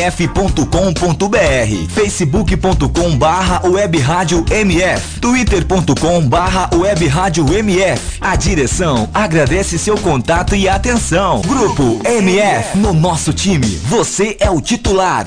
radiomf.com.br 0.00 1.88
facebook.com 1.90 3.16
barra 3.18 3.68
web 3.68 3.98
rádio 3.98 4.44
MF 4.50 5.20
twitter.com 5.20 6.26
barra 6.26 6.70
web 6.74 7.06
rádio 7.06 7.46
MF 7.52 8.18
A 8.20 8.34
direção 8.36 9.08
agradece 9.12 9.78
seu 9.78 9.96
contato 9.98 10.56
e 10.56 10.68
atenção. 10.68 11.42
Grupo 11.42 12.00
MF, 12.04 12.78
no 12.78 12.92
nosso 12.92 13.32
time, 13.32 13.66
você 13.84 14.36
é 14.40 14.50
o 14.50 14.60
titular. 14.60 15.24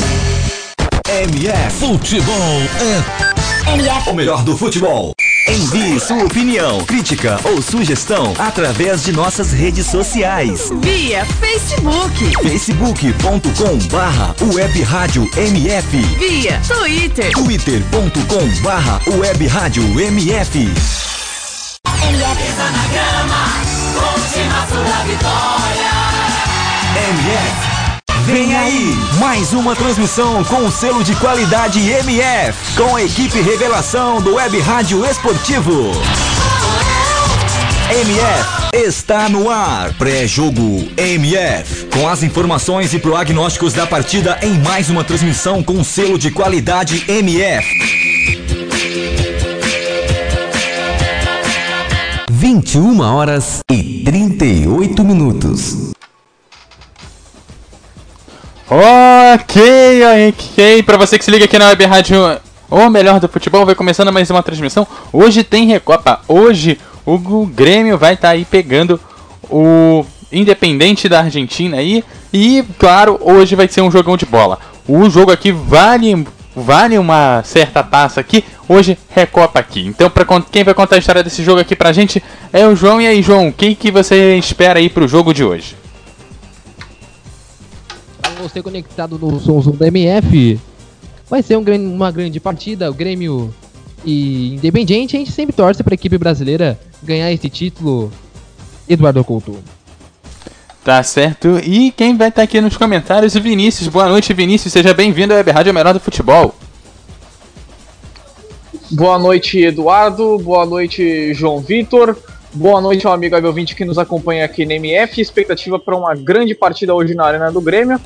MF 1.08 1.80
Futebol 1.80 2.62
é 2.80 3.74
MF. 3.74 4.10
o 4.10 4.14
melhor 4.14 4.44
do 4.44 4.58
futebol. 4.58 5.12
Envie 5.48 6.00
sua 6.00 6.24
opinião, 6.24 6.84
crítica 6.86 7.38
ou 7.44 7.62
sugestão 7.62 8.34
através 8.40 9.04
de 9.04 9.12
nossas 9.12 9.52
redes 9.52 9.86
sociais. 9.88 10.70
Via 10.82 11.26
Facebook, 11.26 12.32
facebook.com 12.42 13.78
barra 13.92 14.34
web 14.54 14.82
rádio 14.84 15.30
MF 15.36 15.98
via 16.18 16.62
Twitter, 16.66 17.32
twitter.com 17.34 18.62
barra 18.64 19.02
web 19.18 19.48
rádio 19.48 19.84
MF 20.00 20.60
MF 26.96 27.73
Vem 28.26 28.56
aí, 28.56 28.96
mais 29.20 29.52
uma 29.52 29.76
transmissão 29.76 30.46
com 30.46 30.66
o 30.66 30.72
selo 30.72 31.04
de 31.04 31.14
qualidade 31.16 31.80
MF, 31.80 32.58
com 32.78 32.96
a 32.96 33.04
equipe 33.04 33.42
revelação 33.42 34.22
do 34.22 34.36
Web 34.36 34.60
Rádio 34.62 35.06
Esportivo. 35.06 35.92
MF 37.92 38.88
está 38.88 39.28
no 39.28 39.50
ar. 39.50 39.94
Pré-jogo 39.96 40.88
MF. 40.96 41.88
Com 41.88 42.08
as 42.08 42.24
informações 42.24 42.94
e 42.94 43.00
prognósticos 43.00 43.74
da 43.74 43.86
partida 43.86 44.40
em 44.42 44.58
mais 44.60 44.90
uma 44.90 45.04
transmissão 45.04 45.62
com 45.62 45.84
selo 45.84 46.18
de 46.18 46.32
qualidade 46.32 47.04
MF. 47.10 47.68
21 52.32 53.02
horas 53.02 53.60
e 53.70 54.02
38 54.06 55.04
minutos. 55.04 55.94
Ok, 58.70 59.62
ok. 60.30 60.84
Pra 60.84 60.96
você 60.96 61.20
que 61.20 61.26
se 61.26 61.32
liga 61.32 61.44
aqui 61.44 61.60
na 61.60 61.68
Web 61.68 61.86
Rádio, 61.86 62.18
o 62.72 62.90
melhor 62.90 63.20
do 63.20 63.28
futebol, 63.28 63.66
vai 63.66 63.76
começando 63.76 64.12
mais 64.12 64.30
uma 64.30 64.42
transmissão. 64.42 64.88
Hoje 65.12 65.44
tem 65.44 65.68
Recopa. 65.68 66.22
Hoje 66.30 66.80
o 67.06 67.46
Grêmio 67.46 67.98
vai 67.98 68.14
estar 68.14 68.30
aí 68.30 68.46
pegando 68.46 69.00
o 69.50 70.06
Independente 70.32 71.10
da 71.10 71.20
Argentina 71.20 71.78
aí. 71.78 72.06
E, 72.32 72.64
claro, 72.80 73.20
hoje 73.22 73.54
vai 73.54 73.68
ser 73.68 73.82
um 73.82 73.92
jogão 73.92 74.16
de 74.16 74.26
bola. 74.26 74.58
O 74.88 75.10
jogo 75.10 75.32
aqui 75.32 75.52
vale, 75.52 76.26
vale 76.56 76.98
uma 76.98 77.44
certa 77.44 77.84
taça 77.84 78.22
aqui. 78.22 78.46
Hoje, 78.68 78.98
Recopa 79.10 79.60
aqui. 79.60 79.86
Então, 79.86 80.10
pra, 80.10 80.26
quem 80.50 80.64
vai 80.64 80.74
contar 80.74 80.96
a 80.96 81.00
história 81.00 81.22
desse 81.22 81.44
jogo 81.44 81.60
aqui 81.60 81.76
pra 81.76 81.92
gente 81.92 82.24
é 82.54 82.66
o 82.66 82.78
João. 82.78 83.02
E 83.02 83.08
aí, 83.08 83.22
João, 83.22 83.52
quem 83.52 83.76
que 83.76 83.92
você 83.92 84.38
espera 84.38 84.80
aí 84.80 84.90
pro 84.90 85.06
jogo 85.06 85.34
de 85.34 85.44
hoje? 85.44 85.83
Você 88.44 88.62
conectado 88.62 89.18
no 89.18 89.40
Sons 89.40 89.68
da 89.78 89.88
MF, 89.88 90.60
vai 91.30 91.42
ser 91.42 91.58
um 91.58 91.64
uma 91.96 92.12
grande 92.12 92.42
partida. 92.42 92.92
O 92.92 92.94
Grêmio 92.94 93.54
e 94.04 94.56
Independiente, 94.56 95.16
a 95.16 95.20
gente 95.20 95.32
sempre 95.32 95.56
torce 95.56 95.82
pra 95.82 95.94
equipe 95.94 96.18
brasileira 96.18 96.78
ganhar 97.02 97.32
esse 97.32 97.50
título. 97.50 98.12
Eduardo 98.88 99.24
Couto. 99.24 99.58
Tá 100.84 101.02
certo. 101.02 101.58
E 101.64 101.92
quem 101.92 102.18
vai 102.18 102.28
estar 102.28 102.44
aqui 102.44 102.60
nos 102.60 102.76
comentários? 102.76 103.34
O 103.34 103.42
Vinícius. 103.42 103.88
Boa 103.88 104.10
noite, 104.10 104.34
Vinícius. 104.34 104.74
Seja 104.74 104.94
bem-vindo 104.94 105.34
à 105.34 105.38
Web 105.38 105.52
Rádio 105.52 105.74
Melhor 105.74 105.94
do 105.94 106.00
Futebol. 106.02 106.54
Boa 108.92 109.18
noite, 109.18 109.58
Eduardo. 109.60 110.38
Boa 110.40 110.66
noite, 110.66 111.34
João 111.34 111.62
Vitor. 111.62 112.18
Boa 112.56 112.80
noite 112.80 113.08
ao 113.08 113.14
amigo 113.14 113.34
web 113.34 113.48
ouvinte 113.48 113.76
que 113.76 113.84
nos 113.84 113.98
acompanha 113.98 114.46
aqui 114.46 114.64
na 114.64 114.76
MF. 114.76 115.20
Expectativa 115.20 115.80
para 115.80 115.98
uma 115.98 116.14
grande 116.14 116.54
partida 116.54 116.94
hoje 116.94 117.16
na 117.16 117.26
Arena 117.26 117.52
do 117.52 117.60
Grêmio. 117.60 118.00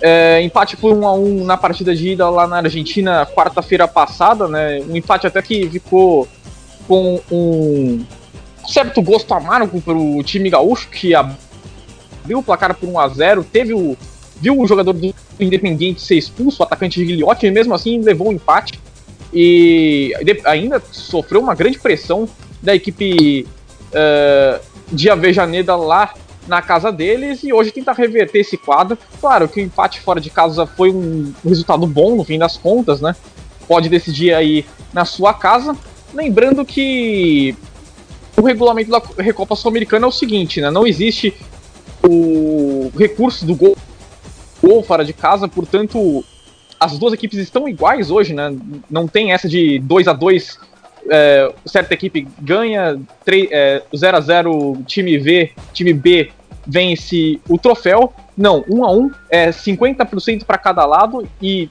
É, 0.00 0.42
empate 0.42 0.76
por 0.76 0.92
1 0.92 1.06
a 1.06 1.14
1 1.14 1.44
na 1.44 1.56
partida 1.56 1.94
de 1.94 2.10
ida 2.10 2.28
lá 2.28 2.44
na 2.48 2.56
Argentina, 2.56 3.24
quarta-feira 3.24 3.86
passada, 3.86 4.48
né? 4.48 4.80
Um 4.80 4.96
empate 4.96 5.28
até 5.28 5.40
que 5.40 5.70
ficou 5.70 6.26
com 6.88 7.20
um 7.30 8.04
certo 8.66 9.00
gosto 9.00 9.32
amargo 9.32 9.80
para 9.80 9.94
o 9.94 10.24
time 10.24 10.50
gaúcho, 10.50 10.88
que 10.88 11.14
abriu 11.14 12.40
o 12.40 12.42
placar 12.42 12.74
por 12.74 12.88
1 12.88 12.98
a 12.98 13.08
0 13.08 13.44
teve 13.44 13.74
o 13.74 13.96
viu 14.40 14.58
o 14.58 14.66
jogador 14.66 14.92
do 14.92 15.14
Independiente 15.38 16.00
ser 16.00 16.16
expulso, 16.16 16.62
o 16.62 16.66
atacante 16.66 17.02
Guilhote, 17.04 17.46
e 17.46 17.50
mesmo 17.52 17.72
assim 17.72 18.00
levou 18.00 18.30
o 18.30 18.32
empate 18.32 18.80
e 19.32 20.12
ainda 20.44 20.82
sofreu 20.90 21.40
uma 21.40 21.54
grande 21.54 21.78
pressão 21.78 22.28
da 22.60 22.74
equipe 22.74 23.46
eh, 23.94 24.60
de 24.90 25.08
Avejaneda 25.08 25.76
lá 25.76 26.12
na 26.46 26.60
casa 26.60 26.92
deles 26.92 27.42
e 27.42 27.52
hoje 27.52 27.70
tentar 27.70 27.92
reverter 27.92 28.40
esse 28.40 28.56
quadro. 28.56 28.98
Claro 29.20 29.48
que 29.48 29.60
o 29.60 29.64
empate 29.64 30.00
fora 30.00 30.20
de 30.20 30.30
casa 30.30 30.66
foi 30.66 30.90
um 30.90 31.32
resultado 31.44 31.86
bom 31.86 32.16
no 32.16 32.24
fim 32.24 32.38
das 32.38 32.56
contas, 32.56 33.00
né? 33.00 33.14
Pode 33.66 33.88
decidir 33.88 34.34
aí 34.34 34.64
na 34.92 35.04
sua 35.04 35.32
casa. 35.32 35.76
Lembrando 36.12 36.64
que 36.64 37.56
o 38.36 38.42
regulamento 38.42 38.90
da 38.90 39.00
Recopa 39.18 39.56
Sul-Americana 39.56 40.06
é 40.06 40.08
o 40.08 40.12
seguinte, 40.12 40.60
né? 40.60 40.70
Não 40.70 40.86
existe 40.86 41.34
o 42.02 42.90
recurso 42.96 43.46
do 43.46 43.54
gol, 43.54 43.76
gol 44.62 44.82
fora 44.82 45.04
de 45.04 45.12
casa, 45.12 45.48
portanto, 45.48 46.22
as 46.78 46.98
duas 46.98 47.14
equipes 47.14 47.38
estão 47.38 47.68
iguais 47.68 48.10
hoje, 48.10 48.34
né? 48.34 48.54
Não 48.90 49.08
tem 49.08 49.32
essa 49.32 49.48
de 49.48 49.78
2 49.78 50.08
a 50.08 50.12
2 50.12 50.58
é, 51.10 51.52
certa 51.66 51.94
equipe 51.94 52.26
ganha, 52.40 53.00
3, 53.24 53.48
é, 53.50 53.82
0 53.94 54.16
a 54.16 54.20
0 54.20 54.82
time 54.86 55.18
V, 55.18 55.52
time 55.72 55.92
B 55.92 56.30
vence 56.66 57.40
o 57.48 57.58
troféu. 57.58 58.12
Não, 58.36 58.64
1 58.68 58.84
a 58.84 58.92
1 58.92 59.10
é 59.30 59.50
50% 59.50 60.44
para 60.44 60.58
cada 60.58 60.84
lado 60.84 61.26
e 61.40 61.68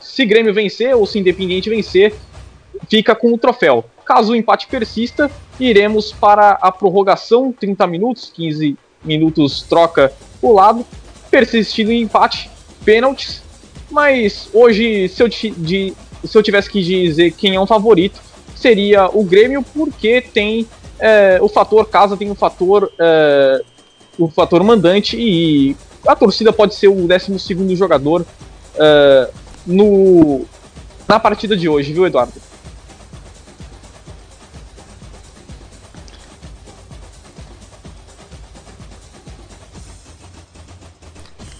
se 0.00 0.26
Grêmio 0.26 0.52
vencer 0.52 0.94
ou 0.96 1.06
se 1.06 1.18
Independiente 1.18 1.70
vencer, 1.70 2.14
fica 2.88 3.14
com 3.14 3.32
o 3.32 3.38
troféu. 3.38 3.84
Caso 4.04 4.32
o 4.32 4.36
empate 4.36 4.66
persista, 4.66 5.30
iremos 5.60 6.12
para 6.12 6.58
a 6.60 6.72
prorrogação, 6.72 7.52
30 7.52 7.86
minutos, 7.86 8.30
15 8.34 8.76
minutos 9.04 9.62
troca 9.62 10.12
o 10.40 10.52
lado, 10.52 10.84
persistindo 11.30 11.90
o 11.90 11.92
empate, 11.92 12.50
pênaltis. 12.84 13.42
Mas 13.90 14.48
hoje, 14.52 15.08
se 15.08 15.22
eu, 15.22 15.28
de- 15.28 15.94
se 16.24 16.36
eu 16.36 16.42
tivesse 16.42 16.68
que 16.68 16.82
dizer 16.82 17.30
quem 17.32 17.54
é 17.54 17.60
um 17.60 17.66
favorito, 17.66 18.20
seria 18.62 19.10
o 19.12 19.24
Grêmio, 19.24 19.62
porque 19.74 20.20
tem 20.20 20.66
é, 20.98 21.38
o 21.42 21.48
fator 21.48 21.86
casa, 21.88 22.16
tem 22.16 22.30
o 22.30 22.34
fator 22.34 22.90
é, 22.98 23.62
o 24.18 24.28
fator 24.28 24.62
mandante 24.62 25.16
e 25.18 25.76
a 26.06 26.14
torcida 26.14 26.52
pode 26.52 26.74
ser 26.74 26.88
o 26.88 27.06
12 27.06 27.38
segundo 27.38 27.74
jogador 27.74 28.24
é, 28.76 29.28
no, 29.66 30.44
na 31.08 31.18
partida 31.18 31.56
de 31.56 31.68
hoje, 31.68 31.92
viu, 31.92 32.06
Eduardo? 32.06 32.32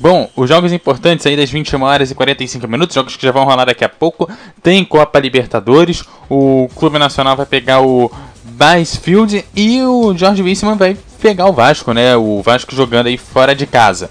Bom, 0.03 0.29
os 0.35 0.49
jogos 0.49 0.73
importantes 0.73 1.25
aí 1.27 1.37
das 1.37 1.49
21 1.49 1.81
horas 1.81 2.11
e 2.11 2.15
45 2.17 2.67
minutos, 2.67 2.93
jogos 2.93 3.15
que 3.15 3.25
já 3.25 3.31
vão 3.31 3.45
rolar 3.45 3.67
daqui 3.67 3.85
a 3.85 3.89
pouco, 3.89 4.29
tem 4.61 4.85
Copa 4.85 5.17
Libertadores, 5.21 6.03
o 6.29 6.69
Clube 6.75 6.99
Nacional 6.99 7.37
vai 7.37 7.47
pegar 7.47 7.83
o 7.83 8.11
Baisfield 8.43 9.45
e 9.55 9.81
o 9.81 10.13
Jorge 10.17 10.43
Wiseman 10.43 10.75
vai 10.75 10.97
pegar 11.21 11.47
o 11.47 11.53
Vasco, 11.53 11.93
né? 11.93 12.17
O 12.17 12.43
Vasco 12.43 12.75
jogando 12.75 13.07
aí 13.07 13.17
fora 13.17 13.55
de 13.55 13.65
casa. 13.65 14.11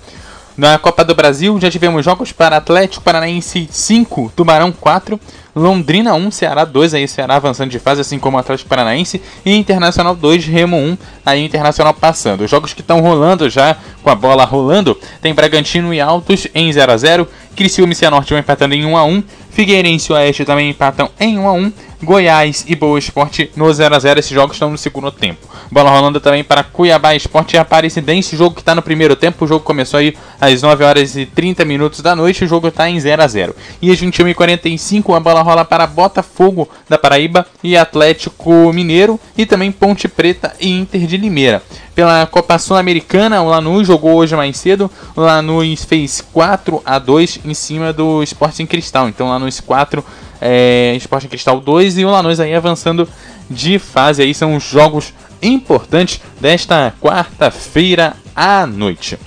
Na 0.55 0.79
Copa 0.79 1.03
do 1.03 1.13
Brasil 1.13 1.59
já 1.59 1.69
tivemos 1.69 2.05
jogos 2.05 2.31
para 2.31 2.55
Atlético 2.55 3.03
Paranaense 3.03 3.67
5, 3.69 4.31
Tubarão 4.33 4.71
4, 4.71 5.19
Londrina 5.55 6.13
1, 6.13 6.31
Ceará 6.31 6.65
2, 6.65 6.93
aí 6.93 7.07
Ceará 7.07 7.35
avançando 7.35 7.69
de 7.69 7.79
fase, 7.79 8.01
assim 8.01 8.17
como 8.17 8.37
Atlético 8.37 8.69
Paranaense, 8.69 9.21
e 9.45 9.55
Internacional 9.55 10.15
2, 10.15 10.45
Remo 10.45 10.77
1, 10.77 10.97
aí 11.25 11.43
Internacional 11.43 11.93
passando. 11.93 12.41
Os 12.41 12.49
jogos 12.49 12.73
que 12.73 12.81
estão 12.81 13.01
rolando 13.01 13.49
já, 13.49 13.75
com 14.01 14.09
a 14.09 14.15
bola 14.15 14.45
rolando, 14.45 14.97
tem 15.21 15.33
Bragantino 15.33 15.93
e 15.93 15.99
Altos 15.99 16.47
em 16.55 16.71
0 16.71 16.91
a 16.91 16.97
0 16.97 17.27
Criciúma 17.55 17.93
e 17.93 17.95
Cianorte 17.95 18.31
vão 18.31 18.39
empatando 18.39 18.73
em 18.73 18.85
1 18.85 18.97
a 18.97 19.03
1 19.03 19.23
Figueirense 19.51 20.11
e 20.11 20.15
Oeste 20.15 20.45
também 20.45 20.69
empatam 20.69 21.09
em 21.19 21.37
1 21.37 21.47
a 21.47 21.51
1 21.53 21.73
Goiás 22.03 22.65
e 22.67 22.75
Boa 22.75 22.97
Esporte 22.97 23.51
no 23.55 23.71
0 23.71 23.95
a 23.95 23.99
0 23.99 24.19
Esses 24.19 24.31
jogos 24.31 24.55
estão 24.55 24.71
no 24.71 24.77
segundo 24.77 25.11
tempo. 25.11 25.47
Bola 25.69 25.91
rolando 25.91 26.19
também 26.19 26.43
para 26.43 26.63
Cuiabá 26.63 27.13
Esporte 27.13 27.55
e 27.55 27.59
Aparecidense. 27.59 28.35
Jogo 28.35 28.55
que 28.55 28.61
está 28.61 28.73
no 28.73 28.81
primeiro 28.81 29.15
tempo. 29.15 29.45
O 29.45 29.47
jogo 29.47 29.63
começou 29.63 29.99
aí 29.99 30.15
às 30.39 30.61
9 30.63 30.83
horas 30.83 31.15
e 31.15 31.27
30 31.27 31.63
minutos 31.63 32.01
da 32.01 32.15
noite. 32.15 32.43
O 32.43 32.47
jogo 32.47 32.69
está 32.69 32.89
em 32.89 32.99
0 32.99 33.21
a 33.21 33.27
0 33.27 33.55
E 33.81 33.91
às 33.91 34.01
21h45 34.01 35.15
a 35.15 35.19
bola 35.19 35.43
rola 35.43 35.63
para 35.63 35.85
Botafogo 35.85 36.67
da 36.89 36.97
Paraíba 36.97 37.45
e 37.63 37.77
Atlético 37.77 38.73
Mineiro. 38.73 39.19
E 39.37 39.45
também 39.45 39.71
Ponte 39.71 40.07
Preta 40.07 40.55
e 40.59 40.71
Inter 40.71 41.05
de 41.05 41.17
Limeira. 41.17 41.61
Pela 41.93 42.25
Copa 42.25 42.57
Sul-Americana, 42.57 43.41
o 43.41 43.49
Lanús 43.49 43.87
jogou 43.87 44.15
hoje 44.15 44.35
mais 44.35 44.57
cedo. 44.57 44.89
O 45.15 45.21
Lanús 45.21 45.83
fez 45.83 46.23
4 46.31 46.81
a 46.85 46.97
2 46.97 47.39
em 47.45 47.53
cima 47.53 47.91
do 47.91 48.23
Esporte 48.23 48.63
em 48.63 48.65
Cristal. 48.65 49.09
Então, 49.09 49.29
Lanús 49.29 49.59
4 49.59 50.03
é, 50.39 50.95
Sporting 50.97 51.27
Cristal 51.27 51.59
2 51.59 51.97
e 51.99 52.05
o 52.05 52.09
Lanús 52.09 52.39
aí 52.39 52.55
avançando 52.55 53.07
de 53.49 53.77
fase. 53.77 54.21
Aí 54.21 54.33
são 54.33 54.55
os 54.55 54.63
jogos 54.63 55.13
importantes 55.41 56.21
desta 56.39 56.93
quarta-feira 57.01 58.13
à 58.35 58.65
noite. 58.65 59.17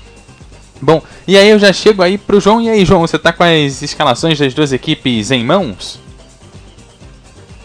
Bom, 0.80 1.02
e 1.26 1.36
aí 1.36 1.48
eu 1.48 1.58
já 1.58 1.72
chego 1.72 2.02
aí 2.02 2.18
pro 2.18 2.40
João. 2.40 2.60
E 2.60 2.68
aí, 2.68 2.84
João, 2.84 3.00
você 3.00 3.18
tá 3.18 3.32
com 3.32 3.42
as 3.42 3.80
escalações 3.82 4.38
das 4.38 4.52
duas 4.52 4.72
equipes 4.72 5.30
em 5.30 5.44
mãos? 5.44 6.03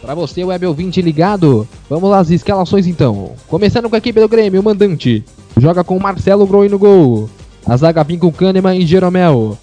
Para 0.09 0.15
você, 0.15 0.43
web 0.43 0.65
ouvinte 0.65 1.03
ligado, 1.03 1.67
vamos 1.87 2.11
as 2.11 2.31
escalações 2.31 2.87
então. 2.87 3.33
Começando 3.47 3.87
com 3.87 3.93
a 3.93 3.99
equipe 3.99 4.19
do 4.19 4.27
Grêmio, 4.27 4.59
o 4.59 4.63
mandante. 4.63 5.23
Joga 5.55 5.83
com 5.83 5.99
Marcelo 5.99 6.47
Groi 6.47 6.67
no 6.67 6.79
gol. 6.79 7.29
A 7.63 7.77
zaga 7.77 8.03
vem 8.03 8.17
com 8.17 8.31
Kahneman 8.31 8.75
e 8.75 8.87
Jeromel. 8.87 9.55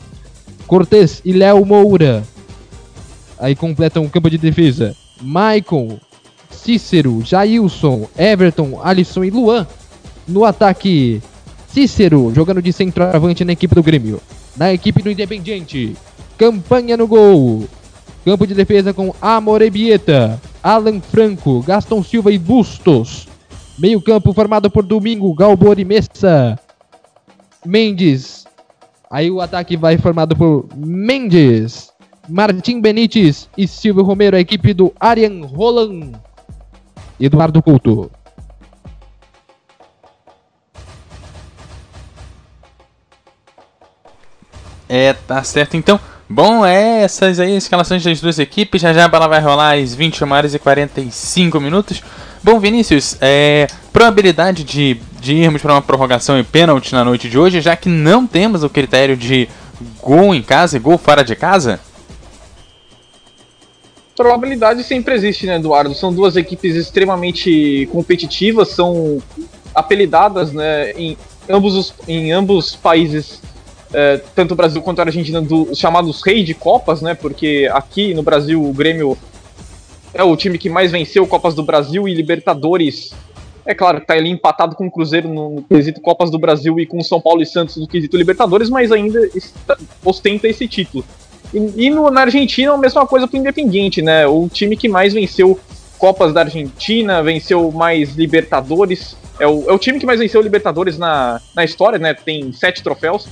Cortez 0.69 1.21
e 1.25 1.33
Léo 1.33 1.67
Moura. 1.67 2.23
Aí 3.41 3.57
completam 3.57 4.05
o 4.05 4.09
campo 4.09 4.31
de 4.31 4.39
defesa. 4.39 4.95
Maicon, 5.21 5.99
Cícero, 6.49 7.23
Jailson, 7.25 8.07
Everton, 8.17 8.81
Alisson 8.85 9.25
e 9.25 9.31
Luan. 9.31 9.67
No 10.29 10.45
ataque, 10.45 11.21
Cícero 11.67 12.33
jogando 12.33 12.63
de 12.63 12.73
centroavante 12.73 13.45
na 13.45 13.51
equipe 13.51 13.75
do 13.75 13.83
Grêmio. 13.83 14.21
Na 14.57 14.73
equipe 14.73 15.03
do 15.03 15.11
Independiente, 15.11 15.97
campanha 16.39 16.97
no 16.97 17.09
gol. 17.09 17.67
Campo 18.27 18.45
de 18.45 18.55
defesa 18.55 18.93
com 18.93 19.15
Amorebieta, 19.23 20.43
Alan 20.61 21.01
Franco, 21.01 21.63
Gaston 21.63 22.03
Silva 22.03 22.33
e 22.33 22.39
Bustos. 22.39 23.29
Meio 23.79 24.03
campo 24.03 24.33
formado 24.33 24.69
por 24.69 24.85
Domingo, 24.85 25.33
Galbor 25.33 25.79
e 25.79 25.85
Messa. 25.85 26.59
Mendes. 27.65 28.45
Aí 29.09 29.31
o 29.31 29.41
ataque 29.41 29.77
vai 29.77 29.97
formado 29.97 30.35
por 30.35 30.67
Mendes, 30.75 31.93
Martim 32.29 32.81
Benítez 32.81 33.49
e 33.57 33.69
Silvio 33.69 34.03
Romero, 34.03 34.35
a 34.35 34.41
equipe 34.41 34.75
do 34.75 34.93
Arian 34.99 35.47
Roland. 35.47 36.15
Eduardo 37.21 37.63
Couto. 37.63 38.11
É, 44.89 45.13
tá 45.13 45.45
certo 45.45 45.77
então. 45.77 46.01
Bom, 46.29 46.67
é 46.67 47.03
essas 47.03 47.39
aí 47.39 47.57
escalações 47.57 48.03
das 48.03 48.21
duas 48.21 48.39
equipes. 48.39 48.83
Já 48.83 48.93
já 48.93 49.05
a 49.05 49.09
bola 49.09 49.29
vai 49.29 49.41
rolar 49.41 49.79
às 49.79 49.95
21 49.95 50.33
horas 50.33 50.55
e 50.55 50.59
45 50.59 51.61
minutos. 51.61 52.03
Bom, 52.43 52.59
Vinícius, 52.59 53.17
é, 53.21 53.67
probabilidade 53.93 54.65
de, 54.65 55.01
de 55.21 55.35
irmos 55.35 55.63
para 55.63 55.73
uma 55.73 55.83
prorrogação 55.83 56.39
e 56.39 56.43
pênalti 56.43 56.93
na 56.93 57.05
noite 57.05 57.29
de 57.29 57.39
hoje, 57.39 57.61
já 57.61 57.77
que 57.77 57.89
não 57.89 58.27
temos 58.27 58.63
o 58.63 58.69
critério 58.69 59.17
de 59.17 59.49
gol 60.03 60.35
em 60.35 60.43
casa 60.43 60.77
e 60.77 60.81
gol 60.81 60.99
fora 60.99 61.23
de 61.23 61.37
casa? 61.37 61.81
probabilidade 64.17 64.83
sempre 64.83 65.15
existe, 65.15 65.47
né, 65.47 65.57
Eduardo? 65.57 65.95
São 65.95 66.13
duas 66.13 66.37
equipes 66.37 66.75
extremamente 66.75 67.87
competitivas, 67.93 68.69
são 68.69 69.23
apelidadas, 69.75 70.53
né, 70.53 70.93
em 70.93 71.17
ambos 71.49 71.75
os 71.75 71.95
em 72.09 72.33
ambos 72.33 72.75
países, 72.75 73.43
é, 73.97 74.21
tanto 74.35 74.53
o 74.53 74.55
Brasil 74.55 74.83
quanto 74.83 74.99
a 74.99 75.05
Argentina, 75.05 75.41
dos 75.41 75.79
chamados 75.79 76.21
rei 76.23 76.45
de 76.45 76.53
Copas, 76.53 77.01
né? 77.01 77.15
Porque 77.15 77.67
aqui 77.73 78.13
no 78.13 78.23
Brasil 78.23 78.63
o 78.63 78.71
Grêmio 78.71 79.17
é 80.13 80.23
o 80.23 80.37
time 80.37 80.59
que 80.59 80.69
mais 80.69 80.93
venceu 80.93 81.27
Copas 81.27 81.55
do 81.55 81.63
Brasil 81.63 82.07
e 82.07 82.13
Libertadores. 82.13 83.15
É 83.65 83.75
claro 83.75 83.99
que 83.99 84.07
tá 84.07 84.13
ali 84.13 84.29
empatado 84.29 84.77
com 84.77 84.87
o 84.87 84.91
Cruzeiro 84.91 85.31
no, 85.31 85.63
quesito 85.63 85.99
Copas 86.03 86.31
do 86.31 86.39
Brasil 86.39 86.79
e 86.79 86.85
com 86.85 87.03
São 87.03 87.19
Paulo 87.23 87.41
e 87.41 87.47
Santos 87.47 87.79
no 87.79 87.89
quesito 87.89 88.19
Libertadores, 88.19 88.69
mas 88.69 88.93
ainda 88.93 89.19
ostenta 90.05 90.47
esse 90.47 90.69
título. 90.69 91.03
E, 91.55 91.87
e 91.87 91.91
no, 91.91 92.11
na 92.11 92.21
Argentina 92.21 92.75
a 92.75 92.79
mesma 92.79 93.07
coisa 93.07 93.27
pro 93.27 93.39
Independiente, 93.39 94.03
né? 94.03 94.27
O 94.27 94.47
time 94.47 94.77
que 94.77 94.91
mais 94.91 95.15
venceu 95.15 95.59
Copas 95.97 96.35
da 96.35 96.43
Argentina, 96.43 97.23
venceu 97.23 97.73
mais 97.73 98.15
Libertadores. 98.15 99.17
É 99.41 99.47
o, 99.47 99.71
é 99.71 99.73
o 99.73 99.79
time 99.79 99.99
que 99.99 100.05
mais 100.05 100.21
venceu 100.21 100.43
Libertadores 100.43 100.99
na, 100.99 101.41
na 101.55 101.65
história, 101.65 101.99
né? 101.99 102.13
Tem 102.13 102.53
sete 102.53 102.83
troféus. 102.83 103.27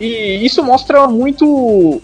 E 0.00 0.44
isso 0.44 0.62
mostra 0.62 1.06
muito 1.06 2.00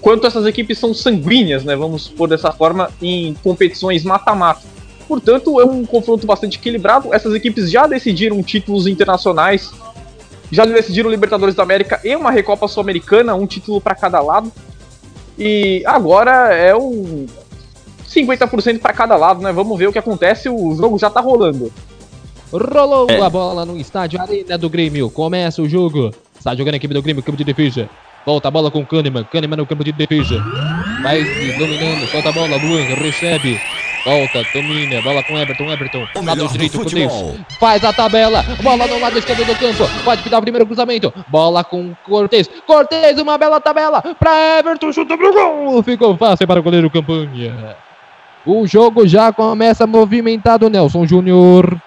quanto 0.00 0.26
essas 0.26 0.44
equipes 0.46 0.78
são 0.78 0.92
sanguíneas, 0.92 1.64
né? 1.64 1.74
Vamos 1.74 2.08
por 2.08 2.28
dessa 2.28 2.52
forma, 2.52 2.90
em 3.00 3.34
competições 3.42 4.04
mata-mata. 4.04 4.62
Portanto, 5.08 5.60
é 5.60 5.64
um 5.64 5.84
confronto 5.84 6.26
bastante 6.26 6.58
equilibrado. 6.58 7.12
Essas 7.12 7.34
equipes 7.34 7.70
já 7.70 7.86
decidiram 7.86 8.42
títulos 8.42 8.86
internacionais, 8.86 9.70
já 10.50 10.64
decidiram 10.64 11.10
Libertadores 11.10 11.54
da 11.54 11.62
América 11.62 12.00
e 12.04 12.14
uma 12.16 12.30
Recopa 12.30 12.68
Sul-Americana, 12.68 13.34
um 13.34 13.46
título 13.46 13.80
para 13.80 13.94
cada 13.94 14.20
lado. 14.20 14.52
E 15.38 15.82
agora 15.86 16.54
é 16.54 16.74
um 16.74 17.26
50% 18.06 18.78
para 18.78 18.92
cada 18.92 19.16
lado, 19.16 19.42
né? 19.42 19.52
Vamos 19.52 19.78
ver 19.78 19.88
o 19.88 19.92
que 19.92 19.98
acontece. 19.98 20.48
O 20.48 20.74
jogo 20.74 20.98
já 20.98 21.10
tá 21.10 21.20
rolando. 21.20 21.72
Rolou 22.52 23.10
é. 23.10 23.20
a 23.20 23.28
bola 23.28 23.64
no 23.64 23.76
estádio 23.76 24.20
Arena 24.20 24.56
do 24.56 24.70
Grêmio. 24.70 25.10
Começa 25.10 25.60
o 25.60 25.68
jogo. 25.68 26.12
Está 26.44 26.54
jogando 26.54 26.74
a 26.74 26.76
equipe 26.76 26.92
do 26.92 27.00
Grêmio, 27.00 27.22
campo 27.22 27.38
de 27.38 27.44
defesa. 27.44 27.88
Volta 28.26 28.48
a 28.48 28.50
bola 28.50 28.70
com 28.70 28.84
Kahneman. 28.84 29.24
Kahneman 29.24 29.56
no 29.56 29.64
campo 29.64 29.82
de 29.82 29.92
defesa. 29.92 30.44
Vai 31.02 31.24
dominando. 31.56 32.06
Solta 32.10 32.28
a 32.28 32.32
bola. 32.32 32.56
Luan 32.58 32.82
recebe. 32.82 33.58
Volta, 34.04 34.44
domina, 34.52 35.00
bola 35.00 35.22
com 35.22 35.38
Everton, 35.38 35.72
Everton, 35.72 36.06
o 36.14 36.22
lado 36.22 36.46
direito, 36.48 36.76
Cortez, 36.76 37.10
faz 37.58 37.82
a 37.82 37.90
tabela, 37.90 38.44
bola 38.62 38.86
no 38.86 39.00
lado 39.00 39.18
esquerdo 39.18 39.46
do 39.46 39.56
campo, 39.58 39.88
pode 40.04 40.22
pintar 40.22 40.40
o 40.40 40.42
primeiro 40.42 40.66
cruzamento, 40.66 41.10
bola 41.28 41.64
com 41.64 41.94
Cortez, 42.04 42.46
Cortez, 42.66 43.18
uma 43.18 43.38
bela 43.38 43.58
tabela, 43.62 44.02
para 44.02 44.58
Everton, 44.58 44.92
chuta 44.92 45.16
pro 45.16 45.32
gol, 45.32 45.82
ficou 45.82 46.14
fácil 46.18 46.46
para 46.46 46.60
o 46.60 46.62
goleiro 46.62 46.90
Campanha. 46.90 47.76
O 48.44 48.66
jogo 48.66 49.08
já 49.08 49.32
começa 49.32 49.86
movimentado, 49.86 50.68
Nelson 50.68 51.06
Júnior. 51.06 51.80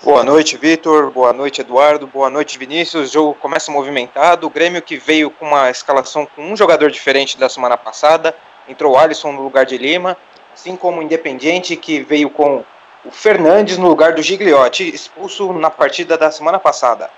Boa 0.00 0.24
noite, 0.24 0.56
Vitor. 0.56 1.10
Boa 1.10 1.32
noite, 1.32 1.60
Eduardo. 1.60 2.06
Boa 2.06 2.30
noite, 2.30 2.58
Vinícius. 2.58 3.10
O 3.10 3.12
jogo 3.12 3.34
começa 3.34 3.70
movimentado. 3.70 4.46
O 4.46 4.50
Grêmio 4.50 4.80
que 4.80 4.96
veio 4.96 5.30
com 5.30 5.46
uma 5.46 5.70
escalação 5.70 6.26
com 6.26 6.52
um 6.52 6.56
jogador 6.56 6.90
diferente 6.90 7.38
da 7.38 7.48
semana 7.48 7.76
passada. 7.76 8.34
Entrou 8.68 8.94
o 8.94 8.98
Alisson 8.98 9.32
no 9.32 9.42
lugar 9.42 9.66
de 9.66 9.76
Lima 9.76 10.16
assim 10.54 10.76
como 10.76 11.00
o 11.00 11.02
Independiente, 11.02 11.76
que 11.76 12.00
veio 12.00 12.30
com 12.30 12.64
o 13.04 13.10
Fernandes 13.10 13.78
no 13.78 13.88
lugar 13.88 14.14
do 14.14 14.22
Gigliotti, 14.22 14.88
expulso 14.94 15.52
na 15.52 15.70
partida 15.70 16.16
da 16.16 16.30
semana 16.30 16.58
passada. 16.58 17.10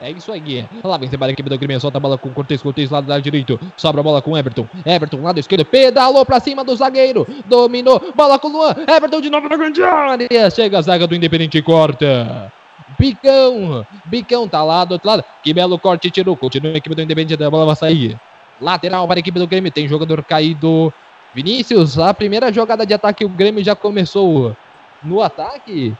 É 0.00 0.10
isso 0.10 0.32
aí. 0.32 0.68
Lá 0.82 0.98
vem 0.98 1.08
a 1.08 1.28
equipe 1.30 1.48
do 1.48 1.58
Grêmio, 1.58 1.80
solta 1.80 1.98
a 1.98 2.00
bola 2.00 2.18
com 2.18 2.30
Cortez, 2.30 2.60
Cortez 2.60 2.90
lado, 2.90 3.08
lado 3.08 3.22
direito, 3.22 3.58
sobra 3.76 4.00
a 4.00 4.04
bola 4.04 4.20
com 4.20 4.36
Everton, 4.36 4.66
Everton 4.84 5.22
lado 5.22 5.38
esquerdo, 5.38 5.64
pedalou 5.64 6.26
pra 6.26 6.40
cima 6.40 6.64
do 6.64 6.74
zagueiro, 6.74 7.26
dominou, 7.46 8.12
bola 8.14 8.38
com 8.38 8.48
Luan, 8.48 8.74
Everton 8.88 9.20
de 9.20 9.30
novo 9.30 9.48
na 9.48 9.56
grande 9.56 9.82
área, 9.82 10.50
chega 10.50 10.78
a 10.78 10.82
zaga 10.82 11.06
do 11.06 11.14
Independente 11.14 11.58
e 11.58 11.62
corta. 11.62 12.52
Bicão, 12.98 13.86
Bicão 14.04 14.46
tá 14.48 14.62
lá 14.62 14.84
do 14.84 14.92
outro 14.92 15.08
lado, 15.08 15.24
que 15.42 15.54
belo 15.54 15.78
corte, 15.78 16.10
tirou, 16.10 16.36
continua 16.36 16.72
a 16.72 16.76
equipe 16.76 16.94
do 16.94 17.02
Independente, 17.02 17.42
a 17.42 17.50
bola 17.50 17.64
vai 17.64 17.76
sair. 17.76 18.18
Lateral 18.60 19.06
para 19.06 19.18
a 19.18 19.20
equipe 19.20 19.38
do 19.38 19.46
Grêmio, 19.46 19.70
tem 19.70 19.88
jogador 19.88 20.22
caído 20.22 20.92
Vinícius, 21.32 21.98
a 21.98 22.12
primeira 22.12 22.52
jogada 22.52 22.84
de 22.84 22.94
ataque, 22.94 23.24
o 23.24 23.28
Grêmio 23.28 23.64
já 23.64 23.74
começou 23.74 24.56
no 25.02 25.22
ataque. 25.22 25.94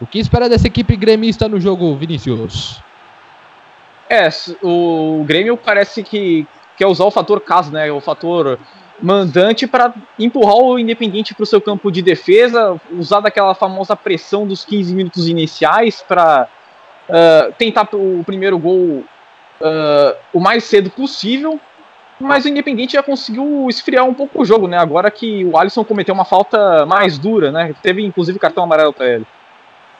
O 0.00 0.06
que 0.06 0.18
espera 0.18 0.48
dessa 0.48 0.66
equipe 0.66 0.96
gremista 0.96 1.48
no 1.48 1.60
jogo, 1.60 1.96
Vinícius? 1.96 2.83
É, 4.14 4.28
o 4.62 5.24
Grêmio 5.26 5.56
parece 5.56 6.02
que 6.02 6.46
quer 6.76 6.86
usar 6.86 7.04
o 7.04 7.10
fator 7.10 7.40
casa, 7.40 7.70
né? 7.70 7.90
O 7.90 8.00
fator 8.00 8.58
mandante 9.00 9.66
para 9.66 9.92
empurrar 10.18 10.56
o 10.56 10.78
Independente 10.78 11.34
para 11.34 11.42
o 11.42 11.46
seu 11.46 11.60
campo 11.60 11.90
de 11.90 12.00
defesa, 12.00 12.80
usar 12.92 13.20
daquela 13.20 13.54
famosa 13.54 13.96
pressão 13.96 14.46
dos 14.46 14.64
15 14.64 14.94
minutos 14.94 15.28
iniciais 15.28 16.04
para 16.06 16.48
uh, 17.08 17.52
tentar 17.58 17.88
o 17.92 18.22
primeiro 18.24 18.56
gol 18.56 19.04
uh, 19.60 20.16
o 20.32 20.38
mais 20.38 20.64
cedo 20.64 20.90
possível 20.90 21.60
mas 22.20 22.44
o 22.44 22.48
Independente 22.48 22.92
já 22.92 23.02
conseguiu 23.02 23.66
esfriar 23.68 24.04
um 24.04 24.14
pouco 24.14 24.42
o 24.42 24.44
jogo, 24.44 24.68
né? 24.68 24.78
Agora 24.78 25.10
que 25.10 25.44
o 25.44 25.58
Alisson 25.58 25.84
cometeu 25.84 26.14
uma 26.14 26.24
falta 26.24 26.86
mais 26.86 27.18
dura, 27.18 27.50
né? 27.50 27.74
Teve 27.82 28.04
inclusive 28.04 28.38
cartão 28.38 28.64
amarelo 28.64 28.92
para 28.92 29.06
ele. 29.06 29.26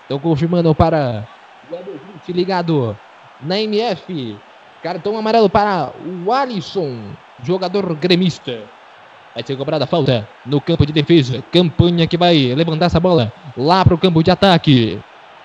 Então 0.06 0.18
confirmando 0.18 0.74
para 0.74 1.26
o 1.70 2.32
ligado 2.32 2.96
na 3.40 3.60
MF. 3.60 4.36
Cartão 4.82 5.16
amarelo 5.16 5.48
para 5.48 5.92
o 6.26 6.32
Alisson, 6.32 6.98
jogador 7.42 7.94
gremista. 7.94 8.60
Vai 9.34 9.42
ser 9.42 9.56
cobrada 9.56 9.84
a 9.84 9.86
falta 9.86 10.28
no 10.44 10.60
campo 10.60 10.86
de 10.86 10.92
defesa. 10.92 11.42
Campanha 11.50 12.06
que 12.06 12.16
vai 12.16 12.54
levantar 12.54 12.86
essa 12.86 13.00
bola 13.00 13.32
lá 13.56 13.84
para 13.84 13.94
o 13.94 13.98
campo 13.98 14.22
de 14.22 14.30
ataque. 14.30 15.00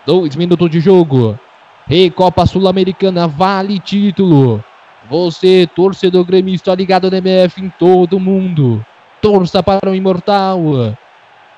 Dois 0.06 0.36
minutos 0.36 0.70
de 0.70 0.80
jogo. 0.80 1.40
Recopa 1.88 2.46
Sul-Americana, 2.46 3.28
vale 3.28 3.80
título. 3.80 4.64
Você, 5.10 5.68
torcedor 5.76 6.24
gremista 6.24 6.76
ligado 6.76 7.10
no 7.10 7.18
MF 7.18 7.62
em 7.62 7.70
todo 7.70 8.20
mundo. 8.20 8.86
Torça 9.22 9.64
para 9.64 9.90
o 9.90 9.96
imortal. 9.96 10.60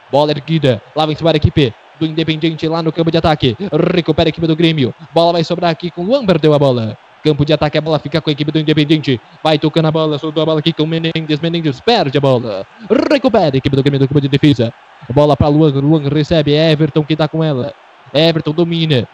Bola 0.09 0.31
erguida. 0.31 0.81
Lá 0.95 1.05
vem 1.05 1.15
para 1.15 1.35
a 1.35 1.37
equipe 1.37 1.73
do 2.01 2.11
Independiente 2.11 2.67
lá 2.67 2.81
no 2.81 2.91
campo 2.91 3.11
de 3.11 3.17
ataque. 3.17 3.55
Recupera 3.93 4.27
a 4.27 4.31
equipe 4.31 4.47
do 4.47 4.55
Grêmio. 4.55 4.93
Bola 5.13 5.33
vai 5.33 5.43
sobrar 5.43 5.71
aqui 5.71 5.91
com 5.91 6.01
o 6.01 6.05
Luan, 6.05 6.25
perdeu 6.25 6.53
a 6.53 6.59
bola. 6.59 6.97
Campo 7.23 7.45
de 7.45 7.53
ataque, 7.53 7.77
a 7.77 7.81
bola 7.81 7.99
fica 7.99 8.19
com 8.19 8.31
a 8.31 8.33
equipe 8.33 8.51
do 8.51 8.59
Independente. 8.59 9.21
Vai 9.43 9.59
tocando 9.59 9.87
a 9.87 9.91
bola, 9.91 10.17
soltou 10.17 10.41
a 10.41 10.45
bola 10.45 10.59
aqui 10.59 10.73
com 10.73 10.83
o 10.83 10.87
Menendez. 10.87 11.39
Menendez 11.39 11.79
perde 11.79 12.17
a 12.17 12.21
bola. 12.21 12.65
Recupera 13.11 13.55
a 13.55 13.57
equipe 13.57 13.75
do 13.75 13.83
Grêmio 13.83 13.99
do 13.99 14.07
campo 14.07 14.19
de 14.19 14.27
defesa. 14.27 14.73
Bola 15.13 15.37
para 15.37 15.47
Luan. 15.47 15.69
Luan 15.69 16.09
recebe. 16.09 16.53
Everton 16.53 17.03
que 17.03 17.15
tá 17.15 17.27
com 17.27 17.43
ela. 17.43 17.73
Everton 18.11 18.51
domina. 18.51 19.07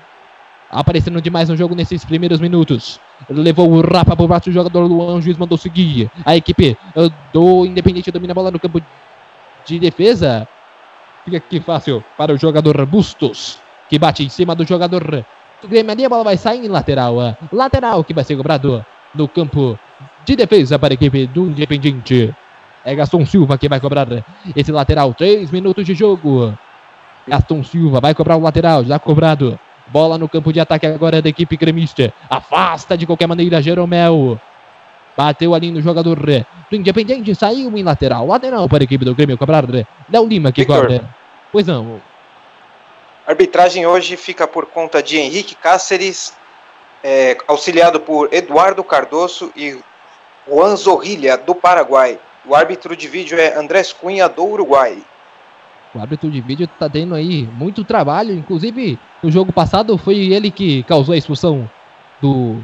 Aparecendo 0.72 1.22
demais 1.22 1.50
no 1.50 1.58
jogo 1.58 1.75
nesses 1.75 2.06
primeiros 2.06 2.39
minutos. 2.39 3.00
Levou 3.29 3.70
o 3.70 3.82
Rapa 3.82 4.15
por 4.15 4.27
baixo 4.27 4.50
do 4.50 4.53
jogador 4.53 4.86
Luan. 4.86 5.15
O 5.15 5.22
juiz 5.22 5.38
mandou 5.38 5.58
seguir. 5.58 6.10
A 6.24 6.36
equipe 6.38 6.77
do 7.34 7.65
Independente 7.65 8.10
domina 8.12 8.32
a 8.32 8.36
bola 8.36 8.51
no 8.51 8.60
campo 8.60 8.82
de 9.65 9.79
defesa. 9.79 10.48
Fica 11.28 11.40
aqui 11.40 11.60
fácil 11.60 12.02
para 12.18 12.34
o 12.34 12.38
jogador 12.38 12.86
Bustos. 12.86 13.60
Que 13.90 14.00
bate 14.00 14.24
em 14.24 14.30
cima 14.30 14.56
do 14.56 14.66
jogador 14.66 15.26
do 15.62 15.68
Grêmio 15.68 15.92
ali, 15.92 16.06
a 16.06 16.10
bola 16.10 16.24
vai 16.24 16.38
sair 16.38 16.66
em 16.66 16.70
lateral. 16.70 17.18
Lateral 17.52 18.02
que 18.02 18.14
vai 18.14 18.24
ser 18.24 18.38
cobrado 18.38 18.86
no 19.14 19.28
campo 19.28 19.78
de 20.24 20.38
defesa 20.38 20.80
para 20.80 20.94
a 20.94 20.96
equipe 20.96 21.28
do 21.28 21.48
Independiente. 21.48 22.34
É 22.86 22.96
Gaston 22.96 23.26
Silva 23.26 23.58
que 23.58 23.68
vai 23.68 23.82
cobrar 23.82 24.08
esse 24.56 24.72
lateral. 24.72 25.14
Três 25.14 25.52
minutos 25.52 25.86
de 25.86 25.94
jogo. 25.94 26.58
Gaston 27.28 27.62
Silva 27.62 28.00
vai 28.00 28.16
cobrar 28.16 28.38
o 28.38 28.42
lateral, 28.42 28.86
já 28.86 28.98
cobrado. 28.98 29.60
Bola 29.88 30.18
no 30.18 30.30
campo 30.30 30.54
de 30.54 30.62
ataque 30.62 30.88
agora 30.88 31.22
da 31.22 31.28
equipe 31.28 31.58
gremista. 31.58 32.14
Afasta 32.30 32.98
de 32.98 33.06
qualquer 33.06 33.28
maneira 33.28 33.62
Jeromel. 33.62 34.40
Bateu 35.18 35.54
ali 35.54 35.72
no 35.72 35.82
jogador 35.82 36.18
do 36.70 36.76
Independiente, 36.76 37.36
saiu 37.36 37.76
em 37.78 37.84
lateral. 37.84 38.28
Lateral 38.28 38.70
para 38.70 38.84
a 38.84 38.86
equipe 38.86 39.04
do 39.04 39.14
Grêmio 39.14 39.38
cobrar. 39.38 39.66
Léo 40.10 40.26
Lima 40.26 40.54
que 40.54 40.62
Victor. 40.62 40.84
cobra. 40.84 41.17
Pois 41.51 41.66
não. 41.66 42.01
A 43.25 43.32
arbitragem 43.32 43.86
hoje 43.86 44.16
fica 44.16 44.48
por 44.48 44.66
conta 44.66 45.01
de 45.01 45.18
Henrique 45.18 45.56
Cáceres, 45.56 46.36
é, 47.04 47.38
auxiliado 47.48 48.00
por 48.00 48.34
Eduardo 48.34 48.84
Cardoso 48.84 49.51
e 49.56 49.77
Juan 50.48 50.75
Zorrilha, 50.75 51.38
do 51.38 51.54
Paraguai. 51.54 52.20
O 52.46 52.56
árbitro 52.56 52.96
de 52.96 53.08
vídeo 53.08 53.38
é 53.38 53.56
Andrés 53.58 53.92
Cunha, 53.92 54.30
do 54.30 54.46
Uruguai. 54.46 55.04
O 55.94 56.00
árbitro 56.00 56.30
de 56.30 56.39
vídeo 56.39 56.68
tá 56.80 56.89
tendo 56.89 57.16
aí 57.16 57.48
muito 57.54 57.84
trabalho. 57.84 58.34
Inclusive, 58.34 58.98
no 59.22 59.32
jogo 59.32 59.51
passado 59.51 59.98
foi 59.98 60.18
ele 60.34 60.50
que 60.50 60.84
causou 60.84 61.13
a 61.13 61.18
expulsão 61.18 61.70
do 62.22 62.62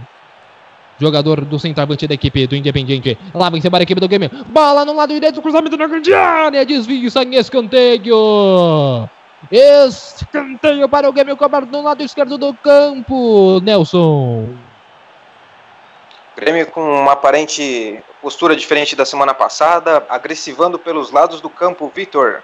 jogador 0.99 1.41
do 1.45 1.59
centroavante 1.59 2.07
da 2.07 2.13
equipe 2.13 2.47
do 2.47 2.55
Independiente. 2.55 3.17
Lá 3.33 3.49
vem 3.49 3.61
para 3.61 3.79
a 3.79 3.83
equipe 3.83 3.99
do 3.99 4.07
Grêmio. 4.07 4.29
Bola 4.47 4.85
no 4.85 4.93
lado 4.93 5.13
direito, 5.13 5.41
cruzamento 5.41 5.77
na 5.77 5.87
grande 5.87 6.13
área. 6.13 6.65
Desvio, 6.65 7.09
sai 7.09 7.25
em 7.25 7.35
escanteio. 7.35 9.09
Escanteio 9.51 10.87
para 10.87 11.09
o 11.09 11.13
Grêmio 11.13 11.35
cobrar 11.35 11.65
no 11.65 11.81
lado 11.81 12.03
esquerdo 12.03 12.37
do 12.37 12.53
campo. 12.53 13.59
Nelson. 13.61 14.49
Grêmio 16.35 16.65
com 16.67 16.81
uma 16.81 17.11
aparente 17.11 18.03
postura 18.21 18.55
diferente 18.55 18.95
da 18.95 19.05
semana 19.05 19.33
passada, 19.33 20.05
agressivando 20.09 20.79
pelos 20.79 21.11
lados 21.11 21.41
do 21.41 21.49
campo, 21.49 21.91
Vitor. 21.93 22.41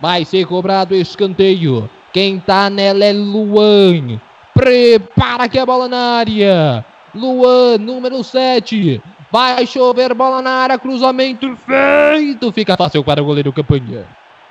Vai 0.00 0.24
ser 0.24 0.46
cobrado 0.46 0.94
escanteio. 0.94 1.90
Quem 2.12 2.38
tá 2.40 2.70
nela 2.70 3.04
é 3.04 3.12
Luan. 3.12 4.20
Prepara 4.54 5.48
que 5.48 5.58
a 5.58 5.66
bola 5.66 5.88
na 5.88 6.18
área. 6.18 6.84
Luan, 7.14 7.78
número 7.78 8.22
7. 8.22 9.02
Vai 9.30 9.66
chover 9.66 10.14
bola 10.14 10.40
na 10.40 10.50
área. 10.50 10.78
Cruzamento 10.78 11.54
feito. 11.56 12.52
Fica 12.52 12.76
fácil 12.76 13.04
para 13.04 13.22
o 13.22 13.24
goleiro 13.24 13.52
Campanha. 13.52 14.06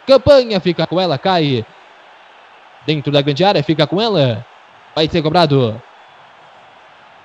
Campanha 0.06 0.60
fica 0.60 0.86
com 0.88 1.00
ela, 1.00 1.18
cai. 1.18 1.66
Dentro 2.86 3.12
da 3.12 3.22
grande 3.22 3.44
área, 3.44 3.64
fica 3.64 3.86
com 3.86 4.02
ela. 4.02 4.46
Vai 4.96 5.08
ser 5.10 5.22
cobrado. 5.22 5.82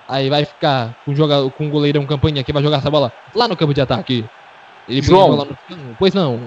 Aí 0.09 0.29
vai 0.29 0.45
ficar 0.45 0.95
com, 1.05 1.15
joga, 1.15 1.49
com 1.51 1.67
o 1.67 1.71
goleirão 1.71 2.05
Campanha 2.05 2.43
que 2.43 2.53
vai 2.53 2.63
jogar 2.63 2.79
essa 2.79 2.91
bola 2.91 3.13
lá 3.35 3.47
no 3.47 3.57
campo 3.57 3.73
de 3.73 3.81
ataque. 3.81 4.25
Ele 4.89 5.01
João. 5.01 5.29
bola 5.29 5.45
no. 5.71 5.97
Pois 5.99 6.13
não. 6.13 6.41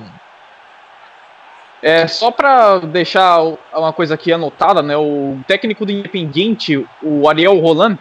É, 1.82 2.08
só 2.08 2.32
para 2.32 2.80
deixar 2.80 3.42
uma 3.74 3.94
coisa 3.94 4.16
aqui 4.16 4.34
anotada, 4.34 4.82
né? 4.82 4.98
O 4.98 5.38
técnico 5.48 5.86
do 5.86 5.92
Independiente, 5.92 6.84
o 7.02 7.30
Ariel 7.30 7.60
Roland, 7.60 7.98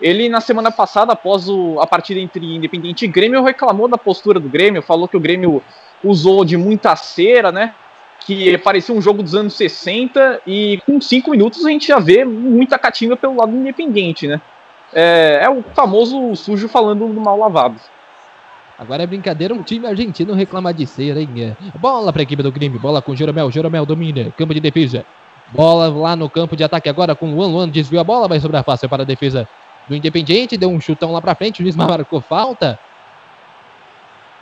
ele 0.00 0.28
na 0.28 0.40
semana 0.40 0.70
passada, 0.70 1.12
após 1.12 1.48
o- 1.48 1.78
a 1.80 1.86
partida 1.86 2.20
entre 2.20 2.54
Independiente 2.54 3.04
e 3.04 3.08
Grêmio, 3.08 3.42
reclamou 3.42 3.88
da 3.88 3.96
postura 3.98 4.38
do 4.38 4.48
Grêmio, 4.48 4.82
falou 4.82 5.08
que 5.08 5.16
o 5.16 5.20
Grêmio 5.20 5.62
usou 6.04 6.44
de 6.44 6.56
muita 6.56 6.94
cera, 6.96 7.50
né? 7.50 7.74
Que 8.20 8.58
parecia 8.58 8.94
um 8.94 9.00
jogo 9.00 9.22
dos 9.22 9.34
anos 9.34 9.54
60 9.54 10.40
e 10.46 10.80
com 10.84 11.00
cinco 11.00 11.30
minutos 11.30 11.64
a 11.64 11.70
gente 11.70 11.86
já 11.88 11.98
vê 11.98 12.24
muita 12.24 12.78
catimba 12.78 13.16
pelo 13.16 13.36
lado 13.36 13.52
do 13.52 13.58
Independiente, 13.58 14.26
né? 14.26 14.40
É, 14.92 15.40
é 15.42 15.50
o 15.50 15.62
famoso 15.74 16.34
sujo 16.36 16.68
falando 16.68 17.06
do 17.08 17.20
mal 17.20 17.38
lavado. 17.38 17.80
Agora 18.78 19.02
é 19.02 19.06
brincadeira 19.06 19.54
um 19.54 19.62
time 19.62 19.86
argentino 19.86 20.34
reclamar 20.34 20.74
de 20.74 20.86
cera, 20.86 21.20
hein? 21.20 21.28
É. 21.38 21.78
Bola 21.78 22.12
para 22.12 22.20
a 22.22 22.24
equipe 22.24 22.42
do 22.42 22.52
Grêmio, 22.52 22.78
bola 22.78 23.00
com 23.00 23.16
Jeromel, 23.16 23.50
Jeromel 23.50 23.86
domina, 23.86 24.30
campo 24.36 24.52
de 24.52 24.60
defesa. 24.60 25.04
Bola 25.52 25.88
lá 25.88 26.14
no 26.16 26.28
campo 26.28 26.56
de 26.56 26.64
ataque 26.64 26.88
agora 26.88 27.14
com 27.14 27.34
Luan, 27.34 27.46
Luan 27.46 27.68
desviou 27.68 28.00
a 28.00 28.04
bola, 28.04 28.28
vai 28.28 28.38
sobrar 28.40 28.64
fácil 28.64 28.88
para 28.88 29.02
a 29.02 29.06
defesa 29.06 29.48
do 29.88 29.94
Independiente, 29.94 30.56
deu 30.56 30.70
um 30.70 30.80
chutão 30.80 31.12
lá 31.12 31.20
para 31.20 31.34
frente, 31.34 31.60
o 31.60 31.62
juiz 31.62 31.76
marcou 31.76 32.20
falta. 32.20 32.78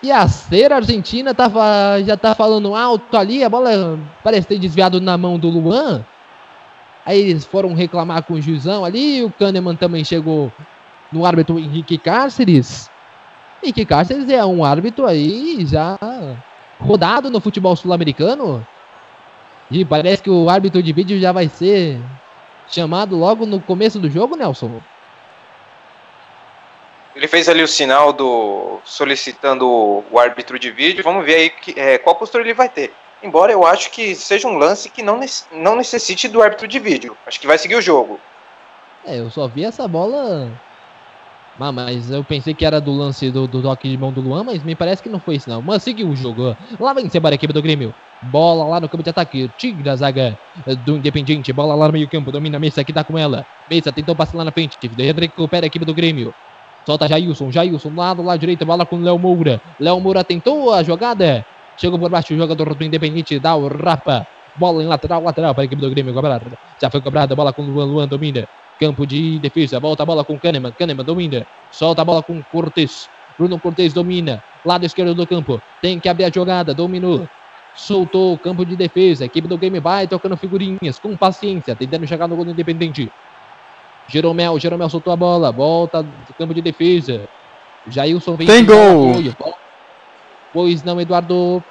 E 0.03 0.13
a 0.13 0.29
cera 0.29 0.77
argentina 0.77 1.35
tava, 1.35 1.63
já 2.05 2.17
tá 2.17 2.35
falando 2.35 2.75
alto 2.75 3.17
ali, 3.17 3.43
a 3.43 3.49
bola 3.49 3.99
parece 4.23 4.47
ter 4.47 4.59
desviado 4.59 5.01
na 5.01 5.17
mão 5.17 5.39
do 5.39 5.49
Luan. 5.49 6.05
Aí 7.07 7.21
eles 7.21 7.45
foram 7.45 7.75
reclamar 7.75 8.23
com 8.23 8.35
o 8.35 8.41
juizão 8.41 8.85
ali, 8.85 9.23
o 9.23 9.31
Kahneman 9.31 9.77
também 9.77 10.05
chegou 10.05 10.53
no 11.13 11.25
árbitro 11.25 11.59
Henrique 11.59 11.97
Cáceres. 11.99 12.91
Henrique 13.63 13.87
Cáceres 13.87 14.29
é 14.29 14.45
um 14.45 14.65
árbitro 14.65 15.07
aí 15.07 15.65
já 15.67 15.99
rodado 16.79 17.31
no 17.31 17.41
futebol 17.41 17.77
sul-americano. 17.77 18.67
E 19.71 19.85
parece 19.85 20.23
que 20.23 20.31
o 20.31 20.51
árbitro 20.51 20.83
de 20.83 20.93
vídeo 20.93 21.19
já 21.19 21.33
vai 21.33 21.49
ser 21.49 21.99
chamado 22.69 23.17
logo 23.17 23.47
no 23.47 23.61
começo 23.61 23.99
do 23.99 24.11
jogo, 24.11 24.37
Nelson. 24.37 24.81
Ele 27.14 27.28
fez 27.28 27.49
ali 27.49 27.62
o 27.62 27.68
sinal 27.68 28.12
do 28.12 28.80
solicitando 28.85 29.66
o 30.11 30.18
árbitro 30.18 30.59
de 30.59 30.71
vídeo. 30.71 31.04
Vamos 31.04 31.25
ver 31.25 31.35
aí 31.35 31.50
que, 31.50 31.78
é, 31.78 31.99
qual 31.99 32.16
postura 32.16 32.42
ele 32.42 32.54
vai 32.54 32.68
ter. 32.68 32.92
Embora 33.23 33.52
eu 33.52 33.64
acho 33.64 33.90
que 33.90 34.14
seja 34.14 34.49
um 34.49 34.59
lance 34.59 34.90
que 34.90 35.02
não, 35.02 35.21
não 35.52 35.76
necessite 35.76 36.28
do 36.28 36.42
árbitro 36.42 36.66
de 36.66 36.78
vídeo. 36.78 37.16
Acho 37.26 37.40
que 37.40 37.47
vai 37.47 37.56
seguir 37.56 37.76
o 37.76 37.83
jogo. 37.83 38.18
É, 39.06 39.18
eu 39.18 39.30
só 39.30 39.47
vi 39.47 39.64
essa 39.64 39.87
bola. 39.87 40.50
Ah, 41.59 41.71
mas 41.71 42.11
eu 42.11 42.25
pensei 42.25 42.52
que 42.52 42.66
era 42.66 42.80
do 42.80 42.92
lance 42.92 43.30
do, 43.30 43.47
do 43.47 43.62
toque 43.62 43.88
de 43.88 43.97
mão 43.97 44.12
do 44.12 44.21
Luan, 44.21 44.42
mas 44.42 44.62
me 44.64 44.75
parece 44.75 45.02
que 45.02 45.09
não 45.09 45.21
foi 45.21 45.37
isso 45.37 45.49
não. 45.49 45.62
Mas 45.62 45.85
seguiu 45.85 46.09
o 46.09 46.16
jogo. 46.16 46.56
Lá 46.80 46.92
vem 46.92 47.09
embora 47.14 47.35
a 47.35 47.37
equipe 47.37 47.52
do 47.52 47.62
Grêmio. 47.62 47.94
Bola 48.21 48.64
lá 48.64 48.80
no 48.80 48.88
campo 48.88 49.04
de 49.04 49.11
ataque. 49.11 49.49
Tigre 49.56 49.88
a 49.88 49.97
zaga 49.97 50.38
do 50.85 50.97
Independiente. 50.97 51.52
Bola 51.52 51.75
lá 51.75 51.87
no 51.87 51.92
meio 51.92 52.09
campo. 52.09 52.33
Domina 52.33 52.56
a 52.56 52.61
Mesa 52.61 52.83
que 52.83 52.92
tá 52.92 53.04
com 53.04 53.16
ela. 53.16 53.47
Mesa 53.71 53.92
tentou 53.92 54.16
passar 54.16 54.37
lá 54.37 54.44
na 54.44 54.50
frente. 54.50 54.76
Recupera 54.83 55.64
a 55.64 55.68
equipe 55.68 55.85
do 55.85 55.94
Grêmio. 55.94 56.35
Solta 56.85 57.09
Jailson. 57.09 57.50
Jailson 57.50 57.93
lá 57.97 58.14
do 58.14 58.23
lado 58.23 58.38
direito. 58.38 58.64
Bola 58.67 58.85
com 58.85 58.99
Léo 58.99 59.19
Moura. 59.19 59.61
Léo 59.81 59.99
Moura 60.00 60.23
tentou 60.23 60.73
a 60.73 60.83
jogada. 60.83 61.45
Chegou 61.76 61.99
por 61.99 62.11
baixo 62.11 62.35
o 62.35 62.37
jogador 62.37 62.75
do 62.75 62.85
Independente. 62.85 63.38
Dá 63.38 63.57
o 63.57 63.69
rapa. 63.69 64.26
Bola 64.57 64.83
em 64.83 64.87
lateral, 64.87 65.23
lateral 65.23 65.55
para 65.55 65.62
a 65.62 65.64
equipe 65.64 65.81
do 65.81 65.91
Grêmio 65.91 66.14
cobrar. 66.14 66.43
Já 66.81 66.91
foi 66.91 67.00
cobrada. 67.00 67.35
Bola 67.35 67.53
com 67.53 67.62
Luan. 67.62 67.87
Luan 67.87 68.07
domina. 68.07 68.47
Campo 68.79 69.07
de 69.07 69.38
defesa. 69.38 69.81
Volta 69.81 70.03
a 70.03 70.07
bola 70.07 70.25
com 70.25 70.38
Kahneman. 70.38 70.73
Kahneman 70.73 71.05
domina. 71.05 71.47
Solta 71.71 72.03
a 72.03 72.05
bola 72.05 72.23
com 72.23 72.43
Cortes. 72.43 73.09
Bruno 73.38 73.59
Cortes 73.59 73.93
domina. 73.93 74.43
Lado 74.64 74.85
esquerdo 74.85 75.14
do 75.14 75.26
campo. 75.26 75.61
Tem 75.81 75.99
que 75.99 76.09
abrir 76.09 76.25
a 76.25 76.31
jogada. 76.31 76.75
Dominou. 76.75 77.26
Soltou 77.75 78.35
o 78.35 78.38
campo 78.38 78.64
de 78.64 78.76
defesa. 78.76 79.25
A 79.25 79.26
equipe 79.26 79.49
do 79.49 79.59
game 79.59 79.81
vai 79.81 80.07
tocando 80.07 80.37
figurinhas. 80.37 80.99
Com 80.99 81.17
paciência. 81.17 81.75
Tentando 81.75 82.07
chegar 82.07 82.29
no 82.29 82.37
gol 82.37 82.45
do 82.45 82.50
Independente. 82.53 83.11
Jeromel. 84.09 84.59
Jeromel 84.59 84.89
soltou 84.89 85.13
a 85.13 85.17
bola. 85.17 85.53
Volta 85.53 86.03
do 86.03 86.35
campo 86.39 86.55
de 86.55 86.63
defesa. 86.63 87.29
Jailson 87.89 88.37
vem. 88.37 88.47
Tem 88.47 88.65
gol. 88.65 89.11
apoio. 89.11 89.37
Pois 90.53 90.83
não, 90.83 91.01
Eduardo. 91.01 91.63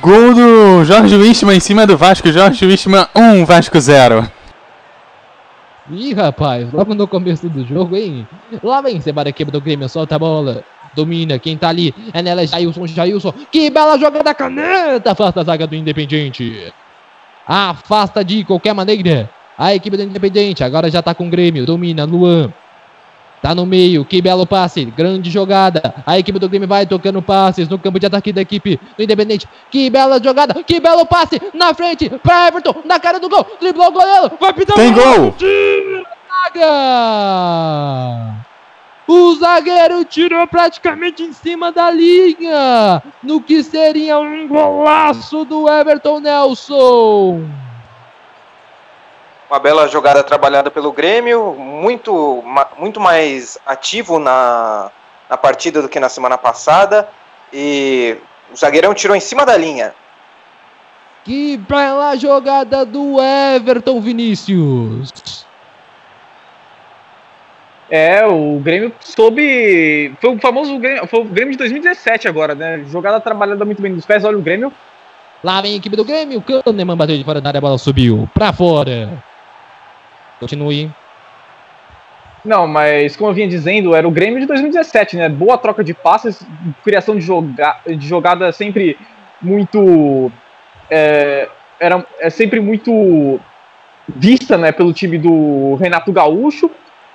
Gol 0.00 0.34
do 0.34 0.84
Jorge 0.84 1.14
Wistman 1.16 1.56
em 1.56 1.60
cima 1.60 1.86
do 1.86 1.96
Vasco. 1.96 2.30
Jorge 2.30 2.66
Wistman 2.66 3.06
1, 3.14 3.44
Vasco 3.44 3.80
0. 3.80 4.30
Ih, 5.90 6.12
rapaz, 6.14 6.72
logo 6.72 6.94
no 6.94 7.06
começo 7.06 7.48
do 7.48 7.64
jogo, 7.64 7.96
hein? 7.96 8.26
Lá 8.62 8.80
vem 8.80 9.00
Sebara 9.00 9.30
quebra 9.30 9.52
do 9.52 9.60
Grêmio, 9.60 9.88
solta 9.88 10.16
a 10.16 10.18
bola. 10.18 10.64
Domina, 10.96 11.38
quem 11.38 11.56
tá 11.56 11.68
ali 11.68 11.94
é 12.12 12.22
nela, 12.22 12.44
Jailson, 12.44 12.86
Jailson. 12.86 13.32
Que 13.52 13.70
bela 13.70 13.96
jogada 13.96 14.34
caneta, 14.34 15.12
afasta 15.12 15.40
a 15.40 15.44
zaga 15.44 15.66
do 15.66 15.76
Independente. 15.76 16.72
Afasta 17.46 18.24
de 18.24 18.44
qualquer 18.44 18.74
maneira 18.74 19.30
a 19.56 19.74
equipe 19.74 19.96
do 19.96 20.02
Independente. 20.02 20.62
Agora 20.62 20.90
já 20.90 21.02
tá 21.02 21.14
com 21.14 21.26
o 21.26 21.30
Grêmio, 21.30 21.64
domina, 21.64 22.04
Luan. 22.04 22.52
Tá 23.42 23.54
no 23.54 23.64
meio, 23.66 24.04
que 24.04 24.20
belo 24.20 24.46
passe, 24.46 24.84
grande 24.84 25.30
jogada. 25.30 25.94
A 26.04 26.18
equipe 26.18 26.38
do 26.38 26.48
Grêmio 26.48 26.66
vai 26.66 26.86
tocando 26.86 27.22
passes 27.22 27.68
no 27.68 27.78
campo 27.78 28.00
de 28.00 28.06
ataque 28.06 28.32
da 28.32 28.40
equipe 28.40 28.80
do 28.96 29.02
Independente. 29.02 29.46
Que 29.70 29.88
bela 29.88 30.20
jogada, 30.22 30.64
que 30.64 30.80
belo 30.80 31.06
passe 31.06 31.40
na 31.54 31.72
frente 31.74 32.08
para 32.08 32.48
Everton, 32.48 32.74
na 32.84 32.98
cara 32.98 33.20
do 33.20 33.28
gol. 33.28 33.46
Driblou 33.60 33.88
o 33.88 33.92
goleiro, 33.92 34.32
vai 34.40 34.52
pintar 34.52 34.76
Tem 34.76 34.92
gol! 34.92 35.34
Zaga! 36.44 38.36
O 39.06 39.36
zagueiro 39.36 40.04
tirou 40.04 40.44
praticamente 40.48 41.22
em 41.22 41.32
cima 41.32 41.70
da 41.70 41.88
linha, 41.92 43.00
no 43.22 43.40
que 43.40 43.62
seria 43.62 44.18
um 44.18 44.48
golaço 44.48 45.44
do 45.44 45.68
Everton 45.68 46.18
Nelson. 46.18 47.65
Uma 49.48 49.60
bela 49.60 49.86
jogada 49.86 50.24
trabalhada 50.24 50.70
pelo 50.70 50.92
Grêmio, 50.92 51.54
muito, 51.54 52.42
muito 52.76 53.00
mais 53.00 53.56
ativo 53.64 54.18
na, 54.18 54.90
na 55.30 55.36
partida 55.36 55.80
do 55.80 55.88
que 55.88 56.00
na 56.00 56.08
semana 56.08 56.36
passada. 56.36 57.08
E 57.52 58.16
o 58.52 58.56
zagueirão 58.56 58.92
tirou 58.92 59.16
em 59.16 59.20
cima 59.20 59.46
da 59.46 59.56
linha. 59.56 59.94
Que 61.24 61.56
bela 61.56 62.16
jogada 62.16 62.84
do 62.84 63.18
Everton 63.20 64.00
Vinícius. 64.00 65.46
É, 67.88 68.26
o 68.26 68.58
Grêmio 68.58 68.92
soube. 69.00 70.12
Foi 70.20 70.34
o 70.34 70.40
famoso 70.40 70.76
Grêmio, 70.78 71.06
foi 71.06 71.20
o 71.20 71.24
Grêmio 71.24 71.52
de 71.52 71.58
2017 71.58 72.26
agora, 72.26 72.54
né? 72.54 72.84
Jogada 72.88 73.20
trabalhada 73.20 73.64
muito 73.64 73.80
bem 73.80 73.92
nos 73.92 74.04
pés. 74.04 74.24
Olha 74.24 74.38
o 74.38 74.42
Grêmio. 74.42 74.72
Lá 75.42 75.60
vem 75.60 75.74
a 75.74 75.76
equipe 75.76 75.94
do 75.94 76.04
Grêmio. 76.04 76.42
Kahneman 76.42 76.96
bateu 76.96 77.16
de 77.16 77.22
fora 77.22 77.40
da 77.40 77.50
área, 77.50 77.58
a 77.58 77.60
bola 77.60 77.78
subiu 77.78 78.28
pra 78.34 78.52
fora. 78.52 79.22
Continue. 80.40 80.90
Não, 82.44 82.66
mas 82.66 83.16
como 83.16 83.30
eu 83.30 83.34
vinha 83.34 83.48
dizendo, 83.48 83.94
era 83.94 84.06
o 84.06 84.10
Grêmio 84.10 84.38
de 84.38 84.46
2017, 84.46 85.16
né? 85.16 85.28
Boa 85.28 85.58
troca 85.58 85.82
de 85.82 85.92
passes, 85.92 86.46
criação 86.84 87.16
de, 87.16 87.22
joga 87.22 87.76
de 87.86 88.06
jogada 88.06 88.52
sempre 88.52 88.96
muito. 89.42 90.30
É, 90.88 91.48
era 91.80 92.06
é 92.20 92.30
sempre 92.30 92.60
muito 92.60 93.40
vista 94.08 94.56
né, 94.56 94.70
pelo 94.70 94.92
time 94.92 95.18
do 95.18 95.74
Renato 95.74 96.12
Gaúcho. 96.12 96.70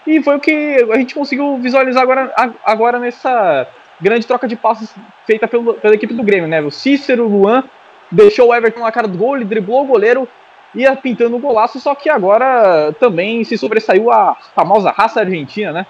E 0.06 0.22
foi 0.22 0.36
o 0.36 0.40
que 0.40 0.86
a 0.92 0.98
gente 0.98 1.14
conseguiu 1.14 1.58
visualizar 1.58 2.04
agora, 2.04 2.34
agora 2.66 3.00
nessa 3.00 3.68
grande 4.02 4.26
troca 4.26 4.48
de 4.48 4.56
passes 4.56 4.94
feita 5.26 5.48
pelo, 5.48 5.76
pela 5.76 5.94
equipe 5.94 6.14
do 6.14 6.24
Grêmio, 6.24 6.50
né? 6.50 6.60
O 6.62 6.72
Cícero, 6.72 7.26
o 7.26 7.30
Luan, 7.30 7.64
deixou 8.12 8.50
o 8.50 8.56
Everton 8.56 8.82
na 8.82 8.92
cara 8.92 9.08
do 9.08 9.18
gol, 9.18 9.36
ele 9.36 9.46
driblou 9.46 9.84
o 9.84 9.88
goleiro, 9.88 10.28
ia 10.74 10.96
pintando 10.96 11.36
o 11.36 11.40
golaço, 11.40 11.80
só 11.80 11.94
que 11.94 12.10
agora 12.10 12.94
também 13.00 13.44
se 13.44 13.58
sobressaiu 13.58 14.12
a 14.12 14.36
famosa 14.56 14.92
raça 14.92 15.20
argentina, 15.20 15.72
né? 15.72 15.86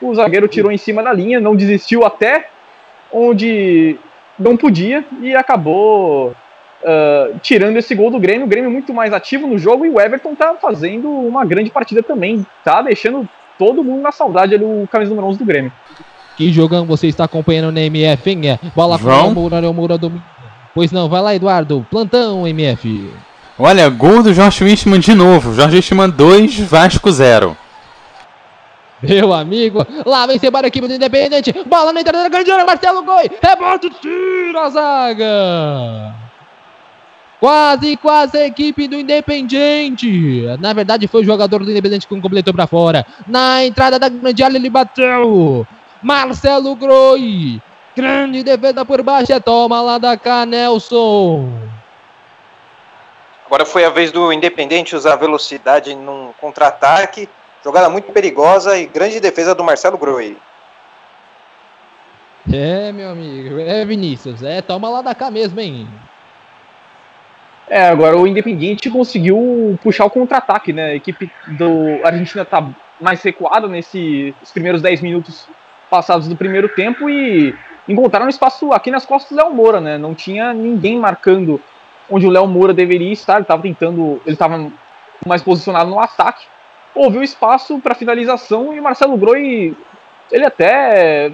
O 0.00 0.14
zagueiro 0.14 0.48
tirou 0.48 0.72
em 0.72 0.78
cima 0.78 1.02
da 1.02 1.12
linha, 1.12 1.40
não 1.40 1.56
desistiu 1.56 2.04
até 2.04 2.48
onde 3.12 3.98
não 4.38 4.56
podia 4.56 5.04
e 5.20 5.34
acabou 5.34 6.28
uh, 6.28 7.38
tirando 7.42 7.76
esse 7.76 7.94
gol 7.94 8.10
do 8.10 8.18
Grêmio. 8.18 8.46
O 8.46 8.48
Grêmio 8.48 8.70
muito 8.70 8.94
mais 8.94 9.12
ativo 9.12 9.46
no 9.46 9.58
jogo 9.58 9.84
e 9.84 9.90
o 9.90 10.00
Everton 10.00 10.34
tá 10.34 10.54
fazendo 10.54 11.10
uma 11.10 11.44
grande 11.44 11.70
partida 11.70 12.02
também, 12.02 12.46
tá 12.64 12.80
deixando 12.80 13.28
todo 13.58 13.84
mundo 13.84 14.00
na 14.00 14.12
saudade 14.12 14.54
ali 14.54 14.64
o 14.64 14.88
camisa 14.90 15.10
número 15.10 15.28
11 15.28 15.38
do 15.38 15.44
Grêmio. 15.44 15.72
Que 16.36 16.50
jogão 16.50 16.86
você 16.86 17.08
está 17.08 17.24
acompanhando 17.24 17.70
na 17.70 17.82
MF, 17.82 18.30
hein? 18.30 18.48
É, 18.48 18.58
bola 18.74 18.98
com 18.98 19.08
o 19.08 19.34
Moura, 19.34 19.68
o 19.68 19.74
Moura 19.74 19.98
domina. 19.98 20.24
Pois 20.74 20.90
não, 20.90 21.08
vai 21.08 21.20
lá, 21.20 21.34
Eduardo. 21.34 21.86
Plantão, 21.90 22.46
MF. 22.46 23.10
Olha, 23.62 23.90
gol 23.90 24.22
do 24.22 24.32
Jorge 24.32 24.64
Wichmann 24.64 25.00
de 25.00 25.14
novo. 25.14 25.52
Jorge 25.52 25.76
Wichmann 25.76 26.08
2, 26.08 26.60
Vasco 26.60 27.12
0. 27.12 27.54
Meu 29.02 29.34
amigo, 29.34 29.86
lá 30.06 30.26
vem 30.26 30.40
embora 30.42 30.66
a 30.66 30.68
equipe 30.68 30.88
do 30.88 30.94
Independente. 30.94 31.52
Bola 31.66 31.92
na 31.92 32.00
entrada 32.00 32.22
da 32.22 32.28
grande 32.30 32.50
área, 32.50 32.64
Marcelo 32.64 33.02
Goi. 33.02 33.30
Rebote, 33.42 33.90
tira 34.00 34.62
a 34.62 34.70
zaga. 34.70 36.14
Quase, 37.38 37.98
quase 37.98 38.38
a 38.38 38.46
equipe 38.46 38.88
do 38.88 38.96
Independente. 38.96 40.42
Na 40.58 40.72
verdade, 40.72 41.06
foi 41.06 41.20
o 41.20 41.26
jogador 41.26 41.62
do 41.62 41.70
Independente 41.70 42.08
que 42.08 42.18
completou 42.18 42.54
para 42.54 42.66
fora. 42.66 43.04
Na 43.26 43.62
entrada 43.62 43.98
da 43.98 44.08
grande 44.08 44.42
área, 44.42 44.56
ele 44.56 44.70
bateu. 44.70 45.66
Marcelo 46.02 46.74
Groi. 46.74 47.60
Grande 47.94 48.42
defesa 48.42 48.86
por 48.86 49.02
baixo. 49.02 49.34
É 49.34 49.38
toma 49.38 49.82
lá 49.82 49.98
da 49.98 50.16
cá, 50.16 50.46
Nelson. 50.46 51.69
Agora 53.50 53.66
foi 53.66 53.84
a 53.84 53.90
vez 53.90 54.12
do 54.12 54.32
Independente 54.32 54.94
usar 54.94 55.16
velocidade 55.16 55.92
num 55.92 56.30
contra-ataque. 56.40 57.28
Jogada 57.64 57.90
muito 57.90 58.12
perigosa 58.12 58.78
e 58.78 58.86
grande 58.86 59.18
defesa 59.18 59.56
do 59.56 59.64
Marcelo 59.64 59.98
Groi. 59.98 60.36
É, 62.52 62.92
meu 62.92 63.10
amigo. 63.10 63.58
É, 63.58 63.84
Vinícius. 63.84 64.44
É, 64.44 64.62
toma 64.62 64.88
lá 64.88 65.02
da 65.02 65.16
cá 65.16 65.32
mesmo, 65.32 65.58
hein? 65.58 65.88
É, 67.68 67.88
agora 67.88 68.16
o 68.16 68.24
Independiente 68.24 68.88
conseguiu 68.88 69.76
puxar 69.82 70.04
o 70.04 70.10
contra-ataque, 70.10 70.72
né? 70.72 70.84
A 70.84 70.94
equipe 70.94 71.28
do 71.48 72.06
Argentina 72.06 72.44
tá 72.44 72.64
mais 73.00 73.20
recuada 73.20 73.66
nesses 73.66 74.32
primeiros 74.54 74.80
10 74.80 75.00
minutos 75.00 75.48
passados 75.90 76.28
do 76.28 76.36
primeiro 76.36 76.68
tempo 76.68 77.10
e 77.10 77.52
encontraram 77.88 78.28
espaço 78.28 78.72
aqui 78.72 78.92
nas 78.92 79.04
costas 79.04 79.36
do 79.36 79.42
Léo 79.42 79.52
Moura, 79.52 79.80
né? 79.80 79.98
Não 79.98 80.14
tinha 80.14 80.54
ninguém 80.54 80.96
marcando 80.96 81.60
onde 82.10 82.26
o 82.26 82.30
Léo 82.30 82.46
Moura 82.46 82.74
deveria 82.74 83.12
estar, 83.12 83.34
ele 83.34 83.42
estava 83.42 83.62
tentando, 83.62 84.20
ele 84.24 84.34
estava 84.34 84.70
mais 85.26 85.42
posicionado 85.42 85.90
no 85.90 86.00
ataque. 86.00 86.46
Houve 86.94 87.18
o 87.18 87.22
espaço 87.22 87.78
para 87.78 87.94
finalização 87.94 88.74
e 88.74 88.80
o 88.80 88.82
Marcelo 88.82 89.16
Groi, 89.16 89.76
ele 90.30 90.44
até 90.44 91.32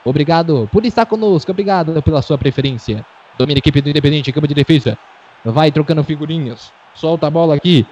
Obrigado 0.04 0.68
por 0.70 0.84
estar 0.86 1.06
conosco, 1.06 1.50
obrigado 1.50 2.00
pela 2.02 2.22
sua 2.22 2.38
preferência. 2.38 3.04
Domina 3.36 3.58
a 3.58 3.60
equipe 3.60 3.80
do 3.80 3.90
Independente, 3.90 4.30
campo 4.32 4.46
de 4.46 4.54
defesa. 4.54 4.96
Vai 5.44 5.72
trocando 5.72 6.04
figurinhas. 6.04 6.72
Solta 6.94 7.26
a 7.26 7.30
bola 7.30 7.54
aqui. 7.54 7.86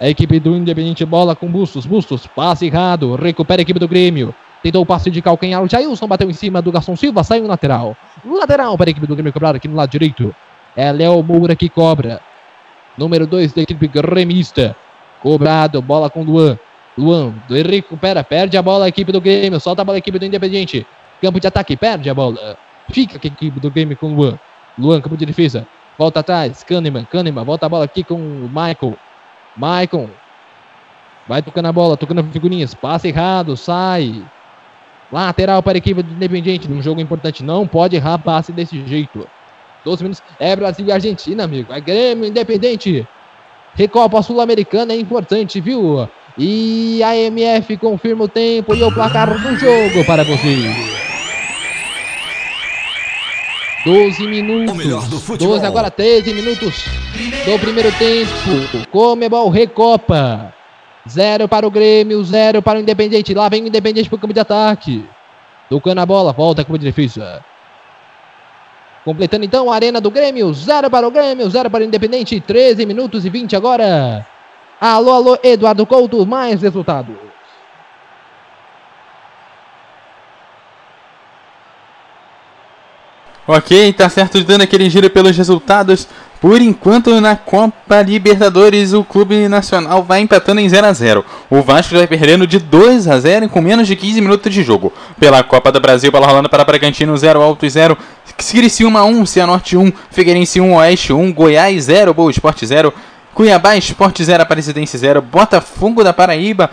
A 0.00 0.08
equipe 0.08 0.38
do 0.38 0.54
Independente 0.54 1.04
bola 1.04 1.34
com 1.34 1.48
Bustos. 1.48 1.84
Bustos, 1.86 2.24
passe 2.26 2.66
errado. 2.66 3.16
Recupera 3.16 3.60
a 3.60 3.64
equipe 3.64 3.80
do 3.80 3.88
Grêmio. 3.88 4.32
Tentou 4.62 4.82
o 4.82 4.86
passe 4.86 5.10
de 5.10 5.22
calcanhar. 5.22 5.62
O 5.62 5.68
Jailson 5.68 6.06
bateu 6.06 6.28
em 6.28 6.32
cima 6.32 6.60
do 6.60 6.72
Garçom 6.72 6.96
Silva. 6.96 7.22
Saiu 7.22 7.42
no 7.42 7.48
lateral. 7.48 7.96
Lateral 8.24 8.76
para 8.76 8.90
a 8.90 8.92
equipe 8.92 9.06
do 9.06 9.14
Grêmio 9.14 9.32
cobrar 9.32 9.54
aqui 9.54 9.68
no 9.68 9.76
lado 9.76 9.90
direito. 9.90 10.34
É 10.76 10.90
Léo 10.92 11.22
Moura 11.22 11.54
que 11.54 11.68
cobra. 11.68 12.20
Número 12.96 13.26
2 13.26 13.52
da 13.52 13.62
equipe 13.62 13.86
gremista. 13.86 14.76
Cobrado. 15.20 15.80
Bola 15.80 16.10
com 16.10 16.22
Luan. 16.22 16.58
Luan 16.96 17.34
recupera. 17.48 18.24
Perde 18.24 18.56
a 18.56 18.62
bola 18.62 18.86
a 18.86 18.88
equipe 18.88 19.12
do 19.12 19.20
Grêmio. 19.20 19.60
Solta 19.60 19.82
a 19.82 19.84
bola 19.84 19.98
a 19.98 20.00
equipe 20.00 20.18
do 20.18 20.24
Independente. 20.24 20.86
Campo 21.20 21.38
de 21.38 21.46
ataque. 21.46 21.76
Perde 21.76 22.10
a 22.10 22.14
bola. 22.14 22.58
Fica 22.90 23.20
a 23.22 23.26
equipe 23.26 23.60
do 23.60 23.70
Grêmio 23.70 23.96
com 23.96 24.14
Luan. 24.14 24.38
Luan, 24.78 25.00
campo 25.00 25.16
de 25.16 25.26
defesa. 25.26 25.66
Volta 25.98 26.20
atrás. 26.20 26.64
Kahneman. 26.64 27.04
Kahneman. 27.04 27.44
Volta 27.44 27.66
a 27.66 27.68
bola 27.68 27.84
aqui 27.84 28.02
com 28.02 28.14
o 28.14 28.48
Michael. 28.48 28.96
Maicon. 29.56 30.10
Vai 31.26 31.42
tocando 31.42 31.66
a 31.66 31.72
bola, 31.72 31.96
tocando 31.96 32.22
figurinhas. 32.24 32.74
Passe 32.74 33.08
errado, 33.08 33.56
sai. 33.56 34.22
Lateral 35.10 35.62
para 35.62 35.76
a 35.76 35.78
equipe 35.78 36.02
do 36.02 36.12
Independiente. 36.12 36.68
Num 36.68 36.82
jogo 36.82 37.00
importante. 37.00 37.44
Não 37.44 37.66
pode 37.66 37.96
errar 37.96 38.18
passe 38.18 38.52
desse 38.52 38.84
jeito. 38.86 39.26
12 39.84 40.02
minutos. 40.02 40.22
É 40.38 40.54
Brasil 40.56 40.86
e 40.86 40.92
Argentina, 40.92 41.44
amigo. 41.44 41.72
É 41.72 41.80
Grêmio 41.80 42.26
Independente. 42.26 43.06
Recopa 43.74 44.22
Sul-Americana 44.22 44.92
é 44.92 44.96
importante, 44.96 45.60
viu? 45.60 46.08
E 46.38 47.02
a 47.02 47.16
MF 47.16 47.76
confirma 47.76 48.24
o 48.24 48.28
tempo 48.28 48.74
e 48.74 48.82
o 48.82 48.92
placar 48.92 49.30
do 49.40 49.56
jogo 49.56 50.04
para 50.04 50.24
vocês. 50.24 51.06
12 53.84 54.26
minutos. 54.26 55.38
12 55.38 55.64
agora 55.64 55.90
13 55.90 56.34
minutos 56.34 56.84
do 57.44 57.58
primeiro 57.60 57.92
tempo. 57.92 58.88
Comebol 58.90 59.48
Recopa. 59.48 60.55
0 61.08 61.48
para 61.48 61.66
o 61.66 61.70
Grêmio, 61.70 62.22
0 62.24 62.60
para 62.62 62.78
o 62.78 62.82
Independente. 62.82 63.34
Lá 63.34 63.48
vem 63.48 63.62
o 63.62 63.66
Independente 63.66 64.08
para 64.08 64.16
o 64.16 64.18
campo 64.18 64.34
de 64.34 64.40
ataque. 64.40 65.04
Tocando 65.68 66.00
a 66.00 66.06
bola, 66.06 66.32
volta 66.32 66.64
com 66.64 66.74
a 66.74 66.78
defesa. 66.78 67.44
Completando 69.04 69.44
então 69.44 69.70
a 69.70 69.74
arena 69.74 70.00
do 70.00 70.10
Grêmio. 70.10 70.52
0 70.52 70.90
para 70.90 71.06
o 71.06 71.10
Grêmio, 71.10 71.48
0 71.48 71.70
para 71.70 71.82
o 71.82 71.86
Independente. 71.86 72.40
13 72.40 72.84
minutos 72.84 73.24
e 73.24 73.30
20 73.30 73.54
agora. 73.54 74.26
Alô, 74.80 75.12
alô, 75.12 75.38
Eduardo 75.42 75.86
Couto, 75.86 76.26
mais 76.26 76.60
resultados. 76.60 77.16
Ok, 83.48 83.92
tá 83.92 84.08
certo, 84.08 84.42
dando 84.42 84.62
aquele 84.62 84.90
giro 84.90 85.08
pelos 85.08 85.36
resultados. 85.36 86.08
Por 86.40 86.60
enquanto, 86.60 87.20
na 87.20 87.34
Copa 87.34 88.02
Libertadores, 88.02 88.92
o 88.92 89.02
Clube 89.02 89.48
Nacional 89.48 90.02
vai 90.02 90.20
empatando 90.20 90.60
em 90.60 90.68
0 90.68 90.86
a 90.86 90.92
0 90.92 91.24
O 91.48 91.62
Vasco 91.62 91.94
vai 91.96 92.06
perdendo 92.06 92.46
de 92.46 92.58
2 92.58 93.08
a 93.08 93.18
0 93.18 93.48
com 93.48 93.60
menos 93.60 93.88
de 93.88 93.96
15 93.96 94.20
minutos 94.20 94.52
de 94.52 94.62
jogo. 94.62 94.92
Pela 95.18 95.42
Copa 95.42 95.72
do 95.72 95.80
Brasil, 95.80 96.12
bola 96.12 96.26
rolando 96.26 96.48
para 96.48 96.64
Bragantino 96.64 97.16
0, 97.16 97.40
Alto 97.40 97.64
e 97.64 97.70
0. 97.70 97.96
Criciúma 98.36 99.02
1, 99.04 99.26
Cianorte 99.26 99.76
1, 99.76 99.92
Figueirense 100.10 100.60
1, 100.60 100.74
Oeste 100.74 101.12
1, 101.12 101.32
Goiás 101.32 101.84
0, 101.84 102.12
Boa 102.12 102.30
Esporte 102.30 102.66
0. 102.66 102.92
Cuiabá 103.36 103.76
Esporte 103.76 104.24
0, 104.24 104.42
Aparecidense 104.42 104.96
0, 104.96 105.20
Botafogo 105.20 106.02
da 106.02 106.12
Paraíba 106.12 106.70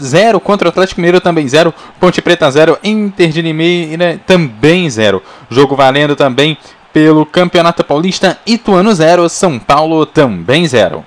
0 0.00 0.38
contra 0.38 0.68
o 0.68 0.70
Atlético 0.70 1.00
Mineiro 1.00 1.20
também 1.20 1.48
0, 1.48 1.74
Ponte 1.98 2.22
Preta 2.22 2.48
0, 2.48 2.78
Inter 2.84 3.30
de 3.30 3.42
Limeira 3.42 4.20
também 4.24 4.88
0. 4.88 5.20
Jogo 5.50 5.74
valendo 5.74 6.14
também 6.14 6.56
pelo 6.94 7.26
Campeonato 7.26 7.84
Paulista, 7.84 8.38
Ituano 8.46 8.94
0, 8.94 9.28
São 9.28 9.58
Paulo 9.58 10.06
também 10.06 10.66
0. 10.66 11.04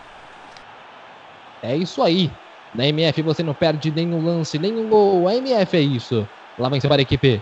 É 1.63 1.75
isso 1.75 2.03
aí. 2.03 2.29
Na 2.75 2.85
MF 2.85 3.23
você 3.23 3.41
não 3.41 3.55
perde 3.55 3.89
nenhum 3.89 4.23
lance, 4.23 4.59
nenhum 4.59 4.87
gol. 4.87 5.27
A 5.27 5.33
MF 5.33 5.75
é 5.75 5.81
isso. 5.81 6.27
Lá 6.59 6.69
vem 6.69 6.79
para 6.79 6.97
a 6.97 7.01
equipe 7.01 7.41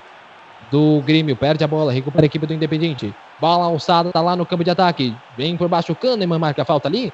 do 0.71 1.01
Grêmio, 1.01 1.35
perde 1.35 1.63
a 1.63 1.67
bola, 1.67 1.91
recupera 1.91 2.23
a 2.23 2.27
equipe 2.27 2.45
do 2.45 2.53
Independente. 2.53 3.13
Bola 3.41 3.65
alçada, 3.65 4.11
tá 4.11 4.21
lá 4.21 4.35
no 4.35 4.45
campo 4.45 4.63
de 4.63 4.69
ataque. 4.69 5.13
Vem 5.35 5.57
por 5.57 5.67
baixo 5.67 5.91
o 5.91 5.95
Kahneman, 5.95 6.39
marca 6.39 6.61
a 6.61 6.65
falta 6.65 6.87
ali 6.87 7.11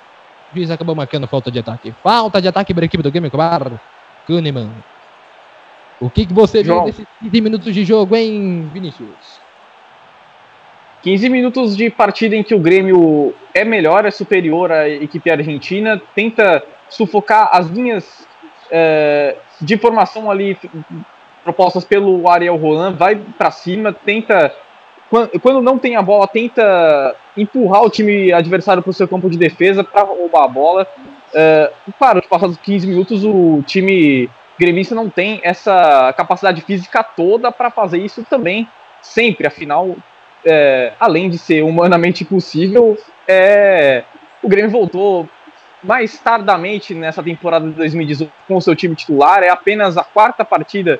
juiz 0.53 0.69
acabou 0.69 0.95
marcando 0.95 1.27
falta 1.27 1.49
de 1.49 1.59
ataque. 1.59 1.93
Falta 2.03 2.41
de 2.41 2.47
ataque 2.47 2.73
para 2.73 2.83
a 2.83 2.85
equipe 2.85 3.03
do 3.03 3.11
Game 3.11 3.29
Bar. 3.29 3.79
Kahneman. 4.27 4.69
O 5.99 6.09
que, 6.09 6.25
que 6.25 6.33
você 6.33 6.63
João. 6.63 6.79
viu 6.79 6.87
nesses 6.87 7.07
15 7.21 7.41
minutos 7.41 7.73
de 7.73 7.85
jogo, 7.85 8.15
hein, 8.15 8.69
Vinícius? 8.73 9.40
15 11.01 11.29
minutos 11.29 11.75
de 11.75 11.89
partida 11.89 12.35
em 12.35 12.43
que 12.43 12.53
o 12.53 12.59
Grêmio 12.59 13.33
é 13.53 13.63
melhor, 13.63 14.05
é 14.05 14.11
superior 14.11 14.71
à 14.71 14.87
equipe 14.87 15.29
argentina, 15.31 16.01
tenta 16.13 16.63
sufocar 16.89 17.49
as 17.51 17.67
linhas 17.67 18.27
é, 18.69 19.35
de 19.59 19.77
formação 19.77 20.29
ali 20.29 20.57
propostas 21.43 21.83
pelo 21.83 22.29
Ariel 22.29 22.55
Roland, 22.55 22.95
vai 22.95 23.15
para 23.15 23.49
cima, 23.51 23.91
tenta 23.91 24.53
quando, 25.41 25.61
não 25.61 25.77
tem 25.77 25.97
a 25.97 26.01
bola, 26.01 26.25
tenta 26.25 27.15
empurrar 27.35 27.83
o 27.83 27.89
time 27.89 28.31
adversário 28.31 28.81
para 28.81 28.91
o 28.91 28.93
seu 28.93 29.07
campo 29.09 29.29
de 29.29 29.37
defesa 29.37 29.83
para 29.83 30.03
roubar 30.03 30.45
a 30.45 30.47
bola. 30.47 30.87
Uh, 31.33 31.93
claro, 31.99 32.23
passados 32.29 32.55
15 32.57 32.87
minutos, 32.87 33.25
o 33.25 33.61
time 33.65 34.29
gremista 34.57 34.95
não 34.95 35.09
tem 35.09 35.41
essa 35.43 36.13
capacidade 36.15 36.61
física 36.61 37.03
toda 37.03 37.51
para 37.51 37.69
fazer 37.69 37.97
isso 37.97 38.23
também, 38.29 38.65
sempre. 39.01 39.47
Afinal, 39.47 39.97
é, 40.45 40.93
além 40.99 41.29
de 41.29 41.37
ser 41.37 41.63
humanamente 41.63 42.23
impossível, 42.23 42.97
é, 43.27 44.03
o 44.41 44.47
Grêmio 44.47 44.71
voltou 44.71 45.29
mais 45.83 46.17
tardamente 46.19 46.93
nessa 46.93 47.23
temporada 47.23 47.67
de 47.67 47.73
2018 47.73 48.31
com 48.47 48.55
o 48.55 48.61
seu 48.61 48.75
time 48.75 48.95
titular. 48.95 49.43
É 49.43 49.49
apenas 49.49 49.97
a 49.97 50.03
quarta 50.03 50.45
partida 50.45 50.99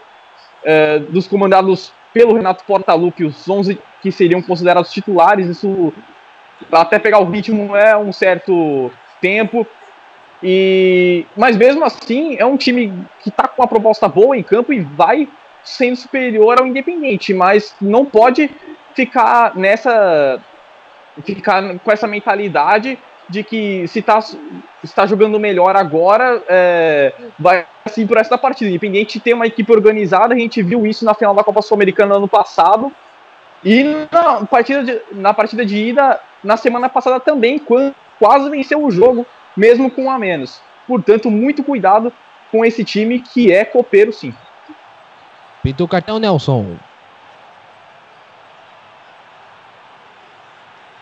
é, 0.63 0.99
dos 0.99 1.27
comandados 1.27 1.93
pelo 2.13 2.33
Renato 2.33 2.63
Portaluppi, 2.65 3.23
os 3.23 3.47
11 3.49 3.79
que 4.01 4.11
seriam 4.11 4.41
considerados 4.41 4.91
titulares, 4.91 5.47
isso 5.47 5.93
até 6.71 6.99
pegar 6.99 7.19
o 7.19 7.29
ritmo 7.29 7.75
é 7.75 7.97
um 7.97 8.11
certo 8.11 8.91
tempo. 9.21 9.65
E 10.43 11.25
mas 11.37 11.55
mesmo 11.55 11.85
assim 11.85 12.35
é 12.37 12.45
um 12.45 12.57
time 12.57 12.91
que 13.21 13.29
está 13.29 13.47
com 13.47 13.61
uma 13.61 13.67
proposta 13.67 14.07
boa 14.07 14.35
em 14.35 14.43
campo 14.43 14.73
e 14.73 14.81
vai 14.81 15.27
sendo 15.63 15.95
superior 15.95 16.59
ao 16.59 16.65
Independente, 16.65 17.33
mas 17.33 17.75
não 17.79 18.03
pode 18.03 18.49
ficar 18.93 19.55
nessa 19.55 20.39
ficar 21.23 21.77
com 21.79 21.91
essa 21.91 22.07
mentalidade 22.07 22.97
de 23.31 23.43
que 23.43 23.87
se 23.87 24.01
tá, 24.01 24.19
está 24.83 25.05
jogando 25.05 25.39
melhor 25.39 25.75
agora, 25.75 26.43
é, 26.49 27.13
vai 27.39 27.65
assim 27.85 28.05
por 28.05 28.17
essa 28.17 28.37
partida. 28.37 28.69
Independente 28.69 29.13
de 29.13 29.23
ter 29.23 29.33
uma 29.33 29.47
equipe 29.47 29.71
organizada, 29.71 30.33
a 30.33 30.37
gente 30.37 30.61
viu 30.61 30.85
isso 30.85 31.05
na 31.05 31.13
final 31.13 31.33
da 31.33 31.43
Copa 31.43 31.61
Sul-Americana 31.61 32.15
ano 32.15 32.27
passado. 32.27 32.91
E 33.63 33.83
na 34.11 34.45
partida, 34.45 34.83
de, 34.83 35.01
na 35.11 35.33
partida 35.33 35.65
de 35.65 35.77
ida, 35.77 36.19
na 36.43 36.57
semana 36.57 36.89
passada 36.89 37.19
também, 37.19 37.57
quando 37.57 37.95
quase 38.19 38.49
venceu 38.49 38.83
o 38.83 38.91
jogo, 38.91 39.25
mesmo 39.55 39.89
com 39.89 40.11
a 40.11 40.19
menos. 40.19 40.61
Portanto, 40.85 41.31
muito 41.31 41.63
cuidado 41.63 42.11
com 42.51 42.65
esse 42.65 42.83
time 42.83 43.19
que 43.19 43.51
é 43.51 43.63
copeiro 43.63 44.11
sim. 44.11 44.33
Pintou 45.63 45.85
o 45.85 45.89
cartão, 45.89 46.19
Nelson. 46.19 46.75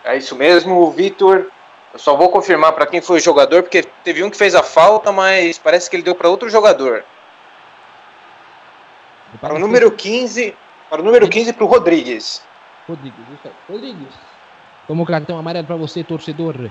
É 0.04 0.18
isso 0.18 0.36
mesmo, 0.36 0.92
Vitor. 0.92 1.48
Eu 1.94 2.00
só 2.00 2.16
vou 2.16 2.30
confirmar 2.30 2.74
para 2.74 2.86
quem 2.86 3.02
foi 3.02 3.18
o 3.18 3.22
jogador, 3.22 3.64
porque 3.64 3.84
teve 4.04 4.24
um 4.24 4.30
que 4.30 4.38
fez 4.38 4.54
a 4.54 4.64
falta, 4.64 5.12
mas 5.12 5.58
parece 5.58 5.90
que 5.90 5.96
ele 5.96 6.04
deu 6.04 6.16
para 6.16 6.30
outro 6.30 6.50
jogador. 6.50 7.04
Para 9.42 9.54
o 9.54 9.60
número 9.60 9.92
15, 9.92 10.56
para 10.90 11.02
o 11.02 11.04
número 11.04 11.28
15 11.28 11.54
para 11.54 11.64
o 11.64 11.68
Rodrigues. 11.68 12.42
Rodrigues, 12.88 13.20
Rodrigues. 13.70 14.14
Como 14.88 15.06
cartão 15.06 15.38
amarelo 15.38 15.68
para 15.68 15.76
você, 15.76 16.04
torcedor. 16.04 16.70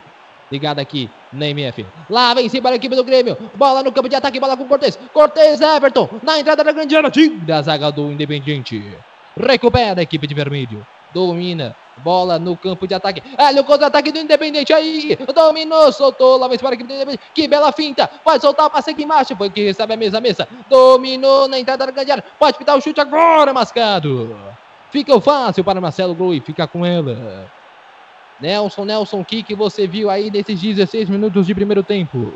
Ligado 0.51 0.81
aqui 0.81 1.11
na 1.33 1.47
MF. 1.47 1.87
Lá 2.09 2.33
vem 2.35 2.49
sim 2.49 2.63
para 2.63 2.73
a 2.73 2.77
equipe 2.77 2.97
do 2.97 3.05
Grêmio. 3.05 3.37
Bola 3.55 3.83
no 3.83 3.93
campo 3.93 4.09
de 4.09 4.17
ataque, 4.17 4.41
bola 4.41 4.57
com 4.57 4.67
Cortez. 4.67 4.99
Cortez, 5.13 5.61
Everton. 5.61 6.09
Na 6.23 6.41
entrada 6.41 6.65
da 6.65 6.73
grande 6.73 6.97
área. 6.97 7.11
Tira 7.11 7.59
a 7.59 7.63
zaga 7.63 7.93
do 7.93 8.11
Independiente. 8.11 8.97
Recupera 9.37 10.01
a 10.01 10.03
equipe 10.03 10.27
de 10.27 10.35
vermelho 10.35 10.85
domina, 11.13 11.75
bola 11.99 12.39
no 12.39 12.57
campo 12.57 12.87
de 12.87 12.95
ataque, 12.95 13.23
olha 13.39 13.61
o 13.61 13.65
contra-ataque 13.65 14.11
do 14.11 14.19
Independente, 14.19 14.73
aí, 14.73 15.17
dominou, 15.35 15.93
soltou, 15.93 16.37
lá 16.39 16.49
vem 16.49 16.59
para 16.59 16.71
a 16.71 16.75
equipe 16.75 16.89
do 16.89 16.95
Independente, 16.95 17.23
que 17.35 17.49
bela 17.49 17.73
finta, 17.73 18.11
vai 18.25 18.39
soltar 18.41 18.67
o 18.67 18.71
passe 18.71 18.91
aqui 18.91 19.05
embaixo, 19.05 19.37
foi 19.37 19.51
que 19.51 19.65
recebe 19.65 19.95
a 19.95 19.97
mesa, 19.97 20.19
a 20.19 20.21
mesa, 20.21 20.49
dominou 20.69 21.49
na 21.49 21.59
entrada 21.59 21.87
da 21.87 21.93
grande 21.93 22.13
área, 22.13 22.25
pode 22.39 22.59
pintar 22.59 22.77
o 22.77 22.81
chute 22.81 23.01
agora, 23.01 23.53
Mascado, 23.53 24.39
fica 24.91 25.21
fácil 25.21 25.65
para 25.65 25.81
Marcelo 25.81 26.15
Grui, 26.15 26.41
fica 26.41 26.67
com 26.67 26.85
ela, 26.85 27.49
Nelson, 28.41 28.85
Nelson, 28.85 29.21
o 29.21 29.25
que, 29.25 29.43
que 29.43 29.55
você 29.55 29.87
viu 29.87 30.11
aí 30.11 30.31
nesses 30.31 30.61
16 30.61 31.09
minutos 31.09 31.47
de 31.47 31.55
primeiro 31.55 31.83
tempo? 31.83 32.33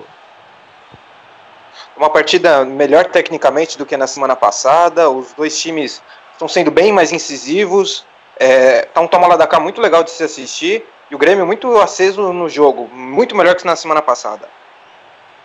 Uma 1.96 2.10
partida 2.10 2.64
melhor 2.64 3.06
tecnicamente 3.06 3.78
do 3.78 3.86
que 3.86 3.96
na 3.96 4.06
semana 4.06 4.34
passada, 4.34 5.08
os 5.08 5.32
dois 5.34 5.60
times 5.60 6.02
estão 6.32 6.48
sendo 6.48 6.70
bem 6.70 6.92
mais 6.92 7.12
incisivos, 7.12 8.04
é, 8.42 8.82
tá 8.82 9.00
um 9.00 9.06
toma 9.06 9.26
lá 9.26 9.36
da 9.36 9.46
cá 9.46 9.60
muito 9.60 9.80
legal 9.80 10.02
de 10.02 10.10
se 10.10 10.22
assistir. 10.22 10.84
E 11.10 11.14
o 11.14 11.18
Grêmio 11.18 11.46
muito 11.46 11.78
aceso 11.78 12.32
no 12.32 12.48
jogo, 12.48 12.88
muito 12.88 13.36
melhor 13.36 13.54
que 13.54 13.66
na 13.66 13.76
semana 13.76 14.00
passada. 14.00 14.48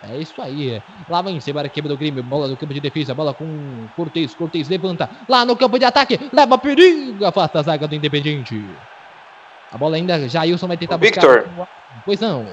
É 0.02 0.16
isso 0.16 0.40
aí. 0.40 0.80
Lá 1.08 1.20
vai 1.20 1.32
embora 1.32 1.66
a 1.66 1.70
equipe 1.70 1.88
do 1.88 1.96
Grêmio. 1.96 2.22
Bola 2.22 2.48
no 2.48 2.56
campo 2.56 2.72
de 2.72 2.80
defesa. 2.80 3.14
Bola 3.14 3.34
com 3.34 3.86
Cortez. 3.96 4.34
Cortez 4.34 4.68
levanta. 4.68 5.10
Lá 5.28 5.44
no 5.44 5.56
campo 5.56 5.78
de 5.78 5.84
ataque. 5.84 6.18
Leva 6.32 6.56
perigo. 6.56 7.24
Afasta 7.24 7.58
a 7.58 7.62
zaga 7.62 7.88
do 7.88 7.94
Independiente. 7.94 8.64
A 9.72 9.76
bola 9.76 9.96
ainda. 9.96 10.28
Jailson 10.28 10.68
vai 10.68 10.76
tentar 10.76 10.94
Ô, 10.94 10.98
Victor. 10.98 11.48
buscar. 11.48 11.68
Pois 12.04 12.20
não. 12.20 12.46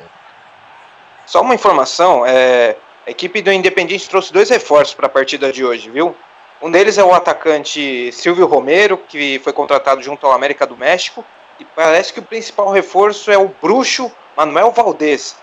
Só 1.26 1.42
uma 1.42 1.56
informação, 1.56 2.26
é, 2.26 2.76
a 3.06 3.12
equipe 3.12 3.42
do 3.42 3.52
Independiente 3.52 4.08
trouxe 4.10 4.32
dois 4.32 4.50
reforços 4.50 4.94
para 4.94 5.08
a 5.08 5.10
partida 5.10 5.52
de 5.52 5.64
hoje, 5.64 5.90
viu? 5.90 6.16
Um 6.66 6.72
deles 6.72 6.98
é 6.98 7.04
o 7.04 7.14
atacante 7.14 8.12
Silvio 8.12 8.48
Romero, 8.48 8.98
que 8.98 9.38
foi 9.44 9.54
contratado 9.54 10.02
junto 10.02 10.26
ao 10.26 10.34
América 10.34 10.66
do 10.66 10.76
México, 10.76 11.24
e 11.60 11.64
parece 11.64 12.12
que 12.12 12.20
o 12.20 12.24
principal 12.24 12.72
reforço 12.72 13.30
é 13.30 13.38
o 13.38 13.50
bruxo 13.62 14.12
Manuel 14.36 14.72
Valdez. 14.72 15.38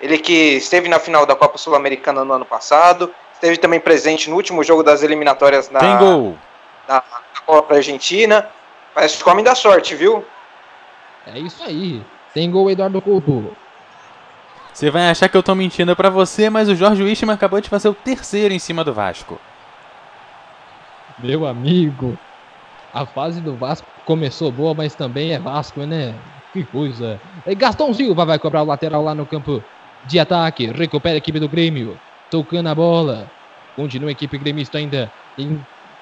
Ele 0.00 0.18
que 0.18 0.56
esteve 0.56 0.88
na 0.88 1.00
final 1.00 1.26
da 1.26 1.34
Copa 1.34 1.58
Sul-Americana 1.58 2.24
no 2.24 2.32
ano 2.32 2.44
passado, 2.44 3.12
esteve 3.34 3.56
também 3.56 3.80
presente 3.80 4.30
no 4.30 4.36
último 4.36 4.62
jogo 4.62 4.84
das 4.84 5.02
eliminatórias 5.02 5.68
na, 5.68 5.80
na, 6.86 7.02
Copa 7.44 7.74
Argentina. 7.74 8.48
Parece 8.94 9.20
que 9.20 9.28
o 9.28 9.32
homem 9.32 9.44
da 9.44 9.56
sorte, 9.56 9.96
viu? 9.96 10.24
É 11.26 11.40
isso 11.40 11.60
aí. 11.64 12.00
Tem 12.32 12.48
gol 12.48 12.70
Eduardo 12.70 13.02
Couto. 13.02 13.56
Você 14.72 14.92
vai 14.92 15.10
achar 15.10 15.28
que 15.28 15.36
eu 15.36 15.42
tô 15.42 15.56
mentindo 15.56 15.96
pra 15.96 16.08
você, 16.08 16.48
mas 16.48 16.68
o 16.68 16.76
Jorge 16.76 17.02
Wichmann 17.02 17.34
acabou 17.34 17.60
de 17.60 17.68
fazer 17.68 17.88
o 17.88 17.94
terceiro 17.94 18.54
em 18.54 18.60
cima 18.60 18.84
do 18.84 18.94
Vasco. 18.94 19.40
Meu 21.18 21.46
amigo. 21.46 22.18
A 22.92 23.04
fase 23.04 23.40
do 23.40 23.54
Vasco 23.56 23.86
começou 24.04 24.50
boa, 24.50 24.74
mas 24.74 24.94
também 24.94 25.32
é 25.32 25.38
Vasco, 25.38 25.84
né? 25.84 26.14
Que 26.52 26.64
coisa. 26.64 27.20
E 27.46 27.54
Gastão 27.54 27.92
Silva 27.92 28.24
vai 28.24 28.38
cobrar 28.38 28.62
o 28.62 28.66
lateral 28.66 29.02
lá 29.02 29.14
no 29.14 29.26
campo 29.26 29.62
de 30.06 30.18
ataque. 30.18 30.66
Recupera 30.66 31.14
a 31.16 31.18
equipe 31.18 31.38
do 31.38 31.48
Grêmio. 31.48 31.96
Tocando 32.30 32.68
a 32.68 32.74
bola. 32.74 33.30
Continua 33.76 34.08
a 34.10 34.12
equipe 34.12 34.38
gremista 34.38 34.78
ainda. 34.78 35.10
em- 35.36 35.60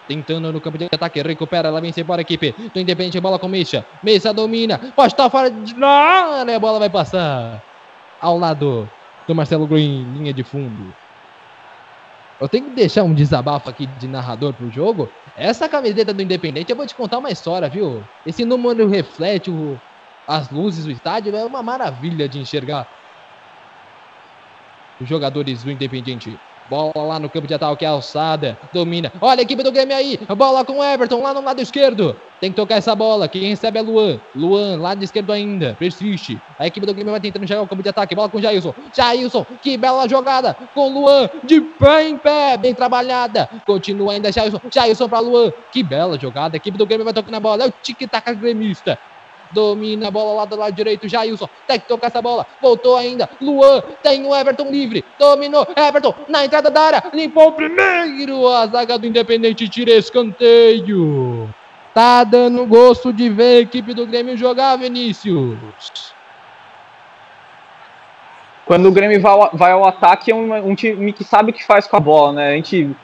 Tentando 0.08 0.52
no 0.52 0.60
campo 0.60 0.78
de 0.78 0.84
ataque. 0.84 1.20
Recupera. 1.20 1.68
Ela 1.68 1.80
vem 1.80 1.92
embora 1.96 2.20
a 2.20 2.22
equipe 2.22 2.52
do 2.72 2.78
Independente. 2.80 3.18
Bola 3.20 3.38
com 3.40 3.48
Mexa. 3.48 3.84
Mexa 4.04 4.32
domina. 4.32 4.78
Pode 4.94 5.12
estar 5.12 5.28
fora 5.28 5.50
de. 5.50 5.74
Não, 5.74 5.88
a 6.48 6.58
bola 6.60 6.78
vai 6.78 6.88
passar. 6.88 7.60
Ao 8.20 8.38
lado 8.38 8.88
do 9.26 9.34
Marcelo 9.34 9.66
Green. 9.66 10.04
Linha 10.12 10.32
de 10.32 10.44
fundo. 10.44 10.94
Eu 12.40 12.48
tenho 12.48 12.66
que 12.66 12.74
deixar 12.74 13.02
um 13.04 13.14
desabafo 13.14 13.68
aqui 13.70 13.86
de 13.86 14.06
narrador 14.08 14.54
pro 14.54 14.70
jogo. 14.70 15.14
Essa 15.34 15.68
camiseta 15.68 16.12
do 16.12 16.22
Independente, 16.22 16.70
eu 16.70 16.76
vou 16.76 16.86
te 16.86 16.94
contar 16.94 17.18
uma 17.18 17.30
história, 17.30 17.68
viu? 17.68 18.10
Esse 18.24 18.44
número 18.44 18.86
reflete 18.88 19.50
o- 19.50 19.82
as 20.26 20.50
luzes 20.50 20.84
do 20.84 20.90
estádio, 20.90 21.34
é 21.34 21.44
uma 21.46 21.62
maravilha 21.62 22.28
de 22.28 22.38
enxergar 22.38 22.86
os 24.98 25.08
jogadores 25.08 25.62
do 25.62 25.70
Independente. 25.70 26.42
Bola 26.68 26.92
lá 26.96 27.18
no 27.20 27.30
campo 27.30 27.46
de 27.46 27.54
ataque, 27.54 27.84
alçada, 27.84 28.58
domina. 28.72 29.12
Olha 29.20 29.40
a 29.40 29.42
equipe 29.42 29.62
do 29.62 29.70
Grêmio 29.70 29.96
aí, 29.96 30.18
bola 30.36 30.64
com 30.64 30.78
o 30.78 30.84
Everton 30.84 31.22
lá 31.22 31.32
no 31.32 31.40
lado 31.40 31.60
esquerdo. 31.60 32.16
Tem 32.40 32.50
que 32.50 32.56
tocar 32.56 32.76
essa 32.76 32.94
bola, 32.94 33.28
quem 33.28 33.42
recebe 33.42 33.78
é 33.78 33.82
Luan. 33.82 34.20
Luan, 34.34 34.76
lado 34.78 35.02
esquerdo 35.02 35.32
ainda, 35.32 35.74
persiste. 35.78 36.40
A 36.58 36.66
equipe 36.66 36.84
do 36.84 36.92
Grêmio 36.92 37.12
vai 37.12 37.20
tentando 37.20 37.46
chegar 37.46 37.60
ao 37.60 37.66
campo 37.66 37.82
de 37.82 37.88
ataque, 37.88 38.14
bola 38.14 38.28
com 38.28 38.38
o 38.38 38.42
Jailson. 38.42 38.74
Jailson, 38.94 39.46
que 39.62 39.76
bela 39.76 40.08
jogada 40.08 40.54
com 40.74 40.92
Luan, 40.92 41.30
de 41.44 41.60
pé 41.60 42.08
em 42.08 42.18
pé, 42.18 42.56
bem 42.56 42.74
trabalhada. 42.74 43.48
Continua 43.64 44.12
ainda 44.12 44.32
Jailson, 44.32 44.60
Jailson 44.72 45.08
pra 45.08 45.20
Luan. 45.20 45.52
Que 45.72 45.82
bela 45.82 46.18
jogada, 46.18 46.56
a 46.56 46.58
equipe 46.58 46.76
do 46.76 46.86
Grêmio 46.86 47.04
vai 47.04 47.14
tocando 47.14 47.36
a 47.36 47.40
bola, 47.40 47.64
é 47.64 47.68
o 47.68 47.72
tic-tac 47.82 48.34
gremista. 48.34 48.98
Domina 49.50 50.08
a 50.08 50.10
bola 50.10 50.34
lá 50.34 50.44
do 50.44 50.56
lado 50.56 50.74
direito, 50.74 51.08
Jailson. 51.08 51.48
Tem 51.66 51.78
que 51.78 51.88
tocar 51.88 52.08
essa 52.08 52.22
bola. 52.22 52.46
Voltou 52.60 52.96
ainda. 52.96 53.28
Luan. 53.40 53.82
Tem 54.02 54.24
o 54.26 54.34
Everton 54.34 54.70
livre. 54.70 55.04
Dominou. 55.18 55.66
Everton 55.76 56.14
na 56.28 56.44
entrada 56.44 56.70
da 56.70 56.80
área. 56.80 57.04
Limpou 57.12 57.48
o 57.48 57.52
primeiro. 57.52 58.48
A 58.48 58.66
zaga 58.66 58.98
do 58.98 59.06
Independente 59.06 59.68
tira 59.68 59.92
escanteio. 59.92 61.48
Tá 61.94 62.24
dando 62.24 62.66
gosto 62.66 63.12
de 63.12 63.30
ver 63.30 63.56
a 63.56 63.60
equipe 63.60 63.94
do 63.94 64.06
Grêmio 64.06 64.36
jogar, 64.36 64.76
Vinícius. 64.76 66.14
Quando 68.66 68.86
o 68.86 68.92
Grêmio 68.92 69.20
vai 69.20 69.32
ao, 69.32 69.50
vai 69.54 69.72
ao 69.72 69.86
ataque, 69.86 70.30
é 70.30 70.34
um, 70.34 70.52
um 70.70 70.74
time 70.74 71.12
que 71.12 71.24
sabe 71.24 71.50
o 71.52 71.54
que 71.54 71.64
faz 71.64 71.86
com 71.86 71.96
a 71.96 72.00
bola, 72.00 72.32
né? 72.32 72.48
A 72.48 72.56
gente. 72.56 72.94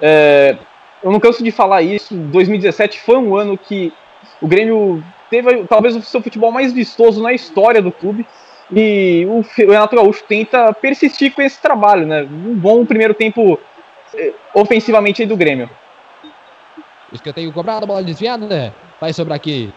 é, 0.00 0.56
eu 1.02 1.12
não 1.12 1.20
canso 1.20 1.44
de 1.44 1.50
falar 1.50 1.82
isso. 1.82 2.14
2017 2.14 3.00
foi 3.00 3.16
um 3.16 3.36
ano 3.36 3.56
que 3.56 3.92
o 4.40 4.48
Grêmio 4.48 5.04
teve 5.30 5.64
talvez 5.64 5.96
o 5.96 6.02
seu 6.02 6.20
futebol 6.20 6.50
mais 6.50 6.72
vistoso 6.72 7.22
na 7.22 7.32
história 7.32 7.80
do 7.80 7.92
clube. 7.92 8.26
E 8.72 9.26
o 9.28 9.40
Renato 9.56 9.96
Gaúcho 9.96 10.22
tenta 10.28 10.72
persistir 10.72 11.34
com 11.34 11.42
esse 11.42 11.60
trabalho, 11.60 12.06
né? 12.06 12.22
Um 12.22 12.54
bom 12.54 12.84
primeiro 12.84 13.14
tempo 13.14 13.58
eh, 14.14 14.32
ofensivamente 14.54 15.26
do 15.26 15.36
Grêmio. 15.36 15.68
Escanteio 17.12 17.52
cobrado, 17.52 17.86
bola 17.86 18.02
desviada. 18.02 18.46
né? 18.46 18.72
Vai 19.00 19.12
sobrar 19.12 19.36
aqui 19.36 19.72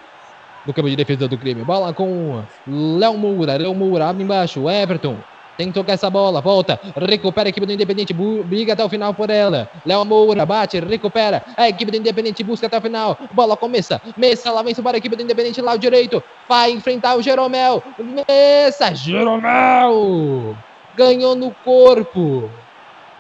no 0.66 0.74
campo 0.74 0.90
de 0.90 0.96
defesa 0.96 1.28
do 1.28 1.38
Grêmio. 1.38 1.66
Bola 1.66 1.94
com 1.94 2.44
Léo 2.68 3.18
Moura. 3.18 3.58
Léo 3.58 3.74
Moura 3.74 4.10
abre 4.10 4.24
embaixo. 4.24 4.70
Everton. 4.70 5.18
Tem 5.58 5.68
que 5.68 5.74
tocar 5.74 5.94
essa 5.94 6.10
bola. 6.10 6.42
Volta. 6.42 6.80
Recupera 6.96 7.48
a 7.48 7.52
equipe 7.52 7.66
do 7.66 7.74
Independente. 7.74 8.14
Briga 8.14 8.74
até 8.74 8.84
o 8.84 8.90
final 8.90 9.14
por 9.14 9.30
ela. 9.30 9.70
Léo 9.86 10.04
Moura 10.04 10.46
bate. 10.46 10.80
Recupera. 10.80 11.44
A 11.56 11.70
equipe 11.70 11.92
do 11.92 11.98
Independente 11.98 12.44
busca 12.44 12.68
até 12.68 12.78
o 12.78 12.82
final. 12.82 13.18
Bola 13.32 13.56
começa. 13.56 14.02
Messa 14.18 14.52
lá 14.52 14.64
vem 14.64 14.74
para 14.76 14.98
a 14.98 15.00
equipe 15.00 15.16
do 15.16 15.22
Independente. 15.22 15.62
Lado 15.62 15.80
direito. 15.80 16.24
Vai 16.50 16.72
enfrentar 16.72 17.16
o 17.16 17.22
Jeromel. 17.22 17.84
Messa. 18.00 18.96
Jeromel. 18.96 20.58
Ganhou 20.96 21.36
no 21.36 21.52
corpo. 21.64 22.50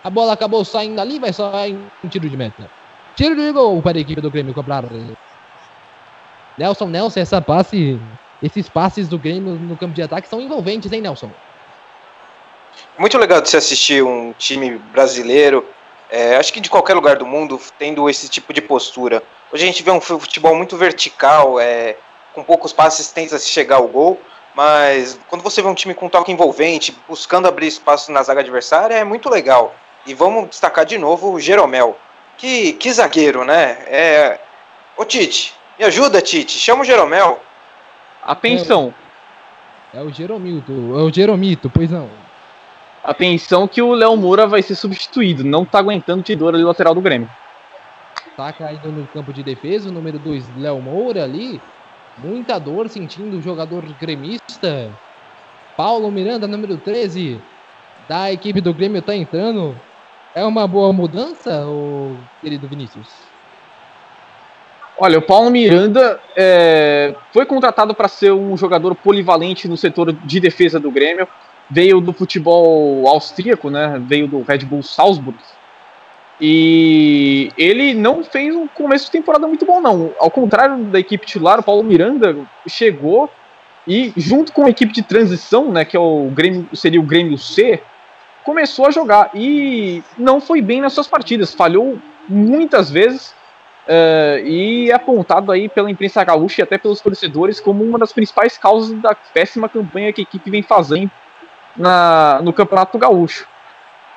A 0.03 0.09
bola 0.09 0.33
acabou 0.33 0.65
saindo 0.65 0.99
ali. 0.99 1.19
Vai 1.19 1.33
só 1.33 1.51
em 1.67 1.79
tiro 2.09 2.27
de 2.27 2.35
meta. 2.35 2.69
Tiro 3.15 3.35
de 3.35 3.51
gol 3.51 3.79
para 3.81 3.97
a 3.97 4.01
equipe 4.01 4.19
do 4.19 4.31
Grêmio 4.31 4.55
cobrar. 4.55 4.83
Nelson, 6.57 6.87
Nelson, 6.87 7.19
essa 7.19 7.41
passe, 7.41 7.99
esses 8.41 8.67
passes 8.67 9.07
do 9.07 9.19
Grêmio 9.19 9.53
no 9.53 9.77
campo 9.77 9.93
de 9.93 10.01
ataque 10.01 10.27
são 10.27 10.41
envolventes, 10.41 10.91
hein, 10.91 11.01
Nelson? 11.01 11.29
Muito 12.97 13.17
legal 13.17 13.41
de 13.41 13.49
se 13.49 13.57
assistir 13.57 14.03
um 14.03 14.33
time 14.37 14.77
brasileiro, 14.91 15.65
é, 16.09 16.35
acho 16.35 16.53
que 16.53 16.59
de 16.59 16.69
qualquer 16.69 16.93
lugar 16.93 17.17
do 17.17 17.25
mundo, 17.25 17.59
tendo 17.79 18.07
esse 18.07 18.29
tipo 18.29 18.53
de 18.53 18.61
postura. 18.61 19.23
Hoje 19.51 19.63
a 19.63 19.67
gente 19.67 19.81
vê 19.81 19.89
um 19.89 19.99
futebol 19.99 20.55
muito 20.55 20.77
vertical, 20.77 21.59
é, 21.59 21.95
com 22.33 22.43
poucos 22.43 22.71
passes 22.71 23.11
tenta 23.11 23.39
se 23.39 23.49
chegar 23.49 23.77
ao 23.77 23.87
gol, 23.87 24.19
mas 24.55 25.19
quando 25.27 25.41
você 25.41 25.59
vê 25.61 25.67
um 25.67 25.73
time 25.73 25.95
com 25.95 26.07
toque 26.07 26.31
envolvente, 26.31 26.95
buscando 27.07 27.47
abrir 27.47 27.67
espaço 27.67 28.11
na 28.11 28.21
zaga 28.21 28.41
adversária, 28.41 28.93
é 28.93 29.03
muito 29.03 29.27
legal. 29.27 29.73
E 30.05 30.13
vamos 30.13 30.49
destacar 30.49 30.85
de 30.85 30.97
novo 30.99 31.31
o 31.31 31.39
Jeromel. 31.39 31.97
Que, 32.37 32.73
que 32.73 32.91
zagueiro, 32.91 33.43
né? 33.43 33.77
É... 33.87 34.39
Ô 34.95 35.03
Tite, 35.03 35.55
me 35.79 35.85
ajuda, 35.85 36.21
Tite, 36.21 36.59
chama 36.59 36.81
o 36.81 36.85
Jeromel. 36.85 37.41
Atenção, 38.21 38.93
É 39.93 40.01
o 40.01 40.11
Jeromito, 40.11 40.71
é 40.71 41.01
o 41.01 41.11
Jeromito, 41.11 41.69
pois 41.69 41.89
não. 41.89 42.09
Atenção 43.03 43.67
que 43.67 43.81
o 43.81 43.93
Léo 43.93 44.15
Moura 44.15 44.47
vai 44.47 44.61
ser 44.61 44.75
substituído. 44.75 45.43
Não 45.43 45.65
tá 45.65 45.79
aguentando 45.79 46.21
o 46.21 46.23
Tidor 46.23 46.53
ali 46.53 46.63
lateral 46.63 46.95
do 46.95 47.01
Grêmio. 47.01 47.29
Tá 48.37 48.51
caindo 48.51 48.91
no 48.91 49.05
campo 49.07 49.31
de 49.33 49.43
defesa, 49.43 49.89
o 49.89 49.91
número 49.91 50.17
2, 50.17 50.57
Léo 50.57 50.81
Moura 50.81 51.23
ali. 51.23 51.61
Muita 52.17 52.59
dor 52.59 52.89
sentindo 52.89 53.37
o 53.37 53.41
jogador 53.41 53.83
gremista. 53.99 54.91
Paulo 55.75 56.11
Miranda, 56.11 56.47
número 56.47 56.77
13, 56.77 57.39
da 58.07 58.31
equipe 58.31 58.61
do 58.61 58.73
Grêmio, 58.73 59.01
tá 59.01 59.15
entrando. 59.15 59.75
É 60.35 60.43
uma 60.43 60.67
boa 60.67 60.91
mudança, 60.93 61.65
ô 61.65 62.15
querido 62.41 62.67
Vinícius? 62.67 63.07
Olha, 64.97 65.17
o 65.17 65.21
Paulo 65.21 65.49
Miranda 65.49 66.19
é, 66.35 67.15
foi 67.31 67.45
contratado 67.45 67.95
para 67.95 68.07
ser 68.07 68.31
um 68.31 68.55
jogador 68.55 68.93
polivalente 68.95 69.67
no 69.67 69.75
setor 69.75 70.13
de 70.13 70.39
defesa 70.39 70.79
do 70.79 70.91
Grêmio. 70.91 71.27
Veio 71.69 72.01
do 72.01 72.13
futebol 72.13 73.07
austríaco, 73.07 73.69
né? 73.69 74.01
Veio 74.05 74.27
do 74.27 74.41
Red 74.41 74.59
Bull 74.59 74.83
Salzburg. 74.83 75.37
E 76.39 77.51
ele 77.57 77.93
não 77.93 78.23
fez 78.23 78.55
um 78.55 78.67
começo 78.67 79.05
de 79.05 79.11
temporada 79.11 79.47
muito 79.47 79.65
bom, 79.65 79.79
não. 79.79 80.11
Ao 80.19 80.29
contrário 80.29 80.77
da 80.85 80.99
equipe 80.99 81.25
titular, 81.25 81.59
o 81.59 81.63
Paulo 81.63 81.83
Miranda 81.83 82.35
chegou 82.67 83.29
e, 83.87 84.11
junto 84.17 84.51
com 84.51 84.65
a 84.65 84.69
equipe 84.69 84.91
de 84.91 85.03
transição, 85.03 85.71
né? 85.71 85.85
Que 85.85 85.95
é 85.95 85.99
o 85.99 86.29
Grêmio, 86.33 86.67
seria 86.73 86.99
o 86.99 87.03
Grêmio 87.03 87.37
C, 87.37 87.81
começou 88.43 88.87
a 88.87 88.91
jogar. 88.91 89.31
E 89.33 90.03
não 90.17 90.41
foi 90.41 90.61
bem 90.61 90.81
nas 90.81 90.93
suas 90.93 91.07
partidas. 91.07 91.53
Falhou 91.53 91.97
muitas 92.27 92.91
vezes. 92.91 93.33
É, 93.85 94.41
e 94.45 94.89
é 94.91 94.93
apontado 94.93 95.51
aí 95.51 95.67
pela 95.67 95.91
imprensa 95.91 96.23
gaúcha 96.23 96.61
e 96.61 96.63
até 96.63 96.77
pelos 96.77 97.01
torcedores 97.01 97.59
como 97.59 97.83
uma 97.83 97.99
das 97.99 98.13
principais 98.13 98.57
causas 98.57 98.97
da 99.01 99.13
péssima 99.13 99.67
campanha 99.67 100.13
que 100.13 100.21
a 100.21 100.23
equipe 100.23 100.49
vem 100.49 100.63
fazendo 100.63 101.11
na, 101.75 102.39
no 102.43 102.53
Campeonato 102.53 102.97
Gaúcho. 102.97 103.47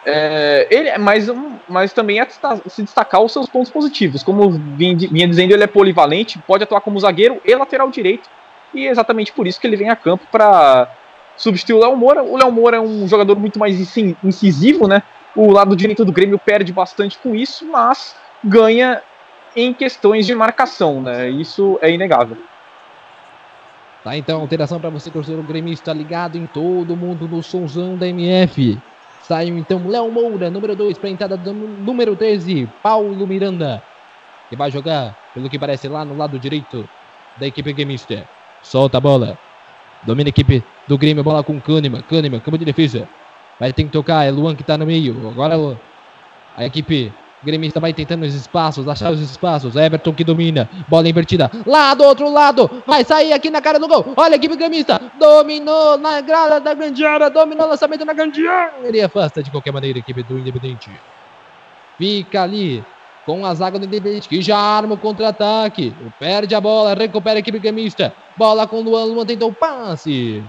É, 0.05 0.69
ele, 0.71 0.97
mas, 0.99 1.27
mas 1.69 1.93
também 1.93 2.21
é 2.21 2.29
se 2.69 2.83
destacar 2.83 3.21
os 3.21 3.33
seus 3.33 3.49
pontos 3.49 3.73
positivos. 3.73 4.23
Como 4.23 4.51
vinha 4.51 5.27
dizendo, 5.27 5.53
ele 5.53 5.65
é 5.65 5.67
polivalente, 5.67 6.39
pode 6.39 6.63
atuar 6.63 6.81
como 6.81 7.01
zagueiro 7.01 7.41
e 7.45 7.55
lateral 7.55 7.91
direito, 7.91 8.29
e 8.73 8.87
é 8.87 8.91
exatamente 8.91 9.33
por 9.33 9.47
isso 9.47 9.61
que 9.61 9.67
ele 9.67 9.77
vem 9.77 9.91
a 9.91 9.97
campo 9.97 10.25
para 10.31 10.89
substituir 11.37 11.75
o 11.75 11.81
Léo 11.81 11.97
Moura. 11.97 12.23
O 12.23 12.37
Léo 12.37 12.53
Moura 12.53 12.77
é 12.77 12.81
um 12.81 13.09
jogador 13.09 13.37
muito 13.37 13.59
mais 13.59 13.79
incisivo, 14.23 14.87
né? 14.87 15.03
O 15.35 15.51
lado 15.51 15.75
direito 15.75 16.05
do 16.05 16.13
Grêmio 16.13 16.39
perde 16.39 16.73
bastante 16.73 17.19
com 17.19 17.35
isso, 17.35 17.67
mas 17.67 18.15
ganha 18.45 19.03
em 19.57 19.75
questões 19.75 20.25
de 20.25 20.35
marcação, 20.35 21.01
né? 21.01 21.29
Isso 21.31 21.79
é 21.83 21.91
inegável. 21.91 22.37
Tá, 24.07 24.17
então, 24.17 24.41
alteração 24.41 24.79
para 24.79 24.89
você, 24.89 25.11
torcedor 25.11 25.43
gremista, 25.43 25.93
ligado 25.93 26.39
em 26.39 26.47
todo 26.47 26.97
mundo 26.97 27.27
no 27.27 27.43
somzão 27.43 27.97
da 27.97 28.07
MF. 28.07 28.79
Saiu 29.21 29.59
então 29.59 29.85
Léo 29.89 30.09
Moura, 30.13 30.49
número 30.49 30.77
2, 30.77 30.97
para 30.97 31.09
a 31.09 31.11
entrada 31.11 31.37
do 31.37 31.53
número 31.53 32.15
13, 32.15 32.69
Paulo 32.81 33.27
Miranda, 33.27 33.83
que 34.49 34.55
vai 34.55 34.71
jogar, 34.71 35.17
pelo 35.35 35.51
que 35.51 35.59
parece, 35.59 35.89
lá 35.89 36.05
no 36.05 36.17
lado 36.17 36.39
direito 36.39 36.89
da 37.37 37.49
equipe 37.49 37.73
gremista. 37.73 38.29
Solta 38.63 38.99
a 38.99 39.01
bola. 39.01 39.37
Domina 40.05 40.29
a 40.29 40.31
equipe 40.31 40.63
do 40.87 40.97
Grêmio, 40.97 41.25
bola 41.25 41.43
com 41.43 41.61
Kahneman. 41.61 42.03
Kahneman, 42.03 42.39
campo 42.39 42.59
de 42.59 42.65
defesa. 42.65 43.09
Vai 43.59 43.73
ter 43.73 43.83
que 43.83 43.91
tocar, 43.91 44.25
é 44.25 44.31
Luan 44.31 44.55
que 44.55 44.63
tá 44.63 44.79
no 44.79 44.87
meio. 44.87 45.29
Agora 45.29 45.77
a 46.57 46.65
equipe 46.65 47.13
gremista 47.43 47.81
vai 47.81 47.93
tentando 47.93 48.25
os 48.25 48.35
espaços, 48.35 48.89
achar 48.89 49.13
os 49.13 49.21
espaços. 49.21 49.77
Everton 49.77 50.13
que 50.13 50.25
domina, 50.25 50.69
bola 50.89 51.09
invertida. 51.09 51.51
Lá 51.67 51.95
do 51.95 52.05
outro 52.05 52.31
lado, 52.31 52.71
vai 52.87 53.05
sair 53.05 53.33
aqui 53.33 53.51
na 53.51 53.61
cara 53.61 53.79
do 53.79 53.89
gol. 53.89 54.15
Olha 54.17 54.35
a 54.35 54.37
equipe 54.37 54.57
gremista, 54.57 55.01
dominou 55.19 55.99
na 55.99 56.21
grada 56.21 56.61
da 56.61 56.75
grande 56.75 57.05
área, 57.05 57.31
dominou 57.31 57.67
o 57.67 57.71
lançamento 57.71 58.05
na 58.05 58.13
grande 58.13 58.47
área. 58.47 58.75
Ele 58.83 59.01
afasta 59.01 59.43
de 59.43 59.51
qualquer 59.51 59.73
maneira 59.73 59.99
a 59.99 60.01
equipe 60.01 60.23
do 60.23 60.39
Independente. 60.39 60.91
Fica 61.99 62.43
ali 62.43 62.85
com 63.25 63.45
a 63.45 63.55
zaga 63.55 63.79
do 63.79 63.87
Independente, 63.87 64.29
que 64.29 64.41
já 64.41 64.57
arma 64.57 64.95
o 64.95 64.99
contra-ataque. 64.99 65.95
Perde 66.19 66.55
a 66.55 66.61
bola, 66.61 66.95
recupera 66.95 67.39
a 67.39 67.41
equipe 67.41 67.59
gremista. 67.59 68.13
Bola 68.37 68.67
com 68.67 68.77
o 68.77 68.83
Luan, 68.83 69.05
Luan 69.05 69.27
tentou 69.27 69.51
o 69.51 69.55
passe. 69.55 70.43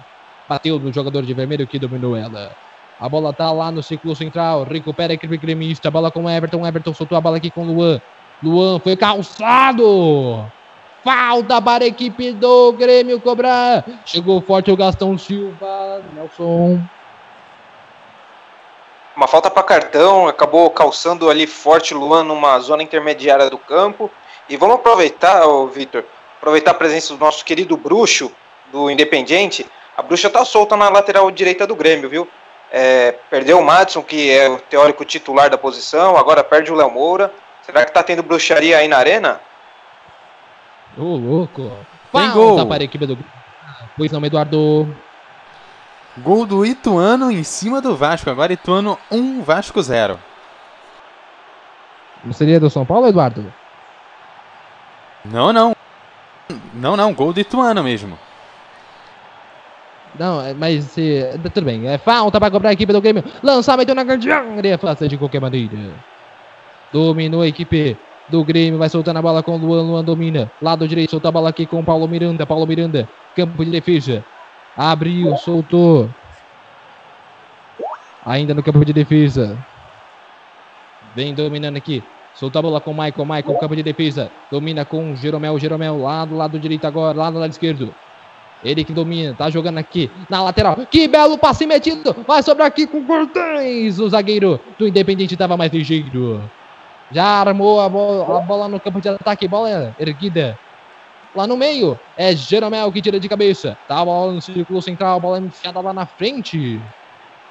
Bateu 0.47 0.79
no 0.79 0.93
jogador 0.93 1.23
de 1.23 1.33
vermelho 1.33 1.67
que 1.67 1.79
dominou 1.79 2.15
ela. 2.15 2.51
A 2.99 3.07
bola 3.07 3.31
tá 3.33 3.51
lá 3.51 3.71
no 3.71 3.83
círculo 3.83 4.15
central. 4.15 4.63
Recupera 4.63 5.13
a 5.13 5.15
equipe 5.15 5.37
gremista. 5.37 5.91
Bola 5.91 6.11
com 6.11 6.25
o 6.25 6.29
Everton. 6.29 6.65
Everton 6.65 6.93
soltou 6.93 7.17
a 7.17 7.21
bola 7.21 7.37
aqui 7.37 7.49
com 7.49 7.61
o 7.61 7.73
Luan. 7.73 8.01
Luan 8.41 8.79
foi 8.79 8.95
calçado. 8.95 10.45
Falta 11.03 11.61
para 11.61 11.83
a 11.83 11.87
equipe 11.87 12.33
do 12.33 12.73
Grêmio 12.73 13.19
cobrar. 13.19 13.83
Chegou 14.05 14.41
forte 14.41 14.71
o 14.71 14.77
Gastão 14.77 15.17
Silva. 15.17 16.01
Nelson 16.13 16.79
uma 19.17 19.27
falta 19.27 19.49
para 19.49 19.63
cartão, 19.63 20.27
acabou 20.27 20.69
calçando 20.69 21.27
ali 21.27 21.47
forte 21.47 21.91
o 21.91 21.97
Luan 21.97 22.23
numa 22.23 22.59
zona 22.59 22.83
intermediária 22.83 23.49
do 23.49 23.57
campo. 23.57 24.11
E 24.47 24.55
vamos 24.55 24.75
aproveitar, 24.75 25.41
Vitor, 25.73 26.05
aproveitar 26.37 26.69
a 26.69 26.75
presença 26.75 27.15
do 27.15 27.19
nosso 27.19 27.43
querido 27.43 27.75
bruxo 27.75 28.31
do 28.71 28.91
Independiente. 28.91 29.65
A 29.97 30.03
bruxa 30.03 30.29
tá 30.29 30.45
solta 30.45 30.77
na 30.77 30.87
lateral 30.87 31.31
direita 31.31 31.65
do 31.65 31.75
Grêmio, 31.75 32.07
viu? 32.07 32.27
É, 32.71 33.13
perdeu 33.29 33.59
o 33.59 33.65
Madison, 33.65 34.03
que 34.03 34.29
é 34.29 34.49
o 34.49 34.57
teórico 34.57 35.05
titular 35.05 35.49
da 35.49 35.57
posição, 35.57 36.17
agora 36.17 36.43
perde 36.43 36.71
o 36.71 36.75
Léo 36.75 36.91
Moura. 36.91 37.31
Será 37.61 37.85
que 37.85 37.93
tá 37.93 38.03
tendo 38.03 38.23
bruxaria 38.23 38.77
aí 38.77 38.87
na 38.87 38.97
arena? 38.97 39.41
Ô, 40.97 41.03
oh, 41.03 41.15
louco. 41.17 41.71
Tem 42.11 42.31
gol. 42.31 42.65
para 42.65 42.83
a 42.83 42.85
equipe 42.85 43.05
do 43.05 43.17
Pois 43.97 44.11
não, 44.11 44.23
Eduardo. 44.23 44.87
Gol 46.19 46.45
do 46.45 46.65
Ituano 46.65 47.31
em 47.31 47.43
cima 47.43 47.81
do 47.81 47.95
Vasco. 47.95 48.29
Agora 48.29 48.53
Ituano 48.53 48.97
1, 49.11 49.41
Vasco 49.41 49.81
0. 49.81 50.19
Não 52.23 52.33
seria 52.33 52.59
do 52.59 52.69
São 52.69 52.85
Paulo, 52.85 53.07
Eduardo? 53.07 53.51
Não, 55.25 55.51
não. 55.51 55.75
Não, 56.73 56.95
não. 56.95 57.13
Gol 57.13 57.33
do 57.33 57.39
Ituano 57.39 57.83
mesmo. 57.83 58.17
Não, 60.17 60.41
é, 60.41 60.53
mas 60.53 60.85
se, 60.85 61.23
tudo 61.53 61.65
bem. 61.65 61.87
É 61.87 61.97
falta 61.97 62.39
para 62.39 62.51
cobrar 62.51 62.69
a 62.69 62.73
equipe 62.73 62.91
do 62.91 63.01
Grêmio. 63.01 63.23
Lançamento 63.43 63.93
na 63.93 64.03
grande 64.03 64.31
área. 64.31 64.77
Faça 64.77 65.07
de 65.07 65.17
qualquer 65.17 65.39
maneira. 65.39 65.91
Dominou 66.91 67.41
a 67.41 67.47
equipe 67.47 67.97
do 68.27 68.43
Grêmio. 68.43 68.79
Vai 68.79 68.89
soltando 68.89 69.17
a 69.17 69.21
bola 69.21 69.43
com 69.43 69.55
o 69.55 69.57
Luan. 69.57 69.83
Luan 69.83 70.03
domina. 70.03 70.51
Lado 70.61 70.87
direito. 70.87 71.11
Solta 71.11 71.29
a 71.29 71.31
bola 71.31 71.49
aqui 71.49 71.65
com 71.65 71.79
o 71.79 71.83
Paulo 71.83 72.07
Miranda. 72.07 72.45
Paulo 72.45 72.65
Miranda. 72.65 73.07
Campo 73.35 73.63
de 73.63 73.71
defesa. 73.71 74.25
Abriu, 74.75 75.35
soltou. 75.37 76.09
Ainda 78.25 78.53
no 78.53 78.63
campo 78.63 78.83
de 78.83 78.93
defesa. 78.93 79.57
Vem 81.15 81.33
dominando 81.33 81.77
aqui. 81.77 82.03
Soltou 82.33 82.59
a 82.59 82.61
bola 82.61 82.81
com 82.81 82.91
o 82.91 82.93
Michael. 82.93 83.25
Michael, 83.25 83.57
campo 83.59 83.75
de 83.75 83.83
defesa. 83.83 84.31
Domina 84.51 84.83
com 84.85 85.11
o 85.11 85.15
Jeromel. 85.15 85.57
Jeromel 85.59 86.01
lá 86.01 86.25
do 86.25 86.35
lado 86.35 86.59
direito 86.59 86.85
agora. 86.85 87.17
Lá 87.17 87.29
do 87.29 87.39
lado 87.39 87.51
esquerdo. 87.51 87.93
Ele 88.63 88.83
que 88.83 88.93
domina. 88.93 89.33
Tá 89.33 89.49
jogando 89.49 89.77
aqui 89.77 90.09
na 90.29 90.43
lateral. 90.43 90.77
Que 90.89 91.07
belo 91.07 91.37
passe 91.37 91.65
metido. 91.65 92.15
Vai 92.27 92.41
sobrar 92.43 92.67
aqui 92.67 92.87
com 92.87 93.05
Cortez. 93.05 93.99
O 93.99 94.09
zagueiro 94.09 94.59
do 94.77 94.87
Independente 94.87 95.33
estava 95.33 95.55
mais 95.55 95.71
ligeiro. 95.71 96.41
Já 97.11 97.23
armou 97.23 97.79
a 97.79 97.87
bola, 97.87 98.37
a 98.37 98.41
bola 98.41 98.67
no 98.67 98.79
campo 98.79 98.99
de 98.99 99.09
ataque. 99.09 99.47
Bola 99.47 99.95
erguida 99.99 100.57
lá 101.35 101.45
no 101.45 101.55
meio. 101.55 101.97
É 102.17 102.35
Jeromel 102.35 102.91
que 102.91 103.01
tira 103.01 103.19
de 103.19 103.29
cabeça. 103.29 103.77
Tá 103.87 103.99
a 103.99 104.05
bola 104.05 104.33
no 104.33 104.41
círculo 104.41 104.81
central, 104.81 105.17
a 105.17 105.19
bola 105.19 105.39
enfiada 105.39 105.79
lá 105.79 105.93
na 105.93 106.05
frente. 106.05 106.81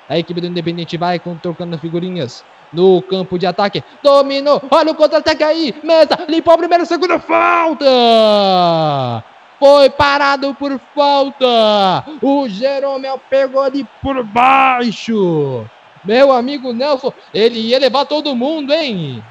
A 0.08 0.18
equipe 0.18 0.40
do 0.40 0.46
Independente 0.46 0.96
vai 0.96 1.20
trocando 1.42 1.78
figurinhas 1.78 2.44
no 2.72 3.00
campo 3.02 3.38
de 3.38 3.46
ataque. 3.46 3.82
Dominou. 4.02 4.62
Olha 4.70 4.92
o 4.92 4.94
contra-ataque 4.94 5.42
aí. 5.42 5.74
Mesa. 5.82 6.18
Limpou 6.28 6.54
a 6.54 6.58
primeira, 6.58 6.84
segunda 6.84 7.18
falta. 7.18 7.86
Foi 9.58 9.88
parado 9.88 10.54
por 10.54 10.78
falta. 10.94 12.04
O 12.20 12.48
Jeromel 12.48 13.20
pegou 13.30 13.62
ali 13.62 13.86
por 14.02 14.22
baixo. 14.22 15.64
Meu 16.04 16.30
amigo 16.30 16.72
Nelson, 16.72 17.12
ele 17.32 17.58
ia 17.58 17.78
levar 17.78 18.04
todo 18.04 18.36
mundo, 18.36 18.72
hein? 18.72 19.24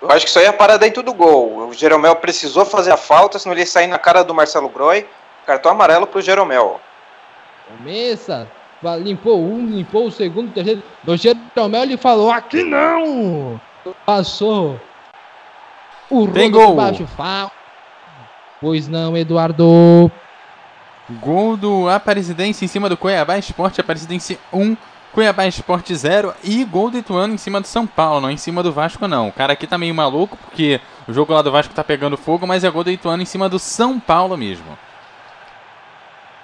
Eu 0.00 0.10
acho 0.10 0.24
que 0.24 0.30
isso 0.30 0.38
aí 0.38 0.46
é 0.46 0.48
a 0.48 0.52
parada 0.52 0.78
dentro 0.78 1.02
do 1.02 1.12
gol. 1.12 1.68
O 1.68 1.74
Jeromel 1.74 2.16
precisou 2.16 2.64
fazer 2.64 2.92
a 2.92 2.96
falta, 2.96 3.38
senão 3.38 3.52
ele 3.52 3.62
ia 3.62 3.66
sair 3.66 3.86
na 3.86 3.98
cara 3.98 4.22
do 4.22 4.34
Marcelo 4.34 4.68
Groi. 4.68 5.06
Cartão 5.44 5.72
amarelo 5.72 6.06
pro 6.06 6.20
Jeromel. 6.20 6.80
Começa. 7.66 8.48
Limpou 9.00 9.40
um, 9.40 9.66
limpou 9.66 10.06
o 10.06 10.12
segundo, 10.12 10.52
terceiro. 10.52 10.82
O 11.06 11.16
Jeromel 11.16 11.82
ele 11.82 11.96
falou: 11.96 12.30
aqui 12.30 12.62
não! 12.62 13.60
Passou. 14.06 14.80
O 16.08 16.28
Tem 16.28 16.50
gol. 16.50 16.74
Baixo, 16.74 17.06
falta. 17.06 17.57
Pois 18.60 18.88
não, 18.88 19.16
Eduardo. 19.16 20.10
Gol 21.20 21.56
do 21.56 21.88
Aparecidense 21.88 22.64
em 22.64 22.68
cima 22.68 22.88
do 22.88 22.96
Cuiabá 22.96 23.38
Esporte. 23.38 23.80
Aparecidense 23.80 24.38
1, 24.52 24.76
Cuiabá 25.12 25.46
Esporte 25.46 25.94
0 25.94 26.34
e 26.44 26.64
gol 26.64 26.90
do 26.90 26.98
Ituano 26.98 27.34
em 27.34 27.38
cima 27.38 27.60
do 27.60 27.66
São 27.66 27.86
Paulo, 27.86 28.20
não 28.20 28.30
em 28.30 28.36
cima 28.36 28.62
do 28.62 28.72
Vasco 28.72 29.08
não. 29.08 29.28
O 29.28 29.32
cara 29.32 29.54
aqui 29.54 29.66
tá 29.66 29.78
meio 29.78 29.94
maluco 29.94 30.36
porque 30.36 30.80
o 31.06 31.12
jogo 31.12 31.32
lá 31.32 31.40
do 31.40 31.50
Vasco 31.50 31.74
tá 31.74 31.82
pegando 31.82 32.16
fogo, 32.16 32.46
mas 32.46 32.62
é 32.62 32.70
gol 32.70 32.84
do 32.84 32.90
Ituano 32.90 33.22
em 33.22 33.26
cima 33.26 33.48
do 33.48 33.58
São 33.58 33.98
Paulo 33.98 34.36
mesmo. 34.36 34.66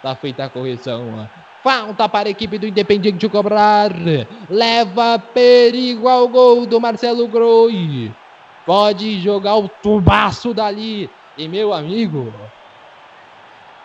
Tá 0.03 0.15
feita 0.15 0.45
a 0.45 0.49
correção. 0.49 1.29
Falta 1.63 2.09
para 2.09 2.29
a 2.29 2.31
equipe 2.31 2.59
do 2.59 2.67
Independiente 2.67 3.29
cobrar. 3.29 3.91
Leva 4.49 5.19
perigo 5.19 6.09
ao 6.09 6.29
gol 6.29 6.67
do 6.67 6.81
Marcelo 6.81 7.27
Groi. 7.29 8.13
Pode 8.65 9.21
jogar 9.21 9.57
o 9.57 9.69
tubaço 9.69 10.55
dali. 10.55 11.11
E 11.37 11.49
meu 11.49 11.73
amigo, 11.73 12.33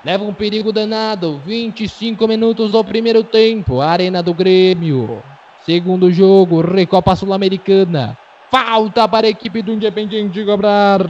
Leva 0.03 0.23
um 0.23 0.33
perigo 0.33 0.71
danado. 0.71 1.41
25 1.45 2.25
minutos 2.27 2.71
do 2.71 2.83
primeiro 2.83 3.23
tempo. 3.23 3.81
Arena 3.81 4.23
do 4.23 4.33
Grêmio. 4.33 5.21
Segundo 5.65 6.11
jogo, 6.11 6.61
Recopa 6.61 7.15
Sul-Americana. 7.15 8.17
Falta 8.49 9.07
para 9.07 9.27
a 9.27 9.29
equipe 9.29 9.61
do 9.61 9.73
Independiente 9.73 10.43
cobrar. 10.45 11.01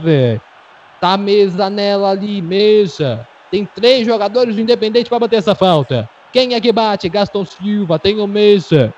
Tá 1.00 1.16
mesa 1.16 1.70
nela 1.70 2.10
ali, 2.10 2.42
mesa. 2.42 3.26
Tem 3.50 3.64
três 3.64 4.04
jogadores 4.04 4.56
do 4.56 4.60
Independente 4.60 5.08
para 5.08 5.20
bater 5.20 5.36
essa 5.36 5.54
falta. 5.54 6.10
Quem 6.32 6.54
é 6.54 6.60
que 6.60 6.72
bate? 6.72 7.08
Gaston 7.08 7.44
Silva. 7.44 7.98
Tem 7.98 8.18
o 8.18 8.26
Mesa. 8.26 8.92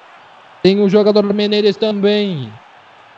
Tem 0.62 0.80
o 0.80 0.88
jogador 0.88 1.22
Menezes 1.32 1.76
também. 1.76 2.50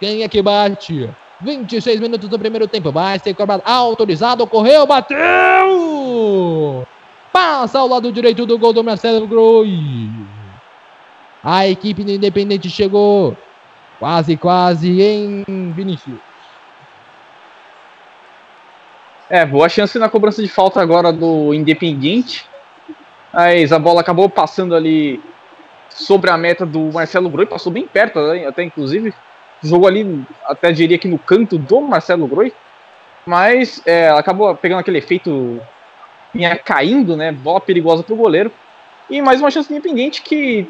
Quem 0.01 0.23
é 0.23 0.29
que 0.29 0.43
bate? 0.43 1.09
26 1.45 2.01
minutos 2.01 2.29
do 2.29 2.39
primeiro 2.39 2.67
tempo. 2.67 2.91
Vai 2.91 3.19
ser 3.19 3.35
cobrado. 3.35 3.63
Autorizado. 3.65 4.47
Correu. 4.47 4.87
Bateu. 4.87 6.87
Passa 7.33 7.79
ao 7.79 7.87
lado 7.87 8.11
direito 8.11 8.47
do 8.47 8.59
gol 8.59 8.73
do 8.73 8.83
Marcelo 8.83 9.27
Groi. 9.27 10.09
A 11.43 11.69
equipe 11.69 12.03
do 12.03 12.11
Independente 12.11 12.71
chegou 12.71 13.37
quase, 13.99 14.37
quase 14.37 15.03
em 15.03 15.73
Vinícius. 15.73 16.17
É, 19.29 19.45
boa 19.45 19.69
chance 19.69 19.99
na 19.99 20.09
cobrança 20.09 20.43
de 20.43 20.49
falta 20.49 20.81
agora 20.81 21.13
do 21.13 21.53
Independiente. 21.53 22.47
Mas 23.33 23.73
a 23.73 23.79
bola 23.79 24.01
acabou 24.01 24.29
passando 24.29 24.75
ali 24.75 25.21
sobre 25.89 26.31
a 26.31 26.37
meta 26.37 26.65
do 26.65 26.93
Marcelo 26.93 27.29
Groi, 27.29 27.47
passou 27.47 27.73
bem 27.73 27.87
perto, 27.87 28.19
até 28.47 28.63
inclusive 28.63 29.13
jogou 29.69 29.89
ali, 29.89 30.25
até 30.47 30.73
diria 30.73 30.99
que 30.99 31.09
no 31.09 31.19
canto 31.19 31.59
do 31.59 31.81
Marcelo 31.81 32.27
Groi, 32.27 32.53
mas 33.27 33.83
é, 33.87 34.09
acabou 34.11 34.55
pegando 34.55 34.81
aquele 34.81 34.99
efeito 34.99 35.61
vinha 36.35 36.57
caindo, 36.57 37.17
né? 37.17 37.31
Bola 37.31 37.61
perigosa 37.61 38.03
pro 38.03 38.17
goleiro. 38.17 38.51
E 39.09 39.23
mais 39.23 39.41
uma 39.41 39.51
chance 39.51 39.73
independente 39.73 40.23
que 40.23 40.69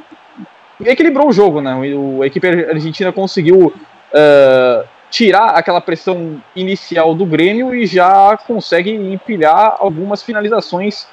equilibrou 0.85 1.29
o 1.29 1.33
jogo, 1.33 1.61
né? 1.61 1.75
O, 1.97 2.23
a 2.23 2.27
equipe 2.27 2.47
argentina 2.47 3.11
conseguiu 3.11 3.67
uh, 3.69 4.87
tirar 5.11 5.51
aquela 5.51 5.81
pressão 5.81 6.43
inicial 6.55 7.15
do 7.15 7.25
Grêmio 7.25 7.75
e 7.75 7.87
já 7.87 8.37
consegue 8.37 8.91
empilhar 8.91 9.77
algumas 9.79 10.23
finalizações 10.23 11.09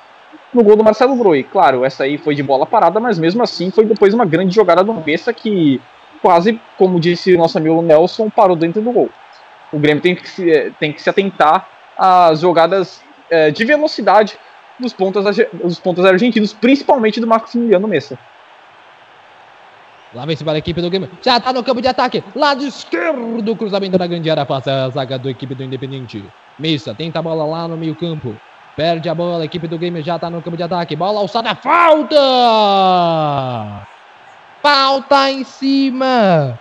no 0.53 0.63
gol 0.63 0.75
do 0.75 0.83
Marcelo 0.83 1.15
Broi. 1.15 1.43
Claro, 1.43 1.85
essa 1.85 2.03
aí 2.03 2.17
foi 2.17 2.35
de 2.35 2.43
bola 2.43 2.65
parada, 2.65 2.99
mas 2.99 3.17
mesmo 3.17 3.41
assim 3.41 3.71
foi 3.71 3.85
depois 3.85 4.13
uma 4.13 4.25
grande 4.25 4.53
jogada 4.53 4.83
do 4.83 4.93
Bessa 4.93 5.31
que 5.31 5.79
quase, 6.21 6.59
como 6.77 6.99
disse 6.99 7.33
o 7.33 7.37
nosso 7.37 7.57
amigo 7.57 7.81
Nelson, 7.81 8.29
parou 8.29 8.55
dentro 8.55 8.81
do 8.81 8.91
gol. 8.91 9.09
O 9.71 9.79
Grêmio 9.79 10.01
tem 10.01 10.15
que 10.15 10.27
se, 10.27 10.73
tem 10.79 10.91
que 10.93 11.01
se 11.01 11.09
atentar 11.09 11.67
às 11.97 12.41
jogadas 12.41 13.01
é, 13.29 13.51
de 13.51 13.63
velocidade 13.63 14.37
dos 14.79 14.93
pontas, 14.93 15.37
dos 15.53 15.79
pontas 15.79 16.05
argentinos, 16.05 16.53
principalmente 16.53 17.19
do 17.19 17.27
Maximiliano 17.27 17.87
Messa. 17.87 18.17
Lá 20.13 20.25
vem 20.25 20.35
se 20.35 20.43
para 20.43 20.55
a 20.55 20.57
equipe 20.57 20.81
do 20.81 20.89
Grêmio. 20.89 21.09
Já 21.21 21.37
está 21.37 21.53
no 21.53 21.63
campo 21.63 21.81
de 21.81 21.87
ataque. 21.87 22.21
Lado 22.35 22.65
esquerdo. 22.65 23.55
Cruzamento 23.55 23.97
na 23.97 24.07
grande 24.07 24.29
área. 24.29 24.45
Passa 24.45 24.85
a 24.85 24.89
zaga 24.89 25.17
da 25.17 25.31
equipe 25.31 25.55
do 25.55 25.63
Independente. 25.63 26.21
Missa 26.59 26.93
tenta 26.93 27.19
a 27.19 27.21
bola 27.21 27.45
lá 27.45 27.65
no 27.65 27.77
meio 27.77 27.95
campo. 27.95 28.35
Perde 28.75 29.07
a 29.07 29.15
bola. 29.15 29.43
A 29.43 29.45
equipe 29.45 29.69
do 29.69 29.77
Grêmio 29.77 30.03
já 30.03 30.17
está 30.17 30.29
no 30.29 30.41
campo 30.41 30.57
de 30.57 30.63
ataque. 30.63 30.97
Bola 30.97 31.21
alçada. 31.21 31.55
Falta! 31.55 32.17
Falta 34.61 35.31
em 35.31 35.43
cima 35.43 36.59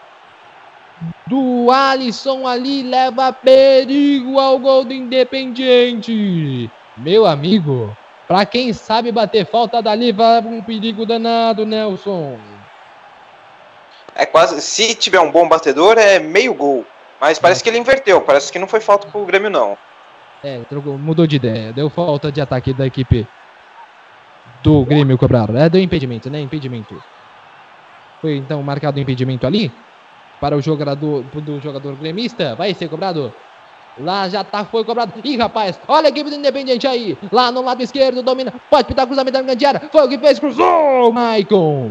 do 1.27 1.71
Alisson 1.71 2.47
ali. 2.47 2.83
Leva 2.83 3.33
perigo 3.33 4.39
ao 4.39 4.59
gol 4.59 4.85
do 4.85 4.93
Independiente. 4.93 6.71
Meu 6.97 7.27
amigo, 7.27 7.97
para 8.27 8.45
quem 8.47 8.73
sabe 8.73 9.13
bater 9.13 9.47
falta 9.47 9.83
dali, 9.83 10.13
vai 10.13 10.41
um 10.41 10.63
perigo 10.63 11.07
danado, 11.07 11.65
Nelson 11.67 12.39
é 14.21 14.27
quase. 14.27 14.61
Se 14.61 14.95
tiver 14.95 15.21
um 15.21 15.31
bom 15.31 15.49
batedor, 15.49 15.97
é 15.99 16.19
meio 16.19 16.53
gol. 16.53 16.85
Mas 17.21 17.39
parece 17.39 17.63
que 17.63 17.71
ele 17.71 17.79
inverteu. 17.79 18.21
Parece 18.21 18.53
que 18.53 18.59
não 18.59 18.69
foi 18.69 18.81
falta 18.81 19.09
pro 19.09 19.25
Grêmio, 19.25 19.51
não. 19.51 19.77
É, 20.45 20.61
mudou 20.99 21.27
de 21.27 21.37
ideia. 21.37 21.73
Deu 21.73 21.91
falta 21.91 22.31
de 22.31 22.41
ataque 22.41 22.73
da 22.73 22.87
equipe 22.87 23.27
do 24.63 24.85
Grêmio 24.85 25.19
cobraram. 25.19 25.57
É, 25.57 25.69
deu 25.69 25.81
impedimento, 25.81 26.31
né? 26.31 26.41
Impedimento. 26.41 27.03
Foi 28.21 28.37
então 28.37 28.63
marcado 28.63 28.99
o 28.99 29.01
impedimento 29.01 29.47
ali 29.47 29.73
para 30.41 30.57
o 30.57 30.63
jogador 30.63 31.23
do 31.23 31.61
jogador 31.61 31.95
gremista. 31.97 32.55
Vai 32.55 32.75
ser 32.75 32.89
cobrado. 32.89 33.33
Lá 33.99 34.29
já 34.29 34.45
tá, 34.45 34.65
foi 34.65 34.85
cobrado. 34.85 35.13
Ih, 35.25 35.37
rapaz, 35.37 35.81
olha 35.87 36.07
a 36.07 36.09
equipe 36.11 36.31
do 36.31 36.37
Independente 36.37 36.87
aí. 36.87 37.19
Lá 37.31 37.51
no 37.51 37.63
lado 37.63 37.83
esquerdo, 37.83 38.23
domina. 38.23 38.53
Pode 38.71 38.89
pitar 38.89 39.07
cruzamento 39.07 39.33
da 39.33 39.43
grande 39.43 39.67
área. 39.67 39.89
Foi 39.91 40.07
o 40.07 40.09
que 40.09 40.19
fez, 40.19 40.39
cruzou. 40.39 41.13
Maicon. 41.13 41.91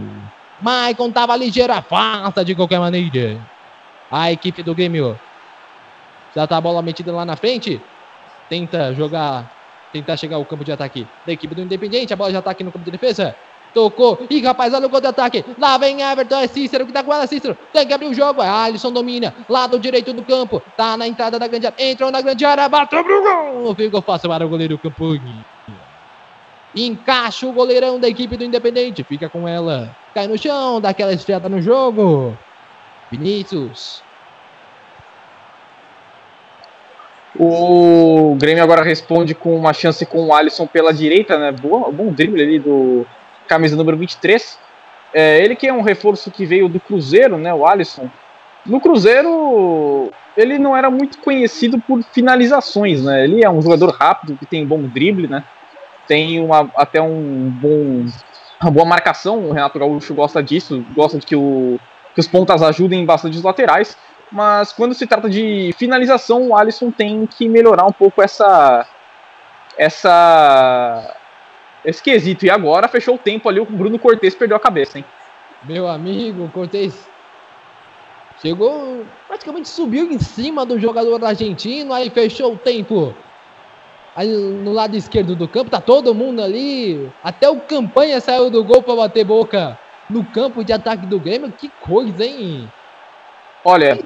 Maicon 0.62 1.12
tava 1.12 1.36
ligeiro, 1.36 1.74
afasta 1.74 2.44
de 2.44 2.56
qualquer 2.56 2.80
maneira. 2.80 3.38
A 4.12 4.32
equipe 4.32 4.64
do 4.64 4.74
Grêmio 4.74 5.20
já 6.36 6.48
tá 6.48 6.58
a 6.58 6.62
bola 6.62 6.82
metida 6.82 7.12
lá 7.12 7.26
na 7.26 7.36
frente. 7.36 7.82
Tenta 8.50 8.94
jogar, 8.94 9.52
tentar 9.94 10.18
chegar 10.18 10.38
ao 10.38 10.46
campo 10.46 10.64
de 10.64 10.72
ataque 10.72 11.08
da 11.26 11.34
equipe 11.34 11.54
do 11.54 11.62
Independente. 11.62 12.14
A 12.14 12.16
bola 12.16 12.32
já 12.32 12.42
tá 12.42 12.52
aqui 12.52 12.64
no 12.64 12.72
campo 12.72 12.86
de 12.86 12.92
defesa. 12.92 13.36
Tocou. 13.74 14.20
Ih, 14.30 14.42
rapaz, 14.42 14.74
olha 14.74 14.88
o 14.88 14.90
contra-ataque. 14.90 15.46
Lá 15.58 15.78
vem 15.78 16.02
Everton. 16.02 16.40
É 16.40 16.48
Cícero 16.48 16.86
que 16.86 16.94
tá 16.94 17.04
com 17.04 17.14
ela. 17.14 17.28
Cícero 17.28 17.58
tem 17.72 17.86
que 17.86 17.94
abrir 17.94 18.08
o 18.08 18.14
jogo. 18.14 18.42
É 18.42 18.50
Alisson 18.50 18.92
domina. 18.92 19.34
Lado 19.48 19.80
direito 19.80 20.12
do 20.14 20.24
campo. 20.24 20.62
Tá 20.76 20.98
na 20.98 21.08
entrada 21.08 21.38
da 21.38 21.48
grande 21.48 21.68
área. 21.68 21.92
Entrou 21.92 22.12
na 22.12 22.22
grande 22.22 22.44
área. 22.46 22.68
Bateu 22.68 23.04
pro 23.04 23.22
gol. 23.22 23.76
Ficou 23.76 24.02
fácil 24.02 24.30
para 24.30 24.46
o 24.46 24.50
goleiro 24.50 24.78
Campanha. 24.78 25.46
Encaixa 26.76 27.48
o 27.48 27.54
goleirão 27.54 28.00
da 28.00 28.08
equipe 28.08 28.38
do 28.38 28.44
Independente. 28.44 29.04
Fica 29.04 29.30
com 29.30 29.48
ela. 29.48 29.96
Cai 30.14 30.28
no 30.28 30.38
chão, 30.38 30.82
dá 30.82 30.90
aquela 30.90 31.14
esfriada 31.14 31.50
no 31.50 31.62
jogo. 31.62 32.38
Vinícius. 33.12 34.04
O 37.40 38.36
Grêmio 38.38 38.64
agora 38.64 38.84
responde 38.84 39.34
com 39.34 39.56
uma 39.56 39.72
chance 39.72 40.06
com 40.06 40.28
o 40.28 40.34
Alisson 40.34 40.68
pela 40.68 40.94
direita, 40.94 41.38
né? 41.38 41.52
Boa, 41.52 41.92
bom 41.92 42.12
drible 42.12 42.42
ali 42.42 42.60
do 42.60 43.06
camisa 43.50 43.76
número 43.76 43.98
23. 43.98 44.58
É, 45.14 45.44
ele 45.44 45.56
que 45.56 45.68
é 45.68 45.74
um 45.74 45.82
reforço 45.82 46.32
que 46.32 46.46
veio 46.46 46.70
do 46.70 46.80
Cruzeiro, 46.80 47.38
né? 47.38 47.54
O 47.54 47.66
Alisson. 47.66 48.10
No 48.66 48.80
Cruzeiro, 48.80 50.12
ele 50.38 50.58
não 50.60 50.78
era 50.78 50.90
muito 50.90 51.18
conhecido 51.20 51.80
por 51.80 52.04
finalizações, 52.14 53.04
né? 53.04 53.24
Ele 53.24 53.44
é 53.44 53.50
um 53.50 53.62
jogador 53.62 53.90
rápido, 53.92 54.38
que 54.38 54.46
tem 54.46 54.66
bom 54.66 54.84
drible, 54.84 55.28
né? 55.28 55.44
tem 56.10 56.44
uma, 56.44 56.72
até 56.76 57.00
um 57.00 57.52
bom, 57.52 58.06
uma 58.60 58.72
boa 58.72 58.86
marcação. 58.86 59.46
O 59.46 59.52
Renato 59.52 59.78
Gaúcho 59.78 60.16
gosta 60.16 60.42
disso, 60.42 60.84
gosta 60.96 61.20
de 61.20 61.26
que, 61.26 61.36
o, 61.36 61.80
que 62.16 62.20
os 62.20 62.28
pontas 62.28 62.64
ajudem 62.64 63.06
bastante 63.06 63.38
os 63.38 63.44
laterais. 63.44 63.96
Mas 64.32 64.74
quando 64.74 64.96
se 64.96 65.06
trata 65.06 65.30
de 65.30 65.72
finalização, 65.78 66.50
o 66.50 66.58
Alisson 66.58 66.90
tem 66.90 67.28
que 67.28 67.48
melhorar 67.48 67.86
um 67.86 67.92
pouco 67.92 68.24
essa. 68.24 68.88
essa 69.78 71.16
esse 71.84 72.02
quesito. 72.02 72.46
E 72.46 72.50
agora 72.50 72.88
fechou 72.88 73.16
o 73.16 73.20
tempo 73.20 73.48
ali, 73.50 73.60
o 73.60 73.66
Bruno 73.66 74.00
Cortes 74.00 74.36
perdeu 74.36 74.58
a 74.58 74.60
cabeça, 74.60 74.98
hein? 74.98 75.06
Meu 75.64 75.88
amigo, 75.88 76.50
Cortes 76.54 77.08
chegou, 78.42 79.06
praticamente 79.28 79.68
subiu 79.68 80.12
em 80.12 80.20
cima 80.20 80.66
do 80.66 80.80
jogador 80.80 81.24
argentino, 81.24 81.94
aí 81.94 82.10
fechou 82.10 82.54
o 82.54 82.58
tempo. 82.58 83.14
Aí 84.16 84.28
no 84.28 84.74
lado 84.74 84.96
esquerdo 84.96 85.36
do 85.36 85.48
campo, 85.48 85.70
tá 85.70 85.80
todo 85.80 86.16
mundo 86.16 86.42
ali. 86.42 87.10
Até 87.24 87.50
o 87.50 87.60
campanha 87.62 88.20
saiu 88.20 88.50
do 88.50 88.64
gol 88.64 88.82
para 88.82 88.96
bater 88.96 89.24
boca 89.24 89.80
no 90.10 90.26
campo 90.26 90.64
de 90.64 90.74
ataque 90.74 91.06
do 91.06 91.20
Grêmio. 91.20 91.52
Que 91.52 91.70
coisa, 91.82 92.26
hein? 92.26 92.70
Olha, 93.64 94.00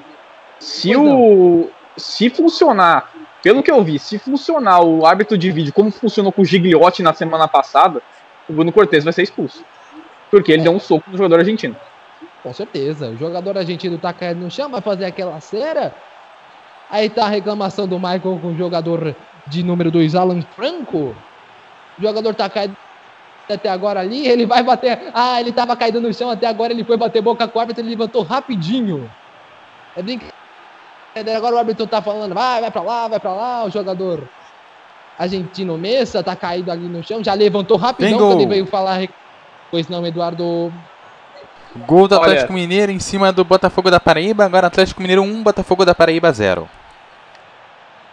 se 0.59 0.95
o 0.95 1.69
se 1.95 2.30
funcionar, 2.30 3.11
pelo 3.44 3.62
que 3.62 3.70
eu 3.70 3.84
vi, 3.84 4.00
se 4.00 4.18
funcionar 4.18 4.82
o 4.82 5.06
árbitro 5.06 5.38
de 5.38 5.52
vídeo 5.52 5.74
como 5.74 5.91
funcionou 5.91 6.32
com 6.32 6.41
o 6.41 6.46
Gigliotti 6.46 7.04
na 7.04 7.14
semana 7.14 7.46
passada, 7.46 8.02
o 8.50 8.54
Bruno 8.54 8.72
Cortes 8.72 9.04
vai 9.04 9.12
ser 9.12 9.24
expulso. 9.24 9.66
Porque 10.32 10.54
ele 10.54 10.62
é. 10.62 10.64
deu 10.64 10.72
um 10.74 10.80
soco 10.80 11.12
no 11.12 11.18
jogador 11.18 11.39
argentino. 11.39 11.76
Com 12.41 12.54
certeza. 12.54 13.10
O 13.10 13.18
jogador 13.18 13.58
argentino 13.58 13.98
tá 13.98 14.14
caindo 14.14 14.39
no 14.39 14.50
chão, 14.50 14.70
vai 14.70 14.80
fazer 14.80 15.04
aquela 15.04 15.39
cera. 15.41 15.94
Aí 16.89 17.10
tá 17.10 17.26
a 17.26 17.30
reclamação 17.30 17.86
do 17.86 18.00
Michael 18.00 18.39
com 18.41 18.48
o 18.48 18.58
jogador 18.58 19.14
de 19.46 19.62
número 19.62 19.91
2, 19.91 20.16
Alan 20.16 20.41
Franco. 20.56 21.14
O 22.00 22.02
jogador 22.02 22.34
tá 22.34 22.50
caído 22.50 22.78
até 23.52 23.70
agora 23.70 24.00
ali, 24.00 24.26
ele 24.26 24.46
vai 24.46 24.64
bater. 24.64 25.12
Ah, 25.14 25.41
ele 25.41 25.52
tava 25.52 25.76
caído 25.76 26.00
no 26.00 26.14
chão 26.14 26.30
até 26.30 26.48
agora, 26.48 26.72
ele 26.72 26.86
foi 26.86 26.96
bater 26.96 27.22
boca 27.22 27.46
com 27.46 27.60
o 27.60 27.62
árbitro, 27.62 27.82
ele 27.82 27.89
levantou 27.89 28.24
rapidinho. 28.24 29.12
É 29.98 30.02
brincadeira. 30.02 30.43
Agora 31.16 31.55
o 31.55 31.57
árbitro 31.59 31.86
tá 31.86 32.01
falando, 32.01 32.34
vai, 32.34 32.59
vai 32.59 32.72
pra 32.72 32.82
lá, 32.82 33.07
vai 33.07 33.20
pra 33.20 33.34
lá. 33.34 33.66
O 33.66 33.70
jogador 33.70 34.28
argentino 35.18 35.78
Messa 35.78 36.24
tá 36.24 36.36
caído 36.36 36.72
ali 36.72 36.88
no 36.88 37.03
chão, 37.03 37.24
já 37.24 37.34
levantou 37.34 37.78
rapidão 37.78 38.18
quando 38.18 38.41
ele 38.41 38.47
veio 38.47 38.66
falar. 38.66 39.07
Pois 39.70 39.88
não, 39.88 40.05
Eduardo. 40.05 40.74
Gol 41.88 42.07
do 42.07 42.16
Atlético 42.16 42.53
Olha. 42.53 42.61
Mineiro 42.61 42.91
em 42.91 42.99
cima 42.99 43.32
do 43.32 43.43
Botafogo 43.43 43.89
da 43.89 43.99
Paraíba. 43.99 44.45
Agora 44.45 44.68
Atlético 44.68 45.01
Mineiro 45.01 45.24
1, 45.24 45.43
Botafogo 45.43 45.86
da 45.86 45.95
Paraíba 45.95 46.32
0. 46.32 46.70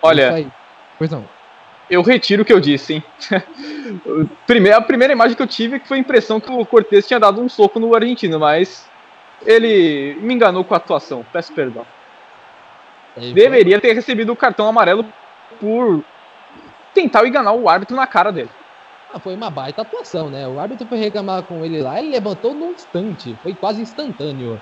Olha, 0.02 0.50
Pois 0.98 1.10
não. 1.10 1.24
Eu 1.90 2.02
retiro 2.02 2.42
o 2.42 2.44
que 2.44 2.52
eu 2.52 2.60
disse, 2.60 2.94
hein? 2.94 3.04
a 4.74 4.80
primeira 4.80 5.12
imagem 5.12 5.36
que 5.36 5.42
eu 5.42 5.46
tive 5.46 5.76
é 5.76 5.80
foi 5.80 5.96
a 5.96 6.00
impressão 6.00 6.38
que 6.38 6.50
o 6.50 6.64
Cortez 6.64 7.06
tinha 7.06 7.18
dado 7.18 7.40
um 7.40 7.48
soco 7.48 7.80
no 7.80 7.94
argentino, 7.94 8.38
mas 8.38 8.88
ele 9.44 10.16
me 10.20 10.32
enganou 10.32 10.62
com 10.62 10.72
a 10.72 10.76
atuação. 10.76 11.26
Peço 11.32 11.52
perdão. 11.52 11.84
Deveria 13.34 13.80
ter 13.80 13.92
recebido 13.92 14.32
o 14.32 14.36
cartão 14.36 14.66
amarelo 14.66 15.04
por 15.60 16.04
tentar 16.94 17.26
enganar 17.26 17.52
o 17.52 17.68
árbitro 17.68 17.96
na 17.96 18.06
cara 18.06 18.30
dele. 18.30 18.50
Ah, 19.12 19.18
foi 19.18 19.34
uma 19.34 19.50
baita 19.50 19.82
atuação, 19.82 20.30
né? 20.30 20.46
O 20.46 20.58
árbitro 20.58 20.86
foi 20.86 20.98
reclamar 20.98 21.42
com 21.42 21.64
ele 21.64 21.82
lá, 21.82 21.98
ele 21.98 22.10
levantou 22.10 22.54
num 22.54 22.72
instante, 22.72 23.36
foi 23.42 23.54
quase 23.54 23.82
instantâneo. 23.82 24.60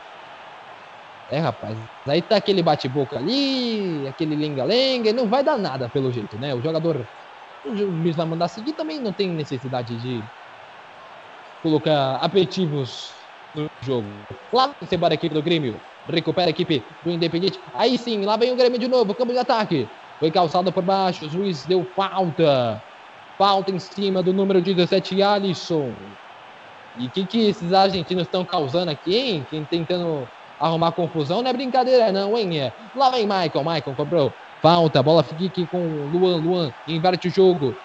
É, 1.28 1.38
rapaz. 1.38 1.78
Aí 2.06 2.22
tá 2.22 2.36
aquele 2.36 2.62
bate-boca 2.62 3.18
ali, 3.18 4.06
aquele 4.06 4.34
lenga-lenga, 4.34 5.12
não 5.12 5.28
vai 5.28 5.44
dar 5.44 5.58
nada 5.58 5.88
pelo 5.88 6.10
jeito, 6.10 6.38
né? 6.38 6.54
O 6.54 6.62
jogador. 6.62 7.06
O 7.62 7.76
juiz 7.76 8.16
vai 8.16 8.24
mandar 8.24 8.48
seguir 8.48 8.72
também, 8.72 8.98
não 8.98 9.12
tem 9.12 9.34
necessidade 9.34 9.98
de 9.98 10.24
colocar 11.62 12.16
aperitivos 12.16 13.12
no 13.54 13.68
jogo. 13.82 14.24
Lá 14.50 14.74
você 14.80 14.96
embora 14.96 15.12
a 15.12 15.16
equipe 15.16 15.34
do 15.34 15.42
Grêmio. 15.42 15.82
Recupera 16.08 16.48
a 16.48 16.50
equipe 16.50 16.82
do 17.04 17.10
Independente. 17.10 17.60
Aí 17.74 17.98
sim, 17.98 18.24
lá 18.24 18.36
vem 18.36 18.52
o 18.52 18.56
Grêmio 18.56 18.78
de 18.78 18.88
novo, 18.88 19.14
campo 19.14 19.32
de 19.32 19.38
ataque. 19.38 19.88
Foi 20.18 20.30
calçado 20.30 20.72
por 20.72 20.82
baixo, 20.82 21.26
o 21.26 21.30
juiz 21.30 21.64
deu 21.66 21.86
falta. 21.94 22.82
Falta 23.36 23.70
em 23.70 23.78
cima 23.78 24.22
do 24.22 24.32
número 24.32 24.60
17, 24.60 25.22
Alisson. 25.22 25.92
E 26.98 27.06
o 27.06 27.10
que, 27.10 27.24
que 27.24 27.48
esses 27.48 27.72
argentinos 27.72 28.24
estão 28.24 28.44
causando 28.44 28.90
aqui, 28.90 29.16
hein? 29.16 29.46
Quem 29.48 29.64
tentando 29.64 30.26
arrumar 30.58 30.90
confusão, 30.90 31.42
não 31.42 31.50
é 31.50 31.52
brincadeira 31.52 32.10
não, 32.10 32.36
hein? 32.36 32.58
É. 32.58 32.72
Lá 32.96 33.10
vem 33.10 33.22
Michael, 33.22 33.64
Michael 33.64 33.96
cobrou. 33.96 34.32
Falta, 34.60 35.02
bola 35.02 35.22
fica 35.22 35.44
aqui 35.44 35.66
com 35.66 35.78
Luan, 36.12 36.36
Luan, 36.38 36.72
inverte 36.88 37.28
o 37.28 37.30
jogo. 37.30 37.76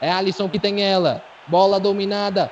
É 0.00 0.10
Alisson 0.10 0.48
que 0.48 0.58
tem 0.58 0.82
ela. 0.82 1.22
Bola 1.46 1.78
dominada. 1.78 2.50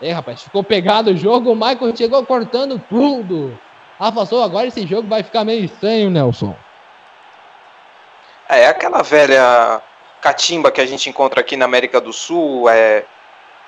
É, 0.00 0.10
rapaz, 0.10 0.42
ficou 0.42 0.64
pegado 0.64 1.10
o 1.10 1.16
jogo, 1.16 1.52
o 1.52 1.54
Michael 1.54 1.96
chegou 1.96 2.26
cortando 2.26 2.82
tudo. 2.88 3.56
Afastou, 4.02 4.42
agora 4.42 4.66
esse 4.66 4.84
jogo 4.84 5.06
vai 5.06 5.22
ficar 5.22 5.44
meio 5.44 5.64
estranho, 5.64 6.10
Nelson. 6.10 6.56
É, 8.48 8.62
é 8.62 8.66
aquela 8.66 9.00
velha 9.00 9.80
catimba 10.20 10.72
que 10.72 10.80
a 10.80 10.86
gente 10.86 11.08
encontra 11.08 11.40
aqui 11.40 11.56
na 11.56 11.66
América 11.66 12.00
do 12.00 12.12
Sul. 12.12 12.68
É, 12.68 13.04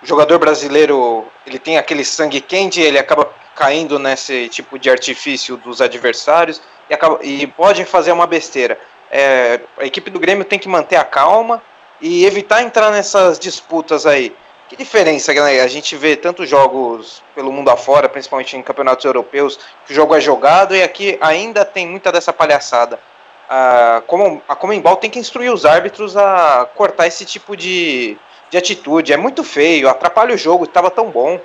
o 0.02 0.06
jogador 0.06 0.40
brasileiro 0.40 1.24
ele 1.46 1.60
tem 1.60 1.78
aquele 1.78 2.04
sangue 2.04 2.40
quente, 2.40 2.80
ele 2.80 2.98
acaba 2.98 3.30
caindo 3.54 3.96
nesse 3.96 4.48
tipo 4.48 4.76
de 4.76 4.90
artifício 4.90 5.56
dos 5.56 5.80
adversários 5.80 6.60
e, 6.90 6.94
acaba, 6.94 7.24
e 7.24 7.46
pode 7.46 7.84
fazer 7.84 8.10
uma 8.10 8.26
besteira. 8.26 8.76
É, 9.12 9.60
a 9.78 9.86
equipe 9.86 10.10
do 10.10 10.18
Grêmio 10.18 10.44
tem 10.44 10.58
que 10.58 10.68
manter 10.68 10.96
a 10.96 11.04
calma 11.04 11.62
e 12.00 12.26
evitar 12.26 12.60
entrar 12.60 12.90
nessas 12.90 13.38
disputas 13.38 14.04
aí. 14.04 14.34
Que 14.68 14.76
diferença, 14.76 15.32
né? 15.32 15.60
A 15.60 15.66
gente 15.66 15.94
vê 15.96 16.16
tantos 16.16 16.48
jogos 16.48 17.22
pelo 17.34 17.52
mundo 17.52 17.68
afora, 17.68 18.08
principalmente 18.08 18.56
em 18.56 18.62
campeonatos 18.62 19.04
europeus, 19.04 19.58
que 19.86 19.92
o 19.92 19.94
jogo 19.94 20.14
é 20.14 20.20
jogado 20.20 20.74
e 20.74 20.82
aqui 20.82 21.18
ainda 21.20 21.64
tem 21.64 21.86
muita 21.86 22.10
dessa 22.10 22.32
palhaçada. 22.32 22.98
A, 23.48 24.02
como, 24.06 24.42
a 24.48 24.56
Comembol 24.56 24.96
tem 24.96 25.10
que 25.10 25.18
instruir 25.18 25.52
os 25.52 25.66
árbitros 25.66 26.16
a 26.16 26.66
cortar 26.74 27.06
esse 27.06 27.26
tipo 27.26 27.54
de, 27.56 28.16
de 28.50 28.56
atitude. 28.56 29.12
É 29.12 29.16
muito 29.18 29.44
feio, 29.44 29.88
atrapalha 29.88 30.34
o 30.34 30.38
jogo, 30.38 30.64
estava 30.64 30.90
tão 30.90 31.10
bom. 31.10 31.38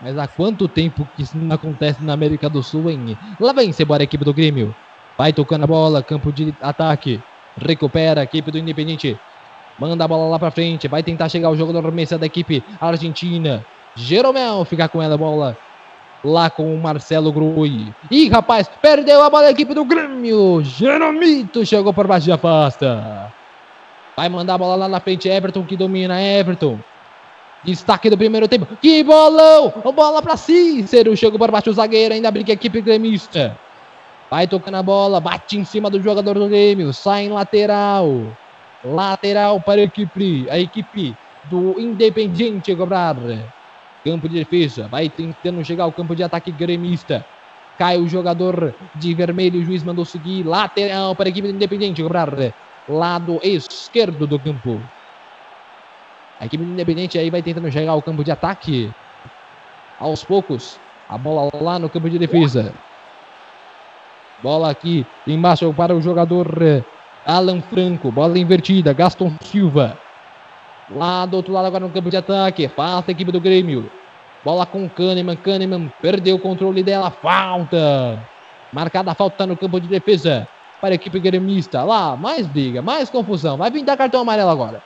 Mas 0.00 0.18
há 0.18 0.26
quanto 0.26 0.66
tempo 0.66 1.06
que 1.14 1.22
isso 1.22 1.36
não 1.36 1.54
acontece 1.54 2.02
na 2.02 2.14
América 2.14 2.48
do 2.48 2.62
Sul, 2.62 2.90
hein? 2.90 3.16
Lá 3.38 3.52
vem 3.52 3.70
embora 3.78 4.02
a 4.02 4.04
equipe 4.04 4.24
do 4.24 4.34
Grêmio. 4.34 4.74
Vai 5.16 5.32
tocando 5.32 5.64
a 5.64 5.66
bola, 5.66 6.02
campo 6.02 6.32
de 6.32 6.54
ataque. 6.60 7.22
Recupera 7.56 8.22
a 8.22 8.24
equipe 8.24 8.50
do 8.50 8.58
Independente. 8.58 9.16
Manda 9.82 10.04
a 10.04 10.08
bola 10.08 10.30
lá 10.30 10.38
pra 10.38 10.52
frente. 10.52 10.86
Vai 10.86 11.02
tentar 11.02 11.28
chegar 11.28 11.50
o 11.50 11.56
jogo 11.56 11.72
da 11.72 11.80
remessa 11.80 12.16
da 12.16 12.24
equipe 12.24 12.62
argentina. 12.80 13.66
Jeromel 13.96 14.64
fica 14.64 14.88
com 14.88 15.02
ela 15.02 15.16
a 15.16 15.18
bola. 15.18 15.58
Lá 16.22 16.48
com 16.48 16.72
o 16.72 16.80
Marcelo 16.80 17.32
Grui. 17.32 17.92
Ih, 18.08 18.28
rapaz, 18.28 18.70
perdeu 18.80 19.20
a 19.24 19.28
bola 19.28 19.48
a 19.48 19.50
equipe 19.50 19.74
do 19.74 19.84
Grêmio. 19.84 20.62
Jeromito 20.62 21.66
chegou 21.66 21.92
por 21.92 22.06
baixo 22.06 22.26
de 22.26 22.32
afasta. 22.32 23.32
Vai 24.16 24.28
mandar 24.28 24.54
a 24.54 24.58
bola 24.58 24.76
lá 24.76 24.88
na 24.88 25.00
frente. 25.00 25.28
Everton 25.28 25.64
que 25.64 25.76
domina. 25.76 26.22
Everton. 26.22 26.78
Destaque 27.64 28.08
do 28.08 28.16
primeiro 28.16 28.46
tempo. 28.46 28.68
Que 28.80 29.02
bolão! 29.02 29.72
Bola 29.92 30.22
pra 30.22 30.36
Cícero. 30.36 31.16
Chegou 31.16 31.40
por 31.40 31.50
baixo 31.50 31.70
o 31.70 31.72
zagueiro. 31.72 32.14
Ainda 32.14 32.30
brinca 32.30 32.52
a 32.52 32.54
equipe 32.54 32.80
gremista. 32.80 33.58
Vai 34.30 34.46
tocando 34.46 34.76
a 34.76 34.82
bola. 34.82 35.18
Bate 35.18 35.58
em 35.58 35.64
cima 35.64 35.90
do 35.90 36.00
jogador 36.00 36.38
do 36.38 36.46
Grêmio. 36.46 36.92
Sai 36.92 37.24
em 37.24 37.30
lateral. 37.30 38.32
Lateral 38.84 39.60
para 39.60 39.80
a 39.80 39.84
equipe, 39.84 40.46
a 40.50 40.58
equipe 40.58 41.16
do 41.44 41.78
Independiente 41.78 42.74
cobrar. 42.74 43.16
Campo 44.04 44.28
de 44.28 44.40
defesa. 44.40 44.88
Vai 44.88 45.08
tentando 45.08 45.64
chegar 45.64 45.84
ao 45.84 45.92
campo 45.92 46.16
de 46.16 46.22
ataque 46.22 46.50
gremista. 46.50 47.24
Cai 47.78 47.96
o 47.96 48.08
jogador 48.08 48.74
de 48.96 49.14
vermelho. 49.14 49.60
O 49.60 49.64
juiz 49.64 49.84
mandou 49.84 50.04
seguir. 50.04 50.44
Lateral 50.44 51.14
para 51.14 51.28
a 51.28 51.30
equipe 51.30 51.48
do 51.48 51.54
Independiente 51.54 52.02
cobrar. 52.02 52.30
Lado 52.88 53.38
esquerdo 53.44 54.26
do 54.26 54.38
campo. 54.38 54.80
A 56.40 56.46
equipe 56.46 56.64
do 56.64 56.72
Independente 56.72 57.16
aí 57.18 57.30
vai 57.30 57.40
tentando 57.40 57.70
chegar 57.70 57.92
ao 57.92 58.02
campo 58.02 58.24
de 58.24 58.32
ataque. 58.32 58.90
Aos 60.00 60.24
poucos. 60.24 60.80
A 61.08 61.16
bola 61.16 61.50
lá 61.60 61.78
no 61.78 61.88
campo 61.88 62.10
de 62.10 62.18
defesa. 62.18 62.74
Bola 64.42 64.70
aqui 64.70 65.06
embaixo 65.24 65.72
para 65.72 65.94
o 65.94 66.02
jogador 66.02 66.84
Alan 67.26 67.62
Franco, 67.62 68.10
bola 68.10 68.38
invertida, 68.38 68.92
Gaston 68.92 69.32
Silva. 69.42 69.98
Lá 70.90 71.24
do 71.24 71.36
outro 71.36 71.52
lado 71.52 71.66
agora 71.66 71.86
no 71.86 71.92
campo 71.92 72.10
de 72.10 72.16
ataque, 72.16 72.68
falta 72.68 73.10
a 73.10 73.12
equipe 73.12 73.30
do 73.30 73.40
Grêmio. 73.40 73.90
Bola 74.44 74.66
com 74.66 74.88
Kahneman, 74.88 75.36
Kahneman 75.36 75.92
perdeu 76.00 76.36
o 76.36 76.38
controle 76.38 76.82
dela, 76.82 77.10
falta. 77.10 78.18
Marcada 78.72 79.12
a 79.12 79.14
falta 79.14 79.46
no 79.46 79.56
campo 79.56 79.80
de 79.80 79.86
defesa 79.86 80.48
para 80.80 80.90
a 80.90 80.94
equipe 80.94 81.20
gremista. 81.20 81.84
Lá, 81.84 82.16
mais 82.16 82.46
briga, 82.46 82.82
mais 82.82 83.08
confusão. 83.08 83.56
Vai 83.56 83.70
pintar 83.70 83.96
cartão 83.96 84.22
amarelo 84.22 84.50
agora. 84.50 84.82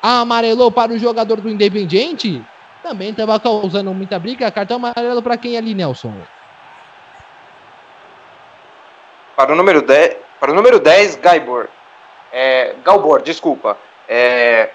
Amarelou 0.00 0.70
para 0.70 0.92
o 0.92 0.98
jogador 0.98 1.40
do 1.40 1.50
Independiente. 1.50 2.40
Também 2.82 3.10
estava 3.10 3.40
causando 3.40 3.92
muita 3.92 4.18
briga. 4.20 4.48
Cartão 4.52 4.76
amarelo 4.76 5.20
para 5.20 5.36
quem 5.36 5.56
ali, 5.56 5.74
Nelson? 5.74 6.14
Para 9.34 9.52
o 9.52 9.56
número 9.56 9.82
10, 9.82 10.16
para 10.38 10.52
o 10.52 10.54
número 10.54 10.78
10, 10.78 11.16
Gaibor. 11.16 11.68
É, 12.32 12.74
Galbor, 12.84 13.22
desculpa. 13.22 13.78
É, 14.08 14.70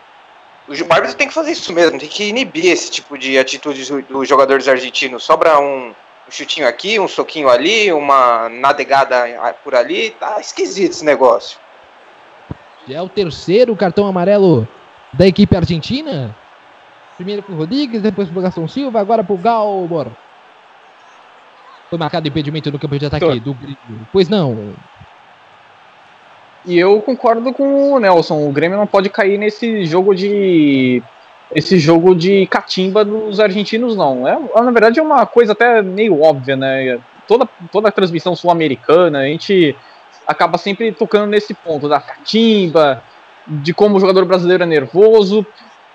o 0.67 0.93
árbitro 0.93 1.17
tem 1.17 1.27
que 1.27 1.33
fazer 1.33 1.51
isso 1.51 1.73
mesmo, 1.73 1.99
tem 1.99 2.07
que 2.07 2.23
inibir 2.29 2.71
esse 2.71 2.89
tipo 2.89 3.17
de 3.17 3.37
atitude 3.37 4.03
dos 4.03 4.27
jogadores 4.27 4.67
argentinos. 4.67 5.23
Sobra 5.23 5.59
um, 5.59 5.89
um 5.89 6.31
chutinho 6.31 6.67
aqui, 6.67 6.99
um 6.99 7.07
soquinho 7.07 7.49
ali, 7.49 7.91
uma 7.91 8.49
nadegada 8.49 9.25
por 9.63 9.75
ali. 9.75 10.11
Tá 10.11 10.39
esquisito 10.39 10.91
esse 10.91 11.05
negócio. 11.05 11.59
Já 12.87 12.97
é 12.97 13.01
o 13.01 13.09
terceiro 13.09 13.75
cartão 13.75 14.07
amarelo 14.07 14.67
da 15.13 15.27
equipe 15.27 15.55
argentina. 15.55 16.35
Primeiro 17.15 17.43
para 17.43 17.53
o 17.53 17.57
Rodrigues, 17.57 18.01
depois 18.01 18.29
para 18.29 18.39
o 18.39 18.41
Gastão 18.41 18.67
Silva, 18.67 18.99
agora 18.99 19.23
para 19.23 19.33
o 19.33 19.37
Galbor. 19.37 20.07
Foi 21.89 21.99
marcado 21.99 22.27
impedimento 22.27 22.71
no 22.71 22.79
campo 22.79 22.97
de 22.97 23.05
ataque 23.05 23.39
do 23.39 23.55
Pois 24.11 24.29
não. 24.29 24.73
E 26.65 26.77
eu 26.77 27.01
concordo 27.01 27.51
com 27.53 27.93
o 27.93 27.99
Nelson. 27.99 28.47
O 28.47 28.51
Grêmio 28.51 28.77
não 28.77 28.87
pode 28.87 29.09
cair 29.09 29.37
nesse 29.37 29.85
jogo 29.85 30.13
de. 30.13 31.01
Esse 31.53 31.77
jogo 31.77 32.15
de 32.15 32.45
catimba 32.47 33.03
dos 33.03 33.39
argentinos, 33.39 33.95
não. 33.95 34.25
É, 34.27 34.39
na 34.61 34.71
verdade, 34.71 34.99
é 34.99 35.03
uma 35.03 35.25
coisa 35.25 35.51
até 35.51 35.81
meio 35.81 36.21
óbvia, 36.21 36.55
né? 36.55 36.97
Toda, 37.27 37.47
toda 37.71 37.89
a 37.89 37.91
transmissão 37.91 38.35
sul-americana, 38.35 39.19
a 39.19 39.25
gente 39.25 39.75
acaba 40.25 40.57
sempre 40.57 40.93
tocando 40.93 41.27
nesse 41.27 41.53
ponto 41.53 41.89
da 41.89 41.99
catimba, 41.99 43.03
de 43.45 43.73
como 43.73 43.97
o 43.97 43.99
jogador 43.99 44.23
brasileiro 44.25 44.63
é 44.63 44.65
nervoso. 44.65 45.45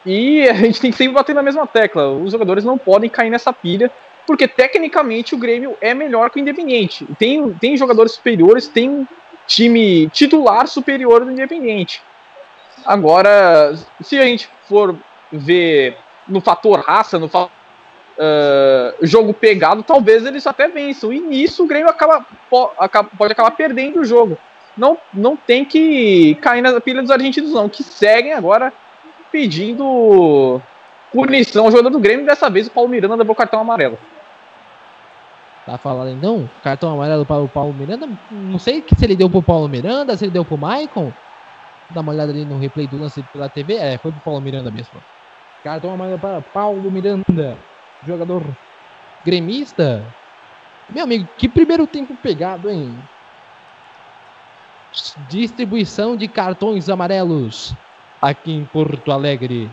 E 0.04 0.48
a 0.48 0.54
gente 0.54 0.80
tem 0.80 0.90
que 0.90 0.96
sempre 0.96 1.14
bater 1.14 1.34
na 1.34 1.42
mesma 1.42 1.66
tecla. 1.66 2.10
Os 2.10 2.32
jogadores 2.32 2.64
não 2.64 2.76
podem 2.76 3.08
cair 3.08 3.30
nessa 3.30 3.52
pilha, 3.52 3.90
porque 4.26 4.46
tecnicamente 4.46 5.34
o 5.34 5.38
Grêmio 5.38 5.76
é 5.80 5.94
melhor 5.94 6.30
que 6.30 6.38
o 6.38 6.40
Independente. 6.40 7.06
Tem, 7.18 7.50
tem 7.54 7.76
jogadores 7.76 8.12
superiores, 8.12 8.68
tem 8.68 9.08
time 9.46 10.08
titular 10.10 10.66
superior 10.66 11.24
do 11.24 11.30
Independente. 11.30 12.02
Agora, 12.84 13.74
se 14.00 14.18
a 14.18 14.24
gente 14.24 14.48
for 14.68 14.96
ver 15.32 15.96
no 16.28 16.40
fator 16.40 16.80
raça, 16.80 17.18
no 17.18 17.28
fator 17.28 17.50
uh, 18.18 19.06
jogo 19.06 19.32
pegado, 19.32 19.82
talvez 19.82 20.24
eles 20.26 20.46
até 20.46 20.68
vençam. 20.68 21.12
E 21.12 21.20
nisso 21.20 21.64
o 21.64 21.66
Grêmio 21.66 21.88
acaba, 21.88 22.26
pode 22.50 23.32
acabar 23.32 23.50
perdendo 23.52 24.00
o 24.00 24.04
jogo. 24.04 24.38
Não, 24.76 24.98
não 25.12 25.36
tem 25.36 25.64
que 25.64 26.34
cair 26.36 26.60
na 26.60 26.80
pilha 26.80 27.00
dos 27.00 27.10
argentinos, 27.10 27.52
não, 27.52 27.68
que 27.68 27.82
seguem 27.82 28.34
agora 28.34 28.72
pedindo 29.32 30.60
punição 31.12 31.64
ao 31.64 31.70
jogador 31.70 31.90
do 31.90 31.98
Grêmio. 31.98 32.26
Dessa 32.26 32.50
vez 32.50 32.66
o 32.66 32.70
Paulo 32.70 32.90
Miranda 32.90 33.14
levou 33.14 33.34
cartão 33.34 33.60
amarelo. 33.60 33.98
Tá 35.66 35.76
falando 35.76 36.16
então? 36.16 36.48
Cartão 36.62 36.94
amarelo 36.94 37.26
para 37.26 37.42
o 37.42 37.48
Paulo 37.48 37.74
Miranda. 37.74 38.08
Não 38.30 38.58
sei 38.58 38.84
se 38.96 39.04
ele 39.04 39.16
deu 39.16 39.28
pro 39.28 39.42
Paulo 39.42 39.68
Miranda, 39.68 40.16
se 40.16 40.24
ele 40.24 40.30
deu 40.30 40.44
pro 40.44 40.56
Maicon. 40.56 41.12
Dá 41.90 42.00
uma 42.00 42.12
olhada 42.12 42.30
ali 42.30 42.44
no 42.44 42.56
replay 42.56 42.86
do 42.86 42.98
lance 42.98 43.20
pela 43.32 43.48
TV. 43.48 43.74
É, 43.74 43.98
foi 43.98 44.12
pro 44.12 44.20
Paulo 44.20 44.40
Miranda 44.40 44.70
mesmo. 44.70 45.00
Cartão 45.64 45.92
amarelo 45.92 46.20
para 46.20 46.40
Paulo 46.40 46.88
Miranda. 46.88 47.58
Jogador 48.06 48.42
gremista. 49.24 50.06
Meu 50.88 51.02
amigo, 51.02 51.28
que 51.36 51.48
primeiro 51.48 51.84
tempo 51.84 52.14
pegado, 52.14 52.70
hein? 52.70 52.96
Distribuição 55.28 56.16
de 56.16 56.28
cartões 56.28 56.88
amarelos 56.88 57.74
aqui 58.22 58.52
em 58.52 58.64
Porto 58.64 59.10
Alegre. 59.10 59.68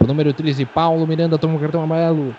O 0.00 0.06
número 0.06 0.32
13, 0.32 0.64
Paulo 0.64 1.06
Miranda, 1.06 1.38
toma 1.38 1.54
um 1.54 1.58
cartão 1.58 1.82
amarelo. 1.82 2.34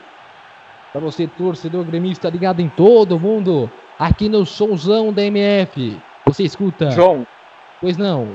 Para 0.91 1.01
você, 1.01 1.27
torcedor 1.27 1.83
gremista, 1.85 2.29
ligado 2.29 2.61
em 2.61 2.69
todo 2.69 3.19
mundo, 3.19 3.69
aqui 3.97 4.27
no 4.27 4.45
Somzão 4.45 5.13
da 5.13 5.23
MF. 5.23 5.99
Você 6.25 6.43
escuta. 6.43 6.89
João. 6.91 7.27
Pois 7.79 7.97
não. 7.97 8.27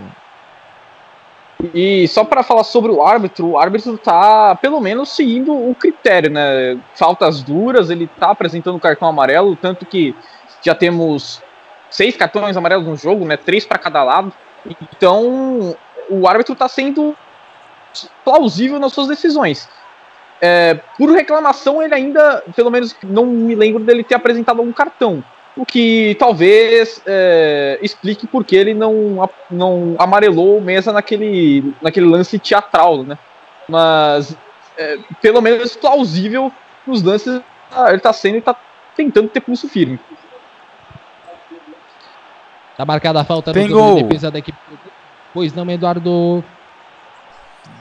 E 1.73 2.07
só 2.09 2.25
para 2.25 2.43
falar 2.43 2.65
sobre 2.65 2.91
o 2.91 3.03
árbitro, 3.03 3.51
o 3.51 3.59
árbitro 3.59 3.97
tá 3.97 4.55
pelo 4.57 4.81
menos 4.81 5.11
seguindo 5.11 5.53
o 5.53 5.75
critério, 5.75 6.31
né? 6.31 6.79
Faltas 6.95 7.43
duras, 7.43 7.91
ele 7.91 8.07
tá 8.07 8.31
apresentando 8.31 8.79
cartão 8.79 9.09
amarelo, 9.09 9.57
tanto 9.57 9.87
que 9.87 10.15
já 10.63 10.75
temos 10.75 11.43
seis 11.91 12.17
cartões 12.17 12.57
amarelos 12.57 12.87
no 12.87 12.97
jogo, 12.97 13.25
né? 13.25 13.37
Três 13.37 13.65
para 13.65 13.79
cada 13.79 14.03
lado. 14.03 14.33
Então, 14.93 15.77
o 16.11 16.29
árbitro 16.29 16.55
tá 16.55 16.69
sendo 16.69 17.17
plausível 18.25 18.79
nas 18.79 18.93
suas 18.93 19.09
decisões. 19.09 19.69
É, 20.47 20.75
por 20.99 21.11
reclamação, 21.11 21.83
ele 21.83 21.95
ainda, 21.95 22.45
pelo 22.55 22.71
menos 22.71 22.95
não 23.03 23.25
me 23.25 23.55
lembro 23.55 23.83
dele 23.83 24.05
ter 24.05 24.15
apresentado 24.15 24.59
algum 24.59 24.75
cartão. 24.75 25.25
O 25.57 25.65
que 25.65 26.15
talvez 26.19 27.01
é, 27.07 27.79
explique 27.81 28.27
por 28.27 28.45
que 28.45 28.55
ele 28.55 28.75
não, 28.75 29.27
não 29.51 29.95
amarelou 29.99 30.61
mesa 30.61 30.93
naquele, 30.93 31.73
naquele 31.81 32.05
lance 32.05 32.39
teatral, 32.39 33.05
né? 33.05 33.17
Mas 33.67 34.37
é, 34.77 34.99
pelo 35.23 35.41
menos 35.41 35.77
plausível 35.77 36.53
nos 36.87 37.03
lances. 37.03 37.41
Ele 37.89 37.99
tá 38.01 38.13
sendo 38.13 38.37
e 38.37 38.43
tá 38.43 38.55
tentando 38.95 39.29
ter 39.29 39.41
pulso 39.41 39.67
firme. 39.67 39.99
Tá 42.77 42.85
marcada 42.85 43.21
a 43.21 43.25
falta 43.25 43.51
Tem 43.51 43.67
no 43.67 43.77
gol. 43.79 43.97
de 43.97 44.03
defesa 44.03 44.31
da 44.31 44.41
equipe. 44.41 44.59
Pois 45.33 45.55
não, 45.55 45.69
Eduardo. 45.71 46.45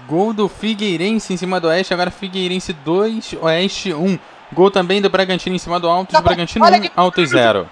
Gol 0.07 0.33
do 0.33 0.49
Figueirense 0.49 1.33
em 1.33 1.37
cima 1.37 1.59
do 1.59 1.67
Oeste, 1.67 1.93
agora 1.93 2.11
Figueirense 2.11 2.73
2, 2.73 3.35
Oeste 3.41 3.93
1. 3.93 4.19
Gol 4.51 4.69
também 4.69 5.01
do 5.01 5.09
Bragantino 5.09 5.55
em 5.55 5.59
cima 5.59 5.79
do 5.79 5.89
Altos, 5.89 6.19
Bragantino 6.19 6.65
1, 6.65 6.69
Altos 6.95 7.29
0. 7.29 7.69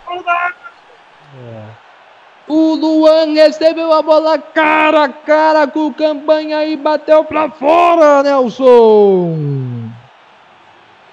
O 2.47 2.75
Luan 2.75 3.33
recebeu 3.33 3.93
a 3.93 4.01
bola 4.01 4.37
cara 4.37 5.05
a 5.05 5.09
cara 5.09 5.67
com 5.67 5.87
o 5.87 5.93
campanha 5.93 6.65
e 6.65 6.75
bateu 6.75 7.23
pra 7.23 7.49
fora, 7.49 8.23
Nelson. 8.23 9.89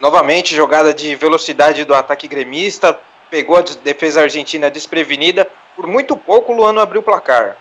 Novamente, 0.00 0.54
jogada 0.54 0.94
de 0.94 1.14
velocidade 1.16 1.84
do 1.84 1.94
ataque 1.94 2.26
gremista, 2.26 2.98
pegou 3.30 3.56
a 3.56 3.62
defesa 3.84 4.22
argentina 4.22 4.70
desprevenida. 4.70 5.48
Por 5.76 5.86
muito 5.86 6.16
pouco, 6.16 6.52
o 6.52 6.56
Luano 6.56 6.80
abriu 6.80 7.00
o 7.00 7.04
placar. 7.04 7.56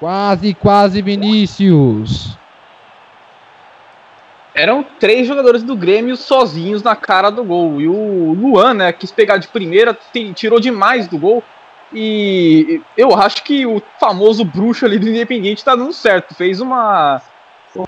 Quase, 0.00 0.54
quase, 0.54 1.00
Vinícius. 1.02 2.36
Eram 4.54 4.84
três 5.00 5.26
jogadores 5.26 5.64
do 5.64 5.74
Grêmio 5.74 6.16
sozinhos 6.16 6.82
na 6.82 6.94
cara 6.94 7.28
do 7.28 7.42
gol. 7.42 7.80
E 7.80 7.88
o 7.88 8.32
Luan, 8.34 8.74
né, 8.74 8.92
quis 8.92 9.10
pegar 9.10 9.38
de 9.38 9.48
primeira, 9.48 9.98
tirou 10.34 10.60
demais 10.60 11.08
do 11.08 11.18
gol. 11.18 11.42
E 11.92 12.80
eu 12.96 13.14
acho 13.14 13.42
que 13.42 13.66
o 13.66 13.82
famoso 13.98 14.44
bruxo 14.44 14.84
ali 14.86 14.98
do 14.98 15.08
Independiente 15.08 15.64
tá 15.64 15.74
dando 15.74 15.92
certo. 15.92 16.34
Fez 16.34 16.60
uma, 16.60 17.20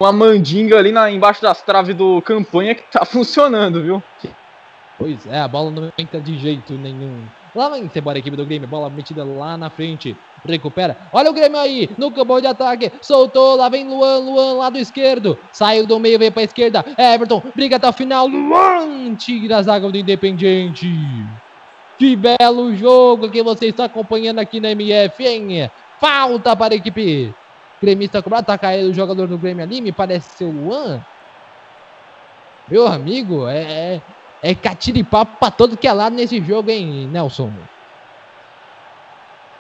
uma 0.01 0.13
mandinga 0.13 0.77
ali 0.77 0.91
na, 0.91 1.11
embaixo 1.11 1.41
das 1.41 1.63
traves 1.63 1.95
do 1.95 2.21
campanha 2.23 2.75
que 2.75 2.83
tá 2.91 3.05
funcionando, 3.07 3.83
viu? 3.83 4.03
Pois 4.99 5.25
é, 5.27 5.41
a 5.41 5.49
bola 5.49 5.71
não 5.71 5.93
entra 5.97 6.21
de 6.21 6.37
jeito 6.37 6.73
nenhum. 6.73 7.25
Lá 7.57 7.71
vem 7.71 7.91
embora 7.95 8.19
a 8.19 8.21
equipe 8.21 8.37
do 8.37 8.45
Grêmio, 8.45 8.69
bola 8.69 8.91
metida 8.91 9.25
lá 9.25 9.57
na 9.57 9.71
frente. 9.71 10.15
Recupera. 10.45 10.97
Olha 11.13 11.31
o 11.31 11.33
Grêmio 11.33 11.59
aí, 11.59 11.89
no 11.97 12.11
campo 12.11 12.41
de 12.41 12.47
ataque. 12.47 12.93
Soltou, 13.01 13.57
lá 13.57 13.69
vem 13.69 13.89
Luan, 13.89 14.19
Luan, 14.19 14.53
lado 14.59 14.79
esquerdo. 14.79 15.39
Saiu 15.51 15.87
do 15.87 15.99
meio, 15.99 16.19
veio 16.19 16.31
pra 16.31 16.43
esquerda. 16.43 16.85
Everton, 16.99 17.43
briga 17.55 17.77
até 17.77 17.89
o 17.89 17.93
final. 17.93 18.27
Luan 18.27 19.15
tira 19.15 19.57
a 19.57 19.63
zaga 19.63 19.91
do 19.91 19.97
Independiente. 19.97 20.87
Que 21.99 22.15
belo 22.15 22.77
jogo 22.77 23.31
que 23.31 23.43
você 23.43 23.69
está 23.69 23.87
acompanhando 23.87 24.39
aqui 24.39 24.61
na 24.61 24.71
MF, 24.73 25.27
hein? 25.27 25.71
Falta 25.99 26.55
para 26.55 26.75
a 26.75 26.77
equipe. 26.77 27.35
Gremista 27.81 28.23
cobrado, 28.23 28.47
tá 28.47 28.59
caindo 28.59 28.91
o 28.91 28.95
jogador 28.95 29.27
do 29.27 29.39
Grêmio 29.39 29.65
ali, 29.65 29.81
me 29.81 29.93
parece 29.93 30.29
ser 30.37 30.45
o 30.45 30.51
Luan. 30.51 31.01
Meu 32.69 32.87
amigo, 32.87 33.47
é, 33.47 33.63
é, 33.63 34.03
é 34.47 34.55
catiripapo 34.55 35.37
pra 35.39 35.51
todo 35.51 35.77
que 35.77 35.89
é 35.89 35.93
lado 35.93 36.15
nesse 36.15 36.41
jogo, 36.43 36.71
hein, 36.71 37.09
Nelson? 37.11 37.53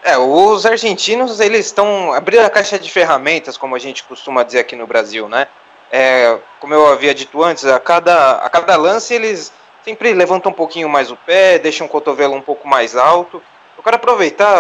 É, 0.05 0.17
os 0.17 0.65
argentinos, 0.65 1.41
eles 1.41 1.67
estão 1.67 2.13
abrindo 2.13 2.45
a 2.45 2.51
caixa 2.51 2.79
de 2.79 2.89
ferramentas, 2.89 3.57
como 3.57 3.75
a 3.75 3.79
gente 3.79 4.05
costuma 4.05 4.45
dizer 4.45 4.61
aqui 4.61 4.77
no 4.77 4.87
Brasil, 4.87 5.29
né? 5.29 5.49
É, 5.91 6.39
como 6.61 6.73
eu 6.73 6.87
havia 6.87 7.13
dito 7.13 7.43
antes, 7.43 7.65
a 7.65 7.81
cada, 7.81 8.37
a 8.37 8.49
cada 8.49 8.77
lance 8.77 9.13
eles 9.13 9.53
sempre 9.83 10.13
levantam 10.13 10.53
um 10.53 10.55
pouquinho 10.55 10.89
mais 10.89 11.11
o 11.11 11.17
pé, 11.17 11.59
deixam 11.59 11.89
o 11.89 11.91
cotovelo 11.91 12.35
um 12.35 12.41
pouco 12.41 12.69
mais 12.69 12.97
alto. 12.97 13.43
Eu 13.77 13.83
quero 13.83 13.97
aproveitar, 13.97 14.57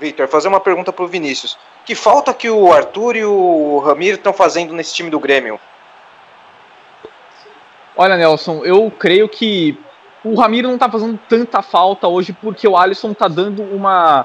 Victor, 0.00 0.26
fazer 0.26 0.48
uma 0.48 0.60
pergunta 0.60 0.92
pro 0.92 1.06
Vinícius. 1.06 1.56
Que 1.84 1.94
falta 1.94 2.34
que 2.34 2.50
o 2.50 2.72
Arthur 2.72 3.16
e 3.16 3.24
o 3.24 3.78
Ramiro 3.78 4.16
estão 4.16 4.32
fazendo 4.32 4.74
nesse 4.74 4.94
time 4.94 5.10
do 5.10 5.20
Grêmio? 5.20 5.60
Olha, 7.98 8.16
Nelson, 8.16 8.64
eu 8.64 8.92
creio 8.96 9.28
que 9.28 9.76
o 10.24 10.36
Ramiro 10.36 10.68
não 10.68 10.78
tá 10.78 10.88
fazendo 10.88 11.18
tanta 11.28 11.60
falta 11.62 12.06
hoje 12.06 12.32
porque 12.32 12.66
o 12.66 12.76
Alisson 12.76 13.12
tá 13.12 13.26
dando 13.26 13.60
uma, 13.64 14.24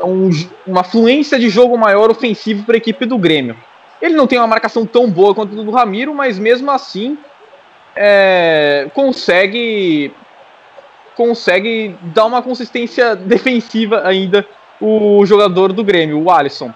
um- 0.00 0.30
uma 0.66 0.82
fluência 0.82 1.38
de 1.38 1.48
jogo 1.48 1.78
maior 1.78 2.10
ofensivo 2.10 2.64
para 2.64 2.74
a 2.74 2.78
equipe 2.78 3.06
do 3.06 3.16
Grêmio. 3.16 3.56
Ele 4.02 4.14
não 4.14 4.26
tem 4.26 4.36
uma 4.36 4.48
marcação 4.48 4.84
tão 4.84 5.08
boa 5.08 5.32
quanto 5.32 5.60
a 5.60 5.62
do 5.62 5.70
Ramiro, 5.70 6.12
mas 6.12 6.40
mesmo 6.40 6.72
assim 6.72 7.16
é, 7.94 8.88
consegue 8.94 10.12
consegue 11.16 11.96
dar 12.14 12.26
uma 12.26 12.42
consistência 12.42 13.14
defensiva 13.16 14.02
ainda 14.04 14.44
o 14.80 15.24
jogador 15.24 15.72
do 15.72 15.84
Grêmio, 15.84 16.20
o 16.20 16.30
Alisson. 16.30 16.72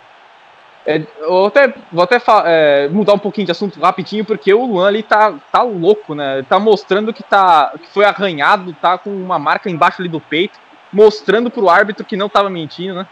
É, 0.84 1.00
até, 1.46 1.72
vou 1.92 2.02
até 2.02 2.20
é, 2.44 2.88
mudar 2.88 3.14
um 3.14 3.18
pouquinho 3.18 3.46
de 3.46 3.52
assunto 3.52 3.78
rapidinho, 3.80 4.24
porque 4.24 4.52
o 4.52 4.64
Luan 4.64 4.88
ali 4.88 5.02
tá, 5.02 5.32
tá 5.52 5.62
louco, 5.62 6.14
né? 6.14 6.44
Tá 6.48 6.58
mostrando 6.58 7.12
que, 7.12 7.22
tá, 7.22 7.72
que 7.80 7.88
foi 7.88 8.04
arranhado, 8.04 8.74
tá 8.80 8.98
com 8.98 9.10
uma 9.10 9.38
marca 9.38 9.70
embaixo 9.70 10.02
ali 10.02 10.08
do 10.08 10.20
peito, 10.20 10.58
mostrando 10.92 11.50
pro 11.50 11.68
árbitro 11.68 12.04
que 12.04 12.16
não 12.16 12.28
tava 12.28 12.50
mentindo, 12.50 12.94
né? 12.94 13.06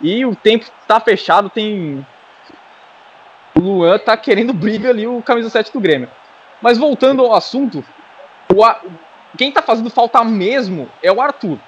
E 0.00 0.24
o 0.24 0.36
tempo 0.36 0.66
tá 0.86 1.00
fechado, 1.00 1.50
tem. 1.50 2.06
O 3.56 3.60
Luan 3.60 3.98
tá 3.98 4.16
querendo 4.16 4.52
briga 4.52 4.90
ali, 4.90 5.06
o 5.06 5.20
camisa 5.22 5.50
7 5.50 5.72
do 5.72 5.80
Grêmio. 5.80 6.08
Mas 6.62 6.78
voltando 6.78 7.22
ao 7.22 7.34
assunto, 7.34 7.84
quem 9.36 9.50
tá 9.50 9.62
fazendo 9.62 9.90
falta 9.90 10.22
mesmo 10.22 10.88
é 11.02 11.10
o 11.10 11.20
Arthur. 11.20 11.58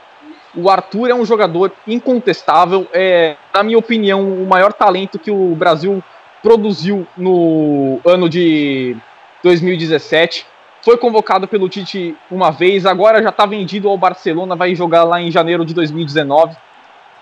O 0.61 0.69
Arthur 0.69 1.09
é 1.09 1.15
um 1.15 1.25
jogador 1.25 1.71
incontestável, 1.87 2.89
é, 2.93 3.37
na 3.55 3.63
minha 3.63 3.79
opinião, 3.79 4.29
o 4.29 4.45
maior 4.45 4.73
talento 4.73 5.17
que 5.17 5.31
o 5.31 5.55
Brasil 5.55 6.03
produziu 6.43 7.07
no 7.17 8.01
ano 8.05 8.29
de 8.29 8.97
2017. 9.45 10.45
Foi 10.83 10.97
convocado 10.97 11.47
pelo 11.47 11.69
Tite 11.69 12.17
uma 12.29 12.51
vez, 12.51 12.87
agora 12.87 13.23
já 13.23 13.29
está 13.29 13.47
vendido 13.47 13.89
ao 13.89 13.97
Barcelona, 13.97 14.57
vai 14.57 14.75
jogar 14.75 15.05
lá 15.05 15.21
em 15.21 15.31
janeiro 15.31 15.65
de 15.65 15.73
2019. 15.75 16.57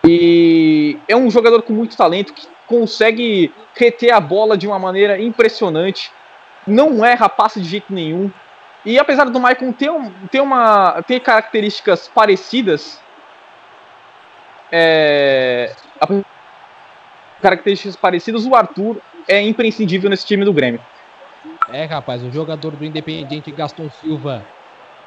E 0.04 0.98
é 1.06 1.14
um 1.16 1.30
jogador 1.30 1.60
com 1.62 1.74
muito 1.74 1.96
talento 1.96 2.32
que 2.32 2.46
consegue 2.66 3.52
reter 3.74 4.12
a 4.14 4.20
bola 4.20 4.56
de 4.56 4.66
uma 4.66 4.78
maneira 4.78 5.20
impressionante. 5.20 6.10
Não 6.66 7.04
erra 7.04 7.28
passe 7.28 7.60
de 7.60 7.68
jeito 7.68 7.92
nenhum. 7.92 8.30
E 8.84 8.98
apesar 8.98 9.24
do 9.24 9.40
Maicon 9.40 9.72
ter, 9.72 9.90
um- 9.90 10.10
ter, 10.30 10.40
uma, 10.40 11.02
ter 11.06 11.20
características 11.20 12.08
parecidas, 12.14 13.00
é, 14.70 15.72
características 17.40 17.96
parecidas, 17.96 18.46
o 18.46 18.54
Arthur 18.54 18.96
é 19.28 19.40
imprescindível 19.40 20.10
nesse 20.10 20.26
time 20.26 20.44
do 20.44 20.52
Grêmio. 20.52 20.80
É, 21.72 21.84
rapaz, 21.84 22.22
o 22.22 22.30
jogador 22.30 22.72
do 22.72 22.84
Independiente, 22.84 23.50
Gaston 23.50 23.90
Silva, 23.90 24.44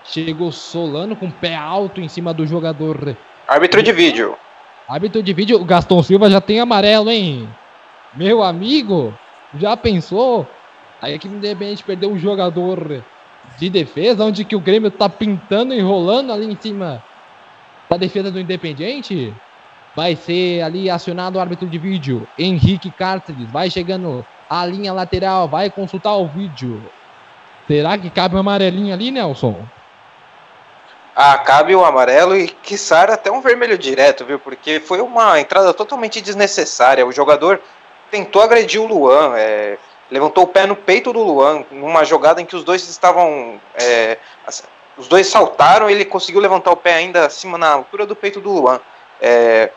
chegou 0.03 0.51
solando 0.51 1.15
com 1.15 1.27
o 1.27 1.31
pé 1.31 1.55
alto 1.55 2.01
em 2.01 2.09
cima 2.09 2.33
do 2.33 2.45
jogador. 2.45 3.15
Árbitro 3.47 3.81
de 3.81 3.91
vídeo. 3.91 4.37
Hábito 4.87 5.21
de 5.21 5.33
vídeo, 5.33 5.61
o 5.61 5.65
Gaston 5.65 6.01
Silva 6.01 6.31
já 6.31 6.41
tem 6.41 6.59
amarelo, 6.59 7.11
hein? 7.11 7.47
Meu 8.15 8.41
amigo, 8.41 9.13
já 9.57 9.77
pensou? 9.77 10.47
A 10.99 11.11
equipe 11.11 11.29
do 11.29 11.37
Independente 11.37 11.83
perdeu 11.83 12.11
um 12.11 12.17
jogador 12.17 13.03
de 13.59 13.69
defesa, 13.69 14.25
onde 14.25 14.43
que 14.43 14.55
o 14.55 14.59
Grêmio 14.59 14.89
tá 14.89 15.07
pintando 15.07 15.73
e 15.73 15.79
enrolando 15.79 16.33
ali 16.33 16.47
em 16.47 16.55
cima 16.55 17.03
da 17.87 17.97
defesa 17.97 18.31
do 18.31 18.39
Independiente. 18.39 19.31
Vai 19.99 20.15
ser 20.15 20.61
ali 20.61 20.89
acionado 20.89 21.37
o 21.37 21.41
árbitro 21.41 21.67
de 21.67 21.77
vídeo, 21.77 22.25
Henrique 22.37 22.89
Cárceres, 22.89 23.51
vai 23.51 23.69
chegando 23.69 24.25
a 24.49 24.65
linha 24.65 24.93
lateral, 24.93 25.45
vai 25.45 25.69
consultar 25.69 26.15
o 26.15 26.25
vídeo. 26.25 26.81
Será 27.67 27.97
que 27.97 28.09
cabe 28.09 28.33
um 28.33 28.39
amarelinho 28.39 28.93
ali, 28.93 29.11
Nelson? 29.11 29.57
Ah, 31.13 31.37
cabe 31.39 31.75
o 31.75 31.83
amarelo 31.83 32.33
e, 32.33 32.47
quiçá, 32.47 33.03
até 33.03 33.29
um 33.29 33.41
vermelho 33.41 33.77
direto, 33.77 34.23
viu? 34.23 34.39
Porque 34.39 34.79
foi 34.79 35.01
uma 35.01 35.37
entrada 35.37 35.73
totalmente 35.73 36.21
desnecessária. 36.21 37.05
O 37.05 37.11
jogador 37.11 37.59
tentou 38.09 38.41
agredir 38.41 38.79
o 38.79 38.87
Luan, 38.87 39.33
é, 39.35 39.77
levantou 40.09 40.45
o 40.45 40.47
pé 40.47 40.65
no 40.65 40.77
peito 40.77 41.11
do 41.11 41.21
Luan, 41.21 41.65
numa 41.69 42.05
jogada 42.05 42.41
em 42.41 42.45
que 42.45 42.55
os 42.55 42.63
dois 42.63 42.87
estavam. 42.87 43.59
é, 43.75 44.17
os 44.95 45.09
dois 45.09 45.27
saltaram, 45.27 45.89
ele 45.89 46.05
conseguiu 46.05 46.39
levantar 46.39 46.71
o 46.71 46.77
pé 46.77 46.93
ainda 46.93 47.25
acima, 47.25 47.57
na 47.57 47.71
altura 47.71 48.05
do 48.05 48.15
peito 48.15 48.39
do 48.39 48.49
Luan. 48.49 48.79
É, 49.21 49.69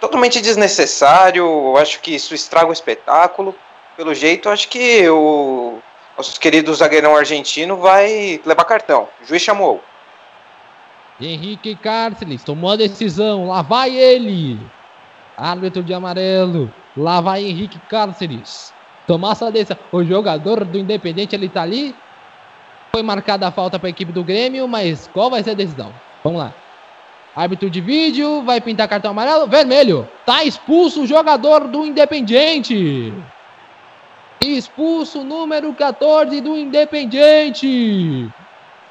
totalmente 0.00 0.40
desnecessário, 0.40 1.76
acho 1.76 2.00
que 2.00 2.14
isso 2.14 2.34
estraga 2.34 2.68
o 2.68 2.72
espetáculo. 2.72 3.54
Pelo 3.96 4.14
jeito, 4.14 4.48
acho 4.48 4.68
que 4.68 5.08
o 5.08 5.78
nosso 6.16 6.40
querido 6.40 6.74
zagueirão 6.74 7.14
argentino 7.14 7.76
vai 7.76 8.40
levar 8.44 8.64
cartão. 8.64 9.08
O 9.22 9.26
juiz 9.26 9.42
chamou. 9.42 9.82
Henrique 11.20 11.76
Cárceres 11.76 12.42
tomou 12.42 12.70
a 12.70 12.76
decisão. 12.76 13.48
Lá 13.48 13.60
vai 13.60 13.94
ele. 13.94 14.58
Árbitro 15.36 15.82
de 15.82 15.92
amarelo. 15.92 16.72
Lá 16.96 17.20
vai 17.20 17.44
Henrique 17.44 17.78
Cárceres. 17.90 18.72
Tomar 19.06 19.32
essa 19.32 19.50
decisão. 19.50 19.76
O 19.92 20.02
jogador 20.02 20.64
do 20.64 20.78
Independente 20.78 21.36
ele 21.36 21.48
tá 21.48 21.62
ali. 21.62 21.94
Foi 22.90 23.02
marcada 23.02 23.46
a 23.46 23.52
falta 23.52 23.78
para 23.78 23.88
a 23.88 23.90
equipe 23.90 24.10
do 24.10 24.24
Grêmio, 24.24 24.66
mas 24.66 25.08
qual 25.12 25.30
vai 25.30 25.42
ser 25.42 25.50
a 25.50 25.54
decisão? 25.54 25.92
Vamos 26.24 26.40
lá. 26.40 26.52
Árbitro 27.40 27.70
de 27.70 27.80
vídeo 27.80 28.42
vai 28.42 28.60
pintar 28.60 28.86
cartão 28.86 29.12
amarelo. 29.12 29.46
Vermelho. 29.46 30.06
Tá 30.26 30.44
expulso 30.44 31.04
o 31.04 31.06
jogador 31.06 31.68
do 31.68 31.86
Independente. 31.86 33.14
Expulso 34.44 35.24
número 35.24 35.72
14 35.72 36.38
do 36.42 36.54
Independiente. 36.54 38.28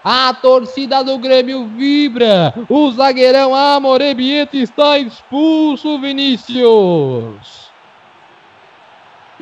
A 0.03 0.33
torcida 0.33 1.03
do 1.03 1.15
Grêmio 1.19 1.67
vibra. 1.67 2.51
O 2.67 2.91
zagueirão 2.91 3.53
Amorebieta 3.53 4.57
está 4.57 4.97
expulso, 4.97 5.99
Vinícius. 5.99 7.69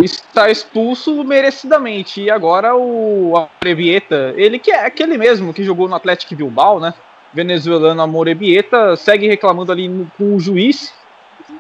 Está 0.04 0.52
expulso 0.52 1.24
merecidamente. 1.24 2.24
E 2.24 2.30
agora 2.30 2.76
o 2.76 3.38
Amorebieta, 3.38 4.34
ele 4.36 4.60
que 4.60 4.70
é 4.70 4.86
aquele 4.86 5.18
mesmo 5.18 5.54
que 5.54 5.64
jogou 5.64 5.88
no 5.88 5.96
Atlético 5.96 6.36
Bilbao, 6.36 6.82
né? 6.82 6.94
Venezuelano 7.34 8.02
Amorebieta, 8.02 8.96
segue 8.96 9.28
reclamando 9.28 9.72
ali 9.72 9.88
no, 9.88 10.12
com 10.18 10.36
o 10.36 10.40
juiz. 10.40 10.94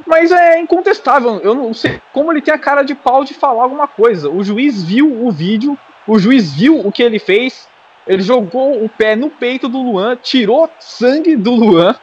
Mas 0.05 0.31
é 0.31 0.59
incontestável. 0.59 1.39
Eu 1.39 1.53
não 1.53 1.73
sei 1.73 2.01
como 2.13 2.31
ele 2.31 2.41
tem 2.41 2.53
a 2.53 2.59
cara 2.59 2.83
de 2.83 2.95
pau 2.95 3.23
de 3.23 3.33
falar 3.33 3.63
alguma 3.63 3.87
coisa. 3.87 4.29
O 4.29 4.43
juiz 4.43 4.83
viu 4.83 5.25
o 5.25 5.31
vídeo, 5.31 5.77
o 6.05 6.17
juiz 6.17 6.53
viu 6.53 6.79
o 6.79 6.91
que 6.91 7.03
ele 7.03 7.19
fez 7.19 7.67
ele 8.07 8.21
jogou 8.21 8.83
o 8.83 8.87
pé 8.87 9.15
no 9.15 9.29
peito 9.29 9.67
do 9.67 9.81
Luan, 9.81 10.15
tirou 10.15 10.69
sangue 10.79 11.35
do 11.35 11.51
Luan. 11.51 11.95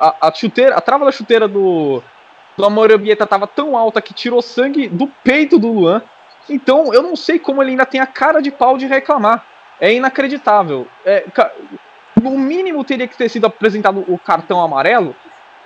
A, 0.00 0.28
a, 0.28 0.34
chuteira, 0.34 0.74
a 0.74 0.80
trava 0.80 1.04
da 1.04 1.12
chuteira 1.12 1.46
do, 1.46 2.02
do 2.56 2.64
Amorebieta 2.64 3.24
estava 3.24 3.46
tão 3.46 3.76
alta 3.76 4.00
que 4.00 4.14
tirou 4.14 4.40
sangue 4.40 4.88
do 4.88 5.06
peito 5.22 5.58
do 5.58 5.70
Luan. 5.70 6.02
Então 6.48 6.92
eu 6.94 7.02
não 7.02 7.14
sei 7.14 7.38
como 7.38 7.62
ele 7.62 7.72
ainda 7.72 7.84
tem 7.84 8.00
a 8.00 8.06
cara 8.06 8.40
de 8.40 8.50
pau 8.50 8.78
de 8.78 8.86
reclamar. 8.86 9.44
É 9.78 9.92
inacreditável. 9.92 10.86
É, 11.04 11.24
no 12.20 12.38
mínimo 12.38 12.84
teria 12.84 13.08
que 13.08 13.16
ter 13.16 13.28
sido 13.28 13.46
apresentado 13.46 14.04
o 14.08 14.18
cartão 14.18 14.60
amarelo, 14.60 15.14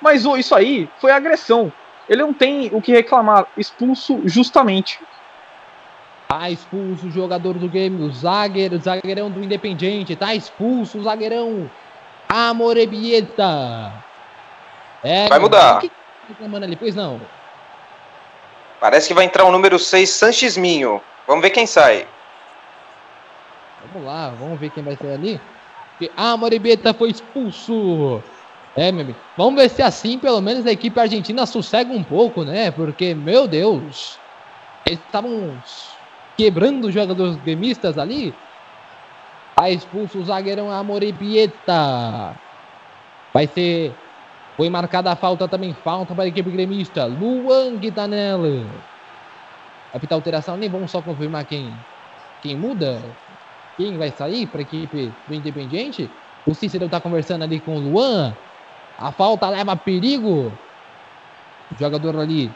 mas 0.01 0.24
oh, 0.26 0.36
isso 0.36 0.55
aí 0.55 0.88
foi 1.01 1.11
agressão. 1.11 1.72
Ele 2.09 2.22
não 2.22 2.32
tem 2.32 2.70
o 2.72 2.80
que 2.80 2.92
reclamar, 2.92 3.47
expulso 3.57 4.20
justamente. 4.24 5.01
Tá 6.28 6.51
expulso 6.51 7.07
o 7.07 7.11
jogador 7.11 7.55
do 7.55 7.68
Grêmio, 7.68 8.07
o 8.07 8.12
zagueiro, 8.12 8.78
zagueirão 8.78 9.30
do 9.30 9.42
Independiente. 9.42 10.16
Tá 10.16 10.34
expulso 10.34 10.99
o 10.99 11.03
zagueirão 11.03 11.70
Amorebieta. 12.28 13.92
É, 15.03 15.28
vai 15.28 15.38
mudar. 15.38 15.80
Que 15.80 15.90
reclamando 16.28 16.64
ali, 16.64 16.76
pois 16.76 16.94
não. 16.94 17.20
Parece 18.80 19.09
que 19.09 19.14
vai 19.14 19.24
entrar 19.24 19.44
o 19.44 19.53
número 19.53 19.78
6, 19.78 20.11
Sanches 20.11 20.57
Minho. 20.57 21.01
Vamos 21.26 21.42
ver 21.42 21.51
quem 21.51 21.66
sai. 21.66 22.07
Vamos 23.92 24.07
lá, 24.07 24.30
vamos 24.30 24.59
ver 24.59 24.70
quem 24.70 24.82
vai 24.82 24.97
sair 24.97 25.14
ali. 25.14 25.40
Porque 25.99 26.12
Amorebieta 26.16 26.92
foi 26.92 27.11
expulso. 27.11 28.22
É, 28.76 28.92
meu 28.92 29.03
amigo. 29.03 29.18
Vamos 29.36 29.61
ver 29.61 29.70
se 29.70 29.80
assim, 29.80 30.18
pelo 30.18 30.40
menos, 30.42 30.66
a 30.66 30.72
equipe 30.72 30.99
argentina 31.01 31.47
sossega 31.47 31.90
um 31.90 32.03
pouco, 32.03 32.44
né? 32.44 32.70
Porque, 32.70 33.14
meu 33.14 33.49
Deus, 33.49 34.18
eles 34.84 35.01
estavam 35.01 35.57
quebrando 36.36 36.86
os 36.86 36.94
jogadores 36.94 37.36
gremistas 37.36 37.97
ali. 37.97 38.34
Tá 39.57 39.70
expulso 39.70 40.18
o 40.18 40.24
zagueirão 40.24 40.70
Amorebieta. 40.70 42.36
Vai 43.32 43.47
ser. 43.47 43.94
Foi 44.55 44.68
marcada 44.68 45.11
a 45.11 45.16
falta 45.16 45.49
também. 45.49 45.74
Falta 45.82 46.14
para 46.14 46.24
a 46.24 46.28
equipe 46.28 46.51
gremista. 46.51 47.07
Luan 47.07 47.76
Guitanella. 47.76 48.66
Vai 49.92 50.03
alteração. 50.11 50.59
Nem 50.59 50.68
vamos 50.68 50.90
só 50.90 51.01
confirmar 51.01 51.47
quem, 51.47 51.72
quem 52.42 52.55
muda. 52.55 53.03
Quem 53.77 53.97
vai 53.99 54.11
sair 54.11 54.47
para 54.47 54.61
a 54.61 54.62
equipe 54.62 55.12
do 55.29 55.35
Independiente. 55.35 56.11
O 56.47 56.55
Cícero 56.55 56.87
está 56.87 57.01
conversando 57.01 57.43
ali 57.43 57.61
com 57.61 57.77
o 57.77 57.81
Luan. 57.81 58.35
A 58.99 59.12
falta 59.12 59.49
leva 59.49 59.77
perigo. 59.77 60.53
O 61.70 61.79
jogador 61.79 62.18
ali 62.18 62.51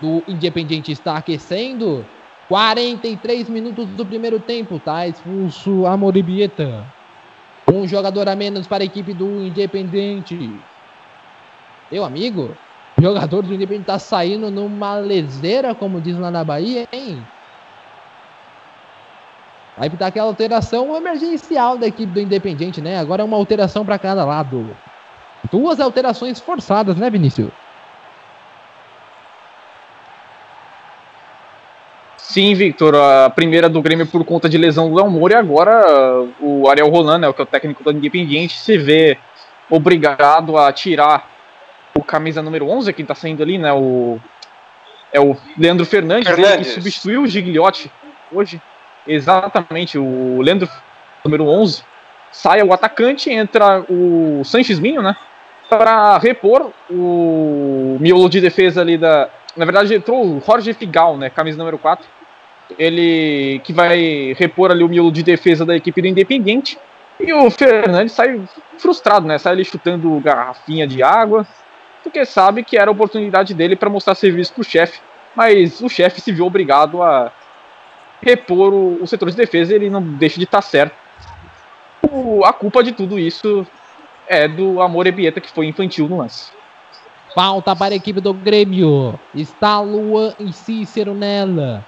do 0.00 0.22
Independiente 0.26 0.90
está 0.90 1.16
aquecendo. 1.16 2.04
43 2.48 3.48
minutos 3.48 3.86
do 3.88 4.06
primeiro 4.06 4.38
tempo, 4.38 4.78
tá 4.78 5.06
expulso 5.06 5.86
a 5.86 5.96
Moribieta. 5.96 6.84
Um 7.72 7.86
jogador 7.86 8.28
a 8.28 8.36
menos 8.36 8.66
para 8.66 8.84
a 8.84 8.86
equipe 8.86 9.12
do 9.12 9.42
Independente. 9.44 10.52
Meu 11.90 12.04
amigo, 12.04 12.56
jogador 13.00 13.42
do 13.42 13.54
Independente 13.54 13.86
tá 13.86 13.98
saindo 13.98 14.50
numa 14.50 14.96
leseira, 14.96 15.74
como 15.74 16.00
diz 16.00 16.16
lá 16.18 16.30
na 16.30 16.44
Bahia, 16.44 16.88
hein? 16.92 17.20
Vai 19.76 19.90
pintar 19.90 20.08
aquela 20.08 20.26
alteração 20.26 20.96
emergencial 20.96 21.76
da 21.76 21.86
equipe 21.86 22.12
do 22.12 22.20
Independente, 22.20 22.80
né? 22.80 22.98
Agora 22.98 23.22
é 23.22 23.24
uma 23.24 23.36
alteração 23.36 23.84
para 23.84 23.98
cada 23.98 24.24
lado. 24.24 24.74
Duas 25.50 25.80
alterações 25.80 26.40
forçadas, 26.40 26.96
né, 26.96 27.10
Vinícius? 27.10 27.50
Sim, 32.16 32.54
Victor, 32.54 32.94
a 32.94 33.30
primeira 33.30 33.68
do 33.68 33.80
Grêmio 33.80 34.06
por 34.06 34.24
conta 34.24 34.48
de 34.48 34.58
lesão 34.58 34.90
do 34.90 34.96
Léo 34.96 35.28
e 35.30 35.34
agora 35.34 36.26
o 36.40 36.68
Ariel 36.68 36.88
Roland, 36.88 37.18
né, 37.18 37.32
que 37.32 37.40
é 37.40 37.44
o 37.44 37.46
técnico 37.46 37.84
do 37.84 37.92
Independiente, 37.92 38.58
se 38.58 38.76
vê 38.76 39.16
obrigado 39.70 40.58
a 40.58 40.72
tirar 40.72 41.30
o 41.94 42.02
camisa 42.02 42.42
número 42.42 42.68
11, 42.68 42.92
que 42.92 43.02
está 43.02 43.14
saindo 43.14 43.42
ali, 43.42 43.58
né, 43.58 43.72
o 43.72 44.18
é 45.12 45.20
o 45.20 45.36
Leandro 45.56 45.86
Fernandes, 45.86 46.28
Fernandes. 46.28 46.68
que 46.68 46.74
substituiu 46.74 47.22
o 47.22 47.26
Gigliotti 47.26 47.90
hoje. 48.30 48.60
Exatamente, 49.06 49.98
o 49.98 50.40
Leandro 50.40 50.68
número 51.24 51.46
11 51.46 51.82
sai 52.32 52.62
o 52.62 52.72
atacante, 52.72 53.30
entra 53.30 53.84
o 53.88 54.42
Sanches 54.44 54.78
Minho, 54.78 55.02
né, 55.02 55.16
para 55.68 56.18
repor 56.18 56.72
o 56.90 57.96
miolo 58.00 58.28
de 58.28 58.40
defesa 58.40 58.80
ali 58.80 58.98
da 58.98 59.28
na 59.56 59.64
verdade 59.64 59.94
entrou 59.94 60.24
o 60.24 60.42
Jorge 60.44 60.74
Figal, 60.74 61.16
né, 61.16 61.30
camisa 61.30 61.56
número 61.56 61.78
4, 61.78 62.06
ele 62.78 63.60
que 63.64 63.72
vai 63.72 64.34
repor 64.36 64.70
ali 64.70 64.82
o 64.82 64.88
miolo 64.88 65.12
de 65.12 65.22
defesa 65.22 65.64
da 65.64 65.76
equipe 65.76 66.02
do 66.02 66.08
Independiente. 66.08 66.78
E 67.18 67.32
o 67.32 67.50
Fernandes 67.50 68.12
sai 68.12 68.40
frustrado, 68.78 69.26
né? 69.26 69.38
Sai 69.38 69.52
ali 69.52 69.64
chutando 69.64 70.20
garrafinha 70.20 70.86
de 70.86 71.02
água, 71.02 71.46
porque 72.02 72.24
sabe 72.26 72.62
que 72.62 72.76
era 72.76 72.90
a 72.90 72.92
oportunidade 72.92 73.54
dele 73.54 73.74
para 73.74 73.88
mostrar 73.88 74.14
serviço 74.14 74.52
para 74.52 74.60
o 74.60 74.64
chefe. 74.64 75.00
Mas 75.34 75.80
o 75.80 75.88
chefe 75.88 76.20
se 76.20 76.32
viu 76.32 76.46
obrigado 76.46 77.02
a 77.02 77.32
repor 78.22 78.72
o, 78.72 79.02
o 79.02 79.06
setor 79.06 79.30
de 79.30 79.36
defesa 79.36 79.74
ele 79.74 79.90
não 79.90 80.02
deixa 80.02 80.38
de 80.38 80.44
estar 80.44 80.58
tá 80.58 80.62
certo. 80.62 80.94
O, 82.10 82.44
a 82.44 82.52
culpa 82.52 82.82
de 82.82 82.92
tudo 82.92 83.18
isso 83.18 83.66
é 84.28 84.48
do 84.48 84.80
Amor 84.80 85.06
Ebieta, 85.06 85.40
que 85.40 85.50
foi 85.50 85.66
infantil 85.66 86.08
no 86.08 86.18
lance. 86.18 86.50
Falta 87.34 87.76
para 87.76 87.94
a 87.94 87.96
equipe 87.96 88.20
do 88.20 88.32
Grêmio. 88.32 89.18
Está 89.34 89.80
Luan 89.80 90.32
e 90.40 90.52
Cícero 90.52 91.14
nela. 91.14 91.84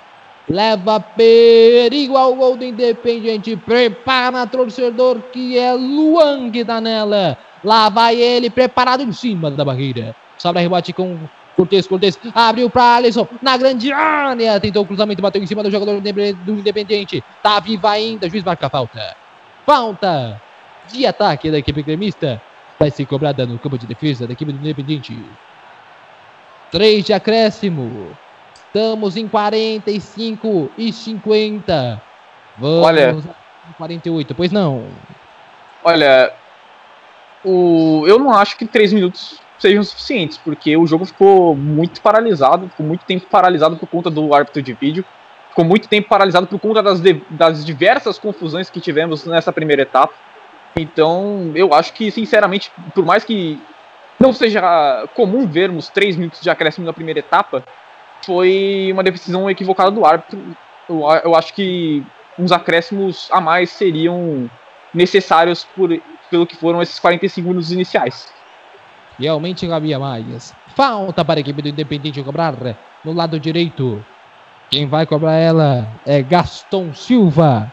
Leva 0.49 1.01
perigo 1.01 2.17
ao 2.17 2.35
gol 2.35 2.57
do 2.57 2.65
Independiente. 2.65 3.57
Prepara 3.57 4.47
torcedor 4.47 5.21
que 5.33 5.59
é 5.59 5.73
Luan 5.73 6.51
que 6.51 6.65
tá 6.65 6.81
nela. 6.81 7.39
Lá 7.65 7.89
vai 7.89 8.17
ele 8.17 8.51
preparado 8.51 9.03
em 9.03 9.13
cima 9.13 9.51
da 9.51 9.65
barreira. 9.65 10.15
Sobra 10.37 10.61
rebote 10.61 10.93
com 10.93 11.19
Cortez, 11.59 11.89
Cortez. 11.89 12.17
Abriu 12.33 12.71
para 12.71 12.95
Alisson 12.95 13.27
na 13.43 13.57
grande 13.57 13.93
área. 13.93 14.61
Tentou 14.61 14.85
o 14.85 14.87
cruzamento, 14.87 15.21
bateu 15.21 15.43
em 15.43 15.47
cima 15.47 15.61
do 15.61 15.71
jogador 15.73 16.01
do 16.01 16.53
Independiente. 16.53 17.25
Tá 17.43 17.59
viva 17.59 17.91
ainda. 17.91 18.31
Juiz 18.31 18.45
marca 18.45 18.69
a 18.69 18.71
falta. 18.71 19.17
Falta 19.67 20.41
de 20.87 21.05
ataque 21.05 21.51
da 21.51 21.59
equipe 21.59 21.83
gremista. 21.83 22.41
Vai 22.79 22.93
ser 22.93 23.07
cobrada 23.07 23.45
no 23.45 23.59
campo 23.59 23.77
de 23.77 23.89
defesa 23.89 24.25
da 24.25 24.35
equipe 24.35 24.53
do 24.53 24.61
Independiente. 24.61 25.21
3 26.71 27.05
de 27.05 27.13
acréscimo. 27.13 28.17
Estamos 28.55 29.17
em 29.17 29.27
45 29.27 30.71
e 30.79 30.93
50. 30.93 32.01
Vamos 32.57 32.87
Olha, 32.87 33.17
48, 33.77 34.33
pois 34.33 34.53
não. 34.53 34.87
Olha, 35.83 36.33
o, 37.45 38.05
eu 38.07 38.17
não 38.17 38.33
acho 38.33 38.57
que 38.57 38.65
3 38.65 38.93
minutos 38.93 39.41
sejam 39.59 39.83
suficientes, 39.83 40.39
porque 40.39 40.77
o 40.77 40.87
jogo 40.87 41.05
ficou 41.05 41.55
muito 41.55 42.01
paralisado, 42.01 42.69
ficou 42.69 42.87
muito 42.87 43.05
tempo 43.05 43.27
paralisado 43.27 43.77
por 43.77 43.89
conta 43.89 44.09
do 44.09 44.33
árbitro 44.33 44.63
de 44.63 44.73
vídeo, 44.73 45.05
ficou 45.51 45.65
muito 45.65 45.89
tempo 45.89 46.09
paralisado 46.09 46.47
por 46.47 46.59
conta 46.61 46.83
das, 46.83 47.01
de, 47.01 47.23
das 47.31 47.65
diversas 47.65 48.19
confusões 48.19 48.71
que 48.71 48.81
tivemos 48.81 49.27
nessa 49.27 49.53
primeira 49.53 49.83
etapa. 49.83 50.15
Então, 50.77 51.51
eu 51.55 51.75
acho 51.75 51.93
que, 51.93 52.11
sinceramente, 52.11 52.71
por 52.95 53.05
mais 53.05 53.25
que 53.25 53.61
não 54.19 54.33
seja 54.33 55.09
comum 55.15 55.47
vermos 55.47 55.89
3 55.89 56.17
minutos 56.17 56.41
de 56.41 56.51
acréscimo 56.51 56.87
na 56.87 56.93
primeira 56.93 57.21
etapa, 57.21 57.65
foi 58.25 58.91
uma 58.93 59.03
decisão 59.03 59.51
equivocada 59.51 59.91
do 59.91 60.05
árbitro. 60.05 60.41
Eu, 60.89 61.03
eu 61.25 61.35
acho 61.35 61.53
que 61.55 62.05
uns 62.39 62.53
acréscimos 62.53 63.29
a 63.33 63.41
mais 63.41 63.71
seriam 63.71 64.49
necessários 64.95 65.65
por, 65.65 65.91
pelo 66.31 66.47
que 66.47 66.57
foram 66.57 66.81
esses 66.81 66.99
45 66.99 67.49
minutos 67.49 67.73
iniciais. 67.73 68.33
Realmente 69.19 69.71
havia 69.71 69.99
mais. 69.99 70.55
Falta 70.77 71.25
para 71.25 71.41
a 71.41 71.43
equipe 71.43 71.61
do 71.61 71.69
Independente 71.69 72.23
cobrar 72.23 72.55
no 73.05 73.13
lado 73.13 73.41
direito. 73.41 74.05
Quem 74.71 74.87
vai 74.87 75.07
cobrar 75.07 75.35
ela 75.35 75.89
é 76.07 76.23
Gaston 76.23 76.95
Silva. 76.95 77.73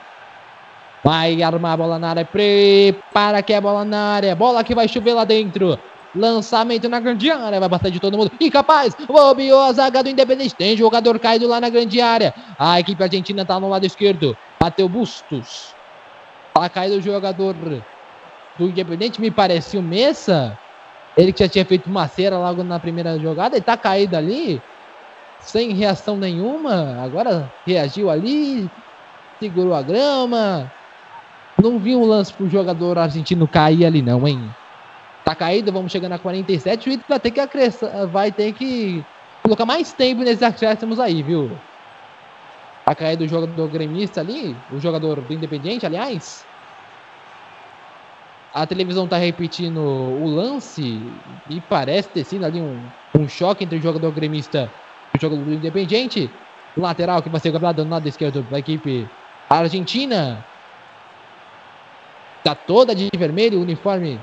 Vai 1.03 1.43
armar 1.43 1.73
a 1.73 1.77
bola 1.77 1.99
na 1.99 2.09
área. 2.09 2.25
Prepara 2.25 3.43
que 3.43 3.53
é 3.53 3.57
a 3.57 3.61
bola 3.61 3.85
na 3.85 4.15
área. 4.15 4.35
Bola 4.35 4.63
que 4.63 4.73
vai 4.73 4.87
chover 4.87 5.13
lá 5.13 5.23
dentro. 5.23 5.77
Lançamento 6.15 6.87
na 6.87 6.99
grande 6.99 7.29
área, 7.29 7.59
vai 7.59 7.69
passar 7.69 7.91
de 7.91 7.99
todo 7.99 8.17
mundo. 8.17 8.31
Incapaz, 8.39 8.95
bobeou 9.05 9.61
a 9.61 9.73
zaga 9.73 10.01
do 10.01 10.09
Independente. 10.09 10.55
Tem 10.55 10.75
jogador 10.75 11.19
caído 11.19 11.47
lá 11.47 11.59
na 11.59 11.69
grande 11.69 12.01
área. 12.01 12.33
A 12.57 12.79
equipe 12.79 13.03
argentina 13.03 13.45
tá 13.45 13.59
no 13.59 13.67
lado 13.67 13.85
esquerdo. 13.85 14.35
Bateu 14.59 14.87
Bustos. 14.87 15.75
Tá 16.53 16.69
caído 16.69 16.95
o 16.95 17.01
jogador 17.01 17.53
do 18.57 18.69
Independente, 18.69 19.19
me 19.19 19.29
parecia 19.29 19.79
o 19.79 19.83
Messa. 19.83 20.57
Ele 21.18 21.32
que 21.32 21.39
já 21.39 21.49
tinha 21.49 21.66
feito 21.66 21.89
uma 21.89 22.07
cera 22.07 22.38
logo 22.38 22.63
na 22.63 22.80
primeira 22.80 23.20
jogada. 23.20 23.55
Ele 23.55 23.63
tá 23.63 23.78
caído 23.78 24.18
ali, 24.18 24.61
sem 25.39 25.74
reação 25.74 26.18
nenhuma. 26.18 27.01
Agora 27.01 27.49
reagiu 27.66 28.09
ali, 28.09 28.70
segurou 29.41 29.74
a 29.74 29.82
grama. 29.82 30.72
Não 31.61 31.80
vi 31.80 31.95
um 31.95 32.05
lance 32.05 32.34
pro 32.34 32.49
jogador 32.49 32.97
argentino 32.97 33.47
cair 33.47 33.86
ali, 33.86 34.01
não, 34.01 34.28
hein? 34.28 34.51
Tá 35.24 35.34
caído, 35.34 35.72
vamos 35.72 35.91
chegar 35.91 36.09
na 36.09 36.20
47. 36.20 36.89
O 36.89 36.99
vai 37.07 37.20
ter 37.20 37.32
que 37.32 37.39
acrescentar, 37.39 38.07
vai 38.07 38.32
ter 38.32 38.53
que 38.53 39.03
colocar 39.41 39.66
mais 39.66 39.93
tempo 39.93 40.22
nesses 40.22 40.43
acréscimos 40.43 40.99
aí, 40.99 41.24
viu? 41.24 41.49
Tá 42.86 42.93
caído 42.93 43.24
o 43.24 43.28
jogador 43.28 43.68
gremista 43.70 44.22
ali, 44.22 44.55
o 44.70 44.80
jogador 44.80 45.22
do 45.22 45.34
Independiente, 45.34 45.86
aliás. 45.86 46.44
A 48.56 48.66
televisão 48.66 49.06
tá 49.06 49.18
repetindo 49.18 49.82
o 49.82 50.26
lance 50.28 51.01
e 51.49 51.60
parece 51.60 52.08
ter 52.08 52.24
sido 52.24 52.45
ali 52.45 52.62
um, 52.62 52.80
um 53.20 53.28
choque 53.28 53.66
entre 53.66 53.78
o 53.78 53.82
jogador 53.82 54.10
gremista 54.14 54.72
e 55.14 55.18
o 55.18 55.22
jogador 55.22 55.43
do 55.43 55.53
Independiente. 55.53 56.30
Lateral 56.78 57.22
que 57.22 57.28
vai 57.28 57.41
ser 57.41 57.51
cobrado 57.51 57.84
no 57.84 57.91
lado 57.91 58.08
esquerdo 58.08 58.43
da 58.43 58.58
equipe 58.58 59.06
argentina. 59.49 60.41
Tá 62.45 62.56
toda 62.56 62.95
de 62.95 63.10
vermelho, 63.18 63.60
uniforme 63.60 64.18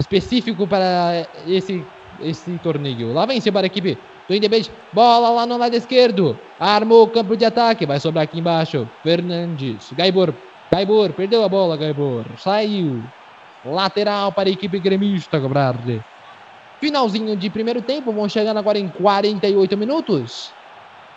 específico 0.00 0.66
para 0.66 1.26
esse, 1.46 1.84
esse 2.22 2.56
torneio. 2.62 3.12
Lá 3.12 3.26
vem 3.26 3.38
para 3.52 3.66
a 3.66 3.66
equipe 3.66 3.98
do 4.26 4.34
Independente. 4.34 4.72
Bola 4.94 5.28
lá 5.28 5.44
no 5.44 5.58
lado 5.58 5.74
esquerdo. 5.74 6.38
Armou 6.58 7.02
o 7.02 7.08
campo 7.08 7.36
de 7.36 7.44
ataque. 7.44 7.84
Vai 7.84 8.00
sobrar 8.00 8.24
aqui 8.24 8.38
embaixo. 8.38 8.88
Fernandes. 9.02 9.92
Gaibor. 9.92 10.32
Gaibor. 10.70 11.12
Perdeu 11.12 11.42
a 11.44 11.48
bola, 11.48 11.76
Gaibor. 11.76 12.24
Saiu. 12.38 13.02
Lateral 13.64 14.32
para 14.32 14.48
a 14.48 14.52
equipe 14.52 14.78
gremista 14.78 15.40
cobrar. 15.40 15.76
Finalzinho 16.80 17.36
de 17.36 17.50
primeiro 17.50 17.82
tempo. 17.82 18.12
Vão 18.12 18.28
chegando 18.28 18.58
agora 18.58 18.78
em 18.78 18.88
48 18.88 19.76
minutos. 19.76 20.52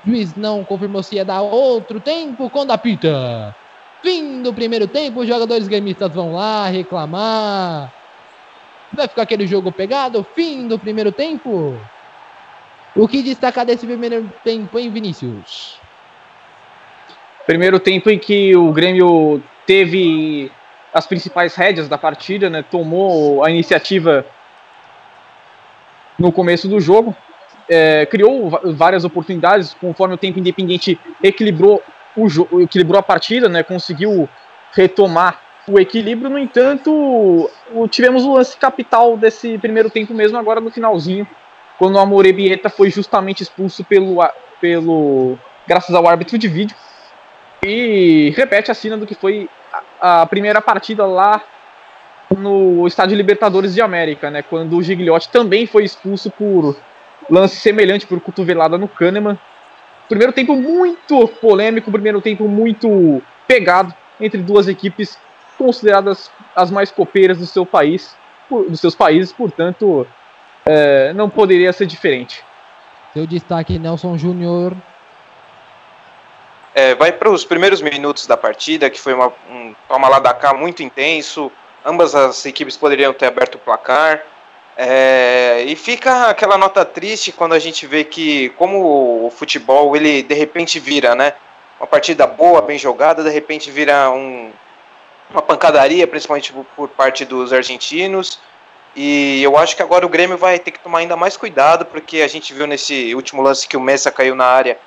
Juiz 0.06 0.36
não 0.36 0.64
confirmou 0.64 1.04
se 1.04 1.16
ia 1.16 1.26
dar 1.26 1.41
outro 1.41 1.99
tempo 1.99 2.49
quando 2.49 2.72
apita. 2.72 3.56
Fim 4.02 4.41
do 4.41 4.52
primeiro 4.52 4.88
tempo, 4.88 5.20
os 5.20 5.28
jogadores 5.28 5.68
gremistas 5.68 6.12
vão 6.12 6.34
lá 6.34 6.68
reclamar. 6.68 7.93
Vai 8.91 9.08
ficar 9.08 9.22
aquele 9.22 9.45
jogo 9.45 9.72
pegado? 9.72 10.26
Fim 10.34 10.68
do 10.68 10.80
primeiro 10.80 11.12
tempo? 11.12 11.78
O 12.95 13.08
que 13.08 13.22
destacar 13.22 13.66
desse 13.66 13.86
primeiro 13.86 14.34
tempo, 14.43 14.80
hein, 14.80 14.89
Vinícius? 14.89 15.80
Primeiro 17.46 17.80
tempo 17.80 18.10
em 18.10 18.20
que 18.20 18.56
o 18.56 18.72
Grêmio 18.72 19.42
teve 19.66 20.52
as 20.94 21.08
principais 21.08 21.56
rédeas 21.56 21.88
da 21.88 21.98
partida, 21.98 22.50
né? 22.50 22.64
Tomou 22.70 23.44
a 23.44 23.50
iniciativa 23.50 24.26
no 26.18 26.32
começo 26.32 26.68
do 26.68 26.80
jogo. 26.80 27.16
É, 27.70 28.06
criou 28.06 28.50
várias 28.76 29.06
oportunidades, 29.06 29.74
conforme 29.74 30.16
o 30.16 30.18
tempo 30.18 30.39
independente 30.39 31.00
equilibrou, 31.24 31.82
o 32.16 32.62
equilibrou 32.62 33.00
a 33.00 33.04
partida, 33.04 33.48
né? 33.48 33.64
Conseguiu 33.64 34.28
retomar 34.74 35.39
o 35.68 35.80
equilíbrio, 35.80 36.30
no 36.30 36.39
entanto, 36.39 37.50
tivemos 37.89 38.24
o 38.24 38.34
lance 38.34 38.58
capital 38.58 39.16
desse 39.16 39.58
primeiro 39.58 39.89
tempo 39.89 40.14
mesmo, 40.14 40.38
agora 40.38 40.60
no 40.60 40.72
finalzinho, 40.72 41.28
quando 41.78 41.96
o 41.96 42.00
Amorebieta 42.00 42.70
foi 42.70 42.89
justamente 42.89 43.44
expulso 43.44 43.84
pelo, 43.84 44.18
pelo 44.60 45.38
graças 45.68 45.96
ao 45.96 46.08
árbitro 46.08 46.38
de 46.38 46.48
vídeo, 46.48 46.76
e 47.64 48.34
repete 48.36 48.72
a 48.72 48.74
cena 48.74 48.97
do 48.97 49.05
que 49.05 49.16
foi 49.16 49.49
a, 50.01 50.22
a 50.22 50.26
primeira 50.26 50.62
partida 50.62 51.05
lá 51.05 51.41
no 52.38 52.88
Estádio 52.88 53.18
Libertadores 53.18 53.74
de 53.74 53.82
América, 53.82 54.32
né, 54.32 54.41
quando 54.41 54.78
o 54.78 54.84
Gigliotti 54.84 55.30
também 55.30 55.66
foi 55.66 55.84
expulso 55.84 56.32
por 56.32 56.78
lance 57.30 57.57
semelhante 57.57 58.07
por 58.07 58.20
cotovelada 58.20 58.78
no 58.78 58.88
Kahneman. 58.88 59.38
Primeiro 60.07 60.34
tempo 60.34 60.55
muito 60.55 61.28
polêmico, 61.28 61.91
primeiro 61.91 62.22
tempo 62.22 62.47
muito 62.47 63.22
pegado 63.47 63.93
entre 64.20 64.41
duas 64.41 64.68
equipes 64.68 65.18
consideradas 65.57 66.32
as 66.55 66.72
mais 66.72 66.91
copeiras 66.91 67.38
do 67.38 67.45
seu 67.45 67.66
país, 67.66 68.16
dos 68.49 68.80
seus 68.80 68.95
países, 68.95 69.32
portanto, 69.32 70.05
é, 70.66 71.14
não 71.14 71.30
poderia 71.30 71.72
ser 71.72 71.86
diferente. 71.86 72.43
Seu 73.14 73.28
destaque, 73.28 73.78
Nelson 73.78 74.18
Júnior. 74.18 74.76
É, 76.74 76.95
vai 76.95 77.11
para 77.11 77.30
os 77.30 77.43
primeiros 77.43 77.82
minutos 77.82 78.26
da 78.26 78.38
partida, 78.38 78.89
que 78.89 78.99
foi 78.99 79.13
uma, 79.13 79.34
um 79.49 79.76
toma 79.88 80.07
lá 80.07 80.19
da 80.19 80.34
cá 80.34 80.53
muito 80.53 80.82
intenso. 80.82 81.51
Ambas 81.86 82.15
as 82.15 82.45
equipes 82.45 82.78
poderiam 82.78 83.13
ter 83.13 83.26
aberto 83.26 83.55
o 83.55 83.59
placar. 83.59 84.24
É, 84.78 85.63
e 85.67 85.76
fica 85.76 86.30
aquela 86.30 86.57
nota 86.57 86.86
triste 86.86 87.32
quando 87.32 87.53
a 87.53 87.59
gente 87.59 87.86
vê 87.86 88.03
que, 88.03 88.49
como 88.49 89.26
o 89.26 89.30
futebol, 89.30 89.95
ele 89.95 90.24
de 90.24 90.34
repente 90.34 90.80
vira, 90.80 91.13
né? 91.13 91.34
Uma 91.80 91.88
partida 91.88 92.26
boa, 92.26 92.61
bem 92.61 92.78
jogada, 92.78 93.24
de 93.24 93.30
repente 93.30 93.69
vira 93.69 94.09
um, 94.09 94.51
uma 95.30 95.41
pancadaria, 95.41 96.07
principalmente 96.07 96.53
por 96.76 96.88
parte 96.89 97.26
dos 97.26 97.51
argentinos. 97.51 98.39
E 98.95 99.41
eu 99.43 99.57
acho 99.57 99.76
que 99.76 99.82
agora 99.82 100.05
o 100.05 100.09
Grêmio 100.09 100.38
vai 100.38 100.59
ter 100.59 100.72
que 100.72 100.80
tomar 100.80 100.99
ainda 100.99 101.15
mais 101.15 101.38
cuidado, 101.38 101.86
porque 101.86 102.22
a 102.22 102.28
gente 102.28 102.53
viu 102.53 102.67
nesse 102.67 103.13
último 103.15 103.41
lance 103.41 103.67
que 103.67 103.78
o 103.78 103.82
Messa 103.82 104.11
caiu 104.11 104.36
na 104.36 104.45
área. 104.45 104.78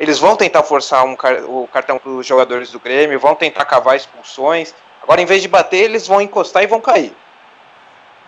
Eles 0.00 0.18
vão 0.18 0.34
tentar 0.34 0.62
forçar 0.62 1.04
um, 1.04 1.14
o 1.46 1.68
cartão 1.68 1.98
para 1.98 2.10
os 2.10 2.26
jogadores 2.26 2.72
do 2.72 2.80
Grêmio, 2.80 3.20
vão 3.20 3.34
tentar 3.34 3.66
cavar 3.66 3.96
expulsões. 3.96 4.74
Agora, 5.02 5.20
em 5.20 5.26
vez 5.26 5.42
de 5.42 5.48
bater, 5.48 5.84
eles 5.84 6.08
vão 6.08 6.22
encostar 6.22 6.62
e 6.62 6.66
vão 6.66 6.80
cair. 6.80 7.14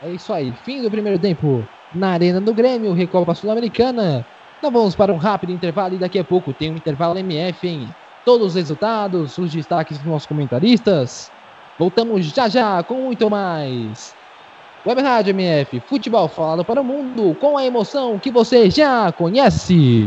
É 0.03 0.11
isso 0.11 0.35
aí. 0.35 0.53
Fim 0.65 0.83
do 0.83 0.91
primeiro 0.91 1.19
tempo 1.19 1.67
na 1.95 2.11
Arena 2.11 2.43
do 2.43 2.53
Grêmio, 2.53 2.93
Recopa 2.93 3.35
Sul-Americana. 3.35 4.27
Nós 4.63 4.71
vamos 4.71 4.95
para 4.95 5.13
um 5.13 5.17
rápido 5.17 5.51
intervalo 5.51 5.95
e 5.95 5.99
daqui 5.99 6.19
a 6.19 6.25
pouco 6.25 6.53
tem 6.53 6.71
um 6.71 6.77
intervalo 6.77 7.19
MF 7.19 7.67
em 7.67 7.89
todos 8.23 8.49
os 8.49 8.55
resultados, 8.55 9.39
os 9.39 9.51
destaques 9.51 9.97
dos 9.97 10.07
nossos 10.07 10.27
comentaristas. 10.27 11.33
Voltamos 11.79 12.27
já 12.27 12.51
já 12.51 12.83
com 12.83 12.95
muito 12.95 13.31
mais. 13.31 14.15
Web 14.85 15.01
Rádio 15.01 15.31
MF, 15.31 15.81
futebol 15.81 16.29
falado 16.29 16.65
para 16.65 16.83
o 16.83 16.85
mundo 16.85 17.35
com 17.41 17.57
a 17.57 17.65
emoção 17.65 18.19
que 18.19 18.31
você 18.31 18.69
já 18.69 19.11
conhece. 19.13 20.07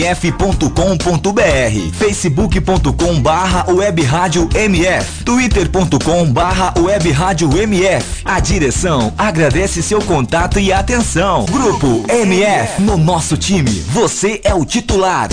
mf.com.br, 0.01 1.93
facebook.com 1.93 3.21
barra 3.21 3.71
web 3.71 4.01
rádio 4.01 4.49
mf, 4.53 5.23
twitter.com 5.23 6.25
barra 6.31 6.73
web 6.79 7.11
rádio 7.11 7.55
mf. 7.55 8.23
A 8.25 8.39
direção 8.39 9.13
agradece 9.15 9.83
seu 9.83 10.01
contato 10.01 10.59
e 10.59 10.73
atenção. 10.73 11.45
Grupo 11.45 12.03
MF, 12.09 12.81
no 12.81 12.97
nosso 12.97 13.37
time, 13.37 13.69
você 13.89 14.41
é 14.43 14.53
o 14.55 14.65
titular. 14.65 15.29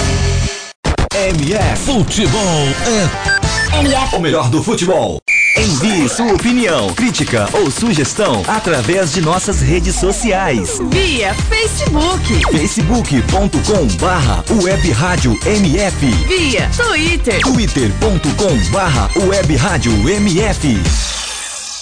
MF 1.14 1.82
Futebol 1.84 2.42
é 2.86 3.37
MF. 3.72 4.16
o 4.16 4.20
melhor 4.20 4.48
do 4.48 4.62
futebol. 4.62 5.18
Envie 5.56 6.08
sua 6.08 6.32
opinião, 6.32 6.92
crítica 6.94 7.48
ou 7.52 7.70
sugestão 7.70 8.42
através 8.46 9.12
de 9.12 9.20
nossas 9.20 9.60
redes 9.60 9.96
sociais. 9.96 10.78
Via 10.90 11.34
Facebook. 11.34 12.42
facebook.com 12.50 13.86
barra 14.00 14.44
web 14.62 14.90
rádio 14.92 15.38
MF. 15.44 16.06
Via 16.28 16.70
Twitter. 16.76 17.40
twitter.com 17.40 18.70
barra 18.72 19.10
web 19.26 19.56
rádio 19.56 19.92
MF. 20.08 21.17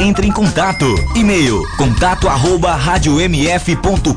entre 0.00 0.26
em 0.26 0.32
contato. 0.32 0.84
E-mail 1.14 1.62
contato 1.76 2.28
arroba 2.28 2.74
radiomf.com.br 2.74 4.12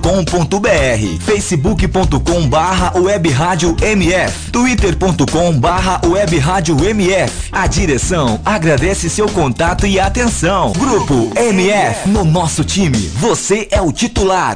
facebook.com 1.23 2.47
barra 2.47 2.97
web 2.97 3.29
rádio 3.29 3.75
MF 3.79 4.51
twitter.com 4.51 5.59
barra 5.59 6.01
web 6.05 6.39
rádio 6.39 6.83
MF 6.83 7.49
A 7.51 7.67
direção 7.67 8.39
agradece 8.43 9.09
seu 9.09 9.29
contato 9.29 9.85
e 9.85 9.99
atenção. 9.99 10.73
Grupo 10.73 11.31
MF, 11.35 12.09
no 12.09 12.23
nosso 12.25 12.63
time, 12.63 12.97
você 12.97 13.67
é 13.69 13.79
o 13.79 13.91
titular. 13.91 14.55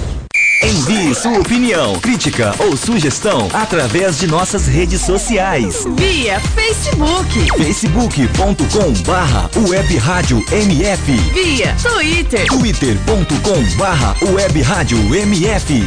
Envie 0.63 1.15
sua 1.15 1.39
opinião, 1.39 1.99
crítica 1.99 2.53
ou 2.59 2.77
sugestão 2.77 3.47
através 3.51 4.19
de 4.19 4.27
nossas 4.27 4.67
redes 4.67 5.01
sociais. 5.01 5.85
Via 5.97 6.39
Facebook. 6.39 7.47
facebook.com 7.57 8.93
barra 9.05 9.49
web 9.67 9.97
rádio 9.97 10.45
MF 10.51 11.11
Via 11.33 11.75
Twitter. 11.81 12.45
twitter.com 12.45 13.77
barra 13.77 14.15
web 14.33 14.61
rádio 14.61 14.97
MF 15.15 15.83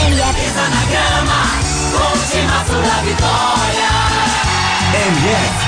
MF, 0.00 0.48
MF. 4.92 5.67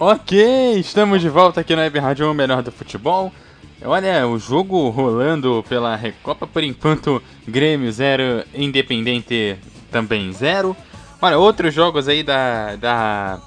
Ok, 0.00 0.78
estamos 0.78 1.20
de 1.20 1.28
volta 1.28 1.60
aqui 1.60 1.74
na 1.74 1.82
Web 1.82 1.98
Rádio 1.98 2.30
o 2.30 2.34
melhor 2.34 2.62
do 2.62 2.70
futebol. 2.70 3.32
Olha, 3.84 4.28
o 4.28 4.38
jogo 4.38 4.90
rolando 4.90 5.64
pela 5.68 5.96
Recopa, 5.96 6.46
por 6.46 6.62
enquanto, 6.62 7.20
Grêmio 7.48 7.90
0, 7.90 8.44
Independente 8.54 9.58
também 9.90 10.32
0. 10.32 10.76
Olha, 11.20 11.36
outros 11.36 11.74
jogos 11.74 12.06
aí 12.06 12.22
da, 12.22 12.76
da, 12.76 13.40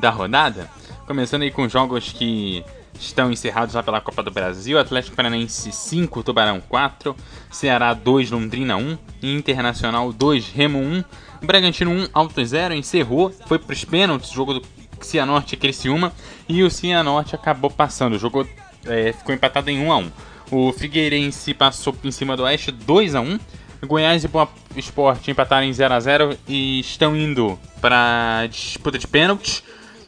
da 0.00 0.08
rodada, 0.08 0.70
começando 1.06 1.42
aí 1.42 1.50
com 1.50 1.68
jogos 1.68 2.10
que 2.10 2.64
estão 2.98 3.30
encerrados 3.30 3.74
lá 3.74 3.82
pela 3.82 4.00
Copa 4.00 4.22
do 4.22 4.30
Brasil, 4.30 4.78
Atlético 4.78 5.14
Paranaense 5.14 5.70
5, 5.70 6.22
Tubarão 6.22 6.58
4, 6.70 7.14
Ceará 7.50 7.92
2, 7.92 8.30
Londrina 8.30 8.78
1, 8.78 8.96
Internacional 9.22 10.10
2, 10.10 10.48
Remo 10.48 10.78
1, 10.78 11.04
Bragantino 11.42 11.90
1, 11.90 12.08
Alto 12.14 12.42
0, 12.42 12.72
encerrou, 12.72 13.30
foi 13.46 13.58
para 13.58 13.74
os 13.74 13.84
pênaltis, 13.84 14.30
jogo 14.30 14.54
do 14.54 14.78
Cianorte 15.00 15.54
e 15.54 15.58
Criciúma, 15.58 16.12
e 16.48 16.62
o 16.62 16.70
Cianorte 16.70 17.34
acabou 17.34 17.70
passando, 17.70 18.18
jogou, 18.18 18.46
é, 18.86 19.12
ficou 19.12 19.34
empatado 19.34 19.70
em 19.70 19.80
1 19.80 19.92
a 19.92 19.96
1 19.98 20.10
O 20.50 20.72
Figueirense 20.72 21.54
passou 21.54 21.94
em 22.04 22.10
cima 22.10 22.36
do 22.36 22.44
Oeste 22.44 22.70
2 22.70 23.14
a 23.14 23.20
1 23.20 23.38
Goiás 23.86 24.24
e 24.24 24.28
Boa 24.28 24.48
Esporte 24.76 25.30
empataram 25.30 25.66
em 25.66 25.72
0 25.72 25.94
a 25.94 26.00
0 26.00 26.36
e 26.48 26.80
estão 26.80 27.16
indo 27.16 27.58
para 27.80 28.46
disputa 28.50 28.98
de 28.98 29.06
pênaltis. 29.06 29.62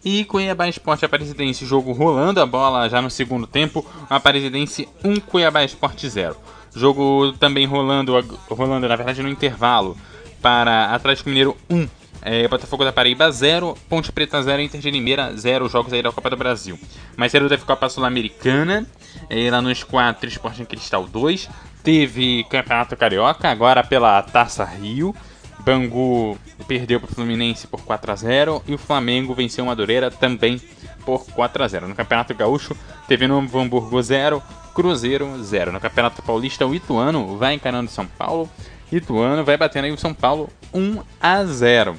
E 0.05 0.24
Cuiabá 0.24 0.66
Esporte 0.66 1.05
Aparecidense, 1.05 1.66
jogo 1.66 1.93
rolando 1.93 2.41
a 2.41 2.47
bola 2.47 2.88
já 2.88 3.03
no 3.03 3.11
segundo 3.11 3.47
tempo. 3.47 3.86
Aparecidense 4.09 4.88
1, 5.05 5.20
Cuiabá 5.20 5.62
Esporte 5.62 6.09
0. 6.09 6.36
Jogo 6.74 7.32
também 7.38 7.66
rolando, 7.66 8.12
rolando 8.49 8.88
na 8.88 8.97
verdade 8.97 9.22
no 9.22 9.28
intervalo 9.28 9.97
para 10.41 10.95
Atlético 10.95 11.28
Mineiro 11.28 11.57
1, 11.68 11.86
é, 12.23 12.47
Botafogo 12.49 12.85
da 12.85 12.93
Paraíba 12.93 13.31
0, 13.31 13.77
Ponte 13.89 14.12
Preta 14.12 14.43
0, 14.43 14.62
Inter 14.62 14.81
de 14.81 14.91
Limeira 14.91 15.33
0, 15.37 15.68
jogos 15.68 15.93
aí 15.93 16.03
da 16.03 16.12
Copa 16.12 16.31
do 16.31 16.37
Brasil. 16.37 16.79
Mais 17.16 17.33
cedo 17.33 17.49
teve 17.49 17.64
Copa 17.64 17.89
Sul-Americana, 17.89 18.87
é, 19.29 19.51
lá 19.51 19.62
nos 19.62 19.83
4, 19.83 20.29
Sporting 20.29 20.64
Cristal 20.64 21.07
2. 21.07 21.49
Teve 21.83 22.45
Campeonato 22.45 22.97
Carioca, 22.97 23.49
agora 23.49 23.83
pela 23.83 24.23
Taça 24.23 24.64
Rio. 24.64 25.14
Bangu 25.61 26.39
perdeu 26.66 27.01
para 27.01 27.11
o 27.11 27.14
Fluminense 27.14 27.66
por 27.66 27.83
4 27.83 28.12
a 28.12 28.16
0 28.16 28.62
e 28.66 28.75
o 28.75 28.79
Flamengo 28.79 29.35
venceu 29.35 29.64
Madureira 29.64 30.11
também 30.11 30.61
por 31.05 31.27
4 31.27 31.62
a 31.62 31.68
0 31.68 31.89
No 31.89 31.95
Campeonato 31.95 32.35
Gaúcho 32.35 32.75
teve 33.07 33.27
Novo 33.27 33.59
Hamburgo 33.59 34.01
0, 34.01 34.43
Cruzeiro 34.75 35.43
0. 35.43 35.73
No 35.73 35.81
Campeonato 35.81 36.23
Paulista, 36.23 36.66
o 36.66 36.75
Ituano 36.75 37.37
vai 37.37 37.55
encarando 37.55 37.91
São 37.91 38.07
Paulo. 38.07 38.49
Ituano 38.93 39.45
vai 39.45 39.57
batendo 39.57 39.84
aí 39.84 39.93
o 39.93 39.99
São 39.99 40.12
Paulo 40.12 40.49
1 40.72 40.99
a 41.20 41.45
0. 41.45 41.97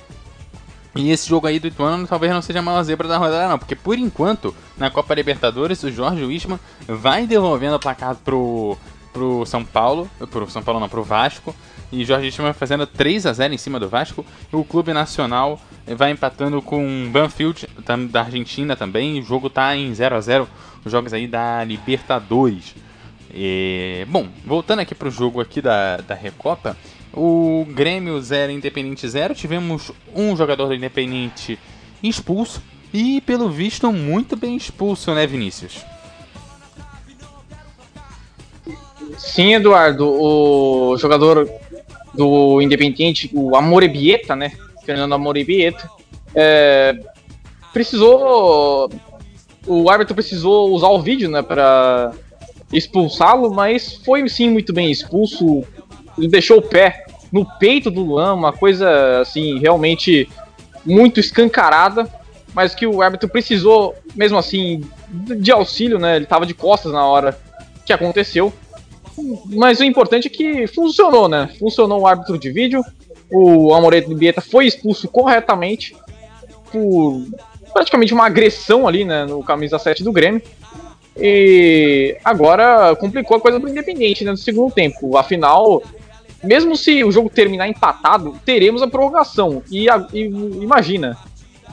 E 0.96 1.10
esse 1.10 1.30
jogo 1.30 1.48
aí 1.48 1.58
do 1.58 1.68
Ituano 1.68 2.06
talvez 2.06 2.34
não 2.34 2.42
seja 2.42 2.60
a 2.60 2.62
maior 2.62 2.84
zebra 2.84 3.08
da 3.08 3.18
rodada, 3.18 3.48
não, 3.48 3.58
porque 3.58 3.76
por 3.76 3.98
enquanto, 3.98 4.54
na 4.78 4.90
Copa 4.90 5.14
Libertadores, 5.14 5.82
o 5.84 5.92
Jorge 5.92 6.24
Wisman 6.24 6.60
vai 6.86 7.26
devolvendo 7.26 7.78
o 7.78 7.80
placar 7.80 8.16
pro, 8.16 8.78
pro 9.14 9.46
São 9.46 9.64
Paulo, 9.64 10.10
pro 10.30 10.50
São 10.50 10.62
Paulo 10.62 10.82
não, 10.82 10.90
pro 10.90 11.04
Vasco, 11.04 11.56
e 11.94 12.04
Jorge 12.04 12.26
Wisman 12.26 12.52
fazendo 12.52 12.86
3 12.86 13.26
a 13.26 13.32
0 13.34 13.54
em 13.54 13.58
cima 13.58 13.80
do 13.80 13.88
Vasco. 13.88 14.26
O 14.52 14.66
Clube 14.66 14.92
Nacional 14.92 15.62
vai 15.96 16.12
empatando 16.12 16.62
com 16.62 17.10
Banfield 17.10 17.68
da 18.10 18.22
Argentina 18.22 18.76
também. 18.76 19.20
O 19.20 19.24
jogo 19.24 19.50
tá 19.50 19.76
em 19.76 19.94
0 19.94 20.16
a 20.16 20.22
0 20.22 20.48
os 20.84 20.92
jogos 20.92 21.14
aí 21.14 21.28
da 21.28 21.64
Libertadores. 21.64 22.76
E, 23.34 24.06
bom, 24.10 24.28
voltando 24.46 24.80
aqui 24.80 24.94
pro 24.94 25.10
jogo 25.10 25.40
aqui 25.40 25.62
da, 25.62 25.98
da 25.98 26.16
Recopa, 26.16 26.76
o 27.14 27.66
Grêmio 27.70 28.20
0, 28.22 28.52
Independente 28.52 29.08
0. 29.08 29.36
Tivemos 29.36 29.92
um 30.16 30.36
jogador 30.36 30.68
do 30.68 30.74
Independente 30.74 31.58
expulso. 32.02 32.62
E, 32.94 33.22
pelo 33.22 33.50
visto, 33.50 33.92
muito 33.92 34.36
bem 34.36 34.56
expulso, 34.56 35.14
né, 35.14 35.26
Vinícius? 35.26 35.86
Sim, 39.18 39.54
Eduardo. 39.54 40.08
O 40.08 40.98
jogador 40.98 41.50
do 42.14 42.62
Independente, 42.62 43.30
o 43.34 43.56
Amorebieta, 43.56 44.36
né? 44.36 44.52
Fernando 44.86 45.14
Amorebieta, 45.14 45.90
é, 46.36 46.98
precisou. 47.72 48.90
O 49.66 49.90
árbitro 49.90 50.16
precisou 50.16 50.72
usar 50.72 50.88
o 50.88 51.02
vídeo, 51.02 51.30
né, 51.30 51.42
para 51.44 52.12
expulsá-lo, 52.72 53.54
mas 53.54 53.96
foi 54.06 54.28
sim 54.30 54.50
muito 54.50 54.74
bem 54.74 54.92
expulso. 54.92 55.64
Ele 56.18 56.28
deixou 56.28 56.60
o 56.60 56.62
pé 56.62 57.06
no 57.32 57.46
peito 57.58 57.90
do 57.90 58.02
Luan, 58.02 58.34
uma 58.34 58.52
coisa 58.52 59.22
assim, 59.22 59.60
realmente 59.60 60.30
muito 60.86 61.20
escancarada, 61.20 62.10
mas 62.54 62.76
que 62.76 62.86
o 62.86 63.02
árbitro 63.02 63.30
precisou, 63.30 63.96
mesmo 64.16 64.38
assim, 64.38 64.82
de 65.10 65.52
auxílio, 65.52 65.98
né? 65.98 66.16
Ele 66.18 66.26
estava 66.26 66.46
de 66.46 66.54
costas 66.54 66.92
na 66.92 67.06
hora 67.06 67.40
que 67.86 67.94
aconteceu. 67.94 68.52
Mas 69.46 69.80
o 69.80 69.84
importante 69.84 70.28
é 70.28 70.30
que 70.30 70.68
funcionou, 70.68 71.30
né? 71.30 71.50
Funcionou 71.60 72.02
o 72.02 72.08
árbitro 72.08 72.38
de 72.38 72.52
vídeo. 72.52 72.84
O 73.30 73.74
Amoreto 73.74 74.14
Bieta 74.14 74.42
foi 74.42 74.66
expulso 74.66 75.08
corretamente 75.08 75.96
por 76.72 77.26
praticamente 77.74 78.14
uma 78.14 78.26
agressão 78.26 78.88
ali, 78.88 79.06
né? 79.06 79.26
No 79.26 79.44
camisa 79.44 79.80
7 79.80 80.04
do 80.04 80.12
Grêmio. 80.12 80.42
E 81.18 82.18
agora 82.24 82.96
complicou 82.96 83.38
a 83.38 83.42
coisa 83.42 83.60
pro 83.60 83.70
Independente 83.70 84.24
né, 84.24 84.32
no 84.32 84.38
segundo 84.38 84.74
tempo. 84.74 85.18
Afinal, 85.18 85.84
mesmo 86.44 86.76
se 86.76 87.04
o 87.04 87.12
jogo 87.12 87.30
terminar 87.30 87.68
empatado, 87.68 88.36
teremos 88.46 88.82
a 88.82 88.88
prorrogação. 88.88 89.62
E, 89.70 89.90
a, 89.90 90.08
e 90.14 90.24
imagina, 90.62 91.18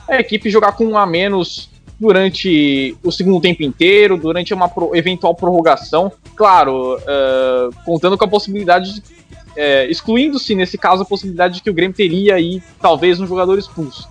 a 0.07 0.19
equipe 0.19 0.49
jogar 0.49 0.73
com 0.73 0.85
um 0.85 0.97
a 0.97 1.05
menos 1.05 1.69
durante 1.99 2.95
o 3.03 3.11
segundo 3.11 3.41
tempo 3.41 3.61
inteiro, 3.61 4.17
durante 4.17 4.53
uma 4.53 4.69
pro, 4.69 4.95
eventual 4.95 5.35
prorrogação. 5.35 6.11
Claro, 6.35 6.95
uh, 6.97 7.75
contando 7.83 8.17
com 8.17 8.23
a 8.23 8.27
possibilidade, 8.27 8.99
uh, 8.99 9.89
excluindo-se 9.89 10.55
nesse 10.55 10.77
caso 10.77 11.03
a 11.03 11.05
possibilidade 11.05 11.55
de 11.55 11.61
que 11.61 11.69
o 11.69 11.73
Grêmio 11.73 11.95
teria 11.95 12.35
aí 12.35 12.61
talvez 12.81 13.19
um 13.19 13.27
jogador 13.27 13.59
expulso. 13.59 14.07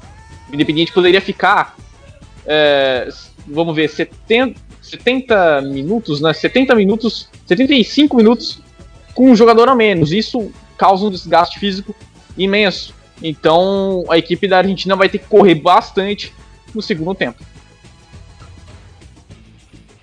O 0.50 0.54
Independente 0.54 0.92
poderia 0.92 1.20
ficar, 1.20 1.76
uh, 2.44 3.14
vamos 3.46 3.74
ver, 3.74 3.88
70, 3.88 4.60
70 4.88 5.62
minutos, 5.62 6.20
né? 6.20 6.32
70 6.32 6.74
minutos, 6.74 7.28
75 7.46 8.16
minutos 8.16 8.60
com 9.14 9.30
um 9.30 9.36
jogador 9.36 9.68
a 9.68 9.74
menos. 9.74 10.12
Isso 10.12 10.50
causa 10.76 11.04
um 11.04 11.10
desgaste 11.10 11.58
físico 11.58 11.94
imenso. 12.36 12.94
Então 13.22 14.04
a 14.08 14.16
equipe 14.18 14.46
da 14.46 14.58
Argentina 14.58 14.94
vai 14.94 15.08
ter 15.08 15.18
que 15.18 15.26
correr 15.26 15.56
bastante 15.56 16.32
no 16.74 16.80
segundo 16.80 17.14
tempo. 17.14 17.42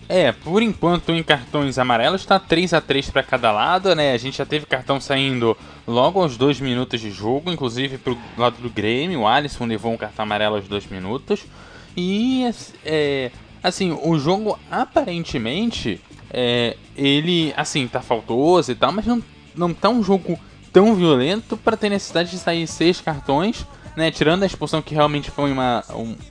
É, 0.08 0.32
por 0.32 0.62
enquanto 0.62 1.12
em 1.12 1.24
cartões 1.24 1.80
amarelos 1.80 2.22
está 2.22 2.38
3 2.38 2.74
a 2.74 2.82
3 2.82 3.10
para 3.10 3.24
cada 3.24 3.52
lado, 3.52 3.96
né? 3.96 4.14
A 4.14 4.18
gente 4.18 4.38
já 4.38 4.46
teve 4.46 4.66
cartão 4.68 5.00
saindo 5.02 5.58
logo 5.88 6.22
aos 6.22 6.38
2 6.38 6.60
minutos 6.60 7.02
de 7.02 7.10
jogo, 7.10 7.52
inclusive 7.52 7.98
pro 7.98 8.18
lado 8.38 8.58
do 8.62 8.70
Grêmio, 8.70 9.22
o 9.22 9.28
Alisson 9.28 9.66
levou 9.66 9.92
um 9.92 9.98
cartão 9.98 10.24
amarelo 10.24 10.58
aos 10.58 10.68
2 10.68 10.88
minutos. 10.88 11.44
E 11.98 12.48
é, 12.86 13.32
assim, 13.68 13.98
o 14.04 14.18
jogo 14.18 14.58
aparentemente 14.70 16.02
é, 16.32 16.78
ele 16.96 17.54
assim 17.58 17.88
tá 17.88 18.02
faltoso 18.02 18.72
e 18.72 18.76
tal, 18.76 18.92
mas 18.92 19.06
não 19.06 19.24
não 19.56 19.74
tá 19.74 19.90
um 19.90 20.04
jogo 20.04 20.38
tão 20.72 20.94
violento 20.96 21.56
para 21.56 21.78
ter 21.78 21.90
necessidade 21.90 22.30
de 22.30 22.38
sair 22.38 22.68
seis 22.68 23.00
cartões. 23.02 23.66
Né, 23.96 24.12
tirando 24.12 24.44
a 24.44 24.46
expulsão 24.46 24.82
que 24.82 24.94
realmente 24.94 25.32
foi 25.32 25.50
uma, 25.54 25.82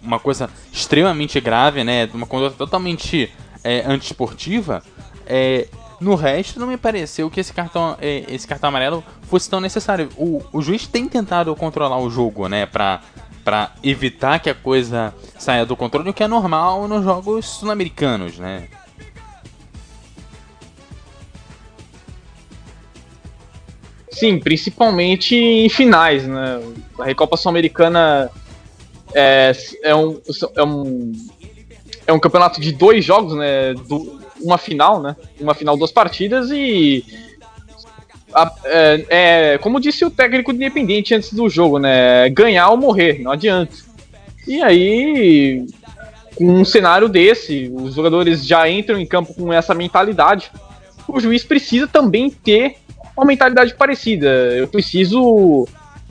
uma 0.03 0.21
coisa 0.21 0.51
extremamente 0.71 1.41
grave, 1.41 1.83
né, 1.83 2.07
uma 2.13 2.27
conduta 2.27 2.55
totalmente 2.55 3.33
é, 3.65 3.83
antiesportiva, 3.87 4.83
é, 5.27 5.67
no 5.99 6.15
resto 6.15 6.61
não 6.61 6.67
me 6.67 6.77
pareceu 6.77 7.31
que 7.31 7.41
esse 7.41 7.55
cartão, 7.55 7.97
é, 8.03 8.25
esse 8.29 8.47
cartão 8.47 8.69
amarelo 8.69 9.03
fosse 9.23 9.49
tão 9.49 9.63
necessário. 9.63 10.11
O, 10.19 10.43
o 10.53 10.61
juiz 10.61 10.87
tem 10.87 11.09
tentado 11.09 11.57
controlar 11.57 11.99
o 11.99 12.11
jogo, 12.11 12.49
né, 12.49 12.67
pra, 12.67 13.01
pra 13.45 13.73
evitar 13.83 14.41
que 14.41 14.49
a 14.49 14.55
coisa 14.55 15.15
saia 15.39 15.67
do 15.67 15.77
controle, 15.77 16.11
o 16.11 16.15
que 16.15 16.23
é 16.23 16.29
normal 16.29 16.89
nos 16.89 17.05
jogos 17.05 17.47
sul-americanos, 17.47 18.39
né. 18.39 18.69
Sim, 24.11 24.39
principalmente 24.39 25.35
em 25.35 25.69
finais, 25.69 26.27
né? 26.27 26.61
A 26.99 27.05
Recopa 27.05 27.37
Sul-Americana 27.37 28.31
é, 29.13 29.53
é, 29.83 29.95
um, 29.95 30.21
é 30.57 30.63
um 30.63 31.13
é 32.07 32.13
um 32.13 32.21
campeonato 32.21 32.61
de 32.61 32.73
dois 32.73 33.05
jogos, 33.05 33.35
né? 33.35 33.75
Do, 33.75 34.21
uma 34.41 34.59
final, 34.59 35.01
né? 35.01 35.17
Uma 35.41 35.55
final, 35.55 35.77
duas 35.77 35.93
partidas 35.93 36.51
e. 36.51 37.05
A, 38.35 38.53
é, 38.65 39.07
é, 39.09 39.59
como 39.59 39.81
disse 39.81 40.05
o 40.05 40.11
técnico 40.11 40.53
do 40.53 40.57
Independente 40.57 41.15
antes 41.15 41.33
do 41.33 41.49
jogo, 41.49 41.79
né? 41.79 42.29
Ganhar 42.31 42.69
ou 42.71 42.77
morrer, 42.77 43.21
não 43.23 43.33
adianta. 43.33 43.73
E 44.47 44.63
aí, 44.63 45.67
com 46.35 46.45
um 46.45 46.65
cenário 46.65 47.09
desse, 47.09 47.71
os 47.73 47.95
jogadores 47.95 48.45
já 48.45 48.69
entram 48.69 48.99
em 48.99 49.07
campo 49.07 49.33
com 49.35 49.53
essa 49.53 49.75
mentalidade. 49.75 50.51
O 51.07 51.21
juiz 51.21 51.45
precisa 51.45 51.87
também 51.87 52.29
ter 52.29 52.77
uma 53.17 53.25
mentalidade 53.25 53.75
parecida. 53.75 54.27
Eu 54.27 54.67
preciso 54.67 55.67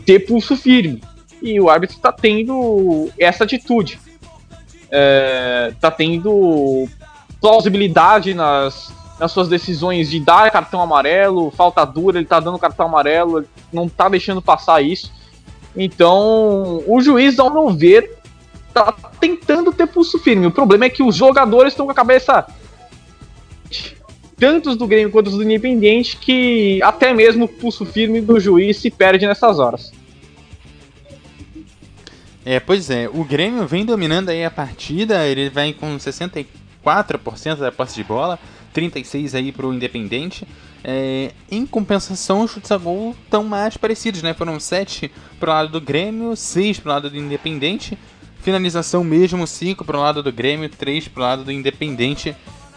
ter 0.06 0.20
pulso 0.20 0.56
firme. 0.56 1.02
E 1.42 1.60
o 1.60 1.70
árbitro 1.70 1.98
está 1.98 2.12
tendo 2.12 3.10
essa 3.20 3.44
atitude 3.44 4.00
é, 4.96 5.74
tá 5.82 5.90
tendo 5.90 6.88
plausibilidade 7.42 8.36
nas, 8.36 8.94
nas 9.20 9.32
suas 9.32 9.48
decisões 9.48 10.10
de 10.10 10.20
dar 10.20 10.52
cartão 10.52 10.82
amarelo, 10.82 11.52
falta 11.52 11.86
dura, 11.86 12.18
ele 12.18 12.26
tá 12.26 12.40
dando 12.40 12.60
cartão 12.60 12.88
amarelo, 12.88 13.46
não 13.72 13.88
tá 13.88 14.10
deixando 14.10 14.42
passar 14.42 14.82
isso. 14.82 15.12
Então, 15.76 16.84
o 16.88 17.02
juiz, 17.02 17.40
ao 17.40 17.52
meu 17.52 17.70
ver, 17.70 18.18
tá 18.74 18.94
tentando 19.20 19.72
ter 19.72 19.88
pulso 19.88 20.20
firme. 20.20 20.48
O 20.48 20.52
problema 20.52 20.86
é 20.86 20.90
que 20.90 21.04
os 21.04 21.16
jogadores 21.16 21.74
estão 21.74 21.86
com 21.86 21.92
a 21.92 21.96
cabeça 21.96 22.46
tantos 24.38 24.76
do 24.76 24.88
Grêmio 24.88 25.12
quanto 25.12 25.30
do 25.30 25.44
Independente 25.44 26.18
que 26.18 26.82
até 26.84 27.14
mesmo 27.14 27.46
o 27.46 27.48
pulso 27.48 27.86
firme 27.86 28.20
do 28.20 28.40
juiz 28.40 28.78
se 28.78 28.92
perde 28.92 29.26
nessas 29.26 29.58
horas. 29.60 29.92
É, 32.46 32.60
pois 32.60 32.90
é, 32.90 33.08
o 33.08 33.24
Grêmio 33.24 33.66
vem 33.66 33.86
dominando 33.86 34.30
aí 34.30 34.44
a 34.44 34.52
partida, 34.52 35.26
ele 35.26 35.50
vai 35.50 35.72
com 35.72 35.96
64% 35.96 36.46
da 37.56 37.72
posse 37.72 37.96
de 37.96 38.04
bola, 38.04 38.38
36 38.74 39.36
aí 39.36 39.52
pro 39.52 39.74
Independente. 39.74 40.46
É, 40.84 41.32
em 41.50 41.66
compensação, 41.66 42.42
os 42.42 42.52
chutes 42.52 42.72
a 42.72 42.78
gol 42.78 43.16
estão 43.24 43.44
mais 43.44 43.78
parecidos, 43.78 44.22
né? 44.22 44.34
Foram 44.34 44.60
7 44.60 45.10
pro 45.40 45.52
lado 45.52 45.70
do 45.70 45.80
Grêmio, 45.80 46.36
6 46.36 46.80
pro 46.80 46.90
lado 46.90 47.10
do 47.10 47.18
Independente. 47.18 47.98
Finalização 48.42 49.04
mesmo, 49.04 49.48
5 49.48 49.86
pro 49.86 50.00
lado 50.00 50.22
do 50.22 50.32
Grêmio, 50.32 50.68
3 50.68 51.08
pro 51.08 51.24
lado 51.24 51.44
do 51.46 51.52
Independente. 51.52 52.36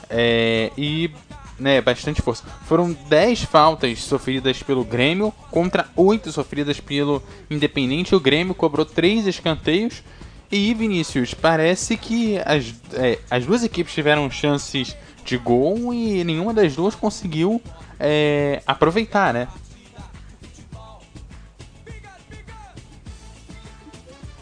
É, 0.09 0.71
e 0.79 1.11
né, 1.59 1.81
bastante 1.81 2.23
força. 2.23 2.45
Foram 2.67 2.93
10 2.93 3.43
faltas 3.45 4.01
sofridas 4.01 4.63
pelo 4.63 4.85
Grêmio 4.85 5.33
contra 5.51 5.89
8 5.97 6.31
sofridas 6.31 6.79
pelo 6.79 7.23
Independente. 7.51 8.15
O 8.15 8.21
Grêmio 8.21 8.55
cobrou 8.55 8.85
3 8.85 9.27
escanteios. 9.27 10.03
E 10.51 10.73
Vinícius, 10.75 11.35
parece 11.35 11.97
que 11.97 12.39
as, 12.45 12.73
é, 12.93 13.19
as 13.29 13.45
duas 13.45 13.65
equipes 13.65 13.93
tiveram 13.93 14.31
chances 14.31 14.97
de 15.27 15.37
gol 15.37 15.93
e 15.93 16.23
nenhuma 16.25 16.55
das 16.55 16.77
duas 16.77 16.95
conseguiu 16.95 17.61
é, 17.99 18.63
aproveitar, 18.67 19.35
né? 19.35 19.49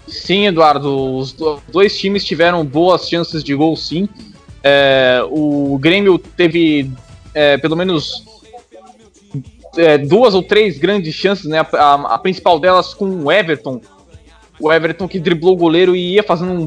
Sim, 0.06 0.46
Eduardo, 0.46 1.16
os 1.16 1.34
dois 1.68 1.98
times 1.98 2.24
tiveram 2.24 2.64
boas 2.64 3.08
chances 3.08 3.42
de 3.42 3.54
gol, 3.54 3.76
sim. 3.76 4.08
É, 4.62 5.20
o 5.30 5.76
Grêmio 5.78 6.18
teve 6.18 6.90
é, 7.34 7.58
pelo 7.58 7.76
menos 7.76 8.24
é, 9.76 9.98
duas 9.98 10.34
ou 10.34 10.42
três 10.42 10.78
grandes 10.78 11.14
chances, 11.14 11.46
né? 11.46 11.58
A, 11.58 11.76
a, 11.76 12.14
a, 12.14 12.18
principal 12.18 12.58
delas 12.58 12.94
com 12.94 13.24
o 13.24 13.32
Everton. 13.32 13.80
O 14.60 14.72
Everton 14.72 15.08
que 15.08 15.18
driblou 15.18 15.54
o 15.54 15.58
goleiro 15.58 15.96
e 15.96 16.14
ia 16.14 16.22
fazendo 16.22 16.52
um 16.52 16.66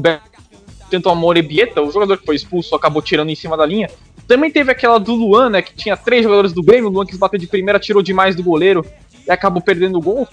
tento 0.90 1.08
amor 1.08 1.36
e 1.36 1.42
Bieta, 1.42 1.82
o 1.82 1.90
jogador 1.90 2.18
que 2.18 2.26
foi 2.26 2.36
expulso 2.36 2.74
acabou 2.74 3.02
tirando 3.02 3.30
em 3.30 3.34
cima 3.34 3.56
da 3.56 3.66
linha. 3.66 3.90
Também 4.28 4.50
teve 4.50 4.70
aquela 4.70 5.00
do 5.00 5.14
Luan, 5.14 5.50
né? 5.50 5.62
Que 5.62 5.74
tinha 5.74 5.96
três 5.96 6.22
jogadores 6.22 6.52
do 6.52 6.62
Grêmio. 6.62 6.90
O 6.90 6.92
Luan 6.92 7.06
quis 7.06 7.18
bater 7.18 7.40
de 7.40 7.46
primeira, 7.46 7.80
tirou 7.80 8.02
demais 8.02 8.36
do 8.36 8.42
goleiro 8.42 8.84
e 9.26 9.30
acabou 9.30 9.62
perdendo 9.62 9.98
o 9.98 10.02
gol. 10.02 10.28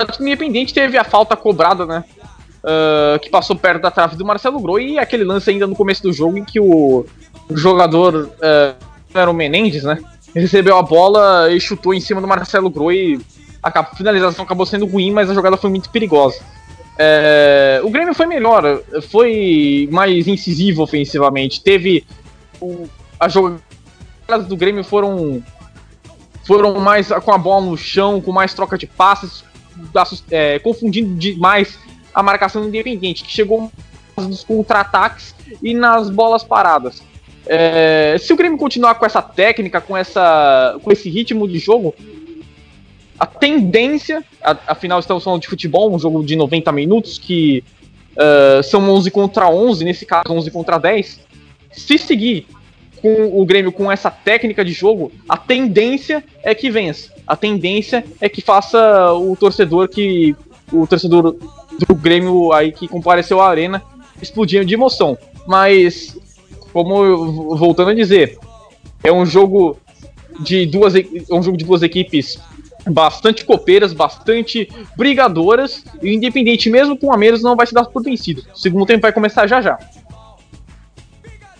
O 0.00 0.22
Independente 0.22 0.74
teve 0.74 0.96
a 0.98 1.04
falta 1.04 1.36
cobrada, 1.36 1.86
né? 1.86 2.04
Uh, 2.64 3.18
que 3.20 3.30
passou 3.30 3.54
perto 3.54 3.82
da 3.82 3.90
trave 3.90 4.16
do 4.16 4.24
Marcelo 4.24 4.58
Groi 4.58 4.92
e 4.92 4.98
aquele 4.98 5.22
lance 5.22 5.48
ainda 5.48 5.66
no 5.66 5.76
começo 5.76 6.02
do 6.02 6.12
jogo 6.12 6.36
em 6.36 6.44
que 6.44 6.58
o, 6.58 7.06
jogador 7.50 8.24
uh, 8.24 8.74
era 9.14 9.30
o 9.30 9.34
Menendez, 9.34 9.84
né? 9.84 9.98
Recebeu 10.34 10.76
a 10.76 10.82
bola 10.82 11.50
e 11.52 11.60
chutou 11.60 11.94
em 11.94 12.00
cima 12.00 12.20
do 12.20 12.26
Marcelo 12.26 12.68
Groi. 12.68 13.20
A 13.62 13.84
finalização 13.84 14.44
acabou 14.44 14.66
sendo 14.66 14.86
ruim, 14.86 15.12
mas 15.12 15.30
a 15.30 15.34
jogada 15.34 15.56
foi 15.56 15.70
muito 15.70 15.90
perigosa. 15.90 16.40
É, 16.98 17.80
o 17.84 17.90
Grêmio 17.90 18.14
foi 18.14 18.26
melhor, 18.26 18.80
foi 19.10 19.88
mais 19.92 20.26
incisivo 20.26 20.82
ofensivamente. 20.82 21.62
Teve. 21.62 22.04
O, 22.60 22.88
as 23.18 23.32
jogadas 23.32 24.46
do 24.46 24.56
Grêmio 24.56 24.84
foram 24.84 25.42
foram 26.44 26.78
mais 26.78 27.08
com 27.08 27.32
a 27.32 27.38
bola 27.38 27.66
no 27.66 27.76
chão, 27.76 28.20
com 28.20 28.30
mais 28.30 28.54
troca 28.54 28.78
de 28.78 28.86
passes, 28.86 29.44
é, 30.30 30.58
confundindo 30.60 31.14
demais 31.16 31.78
a 32.14 32.22
marcação 32.22 32.64
independente, 32.64 33.24
que 33.24 33.30
chegou 33.30 33.70
nos 34.16 34.44
contra-ataques 34.44 35.34
e 35.62 35.74
nas 35.74 36.08
bolas 36.08 36.44
paradas. 36.44 37.02
É, 37.46 38.16
se 38.18 38.32
o 38.32 38.36
Grêmio 38.36 38.58
continuar 38.58 38.94
com 38.94 39.04
essa 39.04 39.20
técnica, 39.20 39.80
com, 39.80 39.96
essa, 39.96 40.78
com 40.82 40.90
esse 40.90 41.10
ritmo 41.10 41.46
de 41.46 41.58
jogo, 41.58 41.94
a 43.18 43.26
tendência, 43.26 44.24
a, 44.42 44.56
afinal 44.68 44.98
estamos 44.98 45.22
falando 45.22 45.42
de 45.42 45.48
futebol, 45.48 45.94
um 45.94 45.98
jogo 45.98 46.24
de 46.24 46.36
90 46.36 46.72
minutos, 46.72 47.18
que 47.18 47.62
uh, 48.16 48.62
são 48.62 48.88
11 48.90 49.10
contra 49.10 49.48
11, 49.48 49.84
nesse 49.84 50.04
caso 50.04 50.32
11 50.32 50.50
contra 50.50 50.78
10, 50.78 51.20
se 51.76 51.98
seguir 51.98 52.46
com 53.00 53.40
o 53.40 53.44
Grêmio 53.44 53.70
com 53.70 53.92
essa 53.92 54.10
técnica 54.10 54.64
de 54.64 54.72
jogo, 54.72 55.12
a 55.28 55.36
tendência 55.36 56.24
é 56.42 56.54
que 56.54 56.70
vença. 56.70 57.12
A 57.26 57.36
tendência 57.36 58.04
é 58.20 58.28
que 58.28 58.40
faça 58.40 59.12
o 59.12 59.36
torcedor 59.36 59.88
que 59.88 60.34
o 60.72 60.86
torcedor 60.86 61.36
do 61.86 61.94
Grêmio 61.94 62.52
aí 62.52 62.72
que 62.72 62.88
compareceu 62.88 63.40
à 63.40 63.48
arena 63.48 63.82
explodir 64.20 64.64
de 64.64 64.74
emoção. 64.74 65.16
Mas 65.46 66.18
como 66.72 67.56
voltando 67.56 67.90
a 67.90 67.94
dizer, 67.94 68.38
é 69.04 69.12
um 69.12 69.24
jogo 69.24 69.78
de 70.40 70.66
duas 70.66 70.94
é 70.94 71.04
um 71.30 71.42
jogo 71.42 71.56
de 71.56 71.64
duas 71.64 71.82
equipes 71.82 72.38
bastante 72.88 73.44
copeiras, 73.44 73.92
bastante 73.92 74.68
brigadoras, 74.96 75.84
e 76.02 76.14
Independente, 76.14 76.70
mesmo 76.70 76.96
com 76.96 77.12
a 77.12 77.16
menos, 77.16 77.42
não 77.42 77.56
vai 77.56 77.66
se 77.66 77.74
dar 77.74 77.84
por 77.84 78.02
vencido. 78.02 78.44
O 78.54 78.58
segundo 78.58 78.86
tempo 78.86 79.02
vai 79.02 79.12
começar 79.12 79.46
já 79.46 79.60
já. 79.60 79.78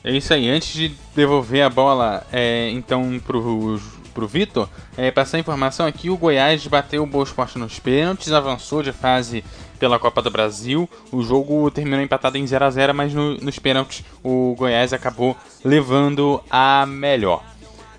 É 0.07 0.13
isso 0.13 0.33
aí, 0.33 0.49
antes 0.49 0.73
de 0.73 0.93
devolver 1.17 1.65
a 1.65 1.69
bola 1.69 2.25
é, 2.33 2.71
então 2.71 3.21
pro, 3.27 3.77
pro 4.15 4.29
Vitor, 4.29 4.69
é, 4.97 5.11
passar 5.11 5.37
a 5.37 5.41
informação 5.41 5.85
aqui, 5.85 6.09
o 6.09 6.17
Goiás 6.17 6.65
bateu 6.69 7.03
o 7.03 7.07
Boa 7.07 7.25
Esporte 7.25 7.59
nos 7.59 7.81
pênaltis, 7.81 8.31
avançou 8.31 8.85
de 8.85 8.93
fase 8.93 9.43
pela 9.81 9.99
Copa 9.99 10.23
do 10.23 10.31
Brasil. 10.31 10.89
O 11.11 11.25
jogo 11.25 11.69
terminou 11.73 12.01
empatado 12.01 12.39
em 12.39 12.47
0 12.47 12.65
a 12.65 12.71
0 12.71 12.95
mas 12.95 13.13
no, 13.13 13.37
nos 13.39 13.59
pênaltis 13.59 14.05
o 14.23 14.55
Goiás 14.57 14.93
acabou 14.93 15.37
levando 15.65 16.41
a 16.49 16.87
melhor. 16.87 17.43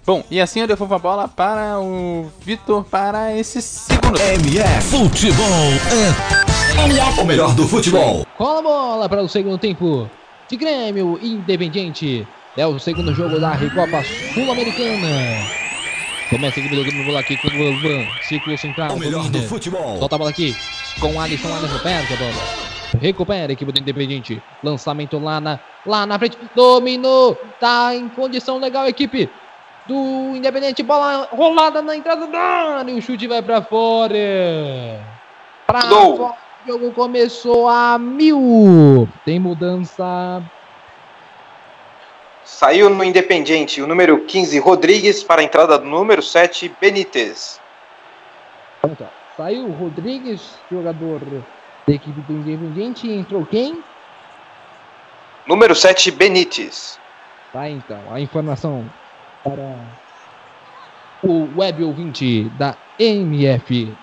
Bom, 0.05 0.23
e 0.31 0.39
assim 0.39 0.61
eu 0.61 0.67
devolvo 0.67 0.95
a 0.95 0.99
bola 0.99 1.27
para 1.27 1.77
o 1.77 2.31
Vitor 2.39 2.85
para 2.85 3.35
esse 3.35 3.61
segundo. 3.61 4.17
MF 4.17 4.81
Futebol 4.83 5.45
é 5.91 6.85
MF. 6.85 7.19
o 7.19 7.25
melhor 7.25 7.53
do 7.53 7.67
futebol. 7.67 8.25
Cola 8.37 8.59
a 8.59 8.61
bola 8.61 9.09
para 9.09 9.21
o 9.21 9.27
segundo 9.27 9.57
tempo 9.57 10.09
de 10.49 10.55
Grêmio 10.55 11.19
Independiente. 11.21 12.27
É 12.55 12.65
o 12.65 12.79
segundo 12.79 13.13
jogo 13.13 13.39
da 13.39 13.51
Recopa 13.51 14.03
Sul-Americana. 14.33 15.07
Começa 16.29 16.59
a 16.59 16.63
equipe 16.63 16.75
do 16.75 16.83
Grêmio, 16.83 17.05
bola 17.05 17.19
aqui 17.19 17.37
com 17.37 17.47
o 17.47 17.51
Luan, 17.51 18.05
círculo 18.23 18.57
central. 18.57 18.95
O 18.95 18.99
melhor 18.99 19.29
do 19.29 19.41
futebol. 19.43 19.97
Solta 19.99 20.15
a 20.15 20.17
bola 20.17 20.29
aqui 20.29 20.55
com 20.99 21.13
o 21.13 21.19
Alisson, 21.19 21.53
Alisson 21.53 21.79
perde 21.79 22.13
a 22.13 22.17
bola. 22.17 22.67
Recupera 23.01 23.51
a 23.51 23.53
equipe 23.53 23.71
do 23.71 23.79
Independiente. 23.79 24.41
Lançamento 24.63 25.19
lá 25.19 25.39
na, 25.39 25.59
lá 25.85 26.05
na 26.05 26.17
frente. 26.17 26.37
Dominou. 26.55 27.35
Tá 27.59 27.93
em 27.93 28.07
condição 28.09 28.57
legal 28.57 28.85
a 28.85 28.89
equipe 28.89 29.29
do 29.85 30.33
Independente. 30.35 30.81
Bola 30.81 31.27
rolada 31.31 31.81
na 31.81 31.95
entrada 31.95 32.25
da 32.27 32.39
área. 32.39 32.91
E 32.91 32.97
o 32.97 33.01
chute 33.01 33.27
vai 33.27 33.41
para 33.41 33.61
fora. 33.61 34.15
Pra 35.67 35.81
fora. 35.81 36.46
O 36.67 36.69
jogo 36.69 36.91
começou 36.91 37.69
a 37.69 37.97
mil. 37.97 39.07
Tem 39.23 39.39
mudança. 39.39 40.43
Saiu 42.43 42.89
no 42.89 43.05
Independiente 43.05 43.81
o 43.81 43.87
número 43.87 44.25
15, 44.25 44.59
Rodrigues, 44.59 45.23
para 45.23 45.39
a 45.39 45.45
entrada 45.45 45.77
do 45.77 45.85
número 45.85 46.21
7, 46.21 46.75
Benítez. 46.81 47.61
Saiu 49.37 49.71
Rodrigues, 49.71 50.59
jogador 50.69 51.21
da 51.87 51.93
equipe 51.93 52.19
do 52.19 52.33
Independiente. 52.33 53.09
Entrou 53.09 53.45
quem? 53.45 53.81
Número 55.47 55.73
7, 55.73 56.11
Benítez. 56.11 56.99
Tá 57.53 57.69
então, 57.69 58.01
a 58.11 58.19
informação 58.19 58.85
para 59.41 59.73
o 61.23 61.47
web 61.55 61.81
ouvinte 61.85 62.49
da 62.57 62.75
MF. 62.99 63.95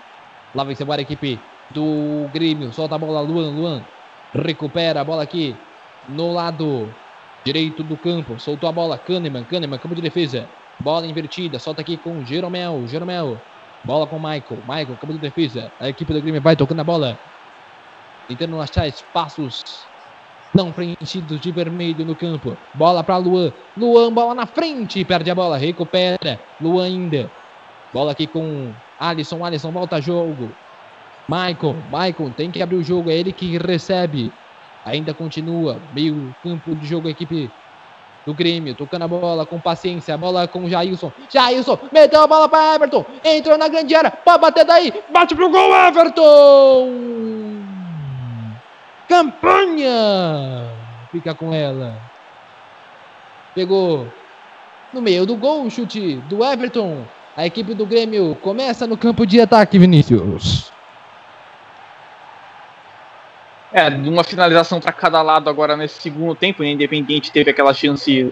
Lá 0.55 0.63
vai 0.63 0.73
ser 0.73 0.91
a 0.91 1.01
equipe 1.01 1.39
do 1.71 2.29
Grêmio. 2.33 2.71
Solta 2.73 2.95
a 2.95 2.97
bola, 2.97 3.21
Luan, 3.21 3.49
Luan. 3.51 3.85
Recupera 4.33 5.01
a 5.01 5.03
bola 5.03 5.23
aqui 5.23 5.55
no 6.09 6.33
lado 6.33 6.89
direito 7.43 7.83
do 7.83 7.95
campo. 7.95 8.39
Soltou 8.39 8.67
a 8.67 8.71
bola, 8.71 8.97
Kahneman, 8.97 9.43
Kahneman, 9.43 9.77
campo 9.77 9.95
de 9.95 10.01
defesa. 10.01 10.47
Bola 10.79 11.05
invertida, 11.07 11.57
solta 11.57 11.81
aqui 11.81 11.95
com 11.95 12.25
Jeromel, 12.25 12.87
Jeromel. 12.87 13.39
Bola 13.83 14.07
com 14.07 14.17
Michael, 14.17 14.61
Michael, 14.67 14.97
campo 14.99 15.13
de 15.13 15.19
defesa. 15.19 15.71
A 15.79 15.87
equipe 15.87 16.11
do 16.11 16.21
Grêmio 16.21 16.41
vai 16.41 16.55
tocando 16.55 16.81
a 16.81 16.83
bola. 16.83 17.17
Tentando 18.27 18.59
achar 18.59 18.87
espaços 18.87 19.85
não 20.53 20.71
preenchidos 20.71 21.39
de 21.39 21.51
vermelho 21.51 22.03
no 22.03 22.15
campo. 22.15 22.57
Bola 22.73 23.03
para 23.03 23.17
Luan. 23.17 23.53
Luan, 23.77 24.11
bola 24.11 24.33
na 24.33 24.45
frente. 24.45 25.05
Perde 25.05 25.29
a 25.29 25.35
bola, 25.35 25.57
recupera. 25.57 26.39
Luan 26.59 26.85
ainda. 26.85 27.29
Bola 27.93 28.13
aqui 28.13 28.25
com 28.25 28.73
Alisson. 28.99 29.45
Alisson 29.45 29.71
volta 29.71 30.01
jogo. 30.01 30.49
Michael, 31.27 31.75
Michael 31.91 32.33
tem 32.35 32.51
que 32.51 32.61
abrir 32.61 32.77
o 32.77 32.83
jogo. 32.83 33.09
É 33.09 33.15
ele 33.15 33.31
que 33.31 33.57
recebe. 33.57 34.31
Ainda 34.85 35.13
continua. 35.13 35.81
Meio 35.93 36.35
campo 36.43 36.75
de 36.75 36.85
jogo 36.85 37.07
a 37.07 37.11
equipe 37.11 37.49
do 38.25 38.33
Grêmio, 38.33 38.73
tocando 38.73 39.03
a 39.03 39.07
bola 39.07 39.45
com 39.45 39.59
paciência, 39.59 40.15
a 40.15 40.17
bola 40.17 40.47
com 40.47 40.65
o 40.65 40.69
Jailson. 40.69 41.11
Jailson, 41.29 41.77
meteu 41.91 42.21
a 42.21 42.27
bola 42.27 42.49
para 42.49 42.75
Everton, 42.75 43.05
entrou 43.23 43.57
na 43.57 43.67
grande 43.67 43.93
área, 43.93 44.09
pode 44.09 44.41
bater 44.41 44.65
daí, 44.65 44.91
bate 45.11 45.35
pro 45.35 45.49
gol, 45.49 45.75
Everton! 45.75 46.89
Campanha! 49.07 50.71
Fica 51.11 51.35
com 51.35 51.53
ela. 51.53 51.95
Pegou 53.53 54.07
no 54.91 55.01
meio 55.01 55.25
do 55.25 55.35
gol 55.35 55.63
o 55.63 55.69
chute 55.69 56.15
do 56.27 56.43
Everton. 56.43 57.05
A 57.37 57.45
equipe 57.45 57.73
do 57.73 57.85
Grêmio 57.85 58.35
começa 58.41 58.87
no 58.87 58.97
campo 58.97 59.25
de 59.25 59.39
ataque, 59.39 59.77
Vinícius. 59.77 60.74
É, 63.75 63.89
uma 63.89 64.23
finalização 64.23 64.79
para 64.79 64.93
cada 64.93 65.21
lado 65.21 65.49
agora 65.49 65.75
nesse 65.75 66.01
segundo 66.01 66.33
tempo. 66.33 66.63
O 66.63 66.65
Independente 66.65 67.29
teve 67.29 67.51
aquela 67.51 67.73
chance 67.73 68.31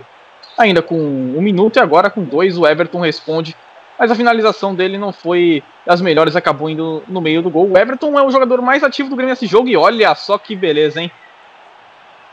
ainda 0.57 0.81
com 0.81 0.97
um 0.97 1.41
minuto 1.41 1.75
e 1.75 1.79
agora 1.79 2.09
com 2.09 2.23
dois 2.23 2.57
o 2.57 2.65
Everton 2.65 3.01
responde 3.01 3.53
mas 3.97 4.11
a 4.11 4.15
finalização 4.15 4.73
dele 4.73 4.97
não 4.97 5.13
foi 5.13 5.63
das 5.85 6.01
melhores, 6.01 6.35
acabou 6.35 6.69
indo 6.69 7.03
no 7.07 7.21
meio 7.21 7.41
do 7.41 7.49
gol. 7.49 7.69
O 7.71 7.77
Everton 7.77 8.17
é 8.17 8.23
o 8.23 8.29
jogador 8.29 8.61
mais 8.61 8.83
ativo 8.83 9.09
do 9.09 9.15
Grêmio 9.15 9.31
nesse 9.31 9.45
jogo 9.45 9.67
e 9.69 9.77
olha 9.77 10.15
só 10.15 10.37
que 10.37 10.55
beleza, 10.55 11.01
hein? 11.01 11.11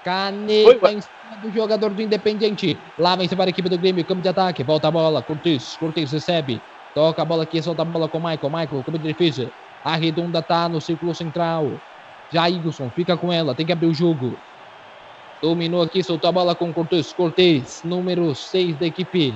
Caneta 0.04 0.78
foi, 0.80 0.92
em 0.94 1.00
cima 1.00 1.36
do 1.42 1.52
jogador 1.52 1.90
do 1.90 2.00
Independente. 2.00 2.78
Lá 2.98 3.14
vem 3.14 3.28
para 3.28 3.44
a 3.44 3.48
equipe 3.50 3.68
do 3.68 3.78
Grêmio, 3.78 4.04
campo 4.04 4.22
de 4.22 4.28
ataque, 4.28 4.64
volta 4.64 4.88
a 4.88 4.90
bola, 4.90 5.22
Cortez, 5.22 5.76
Cortez 5.76 6.10
recebe, 6.10 6.60
toca 6.94 7.20
a 7.20 7.24
bola 7.24 7.42
aqui, 7.42 7.62
solta 7.62 7.82
a 7.82 7.84
bola 7.84 8.08
com 8.08 8.18
o 8.18 8.20
Michael, 8.20 8.50
Michael, 8.50 8.82
campo 8.84 8.98
de 8.98 9.06
defesa. 9.06 9.50
A 9.84 9.96
redonda 9.96 10.42
tá 10.42 10.68
no 10.68 10.80
círculo 10.80 11.14
central. 11.14 11.70
Jailson 12.32 12.90
fica 12.90 13.16
com 13.16 13.32
ela, 13.32 13.54
tem 13.54 13.66
que 13.66 13.72
abrir 13.72 13.86
o 13.86 13.94
jogo. 13.94 14.36
Dominou 15.42 15.82
aqui, 15.82 16.02
soltou 16.02 16.28
a 16.28 16.32
bola 16.32 16.54
com 16.54 16.72
Cortez, 16.72 17.12
Cortez, 17.12 17.82
número 17.82 18.34
6 18.34 18.76
da 18.76 18.86
equipe 18.86 19.34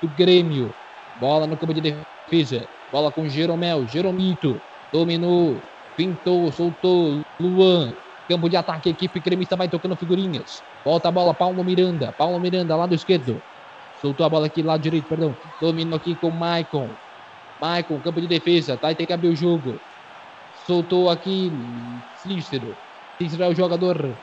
do 0.00 0.08
Grêmio. 0.08 0.72
Bola 1.18 1.46
no 1.46 1.56
campo 1.56 1.74
de 1.74 1.80
defesa. 1.80 2.66
Bola 2.90 3.10
com 3.10 3.28
Jeromel. 3.28 3.86
Jeromito. 3.88 4.60
Dominou. 4.92 5.60
Pintou, 5.96 6.50
soltou. 6.52 7.22
Luan. 7.40 7.92
Campo 8.28 8.48
de 8.48 8.56
ataque, 8.56 8.88
equipe 8.88 9.20
gremista 9.20 9.56
vai 9.56 9.68
tocando 9.68 9.96
figurinhas. 9.96 10.62
Volta 10.84 11.08
a 11.08 11.12
bola, 11.12 11.34
Paulo 11.34 11.62
Miranda. 11.64 12.12
Paulo 12.12 12.38
Miranda, 12.38 12.76
lado 12.76 12.94
esquerdo. 12.94 13.42
Soltou 14.00 14.24
a 14.24 14.28
bola 14.28 14.46
aqui, 14.46 14.62
lado 14.62 14.80
direito, 14.80 15.06
perdão. 15.06 15.36
Dominou 15.60 15.96
aqui 15.96 16.14
com 16.14 16.30
Maicon. 16.30 16.88
Maicon, 17.60 18.00
campo 18.00 18.20
de 18.20 18.26
defesa, 18.26 18.76
tá? 18.76 18.90
E 18.90 18.94
tem 18.94 19.06
que 19.06 19.12
abrir 19.12 19.28
o 19.28 19.36
jogo. 19.36 19.78
Soltou 20.64 21.08
aqui 21.10 21.50
Cícero. 22.14 22.78
Cícero 23.20 23.42
é 23.44 23.48
o 23.48 23.54
jogador 23.54 24.18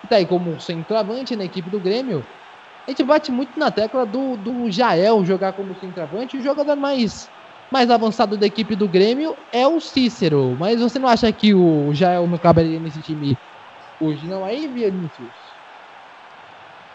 que 0.00 0.08
tá 0.08 0.16
aí 0.16 0.26
como 0.26 0.60
centroavante 0.60 1.36
na 1.36 1.44
equipe 1.44 1.70
do 1.70 1.80
Grêmio. 1.80 2.26
A 2.86 2.90
gente 2.90 3.02
bate 3.04 3.32
muito 3.32 3.58
na 3.58 3.70
tecla 3.70 4.06
do, 4.06 4.36
do 4.36 4.70
Jael 4.70 5.24
jogar 5.24 5.54
como 5.54 5.74
centroavante. 5.74 6.36
O 6.38 6.42
jogador 6.42 6.76
mais, 6.76 7.32
mais 7.70 7.90
avançado 7.90 8.38
da 8.38 8.46
equipe 8.46 8.76
do 8.76 8.88
Grêmio 8.88 9.36
é 9.50 9.66
o 9.66 9.80
Cícero. 9.80 10.56
Mas 10.58 10.80
você 10.80 10.98
não 10.98 11.08
acha 11.08 11.32
que 11.32 11.54
o 11.54 11.92
Jael 11.92 12.26
não 12.28 12.38
caberia 12.38 12.78
nesse 12.80 13.02
time 13.02 13.38
hoje, 13.98 14.28
não? 14.28 14.44
Aí, 14.44 14.68
Vinícius? 14.68 15.45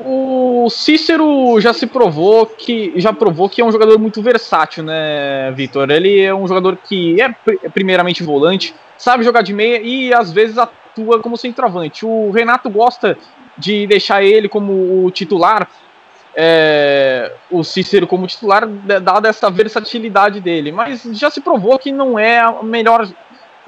O 0.04 0.70
Cícero 0.70 1.60
já 1.60 1.74
se 1.74 1.86
provou 1.86 2.46
que 2.46 2.94
já 2.96 3.14
provou 3.14 3.48
que 3.48 3.62
é 3.62 3.66
um 3.66 3.72
jogador 3.72 4.00
muito 4.00 4.22
versátil, 4.22 4.84
né, 4.84 5.52
Vitor? 5.52 5.90
Ele 5.92 6.22
é 6.22 6.34
um 6.34 6.48
jogador 6.48 6.78
que 6.78 7.22
é 7.22 7.30
primeiramente 7.70 8.24
volante, 8.24 8.74
sabe 8.98 9.24
jogar 9.24 9.42
de 9.42 9.54
meia 9.54 9.80
e 9.82 10.14
às 10.14 10.32
vezes 10.32 10.58
atua 10.58 11.20
como 11.20 11.38
centroavante. 11.38 12.06
O 12.06 12.32
Renato 12.32 12.70
gosta 12.70 13.18
de 13.58 13.86
deixar 13.86 14.24
ele 14.24 14.50
como 14.50 15.06
o 15.06 15.12
titular, 15.12 15.70
é, 16.36 17.32
o 17.52 17.64
Cícero 17.64 18.08
como 18.08 18.26
titular, 18.26 18.68
dada 18.68 19.30
essa 19.30 19.52
versatilidade 19.52 20.40
dele. 20.40 20.72
Mas 20.72 21.04
já 21.14 21.30
se 21.30 21.42
provou 21.42 21.78
que 21.78 21.92
não 21.92 22.18
é 22.18 22.40
a 22.40 22.64
melhor, 22.64 23.08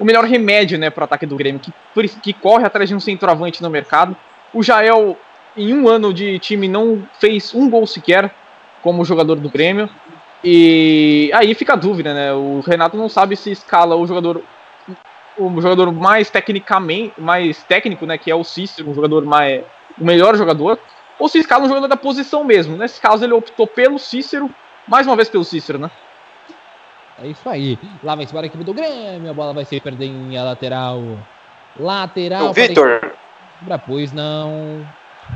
o 0.00 0.04
melhor 0.04 0.24
remédio 0.24 0.78
né, 0.78 0.90
para 0.90 1.02
o 1.02 1.04
ataque 1.04 1.26
do 1.26 1.36
Grêmio, 1.36 1.60
que, 1.60 1.72
que 2.20 2.32
corre 2.32 2.64
atrás 2.64 2.88
de 2.88 2.94
um 2.94 3.00
centroavante 3.00 3.62
no 3.62 3.70
mercado. 3.70 4.16
O 4.52 4.62
Jael, 4.62 5.16
em 5.56 5.72
um 5.72 5.88
ano 5.88 6.12
de 6.12 6.38
time, 6.38 6.68
não 6.68 7.06
fez 7.20 7.54
um 7.54 7.68
gol 7.68 7.86
sequer 7.86 8.34
como 8.82 9.04
jogador 9.04 9.36
do 9.36 9.48
Grêmio. 9.48 9.88
E 10.42 11.30
aí 11.32 11.54
fica 11.54 11.72
a 11.72 11.76
dúvida, 11.76 12.12
né? 12.12 12.32
O 12.32 12.60
Renato 12.60 12.96
não 12.96 13.08
sabe 13.08 13.34
se 13.36 13.50
escala 13.50 13.96
o 13.96 14.06
jogador 14.06 14.42
o 15.36 15.60
jogador 15.60 15.92
mais 15.92 16.30
tecnicamente, 16.30 17.20
mais 17.20 17.62
técnico, 17.64 18.06
né, 18.06 18.16
que 18.16 18.30
é 18.30 18.34
o 18.34 18.44
Cícero, 18.44 18.88
um 18.88 18.94
jogador 18.94 19.24
mais 19.24 19.64
o 19.98 20.04
melhor 20.04 20.36
jogador, 20.36 20.78
ou 21.18 21.28
se 21.28 21.38
escala 21.38 21.64
um 21.64 21.68
jogador 21.68 21.88
da 21.88 21.96
posição 21.96 22.44
mesmo. 22.44 22.76
Nesse 22.76 23.00
caso 23.00 23.24
ele 23.24 23.32
optou 23.32 23.66
pelo 23.66 23.98
Cícero, 23.98 24.50
mais 24.86 25.06
uma 25.06 25.16
vez 25.16 25.28
pelo 25.28 25.44
Cícero, 25.44 25.78
né? 25.78 25.90
É 27.22 27.28
isso 27.28 27.48
aí. 27.48 27.78
Lá 28.02 28.14
vai 28.14 28.24
embora 28.24 28.46
a 28.46 28.48
equipe 28.48 28.64
do 28.64 28.74
Grêmio, 28.74 29.30
a 29.30 29.34
bola 29.34 29.52
vai 29.52 29.64
ser 29.64 29.80
perdida 29.80 30.04
em 30.04 30.36
lateral. 30.36 31.00
Lateral. 31.78 32.52
Vitor. 32.52 33.12
Pois 33.86 34.12
não. 34.12 34.86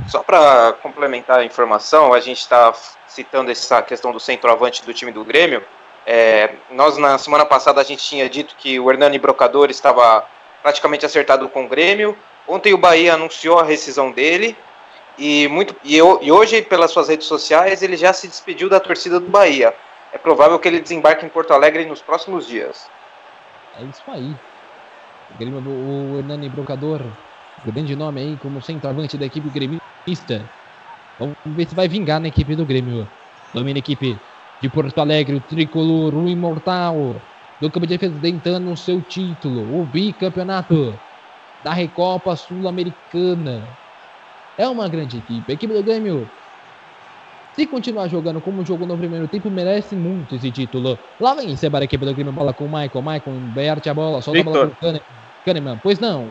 Só 0.06 0.23
para 0.23 0.73
complementar 0.82 1.40
a 1.40 1.44
informação, 1.44 2.12
a 2.12 2.20
gente 2.20 2.40
está 2.40 2.73
citando 3.06 3.51
essa 3.51 3.82
questão 3.82 4.12
do 4.12 4.20
centroavante 4.20 4.85
do 4.85 4.94
time 4.94 5.12
do 5.12 5.24
Grêmio. 5.24 5.62
É, 6.06 6.55
nós, 6.70 6.97
na 6.97 7.19
semana 7.19 7.44
passada, 7.44 7.81
a 7.81 7.85
gente 7.85 8.02
tinha 8.02 8.28
dito 8.28 8.55
que 8.56 8.81
o 8.81 8.90
Hernani 8.90 9.19
Brocador 9.19 9.70
estava 9.70 10.27
praticamente 10.62 11.05
acertado 11.05 11.48
com 11.48 11.65
o 11.65 11.69
Grêmio. 11.69 12.16
Ontem 12.47 12.73
o 12.73 12.78
Bahia 12.78 13.15
anunciou 13.15 13.59
a 13.59 13.65
rescisão 13.65 14.10
dele. 14.10 14.56
E, 15.19 15.48
muito, 15.48 15.74
e, 15.85 15.97
e 15.97 16.32
hoje, 16.32 16.62
pelas 16.62 16.90
suas 16.90 17.09
redes 17.09 17.27
sociais, 17.27 17.82
ele 17.82 17.97
já 17.97 18.12
se 18.12 18.28
despediu 18.28 18.69
da 18.69 18.81
torcida 18.81 19.19
do 19.20 19.28
Bahia. 19.28 19.74
É 20.12 20.16
provável 20.16 20.59
que 20.59 20.69
ele 20.69 20.81
desembarque 20.81 21.27
em 21.27 21.28
Porto 21.28 21.52
Alegre 21.52 21.85
nos 21.85 22.01
próximos 22.01 22.47
dias. 22.47 22.89
É 23.78 23.82
isso 23.82 24.02
aí. 24.09 24.35
O, 25.31 25.39
Grêmio, 25.39 25.59
o 25.59 26.19
Hernani 26.19 26.48
Brocador, 26.48 27.02
grande 27.64 27.94
nome 27.97 28.20
aí 28.20 28.39
como 28.40 28.62
centroavante 28.62 29.16
da 29.16 29.26
equipe 29.26 29.48
gremista. 29.51 30.44
Vamos 31.18 31.36
ver 31.44 31.68
se 31.68 31.74
vai 31.74 31.89
vingar 31.89 32.20
na 32.20 32.28
equipe 32.28 32.55
do 32.55 32.64
Grêmio. 32.64 33.06
Domina 33.52 33.78
a 33.78 33.80
equipe 33.80 34.16
de 34.60 34.68
Porto 34.68 34.98
Alegre, 34.98 35.36
o 35.36 35.40
tricolor, 35.40 36.14
o 36.14 36.28
imortal 36.28 37.16
do 37.60 37.70
campo 37.70 37.86
de 37.86 37.98
defesa 37.98 38.18
tentando 38.20 38.70
o 38.70 38.76
seu 38.76 39.01
título, 39.01 39.80
o 39.80 39.85
bicampeonato 39.85 40.94
da 41.64 41.72
Recopa 41.72 42.36
Sul-Americana. 42.36 43.62
É 44.56 44.68
uma 44.68 44.89
grande 44.89 45.18
equipe. 45.18 45.51
A 45.51 45.55
equipe 45.55 45.74
do 45.74 45.82
Grêmio, 45.82 46.28
se 47.55 47.66
continuar 47.66 48.09
jogando 48.09 48.40
como 48.40 48.64
jogou 48.64 48.86
no 48.86 48.97
primeiro 48.97 49.26
tempo, 49.26 49.51
merece 49.51 49.97
muito 49.97 50.36
esse 50.36 50.51
título. 50.52 50.98
Lá 51.20 51.35
vem 51.35 51.56
Sebar 51.56 51.80
a 51.80 51.85
equipe 51.85 52.05
do 52.05 52.14
Grêmio, 52.14 52.32
bola 52.32 52.52
com 52.52 52.64
o 52.64 52.68
Michael. 52.68 53.02
Michael 53.02 53.36
inverte 53.36 53.89
a 53.89 53.94
bola, 53.94 54.22
solta 54.22 54.39
Victor. 54.39 54.56
a 54.56 54.66
bola 54.66 54.76
com 54.80 54.97
o 54.97 55.01
Kahneman. 55.44 55.80
Pois 55.82 55.98
não. 55.98 56.30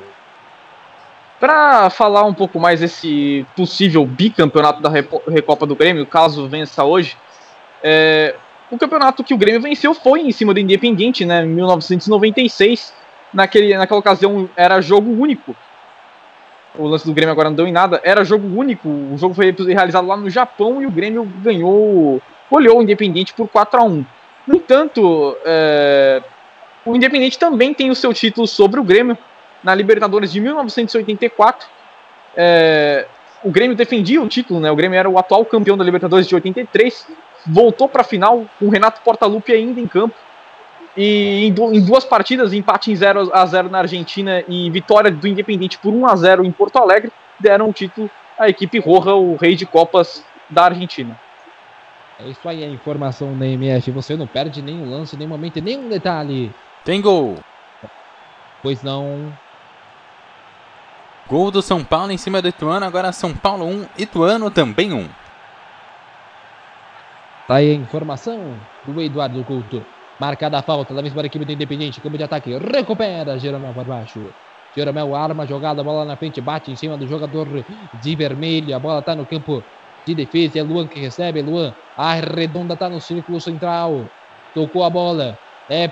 Para 1.39 1.89
falar 1.91 2.23
um 2.23 2.33
pouco 2.33 2.59
mais 2.59 2.79
desse 2.79 3.45
possível 3.55 4.03
bicampeonato 4.05 4.81
da 4.81 4.89
Recopa 4.89 5.67
do 5.67 5.75
Grêmio, 5.75 6.05
caso 6.05 6.47
vença 6.47 6.83
hoje, 6.83 7.15
é, 7.83 8.35
o 8.71 8.77
campeonato 8.77 9.23
que 9.23 9.33
o 9.33 9.37
Grêmio 9.37 9.61
venceu 9.61 9.93
foi 9.93 10.21
em 10.21 10.31
cima 10.31 10.53
do 10.53 10.59
Independiente, 10.59 11.25
né, 11.25 11.43
em 11.43 11.47
1996. 11.47 12.93
Naquele, 13.33 13.77
naquela 13.77 13.99
ocasião 13.99 14.49
era 14.55 14.81
jogo 14.81 15.11
único. 15.11 15.55
O 16.75 16.87
lance 16.87 17.05
do 17.05 17.13
Grêmio 17.13 17.31
agora 17.31 17.49
não 17.49 17.55
deu 17.55 17.67
em 17.67 17.71
nada. 17.71 18.01
Era 18.03 18.23
jogo 18.23 18.47
único. 18.47 18.89
O 18.89 19.17
jogo 19.17 19.33
foi 19.33 19.53
realizado 19.67 20.07
lá 20.07 20.17
no 20.17 20.29
Japão 20.29 20.81
e 20.81 20.85
o 20.85 20.91
Grêmio 20.91 21.23
ganhou, 21.43 22.21
olhou 22.49 22.79
o 22.79 22.81
Independiente 22.81 23.33
por 23.33 23.47
4 23.47 23.79
a 23.79 23.83
1 23.83 24.05
No 24.47 24.55
entanto, 24.55 25.37
é, 25.45 26.21
o 26.85 26.95
Independiente 26.95 27.37
também 27.37 27.73
tem 27.73 27.89
o 27.89 27.95
seu 27.95 28.13
título 28.13 28.47
sobre 28.47 28.79
o 28.79 28.83
Grêmio 28.83 29.17
na 29.63 29.73
Libertadores 29.75 30.31
de 30.31 30.39
1984. 30.39 31.67
É, 32.35 33.07
o 33.43 33.51
Grêmio 33.51 33.75
defendia 33.75 34.21
o 34.21 34.27
título, 34.27 34.59
né? 34.59 34.71
O 34.71 34.75
Grêmio 34.75 34.97
era 34.97 35.09
o 35.09 35.17
atual 35.17 35.45
campeão 35.45 35.77
da 35.77 35.83
Libertadores 35.83 36.27
de 36.27 36.35
83 36.35 37.07
voltou 37.47 37.87
para 37.87 38.01
a 38.01 38.05
final 38.05 38.45
com 38.59 38.65
o 38.65 38.69
Renato 38.69 39.01
Portaluppi 39.01 39.53
ainda 39.53 39.79
em 39.79 39.87
campo. 39.87 40.15
E 40.95 41.45
em, 41.45 41.75
em, 41.75 41.81
duas 41.81 42.03
partidas, 42.03 42.53
empate 42.53 42.91
em 42.91 42.95
0 42.95 43.29
a 43.31 43.45
0 43.45 43.69
na 43.69 43.79
Argentina 43.79 44.43
e 44.47 44.69
vitória 44.69 45.11
do 45.11 45.27
Independente 45.27 45.77
por 45.77 45.93
1 45.93 46.07
a 46.07 46.15
0 46.15 46.45
em 46.45 46.51
Porto 46.51 46.77
Alegre, 46.77 47.11
deram 47.39 47.69
o 47.69 47.73
título 47.73 48.09
à 48.37 48.49
equipe 48.49 48.79
Roja, 48.79 49.13
o 49.13 49.35
rei 49.35 49.55
de 49.55 49.65
Copas 49.65 50.25
da 50.49 50.65
Argentina. 50.65 51.19
É 52.19 52.27
isso 52.27 52.49
aí, 52.49 52.63
a 52.63 52.67
informação 52.67 53.37
da 53.37 53.45
MF. 53.45 53.91
Você 53.91 54.15
não 54.15 54.25
perde 54.25 54.61
nenhum 54.61 54.89
lance, 54.89 55.15
nenhum 55.15 55.29
momento, 55.29 55.61
nenhum 55.61 55.87
detalhe. 55.87 56.51
Tem 56.83 56.99
gol. 56.99 57.37
Pois 58.63 58.81
não. 58.81 59.31
Gol 61.27 61.51
do 61.51 61.61
São 61.61 61.83
Paulo 61.83 62.11
em 62.11 62.17
cima 62.17 62.41
do 62.41 62.47
Ituano. 62.47 62.85
Agora 62.85 63.11
São 63.11 63.33
Paulo 63.33 63.65
1, 63.65 63.85
Ituano 63.97 64.49
também 64.49 64.93
1. 64.93 65.09
Tá 67.47 67.55
aí 67.55 67.71
a 67.71 67.73
informação 67.73 68.55
do 68.85 69.01
Eduardo 69.01 69.43
Couto. 69.43 69.85
Marcada 70.19 70.57
a 70.57 70.61
falta, 70.61 70.93
da 70.93 71.01
mesma 71.01 71.21
equipe 71.25 71.45
do 71.45 71.51
Independente, 71.51 72.01
campo 72.01 72.17
de 72.17 72.23
ataque, 72.23 72.57
recupera 72.57 73.37
Jeromel 73.37 73.73
por 73.73 73.85
baixo. 73.85 74.33
Jeromel 74.75 75.15
arma 75.15 75.45
jogada, 75.45 75.83
bola 75.83 76.05
na 76.05 76.15
frente, 76.15 76.41
bate 76.41 76.71
em 76.71 76.75
cima 76.75 76.97
do 76.97 77.07
jogador 77.07 77.47
de 78.01 78.15
vermelho. 78.15 78.75
A 78.75 78.79
bola 78.79 79.01
tá 79.01 79.13
no 79.13 79.25
campo 79.25 79.63
de 80.05 80.15
defesa, 80.15 80.59
é 80.59 80.63
Luan 80.63 80.87
que 80.87 80.99
recebe, 80.99 81.41
Luan 81.41 81.73
arredonda, 81.95 82.75
tá 82.75 82.89
no 82.89 82.99
círculo 82.99 83.39
central. 83.39 84.05
Tocou 84.53 84.83
a 84.83 84.89
bola, 84.89 85.37
é 85.69 85.91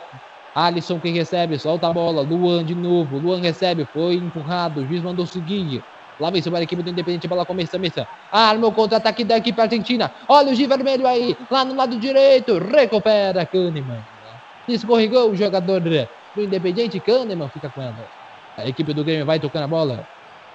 Alisson 0.55 0.99
que 0.99 1.09
recebe, 1.09 1.59
solta 1.59 1.89
a 1.89 1.93
bola, 1.93 2.21
Luan 2.21 2.63
de 2.63 2.73
novo, 2.73 3.19
Luan 3.19 3.41
recebe, 3.41 3.85
foi 3.91 4.15
empurrado, 4.15 4.81
o 4.81 4.87
juiz 4.87 5.01
mandou 5.01 5.27
seguir. 5.27 5.83
Lá 6.17 6.29
vem 6.29 6.41
sobre 6.41 6.61
a 6.61 6.63
equipe 6.63 6.81
do 6.81 6.89
Independente, 6.89 7.27
bola 7.27 7.45
começa, 7.45 7.77
mesa. 7.77 8.07
Arma 8.31 8.67
o 8.67 8.71
contra-ataque 8.71 9.25
da 9.25 9.35
equipe 9.35 9.59
argentina. 9.59 10.09
Olha 10.29 10.53
o 10.53 10.55
G 10.55 10.65
vermelho 10.65 11.05
aí, 11.05 11.35
lá 11.51 11.65
no 11.65 11.75
lado 11.75 11.99
direito. 11.99 12.57
Recupera 12.57 13.45
Kahneman. 13.45 14.01
Escorregou 14.65 15.31
o 15.31 15.35
jogador 15.35 15.81
do 15.81 16.41
Independente. 16.41 17.01
Kahneman 17.01 17.49
fica 17.49 17.69
com 17.69 17.81
ela. 17.81 18.07
A 18.57 18.65
equipe 18.65 18.93
do 18.93 19.03
Grêmio 19.03 19.25
vai 19.25 19.41
tocando 19.41 19.63
a 19.63 19.67
bola. 19.67 20.07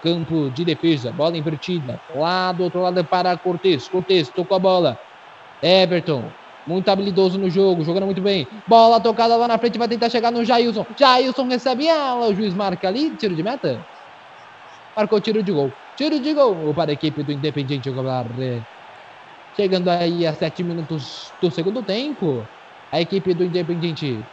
Campo 0.03 0.51
de 0.51 0.65
defesa, 0.65 1.13
bola 1.13 1.37
invertida. 1.37 2.01
Lá 2.15 2.53
do 2.53 2.65
outro 2.65 2.81
lado 2.81 3.05
para 3.05 3.37
Cortez. 3.37 3.87
Cortez 3.87 4.31
tocou 4.31 4.57
a 4.57 4.61
bola. 4.61 4.99
Everton, 5.63 6.33
muito 6.67 6.89
habilidoso 6.89 7.39
no 7.39 7.51
jogo, 7.51 7.85
jogando 7.85 8.07
muito 8.07 8.23
bem. 8.23 8.47
Bola 8.67 9.01
tocada 9.01 9.37
lá 9.37 9.49
na 9.49 9.59
frente, 9.59 9.79
vai 9.79 9.89
tentar 9.89 10.11
chegar 10.11 10.31
no 10.31 10.45
Jailson. 10.45 10.87
Jailson 10.99 11.47
recebe 11.47 11.87
ela, 11.87 12.29
o 12.29 12.35
juiz 12.35 12.55
marca 12.55 12.89
ali, 12.89 13.17
tiro 13.17 13.35
de 13.35 13.43
meta 13.43 13.87
marcou 14.97 15.21
tiro 15.21 15.43
de 15.43 15.53
gol. 15.53 15.73
Tiro 15.97 16.21
de 16.21 16.33
gol 16.35 16.75
para 16.75 16.91
a 16.91 16.95
equipe 16.95 17.23
do 17.23 17.33
Independiente 17.33 17.91
Gobar. 17.91 18.27
Chegando 19.57 19.89
aí 19.89 20.27
a 20.27 20.35
7 20.35 20.63
minutos 20.63 21.33
do 21.41 21.51
segundo 21.51 21.83
tempo, 21.83 22.49
a 22.93 23.01
equipe 23.01 23.35
do 23.35 23.45
Independiente 23.45 24.25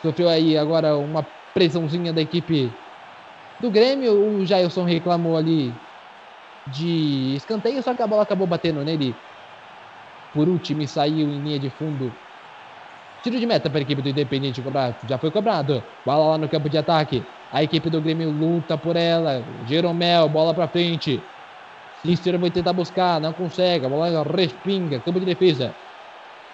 sofreu 0.00 0.28
aí 0.28 0.56
agora 0.56 0.96
uma 0.96 1.22
pressãozinha 1.54 2.12
da 2.12 2.22
equipe 2.22 2.72
do 3.60 3.70
Grêmio. 3.70 4.12
O 4.14 4.44
Jailson 4.44 4.84
reclamou 4.84 5.36
ali 5.36 5.74
de 6.66 7.34
escanteio, 7.36 7.82
só 7.82 7.94
que 7.94 8.02
a 8.02 8.06
bola 8.06 8.22
acabou 8.22 8.46
batendo 8.46 8.84
nele. 8.84 9.27
Por 10.32 10.48
último, 10.48 10.82
e 10.82 10.88
saiu 10.88 11.28
em 11.28 11.40
linha 11.40 11.58
de 11.58 11.70
fundo 11.70 12.12
Tiro 13.22 13.40
de 13.40 13.46
meta 13.46 13.68
para 13.68 13.80
a 13.80 13.82
equipe 13.82 14.00
do 14.00 14.08
Independente 14.08 14.62
cobrar. 14.62 14.96
Já 15.08 15.18
foi 15.18 15.30
cobrado. 15.30 15.82
Bola 16.06 16.30
lá 16.30 16.38
no 16.38 16.48
campo 16.48 16.68
de 16.68 16.78
ataque. 16.78 17.22
A 17.52 17.62
equipe 17.62 17.90
do 17.90 18.00
Grêmio 18.00 18.30
luta 18.30 18.78
por 18.78 18.94
ela. 18.94 19.42
Jeromel, 19.66 20.28
bola 20.28 20.54
para 20.54 20.68
frente. 20.68 21.20
Cícero 22.00 22.38
vai 22.38 22.50
tentar 22.50 22.72
buscar, 22.72 23.20
não 23.20 23.32
consegue. 23.32 23.84
A 23.84 23.88
bola 23.88 24.22
respinga, 24.22 25.00
campo 25.00 25.18
de 25.18 25.26
defesa. 25.26 25.74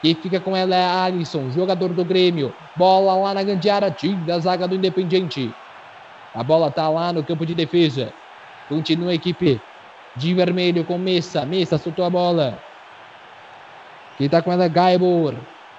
Quem 0.01 0.15
fica 0.15 0.41
com 0.41 0.57
ela 0.57 0.75
é 0.75 0.85
Alisson, 0.85 1.51
jogador 1.51 1.93
do 1.93 2.05
Grêmio. 2.05 2.55
Bola 2.77 3.15
lá 3.15 3.35
na 3.35 3.43
grande 3.43 3.69
área, 3.69 3.91
time 3.91 4.17
da 4.25 4.39
zaga 4.39 4.67
do 4.67 4.75
Independiente. 4.75 5.53
A 6.35 6.43
bola 6.43 6.71
tá 6.71 6.89
lá 6.89 7.13
no 7.13 7.23
campo 7.23 7.45
de 7.45 7.55
defesa. 7.55 8.13
Continua 8.71 9.11
a 9.11 9.15
equipe 9.15 9.61
de 10.17 10.33
vermelho 10.33 10.83
com 10.85 10.97
Messa. 10.97 11.45
Messa 11.45 11.77
soltou 11.77 12.07
a 12.07 12.11
bola. 12.11 12.59
Quem 14.17 14.29
tá 14.29 14.43
com 14.43 14.53
ela 14.53 14.65
é 14.65 14.69
Gaibor. 14.69 15.35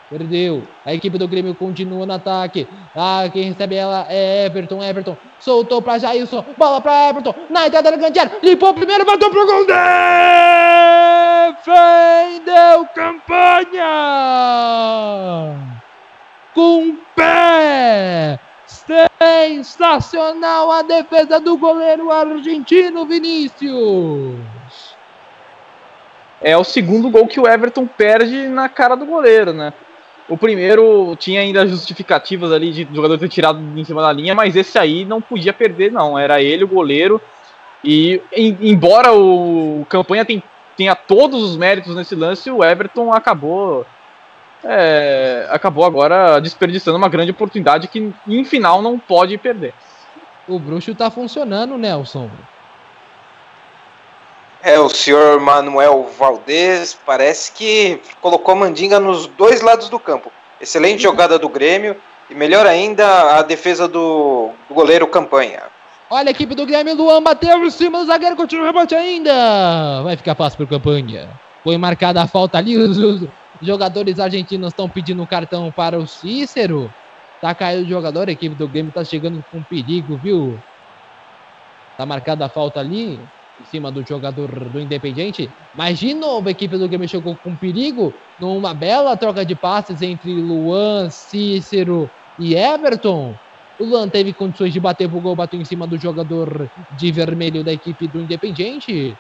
Perdeu. 0.10 0.64
A 0.86 0.94
equipe 0.94 1.18
do 1.18 1.28
Grêmio 1.28 1.56
continua 1.56 2.06
no 2.06 2.14
ataque. 2.14 2.68
Ah, 2.96 3.28
quem 3.32 3.50
recebe 3.50 3.76
ela 3.76 4.06
é 4.08 4.46
Everton. 4.46 4.84
Everton 4.84 5.18
soltou 5.40 5.82
para 5.82 5.98
Jailson. 5.98 6.46
Bola 6.58 6.80
para 6.80 7.10
Everton. 7.10 7.34
Na 7.50 7.66
entrada 7.66 7.90
da 7.92 7.98
grande 7.98 8.20
área. 8.20 8.38
Limpou 8.44 8.72
primeiro, 8.74 9.04
bateu 9.04 9.32
pro 9.32 9.48
gol. 9.48 9.66
Defendeu 11.66 12.86
campanha. 12.94 13.84
Com 16.54 16.96
pé. 17.16 18.40
Sensacional 18.68 20.72
a 20.72 20.84
defesa 20.84 21.40
do 21.40 21.58
goleiro 21.58 22.12
argentino 22.12 23.06
Vinícius. 23.06 24.55
É 26.42 26.56
o 26.58 26.64
segundo 26.64 27.10
gol 27.10 27.28
que 27.28 27.40
o 27.40 27.48
Everton 27.48 27.88
perde 27.88 28.48
na 28.48 28.68
cara 28.68 28.96
do 28.96 29.06
goleiro, 29.06 29.54
né? 29.54 29.74
O 30.28 30.38
primeiro 30.38 31.16
tinha 31.18 31.42
ainda 31.42 31.68
justificativas 31.68 32.52
ali 32.52 32.72
de 32.72 32.88
jogador 32.94 33.18
ter 33.18 33.30
tirado 33.30 33.60
em 33.60 33.84
cima 33.84 34.02
da 34.02 34.12
linha, 34.12 34.34
mas 34.34 34.56
esse 34.56 34.78
aí 34.78 35.06
não 35.06 35.22
podia 35.22 35.54
perder, 35.54 35.92
não. 35.92 36.18
Era 36.18 36.42
ele, 36.42 36.64
o 36.64 36.68
goleiro. 36.68 37.22
E 37.84 38.20
em, 38.34 38.58
embora 38.62 39.14
o 39.14 39.86
campanha 39.88 40.26
tem, 40.26 40.42
tenha 40.76 40.96
todos 40.96 41.44
os 41.44 41.56
méritos 41.56 41.96
nesse 41.96 42.16
lance, 42.16 42.50
o 42.50 42.64
Everton 42.64 43.14
acabou. 43.14 43.86
É, 44.64 45.48
acabou 45.52 45.86
agora 45.86 46.40
desperdiçando 46.40 46.98
uma 46.98 47.10
grande 47.10 47.30
oportunidade 47.30 47.88
que 47.88 48.12
em 48.28 48.44
final 48.44 48.82
não 48.82 48.98
pode 48.98 49.38
perder. 49.38 49.76
O 50.48 50.58
bruxo 50.58 50.96
tá 50.96 51.12
funcionando, 51.12 51.78
Nelson. 51.78 52.32
É, 54.66 54.80
o 54.80 54.90
senhor 54.90 55.40
Manuel 55.40 56.10
Valdez 56.18 56.98
parece 57.06 57.52
que 57.52 58.02
colocou 58.20 58.56
a 58.56 58.58
mandinga 58.58 59.00
nos 59.00 59.28
dois 59.28 59.62
lados 59.62 59.90
do 59.90 60.00
campo. 60.00 60.32
Excelente 60.60 61.04
jogada 61.04 61.38
do 61.38 61.48
Grêmio 61.48 61.96
e 62.32 62.34
melhor 62.34 62.66
ainda 62.66 63.38
a 63.38 63.44
defesa 63.44 63.88
do, 63.88 64.50
do 64.68 64.74
goleiro 64.74 65.06
Campanha. 65.06 65.62
Olha 66.10 66.30
a 66.30 66.32
equipe 66.32 66.56
do 66.56 66.66
Grêmio, 66.66 66.96
Luan 66.96 67.22
bateu 67.22 67.64
em 67.64 67.70
cima 67.70 68.00
do 68.00 68.08
zagueiro, 68.08 68.36
continua 68.36 68.64
o 68.64 68.66
rebote 68.66 68.96
ainda. 68.96 70.02
Vai 70.02 70.18
ficar 70.18 70.34
fácil 70.34 70.58
para 70.58 70.80
Campanha. 70.80 71.30
Foi 71.64 71.78
marcada 71.78 72.24
a 72.24 72.26
falta 72.26 72.58
ali, 72.58 72.74
os, 72.76 73.30
jogadores 73.62 74.20
argentinos 74.20 74.70
estão 74.70 74.90
pedindo 74.90 75.28
cartão 75.28 75.72
para 75.72 76.00
o 76.00 76.08
Cícero. 76.08 76.92
Tá 77.40 77.54
caindo 77.54 77.86
o 77.86 77.90
jogador, 77.90 78.30
a 78.30 78.32
equipe 78.32 78.56
do 78.56 78.68
Grêmio 78.68 78.92
tá 78.92 79.04
chegando 79.04 79.46
com 79.52 79.62
perigo, 79.62 80.18
viu? 80.18 80.60
Tá 81.96 82.04
marcada 82.04 82.48
a 82.48 82.50
falta 82.50 82.80
ali 82.80 83.20
em 83.60 83.66
cima 83.66 83.92
do 83.92 84.06
jogador 84.06 84.70
do 84.70 84.80
Independiente. 84.80 85.50
Mas 85.74 86.00
de 86.00 86.14
novo 86.14 86.48
a 86.48 86.52
equipe 86.52 86.78
do 86.78 86.88
Grêmio 86.88 87.08
chegou 87.08 87.36
com 87.36 87.56
perigo 87.56 88.14
numa 88.40 88.74
bela 88.74 89.16
troca 89.16 89.46
de 89.46 89.56
passes 89.56 90.02
entre 90.02 90.34
Luan, 90.42 91.10
Cícero 91.10 92.10
e 92.38 92.56
Everton. 92.56 93.36
O 93.80 93.86
Luan 93.86 94.08
teve 94.08 94.34
condições 94.34 94.72
de 94.72 94.80
bater 94.80 95.10
pro 95.10 95.20
gol, 95.20 95.36
bateu 95.36 95.60
em 95.60 95.66
cima 95.66 95.86
do 95.86 95.98
jogador 95.98 96.70
de 96.92 97.12
vermelho 97.12 97.64
da 97.64 97.74
equipe 97.74 98.08
do 98.08 98.22
Independiente. 98.22 99.16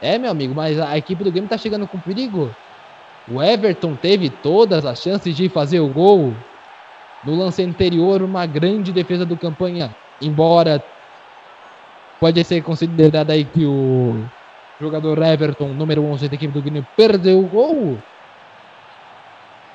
É, 0.00 0.18
meu 0.18 0.30
amigo, 0.30 0.54
mas 0.54 0.78
a 0.78 0.96
equipe 0.96 1.24
do 1.24 1.30
Grêmio 1.30 1.48
tá 1.48 1.58
chegando 1.58 1.86
com 1.86 1.98
perigo. 1.98 2.50
O 3.30 3.42
Everton 3.42 3.94
teve 3.94 4.30
todas 4.30 4.86
as 4.86 5.02
chances 5.02 5.36
de 5.36 5.48
fazer 5.48 5.80
o 5.80 5.88
gol. 5.88 6.32
No 7.24 7.34
lance 7.34 7.62
anterior, 7.62 8.22
uma 8.22 8.46
grande 8.46 8.92
defesa 8.92 9.26
do 9.26 9.36
campanha. 9.36 9.94
Embora 10.20 10.82
pode 12.20 12.42
ser 12.44 12.62
considerado 12.62 13.30
aí 13.30 13.44
que 13.44 13.64
o 13.64 14.14
jogador 14.80 15.22
Everton, 15.22 15.68
número 15.68 16.04
11 16.04 16.28
da 16.28 16.34
equipe 16.34 16.52
do 16.52 16.62
Grêmio, 16.62 16.86
perdeu 16.96 17.40
o 17.40 17.46
gol. 17.46 17.98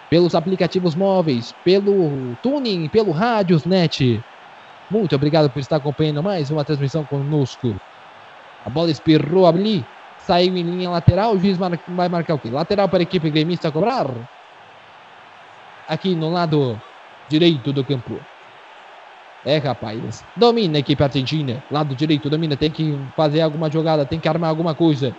pelos 0.10 0.34
aplicativos 0.34 0.96
móveis, 0.96 1.54
pelo 1.64 2.36
Tuning, 2.42 2.90
pelo 2.90 3.12
Rádiosnet. 3.12 4.20
Muito 4.90 5.16
obrigado 5.16 5.48
por 5.50 5.60
estar 5.60 5.76
acompanhando 5.78 6.24
mais 6.24 6.50
uma 6.50 6.66
transmissão 6.66 7.04
conosco. 7.04 7.76
A 8.66 8.70
bola 8.70 8.90
espirrou 8.90 9.46
ali, 9.46 9.86
saiu 10.26 10.58
em 10.58 10.64
linha 10.64 10.90
lateral. 10.90 11.34
O 11.34 11.40
juiz 11.40 11.58
mar 11.58 11.72
vai 11.88 12.10
marcar 12.10 12.36
o 12.36 12.40
quê? 12.40 12.50
Lateral 12.50 12.90
para 12.90 13.00
a 13.00 13.04
equipe 13.04 13.30
gremista 13.30 13.72
cobrar. 13.72 14.08
Aqui 15.88 16.16
no 16.16 16.32
lado 16.32 16.80
direito 17.30 17.72
do 17.72 17.84
campo. 17.84 18.20
É, 19.46 19.58
rapaz. 19.58 20.24
Domina 20.36 20.78
a 20.78 20.80
equipe 20.80 21.04
argentina. 21.04 21.64
Lado 21.70 21.96
direito, 21.96 22.30
domina. 22.30 22.58
Tem 22.58 22.72
que 22.72 22.98
fazer 23.16 23.42
alguma 23.42 23.70
jogada, 23.70 24.06
tem 24.06 24.20
que 24.20 24.28
armar 24.28 24.50
alguma 24.50 24.74
coisa. 24.74 25.16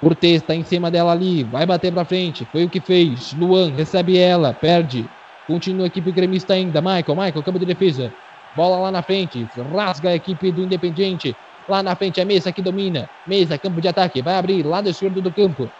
Cortez 0.00 0.42
está 0.42 0.54
em 0.54 0.62
cima 0.62 0.90
dela 0.90 1.10
ali. 1.10 1.42
Vai 1.42 1.66
bater 1.66 1.92
para 1.92 2.04
frente. 2.04 2.44
Foi 2.44 2.64
o 2.64 2.70
que 2.70 2.80
fez. 2.80 3.32
Luan 3.32 3.74
recebe 3.74 4.16
ela, 4.16 4.54
perde. 4.54 5.08
Continua 5.48 5.86
a 5.86 5.88
equipe 5.88 6.12
gremista 6.12 6.54
ainda. 6.54 6.80
Michael, 6.80 7.16
Michael, 7.16 7.42
campo 7.42 7.58
de 7.58 7.66
defesa. 7.66 8.12
Bola 8.54 8.78
lá 8.78 8.92
na 8.92 9.02
frente. 9.02 9.48
Rasga 9.74 10.10
a 10.10 10.14
equipe 10.14 10.52
do 10.52 10.62
Independiente. 10.62 11.34
Lá 11.68 11.82
na 11.82 11.94
frente 11.94 12.20
a 12.20 12.24
Mesa 12.24 12.50
que 12.50 12.62
domina. 12.62 13.10
Mesa, 13.26 13.58
campo 13.58 13.80
de 13.80 13.88
ataque. 13.88 14.22
Vai 14.22 14.36
abrir 14.36 14.64
lado 14.64 14.88
esquerdo 14.88 15.20
do 15.20 15.30
campo. 15.30 15.70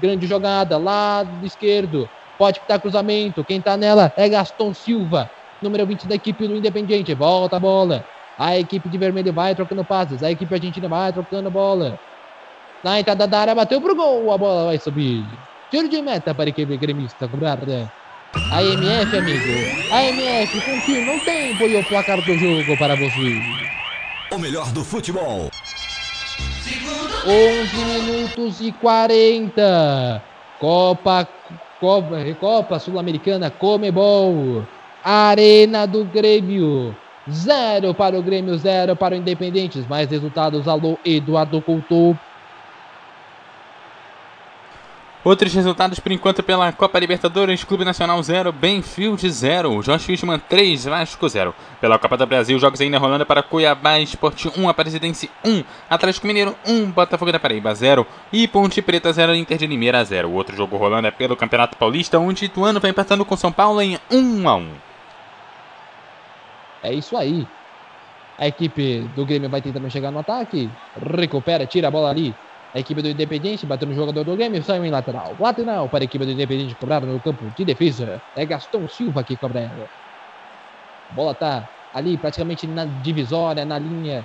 Grande 0.00 0.26
jogada. 0.26 0.78
Lado 0.78 1.44
esquerdo. 1.44 2.08
Pode 2.38 2.60
pitar 2.60 2.80
cruzamento. 2.80 3.44
Quem 3.44 3.60
tá 3.60 3.76
nela 3.76 4.12
é 4.16 4.28
Gaston 4.28 4.72
Silva. 4.72 5.28
Número 5.60 5.84
20 5.86 6.06
da 6.06 6.14
equipe 6.14 6.46
do 6.46 6.56
Independiente. 6.56 7.12
Volta 7.14 7.56
a 7.56 7.60
bola. 7.60 8.04
A 8.38 8.56
equipe 8.56 8.88
de 8.88 8.98
vermelho 8.98 9.32
vai 9.32 9.54
trocando 9.54 9.84
passes. 9.84 10.22
A 10.22 10.30
equipe 10.30 10.54
argentina 10.54 10.88
vai 10.88 11.12
trocando 11.12 11.50
bola. 11.50 11.98
Na 12.84 13.00
entrada 13.00 13.26
da 13.26 13.40
área, 13.40 13.54
bateu 13.54 13.80
pro 13.80 13.96
gol. 13.96 14.30
A 14.32 14.38
bola 14.38 14.66
vai 14.66 14.78
subir. 14.78 15.24
Tiro 15.70 15.88
de 15.88 16.00
meta 16.00 16.32
para 16.34 16.44
a 16.44 16.48
equipe 16.50 16.76
gremista 16.76 17.26
cobrada. 17.26 17.90
A 18.52 18.62
MF, 18.62 19.16
amigo. 19.16 19.92
A 19.92 20.04
MF 20.04 20.60
confirma 20.60 21.14
o 21.14 21.20
tempo 21.20 21.64
e 21.64 21.76
o 21.76 21.84
placar 21.84 22.20
do 22.22 22.38
jogo 22.38 22.76
para 22.76 22.94
você. 22.94 23.40
O 24.30 24.38
melhor 24.38 24.72
do 24.72 24.84
futebol. 24.84 25.50
11 27.24 27.84
minutos 27.84 28.60
e 28.60 28.72
40. 28.72 30.22
Copa, 30.58 31.28
Copa, 31.78 32.16
Copa 32.40 32.78
Sul-Americana 32.80 33.50
Comebol. 33.50 34.66
Arena 35.04 35.86
do 35.86 36.04
Grêmio. 36.04 36.94
Zero 37.30 37.94
para 37.94 38.18
o 38.18 38.22
Grêmio, 38.22 38.56
zero 38.58 38.96
para 38.96 39.14
o 39.14 39.18
Independentes. 39.18 39.86
Mais 39.86 40.10
resultados, 40.10 40.66
alô, 40.66 40.98
Eduardo 41.04 41.62
Couto. 41.62 42.18
Outros 45.26 45.52
resultados 45.52 45.98
por 45.98 46.12
enquanto 46.12 46.40
pela 46.40 46.70
Copa 46.70 47.00
Libertadores, 47.00 47.64
Clube 47.64 47.84
Nacional 47.84 48.22
0, 48.22 48.52
Benfield 48.52 49.28
0, 49.28 49.82
Josh 49.82 50.04
Fishman 50.04 50.38
3, 50.38 50.84
Vasco 50.84 51.28
0. 51.28 51.52
Pela 51.80 51.98
Copa 51.98 52.16
do 52.16 52.24
Brasil, 52.28 52.56
jogos 52.60 52.80
ainda 52.80 52.96
rolando 52.96 53.26
para 53.26 53.42
Cuiabá 53.42 53.98
Esporte 53.98 54.48
1, 54.56 54.68
Aparecidense 54.68 55.28
1, 55.44 55.64
Atlético 55.90 56.28
Mineiro 56.28 56.54
1, 56.64 56.92
Botafogo 56.92 57.32
da 57.32 57.40
Paraíba 57.40 57.74
0 57.74 58.06
e 58.32 58.46
Ponte 58.46 58.80
Preta 58.80 59.12
0, 59.12 59.34
Inter 59.34 59.58
de 59.58 59.66
Limeira 59.66 60.04
0. 60.04 60.28
O 60.28 60.34
outro 60.34 60.54
jogo 60.54 60.76
rolando 60.76 61.08
é 61.08 61.10
pelo 61.10 61.34
Campeonato 61.34 61.76
Paulista, 61.76 62.20
onde 62.20 62.44
Ituano 62.44 62.78
vai 62.78 62.92
empatando 62.92 63.24
com 63.24 63.36
São 63.36 63.50
Paulo 63.50 63.82
em 63.82 63.98
1 64.08 64.48
a 64.48 64.54
1. 64.54 64.70
É 66.84 66.94
isso 66.94 67.16
aí. 67.16 67.44
A 68.38 68.46
equipe 68.46 69.00
do 69.16 69.26
Grêmio 69.26 69.50
vai 69.50 69.60
tentando 69.60 69.90
chegar 69.90 70.12
no 70.12 70.20
ataque. 70.20 70.70
Recupera, 70.96 71.66
tira 71.66 71.88
a 71.88 71.90
bola 71.90 72.10
ali. 72.10 72.32
A 72.76 72.78
equipe 72.78 73.00
do 73.00 73.08
Independente 73.08 73.64
bateu 73.64 73.88
no 73.88 73.94
jogador 73.94 74.22
do 74.22 74.36
Grêmio, 74.36 74.62
saiu 74.62 74.84
em 74.84 74.90
lateral. 74.90 75.34
Lateral 75.40 75.88
para 75.88 76.04
a 76.04 76.04
equipe 76.04 76.26
do 76.26 76.30
Independente 76.30 76.74
cobrar 76.74 77.00
no 77.00 77.18
campo 77.18 77.50
de 77.56 77.64
defesa. 77.64 78.20
É 78.36 78.44
Gaston 78.44 78.86
Silva 78.86 79.24
que 79.24 79.34
cobra 79.34 79.60
ela. 79.60 79.88
A 81.10 81.14
bola 81.14 81.34
tá 81.34 81.66
ali 81.94 82.18
praticamente 82.18 82.66
na 82.66 82.84
divisória, 82.84 83.64
na 83.64 83.78
linha 83.78 84.22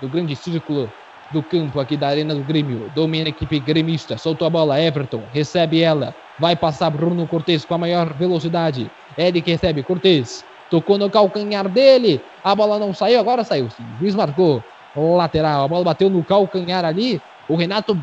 do 0.00 0.08
grande 0.08 0.36
círculo 0.36 0.88
do 1.32 1.42
campo 1.42 1.80
aqui 1.80 1.96
da 1.96 2.06
Arena 2.06 2.32
do 2.32 2.44
Grêmio. 2.44 2.88
Domina 2.94 3.26
a 3.26 3.30
equipe 3.30 3.58
gremista. 3.58 4.16
Soltou 4.16 4.46
a 4.46 4.50
bola. 4.50 4.80
Everton 4.80 5.28
recebe 5.32 5.80
ela. 5.80 6.14
Vai 6.38 6.54
passar 6.54 6.90
Bruno 6.90 7.26
Cortes 7.26 7.64
com 7.64 7.74
a 7.74 7.78
maior 7.78 8.16
velocidade. 8.16 8.88
Que 9.16 9.50
recebe. 9.50 9.82
Cortes 9.82 10.44
Tocou 10.72 10.96
no 10.96 11.10
calcanhar 11.10 11.68
dele. 11.68 12.22
A 12.42 12.54
bola 12.54 12.78
não 12.78 12.94
saiu, 12.94 13.20
agora 13.20 13.44
saiu 13.44 13.68
sim. 13.68 13.84
Juiz 13.98 14.14
marcou 14.14 14.71
lateral. 14.94 15.64
A 15.64 15.68
bola 15.68 15.84
bateu 15.84 16.10
no 16.10 16.22
calcanhar 16.22 16.84
ali. 16.84 17.20
O 17.48 17.56
Renato 17.56 17.98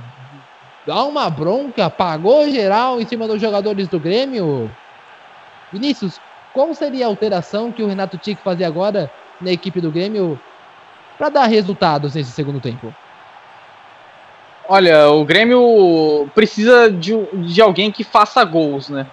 dá 0.86 1.04
uma 1.04 1.30
bronca, 1.30 1.90
pagou 1.90 2.50
geral 2.50 3.00
em 3.00 3.06
cima 3.06 3.28
dos 3.28 3.40
jogadores 3.40 3.88
do 3.88 4.00
Grêmio. 4.00 4.70
Vinícius, 5.72 6.20
qual 6.54 6.74
seria 6.74 7.06
a 7.06 7.10
alteração 7.10 7.72
que 7.72 7.84
o 7.84 7.88
Renato 7.88 8.18
tinha 8.18 8.36
que 8.36 8.44
fazer 8.44 8.66
agora 8.66 9.12
na 9.40 9.52
equipe 9.52 9.80
do 9.80 9.92
Grêmio 9.92 10.40
para 11.18 11.30
dar 11.30 11.46
resultados 11.46 12.16
nesse 12.16 12.32
segundo 12.32 12.60
tempo? 12.60 12.94
Olha, 14.68 15.10
o 15.10 15.26
Grêmio 15.26 16.30
precisa 16.34 16.92
de, 16.92 17.14
de 17.34 17.62
alguém 17.62 17.92
que 17.92 18.04
faça 18.04 18.44
gols, 18.44 18.90
né? 18.90 19.08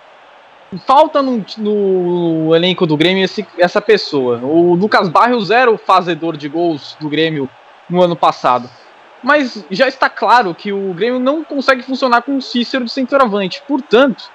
Falta 0.85 1.23
no, 1.23 1.44
no 1.59 2.55
elenco 2.55 2.86
do 2.86 2.97
Grêmio 2.97 3.24
esse, 3.24 3.47
essa 3.59 3.81
pessoa. 3.81 4.39
O 4.43 4.74
Lucas 4.74 5.09
Barros 5.09 5.51
era 5.51 5.70
o 5.70 5.78
fazedor 5.78 6.36
de 6.36 6.48
gols 6.48 6.97
do 7.01 7.09
Grêmio 7.09 7.48
no 7.88 8.02
ano 8.02 8.16
passado. 8.16 8.68
Mas 9.22 9.64
já 9.70 9.88
está 9.88 10.08
claro 10.08 10.54
que 10.54 10.72
o 10.72 10.92
Grêmio 10.94 11.18
não 11.18 11.42
consegue 11.42 11.82
funcionar 11.82 12.22
com 12.22 12.36
o 12.36 12.42
Cícero 12.42 12.84
de 12.84 12.90
centroavante. 12.90 13.62
Portanto, 13.66 14.30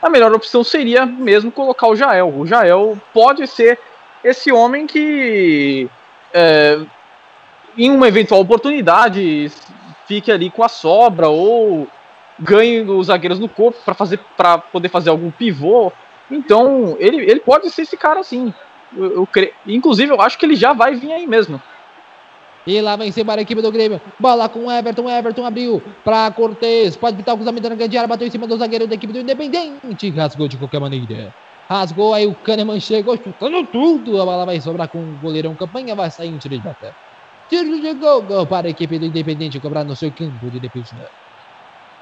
a 0.00 0.08
melhor 0.08 0.32
opção 0.32 0.62
seria 0.62 1.04
mesmo 1.04 1.50
colocar 1.50 1.88
o 1.88 1.96
Jael. 1.96 2.32
O 2.36 2.46
Jael 2.46 2.98
pode 3.12 3.46
ser 3.46 3.78
esse 4.22 4.52
homem 4.52 4.86
que, 4.86 5.88
é, 6.32 6.80
em 7.76 7.90
uma 7.90 8.08
eventual 8.08 8.40
oportunidade, 8.40 9.50
fique 10.06 10.30
ali 10.30 10.50
com 10.50 10.62
a 10.62 10.68
sobra 10.68 11.28
ou 11.28 11.88
ganhe 12.38 12.82
os 12.82 13.06
zagueiros 13.06 13.38
no 13.38 13.48
corpo 13.48 13.78
para 13.84 13.94
fazer 13.94 14.18
para 14.36 14.58
poder 14.58 14.88
fazer 14.88 15.10
algum 15.10 15.30
pivô. 15.30 15.92
Então, 16.30 16.96
ele, 16.98 17.18
ele 17.28 17.40
pode 17.40 17.70
ser 17.70 17.82
esse 17.82 17.96
cara 17.96 18.20
assim. 18.20 18.54
Eu, 18.96 19.12
eu. 19.12 19.28
Inclusive, 19.66 20.12
eu 20.12 20.20
acho 20.20 20.38
que 20.38 20.46
ele 20.46 20.56
já 20.56 20.72
vai 20.72 20.94
vir 20.94 21.12
aí 21.12 21.26
mesmo. 21.26 21.60
E 22.70 22.80
lá 22.80 22.94
vem 22.94 23.12
embora 23.16 23.40
a 23.40 23.42
equipe 23.42 23.60
do 23.60 23.72
Grêmio. 23.72 24.00
Bola 24.16 24.48
com 24.48 24.70
Everton. 24.70 25.10
Everton 25.10 25.44
abriu 25.44 25.82
para 26.04 26.30
Cortez. 26.30 26.96
Pode 26.96 27.16
pintar 27.16 27.34
o 27.34 27.38
cruzamento 27.38 27.68
na 27.68 27.74
grande 27.74 27.98
área. 27.98 28.06
Bateu 28.06 28.28
em 28.28 28.30
cima 28.30 28.46
do 28.46 28.56
zagueiro 28.56 28.86
da 28.86 28.94
equipe 28.94 29.12
do 29.12 29.18
Independente. 29.18 30.08
Rasgou 30.10 30.46
de 30.46 30.56
qualquer 30.56 30.78
maneira. 30.78 31.34
Rasgou. 31.68 32.14
Aí 32.14 32.28
o 32.28 32.34
Kahneman 32.34 32.78
chegou 32.78 33.16
chutando 33.16 33.66
tudo. 33.66 34.22
A 34.22 34.24
bola 34.24 34.46
vai 34.46 34.60
sobrar 34.60 34.86
com 34.86 34.98
o 34.98 35.18
goleirão. 35.20 35.52
Campanha 35.56 35.96
vai 35.96 36.12
sair 36.12 36.28
em 36.28 36.38
tiro 36.38 36.56
de 36.56 36.64
meta. 36.64 36.94
Tiro 37.48 37.80
de 37.80 37.92
gol, 37.94 38.22
gol 38.22 38.46
para 38.46 38.68
a 38.68 38.70
equipe 38.70 39.00
do 39.00 39.06
Independente 39.06 39.58
cobrar 39.58 39.82
no 39.82 39.96
seu 39.96 40.12
campo 40.12 40.48
de 40.48 40.60
defesa. 40.60 40.94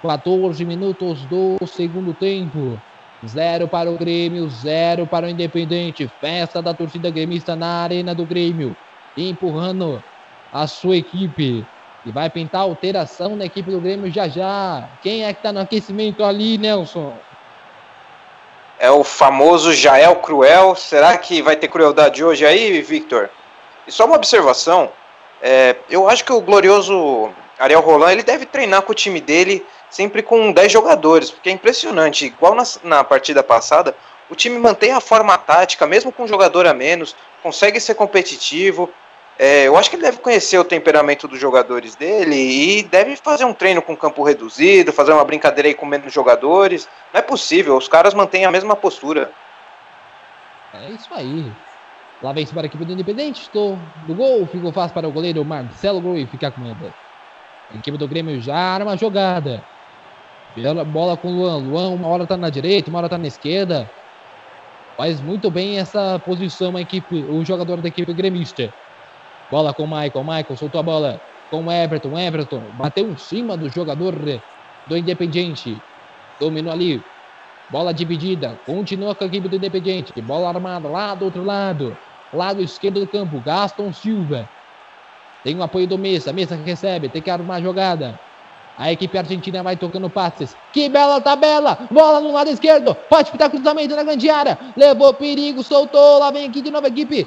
14 0.03 0.63
minutos 0.67 1.23
do 1.23 1.57
segundo 1.67 2.13
tempo. 2.13 2.79
Zero 3.27 3.67
para 3.67 3.91
o 3.91 3.97
Grêmio, 3.97 4.51
zero 4.51 5.07
para 5.07 5.27
o 5.27 5.31
Independente. 5.31 6.07
Festa 6.21 6.61
da 6.61 6.75
torcida 6.75 7.11
gremista 7.11 7.57
na 7.57 7.85
arena 7.85 8.15
do 8.15 8.27
Grêmio. 8.27 8.77
Empurrando 9.17 10.05
a 10.53 10.67
sua 10.67 10.97
equipe. 10.97 11.67
E 12.07 12.13
vai 12.13 12.31
pintar 12.31 12.63
alteração 12.63 13.37
na 13.37 13.45
equipe 13.45 13.71
do 13.71 13.81
Grêmio 13.81 14.11
já 14.11 14.29
já. 14.29 14.89
Quem 15.03 15.25
é 15.25 15.33
que 15.33 15.43
tá 15.43 15.53
no 15.53 15.61
aquecimento 15.61 16.25
ali, 16.25 16.57
Nelson? 16.57 17.15
É 18.79 18.91
o 18.91 19.03
famoso 19.03 19.73
Jael 19.73 20.17
Cruel. 20.17 20.75
Será 20.75 21.19
que 21.19 21.43
vai 21.43 21.57
ter 21.57 21.69
crueldade 21.69 22.25
hoje 22.25 22.47
aí, 22.47 22.81
Victor? 22.81 23.29
E 23.87 23.93
só 23.93 24.07
uma 24.07 24.17
observação. 24.17 24.91
É, 25.43 25.77
eu 25.91 26.09
acho 26.09 26.25
que 26.25 26.33
o 26.33 26.41
glorioso 26.41 27.31
Ariel 27.59 27.81
Roland 27.81 28.13
ele 28.13 28.23
deve 28.23 28.47
treinar 28.47 28.83
com 28.83 28.93
o 28.93 28.95
time 28.95 29.21
dele 29.21 29.65
sempre 29.91 30.23
com 30.23 30.53
10 30.53 30.71
jogadores, 30.71 31.31
porque 31.31 31.49
é 31.49 31.53
impressionante. 31.53 32.27
Igual 32.27 32.55
na, 32.55 32.63
na 32.85 33.05
partida 33.05 33.43
passada, 33.43 33.97
o 34.31 34.35
time 34.35 34.59
mantém 34.59 34.93
a 34.93 35.01
forma 35.01 35.37
tática, 35.39 35.87
mesmo 35.87 36.13
com 36.13 36.25
um 36.25 36.29
jogador 36.29 36.67
a 36.67 36.75
menos, 36.75 37.17
consegue 37.43 37.81
ser 37.81 37.95
competitivo. 37.95 38.91
É, 39.39 39.69
eu 39.69 39.77
acho 39.77 39.89
que 39.89 39.95
ele 39.95 40.03
deve 40.03 40.19
conhecer 40.19 40.59
o 40.59 40.65
temperamento 40.65 41.29
dos 41.29 41.39
jogadores 41.39 41.95
dele 41.95 42.35
e 42.35 42.83
deve 42.83 43.15
fazer 43.15 43.45
um 43.45 43.55
treino 43.55 43.81
com 43.81 43.97
campo 43.97 44.25
reduzido, 44.25 44.93
fazer 44.93 45.13
uma 45.13 45.25
brincadeira 45.25 45.69
aí 45.69 45.75
com 45.75 45.87
menos 45.87 46.13
jogadores. 46.13 46.89
Não 47.13 47.21
é 47.21 47.23
possível, 47.23 47.77
os 47.77 47.87
caras 47.87 48.15
mantêm 48.15 48.45
a 48.45 48.51
mesma 48.51 48.75
postura. 48.75 49.31
É 50.75 50.91
isso 50.91 51.09
aí. 51.15 51.53
Lá 52.21 52.33
vem 52.33 52.45
para 52.47 52.63
a 52.63 52.67
equipe 52.67 52.85
do 52.85 52.93
Independente. 52.93 53.43
Estou 53.43 53.79
do 54.07 54.15
gol. 54.15 54.47
Ficou 54.47 54.73
fácil 54.73 54.93
para 54.93 55.09
o 55.09 55.13
goleiro 55.13 55.45
Marcelo 55.45 56.01
Groi 56.01 56.27
ficar 56.27 56.51
com 56.51 56.65
ele. 56.65 56.93
A 57.73 57.77
equipe 57.77 57.97
do 57.97 58.09
Grêmio 58.09 58.41
já 58.41 58.57
arma 58.57 58.93
a 58.93 58.97
jogada. 58.97 59.63
Bola 60.89 61.17
com 61.17 61.29
o 61.29 61.31
Luan. 61.31 61.59
Luan, 61.59 61.89
uma 61.91 62.09
hora 62.09 62.25
está 62.25 62.37
na 62.37 62.51
direita, 62.51 62.91
uma 62.91 62.99
hora 62.99 63.07
está 63.07 63.17
na 63.17 63.29
esquerda. 63.29 63.89
Faz 64.97 65.21
muito 65.21 65.49
bem 65.49 65.79
essa 65.79 66.21
posição 66.25 66.77
a 66.77 66.81
equipe, 66.81 67.25
o 67.31 67.45
jogador 67.45 67.81
da 67.81 67.87
equipe 67.87 68.13
gremista. 68.13 68.75
Bola 69.51 69.73
com 69.73 69.85
o 69.85 69.87
Michael. 69.87 70.25
Michael 70.25 70.57
soltou 70.57 70.79
a 70.79 70.83
bola 70.83 71.21
com 71.51 71.65
o 71.65 71.73
Everton. 71.73 72.19
Everton 72.19 72.63
bateu 72.75 73.11
em 73.11 73.17
cima 73.17 73.57
do 73.57 73.69
jogador 73.69 74.15
do 74.87 74.97
Independiente. 74.97 75.81
Dominou 76.39 76.73
ali. 76.73 77.03
Bola 77.71 77.93
dividida. 77.93 78.59
Continua 78.67 79.15
com 79.15 79.25
a 79.25 79.27
equipe 79.27 79.49
do 79.49 79.57
Independiente. 79.57 80.21
Bola 80.21 80.49
armada 80.49 80.89
lá 80.89 81.15
do 81.15 81.27
outro 81.27 81.45
lado. 81.45 81.97
Lado 82.33 82.63
esquerdo 82.63 83.01
do 83.01 83.07
campo. 83.07 83.41
Gaston 83.41 83.93
Silva. 83.93 84.49
Tem 85.43 85.57
o 85.57 85.63
apoio 85.63 85.87
do 85.87 85.97
Mesa. 85.97 86.33
Mesa 86.33 86.57
que 86.57 86.65
recebe. 86.65 87.09
Tem 87.09 87.23
que 87.23 87.31
armar 87.31 87.59
a 87.59 87.63
jogada. 87.63 88.21
A 88.77 88.93
equipe 88.93 89.17
argentina 89.17 89.63
vai 89.63 89.77
tocando 89.77 90.09
passes. 90.11 90.55
Que 90.73 90.89
bela 90.89 91.21
tabela. 91.21 91.89
Bola 91.91 92.21
no 92.21 92.33
lado 92.33 92.51
esquerdo. 92.51 92.95
Pode 92.95 93.31
pitar 93.31 93.51
cruzamento 93.51 93.97
na 93.97 94.03
grande 94.03 94.29
área. 94.29 94.59
Levou 94.77 95.13
perigo. 95.15 95.63
Soltou. 95.63 96.19
Lá 96.19 96.31
vem 96.31 96.47
aqui 96.47 96.61
de 96.61 96.71
novo 96.71 96.87
a 96.87 96.91
equipe 96.91 97.27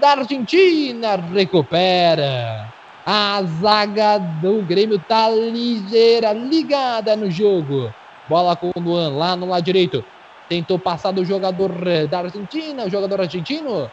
da 0.00 0.10
Argentina. 0.12 1.16
Recupera. 1.16 2.72
A 3.04 3.42
zaga 3.42 4.18
do 4.18 4.62
Grêmio 4.62 4.98
tá 4.98 5.28
ligeira. 5.28 6.32
Ligada 6.32 7.16
no 7.16 7.30
jogo. 7.30 7.92
Bola 8.28 8.56
com 8.56 8.70
o 8.74 8.80
Luan 8.80 9.10
lá 9.10 9.36
no 9.36 9.46
lado 9.46 9.64
direito. 9.64 10.04
Tentou 10.48 10.78
passar 10.78 11.12
do 11.12 11.24
jogador 11.24 11.72
da 12.08 12.20
Argentina. 12.20 12.84
O 12.84 12.90
jogador 12.90 13.20
argentino. 13.20 13.90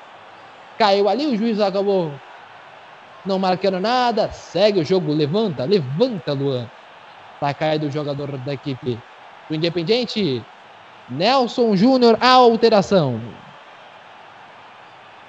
Caiu 0.77 1.07
ali. 1.09 1.27
O 1.27 1.37
juiz 1.37 1.59
acabou 1.59 2.11
não 3.25 3.37
marcando 3.37 3.79
nada. 3.79 4.31
Segue 4.31 4.79
o 4.79 4.85
jogo. 4.85 5.13
Levanta. 5.13 5.65
Levanta, 5.65 6.33
Luan. 6.33 6.67
Tá 7.39 7.53
caído 7.53 7.87
o 7.87 7.91
jogador 7.91 8.37
da 8.37 8.53
equipe 8.53 8.97
do 9.49 9.55
Independiente. 9.55 10.43
Nelson 11.09 11.75
Júnior, 11.75 12.17
a 12.21 12.29
alteração. 12.29 13.42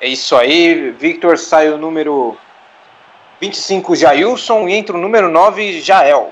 É 0.05 0.09
isso 0.09 0.37
aí, 0.37 0.91
Victor 0.91 1.39
sai 1.39 1.71
o 1.71 1.79
número 1.79 2.37
25 3.41 3.97
Jailson 3.97 4.69
e 4.69 4.75
entra 4.75 4.95
o 4.95 5.01
número 5.01 5.31
9 5.31 5.81
Jael. 5.81 6.31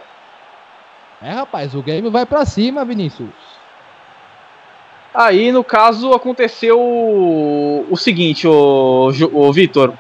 É, 1.23 1.31
rapaz, 1.31 1.75
o 1.75 1.81
game 1.81 2.11
vai 2.11 2.27
para 2.27 2.45
cima, 2.45 2.85
Vinícius. 2.85 3.31
Aí, 5.15 5.51
no 5.51 5.65
caso, 5.65 6.13
aconteceu 6.13 6.79
o, 6.79 7.97
seguinte, 7.97 8.47
o, 8.47 9.11
o 9.33 9.51
Vitor. 9.55 9.95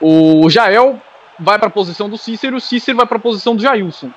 O 0.00 0.50
Jael 0.50 1.00
vai 1.38 1.56
para 1.56 1.68
a 1.68 1.70
posição 1.70 2.10
do 2.10 2.18
Cícero, 2.18 2.56
o 2.56 2.60
Cícero 2.60 2.96
vai 2.96 3.06
para 3.06 3.18
a 3.18 3.20
posição 3.20 3.54
do 3.54 3.62
Jailson. 3.62 4.10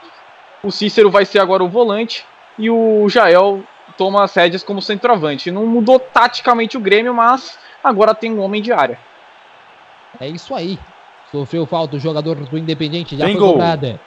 O 0.63 0.71
Cícero 0.71 1.11
vai 1.11 1.23
ser 1.23 1.37
agora 1.37 1.63
o 1.63 1.69
volante 1.69 2.25
e 2.57 2.67
o 2.67 3.07
Jael 3.07 3.63
toma 3.95 4.23
as 4.23 4.33
rédeas 4.33 4.63
como 4.63 4.81
centroavante. 4.81 5.51
Não 5.51 5.67
mudou 5.67 5.99
taticamente 5.99 6.77
o 6.77 6.81
Grêmio, 6.81 7.13
mas 7.13 7.59
agora 7.83 8.13
tem 8.13 8.31
um 8.31 8.41
homem 8.41 8.61
de 8.61 8.71
área. 8.71 8.97
É 10.19 10.27
isso 10.27 10.53
aí. 10.53 10.79
Sofreu 11.31 11.65
falta 11.65 11.95
o 11.95 11.99
jogador 11.99 12.35
do 12.35 12.57
Independente, 12.57 13.17
já 13.17 13.25
tem 13.25 13.37
foi 13.37 13.47
cobrada. 13.47 13.99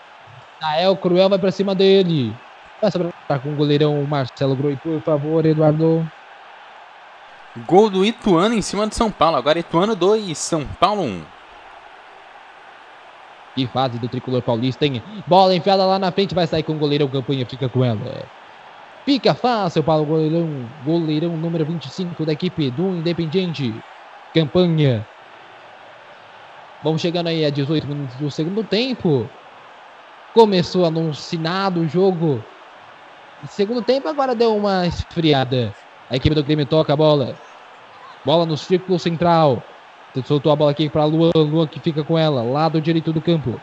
Nael 0.61 0.97
Cruel 0.97 1.29
vai 1.29 1.39
pra 1.39 1.51
cima 1.51 1.75
dele. 1.75 2.35
Vai 2.81 2.91
sobrar 2.91 3.41
com 3.43 3.51
o 3.51 3.57
goleirão 3.57 4.03
Marcelo 4.05 4.55
Groi, 4.55 4.77
por 4.77 5.01
favor, 5.01 5.45
Eduardo. 5.47 6.07
Gol 7.67 7.89
do 7.89 8.05
Ituano 8.05 8.55
em 8.55 8.63
cima 8.63 8.87
do 8.87 8.95
São 8.95 9.11
Paulo. 9.11 9.37
Agora 9.37 9.59
Ituano 9.59 9.95
2, 9.95 10.37
São 10.37 10.67
Paulo 10.67 11.03
1. 11.03 11.23
Que 13.55 13.67
fase 13.69 13.99
do 13.99 14.09
tricolor 14.09 14.43
paulista, 14.43 14.85
hein? 14.85 15.03
Bola 15.27 15.55
enfiada 15.55 15.87
lá 15.87 15.99
na 15.99 16.11
frente, 16.11 16.35
vai 16.35 16.47
sair 16.47 16.65
com 16.65 16.73
o 16.73 16.79
goleirão 16.79 17.09
Campanha, 17.09 17.47
fica 17.47 17.69
com 17.69 17.85
ela. 17.85 18.25
Fica 19.05 19.35
fácil 19.35 19.83
para 19.83 20.01
o 20.01 20.07
goleirão, 20.07 20.67
goleirão 20.83 21.37
número 21.37 21.67
25 21.67 22.25
da 22.25 22.33
equipe 22.33 22.71
do 22.71 22.89
Independiente. 22.89 23.75
Campanha. 24.33 25.07
Vamos 26.83 27.03
chegando 27.03 27.27
aí 27.27 27.45
a 27.45 27.51
18 27.51 27.87
minutos 27.87 28.17
do 28.17 28.31
segundo 28.31 28.65
tempo. 28.65 29.29
Começou 30.33 30.87
anunciado 30.87 31.81
o 31.81 31.89
jogo. 31.89 32.43
Segundo 33.47 33.83
tempo, 33.83 34.09
agora 34.09 34.35
deu 34.35 34.57
uma 34.57 34.87
esfriada. 34.87 35.75
A 36.11 36.17
equipe 36.17 36.35
do 36.35 36.43
Grêmio 36.43 36.65
toca 36.65 36.95
a 36.95 36.97
bola. 36.97 37.35
Bola 38.25 38.47
no 38.47 38.57
círculo 38.57 38.99
central. 38.99 39.63
Soltou 40.25 40.51
a 40.51 40.57
bola 40.57 40.71
aqui 40.71 40.89
para 40.89 41.05
Luan. 41.05 41.31
Luan 41.35 41.67
que 41.67 41.79
fica 41.79 42.03
com 42.03 42.19
ela. 42.19 42.43
Lado 42.43 42.81
direito 42.81 43.13
do 43.13 43.21
campo. 43.21 43.61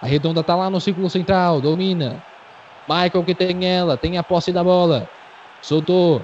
A 0.00 0.06
redonda 0.06 0.42
tá 0.42 0.56
lá 0.56 0.70
no 0.70 0.80
círculo 0.80 1.10
central. 1.10 1.60
Domina. 1.60 2.22
Michael 2.88 3.24
que 3.24 3.34
tem 3.34 3.66
ela. 3.66 3.96
Tem 3.96 4.16
a 4.16 4.22
posse 4.22 4.50
da 4.50 4.64
bola. 4.64 5.08
Soltou. 5.60 6.22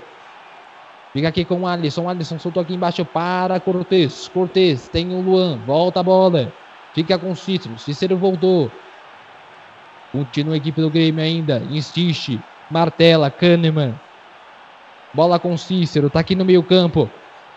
Fica 1.13 1.29
aqui 1.29 1.45
com 1.45 1.61
o 1.61 1.67
Alisson. 1.67 2.09
Alisson 2.09 2.39
soltou 2.39 2.63
aqui 2.63 2.75
embaixo 2.75 3.05
para 3.05 3.61
Cortez. 3.61 4.29
Cortez 4.29 4.89
tem 4.89 5.15
o 5.15 5.21
Luan. 5.21 5.59
Volta 5.67 6.01
a 6.01 6.03
bola. 6.03 6.53
Fica 6.95 7.19
com 7.19 7.31
o 7.31 7.37
Cícero. 7.37 7.79
Cícero 7.79 8.17
voltou. 8.17 8.71
Continua 10.11 10.55
a 10.55 10.57
equipe 10.57 10.81
do 10.81 10.89
Grêmio 10.91 11.23
ainda. 11.23 11.63
Insiste. 11.71 12.41
Martela. 12.71 13.31
Kahneman. 13.31 13.95
Bola 15.13 15.39
com 15.39 15.57
Cícero. 15.57 16.09
Tá 16.09 16.21
aqui 16.21 16.35
no 16.35 16.45
meio 16.45 16.63
campo. 16.63 17.11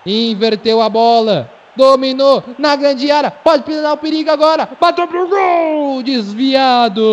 Inverteu 0.05 0.81
a 0.81 0.89
bola. 0.89 1.49
Dominou 1.75 2.43
na 2.57 2.75
grande 2.75 3.09
área. 3.09 3.31
Pode 3.31 3.63
pisar 3.63 3.93
o 3.93 3.97
perigo 3.97 4.29
agora. 4.29 4.69
Bateu 4.79 5.07
pro 5.07 5.27
gol. 5.27 6.03
Desviado. 6.03 7.03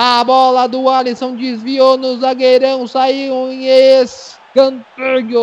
A 0.00 0.22
bola 0.22 0.68
do 0.68 0.88
Alisson 0.88 1.34
desviou 1.34 1.96
no 1.96 2.16
zagueirão. 2.18 2.86
Saiu 2.86 3.50
em 3.50 3.66
escanteio. 4.00 5.42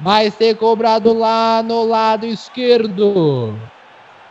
Vai 0.00 0.28
ser 0.28 0.56
cobrado 0.56 1.16
lá 1.16 1.62
no 1.62 1.84
lado 1.84 2.26
esquerdo. 2.26 3.56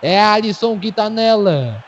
É 0.01 0.21
Alisson 0.21 0.77
que 0.77 0.91
tá 0.91 1.09
nela. 1.09 1.81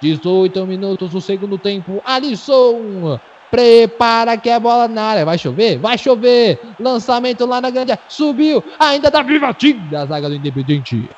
18 0.00 0.66
minutos 0.66 1.10
do 1.10 1.20
segundo 1.20 1.58
tempo. 1.58 2.00
Alisson 2.02 3.20
prepara 3.50 4.38
que 4.38 4.48
é 4.48 4.58
bola 4.58 4.88
na 4.88 5.02
área. 5.02 5.26
Vai 5.26 5.36
chover? 5.36 5.76
Vai 5.78 5.98
chover. 5.98 6.58
Lançamento 6.80 7.44
lá 7.44 7.60
na 7.60 7.68
grande. 7.68 7.92
Subiu. 8.08 8.64
Ainda 8.78 9.10
tá 9.10 9.20
viva. 9.20 9.52
Tira 9.52 10.00
a 10.00 10.06
zaga 10.06 10.30
do 10.30 10.34
Independente. 10.34 11.10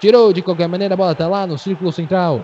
Tirou 0.00 0.32
de 0.32 0.40
qualquer 0.40 0.66
maneira. 0.66 0.94
A 0.94 0.96
bola 0.96 1.14
tá 1.14 1.28
lá 1.28 1.46
no 1.46 1.58
círculo 1.58 1.92
central. 1.92 2.42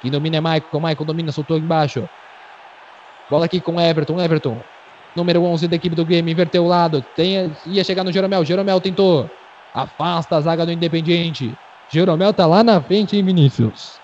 Quem 0.00 0.10
domina 0.10 0.36
é 0.36 0.40
Michael. 0.40 0.62
Michael 0.74 1.04
domina, 1.04 1.32
soltou 1.32 1.58
embaixo. 1.58 2.08
Bola 3.30 3.46
aqui 3.46 3.60
com 3.60 3.80
Everton. 3.80 4.20
Everton. 4.20 4.60
Número 5.14 5.42
11 5.42 5.68
da 5.68 5.76
equipe 5.76 5.96
do 5.96 6.04
Grêmio. 6.04 6.32
Inverteu 6.32 6.64
o 6.64 6.68
lado. 6.68 7.04
Tem, 7.14 7.52
ia 7.66 7.84
chegar 7.84 8.04
no 8.04 8.12
Jeromel. 8.12 8.44
Jeromel 8.44 8.80
tentou. 8.80 9.28
Afasta 9.74 10.36
a 10.36 10.40
zaga 10.40 10.66
do 10.66 10.72
Independiente. 10.72 11.56
Jeromel 11.88 12.32
tá 12.32 12.46
lá 12.46 12.62
na 12.62 12.80
frente, 12.80 13.16
hein, 13.16 13.24
Vinícius? 13.24 14.00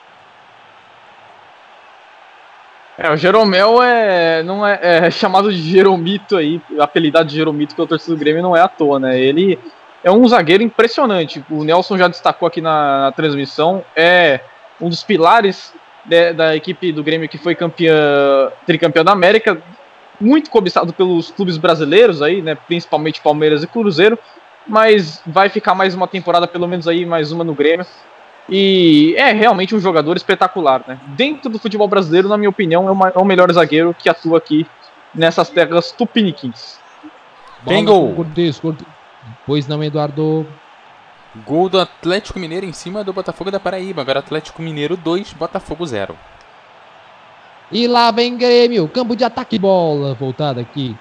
É, 2.97 3.11
o 3.11 3.17
Jeromel 3.17 3.83
é, 3.83 4.43
não 4.43 4.67
é, 4.67 4.79
é 5.07 5.11
chamado 5.11 5.51
de 5.51 5.59
Jeromito 5.59 6.37
aí, 6.37 6.61
apelidado 6.79 7.29
de 7.29 7.35
Jeromito 7.35 7.75
pelo 7.75 7.89
torcedor 7.89 8.17
do 8.17 8.21
Grêmio 8.21 8.43
não 8.43 8.55
é 8.55 8.61
à 8.61 8.69
toa, 8.69 9.01
né? 9.01 9.19
Ele 9.19 9.59
é 10.05 10.11
um 10.11 10.27
zagueiro 10.29 10.63
impressionante. 10.63 11.43
O 11.51 11.65
Nelson 11.65 11.97
já 11.97 12.07
destacou 12.07 12.47
aqui 12.47 12.61
na, 12.61 13.01
na 13.01 13.13
transmissão, 13.13 13.83
é 13.97 14.41
um 14.81 14.89
dos 14.89 15.03
pilares 15.03 15.73
de, 16.05 16.33
da 16.33 16.57
equipe 16.57 16.93
do 16.93 17.03
Grêmio 17.03 17.29
que 17.29 17.39
foi 17.39 17.55
campeã, 17.55 18.51
tricampeão 18.67 19.05
da 19.05 19.13
América, 19.13 19.61
muito 20.21 20.51
cobiçado 20.51 20.93
pelos 20.93 21.31
clubes 21.31 21.57
brasileiros 21.57 22.23
aí, 22.23 22.43
né? 22.43 22.55
Principalmente 22.55 23.21
Palmeiras 23.21 23.63
e 23.63 23.67
Cruzeiro, 23.67 24.19
mas 24.67 25.23
vai 25.27 25.49
ficar 25.49 25.75
mais 25.75 25.95
uma 25.95 26.07
temporada, 26.07 26.47
pelo 26.47 26.69
menos 26.69 26.87
aí 26.87 27.05
mais 27.05 27.33
uma 27.33 27.45
no 27.45 27.55
Grêmio. 27.55 27.87
E 28.49 29.15
é 29.17 29.33
realmente 29.33 29.75
um 29.75 29.81
jogador 29.81 30.17
espetacular, 30.17 30.83
né? 30.87 30.99
Dentro 31.09 31.51
do 31.51 31.59
futebol 31.59 31.89
brasileiro, 31.89 32.29
na 32.29 32.37
minha 32.37 32.51
opinião, 32.51 32.89
é, 32.89 32.91
uma, 32.91 33.09
é 33.09 33.19
o 33.19 33.25
melhor 33.25 33.53
zagueiro 33.53 33.95
que 33.97 34.09
atua 34.09 34.39
aqui 34.39 34.67
nessas 35.15 35.49
terras 35.49 35.93
tupiniquins. 35.93 36.79
Tem 37.67 37.85
gol. 37.85 38.13
Pois 39.47 39.69
não, 39.69 39.83
Eduardo. 39.83 40.47
Gol 41.35 41.69
do 41.69 41.81
Atlético 41.81 42.39
Mineiro 42.39 42.67
em 42.67 42.73
cima 42.73 43.03
do 43.03 43.13
Botafogo 43.13 43.51
da 43.51 43.59
Paraíba. 43.59 44.03
Agora 44.03 44.19
Atlético 44.19 44.61
Mineiro 44.61 44.97
2, 44.97 45.33
Botafogo 45.33 45.87
0. 45.87 46.17
E 47.71 47.87
lá 47.87 48.11
vem 48.11 48.37
Grêmio. 48.37 48.87
Campo 48.89 49.17
de 49.17 49.25
ataque. 49.25 49.59
Bola 49.59 50.13
voltada 50.15 50.61
aqui 50.61 50.95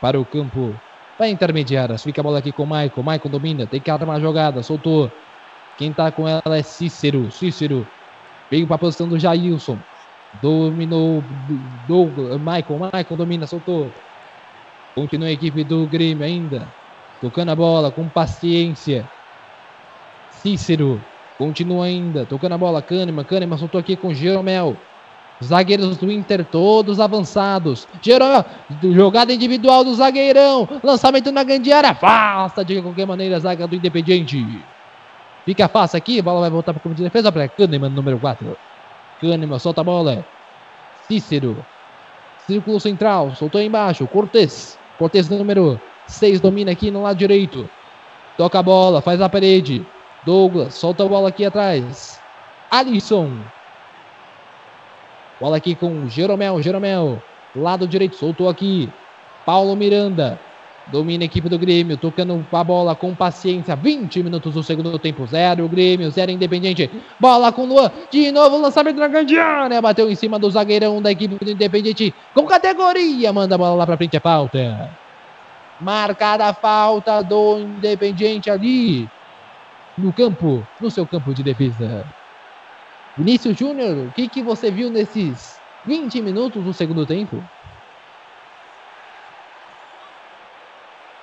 para 0.00 0.20
o 0.20 0.24
campo. 0.24 0.72
Vai 1.18 1.30
intermediárias. 1.30 2.04
Fica 2.04 2.20
a 2.20 2.24
bola 2.24 2.38
aqui 2.38 2.52
com 2.52 2.62
o 2.62 2.66
Maicon. 2.66 3.02
Maicon 3.02 3.28
domina. 3.28 3.66
Tem 3.66 3.80
que 3.80 3.90
armar 3.90 4.16
a 4.16 4.20
jogada. 4.20 4.62
Soltou. 4.62 5.10
Quem 5.76 5.92
tá 5.92 6.12
com 6.12 6.28
ela 6.28 6.56
é 6.56 6.62
Cícero. 6.62 7.32
Cícero 7.32 7.86
veio 8.48 8.66
para 8.68 8.76
a 8.76 8.78
posição 8.78 9.08
do 9.08 9.18
Jailson. 9.18 9.78
Dominou 10.40 11.24
Douglas, 11.88 12.38
Michael. 12.38 12.90
Michael 12.92 13.16
domina, 13.16 13.46
soltou. 13.46 13.90
Continua 14.94 15.28
a 15.28 15.32
equipe 15.32 15.64
do 15.64 15.86
Grêmio 15.86 16.24
ainda. 16.24 16.68
Tocando 17.20 17.50
a 17.50 17.56
bola 17.56 17.90
com 17.90 18.08
paciência. 18.08 19.08
Cícero. 20.42 21.00
Continua 21.38 21.86
ainda. 21.86 22.26
Tocando 22.26 22.54
a 22.54 22.58
bola. 22.58 22.82
Kahneman. 22.82 23.24
Kahneman 23.24 23.56
soltou 23.56 23.78
aqui 23.78 23.96
com 23.96 24.12
Jeromel. 24.12 24.76
Zagueiros 25.42 25.96
do 25.96 26.10
Inter 26.10 26.44
todos 26.44 27.00
avançados. 27.00 27.86
Jeromel. 28.02 28.44
Jogada 28.82 29.32
individual 29.32 29.84
do 29.84 29.94
zagueirão. 29.94 30.68
Lançamento 30.82 31.30
na 31.30 31.44
grande 31.44 31.72
área. 31.72 31.90
Afasta 31.90 32.64
de 32.64 32.82
qualquer 32.82 33.06
maneira 33.06 33.36
a 33.36 33.40
zaga 33.40 33.66
do 33.66 33.76
Independiente. 33.76 34.44
Fica 35.44 35.68
fácil 35.68 35.96
aqui, 35.96 36.20
a 36.20 36.22
bola 36.22 36.40
vai 36.42 36.50
voltar 36.50 36.72
para 36.72 36.78
o 36.78 36.82
campo 36.82 36.94
de 36.94 37.02
defesa 37.02 37.32
para 37.32 37.48
Kahneman, 37.48 37.88
número 37.88 38.18
4. 38.18 38.56
Kahneman 39.20 39.58
solta 39.58 39.80
a 39.80 39.84
bola. 39.84 40.24
Cícero. 41.08 41.64
Círculo 42.46 42.78
central, 42.78 43.34
soltou 43.34 43.60
embaixo. 43.60 44.06
Cortez. 44.06 44.78
Cortez, 44.98 45.28
número 45.28 45.80
6, 46.06 46.40
domina 46.40 46.70
aqui 46.70 46.90
no 46.90 47.02
lado 47.02 47.16
direito. 47.16 47.68
Toca 48.36 48.60
a 48.60 48.62
bola, 48.62 49.00
faz 49.00 49.20
a 49.20 49.28
parede. 49.28 49.84
Douglas, 50.24 50.74
solta 50.74 51.04
a 51.04 51.08
bola 51.08 51.28
aqui 51.28 51.44
atrás. 51.44 52.20
Alisson. 52.70 53.38
Bola 55.40 55.56
aqui 55.56 55.74
com 55.74 56.08
Jeromel, 56.08 56.62
Jeromel. 56.62 57.20
Lado 57.54 57.86
direito, 57.86 58.16
soltou 58.16 58.48
aqui. 58.48 58.88
Paulo 59.44 59.74
Miranda. 59.74 60.38
Domina 60.86 61.24
a 61.24 61.26
equipe 61.26 61.48
do 61.48 61.58
Grêmio, 61.58 61.96
tocando 61.96 62.44
a 62.52 62.64
bola 62.64 62.94
com 62.94 63.14
paciência. 63.14 63.76
20 63.76 64.22
minutos 64.22 64.54
do 64.54 64.62
segundo 64.62 64.98
tempo. 64.98 65.26
Zero 65.26 65.68
Grêmio, 65.68 66.10
zero 66.10 66.30
Independente. 66.30 66.90
Bola 67.20 67.52
com 67.52 67.66
Luan. 67.66 67.90
De 68.10 68.32
novo, 68.32 68.58
lançamento 68.58 68.98
na 68.98 69.08
grande 69.08 69.38
área. 69.38 69.80
Bateu 69.80 70.10
em 70.10 70.14
cima 70.14 70.38
do 70.38 70.50
zagueirão 70.50 71.00
da 71.00 71.12
equipe 71.12 71.44
do 71.44 71.50
Independente. 71.50 72.12
Com 72.34 72.46
categoria. 72.46 73.32
Manda 73.32 73.54
a 73.54 73.58
bola 73.58 73.74
lá 73.74 73.86
pra 73.86 73.96
frente. 73.96 74.16
É 74.16 74.20
falta. 74.20 74.90
Marcada 75.80 76.46
a 76.46 76.54
falta 76.54 77.22
do 77.22 77.58
Independente 77.58 78.50
ali. 78.50 79.08
No 79.98 80.12
campo, 80.12 80.66
no 80.80 80.90
seu 80.90 81.06
campo 81.06 81.34
de 81.34 81.42
defesa. 81.42 82.06
Vinícius 83.16 83.56
Júnior, 83.56 84.06
o 84.06 84.12
que, 84.12 84.28
que 84.28 84.42
você 84.42 84.70
viu 84.70 84.90
nesses 84.90 85.60
20 85.84 86.22
minutos 86.22 86.64
do 86.64 86.72
segundo 86.72 87.04
tempo? 87.04 87.42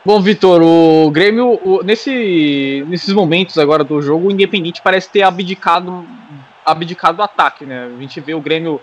Bom, 0.05 0.21
Vitor, 0.21 0.61
o 0.61 1.11
Grêmio, 1.11 1.59
o, 1.63 1.83
nesse, 1.83 2.83
nesses 2.87 3.13
momentos 3.13 3.57
agora 3.57 3.83
do 3.83 4.01
jogo, 4.01 4.27
o 4.27 4.31
Independente 4.31 4.81
parece 4.81 5.11
ter 5.11 5.23
abdicado, 5.23 6.05
abdicado 6.65 7.17
do 7.17 7.23
ataque, 7.23 7.65
né? 7.65 7.85
A 7.85 8.01
gente 8.01 8.21
vê 8.21 8.33
o 8.33 8.41
Grêmio 8.41 8.79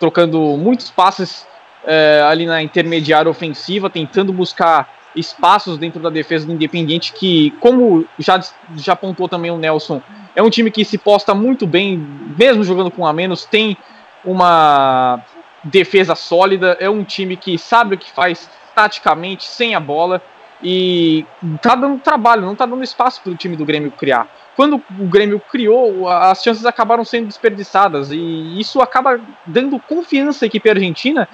trocando 0.00 0.56
muitos 0.56 0.90
passes 0.90 1.46
é, 1.84 2.22
ali 2.28 2.46
na 2.46 2.62
intermediária 2.62 3.30
ofensiva, 3.30 3.90
tentando 3.90 4.32
buscar 4.32 4.88
espaços 5.16 5.78
dentro 5.78 6.00
da 6.00 6.10
defesa 6.10 6.46
do 6.46 6.52
Independente, 6.52 7.12
que, 7.12 7.50
como 7.60 8.04
já, 8.18 8.38
já 8.76 8.92
apontou 8.92 9.28
também 9.28 9.50
o 9.50 9.56
Nelson, 9.56 10.02
é 10.34 10.42
um 10.42 10.50
time 10.50 10.70
que 10.70 10.84
se 10.84 10.98
posta 10.98 11.34
muito 11.34 11.66
bem, 11.66 11.96
mesmo 12.38 12.62
jogando 12.62 12.90
com 12.90 13.06
a 13.06 13.12
menos, 13.12 13.46
tem 13.46 13.76
uma 14.24 15.20
defesa 15.64 16.14
sólida, 16.14 16.76
é 16.78 16.88
um 16.88 17.02
time 17.02 17.36
que 17.36 17.58
sabe 17.58 17.94
o 17.94 17.98
que 17.98 18.10
faz 18.10 18.48
taticamente, 18.74 19.44
sem 19.44 19.74
a 19.74 19.80
bola, 19.80 20.22
e 20.62 21.24
tá 21.60 21.74
dando 21.74 21.98
trabalho, 22.00 22.42
não 22.42 22.54
tá 22.54 22.66
dando 22.66 22.82
espaço 22.82 23.20
para 23.22 23.32
o 23.32 23.36
time 23.36 23.56
do 23.56 23.64
Grêmio 23.64 23.90
criar. 23.90 24.28
Quando 24.54 24.82
o 24.98 25.04
Grêmio 25.04 25.40
criou, 25.50 26.08
as 26.08 26.42
chances 26.42 26.64
acabaram 26.64 27.04
sendo 27.04 27.26
desperdiçadas 27.26 28.10
e 28.10 28.58
isso 28.58 28.80
acaba 28.80 29.20
dando 29.46 29.78
confiança 29.78 30.44
à 30.44 30.46
equipe 30.46 30.68
argentina, 30.68 31.28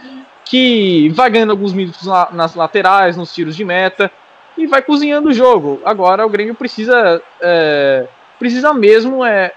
que 0.44 1.08
vai 1.10 1.30
ganhando 1.30 1.50
alguns 1.50 1.72
minutos 1.72 2.06
nas 2.32 2.54
laterais, 2.54 3.16
nos 3.16 3.32
tiros 3.32 3.56
de 3.56 3.64
meta 3.64 4.10
e 4.56 4.66
vai 4.66 4.82
cozinhando 4.82 5.28
o 5.28 5.34
jogo. 5.34 5.80
Agora 5.84 6.26
o 6.26 6.28
Grêmio 6.28 6.54
precisa 6.54 7.22
é, 7.40 8.06
precisa 8.38 8.74
mesmo 8.74 9.24
é, 9.24 9.52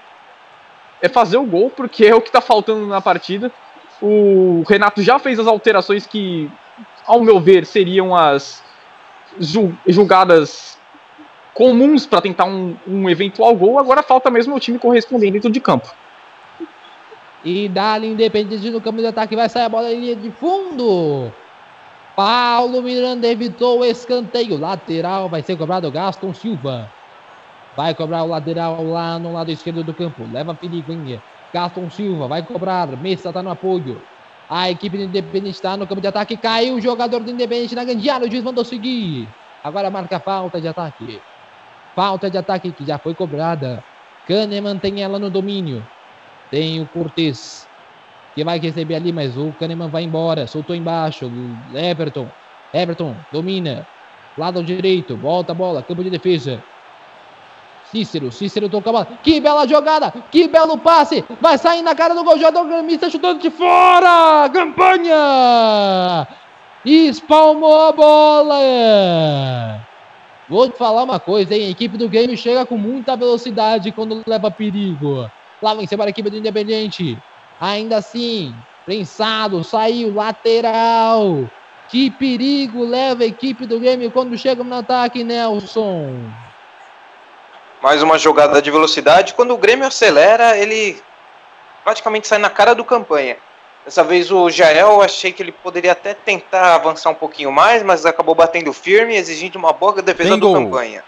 é 1.02 1.10
fazer 1.10 1.38
o 1.38 1.46
gol, 1.46 1.70
porque 1.70 2.06
é 2.06 2.16
o 2.16 2.22
que 2.22 2.30
está 2.30 2.42
faltando 2.42 2.86
na 2.88 3.02
partida. 3.02 3.52
O 4.02 4.64
Renato 4.68 5.02
já 5.02 5.18
fez 5.18 5.40
as 5.40 5.48
alterações 5.48 6.06
que, 6.06 6.52
ao 7.06 7.22
meu 7.22 7.40
ver, 7.40 7.66
seriam 7.66 8.16
as 8.16 8.64
julgadas 9.88 10.78
comuns 11.54 12.06
para 12.06 12.22
tentar 12.22 12.46
um, 12.46 12.76
um, 12.86 13.10
eventual 13.10 13.56
gol, 13.56 13.80
agora 13.80 14.04
falta 14.04 14.30
mesmo 14.30 14.56
o 14.56 14.60
time 14.60 14.78
correspondente 14.78 15.32
dentro 15.32 15.50
de 15.50 15.62
campo. 15.62 15.90
E 17.46 17.70
Dali 17.70 18.08
Independente 18.08 18.72
no 18.72 18.82
campo 18.82 18.98
de 18.98 19.06
ataque, 19.06 19.36
vai 19.36 19.48
sair 19.48 19.66
a 19.66 19.70
bola 19.70 19.94
linha 19.94 20.16
de 20.16 20.32
fundo. 20.32 21.32
Paulo 22.16 22.82
Miranda 22.82 23.28
evitou 23.28 23.82
o 23.82 23.86
escanteio. 23.86 24.58
Lateral 24.58 25.30
vai 25.30 25.44
ser 25.44 25.56
cobrado 25.56 25.92
Gaston 25.92 26.34
Silva. 26.34 26.90
Vai 27.78 27.94
cobrar 27.94 28.24
o 28.24 28.28
lateral 28.28 28.84
lá 28.86 29.20
no 29.20 29.32
lado 29.32 29.52
esquerdo 29.52 29.84
do 29.84 29.94
campo. 29.94 30.26
Leva 30.32 30.58
hein? 30.64 31.22
Gaston 31.54 31.88
Silva 31.92 32.28
vai 32.28 32.42
cobrar. 32.42 32.88
Messa 32.98 33.32
tá 33.32 33.44
no 33.44 33.52
apoio. 33.52 34.02
A 34.50 34.72
equipe 34.72 34.98
do 34.98 35.04
Independente 35.04 35.58
está 35.58 35.78
no 35.78 35.86
campo 35.86 36.02
de 36.02 36.08
ataque. 36.08 36.38
Caiu 36.38 36.76
o 36.76 36.82
jogador 36.82 37.20
do 37.20 37.30
Independente 37.30 37.76
na 37.76 37.84
grande 37.84 38.10
área. 38.10 38.28
O 38.28 38.32
juiz 38.32 38.44
mandou 38.44 38.66
seguir. 38.66 39.28
Agora 39.64 39.92
marca 39.92 40.20
falta 40.20 40.60
de 40.60 40.68
ataque. 40.68 41.22
Falta 41.94 42.28
de 42.28 42.40
ataque 42.40 42.72
que 42.72 42.86
já 42.86 42.98
foi 42.98 43.14
cobrada. 43.14 43.84
Kahneman 44.28 44.80
tem 44.80 45.04
ela 45.04 45.20
no 45.20 45.30
domínio. 45.30 45.84
Tem 46.52 46.82
o 46.82 46.88
Cortez. 46.88 47.68
Que 48.34 48.44
vai 48.44 48.60
receber 48.60 48.96
ali, 48.96 49.14
mas 49.14 49.38
o 49.38 49.54
Kahneman 49.60 49.90
vai 49.90 50.04
embora. 50.04 50.48
Soltou 50.48 50.76
embaixo. 50.76 51.32
Everton. 51.74 52.28
Everton 52.74 53.16
domina. 53.32 53.88
Lado 54.38 54.64
direito. 54.64 55.16
Volta 55.16 55.54
a 55.54 55.56
bola. 55.56 55.82
Campo 55.82 56.04
de 56.04 56.10
defesa. 56.10 56.62
Cícero, 57.92 58.32
Cícero 58.32 58.68
toca 58.68 58.90
a 58.90 58.94
bola. 58.94 59.08
Que 59.24 59.40
bela 59.40 59.66
jogada, 59.68 60.12
que 60.32 60.48
belo 60.48 60.78
passe. 60.78 61.24
Vai 61.40 61.58
sair 61.58 61.82
na 61.82 61.96
cara 61.96 62.14
do 62.14 62.24
gol. 62.24 62.38
Jogador 62.38 62.66
gremista 62.66 63.10
chutando 63.10 63.40
de 63.40 63.50
fora. 63.50 64.50
Campanha. 64.50 66.28
Espalmou 66.84 67.88
a 67.88 67.92
bola. 67.94 69.82
Vou 70.50 70.70
te 70.70 70.78
falar 70.78 71.04
uma 71.04 71.20
coisa, 71.20 71.56
hein? 71.56 71.68
A 71.68 71.70
equipe 71.70 71.98
do 71.98 72.10
Grêmio 72.10 72.38
chega 72.38 72.66
com 72.66 72.78
muita 72.78 73.16
velocidade 73.16 73.92
quando 73.92 74.22
leva 74.28 74.52
perigo. 74.52 75.32
Lá 75.66 75.74
vem 75.74 75.88
para 75.88 76.06
a 76.06 76.10
equipe 76.10 76.30
do 76.30 76.38
Independente. 76.38 77.18
Ainda 77.60 77.98
assim, 77.98 78.54
prensado, 78.86 79.64
saiu, 79.64 80.14
lateral. 80.14 81.50
Que 81.90 82.12
perigo 82.12 82.86
leva 82.86 83.24
a 83.24 83.26
equipe 83.26 83.66
do 83.66 83.80
Grêmio 83.80 84.12
quando 84.12 84.38
chega 84.38 84.64
no 84.64 84.76
ataque, 84.76 85.24
Nelson. 85.24 86.14
Mais 87.82 88.04
uma 88.04 88.20
jogada 88.20 88.62
de 88.62 88.70
velocidade. 88.70 89.34
Quando 89.34 89.56
o 89.56 89.58
Grêmio 89.58 89.88
acelera, 89.88 90.56
ele 90.56 91.02
praticamente 91.84 92.28
sai 92.28 92.38
na 92.38 92.52
cara 92.52 92.76
do 92.76 92.86
campanha. 92.86 93.38
Dessa 93.84 94.04
vez 94.04 94.30
o 94.32 94.52
Jael, 94.52 95.02
achei 95.02 95.32
que 95.32 95.42
ele 95.42 95.52
poderia 95.52 95.94
até 95.94 96.14
tentar 96.14 96.76
avançar 96.76 97.10
um 97.10 97.16
pouquinho 97.16 97.52
mais, 97.52 97.82
mas 97.82 98.06
acabou 98.06 98.36
batendo 98.36 98.72
firme, 98.72 99.16
exigindo 99.16 99.56
uma 99.56 99.74
boa 99.74 100.00
defesa 100.00 100.30
Tem 100.30 100.40
do 100.40 100.48
gol. 100.48 100.54
campanha. 100.54 101.04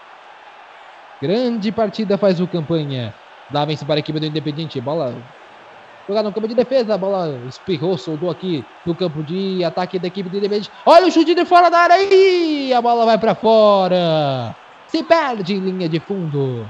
Grande 1.22 1.70
partida 1.70 2.18
faz 2.18 2.40
o 2.40 2.48
campanha. 2.48 3.14
Dá 3.50 3.64
vence 3.64 3.84
para 3.84 3.96
a 3.96 3.98
equipe 3.98 4.20
do 4.20 4.26
Independente. 4.26 4.80
Bola 4.80 5.14
jogar 6.08 6.22
no 6.22 6.32
campo 6.32 6.48
de 6.48 6.54
defesa. 6.54 6.94
A 6.94 6.98
bola 6.98 7.40
espirrou, 7.48 7.98
soldou 7.98 8.30
aqui 8.30 8.64
no 8.86 8.94
campo 8.94 9.22
de 9.22 9.62
ataque 9.62 9.98
da 9.98 10.08
equipe 10.08 10.28
do 10.28 10.38
Independente. 10.38 10.70
Olha 10.86 11.06
o 11.06 11.10
chute 11.10 11.34
de 11.34 11.44
fora 11.44 11.70
da 11.70 11.78
área 11.78 11.96
aí. 11.96 12.72
A 12.72 12.80
bola 12.80 13.04
vai 13.04 13.18
para 13.18 13.34
fora. 13.34 14.54
Se 14.86 15.02
perde 15.02 15.54
em 15.54 15.60
linha 15.60 15.88
de 15.88 16.00
fundo. 16.00 16.66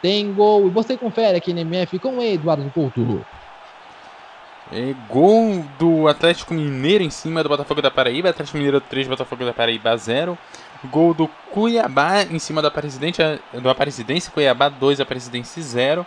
Tem 0.00 0.32
gol. 0.32 0.66
E 0.66 0.70
você 0.70 0.96
confere 0.96 1.36
aqui 1.36 1.52
no 1.52 1.60
MF 1.60 1.98
com 1.98 2.18
o 2.18 2.22
Eduardo 2.22 2.70
Couto. 2.74 3.24
É, 4.72 4.94
gol 5.08 5.64
do 5.78 6.06
Atlético 6.06 6.54
Mineiro 6.54 7.02
em 7.02 7.10
cima 7.10 7.42
do 7.42 7.48
Botafogo 7.48 7.82
da 7.82 7.90
Paraíba. 7.90 8.30
Atlético 8.30 8.56
Mineiro 8.56 8.80
3, 8.80 9.08
Botafogo 9.08 9.44
da 9.44 9.52
Paraíba 9.52 9.96
0. 9.96 10.38
Gol 10.84 11.12
do 11.12 11.28
Cuiabá 11.52 12.22
em 12.22 12.38
cima 12.38 12.62
do 12.62 12.68
Aparecidense, 12.68 13.20
do 13.52 13.68
Aparecidense 13.68 14.30
Cuiabá 14.30 14.68
2, 14.68 15.00
Aparecidense 15.00 15.60
0. 15.60 16.06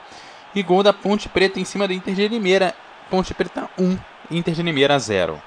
E 0.56 0.62
gol 0.62 0.84
da 0.84 0.94
Ponte 0.94 1.28
Preta 1.30 1.60
em 1.60 1.66
cima 1.66 1.88
do 1.88 1.94
Inter 1.94 2.14
de 2.14 2.28
Limeira. 2.28 2.74
Ponte 3.10 3.34
Preta 3.34 3.70
1, 3.78 3.98
Inter 4.32 4.54
de 4.54 4.64
Limeira 4.64 4.98
0. 4.98 5.42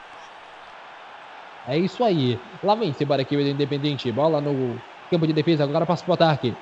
É 1.68 1.76
isso 1.76 2.04
aí. 2.04 2.38
Lá 2.62 2.74
vem 2.74 2.94
embora 3.00 3.22
aqui 3.22 3.36
o 3.36 3.40
Independente. 3.40 4.10
Bola 4.12 4.40
no 4.40 4.80
campo 5.10 5.26
de 5.26 5.32
defesa. 5.32 5.64
Agora 5.64 5.84
passa 5.84 6.04
pro 6.04 6.14
ataque. 6.14 6.54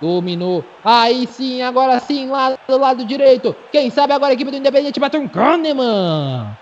Dominou. 0.00 0.64
Aí 0.84 1.26
sim, 1.26 1.62
agora 1.62 1.98
sim, 1.98 2.28
lá 2.28 2.56
do 2.68 2.78
lado 2.78 3.04
direito. 3.04 3.54
Quem 3.72 3.90
sabe 3.90 4.12
agora 4.12 4.32
a 4.32 4.34
equipe 4.34 4.50
do 4.50 4.56
Independente 4.56 5.00
bateu 5.00 5.20
um 5.20 5.28
Kahneman. 5.28 6.56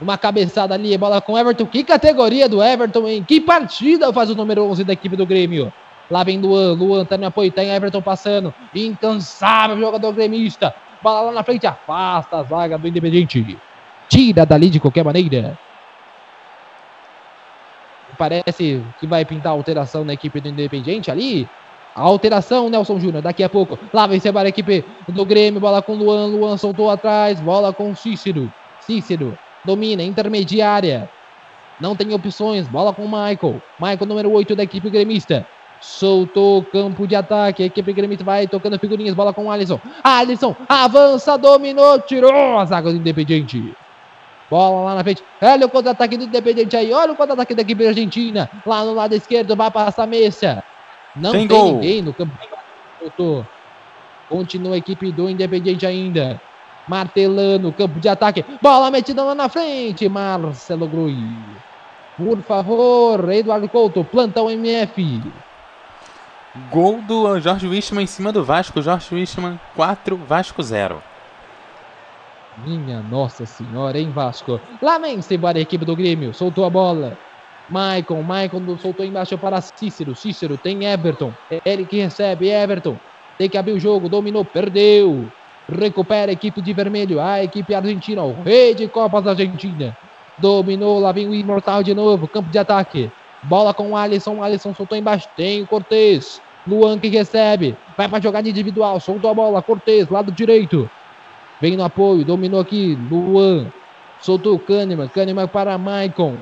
Uma 0.00 0.16
cabeçada 0.16 0.74
ali, 0.74 0.96
bola 0.96 1.20
com 1.20 1.38
Everton. 1.38 1.66
Que 1.66 1.84
categoria 1.84 2.48
do 2.48 2.62
Everton, 2.62 3.06
hein? 3.06 3.24
Que 3.26 3.38
partida 3.40 4.10
faz 4.12 4.30
o 4.30 4.34
número 4.34 4.64
11 4.64 4.82
da 4.82 4.94
equipe 4.94 5.14
do 5.14 5.26
Grêmio. 5.26 5.70
Lá 6.10 6.24
vem 6.24 6.40
Luan. 6.40 6.72
Luan 6.72 7.04
tá 7.04 7.18
no 7.18 7.26
apoio, 7.26 7.52
tem 7.52 7.70
Everton 7.70 8.00
passando. 8.00 8.54
Incansável 8.74 9.78
jogador 9.78 10.12
gremista. 10.12 10.74
Bola 11.02 11.20
lá 11.20 11.32
na 11.32 11.42
frente, 11.42 11.66
afasta 11.66 12.38
a 12.38 12.42
zaga 12.42 12.78
do 12.78 12.88
Independente. 12.88 13.58
Tira 14.08 14.46
dali 14.46 14.70
de 14.70 14.80
qualquer 14.80 15.04
maneira. 15.04 15.58
Parece 18.16 18.82
que 18.98 19.06
vai 19.06 19.24
pintar 19.24 19.52
alteração 19.52 20.04
na 20.04 20.14
equipe 20.14 20.40
do 20.40 20.48
Independente 20.48 21.10
ali. 21.10 21.48
A 21.94 22.02
alteração, 22.02 22.70
Nelson 22.70 22.98
Júnior, 22.98 23.22
daqui 23.22 23.42
a 23.42 23.48
pouco. 23.48 23.78
Lá 23.92 24.06
vem 24.06 24.18
ser 24.18 24.36
a 24.36 24.48
equipe 24.48 24.84
do 25.08 25.24
Grêmio. 25.26 25.60
Bola 25.60 25.82
com 25.82 25.94
Luan. 25.94 26.26
Luan 26.26 26.56
soltou 26.56 26.90
atrás. 26.90 27.38
Bola 27.38 27.72
com 27.72 27.94
Cícero. 27.94 28.52
Cícero 28.80 29.36
domina, 29.64 30.02
intermediária. 30.02 31.08
Não 31.80 31.96
tem 31.96 32.12
opções. 32.12 32.68
Bola 32.68 32.92
com 32.92 33.04
Michael. 33.04 33.62
Michael, 33.78 34.06
número 34.06 34.30
8 34.30 34.54
da 34.54 34.62
equipe 34.62 34.90
gremista. 34.90 35.46
Soltou 35.80 36.62
campo 36.62 37.06
de 37.06 37.16
ataque. 37.16 37.62
A 37.62 37.66
equipe 37.66 37.92
gremista 37.92 38.22
vai 38.22 38.46
tocando 38.46 38.78
figurinhas. 38.78 39.14
Bola 39.14 39.32
com 39.32 39.50
Alisson. 39.50 39.80
Alisson 40.04 40.54
avança, 40.68 41.38
dominou, 41.38 41.98
tirou 42.00 42.58
a 42.58 42.64
zaga 42.66 42.90
do 42.90 42.96
Independente. 42.96 43.74
Bola 44.50 44.84
lá 44.84 44.94
na 44.96 45.02
frente. 45.02 45.24
Olha 45.40 45.66
o 45.66 45.70
contra-ataque 45.70 46.18
do 46.18 46.24
Independente 46.24 46.76
aí. 46.76 46.92
Olha 46.92 47.12
o 47.12 47.16
contra-ataque 47.16 47.54
da 47.54 47.62
equipe 47.62 47.86
argentina. 47.86 48.50
Lá 48.66 48.84
no 48.84 48.92
lado 48.92 49.14
esquerdo 49.14 49.56
vai 49.56 49.70
passar 49.70 50.06
Messa. 50.06 50.62
Não 51.16 51.32
Tem 51.32 51.46
ninguém 51.46 52.02
no 52.02 52.12
campo. 52.12 52.32
Voltou. 53.00 53.46
Continua 54.28 54.74
a 54.74 54.78
equipe 54.78 55.10
do 55.10 55.30
Independente 55.30 55.86
ainda. 55.86 56.40
Martelando, 56.90 57.72
campo 57.72 58.00
de 58.00 58.08
ataque. 58.08 58.44
Bola 58.60 58.90
metida 58.90 59.22
lá 59.22 59.32
na 59.32 59.48
frente. 59.48 60.08
Marcelo 60.08 60.88
Grui. 60.88 61.16
Por 62.16 62.42
favor, 62.42 63.30
Eduardo 63.32 63.68
Couto, 63.68 64.02
plantão 64.02 64.50
MF. 64.50 65.22
Gol 66.68 67.00
do 67.02 67.38
Jorge 67.38 67.68
Wichmann 67.68 68.02
em 68.02 68.08
cima 68.08 68.32
do 68.32 68.42
Vasco. 68.42 68.82
Jorge 68.82 69.14
Wichmann 69.14 69.60
4, 69.76 70.16
Vasco 70.16 70.60
0. 70.64 71.00
Minha 72.66 73.00
Nossa 73.02 73.46
Senhora, 73.46 73.96
hein, 73.96 74.10
Vasco? 74.10 74.60
Lá 74.82 74.98
vem-se 74.98 75.32
embora 75.32 75.58
a 75.58 75.60
equipe 75.60 75.84
do 75.84 75.94
Grêmio. 75.94 76.34
Soltou 76.34 76.64
a 76.64 76.70
bola. 76.70 77.16
Maicon, 77.68 78.20
Maicon 78.20 78.76
soltou 78.78 79.06
embaixo 79.06 79.38
para 79.38 79.60
Cícero. 79.60 80.16
Cícero 80.16 80.58
tem 80.58 80.86
Everton. 80.86 81.32
É 81.48 81.60
ele 81.64 81.86
que 81.86 82.02
recebe, 82.02 82.48
Everton. 82.48 82.96
Tem 83.38 83.48
que 83.48 83.56
abrir 83.56 83.74
o 83.74 83.80
jogo, 83.80 84.08
dominou, 84.08 84.44
perdeu. 84.44 85.30
Recupera 85.70 86.30
a 86.30 86.32
equipe 86.32 86.60
de 86.60 86.72
vermelho. 86.72 87.20
A 87.20 87.44
equipe 87.44 87.74
argentina, 87.74 88.22
o 88.22 88.42
rei 88.42 88.74
de 88.74 88.88
Copas 88.88 89.22
da 89.22 89.30
Argentina. 89.30 89.96
Dominou, 90.36 90.98
lá 90.98 91.12
vem 91.12 91.28
o 91.28 91.34
Imortal 91.34 91.82
de 91.82 91.94
novo. 91.94 92.26
Campo 92.26 92.50
de 92.50 92.58
ataque. 92.58 93.10
Bola 93.42 93.72
com 93.72 93.90
o 93.90 93.96
Alisson. 93.96 94.42
Alisson 94.42 94.74
soltou 94.74 94.98
embaixo. 94.98 95.28
Tem 95.36 95.62
o 95.62 95.66
Cortez. 95.66 96.40
Luan 96.66 96.98
que 96.98 97.08
recebe. 97.08 97.76
Vai 97.96 98.08
para 98.08 98.20
jogada 98.20 98.48
individual. 98.48 98.98
Soltou 98.98 99.30
a 99.30 99.34
bola. 99.34 99.62
Cortez, 99.62 100.08
lado 100.08 100.32
direito. 100.32 100.90
Vem 101.60 101.76
no 101.76 101.84
apoio. 101.84 102.24
Dominou 102.24 102.60
aqui. 102.60 102.98
Luan. 103.10 103.66
Soltou 104.20 104.56
o 104.56 104.58
Kahneman. 104.58 105.08
Kahneman 105.08 105.46
para 105.46 105.78
Maicon. 105.78 106.36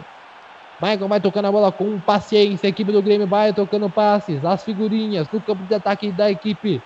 Maicon 0.80 1.08
vai 1.08 1.20
tocando 1.20 1.46
a 1.46 1.52
bola 1.52 1.70
com 1.70 1.98
paciência. 1.98 2.66
A 2.66 2.70
equipe 2.70 2.92
do 2.92 3.02
Grêmio 3.02 3.26
vai 3.26 3.52
tocando 3.52 3.90
passes. 3.90 4.44
As 4.44 4.64
figurinhas 4.64 5.28
no 5.32 5.40
campo 5.40 5.64
de 5.64 5.74
ataque 5.74 6.10
da 6.10 6.30
equipe 6.30 6.80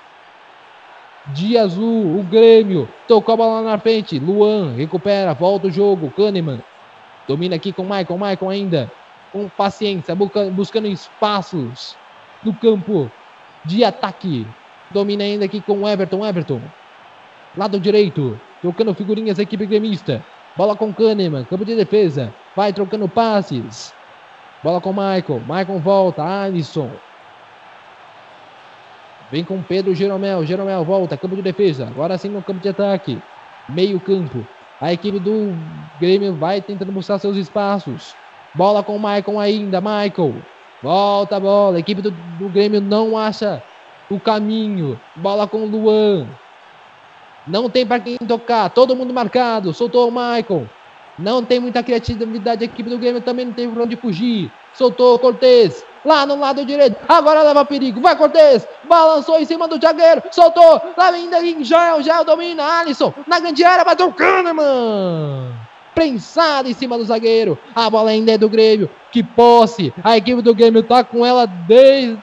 de 1.26 1.56
azul. 1.56 2.18
O 2.18 2.22
Grêmio 2.22 2.88
tocou 3.06 3.34
a 3.34 3.36
bola 3.36 3.62
na 3.62 3.78
frente. 3.78 4.18
Luan 4.18 4.72
recupera. 4.74 5.34
Volta 5.34 5.68
o 5.68 5.70
jogo. 5.70 6.10
Kahneman 6.10 6.60
domina 7.28 7.56
aqui 7.56 7.72
com 7.72 7.84
Maicon. 7.84 8.18
Maicon 8.18 8.48
ainda 8.50 8.90
com 9.32 9.48
paciência. 9.48 10.14
busca- 10.14 10.50
Buscando 10.50 10.88
espaços 10.88 11.96
no 12.42 12.52
campo 12.54 13.10
de 13.64 13.84
ataque. 13.84 14.46
Domina 14.90 15.24
ainda 15.24 15.44
aqui 15.44 15.60
com 15.60 15.88
Everton. 15.88 16.26
Everton. 16.26 16.60
Lado 17.56 17.78
direito. 17.78 18.38
Trocando 18.60 18.94
figurinhas 18.94 19.38
a 19.38 19.42
equipe 19.42 19.66
gremista. 19.66 20.24
Bola 20.56 20.76
com 20.76 20.92
Kahneman. 20.92 21.44
Campo 21.44 21.64
de 21.64 21.74
defesa. 21.74 22.32
Vai 22.54 22.72
trocando 22.72 23.08
passes. 23.08 23.94
Bola 24.62 24.80
com 24.80 24.92
Michael. 24.92 25.40
Michael 25.40 25.78
volta. 25.80 26.22
Alisson. 26.22 26.90
Vem 29.32 29.42
com 29.42 29.62
Pedro 29.62 29.94
Jeromel. 29.94 30.44
Jeromel 30.44 30.84
volta. 30.84 31.16
Campo 31.16 31.34
de 31.34 31.40
defesa. 31.40 31.86
Agora 31.86 32.18
sim 32.18 32.28
no 32.28 32.42
campo 32.42 32.60
de 32.60 32.68
ataque. 32.68 33.18
Meio 33.66 33.98
campo. 33.98 34.46
A 34.78 34.92
equipe 34.92 35.18
do 35.18 35.54
Grêmio 35.98 36.34
vai 36.34 36.60
tentando 36.60 36.92
buscar 36.92 37.18
seus 37.18 37.38
espaços. 37.38 38.14
Bola 38.54 38.82
com 38.82 38.94
o 38.94 38.98
Michael 38.98 39.40
ainda. 39.40 39.80
Michael. 39.80 40.34
Volta 40.82 41.36
a 41.36 41.40
bola. 41.40 41.78
A 41.78 41.80
equipe 41.80 42.02
do, 42.02 42.10
do 42.10 42.50
Grêmio 42.50 42.78
não 42.78 43.16
acha 43.16 43.62
o 44.10 44.20
caminho. 44.20 45.00
Bola 45.16 45.48
com 45.48 45.62
o 45.62 45.66
Luan. 45.66 46.26
Não 47.46 47.70
tem 47.70 47.86
para 47.86 48.00
quem 48.00 48.18
tocar. 48.18 48.68
Todo 48.68 48.94
mundo 48.94 49.14
marcado. 49.14 49.72
Soltou 49.72 50.08
o 50.08 50.12
Michael. 50.12 50.68
Não 51.18 51.42
tem 51.42 51.58
muita 51.58 51.82
criatividade. 51.82 52.64
A 52.64 52.66
equipe 52.66 52.90
do 52.90 52.98
Grêmio 52.98 53.22
também 53.22 53.46
não 53.46 53.54
tem 53.54 53.70
por 53.70 53.80
onde 53.80 53.96
fugir. 53.96 54.52
Soltou 54.74 55.14
o 55.14 55.18
Cortez. 55.18 55.86
Lá 56.04 56.26
no 56.26 56.38
lado 56.38 56.64
direito. 56.64 56.96
Agora 57.08 57.42
leva 57.42 57.64
perigo. 57.64 58.00
Vai, 58.00 58.16
Cortez. 58.16 58.66
Balançou 58.84 59.38
em 59.38 59.44
cima 59.44 59.68
do 59.68 59.80
zagueiro. 59.80 60.22
Soltou. 60.30 60.80
Lá 60.96 61.08
ainda 61.10 61.40
em 61.44 61.62
Jael. 61.62 62.02
Jael 62.02 62.24
domina. 62.24 62.80
Alisson. 62.80 63.14
Na 63.26 63.38
grande 63.38 63.64
área. 63.64 63.84
Bateu 63.84 64.08
o 64.08 64.12
Kahneman. 64.12 65.52
prensada 65.94 66.68
em 66.68 66.74
cima 66.74 66.98
do 66.98 67.04
zagueiro. 67.04 67.58
A 67.74 67.88
bola 67.88 68.10
ainda 68.10 68.32
é 68.32 68.38
do 68.38 68.48
Grêmio. 68.48 68.90
Que 69.10 69.22
posse! 69.22 69.92
A 70.02 70.16
equipe 70.16 70.42
do 70.42 70.54
Grêmio 70.54 70.82
tá 70.82 71.04
com 71.04 71.24
ela 71.24 71.46
desde 71.46 72.18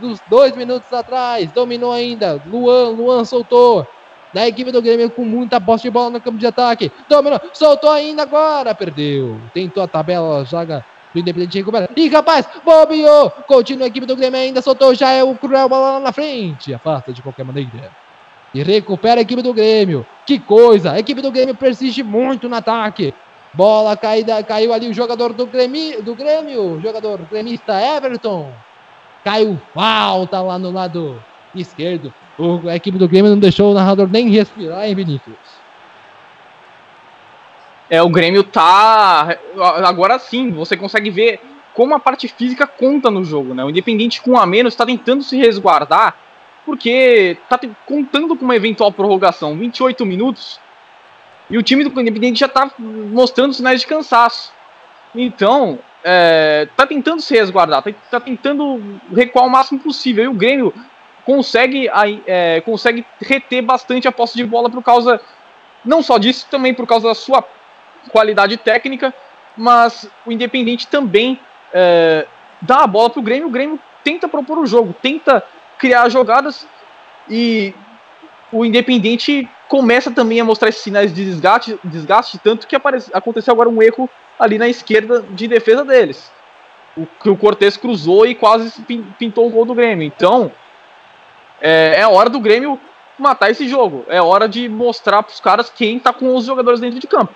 os 0.00 0.20
dois 0.28 0.56
minutos 0.56 0.90
atrás. 0.92 1.50
Dominou 1.52 1.92
ainda. 1.92 2.40
Luan, 2.46 2.90
Luan 2.90 3.24
soltou. 3.24 3.86
Da 4.32 4.48
equipe 4.48 4.72
do 4.72 4.80
Grêmio 4.80 5.10
com 5.10 5.24
muita 5.24 5.60
posse 5.60 5.82
de 5.82 5.90
bola 5.90 6.08
no 6.08 6.20
campo 6.20 6.38
de 6.38 6.46
ataque. 6.46 6.90
Dominou, 7.08 7.40
soltou 7.52 7.90
ainda 7.90 8.22
agora. 8.22 8.74
Perdeu. 8.74 9.38
Tentou 9.52 9.82
a 9.82 9.88
tabela, 9.88 10.44
joga 10.46 10.82
do 11.12 11.20
Independente 11.20 11.58
recupera. 11.58 11.90
Ih, 11.96 12.08
rapaz, 12.08 12.46
bobeou. 12.64 13.30
Continua 13.46 13.86
a 13.86 13.88
equipe 13.88 14.06
do 14.06 14.16
Grêmio 14.16 14.40
ainda, 14.40 14.62
soltou 14.62 14.94
já 14.94 15.10
é 15.10 15.22
o 15.22 15.34
Cruel 15.34 15.68
bola 15.68 15.92
lá 15.92 16.00
na 16.00 16.12
frente. 16.12 16.72
Afasta 16.72 17.12
de 17.12 17.22
qualquer 17.22 17.44
maneira. 17.44 17.90
E 18.54 18.62
recupera 18.62 19.20
a 19.20 19.22
equipe 19.22 19.42
do 19.42 19.54
Grêmio. 19.54 20.06
Que 20.26 20.38
coisa! 20.38 20.92
A 20.92 20.98
equipe 20.98 21.20
do 21.20 21.30
Grêmio 21.30 21.54
persiste 21.54 22.02
muito 22.02 22.48
no 22.48 22.56
ataque. 22.56 23.14
Bola 23.54 23.96
caída, 23.96 24.42
caiu 24.42 24.72
ali 24.72 24.88
o 24.88 24.94
jogador 24.94 25.32
do 25.32 25.46
Grêmio, 25.46 26.02
do 26.02 26.14
Grêmio, 26.14 26.80
jogador 26.82 27.20
gremista 27.30 27.74
Everton. 27.80 28.50
Caiu 29.22 29.60
falta 29.74 30.40
lá 30.40 30.58
no 30.58 30.70
lado 30.70 31.22
esquerdo. 31.54 32.12
O, 32.38 32.66
a 32.68 32.76
equipe 32.76 32.96
do 32.96 33.08
Grêmio 33.08 33.30
não 33.30 33.38
deixou 33.38 33.70
o 33.70 33.74
narrador 33.74 34.08
nem 34.08 34.30
respirar, 34.30 34.86
hein, 34.86 34.94
Vinícius? 34.94 35.36
É, 37.92 38.00
o 38.00 38.08
Grêmio 38.08 38.42
tá. 38.42 39.36
Agora 39.84 40.18
sim, 40.18 40.50
você 40.50 40.78
consegue 40.78 41.10
ver 41.10 41.38
como 41.74 41.94
a 41.94 42.00
parte 42.00 42.26
física 42.26 42.66
conta 42.66 43.10
no 43.10 43.22
jogo, 43.22 43.52
né? 43.52 43.62
O 43.62 43.68
Independente 43.68 44.22
com 44.22 44.38
a 44.38 44.46
menos 44.46 44.72
está 44.72 44.86
tentando 44.86 45.22
se 45.22 45.36
resguardar, 45.36 46.16
porque 46.64 47.36
tá 47.50 47.60
contando 47.84 48.34
com 48.34 48.46
uma 48.46 48.56
eventual 48.56 48.90
prorrogação. 48.90 49.58
28 49.58 50.06
minutos. 50.06 50.58
E 51.50 51.58
o 51.58 51.62
time 51.62 51.84
do 51.84 52.00
Independente 52.00 52.40
já 52.40 52.48
tá 52.48 52.70
mostrando 52.78 53.52
sinais 53.52 53.82
de 53.82 53.86
cansaço. 53.86 54.54
Então, 55.14 55.78
é, 56.02 56.66
tá 56.74 56.86
tentando 56.86 57.20
se 57.20 57.34
resguardar, 57.34 57.82
tá, 57.82 57.90
tá, 58.10 58.20
tentando 58.20 58.80
recuar 59.14 59.44
o 59.44 59.50
máximo 59.50 59.78
possível. 59.80 60.24
E 60.24 60.28
o 60.28 60.32
Grêmio 60.32 60.72
consegue, 61.26 61.90
é, 62.26 62.62
consegue 62.62 63.04
reter 63.20 63.60
bastante 63.60 64.08
a 64.08 64.12
posse 64.12 64.34
de 64.34 64.46
bola 64.46 64.70
por 64.70 64.82
causa. 64.82 65.20
Não 65.84 66.02
só 66.02 66.16
disso, 66.16 66.46
também 66.50 66.72
por 66.72 66.86
causa 66.86 67.08
da 67.08 67.14
sua 67.14 67.44
qualidade 68.10 68.56
técnica, 68.56 69.14
mas 69.56 70.08
o 70.26 70.32
Independente 70.32 70.86
também 70.86 71.38
é, 71.72 72.26
dá 72.60 72.84
a 72.84 72.86
bola 72.86 73.10
para 73.10 73.20
o 73.20 73.22
Grêmio. 73.22 73.48
O 73.48 73.50
Grêmio 73.50 73.78
tenta 74.02 74.28
propor 74.28 74.58
o 74.58 74.66
jogo, 74.66 74.94
tenta 75.00 75.44
criar 75.78 76.08
jogadas 76.08 76.66
e 77.28 77.74
o 78.50 78.64
Independente 78.64 79.48
começa 79.68 80.10
também 80.10 80.40
a 80.40 80.44
mostrar 80.44 80.68
esses 80.68 80.82
sinais 80.82 81.12
de 81.12 81.24
desgaste, 81.24 81.78
desgaste 81.82 82.38
tanto 82.38 82.66
que 82.66 82.76
aparece, 82.76 83.10
aconteceu 83.14 83.52
agora 83.52 83.68
um 83.68 83.82
erro 83.82 84.08
ali 84.38 84.58
na 84.58 84.68
esquerda 84.68 85.22
de 85.22 85.48
defesa 85.48 85.84
deles. 85.84 86.30
O 86.94 87.06
que 87.06 87.30
o 87.30 87.36
Cortez 87.36 87.76
cruzou 87.78 88.26
e 88.26 88.34
quase 88.34 88.70
pintou 89.18 89.46
o 89.46 89.50
gol 89.50 89.64
do 89.64 89.74
Grêmio. 89.74 90.06
Então, 90.06 90.52
é, 91.60 92.00
é 92.00 92.06
hora 92.06 92.28
do 92.28 92.38
Grêmio 92.38 92.78
matar 93.18 93.50
esse 93.50 93.66
jogo. 93.66 94.04
É 94.08 94.20
hora 94.20 94.46
de 94.46 94.68
mostrar 94.68 95.22
para 95.22 95.32
os 95.32 95.40
caras 95.40 95.70
quem 95.70 95.96
está 95.96 96.12
com 96.12 96.34
os 96.34 96.44
jogadores 96.44 96.80
dentro 96.80 96.98
de 96.98 97.06
campo. 97.06 97.34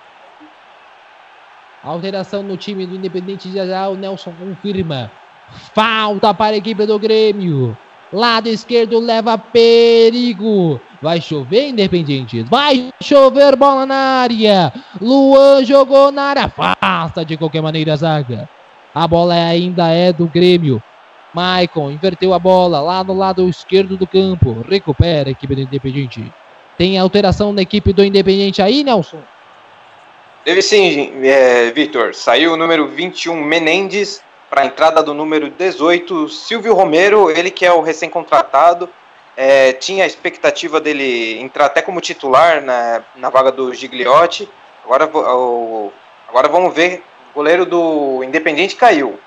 Alteração 1.83 2.43
no 2.43 2.57
time 2.57 2.85
do 2.85 2.95
Independente 2.95 3.51
já 3.51 3.65
já 3.65 3.87
o 3.87 3.95
Nelson 3.95 4.33
confirma. 4.39 5.11
Falta 5.73 6.33
para 6.33 6.55
a 6.55 6.57
equipe 6.57 6.85
do 6.85 6.99
Grêmio. 6.99 7.77
Lado 8.11 8.47
esquerdo 8.47 8.99
leva 8.99 9.37
perigo. 9.37 10.79
Vai 11.01 11.21
chover, 11.21 11.69
Independente. 11.69 12.41
Vai 12.43 12.91
chover 13.01 13.55
bola 13.55 13.85
na 13.85 13.95
área. 13.95 14.73
Luan 14.99 15.63
jogou 15.63 16.11
na 16.11 16.23
área. 16.23 16.51
Afasta 16.57 17.23
de 17.23 17.37
qualquer 17.37 17.61
maneira 17.61 17.93
a 17.93 17.97
zaga. 17.97 18.49
A 18.93 19.07
bola 19.07 19.35
ainda 19.35 19.89
é 19.89 20.11
do 20.11 20.27
Grêmio. 20.27 20.81
Maicon 21.33 21.91
inverteu 21.91 22.33
a 22.33 22.39
bola 22.39 22.79
lá 22.81 23.03
no 23.03 23.13
lado 23.13 23.47
esquerdo 23.47 23.95
do 23.95 24.07
campo. 24.07 24.65
Recupera 24.67 25.29
a 25.29 25.31
equipe 25.31 25.53
do 25.53 25.61
Independente. 25.61 26.33
Tem 26.77 26.97
alteração 26.97 27.53
na 27.53 27.61
equipe 27.61 27.93
do 27.93 28.03
Independente 28.03 28.61
aí, 28.61 28.83
Nelson? 28.83 29.19
Teve 30.47 30.61
sim, 30.61 31.11
é, 31.25 31.71
Vitor. 31.71 32.15
Saiu 32.15 32.53
o 32.53 32.55
número 32.55 32.87
21, 32.87 33.35
Menendez, 33.43 34.23
para 34.49 34.61
a 34.61 34.65
entrada 34.65 35.03
do 35.03 35.13
número 35.13 35.49
18, 35.49 36.29
Silvio 36.29 36.73
Romero, 36.73 37.29
ele 37.29 37.51
que 37.51 37.65
é 37.65 37.73
o 37.73 37.81
recém-contratado. 37.81 38.87
É, 39.35 39.73
tinha 39.73 40.05
a 40.05 40.07
expectativa 40.07 40.79
dele 40.79 41.37
entrar 41.41 41.65
até 41.65 41.81
como 41.81 41.99
titular 41.99 42.61
na, 42.61 43.03
na 43.17 43.29
vaga 43.29 43.51
do 43.51 43.73
Gigliotti. 43.73 44.47
Agora, 44.85 45.05
o, 45.13 45.91
agora 46.29 46.47
vamos 46.47 46.73
ver. 46.73 47.03
O 47.31 47.39
goleiro 47.39 47.65
do 47.65 48.23
Independente 48.23 48.77
caiu. 48.77 49.19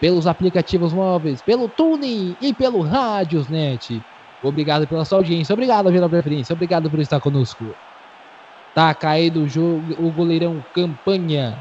pelos 0.00 0.26
aplicativos 0.26 0.92
móveis, 0.92 1.42
pelo 1.42 1.68
Tuning 1.68 2.36
e 2.40 2.54
pelo 2.54 2.82
Rádiosnet. 2.82 4.00
Obrigado 4.42 4.86
pela 4.86 5.04
sua 5.04 5.18
audiência, 5.18 5.52
obrigado 5.52 5.90
pela 5.90 6.08
preferência, 6.08 6.52
obrigado 6.52 6.88
por 6.88 7.00
estar 7.00 7.20
conosco. 7.20 7.64
Tá 8.78 8.94
caído 8.94 9.42
o, 9.42 9.48
jogo, 9.48 9.92
o 9.98 10.12
goleirão 10.12 10.62
campanha 10.72 11.58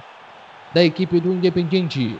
da 0.72 0.84
equipe 0.84 1.19
do 1.19 1.34
Independiente. 1.34 2.15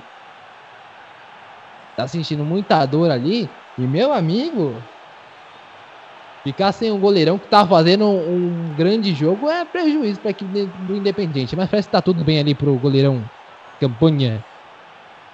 Tá 1.96 2.08
sentindo 2.08 2.44
muita 2.44 2.84
dor 2.84 3.12
ali. 3.12 3.48
E 3.78 3.86
meu 3.86 4.12
amigo, 4.12 4.82
ficar 6.44 6.72
sem 6.72 6.92
um 6.92 7.00
goleirão 7.00 7.38
que 7.38 7.48
tá 7.48 7.64
fazendo 7.68 8.08
um, 8.08 8.74
grande 8.74 9.14
jogo 9.14 9.48
é 9.48 9.64
prejuízo 9.66 10.20
para 10.20 10.30
a 10.30 10.32
equipe 10.32 10.66
do 10.66 10.96
Independiente. 10.96 11.56
Mas 11.56 11.70
parece 11.70 11.90
que 11.90 11.92
tá 11.92 12.02
tudo 12.02 12.26
bem 12.26 12.40
ali 12.40 12.56
pro 12.56 12.76
goleirão 12.80 13.24
campanha 13.80 14.44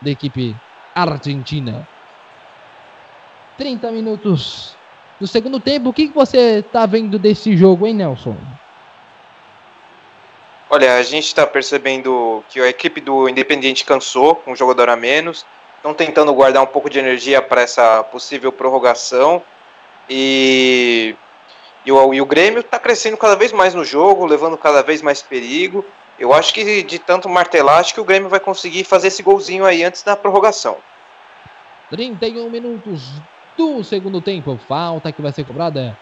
da 0.01 0.11
equipe 0.11 0.57
argentina. 0.93 1.87
30 3.55 3.89
minutos 3.93 4.75
do 5.21 5.25
segundo 5.25 5.57
tempo. 5.57 5.91
O 5.91 5.93
que, 5.93 6.09
que 6.09 6.13
você 6.13 6.61
tá 6.61 6.85
vendo 6.85 7.17
desse 7.17 7.55
jogo, 7.55 7.87
hein, 7.87 7.93
Nelson? 7.93 8.62
Olha, 10.73 10.95
a 10.95 11.03
gente 11.03 11.27
está 11.27 11.45
percebendo 11.45 12.43
que 12.49 12.59
a 12.59 12.67
equipe 12.67 12.99
do 12.99 13.29
Independiente 13.29 13.85
cansou, 13.85 14.33
com 14.33 14.53
um 14.53 14.55
jogador 14.55 14.89
a 14.89 14.95
menos. 14.95 15.45
Estão 15.75 15.93
tentando 15.93 16.33
guardar 16.33 16.63
um 16.63 16.65
pouco 16.65 16.89
de 16.89 16.97
energia 16.97 17.43
para 17.43 17.61
essa 17.61 18.03
possível 18.03 18.51
prorrogação. 18.51 19.43
E, 20.09 21.15
e, 21.85 21.91
o, 21.91 22.11
e 22.15 22.19
o 22.19 22.25
Grêmio 22.25 22.61
está 22.61 22.79
crescendo 22.79 23.17
cada 23.17 23.35
vez 23.35 23.51
mais 23.51 23.75
no 23.75 23.85
jogo, 23.85 24.25
levando 24.25 24.57
cada 24.57 24.81
vez 24.81 24.99
mais 25.03 25.21
perigo. 25.21 25.85
Eu 26.17 26.33
acho 26.33 26.51
que 26.51 26.81
de 26.81 26.97
tanto 26.97 27.29
martelar, 27.29 27.77
acho 27.77 27.93
que 27.93 28.01
o 28.01 28.03
Grêmio 28.03 28.27
vai 28.27 28.39
conseguir 28.39 28.83
fazer 28.83 29.09
esse 29.09 29.21
golzinho 29.21 29.65
aí 29.65 29.83
antes 29.83 30.01
da 30.01 30.15
prorrogação. 30.15 30.77
31 31.91 32.49
minutos 32.49 33.11
do 33.55 33.83
segundo 33.83 34.19
tempo. 34.21 34.59
Falta 34.67 35.11
que 35.11 35.21
vai 35.21 35.31
ser 35.31 35.43
cobrada 35.43 35.95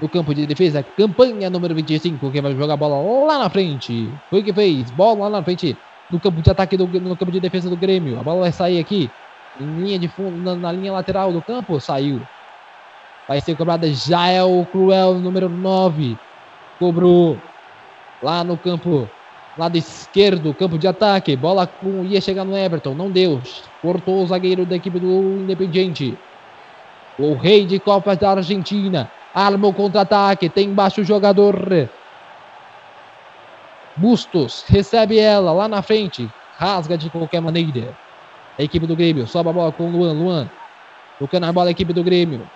no 0.00 0.08
campo 0.08 0.34
de 0.34 0.46
defesa. 0.46 0.82
Campanha 0.82 1.48
número 1.48 1.74
25, 1.74 2.30
que 2.30 2.40
vai 2.40 2.54
jogar 2.54 2.74
a 2.74 2.76
bola 2.76 3.26
lá 3.26 3.38
na 3.38 3.50
frente. 3.50 4.10
Foi 4.30 4.42
que 4.42 4.52
fez. 4.52 4.90
Bola 4.90 5.28
lá 5.28 5.38
na 5.38 5.42
frente. 5.42 5.76
No 6.10 6.20
campo 6.20 6.42
de 6.42 6.50
ataque, 6.50 6.76
do, 6.76 6.86
no 6.86 7.16
campo 7.16 7.32
de 7.32 7.40
defesa 7.40 7.70
do 7.70 7.76
Grêmio. 7.76 8.18
A 8.18 8.22
bola 8.22 8.42
vai 8.42 8.52
sair 8.52 8.78
aqui. 8.78 9.10
Em 9.60 9.82
linha 9.82 9.98
de 9.98 10.08
fundo, 10.08 10.36
na, 10.36 10.54
na 10.54 10.72
linha 10.72 10.92
lateral 10.92 11.32
do 11.32 11.40
campo. 11.40 11.80
Saiu. 11.80 12.20
Vai 13.28 13.40
ser 13.40 13.56
cobrada. 13.56 13.88
Já 13.92 14.28
é 14.28 14.42
o 14.42 14.64
Cruel, 14.66 15.14
número 15.14 15.48
9. 15.48 16.18
Cobrou. 16.78 17.38
Lá 18.22 18.42
no 18.42 18.56
campo. 18.56 19.08
Lado 19.56 19.76
esquerdo, 19.76 20.54
campo 20.54 20.78
de 20.78 20.88
ataque. 20.88 21.36
Bola 21.36 21.66
com, 21.66 22.04
ia 22.04 22.20
chegar 22.20 22.44
no 22.44 22.56
Everton. 22.56 22.94
Não 22.94 23.10
deu. 23.10 23.40
Cortou 23.80 24.22
o 24.22 24.26
zagueiro 24.26 24.64
da 24.64 24.76
equipe 24.76 24.98
do 24.98 25.40
Independiente. 25.40 26.18
O 27.18 27.34
rei 27.34 27.66
de 27.66 27.78
Copas 27.78 28.16
da 28.16 28.30
Argentina. 28.30 29.10
Arma 29.34 29.68
o 29.68 29.72
contra-ataque. 29.72 30.48
Tem 30.48 30.68
embaixo 30.68 31.00
o 31.00 31.04
jogador. 31.04 31.88
Bustos 33.96 34.64
recebe 34.66 35.18
ela 35.18 35.52
lá 35.52 35.68
na 35.68 35.82
frente. 35.82 36.28
Rasga 36.56 36.96
de 36.96 37.10
qualquer 37.10 37.40
maneira. 37.40 37.96
A 38.58 38.62
equipe 38.62 38.86
do 38.86 38.96
Grêmio 38.96 39.26
sobe 39.26 39.50
a 39.50 39.52
bola 39.52 39.72
com 39.72 39.88
o 39.88 39.90
Luan. 39.90 40.12
Luan 40.12 40.50
tocando 41.18 41.44
a 41.44 41.52
bola 41.52 41.68
a 41.68 41.72
equipe 41.72 41.92
do 41.92 42.04
Grêmio. 42.04 42.48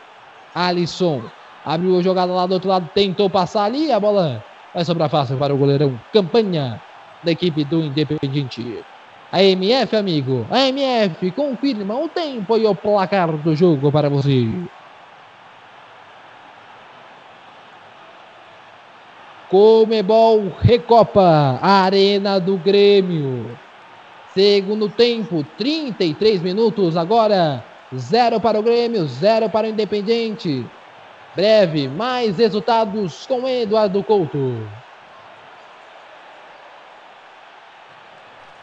Alisson 0.55 1.23
abriu 1.65 1.98
a 1.98 2.03
jogada 2.03 2.32
lá 2.32 2.47
do 2.47 2.55
outro 2.55 2.69
lado. 2.69 2.89
Tentou 2.94 3.28
passar 3.31 3.65
ali. 3.65 3.90
A 3.90 4.01
bola 4.01 4.44
vai 4.74 4.85
sobrar 4.85 5.09
fácil 5.09 5.36
para 5.39 5.55
o 5.55 5.59
goleirão. 5.59 5.98
Campanha. 6.12 6.81
da 7.23 7.32
equipe 7.32 7.65
do 7.65 7.82
Independiente. 7.82 8.85
A 9.32 9.43
MF, 9.43 9.97
amigo, 9.97 10.47
a 10.51 10.69
MF 10.69 11.31
confirma 11.32 11.94
o 11.94 12.09
tempo 12.09 12.57
e 12.57 12.66
o 12.66 12.74
placar 12.74 13.32
do 13.32 13.55
jogo 13.57 13.90
para 13.90 14.09
você. 14.09 14.47
Comebol 19.48 20.48
Recopa, 20.60 21.59
Arena 21.62 22.40
do 22.40 22.56
Grêmio. 22.56 23.56
Segundo 24.35 24.89
tempo, 24.89 25.44
33 25.56 26.43
minutos 26.43 26.97
agora. 26.97 27.64
Zero 27.97 28.40
para 28.40 28.59
o 28.59 28.62
Grêmio, 28.62 29.06
zero 29.06 29.48
para 29.48 29.68
o 29.68 29.70
Independente. 29.70 30.66
Breve, 31.36 31.86
mais 31.86 32.39
resultados 32.39 33.24
com 33.27 33.48
Eduardo 33.48 34.02
Couto. 34.02 34.68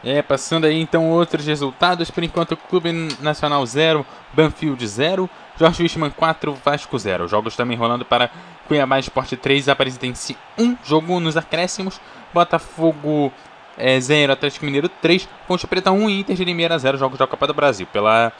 É, 0.04 0.20
passando 0.20 0.66
aí 0.66 0.78
então 0.78 1.10
outros 1.10 1.46
resultados. 1.46 2.10
Por 2.10 2.22
enquanto, 2.22 2.56
Clube 2.56 2.92
Nacional 3.20 3.64
0, 3.64 4.04
Banfield 4.34 4.86
0, 4.86 5.30
Jorge 5.58 5.82
Wichmann 5.82 6.10
4, 6.10 6.54
Vasco 6.62 6.98
0. 6.98 7.26
Jogos 7.26 7.56
também 7.56 7.76
rolando 7.76 8.04
para 8.04 8.30
Cuiabá 8.68 8.98
Esporte 8.98 9.36
3, 9.36 9.70
Aparecidense 9.70 10.36
1. 10.58 10.76
Jogo 10.84 11.18
nos 11.20 11.38
acréscimos. 11.38 11.98
Botafogo 12.34 13.32
é, 13.78 13.98
0, 13.98 14.34
Atlético 14.34 14.66
Mineiro 14.66 14.88
3, 14.88 15.26
Ponte 15.48 15.66
Preta 15.66 15.90
1 15.90 16.10
e 16.10 16.20
Inter 16.20 16.36
de 16.36 16.44
Limeira 16.44 16.78
0. 16.78 16.98
Jogos 16.98 17.18
da 17.18 17.26
Copa 17.26 17.46
do 17.46 17.54
Brasil. 17.54 17.86
Pela, 17.90 18.30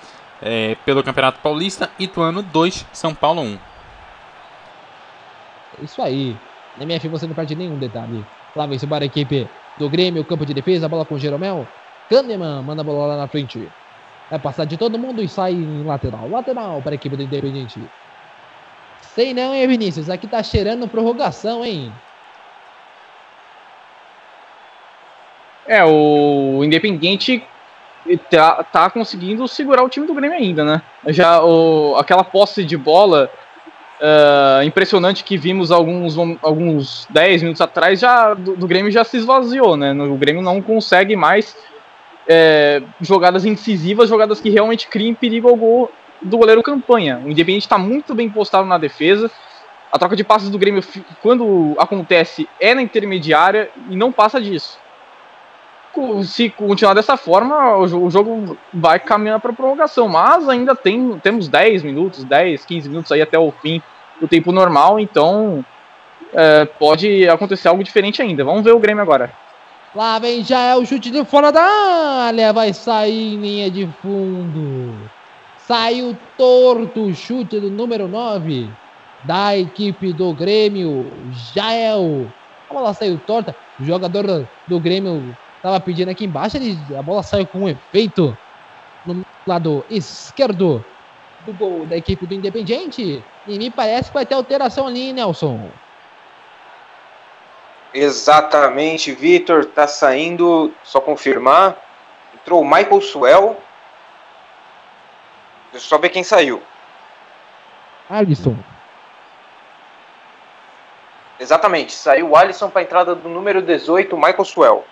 é, 0.42 0.76
pelo 0.84 1.02
Campeonato 1.02 1.40
Paulista, 1.40 1.90
Ituano 1.98 2.42
2, 2.42 2.84
São 2.92 3.14
Paulo 3.14 3.40
1. 3.40 3.58
Isso 5.82 6.02
aí. 6.02 6.36
Na 6.76 6.84
minha 6.84 6.98
você 6.98 7.26
não 7.26 7.34
perde 7.34 7.54
nenhum 7.54 7.78
detalhe. 7.78 8.24
Lá 8.54 8.66
vem 8.66 8.78
embora 8.82 9.04
a 9.04 9.06
equipe 9.06 9.48
do 9.78 9.88
Grêmio, 9.88 10.24
campo 10.24 10.46
de 10.46 10.55
defesa, 10.55 10.88
bola 10.88 11.05
com 11.05 11.18
Jeromel. 11.18 11.66
Kahneman 12.09 12.62
manda 12.62 12.82
a 12.82 12.84
bola 12.84 13.06
lá 13.06 13.16
na 13.16 13.28
frente. 13.28 13.68
Vai 14.30 14.38
passar 14.38 14.64
de 14.64 14.76
todo 14.76 14.98
mundo 14.98 15.22
e 15.22 15.28
sai 15.28 15.52
em 15.52 15.84
lateral. 15.84 16.28
Lateral 16.28 16.80
para 16.82 16.92
a 16.92 16.94
equipe 16.94 17.16
do 17.16 17.22
Independente. 17.22 17.80
Sei 19.01 19.32
não, 19.32 19.55
hein, 19.55 19.66
Vinícius? 19.66 20.10
Aqui 20.10 20.26
tá 20.26 20.42
cheirando 20.42 20.88
prorrogação, 20.88 21.64
hein? 21.64 21.92
É, 25.66 25.84
o 25.84 26.62
Independiente 26.62 27.42
tá, 28.30 28.62
tá 28.64 28.90
conseguindo 28.90 29.46
segurar 29.48 29.82
o 29.82 29.88
time 29.88 30.06
do 30.06 30.14
Grêmio 30.14 30.36
ainda, 30.36 30.64
né? 30.64 30.82
Já 31.06 31.42
o, 31.42 31.96
aquela 31.96 32.24
posse 32.24 32.64
de 32.64 32.76
bola 32.76 33.30
uh, 34.00 34.62
impressionante 34.64 35.24
que 35.24 35.36
vimos 35.36 35.70
alguns, 35.70 36.16
alguns 36.42 37.06
10 37.10 37.42
minutos 37.42 37.60
atrás 37.60 38.00
já 38.00 38.34
do, 38.34 38.56
do, 38.56 38.66
Grêmio 38.66 38.90
já 38.90 39.04
se 39.04 39.16
esvaziou, 39.16 39.76
né? 39.76 39.92
O 39.92 40.16
Grêmio 40.16 40.42
não 40.42 40.60
consegue 40.60 41.16
mais 41.16 41.56
é, 42.28 42.82
jogadas 43.00 43.44
incisivas, 43.44 44.08
jogadas 44.08 44.40
que 44.40 44.50
realmente 44.50 44.88
criem 44.88 45.14
perigo 45.14 45.48
ao 45.48 45.56
gol 45.56 45.90
do 46.20 46.38
goleiro 46.38 46.62
campanha. 46.62 47.20
O 47.24 47.30
Independente 47.30 47.62
está 47.62 47.78
muito 47.78 48.14
bem 48.14 48.28
postado 48.28 48.66
na 48.66 48.78
defesa. 48.78 49.30
A 49.92 49.98
troca 49.98 50.16
de 50.16 50.24
passes 50.24 50.50
do 50.50 50.58
Grêmio, 50.58 50.82
quando 51.22 51.74
acontece, 51.78 52.48
é 52.58 52.74
na 52.74 52.82
intermediária 52.82 53.70
e 53.88 53.94
não 53.94 54.10
passa 54.10 54.40
disso 54.40 54.84
se 56.24 56.50
continuar 56.50 56.94
dessa 56.94 57.16
forma, 57.16 57.76
o 57.76 58.10
jogo 58.10 58.56
vai 58.72 58.98
caminhar 58.98 59.40
para 59.40 59.52
prorrogação. 59.52 60.08
Mas 60.08 60.48
ainda 60.48 60.74
tem, 60.74 61.18
temos 61.18 61.48
10 61.48 61.82
minutos, 61.82 62.24
10, 62.24 62.64
15 62.64 62.88
minutos 62.88 63.12
aí 63.12 63.22
até 63.22 63.38
o 63.38 63.50
fim 63.50 63.82
do 64.20 64.28
tempo 64.28 64.52
normal, 64.52 65.00
então 65.00 65.64
é, 66.32 66.64
pode 66.64 67.28
acontecer 67.28 67.68
algo 67.68 67.84
diferente 67.84 68.22
ainda. 68.22 68.44
Vamos 68.44 68.62
ver 68.62 68.74
o 68.74 68.78
Grêmio 68.78 69.02
agora. 69.02 69.32
Lá 69.94 70.18
vem 70.18 70.42
já 70.42 70.60
é 70.60 70.76
o 70.76 70.84
chute 70.84 71.10
de 71.10 71.24
fora 71.24 71.52
da 71.52 71.62
área, 71.62 72.52
vai 72.52 72.72
sair 72.72 73.34
em 73.34 73.40
linha 73.40 73.70
de 73.70 73.88
fundo. 74.02 74.92
Saiu 75.58 76.16
torto 76.36 77.04
o 77.04 77.14
chute 77.14 77.60
do 77.60 77.70
número 77.70 78.08
9 78.08 78.68
da 79.22 79.56
equipe 79.56 80.12
do 80.12 80.32
Grêmio, 80.34 81.10
Jael. 81.54 82.26
A 82.68 82.74
bola 82.74 82.92
saiu 82.92 83.20
torta, 83.24 83.54
o 83.78 83.84
jogador 83.84 84.46
do 84.66 84.80
Grêmio 84.80 85.36
Tava 85.64 85.80
pedindo 85.80 86.10
aqui 86.10 86.26
embaixo, 86.26 86.58
ele, 86.58 86.78
a 86.94 87.00
bola 87.00 87.22
saiu 87.22 87.46
com 87.46 87.60
um 87.60 87.68
efeito 87.70 88.36
no 89.06 89.24
lado 89.46 89.82
esquerdo 89.88 90.84
do 91.46 91.54
gol 91.54 91.86
da 91.86 91.96
equipe 91.96 92.26
do 92.26 92.34
Independiente. 92.34 93.24
E 93.46 93.58
me 93.58 93.70
parece 93.70 94.10
que 94.10 94.14
vai 94.14 94.26
ter 94.26 94.34
alteração 94.34 94.86
ali, 94.86 95.10
Nelson. 95.10 95.70
Exatamente, 97.94 99.12
Vitor. 99.12 99.64
Tá 99.64 99.86
saindo, 99.86 100.70
só 100.82 101.00
confirmar. 101.00 101.78
Entrou 102.34 102.60
o 102.60 102.64
Michael 102.64 103.00
Suel. 103.00 103.56
Deixa 105.72 105.86
eu 105.86 105.88
só 105.88 105.96
ver 105.96 106.10
quem 106.10 106.22
saiu. 106.22 106.62
Alisson. 108.10 108.54
Exatamente, 111.40 111.94
saiu 111.94 112.28
o 112.28 112.36
Alisson 112.36 112.68
para 112.68 112.82
a 112.82 112.84
entrada 112.84 113.14
do 113.14 113.30
número 113.30 113.62
18, 113.62 114.14
Michael 114.14 114.44
Suel. 114.44 114.84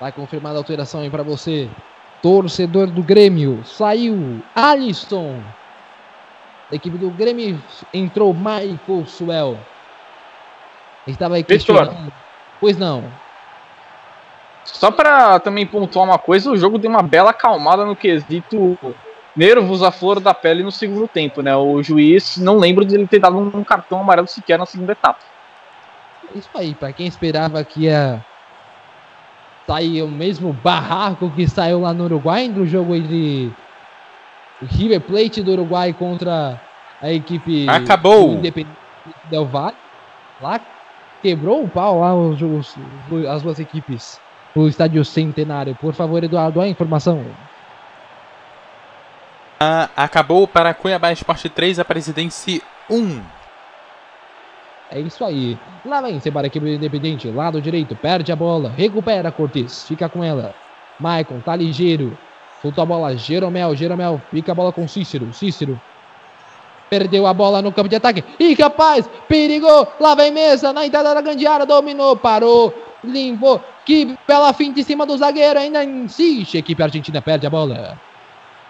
Vai 0.00 0.12
confirmada 0.12 0.56
a 0.56 0.60
alteração 0.60 1.00
aí 1.00 1.10
para 1.10 1.22
você. 1.22 1.68
Torcedor 2.22 2.88
do 2.88 3.02
Grêmio. 3.02 3.62
Saiu 3.64 4.42
Alisson. 4.54 5.40
Da 6.70 6.76
equipe 6.76 6.98
do 6.98 7.10
Grêmio 7.10 7.62
entrou 7.94 8.34
Michael 8.34 9.06
Suel. 9.06 9.58
Estava 11.06 11.36
aí 11.36 11.44
questionando. 11.44 12.12
Pois 12.60 12.76
não. 12.76 13.04
Só 14.64 14.90
para 14.90 15.38
também 15.38 15.64
pontuar 15.64 16.04
uma 16.04 16.18
coisa, 16.18 16.50
o 16.50 16.56
jogo 16.56 16.78
deu 16.78 16.90
uma 16.90 17.02
bela 17.02 17.30
acalmada 17.30 17.84
no 17.84 17.94
quesito 17.94 18.76
nervos 19.36 19.82
à 19.82 19.92
flor 19.92 20.18
da 20.18 20.34
pele 20.34 20.62
no 20.62 20.72
segundo 20.72 21.06
tempo, 21.06 21.42
né? 21.42 21.54
O 21.54 21.82
juiz 21.82 22.36
não 22.38 22.56
lembro 22.56 22.84
de 22.84 22.94
ele 22.94 23.06
ter 23.06 23.20
dado 23.20 23.38
um 23.38 23.62
cartão 23.62 24.00
amarelo 24.00 24.26
sequer 24.26 24.58
na 24.58 24.66
segunda 24.66 24.92
etapa. 24.92 25.20
Isso 26.34 26.50
aí, 26.54 26.74
para 26.74 26.92
quem 26.92 27.06
esperava 27.06 27.62
que 27.62 27.82
ia 27.82 28.24
sair 29.66 30.02
o 30.02 30.08
mesmo 30.08 30.52
barraco 30.52 31.30
que 31.30 31.48
saiu 31.48 31.80
lá 31.80 31.92
no 31.92 32.04
Uruguai, 32.04 32.48
no 32.48 32.66
jogo 32.66 32.94
entre 32.94 33.52
River 34.62 35.00
Plate 35.00 35.42
do 35.42 35.52
Uruguai 35.52 35.92
contra 35.92 36.60
a 37.02 37.12
equipe 37.12 37.68
Acabou. 37.68 38.32
Independente 38.32 38.76
Del 39.30 39.44
Valle. 39.44 39.76
Lá 40.40 40.60
quebrou 41.22 41.64
o 41.64 41.68
pau 41.68 42.00
lá 42.00 42.14
os, 42.14 42.40
os, 42.40 42.74
as 43.28 43.42
duas 43.42 43.58
equipes. 43.58 44.20
O 44.54 44.66
estádio 44.68 45.04
centenário. 45.04 45.74
Por 45.74 45.92
favor, 45.92 46.22
Eduardo, 46.24 46.60
a 46.60 46.68
informação. 46.68 47.22
Ah, 49.60 49.90
acabou 49.96 50.46
para 50.46 50.72
Cuiabá 50.72 51.12
Esporte 51.12 51.48
3, 51.48 51.78
a 51.78 51.84
Presidência 51.84 52.62
1. 52.88 53.20
É 54.90 55.00
isso 55.00 55.24
aí. 55.24 55.58
Lá 55.84 56.00
vem 56.00 56.16
equipe 56.16 56.74
independente. 56.74 57.28
Lado 57.28 57.60
direito, 57.60 57.96
perde 57.96 58.30
a 58.30 58.36
bola. 58.36 58.70
Recupera 58.70 59.32
Cortes. 59.32 59.84
Fica 59.86 60.08
com 60.08 60.22
ela. 60.22 60.54
Maicon 60.98 61.40
tá 61.40 61.56
ligeiro. 61.56 62.16
Soltou 62.62 62.82
a 62.82 62.86
bola. 62.86 63.16
Jeromel. 63.16 63.74
Jeromel. 63.74 64.20
Fica 64.30 64.52
a 64.52 64.54
bola 64.54 64.72
com 64.72 64.86
Cícero. 64.86 65.32
Cícero. 65.32 65.80
Perdeu 66.88 67.26
a 67.26 67.34
bola 67.34 67.60
no 67.60 67.72
campo 67.72 67.88
de 67.88 67.96
ataque. 67.96 68.24
E 68.38 68.54
capaz. 68.54 69.08
Perigou. 69.28 69.88
Lá 69.98 70.14
vem 70.14 70.30
mesa. 70.30 70.72
Na 70.72 70.86
entrada 70.86 71.14
da 71.14 71.20
grande 71.20 71.46
área. 71.46 71.66
Dominou. 71.66 72.16
Parou. 72.16 72.72
Limpou. 73.02 73.60
Que 73.84 74.16
bela 74.26 74.52
finta 74.52 74.80
em 74.80 74.84
cima 74.84 75.04
do 75.04 75.18
zagueiro. 75.18 75.58
Ainda 75.58 75.84
insiste. 75.84 76.58
Equipe 76.58 76.82
argentina 76.82 77.20
perde 77.20 77.46
a 77.46 77.50
bola. 77.50 77.98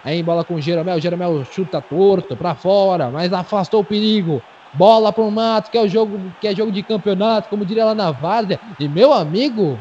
Aí 0.03 0.23
bola 0.23 0.43
com 0.43 0.59
Jeromel. 0.59 0.99
Jeromel 0.99 1.45
chuta 1.45 1.79
torto 1.79 2.35
para 2.35 2.55
fora. 2.55 3.11
Mas 3.11 3.31
afastou 3.31 3.81
o 3.81 3.85
perigo. 3.85 4.41
Bola 4.77 5.11
pro 5.11 5.31
mato, 5.31 5.71
que 5.71 5.77
é 5.77 5.81
o 5.81 5.87
jogo, 5.87 6.31
que 6.39 6.47
é 6.47 6.55
jogo 6.55 6.71
de 6.71 6.83
campeonato, 6.83 7.49
como 7.49 7.65
diria 7.65 7.85
lá 7.85 7.95
na 7.95 8.11
Várzea. 8.11 8.59
E 8.79 8.87
meu 8.87 9.11
amigo, 9.11 9.77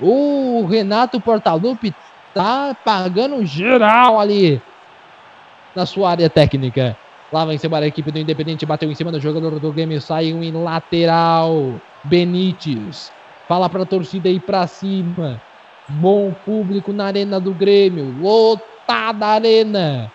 o 0.00 0.64
Renato 0.66 1.20
Portaluppi 1.20 1.92
tá 2.32 2.74
pagando 2.82 3.44
geral 3.44 4.18
ali 4.18 4.62
na 5.76 5.84
sua 5.84 6.10
área 6.10 6.30
técnica. 6.30 6.96
Lá 7.32 7.44
vai 7.44 7.58
embora 7.62 7.84
a 7.84 7.88
equipe 7.88 8.10
do 8.10 8.18
Independente, 8.18 8.66
bateu 8.66 8.90
em 8.90 8.94
cima 8.94 9.12
do 9.12 9.20
jogador 9.20 9.60
do 9.60 9.72
Grêmio, 9.72 10.00
saiu 10.00 10.42
em 10.42 10.52
lateral. 10.52 11.80
Benítez, 12.02 13.10
fala 13.46 13.68
pra 13.68 13.84
torcida 13.84 14.28
ir 14.28 14.40
pra 14.40 14.66
cima. 14.66 15.40
Bom 15.88 16.32
público 16.32 16.92
na 16.92 17.04
arena 17.04 17.38
do 17.38 17.54
Grêmio, 17.54 18.10
lotada 18.18 19.26
a 19.26 19.30
arena. 19.34 20.10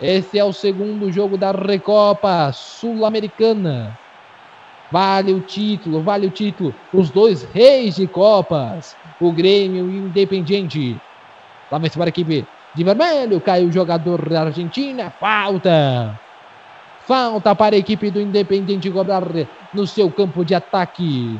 Esse 0.00 0.38
é 0.38 0.44
o 0.44 0.52
segundo 0.52 1.12
jogo 1.12 1.36
da 1.36 1.52
Recopa 1.52 2.50
Sul-Americana. 2.52 3.96
Vale 4.90 5.32
o 5.32 5.40
título, 5.40 6.02
vale 6.02 6.26
o 6.26 6.30
título. 6.30 6.74
Os 6.92 7.10
dois 7.10 7.44
reis 7.44 7.96
de 7.96 8.06
Copas, 8.06 8.96
o 9.20 9.32
Grêmio 9.32 9.90
e 9.90 10.00
o 10.00 10.06
Independiente. 10.06 11.00
Lá 11.70 11.78
vai 11.78 11.90
para 11.90 12.04
a 12.04 12.08
equipe 12.08 12.46
de 12.74 12.84
vermelho, 12.84 13.40
caiu 13.40 13.68
o 13.68 13.72
jogador 13.72 14.28
da 14.28 14.42
Argentina. 14.42 15.10
Falta. 15.10 16.20
Falta 17.06 17.54
para 17.54 17.76
a 17.76 17.78
equipe 17.78 18.10
do 18.10 18.20
Independiente 18.20 18.90
cobrar 18.90 19.22
no 19.72 19.86
seu 19.86 20.10
campo 20.10 20.44
de 20.44 20.54
ataque. 20.54 21.38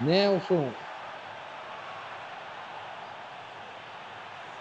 Nelson. 0.00 0.68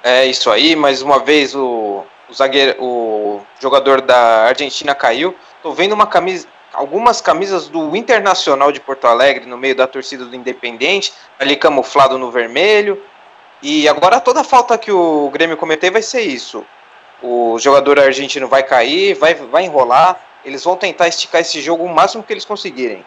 É 0.03 0.25
isso 0.25 0.49
aí, 0.49 0.75
mais 0.75 1.01
uma 1.01 1.19
vez 1.19 1.55
o 1.55 2.05
o, 2.29 2.33
zagueiro, 2.33 2.75
o 2.81 3.41
jogador 3.59 4.01
da 4.01 4.45
Argentina 4.45 4.93
caiu. 4.93 5.35
Tô 5.61 5.71
vendo 5.71 5.93
uma 5.93 6.07
camisa, 6.07 6.47
algumas 6.73 7.21
camisas 7.21 7.67
do 7.67 7.95
Internacional 7.95 8.71
de 8.71 8.79
Porto 8.79 9.07
Alegre 9.07 9.45
no 9.45 9.57
meio 9.57 9.75
da 9.75 9.87
torcida 9.87 10.25
do 10.25 10.35
Independente, 10.35 11.13
ali 11.39 11.55
camuflado 11.55 12.17
no 12.17 12.31
vermelho. 12.31 13.01
E 13.61 13.87
agora 13.89 14.19
toda 14.19 14.43
falta 14.43 14.77
que 14.77 14.91
o 14.91 15.29
Grêmio 15.31 15.57
cometer 15.57 15.91
vai 15.91 16.01
ser 16.01 16.21
isso. 16.21 16.65
O 17.21 17.59
jogador 17.59 17.99
argentino 17.99 18.47
vai 18.47 18.63
cair, 18.63 19.13
vai, 19.15 19.33
vai 19.33 19.65
enrolar. 19.65 20.17
Eles 20.45 20.63
vão 20.63 20.77
tentar 20.77 21.09
esticar 21.09 21.41
esse 21.41 21.59
jogo 21.59 21.83
o 21.83 21.93
máximo 21.93 22.23
que 22.23 22.31
eles 22.31 22.45
conseguirem. 22.45 23.03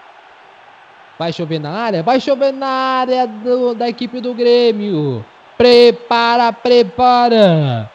Vai 1.19 1.33
chover 1.33 1.59
na 1.59 1.71
área? 1.71 2.03
Vai 2.03 2.21
chover 2.21 2.53
na 2.53 2.69
área 2.69 3.27
do, 3.27 3.75
da 3.75 3.89
equipe 3.89 4.21
do 4.21 4.35
Grêmio. 4.35 5.25
Prepara, 5.57 6.53
prepara. 6.53 7.91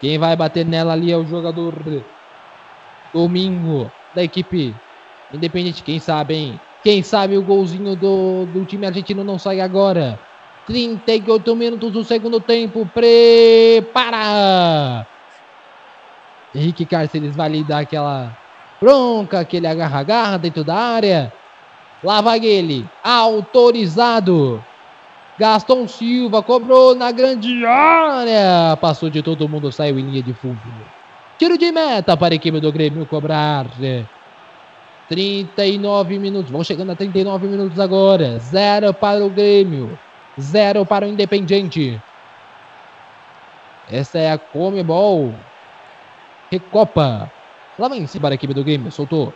Quem 0.00 0.18
vai 0.18 0.36
bater 0.36 0.64
nela 0.64 0.92
ali 0.92 1.10
é 1.10 1.16
o 1.16 1.24
jogador 1.24 1.74
Domingo 3.12 3.90
da 4.14 4.22
equipe 4.22 4.74
Independente. 5.32 5.82
Quem 5.82 5.98
sabe, 5.98 6.34
hein? 6.34 6.60
Quem 6.82 7.02
sabe 7.02 7.36
o 7.36 7.42
golzinho 7.42 7.96
do, 7.96 8.46
do 8.46 8.64
time 8.64 8.86
argentino 8.86 9.24
não 9.24 9.38
sai 9.38 9.60
agora. 9.60 10.18
38 10.66 11.56
minutos 11.56 11.92
do 11.92 12.04
segundo 12.04 12.40
tempo. 12.40 12.86
Prepara! 12.86 13.86
Henrique 16.54 16.86
Cárceres 16.86 17.34
vai 17.36 17.50
lhe 17.50 17.64
dar 17.64 17.80
aquela 17.80 18.36
bronca, 18.80 19.40
aquele 19.40 19.66
agarra-agarra 19.66 20.38
dentro 20.38 20.64
da 20.64 20.74
área. 20.74 21.32
Lá 22.02 22.20
vai 22.20 22.44
ele, 22.44 22.88
autorizado. 23.02 24.62
Gaston 25.38 25.86
Silva 25.86 26.42
cobrou 26.42 26.94
na 26.94 27.12
grande 27.12 27.64
área. 27.66 28.76
Passou 28.80 29.10
de 29.10 29.22
todo 29.22 29.48
mundo, 29.48 29.70
saiu 29.70 29.98
em 29.98 30.10
linha 30.10 30.22
de 30.22 30.32
fundo. 30.32 30.58
Tiro 31.38 31.58
de 31.58 31.70
meta 31.70 32.16
para 32.16 32.34
a 32.34 32.36
equipe 32.36 32.58
do 32.58 32.72
Grêmio 32.72 33.04
cobrar. 33.04 33.66
39 35.08 36.18
minutos. 36.18 36.50
Vão 36.50 36.64
chegando 36.64 36.92
a 36.92 36.96
39 36.96 37.46
minutos 37.46 37.78
agora. 37.78 38.38
Zero 38.38 38.94
para 38.94 39.24
o 39.24 39.28
Grêmio. 39.28 39.98
Zero 40.40 40.86
para 40.86 41.04
o 41.04 41.08
Independiente. 41.08 42.00
Essa 43.90 44.18
é 44.18 44.32
a 44.32 44.38
Comebol. 44.38 45.34
Recopa. 46.50 47.30
Lá 47.78 47.88
vem 47.88 48.06
para 48.06 48.30
a 48.30 48.36
equipe 48.36 48.54
do 48.54 48.64
Grêmio. 48.64 48.90
Soltou. 48.90 49.34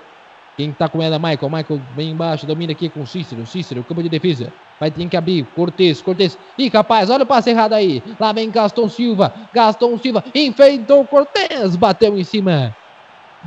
Quem 0.61 0.73
tá 0.73 0.91
com 0.91 1.03
ela 1.03 1.16
é 1.16 1.19
Michael. 1.19 1.51
Michael 1.51 1.81
vem 1.97 2.11
embaixo, 2.11 2.47
domina 2.47 2.73
aqui 2.73 2.91
com 2.91 3.07
Cícero. 3.07 3.47
Cícero, 3.47 3.82
campo 3.82 4.03
de 4.03 4.11
defesa. 4.11 4.53
Vai 4.78 4.91
ter 4.91 5.09
que 5.09 5.16
abrir. 5.16 5.43
Cortez, 5.57 6.03
Cortez. 6.03 6.37
Ih, 6.59 6.69
rapaz, 6.69 7.09
olha 7.09 7.23
o 7.23 7.27
passe 7.27 7.49
errado 7.49 7.73
aí. 7.73 8.03
Lá 8.20 8.31
vem 8.31 8.51
Gaston 8.51 8.87
Silva. 8.87 9.32
Gaston 9.55 9.97
Silva 9.97 10.23
enfeitou 10.35 11.07
Cortez. 11.07 11.77
Bateu 11.77 12.19
em 12.19 12.24
cima 12.24 12.77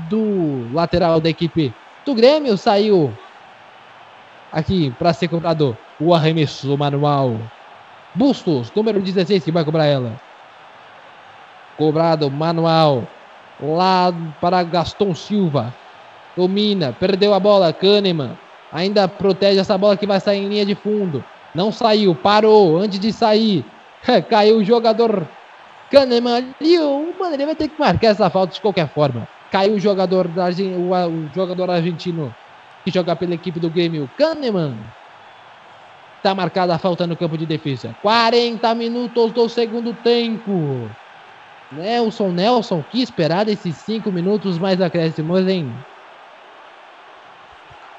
do 0.09 0.67
lateral 0.73 1.19
da 1.19 1.29
equipe 1.29 1.71
do 2.03 2.15
Grêmio. 2.15 2.57
Saiu 2.57 3.15
aqui 4.51 4.89
para 4.97 5.13
ser 5.13 5.27
cobrado 5.27 5.77
o 5.99 6.15
arremesso 6.15 6.75
manual. 6.75 7.37
Bustos, 8.15 8.71
número 8.75 8.99
16, 8.99 9.43
que 9.43 9.51
vai 9.51 9.63
cobrar 9.63 9.85
ela. 9.85 10.19
Cobrado 11.77 12.31
manual. 12.31 13.07
Lá 13.61 14.11
para 14.41 14.63
Gaston 14.63 15.13
Silva. 15.13 15.71
Domina, 16.35 16.91
perdeu 16.91 17.33
a 17.33 17.39
bola, 17.39 17.71
Kahneman. 17.71 18.37
Ainda 18.71 19.07
protege 19.07 19.59
essa 19.59 19.77
bola 19.77 19.95
que 19.95 20.07
vai 20.07 20.19
sair 20.19 20.39
em 20.39 20.49
linha 20.49 20.65
de 20.65 20.73
fundo. 20.73 21.23
Não 21.53 21.71
saiu, 21.71 22.15
parou 22.15 22.77
antes 22.77 22.99
de 22.99 23.13
sair. 23.13 23.65
Caiu 24.29 24.57
o 24.57 24.63
jogador 24.63 25.27
Kahneman 25.91 26.37
ali. 26.59 26.77
Mano, 27.19 27.35
ele 27.35 27.45
vai 27.45 27.55
ter 27.55 27.67
que 27.67 27.79
marcar 27.79 28.07
essa 28.07 28.29
falta 28.29 28.55
de 28.55 28.61
qualquer 28.61 28.91
forma. 28.91 29.27
Caiu 29.51 29.75
o 29.75 29.79
jogador, 29.79 30.27
da, 30.27 30.49
o, 30.49 30.91
o 30.91 31.33
jogador 31.33 31.69
argentino 31.69 32.33
que 32.83 32.91
joga 32.91 33.15
pela 33.15 33.35
equipe 33.35 33.59
do 33.59 33.69
Grêmio, 33.69 34.09
Kahneman. 34.17 34.75
Está 36.17 36.33
marcada 36.33 36.73
a 36.73 36.79
falta 36.79 37.05
no 37.05 37.15
campo 37.15 37.37
de 37.37 37.45
defesa. 37.45 37.95
40 38.01 38.73
minutos 38.73 39.31
do 39.33 39.47
segundo 39.47 39.93
tempo. 39.93 40.89
Nelson, 41.71 42.31
Nelson, 42.31 42.81
que 42.83 43.01
esperar 43.01 43.47
esses 43.47 43.75
5 43.77 44.11
minutos 44.11 44.57
mais 44.57 44.81
acréscimos, 44.81 45.47
hein? 45.47 45.71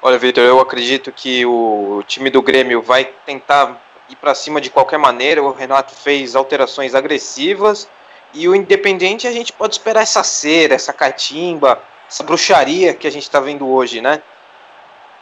Olha, 0.05 0.19
Vitor, 0.19 0.43
eu 0.43 0.59
acredito 0.59 1.11
que 1.11 1.43
o 1.47 2.03
time 2.05 2.29
do 2.29 2.39
Grêmio 2.39 2.79
vai 2.79 3.05
tentar 3.25 3.81
ir 4.07 4.15
para 4.15 4.35
cima 4.35 4.61
de 4.61 4.69
qualquer 4.69 4.99
maneira. 4.99 5.41
O 5.41 5.51
Renato 5.51 5.95
fez 5.95 6.35
alterações 6.35 6.93
agressivas 6.93 7.89
e 8.31 8.47
o 8.47 8.53
Independente 8.53 9.25
a 9.25 9.31
gente 9.31 9.51
pode 9.51 9.73
esperar 9.73 10.03
essa 10.03 10.21
cera, 10.21 10.75
essa 10.75 10.93
catimba, 10.93 11.81
essa 12.07 12.21
bruxaria 12.23 12.93
que 12.93 13.07
a 13.07 13.09
gente 13.09 13.23
está 13.23 13.39
vendo 13.39 13.67
hoje, 13.67 13.99
né? 13.99 14.21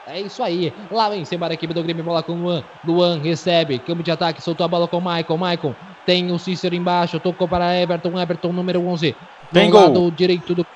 É 0.05 0.19
isso 0.19 0.43
aí. 0.43 0.73
Lá 0.91 1.07
vem 1.07 1.23
cima 1.23 1.47
a 1.47 1.53
equipe 1.53 1.73
do 1.73 1.81
Grêmio, 1.81 2.03
bola 2.03 2.21
com 2.21 2.33
o 2.33 2.43
Luan. 2.43 2.65
Luan 2.85 3.21
recebe, 3.21 3.79
campo 3.79 4.03
de 4.03 4.11
ataque, 4.11 4.41
soltou 4.41 4.65
a 4.65 4.67
bola 4.67 4.85
com 4.85 4.97
o 4.97 5.01
Michael. 5.01 5.39
Michael 5.39 5.75
tem 6.05 6.29
o 6.29 6.37
Cícero 6.37 6.75
embaixo, 6.75 7.21
tocou 7.21 7.47
para 7.47 7.73
Everton. 7.73 8.19
Everton, 8.19 8.51
número 8.51 8.85
11. 8.85 9.15
Tem 9.53 9.67
no 9.67 9.71
gol. 9.71 9.81
lado 9.81 10.11
direito 10.11 10.53
do, 10.53 10.67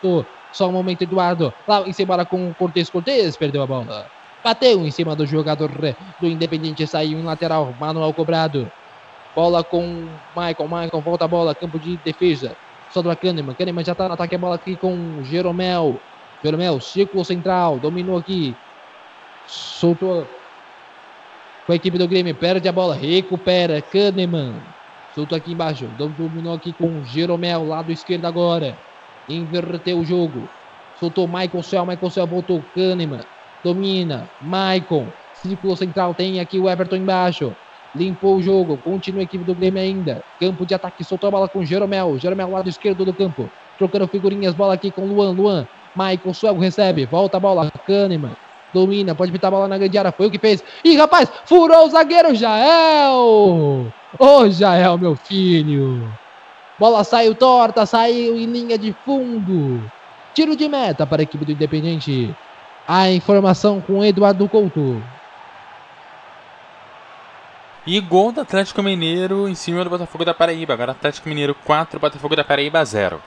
do 0.00 0.24
só 0.56 0.70
um 0.70 0.72
momento, 0.72 1.02
Eduardo. 1.02 1.52
Lá 1.68 1.82
em 1.86 1.92
cima 1.92 2.24
com 2.24 2.48
o 2.48 2.54
Cortez. 2.54 2.88
Cortez 2.88 3.36
perdeu 3.36 3.62
a 3.62 3.66
bola. 3.66 4.06
Bateu 4.42 4.86
em 4.86 4.90
cima 4.90 5.14
do 5.14 5.26
jogador 5.26 5.70
do 6.18 6.26
Independente. 6.26 6.86
Saiu 6.86 7.18
em 7.18 7.22
lateral. 7.22 7.74
Manuel 7.78 8.10
cobrado. 8.14 8.70
Bola 9.34 9.62
com 9.62 10.08
Michael. 10.34 10.68
Michael 10.68 11.02
volta 11.02 11.26
a 11.26 11.28
bola. 11.28 11.54
Campo 11.54 11.78
de 11.78 11.98
defesa. 11.98 12.56
Só 12.90 13.02
do 13.02 13.14
Kahneman. 13.14 13.54
Kahneman 13.54 13.84
já 13.84 13.94
tá 13.94 14.08
no 14.08 14.14
ataque. 14.14 14.34
A 14.34 14.38
bola 14.38 14.54
aqui 14.54 14.76
com 14.76 15.22
Jeromel. 15.24 16.00
Jeromel, 16.42 16.80
círculo 16.80 17.22
central. 17.22 17.78
Dominou 17.78 18.16
aqui. 18.16 18.56
Soltou 19.46 20.26
com 21.66 21.72
a 21.72 21.76
equipe 21.76 21.98
do 21.98 22.08
Grêmio. 22.08 22.34
Perde 22.34 22.66
a 22.66 22.72
bola. 22.72 22.94
Recupera. 22.94 23.82
Kahneman. 23.82 24.54
Soltou 25.14 25.36
aqui 25.36 25.52
embaixo. 25.52 25.86
Dominou 25.98 26.54
aqui 26.54 26.72
com 26.72 27.04
Jeromel. 27.04 27.68
Lado 27.68 27.92
esquerdo 27.92 28.24
agora. 28.24 28.74
Inverteu 29.28 29.98
o 29.98 30.04
jogo. 30.04 30.48
Soltou 30.98 31.26
Michael 31.26 31.62
Cell. 31.62 31.86
Michael 31.86 32.10
Cell 32.10 32.26
voltou. 32.26 32.62
Kahneman. 32.74 33.20
Domina. 33.62 34.28
Michael. 34.40 35.08
Círculo 35.34 35.76
central. 35.76 36.14
Tem 36.14 36.40
aqui 36.40 36.58
o 36.58 36.68
Everton 36.68 36.96
embaixo. 36.96 37.54
Limpou 37.94 38.36
o 38.36 38.42
jogo. 38.42 38.76
Continua 38.78 39.20
a 39.20 39.24
equipe 39.24 39.44
do 39.44 39.54
Grêmio 39.54 39.82
ainda. 39.82 40.22
Campo 40.38 40.64
de 40.64 40.74
ataque. 40.74 41.04
Soltou 41.04 41.28
a 41.28 41.30
bola 41.30 41.48
com 41.48 41.64
Jeromel. 41.64 42.18
Jeromel, 42.18 42.50
lado 42.50 42.68
esquerdo 42.68 43.04
do 43.04 43.12
campo. 43.12 43.50
Trocando 43.78 44.06
figurinhas. 44.06 44.54
Bola 44.54 44.74
aqui 44.74 44.90
com 44.90 45.04
Luan. 45.04 45.32
Luan. 45.32 45.66
Michael 45.94 46.34
Suego 46.34 46.60
recebe. 46.60 47.06
Volta 47.06 47.36
a 47.36 47.40
bola. 47.40 47.70
Kahneman. 47.86 48.36
Domina. 48.72 49.14
Pode 49.14 49.32
pitar 49.32 49.48
a 49.48 49.56
bola 49.56 49.68
na 49.68 49.78
grande 49.78 49.98
área. 49.98 50.12
Foi 50.12 50.26
o 50.26 50.30
que 50.30 50.38
fez. 50.38 50.62
Ih, 50.84 50.96
rapaz. 50.96 51.30
Furou 51.44 51.86
o 51.86 51.90
zagueiro. 51.90 52.34
Jael. 52.34 53.92
Ô, 54.18 54.38
oh, 54.38 54.50
Jael, 54.50 54.96
meu 54.96 55.16
filho. 55.16 56.08
Bola 56.78 57.02
saiu 57.04 57.34
torta, 57.34 57.86
saiu 57.86 58.38
em 58.38 58.44
linha 58.46 58.76
de 58.76 58.92
fundo. 59.04 59.82
Tiro 60.34 60.54
de 60.54 60.68
meta 60.68 61.06
para 61.06 61.22
a 61.22 61.24
equipe 61.24 61.44
do 61.44 61.52
Independente. 61.52 62.34
A 62.86 63.10
informação 63.10 63.80
com 63.80 64.04
Eduardo 64.04 64.46
Couto. 64.48 65.02
E 67.86 67.98
gol 68.00 68.32
do 68.32 68.42
Atlético 68.42 68.82
Mineiro 68.82 69.48
em 69.48 69.54
cima 69.54 69.82
do 69.82 69.88
Botafogo 69.88 70.24
da 70.24 70.34
Paraíba. 70.34 70.74
Agora 70.74 70.92
Atlético 70.92 71.28
Mineiro 71.28 71.54
4, 71.64 71.98
Botafogo 71.98 72.36
da 72.36 72.44
Paraíba 72.44 72.84
0. 72.84 73.22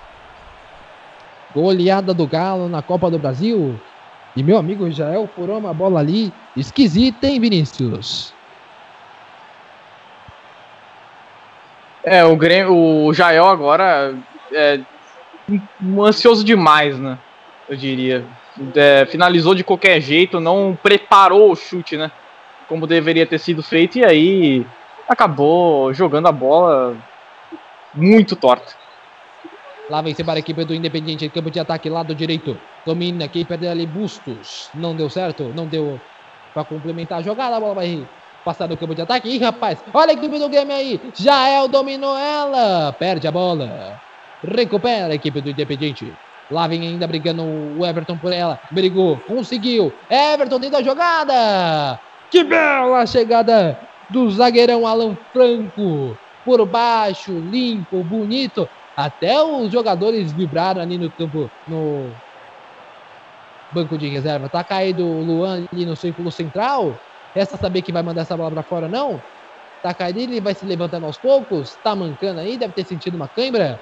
Goleada 1.56 2.14
do 2.14 2.28
Galo 2.28 2.70
na 2.70 2.84
Copa 2.84 3.10
do 3.10 3.18
Brasil. 3.18 3.80
E 4.36 4.44
meu 4.44 4.58
amigo 4.58 4.88
Israel 4.88 5.28
furou 5.34 5.58
uma 5.58 5.74
bola 5.74 6.00
ali. 6.00 6.32
Esquisita, 6.56 7.26
hein, 7.26 7.40
Vinícius? 7.40 8.39
É, 12.10 12.26
o, 12.26 12.36
Grêmio, 12.36 12.76
o 12.76 13.14
Jael 13.14 13.48
agora 13.48 14.16
é 14.52 14.80
ansioso 16.00 16.44
demais, 16.44 16.98
né? 16.98 17.20
Eu 17.70 17.78
diria. 17.78 18.26
É, 18.76 19.06
finalizou 19.06 19.54
de 19.54 19.64
qualquer 19.64 20.02
jeito, 20.02 20.40
não 20.40 20.76
preparou 20.82 21.52
o 21.52 21.56
chute, 21.56 21.96
né? 21.96 22.10
Como 22.68 22.88
deveria 22.88 23.28
ter 23.28 23.38
sido 23.38 23.62
feito, 23.62 24.00
e 24.00 24.04
aí 24.04 24.66
acabou 25.08 25.94
jogando 25.94 26.28
a 26.28 26.32
bola 26.32 26.98
muito 27.94 28.36
torta. 28.36 28.74
Lá 29.88 30.02
vem 30.02 30.16
para 30.16 30.34
a 30.34 30.40
equipe 30.40 30.66
do 30.66 30.74
Independiente, 30.74 31.30
campo 31.30 31.52
de 31.52 31.60
ataque, 31.60 31.92
lado 31.92 32.16
direito. 32.16 32.58
Domina, 32.88 33.28
quem 33.28 33.46
perdeu 33.46 33.70
ali, 33.70 33.86
Bustos. 33.86 34.72
Não 34.74 34.96
deu 34.96 35.12
certo, 35.12 35.52
não 35.56 35.68
deu 35.68 36.02
para 36.56 36.64
complementar 36.64 37.20
a 37.20 37.22
jogada, 37.22 37.58
a 37.58 37.60
bola 37.60 37.76
vai 37.76 38.04
passar 38.50 38.68
no 38.68 38.76
campo 38.76 38.96
de 38.96 39.04
ataque. 39.04 39.30
Ih, 39.30 39.38
rapaz, 39.38 39.78
olha 39.94 40.10
a 40.10 40.14
equipe 40.14 40.40
do 40.40 40.50
game 40.50 40.74
aí. 40.74 41.00
Jael 41.14 41.68
dominou 41.68 42.18
ela. 42.18 42.92
Perde 42.94 43.28
a 43.28 43.32
bola. 43.32 44.02
Recupera 44.44 45.14
a 45.14 45.16
equipe 45.16 45.40
do 45.40 45.52
Independiente. 45.52 46.12
Lá 46.50 46.66
vem 46.66 46.82
ainda 46.82 47.06
brigando 47.06 47.44
o 47.44 47.86
Everton 47.86 48.18
por 48.18 48.34
ela. 48.34 48.60
Brigou, 48.72 49.18
conseguiu. 49.28 49.94
Everton 50.10 50.60
dentro 50.60 50.78
da 50.78 50.84
jogada. 50.84 52.00
Que 52.32 52.44
bela 52.44 53.06
chegada 53.06 53.80
do 54.10 54.32
zagueirão 54.32 54.88
Alan 54.88 55.16
Franco. 55.32 56.18
por 56.44 56.66
baixo, 56.66 57.32
limpo, 57.32 58.04
bonito. 58.04 58.68
Até 58.98 59.40
os 59.44 59.72
jogadores 59.72 60.32
vibraram 60.32 60.82
ali 60.82 60.98
no 60.98 61.12
campo, 61.12 61.52
no 61.68 62.10
banco 63.72 63.96
de 63.96 64.08
reserva. 64.08 64.50
Tá 64.50 64.64
caído 64.64 65.06
o 65.06 65.24
Luan 65.24 65.68
ali 65.72 65.86
no 65.86 65.96
círculo 65.96 66.32
central. 66.32 66.96
Resta 67.40 67.56
saber 67.56 67.82
que 67.82 67.94
vai 67.94 68.04
mandar 68.04 68.24
essa 68.24 68.36
bola 68.36 68.52
para 68.52 68.64
fora 68.64 68.90
não. 68.90 69.18
Tá 69.82 69.94
caído, 69.94 70.20
ele 70.20 70.42
vai 70.42 70.54
se 70.54 70.66
levantando 70.66 71.06
aos 71.06 71.18
poucos. 71.18 71.74
Tá 71.82 71.96
mancando 71.96 72.42
aí, 72.42 72.58
deve 72.58 72.74
ter 72.74 72.84
sentido 72.84 73.16
uma 73.16 73.30
cãibra. 73.30 73.80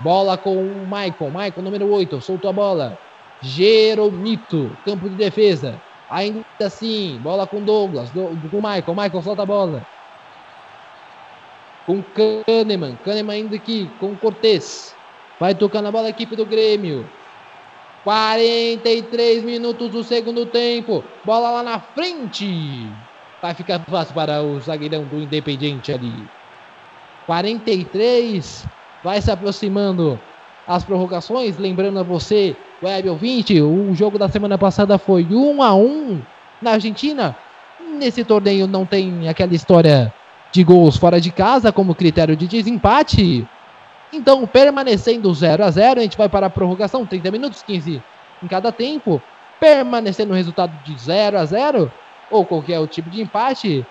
Bola 0.00 0.38
com 0.38 0.54
o 0.54 0.84
Michael. 0.84 1.32
Michael, 1.32 1.62
número 1.62 1.90
8, 1.90 2.20
soltou 2.20 2.48
a 2.48 2.52
bola. 2.52 2.96
Jeromito, 3.42 4.70
campo 4.84 5.08
de 5.08 5.16
defesa. 5.16 5.82
Ainda 6.08 6.44
assim, 6.62 7.18
bola 7.20 7.48
com 7.48 7.64
Douglas, 7.64 8.10
do, 8.10 8.28
com 8.48 8.58
Michael. 8.58 8.94
Michael 8.94 9.22
solta 9.22 9.42
a 9.42 9.46
bola. 9.46 9.82
Com 11.84 12.00
Kahneman. 12.00 12.94
Kahneman 12.98 13.34
ainda 13.34 13.56
aqui 13.56 13.88
com 13.98 14.14
Cortez. 14.14 14.94
Vai 15.40 15.52
tocando 15.52 15.88
a 15.88 15.90
bola 15.90 16.06
a 16.06 16.10
equipe 16.10 16.36
do 16.36 16.46
Grêmio. 16.46 17.10
43 18.08 19.44
minutos 19.44 19.90
do 19.90 20.02
segundo 20.02 20.46
tempo. 20.46 21.04
Bola 21.26 21.50
lá 21.50 21.62
na 21.62 21.78
frente. 21.78 22.90
Vai 23.42 23.52
ficar 23.52 23.80
fácil 23.80 24.14
para 24.14 24.42
o 24.42 24.58
zagueirão 24.60 25.04
do 25.04 25.20
Independiente 25.20 25.92
ali. 25.92 26.26
43. 27.26 28.64
Vai 29.04 29.20
se 29.20 29.30
aproximando 29.30 30.18
as 30.66 30.84
prorrogações. 30.84 31.58
Lembrando 31.58 31.98
a 31.98 32.02
você, 32.02 32.56
web 32.82 33.10
ouvinte, 33.10 33.60
o 33.60 33.94
jogo 33.94 34.18
da 34.18 34.30
semana 34.30 34.56
passada 34.56 34.96
foi 34.96 35.26
1 35.30 35.62
a 35.62 35.74
1 35.74 36.22
na 36.62 36.70
Argentina. 36.70 37.36
Nesse 37.98 38.24
torneio 38.24 38.66
não 38.66 38.86
tem 38.86 39.28
aquela 39.28 39.54
história 39.54 40.10
de 40.50 40.64
gols 40.64 40.96
fora 40.96 41.20
de 41.20 41.30
casa 41.30 41.70
como 41.70 41.94
critério 41.94 42.34
de 42.34 42.46
desempate. 42.46 43.46
Então, 44.12 44.46
permanecendo 44.46 45.32
0 45.32 45.64
a 45.64 45.70
0 45.70 46.00
a 46.00 46.02
gente 46.02 46.16
vai 46.16 46.28
para 46.28 46.46
a 46.46 46.50
prorrogação, 46.50 47.04
30 47.04 47.30
minutos, 47.30 47.62
15 47.62 48.02
em 48.42 48.48
cada 48.48 48.72
tempo. 48.72 49.20
Permanecendo 49.60 50.32
o 50.32 50.36
resultado 50.36 50.72
de 50.84 50.96
0 50.98 51.38
a 51.38 51.44
0 51.44 51.92
ou 52.30 52.44
qualquer 52.44 52.86
tipo 52.86 53.10
de 53.10 53.20
empate, 53.20 53.84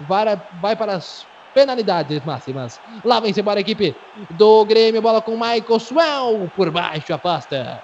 vai, 0.00 0.76
para 0.76 0.94
as 0.94 1.26
penalidades 1.54 2.22
máximas. 2.24 2.80
Lá 3.04 3.20
vem 3.20 3.32
embora 3.36 3.60
a 3.60 3.62
equipe 3.62 3.96
do 4.30 4.64
Grêmio, 4.64 5.00
bola 5.00 5.22
com 5.22 5.32
Michael 5.32 5.80
Swell 5.80 6.50
por 6.56 6.70
baixo, 6.70 7.14
afasta. 7.14 7.80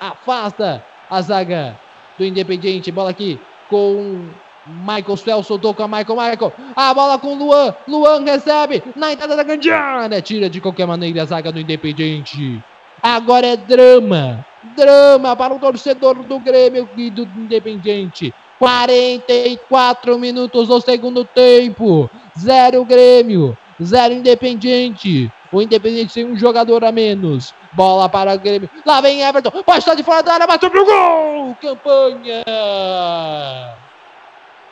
Afasta 0.00 0.84
a 1.10 1.20
zaga 1.20 1.78
do 2.16 2.24
Independiente, 2.24 2.92
bola 2.92 3.10
aqui 3.10 3.38
com 3.68 4.28
Michael 4.68 5.16
Swell 5.16 5.42
soltou 5.42 5.74
com 5.74 5.82
a 5.82 5.88
Michael. 5.88 6.16
Michael. 6.16 6.52
A 6.76 6.92
bola 6.92 7.18
com 7.18 7.34
Luan. 7.34 7.74
Luan 7.86 8.24
recebe 8.24 8.82
na 8.94 9.12
entrada 9.12 9.34
da 9.36 9.42
grande 9.42 9.70
área. 9.70 10.20
Tira 10.20 10.48
de 10.50 10.60
qualquer 10.60 10.86
maneira 10.86 11.22
a 11.22 11.26
zaga 11.26 11.50
do 11.50 11.60
Independiente. 11.60 12.62
Agora 13.02 13.46
é 13.46 13.56
drama. 13.56 14.44
Drama 14.76 15.34
para 15.36 15.54
o 15.54 15.58
torcedor 15.58 16.16
do 16.16 16.38
Grêmio 16.38 16.88
e 16.96 17.10
do 17.10 17.22
Independiente. 17.22 18.34
44 18.58 20.18
minutos 20.18 20.68
do 20.68 20.80
segundo 20.80 21.24
tempo. 21.24 22.10
Zero 22.38 22.84
Grêmio. 22.84 23.56
Zero 23.82 24.14
Independiente. 24.14 25.30
O 25.50 25.62
Independente 25.62 26.14
tem 26.14 26.26
um 26.26 26.36
jogador 26.36 26.84
a 26.84 26.92
menos. 26.92 27.54
Bola 27.72 28.08
para 28.08 28.34
o 28.34 28.38
Grêmio. 28.38 28.68
Lá 28.84 29.00
vem 29.00 29.22
Everton. 29.22 29.50
Pode 29.62 29.78
estar 29.78 29.94
de 29.94 30.02
fora 30.02 30.22
da 30.22 30.34
área. 30.34 30.46
Bateu 30.46 30.70
pro 30.70 30.84
gol. 30.84 31.56
Campanha. 31.60 32.44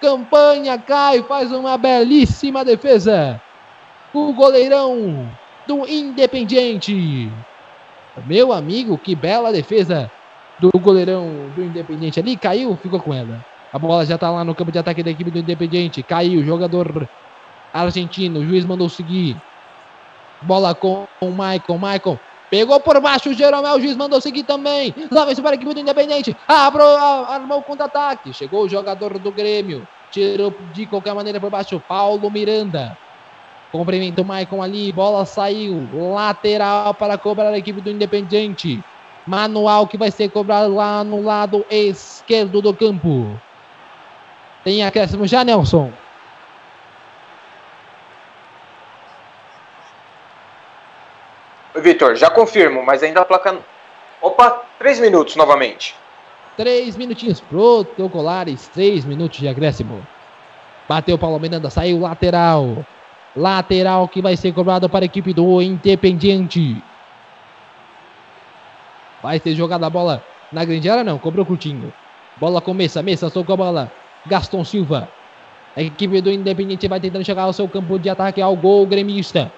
Campanha 0.01 0.79
cai, 0.79 1.23
faz 1.23 1.51
uma 1.53 1.77
belíssima 1.77 2.65
defesa. 2.65 3.41
O 4.13 4.33
goleirão 4.33 5.29
do 5.67 5.89
Independiente. 5.89 7.31
Meu 8.27 8.53
amigo, 8.53 8.97
que 8.99 9.15
bela 9.15 9.53
defesa 9.53 10.11
do 10.59 10.71
goleirão 10.79 11.51
do 11.55 11.65
Independiente 11.65 12.21
ali. 12.21 12.37
Caiu, 12.37 12.77
ficou 12.77 13.01
com 13.01 13.13
ela. 13.13 13.45
A 13.73 13.79
bola 13.79 14.07
já 14.07 14.17
tá 14.17 14.31
lá 14.31 14.45
no 14.45 14.55
campo 14.55 14.73
de 14.73 14.79
ataque 14.79 15.03
da 15.03 15.11
equipe 15.11 15.31
do 15.31 15.39
Independiente. 15.39 16.03
Caiu, 16.03 16.45
jogador 16.45 17.09
argentino. 17.73 18.41
O 18.41 18.47
juiz 18.47 18.65
mandou 18.65 18.89
seguir. 18.89 19.37
Bola 20.43 20.75
com 20.75 21.07
o 21.21 21.31
Michael. 21.31 21.79
Michael 21.79 22.21
Pegou 22.51 22.79
por 22.81 23.01
baixo 23.01 23.31
o 23.31 23.35
Jeromel, 23.35 23.75
o 23.75 23.81
juiz 23.81 23.97
mandou 23.97 24.21
seguir 24.21 24.45
também. 24.45 24.95
Lá 25.11 25.25
vem 25.25 25.35
para 25.37 25.51
a 25.51 25.55
equipe 25.55 25.75
do 25.75 25.81
Independente. 25.81 26.37
Abriu, 26.47 26.87
armou 26.87 27.59
o 27.59 27.63
contra-ataque. 27.63 28.33
Chegou 28.33 28.65
o 28.65 28.69
jogador 28.69 29.19
do 29.19 29.33
Grêmio. 29.33 29.87
Tirou 30.13 30.55
de 30.73 30.87
qualquer 30.87 31.15
maneira 31.15 31.41
por 31.41 31.51
baixo. 31.51 31.83
Paulo 31.89 32.31
Miranda. 32.31 32.97
Cumprimenta 33.73 34.23
o 34.23 34.25
Maicon 34.25 34.63
ali. 34.63 34.93
Bola 34.93 35.27
saiu. 35.27 35.89
Lateral 35.93 36.95
para 36.95 37.19
cobrar 37.19 37.51
a 37.51 37.59
equipe 37.59 37.81
do 37.81 37.91
Independente. 37.91 38.81
Manual 39.27 39.89
que 39.89 39.99
vai 39.99 40.13
ser 40.13 40.29
cobrado 40.29 40.73
lá 40.73 41.03
no 41.03 41.23
lado 41.23 41.67
esquerdo 41.69 42.63
do 42.63 42.73
campo. 42.73 43.27
Tem 44.63 44.85
acréscimo 44.85 45.27
já, 45.27 45.43
Nelson. 45.43 45.93
Vitor, 51.81 52.17
já 52.17 52.31
confirmo, 52.31 52.83
mas 52.85 53.03
ainda 53.03 53.21
a 53.21 53.25
placa. 53.25 53.59
Opa, 54.21 54.63
três 54.79 54.99
minutos 54.99 55.37
novamente. 55.37 55.95
Três 56.57 56.97
minutinhos 56.97 57.41
protocolares, 57.41 58.69
três 58.69 59.05
minutos 59.05 59.39
de 59.39 59.47
acréscimo. 59.47 60.07
Bateu 60.89 61.19
Paulo 61.19 61.39
Miranda, 61.39 61.69
saiu 61.69 62.01
lateral. 62.01 62.85
Lateral 63.37 64.09
que 64.09 64.23
vai 64.23 64.37
ser 64.37 64.53
cobrado 64.53 64.89
para 64.89 65.05
a 65.05 65.07
equipe 65.07 65.35
do 65.35 65.61
Independiente. 65.61 66.83
Vai 69.23 69.39
ser 69.39 69.55
jogada 69.55 69.87
a 69.87 69.91
bola 69.91 70.25
na 70.51 70.65
grande 70.65 70.89
área, 70.89 71.05
não. 71.05 71.19
Cobrou 71.19 71.45
curtinho. 71.45 71.93
Bola 72.39 72.61
com 72.61 72.73
Messa. 72.73 73.03
Messa 73.03 73.29
soltou 73.29 73.55
a 73.55 73.57
bola. 73.57 73.93
Gaston 74.25 74.65
Silva. 74.65 75.09
A 75.77 75.83
equipe 75.83 76.23
do 76.23 76.31
Independiente 76.31 76.89
vai 76.89 77.01
tentando 77.01 77.25
chegar 77.25 77.43
ao 77.43 77.53
seu 77.53 77.69
campo 77.69 77.99
de 77.99 78.09
ataque 78.09 78.41
ao 78.41 78.57
gol 78.57 78.87
gremista. 78.87 79.53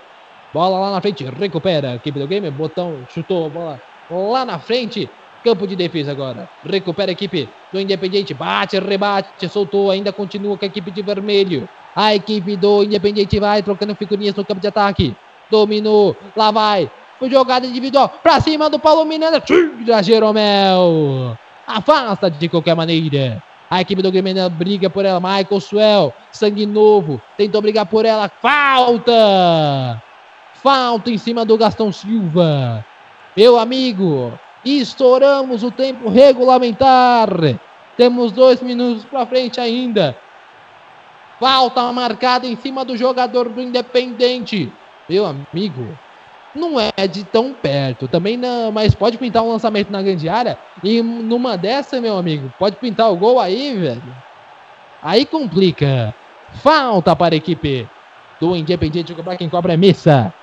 Bola 0.52 0.78
lá 0.78 0.92
na 0.92 1.00
frente, 1.00 1.24
recupera 1.24 1.90
a 1.90 1.94
equipe 1.96 2.18
do 2.18 2.26
Grêmio. 2.26 2.50
Botão 2.50 3.06
chutou 3.12 3.50
bola 3.50 3.80
lá 4.10 4.44
na 4.44 4.58
frente. 4.58 5.08
Campo 5.44 5.66
de 5.66 5.76
defesa 5.76 6.10
agora. 6.10 6.48
Recupera 6.64 7.10
a 7.10 7.12
equipe 7.12 7.48
do 7.72 7.78
Independiente. 7.78 8.34
Bate, 8.34 8.78
rebate, 8.78 9.48
soltou. 9.48 9.90
Ainda 9.90 10.12
continua 10.12 10.58
com 10.58 10.64
a 10.64 10.68
equipe 10.68 10.90
de 10.90 11.00
vermelho. 11.00 11.68
A 11.94 12.14
equipe 12.14 12.56
do 12.56 12.82
Independiente 12.82 13.38
vai 13.38 13.62
trocando 13.62 13.94
figurinhas 13.94 14.34
no 14.34 14.44
campo 14.44 14.60
de 14.60 14.66
ataque. 14.66 15.14
Dominou. 15.50 16.16
Lá 16.34 16.50
vai. 16.50 16.90
Jogada 17.22 17.66
individual. 17.66 18.08
Pra 18.22 18.40
cima 18.40 18.68
do 18.68 18.78
Paulo 18.78 19.04
Miranda. 19.04 19.40
Tira 19.40 20.02
Jeromel. 20.02 21.38
Afasta 21.66 22.30
de 22.30 22.48
qualquer 22.48 22.74
maneira. 22.74 23.42
A 23.70 23.80
equipe 23.80 24.02
do 24.02 24.10
Grêmio 24.10 24.50
briga 24.50 24.90
por 24.90 25.04
ela. 25.04 25.20
Michael 25.20 25.60
Swell. 25.60 26.12
Sangue 26.32 26.66
novo. 26.66 27.20
Tentou 27.36 27.62
brigar 27.62 27.86
por 27.86 28.04
ela. 28.04 28.28
Falta. 28.42 30.02
Falta 30.62 31.08
em 31.08 31.18
cima 31.18 31.44
do 31.44 31.56
Gastão 31.56 31.92
Silva. 31.92 32.84
Meu 33.36 33.56
amigo, 33.56 34.32
estouramos 34.64 35.62
o 35.62 35.70
tempo 35.70 36.08
regulamentar. 36.08 37.28
Temos 37.96 38.32
dois 38.32 38.60
minutos 38.60 39.04
para 39.04 39.24
frente 39.24 39.60
ainda. 39.60 40.16
Falta 41.38 41.92
marcada 41.92 42.44
em 42.44 42.56
cima 42.56 42.84
do 42.84 42.96
jogador 42.96 43.48
do 43.48 43.60
Independente. 43.60 44.72
Meu 45.08 45.24
amigo, 45.26 45.96
não 46.52 46.74
é 46.80 47.06
de 47.06 47.22
tão 47.22 47.52
perto. 47.52 48.08
Também 48.08 48.36
não, 48.36 48.72
mas 48.72 48.96
pode 48.96 49.16
pintar 49.16 49.44
um 49.44 49.52
lançamento 49.52 49.92
na 49.92 50.02
grande 50.02 50.28
área. 50.28 50.58
E 50.82 51.00
numa 51.00 51.56
dessa, 51.56 52.00
meu 52.00 52.18
amigo, 52.18 52.52
pode 52.58 52.74
pintar 52.76 53.12
o 53.12 53.16
gol 53.16 53.38
aí, 53.38 53.76
velho. 53.76 54.16
Aí 55.00 55.24
complica. 55.24 56.12
Falta 56.54 57.14
para 57.14 57.36
a 57.36 57.38
equipe 57.38 57.88
do 58.40 58.56
Independente. 58.56 59.14
Para 59.14 59.36
quem 59.36 59.48
cobra 59.48 59.74
é 59.74 59.76
Missa 59.76 60.34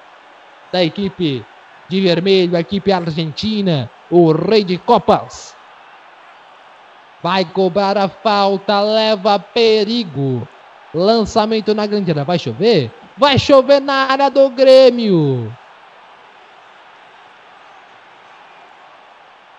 da 0.72 0.84
equipe 0.84 1.46
de 1.88 2.02
vermelho, 2.02 2.56
a 2.56 2.60
equipe 2.60 2.92
argentina, 2.92 3.90
o 4.10 4.32
rei 4.32 4.64
de 4.64 4.78
copas. 4.78 5.56
Vai 7.22 7.46
cobrar 7.46 7.98
a 7.98 8.08
falta, 8.08 8.82
leva 8.82 9.40
perigo. 9.40 10.48
Lançamento 10.94 11.74
na 11.74 11.86
grande 11.86 12.12
área, 12.12 12.24
vai 12.24 12.40
chover? 12.40 12.92
Vai 13.18 13.40
chover 13.40 13.82
na 13.82 14.08
área 14.12 14.30
do 14.30 14.50
Grêmio. 14.50 15.52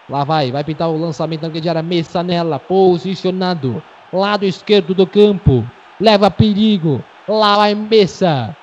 Lá 0.08 0.22
vai, 0.22 0.52
vai 0.52 0.62
pintar 0.62 0.88
o 0.88 0.96
lançamento 0.96 1.42
na 1.42 1.48
grande 1.48 1.68
área, 1.68 1.82
Messa 1.82 2.22
nela, 2.22 2.60
posicionado, 2.60 3.82
lado 4.12 4.44
esquerdo 4.44 4.94
do 4.94 5.06
campo. 5.06 5.64
Leva 6.00 6.30
perigo, 6.30 7.02
lá 7.26 7.56
vai 7.56 7.74
Messa. 7.74 8.56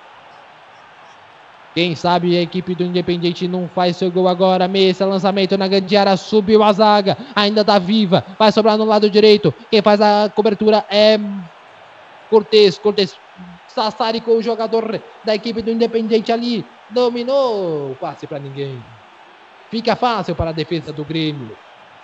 Quem 1.73 1.95
sabe 1.95 2.37
a 2.37 2.41
equipe 2.41 2.75
do 2.75 2.83
Independente 2.83 3.47
não 3.47 3.67
faz 3.67 3.97
seu 3.97 4.11
gol 4.11 4.27
agora. 4.27 4.67
Mesa, 4.67 5.05
lançamento 5.05 5.57
na 5.57 5.67
grande 5.67 5.97
área, 5.97 6.15
subiu 6.15 6.61
a 6.61 6.71
zaga, 6.71 7.17
ainda 7.35 7.65
tá 7.65 7.79
viva, 7.79 8.23
vai 8.37 8.51
sobrar 8.51 8.77
no 8.77 8.85
lado 8.85 9.09
direito. 9.09 9.53
Quem 9.71 9.81
faz 9.81 9.99
a 9.99 10.31
cobertura 10.33 10.85
é 10.89 11.19
Cortez. 12.29 12.79
Cortez 12.79 13.15
Sassari 13.67 14.21
com 14.21 14.31
o 14.37 14.41
jogador 14.41 15.01
da 15.23 15.35
equipe 15.35 15.61
do 15.61 15.71
Independente 15.71 16.31
ali. 16.31 16.65
Dominou. 16.89 17.95
Passe 17.99 18.27
para 18.27 18.39
ninguém. 18.39 18.83
Fica 19.69 19.95
fácil 19.95 20.35
para 20.35 20.51
a 20.51 20.53
defesa 20.53 20.93
do 20.93 21.03
Grêmio. 21.03 21.55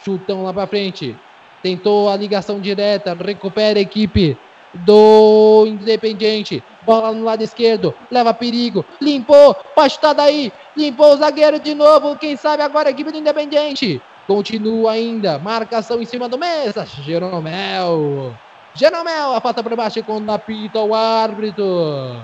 Chutão 0.04 0.44
lá 0.44 0.54
para 0.54 0.68
frente. 0.68 1.16
Tentou 1.62 2.10
a 2.10 2.16
ligação 2.16 2.60
direta. 2.60 3.16
Recupera 3.16 3.78
a 3.78 3.82
equipe 3.82 4.38
do 4.74 5.66
Independente. 5.68 6.64
Bola 6.90 7.11
no 7.11 7.24
lado 7.24 7.44
esquerdo. 7.44 7.94
Leva 8.10 8.34
perigo. 8.34 8.84
Limpou. 8.99 9.53
Pode 9.76 9.94
estar 9.94 10.14
daí. 10.14 10.52
Limpou 10.76 11.14
o 11.14 11.18
zagueiro 11.18 11.60
de 11.60 11.76
novo. 11.76 12.16
Quem 12.16 12.36
sabe 12.36 12.64
agora 12.64 12.90
a 12.90 12.91
equipe 12.91 13.11
do 13.11 13.20
Independente. 13.20 14.02
Continua 14.26 14.94
ainda. 14.94 15.38
Marcação 15.38 16.02
em 16.02 16.06
cima 16.06 16.28
do 16.28 16.36
Mesa. 16.36 16.88
Jeromel. 16.88 18.34
Jeromel. 18.74 19.36
A 19.36 19.40
falta 19.40 19.61
por 19.61 19.76
baixo 19.76 20.03
quando 20.03 20.32
apita 20.32 20.80
o 20.80 20.95
árbitro. 20.95 22.20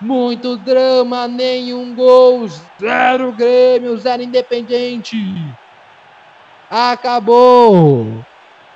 Muito 0.00 0.56
drama, 0.56 1.28
nenhum 1.28 1.94
gol. 1.94 2.48
Zero 2.80 3.32
Grêmio, 3.32 3.98
zero 3.98 4.22
Independente. 4.22 5.18
Acabou. 6.70 8.24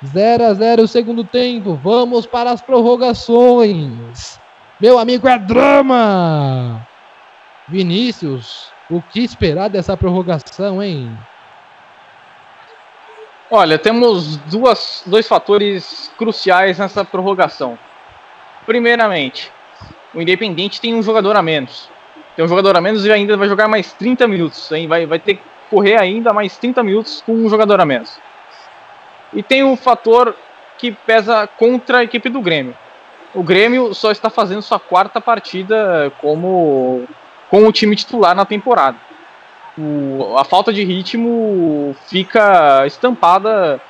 0 0.05 0.45
a 0.45 0.53
0 0.53 0.87
segundo 0.87 1.25
tempo. 1.25 1.81
Vamos 1.83 2.27
para 2.27 2.51
as 2.51 2.61
prorrogações. 2.61 4.44
Meu 4.85 4.99
amigo 4.99 5.27
é 5.27 5.39
drama. 5.39 6.87
Vinícius, 7.67 8.71
o 8.91 9.01
que 9.01 9.25
esperar 9.25 9.71
dessa 9.71 9.97
prorrogação, 9.97 10.83
hein? 10.83 11.11
Olha, 13.51 13.79
temos 13.79 14.37
duas, 14.37 15.03
dois 15.07 15.27
fatores 15.27 16.13
cruciais 16.19 16.79
nessa 16.79 17.03
prorrogação. 17.03 17.79
Primeiramente, 18.67 19.51
o 20.13 20.21
Independente 20.21 20.79
tem 20.83 20.95
um 20.95 21.03
jogador 21.03 21.35
a 21.35 21.41
menos. 21.41 21.89
Tem 22.37 22.45
um 22.45 22.49
jogador 22.49 22.77
a 22.77 22.81
menos 22.83 23.07
e 23.07 23.11
ainda 23.11 23.39
vai 23.39 23.49
jogar 23.49 23.67
mais 23.67 23.95
30 23.95 24.29
minutos. 24.29 24.71
Hein? 24.71 24.87
Vai, 24.87 25.07
vai 25.07 25.19
ter 25.19 25.37
que 25.37 25.43
correr 25.71 25.97
ainda 25.97 26.31
mais 26.35 26.59
30 26.59 26.83
minutos 26.83 27.23
com 27.25 27.33
um 27.33 27.49
jogador 27.49 27.81
a 27.81 27.87
menos. 27.87 28.21
E 29.33 29.43
tem 29.43 29.65
um 29.65 29.79
fator 29.79 30.37
que 30.77 30.93
pesa 30.93 31.47
contra 31.47 32.01
a 32.01 32.05
equipe 32.05 32.29
do 32.29 32.43
Grêmio. 32.43 32.77
O 33.35 33.43
Grêmio 33.43 33.93
só 33.95 34.13
está 34.13 34.31
fazendo 34.31 34.63
sua 34.63 34.79
quarta 34.79 35.21
partida 35.21 36.13
como 36.21 37.05
com 37.51 37.67
o 37.67 37.73
time 37.73 37.97
titular 37.97 38.35
na 38.35 38.45
temporada. 38.45 38.97
O, 39.77 40.37
a 40.39 40.45
falta 40.45 40.73
de 40.73 40.85
ritmo 40.85 41.97
fica 42.07 42.87
estampada 42.87 43.81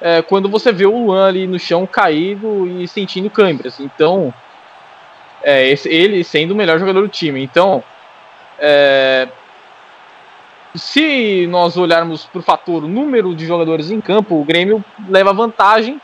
é, 0.00 0.22
quando 0.22 0.48
você 0.48 0.72
vê 0.72 0.86
o 0.86 1.04
Luan 1.04 1.28
ali 1.28 1.46
no 1.46 1.58
chão 1.58 1.86
caído 1.86 2.66
e 2.66 2.88
sentindo 2.88 3.28
câimbras. 3.28 3.78
Então, 3.80 4.32
é, 5.42 5.68
esse, 5.68 5.88
ele 5.88 6.24
sendo 6.24 6.52
o 6.52 6.56
melhor 6.56 6.78
jogador 6.78 7.02
do 7.02 7.08
time. 7.08 7.42
Então, 7.42 7.84
é, 8.58 9.28
se 10.74 11.46
nós 11.48 11.76
olharmos 11.76 12.24
por 12.24 12.42
fator 12.42 12.82
número 12.82 13.34
de 13.34 13.46
jogadores 13.46 13.90
em 13.90 14.00
campo, 14.00 14.40
o 14.40 14.44
Grêmio 14.44 14.84
leva 15.08 15.32
vantagem. 15.32 16.00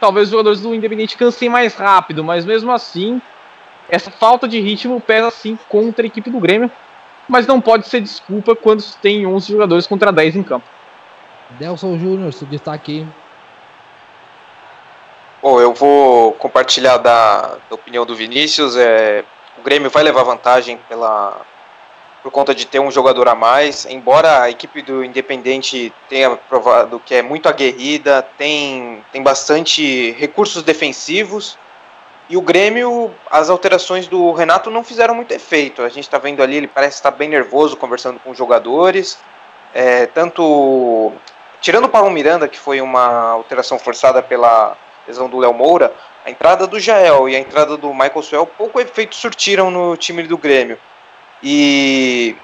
Talvez 0.00 0.28
os 0.28 0.30
jogadores 0.30 0.60
do 0.60 0.74
Independente 0.74 1.16
cansem 1.16 1.48
mais 1.48 1.74
rápido, 1.74 2.24
mas 2.24 2.46
mesmo 2.46 2.72
assim, 2.72 3.20
essa 3.88 4.10
falta 4.10 4.48
de 4.48 4.58
ritmo 4.58 5.00
pesa 5.00 5.30
sim 5.30 5.58
contra 5.68 6.04
a 6.04 6.08
equipe 6.08 6.30
do 6.30 6.40
Grêmio. 6.40 6.70
Mas 7.28 7.46
não 7.46 7.60
pode 7.60 7.86
ser 7.86 8.00
desculpa 8.00 8.56
quando 8.56 8.82
tem 9.00 9.26
11 9.26 9.52
jogadores 9.52 9.86
contra 9.86 10.10
10 10.10 10.36
em 10.36 10.42
campo. 10.42 10.66
Delson 11.50 11.98
Júnior, 11.98 12.32
seu 12.32 12.46
destaque. 12.48 13.06
Bom, 15.42 15.60
eu 15.60 15.72
vou 15.72 16.32
compartilhar 16.32 16.98
da, 16.98 17.56
da 17.68 17.74
opinião 17.74 18.04
do 18.04 18.16
Vinícius. 18.16 18.76
É, 18.76 19.24
o 19.58 19.62
Grêmio 19.62 19.90
vai 19.90 20.02
levar 20.02 20.22
vantagem 20.22 20.78
pela, 20.88 21.40
por 22.22 22.30
conta 22.30 22.54
de 22.54 22.66
ter 22.66 22.78
um 22.78 22.90
jogador 22.90 23.28
a 23.28 23.34
mais. 23.34 23.86
Embora 23.86 24.42
a 24.42 24.50
equipe 24.50 24.82
do 24.82 25.04
Independente 25.04 25.92
tenha 26.08 26.30
provado 26.36 27.00
que 27.04 27.14
é 27.14 27.22
muito 27.22 27.48
aguerrida, 27.48 28.22
tem, 28.36 29.04
tem 29.12 29.22
bastante 29.22 30.12
recursos 30.12 30.62
defensivos. 30.62 31.58
E 32.28 32.36
o 32.36 32.42
Grêmio, 32.42 33.12
as 33.28 33.50
alterações 33.50 34.06
do 34.06 34.32
Renato 34.32 34.70
não 34.70 34.84
fizeram 34.84 35.14
muito 35.14 35.32
efeito. 35.32 35.82
A 35.82 35.88
gente 35.88 36.04
está 36.04 36.16
vendo 36.16 36.42
ali, 36.42 36.56
ele 36.56 36.68
parece 36.68 36.96
estar 36.96 37.10
bem 37.10 37.28
nervoso 37.28 37.76
conversando 37.76 38.20
com 38.20 38.30
os 38.30 38.38
jogadores. 38.38 39.18
É, 39.74 40.06
tanto. 40.06 41.12
Tirando 41.60 41.84
o 41.84 41.88
Paulo 41.88 42.10
Miranda, 42.10 42.48
que 42.48 42.58
foi 42.58 42.80
uma 42.80 43.32
alteração 43.32 43.78
forçada 43.78 44.22
pela 44.22 44.76
lesão 45.06 45.28
do 45.28 45.38
Léo 45.38 45.52
Moura, 45.52 45.92
a 46.24 46.30
entrada 46.30 46.66
do 46.66 46.78
Jael 46.78 47.28
e 47.28 47.34
a 47.34 47.38
entrada 47.38 47.76
do 47.76 47.92
Michael 47.92 48.22
Suel 48.22 48.46
pouco 48.46 48.80
efeito 48.80 49.16
surtiram 49.16 49.70
no 49.70 49.96
time 49.96 50.22
do 50.22 50.38
Grêmio. 50.38 50.78
E, 51.42 52.36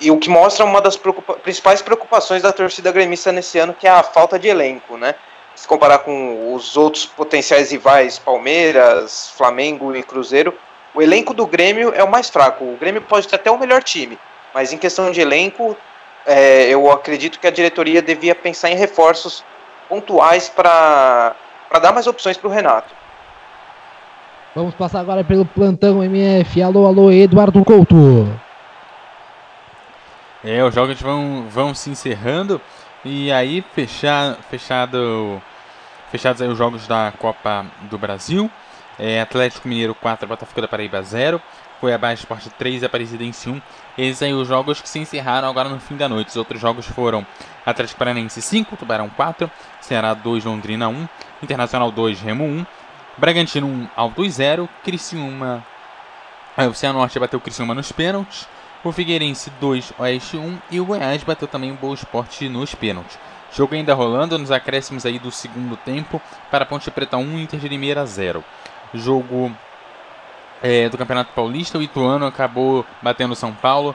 e 0.00 0.10
o 0.10 0.18
que 0.18 0.28
mostra 0.28 0.64
uma 0.64 0.80
das 0.80 0.96
preocupa 0.96 1.34
principais 1.34 1.82
preocupações 1.82 2.42
da 2.42 2.52
torcida 2.52 2.90
gremista 2.90 3.30
nesse 3.30 3.58
ano, 3.58 3.74
que 3.74 3.86
é 3.86 3.90
a 3.90 4.02
falta 4.02 4.38
de 4.38 4.48
elenco, 4.48 4.96
né? 4.96 5.14
Se 5.54 5.68
comparar 5.68 5.98
com 5.98 6.54
os 6.54 6.76
outros 6.76 7.04
potenciais 7.04 7.70
rivais, 7.70 8.18
Palmeiras, 8.18 9.30
Flamengo 9.36 9.94
e 9.94 10.02
Cruzeiro, 10.02 10.56
o 10.94 11.02
elenco 11.02 11.34
do 11.34 11.46
Grêmio 11.46 11.92
é 11.94 12.02
o 12.02 12.10
mais 12.10 12.30
fraco. 12.30 12.64
O 12.64 12.76
Grêmio 12.76 13.02
pode 13.02 13.28
ter 13.28 13.36
até 13.36 13.50
o 13.50 13.58
melhor 13.58 13.82
time, 13.82 14.18
mas 14.54 14.72
em 14.72 14.78
questão 14.78 15.10
de 15.10 15.20
elenco, 15.20 15.76
é, 16.26 16.68
eu 16.68 16.90
acredito 16.90 17.38
que 17.38 17.46
a 17.46 17.50
diretoria 17.50 18.00
devia 18.00 18.34
pensar 18.34 18.70
em 18.70 18.76
reforços 18.76 19.44
pontuais 19.88 20.48
para 20.48 21.34
dar 21.80 21.92
mais 21.92 22.06
opções 22.06 22.36
para 22.36 22.48
o 22.48 22.50
Renato. 22.50 23.01
Vamos 24.54 24.74
passar 24.74 25.00
agora 25.00 25.24
pelo 25.24 25.46
plantão 25.46 26.04
MF. 26.04 26.62
Alô, 26.62 26.86
alô, 26.86 27.10
Eduardo 27.10 27.64
Couto. 27.64 28.28
É, 30.44 30.62
os 30.62 30.74
jogos 30.74 31.00
vão, 31.00 31.46
vão 31.48 31.74
se 31.74 31.88
encerrando. 31.88 32.60
E 33.02 33.32
aí, 33.32 33.64
fechar, 33.74 34.36
fechado, 34.50 35.40
fechados 36.10 36.42
aí 36.42 36.48
os 36.48 36.58
jogos 36.58 36.86
da 36.86 37.14
Copa 37.18 37.64
do 37.90 37.96
Brasil. 37.96 38.50
É, 38.98 39.22
Atlético 39.22 39.66
Mineiro 39.66 39.94
4, 39.94 40.28
Botafogo 40.28 40.60
da 40.60 40.68
Paraíba 40.68 41.00
0. 41.00 41.40
Foi 41.80 41.94
abaixo 41.94 42.24
Esporte 42.24 42.50
3, 42.50 42.84
Aparecidense 42.84 43.48
1. 43.48 43.62
Esses 43.96 44.22
aí 44.22 44.34
os 44.34 44.46
jogos 44.46 44.82
que 44.82 44.88
se 44.88 44.98
encerraram 44.98 45.48
agora 45.48 45.70
no 45.70 45.80
fim 45.80 45.96
da 45.96 46.10
noite. 46.10 46.28
Os 46.28 46.36
outros 46.36 46.60
jogos 46.60 46.86
foram 46.86 47.26
Atlético 47.64 47.98
Paranaense 47.98 48.42
5, 48.42 48.76
Tubarão 48.76 49.08
4, 49.08 49.50
Ceará 49.80 50.12
2, 50.12 50.44
Londrina 50.44 50.88
1, 50.88 51.08
Internacional 51.42 51.90
2, 51.90 52.20
Remo 52.20 52.44
1, 52.44 52.66
Bragantino 53.16 53.66
1, 53.66 53.88
Alto 53.94 54.28
0. 54.28 54.68
Criciúma. 54.82 55.64
Aí 56.56 56.66
o 56.66 56.74
Cianorte 56.74 57.18
bateu 57.18 57.38
o 57.38 57.42
Criciúma 57.42 57.74
nos 57.74 57.92
pênaltis. 57.92 58.48
O 58.84 58.90
Figueirense 58.90 59.50
2, 59.60 59.92
Oeste 59.98 60.36
1. 60.36 60.58
E 60.70 60.80
o 60.80 60.84
Goiás 60.84 61.22
bateu 61.22 61.46
também 61.46 61.70
o 61.70 61.76
Boa 61.76 61.94
Esporte 61.94 62.48
nos 62.48 62.74
pênaltis. 62.74 63.18
Jogo 63.54 63.74
ainda 63.74 63.94
rolando 63.94 64.38
nos 64.38 64.50
acréscimos 64.50 65.04
aí 65.04 65.18
do 65.18 65.30
segundo 65.30 65.76
tempo. 65.76 66.20
Para 66.50 66.64
Ponte 66.64 66.90
Preta 66.90 67.16
1, 67.16 67.38
Inter 67.38 67.60
de 67.60 67.68
Limeira 67.68 68.04
0. 68.06 68.42
Jogo 68.94 69.52
é, 70.62 70.88
do 70.88 70.96
Campeonato 70.96 71.32
Paulista. 71.34 71.78
O 71.78 71.82
Ituano 71.82 72.26
acabou 72.26 72.84
batendo 73.02 73.32
o 73.32 73.36
São 73.36 73.52
Paulo. 73.52 73.94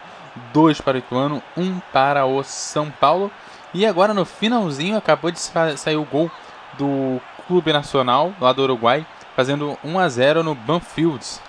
2 0.53 0.81
para 0.81 0.95
o 0.95 0.99
Ituano, 0.99 1.41
1 1.57 1.79
para 1.91 2.25
o 2.25 2.43
São 2.43 2.91
Paulo. 2.91 3.31
E 3.73 3.85
agora 3.85 4.13
no 4.13 4.25
finalzinho 4.25 4.97
acabou 4.97 5.31
de 5.31 5.39
sair 5.39 5.97
o 5.97 6.05
gol 6.05 6.31
do 6.77 7.19
Clube 7.47 7.71
Nacional, 7.71 8.33
lá 8.39 8.51
do 8.51 8.61
Uruguai, 8.63 9.05
fazendo 9.35 9.77
1 9.83 9.99
a 9.99 10.09
0 10.09 10.43
no 10.43 10.53
Banfields. 10.53 11.41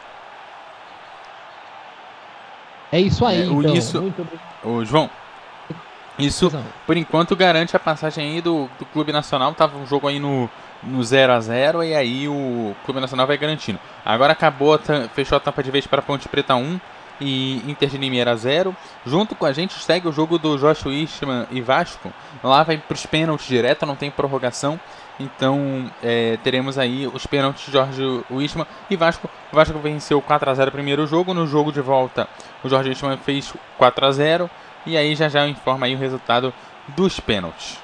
É 2.90 3.00
isso 3.00 3.24
aí, 3.26 3.42
é, 3.42 3.44
então. 3.44 3.74
Isso, 3.74 4.14
o 4.64 4.84
João, 4.84 5.10
isso 6.18 6.50
por 6.84 6.96
enquanto 6.96 7.36
garante 7.36 7.76
a 7.76 7.78
passagem 7.78 8.34
aí 8.34 8.40
do, 8.40 8.68
do 8.78 8.84
Clube 8.86 9.12
Nacional. 9.12 9.54
Tava 9.54 9.78
um 9.78 9.86
jogo 9.86 10.08
aí 10.08 10.18
no, 10.18 10.50
no 10.82 11.02
0 11.02 11.32
a 11.32 11.40
0 11.40 11.84
e 11.84 11.94
aí 11.94 12.28
o 12.28 12.74
Clube 12.84 13.00
Nacional 13.00 13.26
vai 13.26 13.38
garantindo. 13.38 13.78
Agora 14.04 14.32
acabou, 14.32 14.78
fechou 15.14 15.36
a 15.36 15.40
tampa 15.40 15.62
de 15.62 15.70
vez 15.70 15.86
para 15.86 16.02
Ponte 16.02 16.28
Preta 16.28 16.56
1 16.56 16.80
e 17.20 17.62
Inter 17.70 17.88
de 17.88 17.98
Limeira 17.98 18.36
0. 18.36 18.74
Junto 19.06 19.36
com 19.36 19.46
a 19.46 19.52
gente 19.52 19.74
segue 19.74 20.08
o 20.08 20.12
jogo 20.12 20.38
do 20.38 20.56
Joshua 20.58 20.92
Eastman 20.92 21.46
e 21.52 21.60
Vasco. 21.60 22.12
Lá 22.42 22.64
vai 22.64 22.78
para 22.78 22.94
os 22.94 23.06
pênaltis 23.06 23.46
direto, 23.46 23.86
não 23.86 23.94
tem 23.94 24.10
prorrogação. 24.10 24.78
Então 25.18 25.90
é, 26.02 26.38
teremos 26.44 26.78
aí 26.78 27.06
os 27.06 27.26
pênaltis 27.26 27.66
de 27.66 27.72
Jorge 27.72 28.24
Wichmann 28.30 28.66
e 28.88 28.96
Vasco. 28.96 29.28
O 29.52 29.56
Vasco 29.56 29.78
venceu 29.78 30.22
4 30.22 30.50
a 30.50 30.54
0 30.54 30.68
o 30.68 30.72
primeiro 30.72 31.06
jogo. 31.06 31.34
No 31.34 31.46
jogo 31.46 31.72
de 31.72 31.80
volta, 31.80 32.28
o 32.62 32.68
Jorge 32.68 32.90
Wichmann 32.90 33.16
fez 33.18 33.52
4 33.76 34.06
a 34.06 34.12
0 34.12 34.50
E 34.86 34.96
aí 34.96 35.14
já 35.16 35.28
já 35.28 35.46
informa 35.46 35.86
aí 35.86 35.94
o 35.94 35.98
resultado 35.98 36.54
dos 36.96 37.18
pênaltis. 37.18 37.78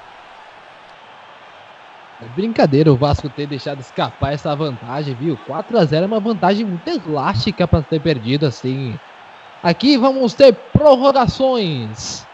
É 2.22 2.26
brincadeira 2.36 2.92
o 2.92 2.96
Vasco 2.96 3.28
ter 3.28 3.46
deixado 3.46 3.80
escapar 3.80 4.32
essa 4.32 4.54
vantagem, 4.54 5.14
viu? 5.14 5.36
4 5.46 5.78
a 5.78 5.84
0 5.84 6.04
é 6.04 6.06
uma 6.06 6.20
vantagem 6.20 6.64
muito 6.64 6.88
elástica 6.88 7.66
para 7.66 7.82
ter 7.82 8.00
perdido 8.00 8.46
assim. 8.46 8.98
Aqui 9.62 9.96
vamos 9.96 10.34
ter 10.34 10.54
prorrogações. 10.72 12.26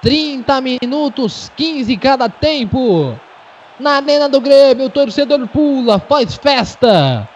30 0.00 0.60
minutos, 0.60 1.52
15 1.56 1.96
cada 1.98 2.28
tempo. 2.28 3.14
Na 3.82 3.96
arena 3.96 4.28
do 4.28 4.40
Grêmio, 4.40 4.86
o 4.86 4.90
torcedor 4.90 5.44
pula, 5.48 5.98
faz 5.98 6.36
festa. 6.36 7.28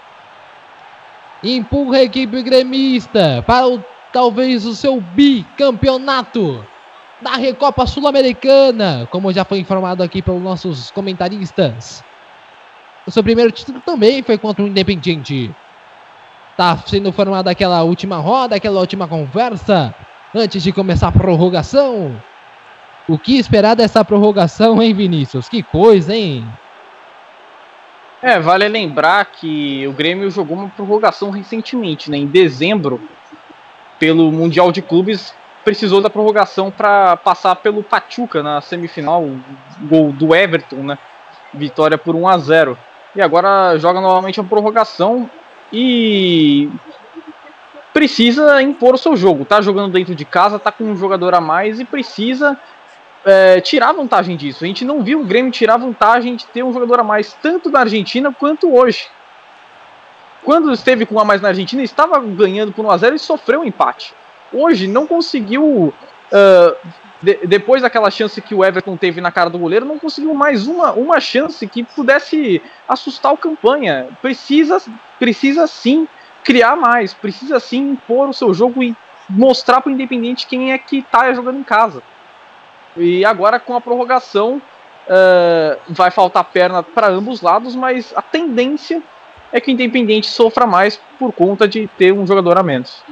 empurra 1.42 1.98
a 1.98 2.02
equipe 2.04 2.40
gremista 2.40 3.42
para 3.44 3.66
o, 3.66 3.84
talvez 4.12 4.64
o 4.64 4.72
seu 4.72 5.00
bicampeonato 5.00 6.64
da 7.20 7.32
Recopa 7.32 7.84
Sul-Americana, 7.84 9.08
como 9.10 9.32
já 9.32 9.44
foi 9.44 9.58
informado 9.58 10.04
aqui 10.04 10.22
pelos 10.22 10.40
nossos 10.40 10.92
comentaristas. 10.92 12.04
O 13.04 13.10
seu 13.10 13.24
primeiro 13.24 13.50
título 13.50 13.82
também 13.84 14.22
foi 14.22 14.38
contra 14.38 14.62
o 14.62 14.68
Independiente. 14.68 15.52
Tá 16.56 16.78
sendo 16.86 17.10
formada 17.10 17.50
aquela 17.50 17.82
última 17.82 18.18
roda, 18.18 18.54
aquela 18.54 18.78
última 18.78 19.08
conversa 19.08 19.92
antes 20.32 20.62
de 20.62 20.70
começar 20.70 21.08
a 21.08 21.12
prorrogação. 21.12 22.14
O 23.08 23.18
que 23.18 23.38
esperar 23.38 23.76
dessa 23.76 24.04
prorrogação, 24.04 24.82
hein, 24.82 24.92
Vinícius? 24.92 25.48
Que 25.48 25.62
coisa, 25.62 26.14
hein? 26.14 26.44
É, 28.20 28.40
vale 28.40 28.66
lembrar 28.66 29.24
que 29.26 29.86
o 29.86 29.92
Grêmio 29.92 30.28
jogou 30.30 30.56
uma 30.56 30.68
prorrogação 30.68 31.30
recentemente, 31.30 32.10
né? 32.10 32.16
Em 32.16 32.26
dezembro, 32.26 33.00
pelo 33.98 34.32
Mundial 34.32 34.72
de 34.72 34.82
Clubes, 34.82 35.32
precisou 35.64 36.00
da 36.00 36.10
prorrogação 36.10 36.70
para 36.70 37.16
passar 37.16 37.54
pelo 37.56 37.84
Pachuca 37.84 38.42
na 38.42 38.60
semifinal, 38.60 39.24
gol 39.82 40.12
do 40.12 40.34
Everton, 40.34 40.76
né? 40.76 40.98
Vitória 41.54 41.96
por 41.96 42.16
1 42.16 42.28
a 42.28 42.38
0. 42.38 42.78
E 43.14 43.22
agora 43.22 43.78
joga 43.78 44.00
novamente 44.00 44.40
a 44.40 44.44
prorrogação 44.44 45.30
e 45.72 46.68
precisa 47.92 48.60
impor 48.60 48.94
o 48.94 48.98
seu 48.98 49.16
jogo. 49.16 49.44
Tá 49.44 49.60
jogando 49.60 49.92
dentro 49.92 50.14
de 50.14 50.24
casa, 50.24 50.58
tá 50.58 50.72
com 50.72 50.84
um 50.84 50.96
jogador 50.96 51.34
a 51.34 51.40
mais 51.40 51.78
e 51.78 51.84
precisa 51.84 52.58
é, 53.26 53.60
tirar 53.60 53.92
vantagem 53.92 54.36
disso. 54.36 54.62
A 54.62 54.68
gente 54.68 54.84
não 54.84 55.02
viu 55.02 55.20
o 55.20 55.24
Grêmio 55.24 55.50
tirar 55.50 55.76
vantagem 55.76 56.36
de 56.36 56.46
ter 56.46 56.62
um 56.62 56.72
jogador 56.72 57.00
a 57.00 57.04
mais, 57.04 57.32
tanto 57.42 57.68
na 57.68 57.80
Argentina 57.80 58.32
quanto 58.32 58.72
hoje. 58.72 59.08
Quando 60.44 60.72
esteve 60.72 61.04
com 61.04 61.16
um 61.16 61.18
a 61.18 61.24
mais 61.24 61.40
na 61.40 61.48
Argentina, 61.48 61.82
estava 61.82 62.20
ganhando 62.20 62.72
por 62.72 62.86
1x0 62.86 63.14
e 63.14 63.18
sofreu 63.18 63.60
um 63.60 63.64
empate. 63.64 64.14
Hoje 64.52 64.86
não 64.86 65.04
conseguiu, 65.04 65.92
uh, 66.32 66.76
de, 67.20 67.34
depois 67.48 67.82
daquela 67.82 68.12
chance 68.12 68.40
que 68.40 68.54
o 68.54 68.64
Everton 68.64 68.96
teve 68.96 69.20
na 69.20 69.32
cara 69.32 69.50
do 69.50 69.58
goleiro, 69.58 69.84
não 69.84 69.98
conseguiu 69.98 70.32
mais 70.32 70.68
uma, 70.68 70.92
uma 70.92 71.18
chance 71.18 71.66
que 71.66 71.82
pudesse 71.82 72.62
assustar 72.88 73.32
o 73.32 73.36
campanha. 73.36 74.06
Precisa, 74.22 74.80
precisa 75.18 75.66
sim 75.66 76.06
criar 76.44 76.76
mais, 76.76 77.12
precisa 77.12 77.58
sim 77.58 77.90
impor 77.90 78.28
o 78.28 78.32
seu 78.32 78.54
jogo 78.54 78.84
e 78.84 78.94
mostrar 79.28 79.80
para 79.80 79.90
o 79.90 79.92
Independente 79.92 80.46
quem 80.46 80.72
é 80.72 80.78
que 80.78 80.98
está 80.98 81.34
jogando 81.34 81.58
em 81.58 81.64
casa. 81.64 82.04
E 82.96 83.24
agora 83.24 83.60
com 83.60 83.74
a 83.74 83.80
prorrogação 83.80 84.60
uh, 85.06 85.80
vai 85.88 86.10
faltar 86.10 86.44
perna 86.44 86.82
para 86.82 87.08
ambos 87.08 87.40
lados, 87.40 87.76
mas 87.76 88.12
a 88.16 88.22
tendência 88.22 89.02
é 89.52 89.60
que 89.60 89.70
o 89.70 89.72
Independente 89.72 90.28
sofra 90.28 90.66
mais 90.66 91.00
por 91.18 91.32
conta 91.32 91.68
de 91.68 91.88
ter 91.98 92.12
um 92.12 92.26
jogador 92.26 92.58
a 92.58 92.62
menos. 92.62 93.02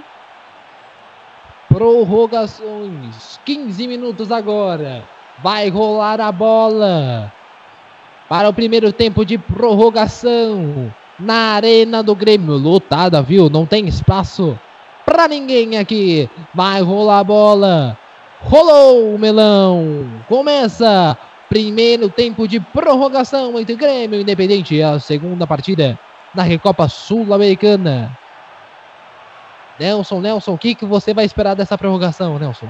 Prorrogações, 1.69 3.41
15 3.45 3.87
minutos 3.87 4.31
agora. 4.31 5.03
Vai 5.43 5.69
rolar 5.69 6.21
a 6.21 6.31
bola 6.31 7.33
para 8.29 8.49
o 8.49 8.55
primeiro 8.55 8.93
tempo 8.93 9.25
de 9.25 9.37
prorrogação 9.37 10.93
na 11.19 11.55
arena 11.55 12.03
do 12.03 12.15
Grêmio. 12.15 12.57
Lotada, 12.57 13.21
viu? 13.21 13.51
Não 13.51 13.67
tem 13.67 13.87
espaço 13.87 14.59
para 15.05 15.29
ninguém 15.29 15.77
aqui. 15.79 16.29
Vai 16.55 16.81
rolar 16.81 17.21
a 17.21 17.25
bola. 17.25 17.99
Rolou 18.45 19.15
o 19.15 19.19
melão. 19.19 20.23
Começa 20.29 21.17
primeiro 21.49 22.11
tempo 22.11 22.47
de 22.47 22.61
prorrogação 22.61 23.59
entre 23.59 23.75
Grêmio 23.75 24.19
e 24.19 24.23
Independente. 24.23 24.83
A 24.83 25.01
segunda 25.01 25.47
partida 25.47 25.99
da 26.35 26.43
Recopa 26.43 26.87
Sul-Americana. 26.89 28.17
Nelson, 29.81 30.21
Nelson, 30.21 30.53
o 30.53 30.59
que, 30.59 30.75
que 30.75 30.85
você 30.85 31.15
vai 31.15 31.25
esperar 31.25 31.55
dessa 31.55 31.79
prorrogação, 31.79 32.39
Nelson? 32.39 32.69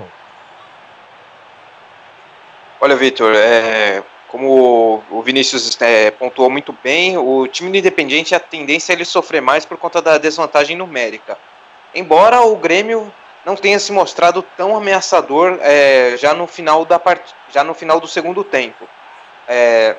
Olha, 2.81 2.95
Vitor, 2.95 3.35
é, 3.35 4.03
como 4.29 5.03
o 5.11 5.23
Vinícius 5.23 5.77
é, 5.81 6.11
pontuou 6.13 6.49
muito 6.49 6.75
bem, 6.85 7.19
o 7.19 7.47
time 7.49 7.71
do 7.71 7.77
Independente, 7.77 8.35
a 8.35 8.41
tendência 8.41 8.93
é 8.93 8.95
ele 8.95 9.05
sofrer 9.05 9.43
mais 9.43 9.67
por 9.67 9.77
conta 9.77 10.01
da 10.01 10.19
desvantagem 10.19 10.77
numérica. 10.77 11.37
Embora 11.95 12.43
o 12.43 12.57
Grêmio 12.57 13.13
não 13.45 13.57
tenha 13.57 13.79
se 13.79 13.93
mostrado 13.93 14.43
tão 14.57 14.77
ameaçador 14.77 15.59
é, 15.61 16.17
já 16.17 16.33
no 16.33 16.47
final 16.47 16.85
da 16.85 16.99
part... 16.99 17.23
já 17.53 17.63
no 17.63 17.75
final 17.75 18.01
do 18.01 18.09
segundo 18.09 18.43
tempo. 18.43 18.89
É, 19.47 19.97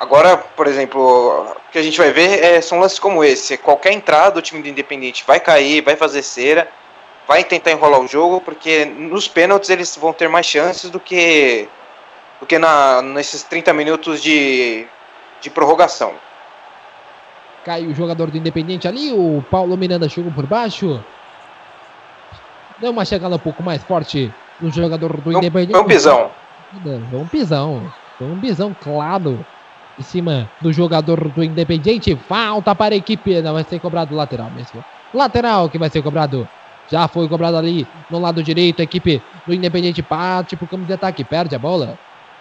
agora, 0.00 0.36
por 0.36 0.66
exemplo, 0.66 1.54
o 1.56 1.70
que 1.70 1.78
a 1.78 1.82
gente 1.82 1.98
vai 1.98 2.10
ver 2.10 2.42
é, 2.42 2.60
são 2.60 2.80
lances 2.80 2.98
como 2.98 3.22
esse. 3.22 3.58
Qualquer 3.58 3.92
entrada 3.92 4.32
do 4.32 4.42
time 4.42 4.62
do 4.62 4.68
Independente 4.68 5.24
vai 5.26 5.38
cair, 5.38 5.82
vai 5.82 5.96
fazer 5.96 6.22
cera, 6.22 6.68
vai 7.26 7.44
tentar 7.44 7.72
enrolar 7.72 8.00
o 8.00 8.08
jogo, 8.08 8.40
porque 8.40 8.86
nos 8.86 9.28
pênaltis 9.28 9.68
eles 9.68 9.94
vão 9.96 10.12
ter 10.12 10.28
mais 10.28 10.46
chances 10.46 10.90
do 10.90 10.98
que 10.98 11.68
do 12.40 12.46
que 12.46 12.56
na, 12.56 13.02
nesses 13.02 13.42
30 13.42 13.72
minutos 13.74 14.22
de, 14.22 14.86
de 15.40 15.50
prorrogação. 15.50 16.14
Cai 17.64 17.84
o 17.84 17.94
jogador 17.94 18.30
do 18.30 18.38
Independente 18.38 18.86
ali, 18.86 19.12
o 19.12 19.44
Paulo 19.50 19.76
Miranda 19.76 20.08
chegou 20.08 20.30
por 20.30 20.46
baixo. 20.46 21.04
Deu 22.80 22.92
uma 22.92 23.04
chegada 23.04 23.34
um 23.34 23.38
pouco 23.38 23.62
mais 23.62 23.82
forte 23.82 24.32
no 24.60 24.70
jogador 24.70 25.20
do 25.20 25.32
Não, 25.32 25.38
Independente. 25.38 25.72
Foi 25.72 25.82
um 25.82 25.86
pisão. 25.86 26.30
Foi 27.10 27.20
um 27.20 27.26
pisão. 27.26 27.92
Foi 28.18 28.26
um 28.26 28.40
pisão 28.40 28.76
claro 28.80 29.44
em 29.98 30.02
cima 30.02 30.48
do 30.60 30.72
jogador 30.72 31.28
do 31.28 31.42
Independente. 31.42 32.14
Falta 32.28 32.74
para 32.74 32.94
a 32.94 32.96
equipe. 32.96 33.40
Não 33.42 33.54
vai 33.54 33.64
ser 33.64 33.80
cobrado 33.80 34.14
lateral 34.14 34.50
mesmo. 34.50 34.84
Lateral 35.12 35.68
que 35.68 35.78
vai 35.78 35.90
ser 35.90 36.02
cobrado. 36.02 36.48
Já 36.90 37.08
foi 37.08 37.28
cobrado 37.28 37.56
ali 37.56 37.86
no 38.08 38.20
lado 38.20 38.42
direito. 38.42 38.80
A 38.80 38.84
equipe 38.84 39.20
do 39.46 39.52
Independente 39.52 40.02
parte 40.02 40.56
para 40.56 40.64
o 40.64 40.68
campo 40.68 40.84
de 40.84 40.92
ataque. 40.92 41.24
Perde 41.24 41.56
a 41.56 41.58
bola. 41.58 41.98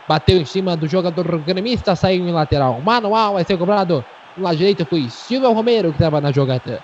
Bateu 0.07 0.37
em 0.37 0.45
cima 0.45 0.77
do 0.77 0.87
jogador 0.87 1.25
gremista. 1.39 1.95
Saiu 1.95 2.27
em 2.27 2.31
lateral. 2.31 2.79
Manual 2.79 3.33
vai 3.33 3.43
ser 3.43 3.57
cobrado. 3.57 4.05
Lado 4.37 4.55
direito 4.55 4.85
foi 4.85 5.09
Silvio 5.09 5.51
Romero 5.51 5.89
que 5.89 5.95
estava 5.95 6.21
na 6.21 6.31
jogada. 6.31 6.83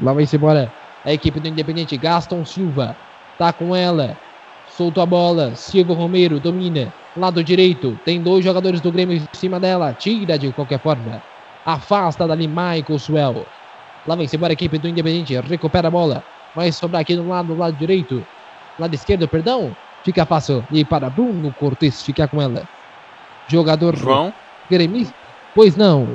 Lá 0.00 0.12
vai-se 0.12 0.36
embora 0.36 0.72
a 1.04 1.12
equipe 1.12 1.40
do 1.40 1.48
Independente. 1.48 1.96
Gaston 1.96 2.44
Silva 2.44 2.96
tá 3.38 3.52
com 3.52 3.74
ela. 3.74 4.16
Soltou 4.68 5.02
a 5.02 5.06
bola. 5.06 5.54
Silvio 5.54 5.94
Romero 5.94 6.38
domina. 6.38 6.92
Lado 7.16 7.42
direito. 7.42 7.98
Tem 8.04 8.20
dois 8.20 8.44
jogadores 8.44 8.80
do 8.80 8.92
Grêmio 8.92 9.16
em 9.16 9.28
cima 9.32 9.58
dela. 9.58 9.94
Tira 9.94 10.38
de 10.38 10.52
qualquer 10.52 10.78
forma. 10.78 11.22
Afasta 11.64 12.26
dali 12.26 12.46
Michael 12.46 12.98
Swell. 12.98 13.46
Lá 14.06 14.14
vem-se 14.14 14.36
embora 14.36 14.52
a 14.52 14.54
equipe 14.54 14.78
do 14.78 14.88
Independente. 14.88 15.38
Recupera 15.40 15.88
a 15.88 15.90
bola. 15.90 16.22
Vai 16.54 16.70
sobrar 16.72 17.02
aqui 17.02 17.16
no 17.16 17.28
lado, 17.28 17.56
lado 17.56 17.76
direito. 17.76 18.24
Lado 18.78 18.94
esquerdo, 18.94 19.26
perdão. 19.26 19.74
Fica 20.04 20.26
fácil. 20.26 20.64
E 20.70 20.84
para 20.84 21.10
Bruno 21.10 21.52
Cortes 21.52 22.02
ficar 22.02 22.28
com 22.28 22.40
ela. 22.40 22.68
Jogador 23.48 23.96
João, 23.96 24.32
gremista. 24.70 25.14
Pois 25.54 25.76
não. 25.76 26.06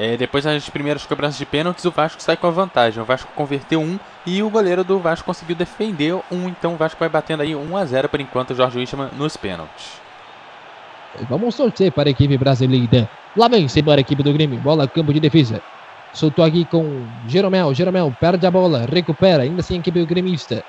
É, 0.00 0.16
depois 0.16 0.44
das 0.44 0.66
primeiras 0.70 1.04
cobranças 1.04 1.36
de 1.36 1.44
pênaltis, 1.44 1.84
o 1.84 1.90
Vasco 1.90 2.22
sai 2.22 2.34
com 2.34 2.46
a 2.46 2.50
vantagem. 2.50 3.02
O 3.02 3.04
Vasco 3.04 3.30
converteu 3.34 3.82
um 3.82 4.00
e 4.24 4.42
o 4.42 4.48
goleiro 4.48 4.82
do 4.82 4.98
Vasco 4.98 5.26
conseguiu 5.26 5.54
defender 5.54 6.14
um. 6.32 6.48
Então 6.48 6.72
o 6.72 6.76
Vasco 6.76 6.98
vai 6.98 7.10
batendo 7.10 7.42
aí 7.42 7.54
1 7.54 7.76
a 7.76 7.84
0 7.84 8.08
por 8.08 8.18
enquanto, 8.18 8.52
o 8.52 8.54
Jorge 8.54 8.78
Wichmann 8.78 9.10
nos 9.18 9.36
pênaltis. 9.36 10.00
Vamos 11.28 11.54
torcer 11.54 11.92
para 11.92 12.08
a 12.08 12.12
equipe 12.12 12.38
brasileira. 12.38 13.10
Lá 13.36 13.46
vem-se 13.46 13.78
embora 13.80 14.00
a 14.00 14.02
equipe 14.02 14.22
do 14.22 14.32
Grêmio. 14.32 14.58
Bola, 14.58 14.88
campo 14.88 15.12
de 15.12 15.20
defesa. 15.20 15.60
Soltou 16.14 16.46
aqui 16.46 16.64
com 16.64 17.06
Jeromel. 17.28 17.74
Jeromel 17.74 18.10
perde 18.18 18.46
a 18.46 18.50
bola. 18.50 18.86
Recupera. 18.90 19.42
Ainda 19.42 19.60
assim 19.60 19.74
a 19.76 19.78
equipe 19.80 20.02
gremista. 20.06 20.64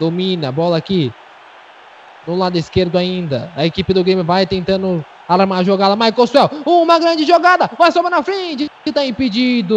Domina. 0.00 0.50
Bola 0.50 0.78
aqui. 0.78 1.12
No 2.26 2.36
lado 2.36 2.56
esquerdo 2.56 2.96
ainda. 2.96 3.52
A 3.56 3.66
equipe 3.66 3.92
do 3.92 4.04
Grêmio 4.04 4.24
vai 4.24 4.46
tentando 4.46 5.04
armar 5.28 5.60
a 5.60 5.62
jogada. 5.64 5.96
Michael 5.96 6.26
Swell. 6.26 6.50
Uma 6.64 6.98
grande 6.98 7.24
jogada. 7.24 7.68
Vai 7.78 7.90
sobrar 7.90 8.10
na 8.10 8.22
frente. 8.22 8.70
Está 8.86 9.04
impedido. 9.04 9.76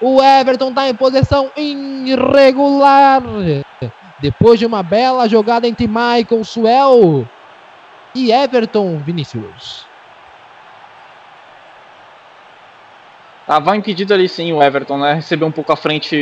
O 0.00 0.22
Everton 0.22 0.70
está 0.70 0.88
em 0.88 0.94
posição 0.94 1.50
irregular. 1.56 3.22
Depois 4.18 4.58
de 4.58 4.66
uma 4.66 4.82
bela 4.82 5.28
jogada 5.28 5.68
entre 5.68 5.86
Michael 5.86 6.44
Swell 6.44 7.26
e 8.14 8.32
Everton 8.32 8.98
Vinícius. 8.98 9.85
Tava 13.46 13.76
impedido 13.76 14.12
ali 14.12 14.28
sim 14.28 14.52
o 14.52 14.60
Everton, 14.60 14.98
né? 14.98 15.14
Recebeu 15.14 15.46
um 15.46 15.52
pouco 15.52 15.72
à 15.72 15.76
frente 15.76 16.16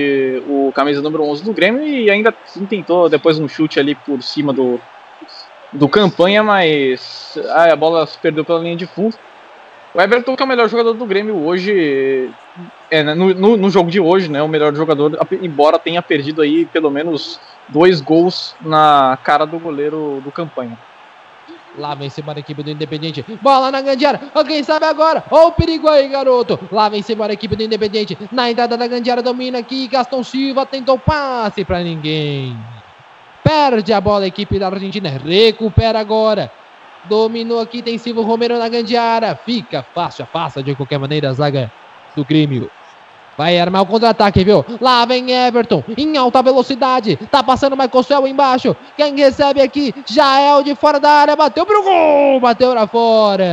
o 0.46 0.70
camisa 0.72 1.00
número 1.00 1.24
11 1.24 1.42
do 1.42 1.54
Grêmio 1.54 1.82
e 1.82 2.10
ainda 2.10 2.30
tentou 2.68 3.08
depois 3.08 3.38
um 3.38 3.48
chute 3.48 3.80
ali 3.80 3.94
por 3.94 4.22
cima 4.22 4.52
do, 4.52 4.78
do 5.72 5.88
campanha, 5.88 6.42
mas 6.42 7.34
ah, 7.52 7.72
a 7.72 7.76
bola 7.76 8.06
se 8.06 8.18
perdeu 8.18 8.44
pela 8.44 8.60
linha 8.60 8.76
de 8.76 8.86
fundo. 8.86 9.16
O 9.94 10.00
Everton 10.00 10.36
que 10.36 10.42
é 10.42 10.44
o 10.44 10.48
melhor 10.48 10.68
jogador 10.68 10.92
do 10.92 11.06
Grêmio 11.06 11.34
hoje, 11.36 12.30
é, 12.90 13.02
né, 13.02 13.14
no, 13.14 13.32
no, 13.32 13.56
no 13.56 13.70
jogo 13.70 13.90
de 13.90 14.00
hoje, 14.00 14.30
né? 14.30 14.42
O 14.42 14.48
melhor 14.48 14.74
jogador, 14.74 15.18
embora 15.40 15.78
tenha 15.78 16.02
perdido 16.02 16.42
aí 16.42 16.66
pelo 16.66 16.90
menos 16.90 17.40
dois 17.70 18.02
gols 18.02 18.54
na 18.60 19.18
cara 19.24 19.46
do 19.46 19.58
goleiro 19.58 20.20
do 20.22 20.30
campanha. 20.30 20.76
Lá 21.76 21.94
vem 21.94 22.10
embora 22.16 22.38
a 22.38 22.40
equipe 22.40 22.62
do 22.62 22.70
Independente. 22.70 23.24
Bola 23.42 23.70
na 23.70 23.80
grande 23.80 24.06
área. 24.06 24.20
Quem 24.46 24.62
sabe 24.62 24.86
agora? 24.86 25.24
Ó 25.30 25.48
o 25.48 25.52
perigo 25.52 25.88
aí, 25.88 26.08
garoto. 26.08 26.58
Lá 26.70 26.88
vem 26.88 27.04
embora 27.08 27.32
a 27.32 27.34
equipe 27.34 27.56
do 27.56 27.62
Independente. 27.62 28.16
Na 28.30 28.50
entrada 28.50 28.76
da 28.76 28.86
grande 28.86 29.10
área 29.10 29.22
domina 29.22 29.58
aqui. 29.58 29.88
Gaston 29.88 30.22
Silva 30.22 30.64
tentou 30.64 30.98
passe 30.98 31.64
pra 31.64 31.80
ninguém. 31.80 32.56
Perde 33.42 33.92
a 33.92 34.00
bola 34.00 34.24
a 34.24 34.28
equipe 34.28 34.58
da 34.58 34.68
Argentina. 34.68 35.08
Recupera 35.08 35.98
agora. 35.98 36.50
Dominou 37.04 37.60
aqui. 37.60 37.82
Tem 37.82 37.98
Silva 37.98 38.22
Romero 38.22 38.58
na 38.58 38.68
grande 38.68 38.96
área. 38.96 39.34
Fica 39.34 39.84
fácil. 39.94 40.26
Passa 40.32 40.62
de 40.62 40.74
qualquer 40.74 40.98
maneira 40.98 41.30
a 41.30 41.32
zaga 41.32 41.72
do 42.14 42.24
Grêmio. 42.24 42.70
Vai 43.36 43.58
armar 43.58 43.82
o 43.82 43.86
contra-ataque, 43.86 44.44
viu? 44.44 44.64
Lá 44.80 45.04
vem 45.04 45.30
Everton, 45.32 45.82
em 45.96 46.16
alta 46.16 46.40
velocidade. 46.42 47.16
Tá 47.30 47.42
passando 47.42 47.72
o 47.72 47.76
Michael 47.76 48.28
embaixo. 48.28 48.76
Quem 48.96 49.16
recebe 49.16 49.60
aqui? 49.60 49.92
Jael 50.06 50.62
de 50.62 50.74
fora 50.74 51.00
da 51.00 51.10
área. 51.10 51.34
Bateu 51.36 51.66
pro 51.66 51.82
gol. 51.82 52.38
Bateu 52.40 52.70
pra 52.70 52.86
fora. 52.86 53.50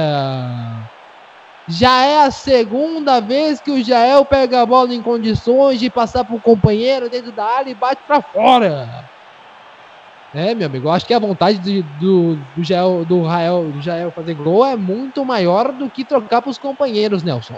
Já 1.68 2.04
é 2.04 2.24
a 2.26 2.32
segunda 2.32 3.20
vez 3.20 3.60
que 3.62 3.72
o 3.72 3.84
Jael 3.84 4.26
pega 4.26 4.62
a 4.62 4.66
bola 4.66 4.94
em 4.94 5.02
condições 5.02 5.80
de 5.80 5.90
passar 5.90 6.24
pro 6.26 6.40
companheiro 6.40 7.10
dentro 7.10 7.32
da 7.32 7.46
área 7.46 7.72
e 7.72 7.76
bate 7.76 8.02
pra 8.06 8.22
fora. 8.22 8.88
É, 10.34 10.54
meu 10.56 10.66
amigo, 10.66 10.90
acho 10.90 11.06
que 11.06 11.14
a 11.14 11.20
vontade 11.20 11.58
de- 11.60 11.82
do, 12.00 12.36
do, 12.56 12.64
Jael, 12.64 13.04
do, 13.06 13.22
Rael, 13.22 13.64
do 13.66 13.82
Jael 13.82 14.12
fazer 14.12 14.34
gol 14.34 14.66
é 14.66 14.76
muito 14.76 15.26
maior 15.26 15.72
do 15.72 15.90
que 15.90 16.06
trocar 16.06 16.42
pros 16.42 16.58
companheiros, 16.58 17.22
Nelson. 17.22 17.56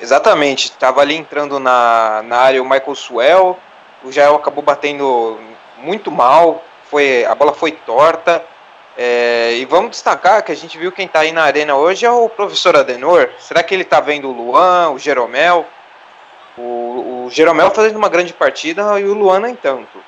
Exatamente, 0.00 0.72
tava 0.72 1.00
ali 1.00 1.16
entrando 1.16 1.58
na, 1.58 2.22
na 2.22 2.36
área 2.36 2.62
o 2.62 2.68
Michael 2.68 2.94
Suel, 2.94 3.58
o 4.04 4.12
Jael 4.12 4.36
acabou 4.36 4.62
batendo 4.62 5.38
muito 5.78 6.10
mal, 6.10 6.62
foi, 6.84 7.24
a 7.24 7.34
bola 7.34 7.52
foi 7.52 7.72
torta. 7.72 8.44
é, 8.96 9.54
e 9.56 9.64
vamos 9.64 9.90
destacar 9.90 10.42
que 10.42 10.52
a 10.52 10.56
gente 10.56 10.78
viu 10.78 10.92
quem 10.92 11.06
tá 11.06 11.20
aí 11.20 11.32
na 11.32 11.42
arena 11.42 11.74
hoje 11.76 12.06
é 12.06 12.10
o 12.10 12.28
professor 12.28 12.76
Adenor. 12.76 13.28
Será 13.38 13.62
que 13.62 13.74
ele 13.74 13.84
tá 13.84 14.00
vendo 14.00 14.28
o 14.28 14.32
Luan, 14.32 14.90
o 14.90 14.98
Jeromel? 14.98 15.66
O, 16.56 17.26
o 17.26 17.30
Jeromel 17.30 17.70
fazendo 17.70 17.96
uma 17.96 18.08
grande 18.08 18.32
partida 18.32 18.98
e 18.98 19.04
o 19.04 19.14
Luan 19.14 19.40
nem 19.40 19.54
tanto. 19.54 19.98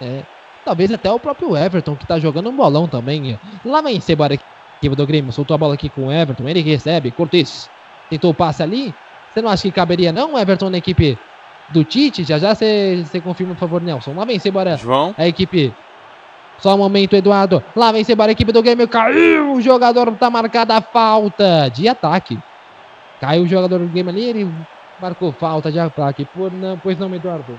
É, 0.00 0.22
talvez 0.64 0.90
até 0.92 1.10
o 1.10 1.20
próprio 1.20 1.56
Everton, 1.56 1.94
que 1.94 2.06
tá 2.06 2.18
jogando 2.18 2.48
um 2.48 2.56
bolão 2.56 2.88
também. 2.88 3.38
Lá 3.64 3.80
vem 3.80 4.00
embora 4.08 4.34
a 4.34 4.38
equipe 4.78 4.96
do 4.96 5.06
Grêmio, 5.06 5.32
soltou 5.32 5.54
a 5.54 5.58
bola 5.58 5.74
aqui 5.74 5.88
com 5.88 6.08
o 6.08 6.12
Everton, 6.12 6.48
ele 6.48 6.60
recebe, 6.60 7.12
Cortez 7.12 7.70
tentou 8.12 8.30
o 8.30 8.34
passe 8.34 8.62
ali. 8.62 8.94
Você 9.30 9.40
não 9.40 9.48
acha 9.50 9.62
que 9.62 9.72
caberia 9.72 10.12
não, 10.12 10.38
Everton, 10.38 10.68
na 10.68 10.76
equipe 10.76 11.18
do 11.70 11.82
Tite? 11.82 12.24
Já 12.24 12.38
já 12.38 12.54
você 12.54 13.04
confirma, 13.24 13.54
por 13.54 13.60
favor, 13.60 13.80
Nelson. 13.80 14.12
Lá 14.14 14.26
vem 14.26 14.38
embora 14.44 14.76
João. 14.76 15.14
a 15.16 15.26
equipe. 15.26 15.72
Só 16.58 16.74
um 16.74 16.78
momento, 16.78 17.16
Eduardo. 17.16 17.62
Lá 17.74 17.90
vem 17.90 18.04
embora 18.06 18.30
a 18.30 18.32
equipe 18.32 18.52
do 18.52 18.62
Grêmio. 18.62 18.86
Caiu 18.86 19.54
o 19.54 19.60
jogador, 19.62 20.12
tá 20.16 20.28
marcada 20.28 20.76
a 20.76 20.82
falta 20.82 21.70
de 21.70 21.88
ataque. 21.88 22.38
Caiu 23.18 23.44
o 23.44 23.48
jogador 23.48 23.78
do 23.78 23.86
Grêmio 23.86 24.12
ali, 24.12 24.24
ele 24.24 24.54
marcou 25.00 25.32
falta 25.32 25.72
de 25.72 25.78
ataque. 25.78 26.26
Por 26.26 26.52
não, 26.52 26.78
pois 26.78 26.98
não, 26.98 27.12
Eduardo. 27.14 27.58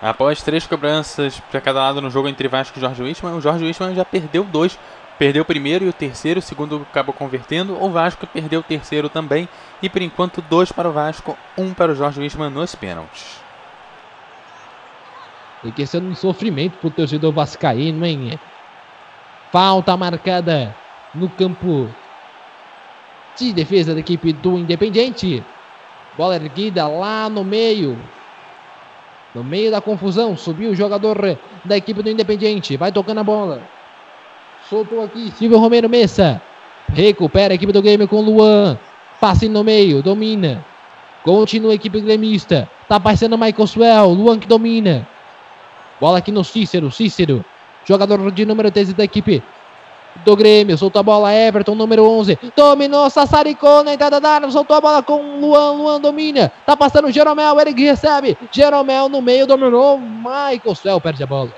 Após 0.00 0.42
três 0.42 0.66
cobranças 0.66 1.38
para 1.50 1.60
cada 1.60 1.80
lado 1.80 2.00
no 2.00 2.08
jogo 2.08 2.26
entre 2.26 2.48
Vasco 2.48 2.78
e 2.78 2.80
Jorge 2.80 3.02
Wittmann, 3.02 3.34
o 3.36 3.40
Jorge 3.42 3.66
Wittmann 3.66 3.94
já 3.94 4.04
perdeu 4.04 4.42
dois. 4.42 4.78
Perdeu 5.20 5.42
o 5.42 5.44
primeiro 5.44 5.84
e 5.84 5.88
o 5.90 5.92
terceiro, 5.92 6.40
o 6.40 6.42
segundo 6.42 6.86
acabou 6.90 7.12
convertendo. 7.12 7.76
O 7.78 7.90
Vasco 7.90 8.26
perdeu 8.26 8.60
o 8.60 8.62
terceiro 8.62 9.10
também. 9.10 9.46
E 9.82 9.86
por 9.86 10.00
enquanto, 10.00 10.40
dois 10.40 10.72
para 10.72 10.88
o 10.88 10.92
Vasco, 10.92 11.36
um 11.58 11.74
para 11.74 11.92
o 11.92 11.94
Jorge 11.94 12.18
Wittmann 12.18 12.48
nos 12.48 12.74
pênaltis. 12.74 13.38
Tem 15.62 15.72
que 15.72 15.84
ser 15.84 16.00
um 16.00 16.14
sofrimento 16.14 16.78
pro 16.78 16.88
torcedor 16.88 17.32
vascaíno, 17.32 18.06
hein? 18.06 18.40
Falta 19.52 19.94
marcada 19.94 20.74
no 21.14 21.28
campo 21.28 21.90
de 23.36 23.52
defesa 23.52 23.92
da 23.92 24.00
equipe 24.00 24.32
do 24.32 24.56
Independiente. 24.56 25.44
Bola 26.16 26.36
erguida 26.36 26.88
lá 26.88 27.28
no 27.28 27.44
meio. 27.44 27.98
No 29.34 29.44
meio 29.44 29.70
da 29.70 29.82
confusão, 29.82 30.34
subiu 30.34 30.70
o 30.70 30.74
jogador 30.74 31.36
da 31.62 31.76
equipe 31.76 32.02
do 32.02 32.08
Independiente. 32.08 32.78
Vai 32.78 32.90
tocando 32.90 33.20
a 33.20 33.24
bola. 33.24 33.79
Soltou 34.70 35.02
aqui, 35.02 35.32
Silvio 35.36 35.58
Romero 35.58 35.88
Messa. 35.88 36.40
Recupera 36.92 37.52
a 37.52 37.56
equipe 37.56 37.72
do 37.72 37.82
Grêmio 37.82 38.06
com 38.06 38.20
Luan. 38.20 38.78
Passe 39.20 39.48
no 39.48 39.64
meio, 39.64 40.00
domina. 40.00 40.64
Continua 41.24 41.72
a 41.72 41.74
equipe 41.74 42.00
gremista. 42.00 42.70
Tá 42.88 43.00
passando 43.00 43.36
Michael 43.36 43.66
Swell. 43.66 44.10
Luan 44.10 44.38
que 44.38 44.46
domina. 44.46 45.08
Bola 46.00 46.18
aqui 46.18 46.30
no 46.30 46.44
Cícero. 46.44 46.88
Cícero. 46.88 47.44
Jogador 47.84 48.30
de 48.30 48.46
número 48.46 48.70
13 48.70 48.94
da 48.94 49.02
equipe 49.02 49.42
do 50.24 50.36
Grêmio. 50.36 50.78
Soltou 50.78 51.00
a 51.00 51.02
bola. 51.02 51.34
Everton, 51.34 51.74
número 51.74 52.04
11. 52.08 52.38
Dominou. 52.54 53.10
Sassaricou 53.10 53.82
na 53.82 53.94
entrada 53.94 54.20
da 54.20 54.30
área. 54.30 54.50
Soltou 54.52 54.76
a 54.76 54.80
bola 54.80 55.02
com 55.02 55.40
Luan. 55.40 55.72
Luan 55.72 56.00
domina. 56.00 56.52
Tá 56.64 56.76
passando 56.76 57.08
o 57.08 57.10
Jeromel. 57.10 57.58
Ele 57.58 57.74
que 57.74 57.82
recebe. 57.82 58.38
Jeromel 58.52 59.08
no 59.08 59.20
meio. 59.20 59.48
Dominou. 59.48 59.98
Michael 59.98 60.76
Swell 60.76 61.00
perde 61.00 61.24
a 61.24 61.26
bola. 61.26 61.50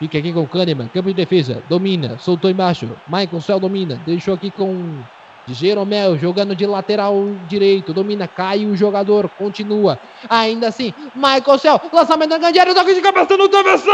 Fica 0.00 0.18
aqui 0.18 0.32
com 0.32 0.40
o 0.40 0.48
Kahneman. 0.48 0.88
Campo 0.88 1.08
de 1.08 1.14
defesa. 1.14 1.62
Domina. 1.68 2.18
Soltou 2.18 2.50
embaixo. 2.50 2.88
Michael 3.06 3.40
Swell 3.40 3.60
domina. 3.60 4.00
Deixou 4.04 4.34
aqui 4.34 4.50
com 4.50 5.02
Jeromel 5.46 6.18
jogando 6.18 6.54
de 6.54 6.66
lateral 6.66 7.14
direito, 7.48 7.92
domina, 7.92 8.26
cai 8.28 8.64
o 8.66 8.76
jogador, 8.76 9.28
continua. 9.28 9.98
Ainda 10.28 10.68
assim, 10.68 10.94
Michael 11.14 11.58
Cell, 11.58 11.80
lançamento 11.92 12.30
na 12.30 12.38
grande 12.38 12.58
área, 12.58 12.74
toque 12.74 12.94
de 12.94 13.00
cabeça 13.00 13.36
no 13.36 13.48
travessão! 13.48 13.90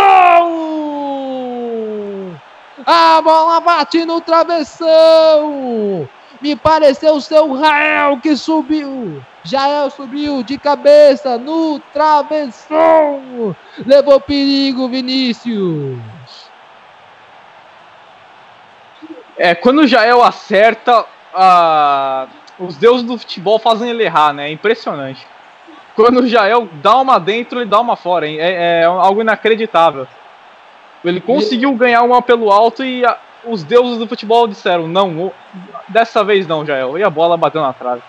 A 2.84 3.20
bola 3.22 3.60
bate 3.60 4.04
no 4.04 4.20
travessão! 4.20 6.08
Me 6.40 6.54
pareceu 6.54 7.20
ser 7.20 7.40
o 7.40 7.54
Rael 7.54 8.18
que 8.20 8.36
subiu. 8.36 9.22
Jael 9.44 9.90
subiu 9.90 10.42
de 10.42 10.58
cabeça 10.58 11.38
no 11.38 11.78
travessão. 11.92 13.54
Levou 13.84 14.20
perigo, 14.20 14.88
Vinícius. 14.88 15.98
É, 19.36 19.54
quando 19.54 19.80
o 19.80 19.86
Jael 19.86 20.22
acerta, 20.22 21.04
ah, 21.34 22.26
os 22.58 22.76
deuses 22.76 23.02
do 23.02 23.18
futebol 23.18 23.58
fazem 23.58 23.90
ele 23.90 24.04
errar, 24.04 24.32
né? 24.32 24.48
É 24.48 24.52
impressionante. 24.52 25.26
Quando 25.94 26.20
o 26.20 26.28
Jael 26.28 26.68
dá 26.82 26.96
uma 26.96 27.18
dentro, 27.18 27.60
ele 27.60 27.70
dá 27.70 27.80
uma 27.80 27.96
fora? 27.96 28.28
É, 28.28 28.82
é 28.82 28.84
algo 28.84 29.20
inacreditável. 29.20 30.06
Ele 31.04 31.20
conseguiu 31.20 31.72
ganhar 31.74 32.02
uma 32.02 32.20
pelo 32.20 32.50
alto 32.50 32.84
e 32.84 33.04
os 33.46 33.62
deuses 33.62 33.98
do 33.98 34.06
futebol 34.06 34.46
disseram: 34.46 34.86
não, 34.86 35.32
dessa 35.88 36.22
vez 36.24 36.46
não, 36.46 36.64
Jael. 36.64 36.98
E 36.98 37.04
a 37.04 37.10
bola 37.10 37.36
bateu 37.36 37.62
na 37.62 37.72
trave. 37.72 38.02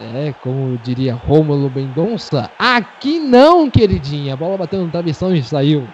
É, 0.00 0.32
como 0.42 0.78
diria 0.78 1.14
Rômulo 1.14 1.70
Mendonça, 1.74 2.50
aqui 2.58 3.18
não, 3.18 3.68
queridinha. 3.68 4.34
A 4.34 4.36
bola 4.36 4.56
bateu 4.56 4.80
no 4.80 4.90
travessão 4.90 5.34
e 5.34 5.42
saiu. 5.42 5.88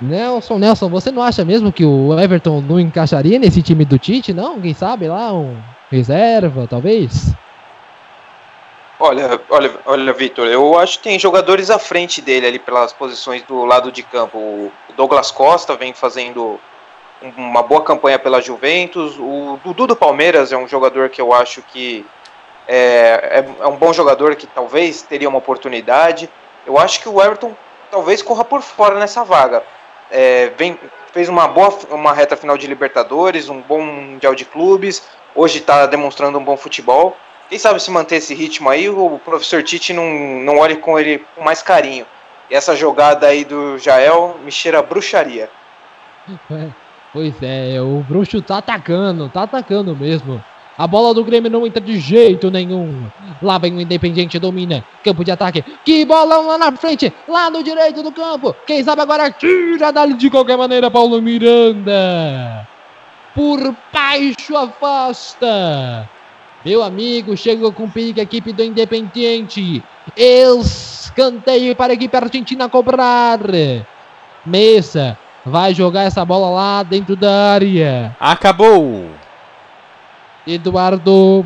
Nelson, 0.00 0.58
Nelson, 0.58 0.88
você 0.88 1.10
não 1.10 1.22
acha 1.22 1.44
mesmo 1.44 1.72
que 1.72 1.84
o 1.84 2.18
Everton 2.18 2.60
não 2.60 2.78
encaixaria 2.78 3.38
nesse 3.38 3.62
time 3.62 3.84
do 3.84 3.98
Tite, 3.98 4.32
não? 4.32 4.60
Quem 4.60 4.74
sabe 4.74 5.08
lá, 5.08 5.32
um 5.32 5.56
reserva, 5.90 6.66
talvez? 6.68 7.34
Olha, 8.98 9.40
olha, 9.50 9.74
olha, 9.84 10.12
Vitor, 10.12 10.46
eu 10.46 10.78
acho 10.78 10.98
que 10.98 11.04
tem 11.04 11.18
jogadores 11.18 11.70
à 11.70 11.78
frente 11.78 12.22
dele 12.22 12.46
ali 12.46 12.58
pelas 12.58 12.92
posições 12.92 13.42
do 13.42 13.64
lado 13.64 13.92
de 13.92 14.02
campo. 14.02 14.38
O 14.38 14.72
Douglas 14.96 15.30
Costa 15.30 15.76
vem 15.76 15.92
fazendo 15.92 16.58
uma 17.36 17.62
boa 17.62 17.82
campanha 17.82 18.18
pela 18.18 18.40
Juventus. 18.40 19.16
O 19.18 19.58
Dudu 19.64 19.86
do 19.88 19.96
Palmeiras 19.96 20.52
é 20.52 20.56
um 20.56 20.68
jogador 20.68 21.08
que 21.08 21.20
eu 21.20 21.32
acho 21.32 21.62
que 21.62 22.04
é, 22.66 23.40
é, 23.40 23.62
é 23.64 23.66
um 23.66 23.76
bom 23.76 23.92
jogador 23.92 24.34
que 24.36 24.46
talvez 24.46 25.02
teria 25.02 25.28
uma 25.28 25.38
oportunidade. 25.38 26.28
Eu 26.66 26.78
acho 26.78 27.00
que 27.00 27.08
o 27.08 27.22
Everton 27.22 27.54
talvez 27.90 28.22
corra 28.22 28.44
por 28.44 28.62
fora 28.62 28.98
nessa 28.98 29.24
vaga. 29.24 29.62
É, 30.10 30.52
vem, 30.56 30.78
fez 31.12 31.28
uma 31.28 31.48
boa 31.48 31.72
uma 31.90 32.12
reta 32.12 32.36
final 32.36 32.58
de 32.58 32.66
Libertadores, 32.66 33.48
um 33.48 33.60
bom 33.60 33.80
Mundial 33.80 34.34
de 34.34 34.44
Clubes. 34.44 35.06
Hoje 35.34 35.58
está 35.58 35.86
demonstrando 35.86 36.38
um 36.38 36.44
bom 36.44 36.56
futebol. 36.56 37.16
Quem 37.48 37.58
sabe 37.58 37.80
se 37.80 37.90
manter 37.90 38.16
esse 38.16 38.34
ritmo 38.34 38.68
aí, 38.68 38.88
o 38.88 39.20
professor 39.24 39.62
Tite 39.62 39.92
não, 39.92 40.04
não 40.04 40.58
olhe 40.58 40.76
com 40.76 40.98
ele 40.98 41.24
com 41.34 41.44
mais 41.44 41.62
carinho. 41.62 42.04
E 42.50 42.54
essa 42.54 42.74
jogada 42.74 43.28
aí 43.28 43.44
do 43.44 43.78
Jael 43.78 44.36
me 44.42 44.50
cheira 44.50 44.80
a 44.80 44.82
bruxaria. 44.82 45.48
É, 47.16 47.22
pois 47.30 47.34
é, 47.42 47.80
o 47.80 48.04
bruxo 48.06 48.42
tá 48.42 48.58
atacando, 48.58 49.28
tá 49.30 49.44
atacando 49.44 49.96
mesmo. 49.96 50.42
A 50.76 50.86
bola 50.86 51.14
do 51.14 51.24
Grêmio 51.24 51.50
não 51.50 51.66
entra 51.66 51.80
de 51.80 51.98
jeito 51.98 52.50
nenhum. 52.50 53.06
Lá 53.40 53.56
vem 53.56 53.74
o 53.74 53.80
Independiente, 53.80 54.38
domina. 54.38 54.84
Campo 55.02 55.24
de 55.24 55.30
ataque. 55.30 55.64
Que 55.82 56.04
bolão 56.04 56.46
lá 56.46 56.58
na 56.58 56.72
frente, 56.72 57.10
lá 57.26 57.48
no 57.48 57.62
direito 57.62 58.02
do 58.02 58.12
campo. 58.12 58.54
Quem 58.66 58.84
sabe 58.84 59.00
agora 59.00 59.30
tira 59.30 59.90
dali 59.90 60.12
de 60.12 60.28
qualquer 60.28 60.58
maneira, 60.58 60.90
Paulo 60.90 61.22
Miranda. 61.22 62.68
Por 63.34 63.74
baixo 63.90 64.54
afasta. 64.54 66.06
Meu 66.62 66.82
amigo, 66.82 67.34
chegou 67.36 67.72
com 67.72 67.88
perigo 67.88 68.20
a 68.20 68.24
equipe 68.24 68.52
do 68.52 68.62
Independiente. 68.62 69.82
Escanteio 70.14 71.74
para 71.74 71.94
a 71.94 71.94
equipe 71.94 72.14
argentina 72.14 72.68
cobrar. 72.68 73.40
Mesa 74.44 75.16
vai 75.46 75.72
jogar 75.72 76.02
essa 76.02 76.24
bola 76.24 76.50
lá 76.50 76.82
dentro 76.82 77.14
da 77.16 77.52
área. 77.52 78.14
Acabou! 78.20 79.10
Eduardo 80.46 81.44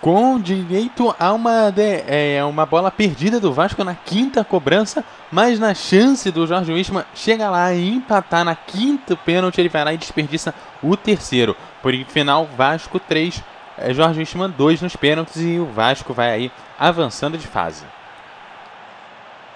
Com 0.00 0.40
direito 0.40 1.14
a 1.18 1.32
uma, 1.32 1.70
de- 1.70 2.02
é, 2.08 2.44
uma 2.44 2.66
bola 2.66 2.90
perdida 2.90 3.38
do 3.38 3.52
Vasco 3.52 3.84
na 3.84 3.94
quinta 3.94 4.42
cobrança, 4.42 5.04
mas 5.30 5.60
na 5.60 5.74
chance 5.74 6.28
do 6.32 6.44
Jorge 6.46 6.72
Wisman 6.72 7.04
chegar 7.14 7.50
lá 7.50 7.72
e 7.72 7.88
empatar 7.88 8.44
na 8.44 8.56
quinta 8.56 9.14
pênalti, 9.14 9.58
ele 9.60 9.68
vai 9.68 9.84
lá 9.84 9.92
e 9.94 9.98
desperdiça 9.98 10.52
o 10.82 10.96
terceiro. 10.96 11.56
Por 11.80 11.94
final, 12.06 12.48
Vasco 12.56 12.98
3, 12.98 13.42
é, 13.78 13.94
Jorge 13.94 14.18
Wisman 14.18 14.50
2 14.50 14.82
nos 14.82 14.96
pênaltis 14.96 15.36
e 15.40 15.58
o 15.60 15.66
Vasco 15.66 16.12
vai 16.12 16.30
aí 16.32 16.52
avançando 16.78 17.38
de 17.38 17.46
fase. 17.46 17.84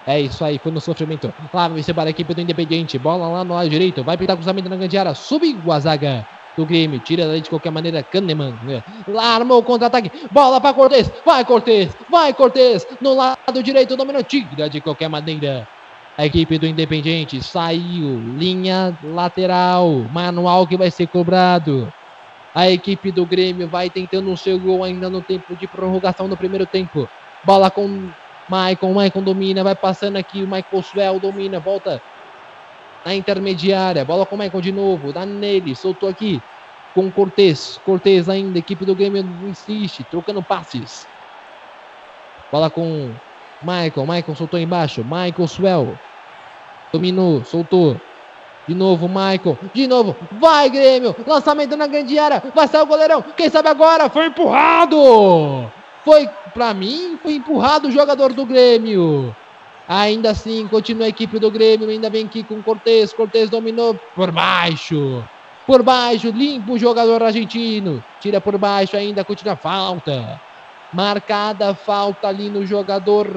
É 0.07 0.21
isso 0.21 0.45
aí, 0.45 0.57
foi 0.57 0.71
no 0.71 0.79
sofrimento. 0.79 1.33
Lá 1.53 1.67
vai 1.67 1.83
para 1.83 2.03
a 2.05 2.09
equipe 2.09 2.33
do 2.33 2.39
Independiente. 2.39 2.97
Bola 2.97 3.27
lá 3.27 3.43
no 3.43 3.53
lado 3.53 3.69
direito. 3.69 4.01
Vai 4.05 4.15
pintar 4.15 4.37
cruzamento 4.37 4.69
na 4.69 4.77
grande 4.77 4.97
área. 4.97 5.13
Subiu 5.13 5.69
a 5.69 5.79
zaga 5.81 6.25
do 6.55 6.65
Grêmio. 6.65 6.97
Tira 7.01 7.27
daí 7.27 7.41
de 7.41 7.49
qualquer 7.49 7.71
maneira 7.71 8.01
Kahneman. 8.01 8.53
né? 8.63 8.81
Lá 9.05 9.35
armou 9.35 9.59
o 9.59 9.63
contra-ataque. 9.63 10.09
Bola 10.31 10.61
para 10.61 10.73
Cortez. 10.73 11.11
Vai 11.25 11.43
Cortez. 11.43 11.93
Vai 12.09 12.33
Cortez. 12.33 12.87
No 13.01 13.13
lado 13.13 13.61
direito 13.61 13.97
dominou. 13.97 14.23
Tira 14.23 14.69
de 14.69 14.79
qualquer 14.79 15.09
maneira. 15.09 15.67
A 16.17 16.25
equipe 16.25 16.57
do 16.57 16.65
Independiente 16.65 17.43
saiu. 17.43 18.17
Linha 18.37 18.97
lateral. 19.03 20.05
Manual 20.09 20.65
que 20.65 20.77
vai 20.77 20.89
ser 20.89 21.07
cobrado. 21.07 21.91
A 22.55 22.71
equipe 22.71 23.11
do 23.11 23.25
Grêmio 23.25 23.67
vai 23.67 23.89
tentando 23.89 24.31
o 24.31 24.37
seu 24.37 24.57
gol 24.57 24.85
ainda 24.85 25.09
no 25.09 25.21
tempo 25.21 25.53
de 25.53 25.67
prorrogação 25.67 26.29
no 26.29 26.37
primeiro 26.37 26.65
tempo. 26.65 27.09
Bola 27.43 27.69
com 27.69 28.09
Maicon, 28.49 28.93
Maicon 28.93 29.21
domina, 29.21 29.63
vai 29.63 29.75
passando 29.75 30.17
aqui, 30.17 30.43
o 30.43 30.47
Michael 30.47 30.83
Swell 30.83 31.19
domina, 31.19 31.59
volta 31.59 32.01
na 33.05 33.13
intermediária, 33.13 34.05
bola 34.05 34.25
com 34.25 34.35
o 34.35 34.37
Maicon 34.37 34.61
de 34.61 34.71
novo, 34.71 35.11
dá 35.11 35.25
nele, 35.25 35.75
soltou 35.75 36.09
aqui 36.09 36.41
com 36.93 37.11
Cortez, 37.11 37.79
Cortez 37.85 38.27
ainda, 38.27 38.57
equipe 38.57 38.83
do 38.83 38.95
Grêmio 38.95 39.23
insiste, 39.47 40.03
trocando 40.05 40.41
passes. 40.41 41.07
Bola 42.51 42.69
com 42.69 43.11
Maicon, 43.61 44.05
Maicon 44.05 44.35
soltou 44.35 44.59
embaixo, 44.59 45.03
Michael 45.03 45.47
Swell 45.47 45.99
dominou, 46.91 47.43
soltou. 47.43 47.99
De 48.67 48.75
novo, 48.75 49.07
Michael. 49.07 49.57
De 49.73 49.87
novo. 49.87 50.13
Vai, 50.33 50.69
Grêmio. 50.69 51.15
Lançamento 51.25 51.77
na 51.77 51.87
grande 51.87 52.19
área. 52.19 52.43
Vai 52.53 52.67
sair 52.67 52.81
o 52.81 52.85
goleirão. 52.85 53.21
Quem 53.21 53.49
sabe 53.49 53.69
agora? 53.69 54.09
Foi 54.09 54.25
empurrado. 54.25 55.71
Foi, 56.07 56.25
pra 56.53 56.73
mim, 56.73 57.19
foi 57.21 57.33
empurrado 57.33 57.89
o 57.89 57.91
jogador 57.91 58.31
do 58.31 58.45
Grêmio. 58.45 59.35
Ainda 59.85 60.31
assim, 60.31 60.65
continua 60.69 61.05
a 61.05 61.09
equipe 61.09 61.37
do 61.37 61.51
Grêmio. 61.51 61.89
Ainda 61.89 62.09
vem 62.09 62.25
aqui 62.25 62.45
com 62.45 62.63
Cortez. 62.63 63.11
Cortez 63.11 63.49
dominou 63.49 63.93
por 64.15 64.31
baixo. 64.31 65.21
Por 65.65 65.83
baixo, 65.83 66.29
limpa 66.29 66.71
o 66.71 66.77
jogador 66.79 67.21
argentino. 67.21 68.01
Tira 68.21 68.39
por 68.39 68.57
baixo 68.57 68.95
ainda, 68.95 69.25
continua 69.25 69.55
a 69.55 69.57
falta. 69.57 70.39
Marcada 70.93 71.75
falta 71.75 72.29
ali 72.29 72.49
no 72.49 72.65
jogador 72.65 73.27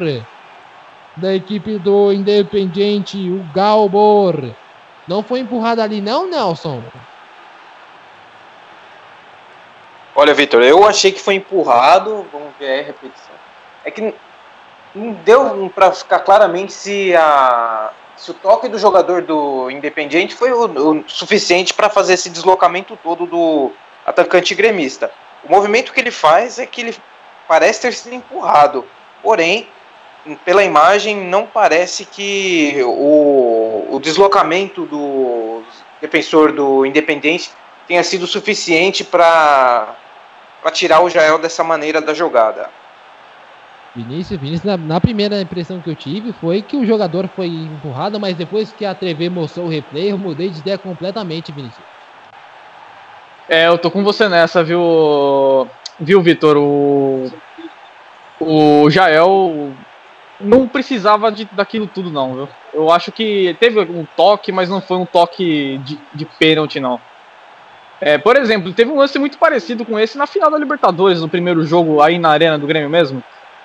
da 1.17 1.35
equipe 1.35 1.77
do 1.77 2.13
Independiente, 2.13 3.33
o 3.33 3.43
Galbor. 3.53 4.55
Não 5.09 5.25
foi 5.25 5.41
empurrado 5.41 5.83
ali, 5.83 6.01
não, 6.01 6.31
Nelson? 6.31 6.85
Olha, 10.15 10.35
Vitor, 10.35 10.63
eu 10.63 10.87
achei 10.87 11.13
que 11.13 11.21
foi 11.21 11.35
empurrado. 11.35 12.27
Vamos 12.33 12.53
ver 12.59 12.81
a 12.81 12.83
repetição. 12.83 13.35
É 13.85 13.91
que 13.91 14.15
não 14.95 15.13
deu 15.25 15.71
para 15.75 15.93
ficar 15.93 16.21
claramente 16.21 16.73
se, 16.73 17.15
a, 17.15 17.91
se 18.17 18.31
o 18.31 18.35
toque 18.35 18.69
do 18.69 18.79
jogador 18.79 19.23
do 19.23 19.71
Independiente 19.71 20.35
foi 20.35 20.53
o, 20.53 20.67
o 20.67 21.05
suficiente 21.07 21.73
para 21.73 21.89
fazer 21.89 22.15
esse 22.15 22.29
deslocamento 22.29 22.99
todo 23.03 23.25
do 23.25 23.73
atacante 24.05 24.55
gremista. 24.55 25.11
O 25.45 25.51
movimento 25.51 25.93
que 25.93 26.01
ele 26.01 26.11
faz 26.11 26.59
é 26.59 26.67
que 26.67 26.81
ele 26.81 26.97
parece 27.47 27.81
ter 27.81 27.93
sido 27.93 28.15
empurrado. 28.15 28.85
Porém, 29.23 29.69
pela 30.45 30.65
imagem, 30.65 31.17
não 31.17 31.47
parece 31.47 32.05
que 32.05 32.77
o, 32.85 33.89
o 33.91 34.01
deslocamento 34.01 34.85
do 34.87 35.63
defensor 36.01 36.53
do 36.53 36.85
Independente 36.85 37.51
tenha 37.87 38.03
sido 38.03 38.27
suficiente 38.27 39.03
para 39.03 39.97
tirar 40.69 41.01
o 41.01 41.09
Jael 41.09 41.39
dessa 41.39 41.63
maneira 41.63 42.01
da 42.01 42.13
jogada. 42.13 42.69
Vinícius, 43.95 44.39
Vinícius 44.39 44.65
na, 44.65 44.77
na, 44.77 45.01
primeira 45.01 45.41
impressão 45.41 45.81
que 45.81 45.91
eu 45.91 45.97
tive 45.97 46.33
foi 46.35 46.63
que 46.63 46.77
o 46.77 46.85
jogador 46.87 47.29
foi 47.29 47.49
empurrado, 47.49 48.21
mas 48.21 48.37
depois 48.37 48.73
que 48.73 48.85
a 48.85 48.95
TV 48.95 49.29
mostrou 49.29 49.67
o 49.67 49.69
replay, 49.69 50.13
eu 50.13 50.19
mudei 50.19 50.49
de 50.49 50.61
ideia 50.61 50.79
completamente, 50.79 51.51
Vinícius. 51.51 51.85
É, 53.49 53.67
eu 53.67 53.79
tô 53.79 53.91
com 53.91 54.05
você 54.05 54.29
nessa, 54.29 54.63
viu, 54.63 55.67
viu, 55.99 56.23
Vitor? 56.23 56.57
O, 56.57 57.31
o 58.39 58.89
Jael 58.91 59.73
não 60.41 60.69
precisava 60.69 61.33
de, 61.33 61.45
daquilo 61.47 61.89
tudo, 61.89 62.11
não, 62.11 62.35
viu? 62.35 62.49
Eu 62.73 62.91
acho 62.91 63.11
que 63.11 63.57
teve 63.59 63.81
um 63.81 64.07
toque, 64.17 64.53
mas 64.53 64.69
não 64.69 64.81
foi 64.81 64.99
um 64.99 65.05
toque 65.05 65.79
de, 65.79 65.99
de 66.15 66.25
pênalti, 66.25 66.79
não. 66.79 67.01
É, 68.01 68.17
por 68.17 68.37
exemplo, 68.37 68.73
teve 68.73 68.91
um 68.91 68.99
lance 68.99 69.19
muito 69.19 69.37
parecido 69.37 69.85
com 69.85 69.99
esse 69.99 70.17
na 70.17 70.27
final 70.27 70.51
da 70.51 70.59
Libertadores, 70.59 71.21
no 71.21 71.29
primeiro 71.29 71.65
jogo 71.65 72.01
aí 72.01 72.19
na 72.19 72.31
arena 72.31 72.59
do 72.59 72.67
Grêmio 72.67 72.89
mesmo. 72.89 73.23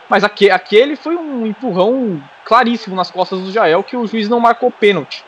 Mas 0.09 0.23
aquele, 0.23 0.51
aquele 0.51 0.95
foi 0.95 1.15
um 1.15 1.45
empurrão 1.45 2.21
claríssimo 2.43 2.95
nas 2.95 3.09
costas 3.09 3.39
do 3.39 3.51
Jael 3.51 3.81
que 3.83 3.95
o 3.95 4.05
juiz 4.05 4.27
não 4.27 4.39
marcou 4.39 4.69
pênalti. 4.69 5.23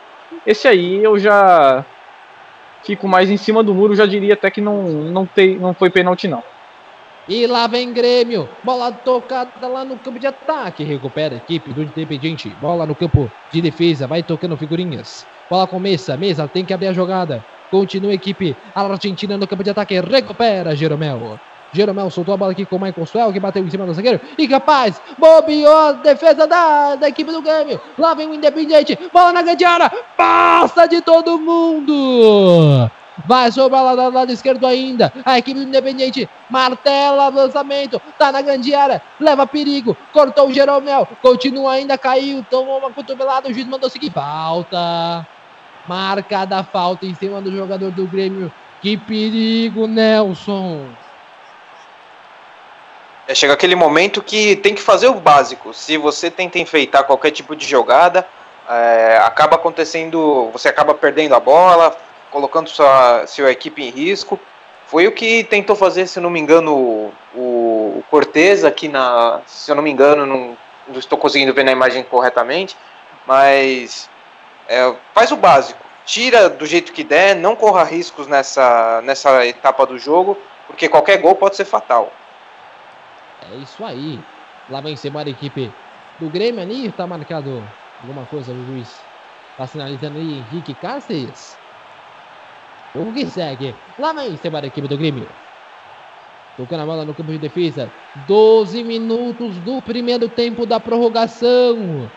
Esse 0.46 0.68
aí 0.68 1.02
eu 1.02 1.18
já 1.18 1.84
fico 2.84 3.08
mais 3.08 3.30
em 3.30 3.36
cima 3.36 3.62
do 3.62 3.74
muro, 3.74 3.96
já 3.96 4.06
diria 4.06 4.34
até 4.34 4.50
que 4.50 4.60
não, 4.60 4.82
não, 4.82 5.26
tem, 5.26 5.56
não 5.56 5.74
foi 5.74 5.90
pênalti, 5.90 6.28
não. 6.28 6.42
E 7.28 7.46
lá 7.46 7.66
vem 7.66 7.92
Grêmio. 7.92 8.48
Bola 8.62 8.90
tocada 8.90 9.66
lá 9.68 9.84
no 9.84 9.98
campo 9.98 10.18
de 10.18 10.26
ataque. 10.26 10.82
Recupera 10.82 11.34
a 11.34 11.36
equipe 11.36 11.74
do 11.74 11.82
Independiente. 11.82 12.48
Bola 12.58 12.86
no 12.86 12.94
campo 12.94 13.30
de 13.52 13.60
defesa. 13.60 14.06
Vai 14.06 14.22
tocando 14.22 14.56
figurinhas. 14.56 15.26
Bola 15.50 15.66
com 15.66 15.78
Mesa. 15.78 16.16
Mesa 16.16 16.48
tem 16.48 16.64
que 16.64 16.72
abrir 16.72 16.88
a 16.88 16.92
jogada. 16.94 17.44
Continua 17.70 18.12
a 18.12 18.14
equipe 18.14 18.56
argentina 18.74 19.36
no 19.36 19.46
campo 19.46 19.62
de 19.62 19.70
ataque. 19.70 20.00
Recupera 20.00 20.74
Jeromel. 20.74 21.38
Jeromel 21.72 22.10
soltou 22.10 22.34
a 22.34 22.36
bola 22.36 22.52
aqui 22.52 22.64
com 22.64 22.76
o 22.76 22.80
Michael 22.80 23.06
Swell, 23.06 23.32
que 23.32 23.40
bateu 23.40 23.62
em 23.62 23.70
cima 23.70 23.84
do 23.84 23.92
zagueiro. 23.92 24.20
E 24.38 24.48
capaz, 24.48 25.00
bobeou 25.18 25.94
defesa 25.94 26.46
da, 26.46 26.96
da 26.96 27.08
equipe 27.08 27.30
do 27.30 27.42
Grêmio. 27.42 27.80
Lá 27.98 28.14
vem 28.14 28.28
o 28.28 28.34
Independiente. 28.34 28.98
Bola 29.12 29.32
na 29.32 29.42
grande 29.42 29.64
área. 29.64 29.90
Passa 30.16 30.86
de 30.86 31.00
todo 31.00 31.38
mundo. 31.38 32.90
Vai 33.26 33.50
sobrar 33.50 33.82
lá 33.82 33.94
do 33.94 34.10
lado 34.10 34.32
esquerdo 34.32 34.66
ainda. 34.66 35.12
A 35.24 35.38
equipe 35.38 35.58
do 35.58 35.66
Independiente 35.66 36.28
martela 36.48 37.28
lançamento. 37.28 38.00
Tá 38.18 38.32
na 38.32 38.40
grande 38.40 38.74
área. 38.74 39.02
Leva 39.20 39.46
perigo. 39.46 39.96
Cortou 40.12 40.48
o 40.48 40.52
Jeromel. 40.52 41.06
Continua 41.20 41.72
ainda. 41.72 41.98
Caiu. 41.98 42.44
Tomou 42.48 42.78
uma 42.78 42.90
cotovelada. 42.90 43.48
O 43.48 43.52
juiz 43.52 43.66
mandou 43.66 43.90
seguir. 43.90 44.10
Falta. 44.10 45.26
Marcada 45.88 46.58
a 46.58 46.64
falta 46.64 47.06
em 47.06 47.14
cima 47.14 47.40
do 47.40 47.50
jogador 47.50 47.90
do 47.90 48.06
Grêmio. 48.06 48.52
Que 48.82 48.96
perigo, 48.96 49.86
Nelson. 49.86 50.86
É, 53.26 53.34
chega 53.34 53.52
aquele 53.52 53.74
momento 53.74 54.22
que 54.22 54.56
tem 54.56 54.74
que 54.74 54.82
fazer 54.82 55.08
o 55.08 55.14
básico. 55.14 55.74
Se 55.74 55.96
você 55.96 56.30
tenta 56.30 56.58
enfeitar 56.58 57.04
qualquer 57.04 57.30
tipo 57.30 57.56
de 57.56 57.66
jogada, 57.66 58.26
é, 58.68 59.18
acaba 59.24 59.56
acontecendo. 59.56 60.50
Você 60.52 60.68
acaba 60.68 60.94
perdendo 60.94 61.34
a 61.34 61.40
bola, 61.40 61.96
colocando 62.30 62.68
sua, 62.68 63.26
sua 63.26 63.50
equipe 63.50 63.82
em 63.82 63.90
risco. 63.90 64.38
Foi 64.86 65.06
o 65.06 65.12
que 65.12 65.44
tentou 65.44 65.76
fazer, 65.76 66.06
se 66.06 66.20
não 66.20 66.30
me 66.30 66.40
engano, 66.40 66.74
o, 66.74 67.12
o 67.34 68.04
Cortez 68.10 68.64
aqui 68.64 68.88
na. 68.88 69.40
Se 69.46 69.70
eu 69.70 69.74
não 69.74 69.82
me 69.82 69.90
engano, 69.90 70.24
não, 70.24 70.56
não 70.86 70.98
estou 70.98 71.18
conseguindo 71.18 71.52
ver 71.52 71.64
na 71.64 71.72
imagem 71.72 72.02
corretamente, 72.02 72.76
mas 73.26 74.08
é, 74.68 74.94
faz 75.14 75.32
o 75.32 75.36
básico. 75.36 75.82
Tira 76.04 76.48
do 76.48 76.66
jeito 76.66 76.92
que 76.92 77.02
der, 77.02 77.34
não 77.34 77.56
corra 77.56 77.84
riscos 77.84 78.26
nessa, 78.26 79.00
nessa 79.02 79.46
etapa 79.46 79.84
do 79.84 79.98
jogo, 79.98 80.38
porque 80.66 80.88
qualquer 80.88 81.18
gol 81.18 81.34
pode 81.34 81.56
ser 81.56 81.64
fatal. 81.64 82.12
É 83.50 83.56
isso 83.56 83.84
aí. 83.84 84.20
Lá 84.70 84.80
vem 84.80 84.94
embora 85.02 85.28
a 85.28 85.30
equipe 85.30 85.72
do 86.18 86.28
Grêmio 86.28 86.62
ali. 86.62 86.90
Tá 86.92 87.06
marcado 87.06 87.62
alguma 88.00 88.24
coisa, 88.26 88.52
o 88.52 88.66
juiz. 88.66 89.00
Tá 89.56 89.66
sinalizando 89.66 90.18
aí 90.18 90.38
Henrique 90.38 90.74
Cáceres. 90.74 91.58
O 92.94 93.12
que 93.12 93.26
segue? 93.26 93.74
Lá 93.98 94.12
vem 94.12 94.38
embora 94.42 94.66
a 94.66 94.68
equipe 94.68 94.88
do 94.88 94.96
Grêmio. 94.96 95.28
Tocando 96.56 96.82
a 96.82 96.86
bola 96.86 97.04
no 97.04 97.14
campo 97.14 97.32
de 97.32 97.38
defesa. 97.38 97.90
12 98.26 98.82
minutos 98.82 99.56
do 99.58 99.80
primeiro 99.80 100.28
tempo 100.28 100.66
da 100.66 100.80
prorrogação. 100.80 102.10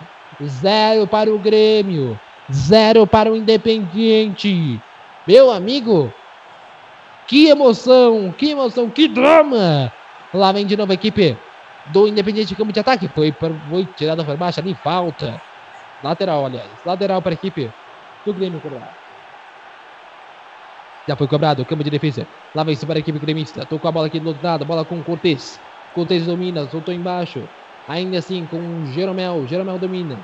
Zero 0.44 1.06
para 1.08 1.32
o 1.32 1.38
Grêmio. 1.38 2.20
Zero 2.52 3.06
para 3.06 3.32
o 3.32 3.36
Independiente. 3.36 4.80
Meu 5.28 5.52
amigo. 5.52 6.14
Que 7.28 7.48
emoção, 7.48 8.34
que 8.38 8.52
emoção, 8.52 8.90
que 8.90 9.08
drama. 9.08 9.92
Lá 10.34 10.52
vem 10.52 10.66
de 10.66 10.78
novo 10.78 10.92
a 10.92 10.96
equipe 10.96 11.38
do 11.88 12.08
Independente 12.08 12.56
campo 12.56 12.72
de 12.72 12.80
ataque. 12.80 13.08
Foi, 13.10 13.34
foi 13.70 13.86
tirada 13.96 14.24
por 14.24 14.38
baixo 14.38 14.60
ali, 14.60 14.74
falta. 14.74 15.42
Lateral, 16.04 16.46
aliás. 16.46 16.70
Lateral 16.86 17.22
para 17.22 17.32
a 17.32 17.34
equipe 17.34 17.72
do 18.26 18.34
Grêmio 18.34 18.60
cobrar. 18.60 18.98
Já 21.08 21.16
foi 21.16 21.28
cobrado, 21.28 21.66
campo 21.66 21.84
de 21.84 21.90
defesa. 21.90 22.28
Lá 22.54 22.64
vem 22.64 22.76
para 22.78 22.96
a 22.96 23.00
equipe 23.00 23.18
gremista. 23.20 23.66
Tocou 23.66 23.90
a 23.90 23.92
bola 23.92 24.08
aqui 24.08 24.20
do 24.20 24.28
outro 24.30 24.46
lado, 24.46 24.66
bola 24.66 24.86
com 24.86 25.00
o 25.00 25.04
Cortez. 25.04 25.60
Cortez 25.94 26.26
domina, 26.26 26.68
soltou 26.68 26.94
embaixo. 26.94 27.48
Ainda 27.88 28.20
assim 28.20 28.46
com 28.46 28.58
o 28.58 28.86
Jeromel. 28.94 29.48
Jeromel 29.48 29.80
domina. 29.80 30.20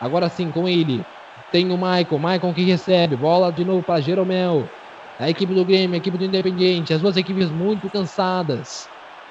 Agora 0.00 0.28
sim 0.28 0.50
com 0.50 0.68
ele. 0.68 1.04
Tem 1.52 1.70
o 1.70 1.76
Michael. 1.76 2.18
Michael 2.18 2.54
que 2.54 2.64
recebe. 2.64 3.14
Bola 3.14 3.52
de 3.52 3.64
novo 3.64 3.82
para 3.82 4.00
Jeromel. 4.00 4.66
A 5.20 5.28
equipe 5.28 5.54
do 5.54 5.64
Grêmio, 5.64 5.94
a 5.94 5.98
equipe 5.98 6.16
do 6.16 6.24
Independiente. 6.24 6.94
As 6.94 7.02
duas 7.02 7.16
equipes 7.16 7.50
muito 7.50 7.90
cansadas. 7.90 8.88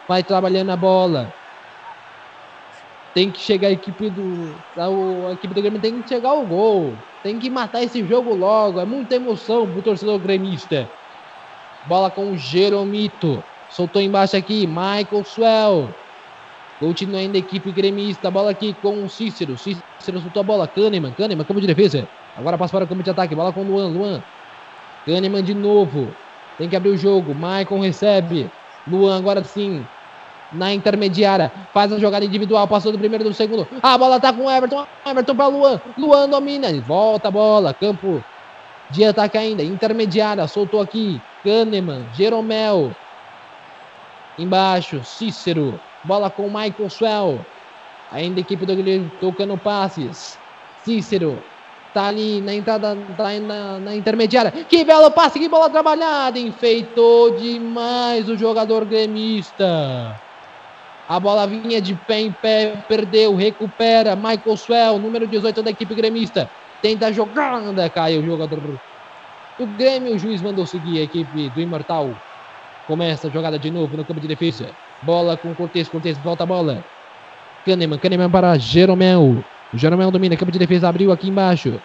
Vai 0.08 0.24
trabalhando 0.24 0.70
a 0.70 0.76
bola. 0.78 1.34
Tem 3.14 3.32
que 3.32 3.40
chegar 3.40 3.70
a 3.70 3.72
equipe 3.72 4.10
do. 4.10 4.56
A 4.78 5.34
equipe 5.34 5.54
do 5.54 5.62
Grêmio 5.62 5.82
tem 5.82 6.02
que 6.02 6.08
chegar 6.08 6.30
ao 6.30 6.46
gol. 6.46 6.94
Tem 7.24 7.40
que 7.40 7.50
matar 7.50 7.84
esse 7.84 8.06
jogo 8.08 8.36
logo. 8.36 8.80
É 8.80 8.86
muita 8.86 9.16
emoção 9.16 9.68
pro 9.68 9.82
torcedor 9.82 10.20
gremista. 10.20 10.88
Bola 11.88 12.12
com 12.12 12.32
o 12.32 12.38
Jeromito. 12.38 13.44
Soltou 13.72 14.02
embaixo 14.02 14.38
aqui. 14.38 14.68
Michael 14.68 15.26
Swell. 15.26 16.01
Continua 16.82 17.20
ainda 17.20 17.38
a 17.38 17.40
equipe 17.40 17.72
gremista. 17.72 18.32
Bola 18.32 18.50
aqui 18.50 18.76
com 18.82 19.04
o 19.04 19.08
Cícero. 19.08 19.56
Cícero 19.56 20.20
soltou 20.20 20.40
a 20.40 20.44
bola. 20.44 20.68
Kahneman. 20.68 21.12
Kahneman, 21.12 21.46
campo 21.46 21.62
de 21.62 21.68
defesa. 21.68 22.08
Agora 22.36 22.58
passa 22.58 22.72
para 22.72 22.86
o 22.86 22.88
campo 22.88 23.04
de 23.04 23.10
ataque. 23.12 23.36
Bola 23.36 23.54
com 23.54 23.62
o 23.62 23.64
Luan. 23.64 23.90
Luan. 23.90 24.24
Kahneman 25.06 25.44
de 25.44 25.54
novo. 25.54 26.12
Tem 26.58 26.68
que 26.68 26.76
abrir 26.76 26.90
o 26.90 26.98
jogo. 26.98 27.36
Michael 27.36 27.82
recebe. 27.82 28.50
Luan 28.88 29.20
agora 29.20 29.44
sim 29.44 29.86
na 30.52 30.74
intermediária. 30.74 31.52
Faz 31.72 31.94
a 31.94 32.00
jogada 32.00 32.26
individual, 32.26 32.68
passou 32.68 32.92
do 32.92 32.98
primeiro 32.98 33.24
do 33.24 33.34
segundo. 33.34 33.68
A 33.82 33.96
bola 33.96 34.20
tá 34.20 34.34
com 34.34 34.46
o 34.46 34.52
Everton. 34.52 34.88
Everton 35.06 35.36
para 35.36 35.48
Luan. 35.48 35.80
Luan 35.96 36.28
domina. 36.28 36.68
Volta 36.82 37.28
a 37.28 37.32
bola. 37.32 37.76
Campo 37.76 38.24
de 38.90 39.06
ataque 39.06 39.38
ainda. 39.38 39.64
Intermediária. 39.64 40.48
Soltou 40.48 40.82
aqui. 40.82 41.22
Kahneman. 41.44 42.08
Jeromel. 42.12 42.96
Embaixo. 44.36 45.04
Cícero. 45.04 45.80
Bola 46.04 46.30
com 46.30 46.48
o 46.48 46.54
Michael 46.54 46.90
Swell. 46.90 47.46
Ainda 48.12 48.40
a 48.40 48.42
equipe 48.42 48.66
do 48.66 48.76
Grêmio 48.76 49.12
tocando 49.20 49.58
passes. 49.58 50.38
Cícero. 50.84 51.42
Tá 51.94 52.08
ali 52.08 52.40
na 52.40 52.54
entrada, 52.54 52.98
tá 53.18 53.32
na, 53.40 53.80
na, 53.80 53.96
intermediária. 53.96 54.52
Que 54.52 54.84
belo 54.84 55.12
passe, 55.12 55.40
que 55.40 55.50
bola 55.50 55.70
trabalhada. 55.70 56.40
Enfeitou 56.40 57.38
demais 57.38 58.30
o 58.30 58.38
jogador 58.38 58.86
gremista. 58.86 60.20
A 61.08 61.20
bola 61.20 61.46
vinha 61.46 61.82
de 61.82 61.94
pé 61.94 62.22
em 62.22 62.32
pé, 62.32 62.74
perdeu, 62.88 63.36
recupera. 63.36 64.16
Michael 64.16 64.58
Swell, 64.58 65.00
número 65.00 65.28
18 65.28 65.62
da 65.62 65.70
equipe 65.70 65.94
gremista. 65.94 66.50
Tenta 66.82 67.08
a 67.08 67.12
jogada, 67.12 67.90
caiu 67.90 68.22
o 68.22 68.26
jogador 68.26 68.60
do 69.60 69.68
Grêmio. 69.78 70.16
O 70.16 70.18
juiz 70.18 70.42
mandou 70.42 70.66
seguir 70.66 71.00
a 71.00 71.04
equipe 71.04 71.50
do 71.50 71.62
Imortal. 71.62 72.10
Começa 72.88 73.28
a 73.28 73.32
jogada 73.32 73.60
de 73.60 73.70
novo 73.70 73.96
no 73.98 74.06
campo 74.06 74.22
de 74.22 74.28
defesa. 74.28 74.70
Bola 75.04 75.36
com 75.36 75.54
Cortez, 75.56 75.88
Cortez 75.90 76.18
volta 76.20 76.44
a 76.44 76.46
bola. 76.46 76.84
Kahneman, 77.66 77.98
Kahneman 77.98 78.30
para 78.30 78.58
Jeromel. 78.58 79.44
Jeromel 79.74 80.12
domina, 80.12 80.36
campo 80.36 80.52
de 80.52 80.60
defesa 80.60 80.90
abriu 80.90 81.12
aqui 81.12 81.30
embaixo. 81.30 81.80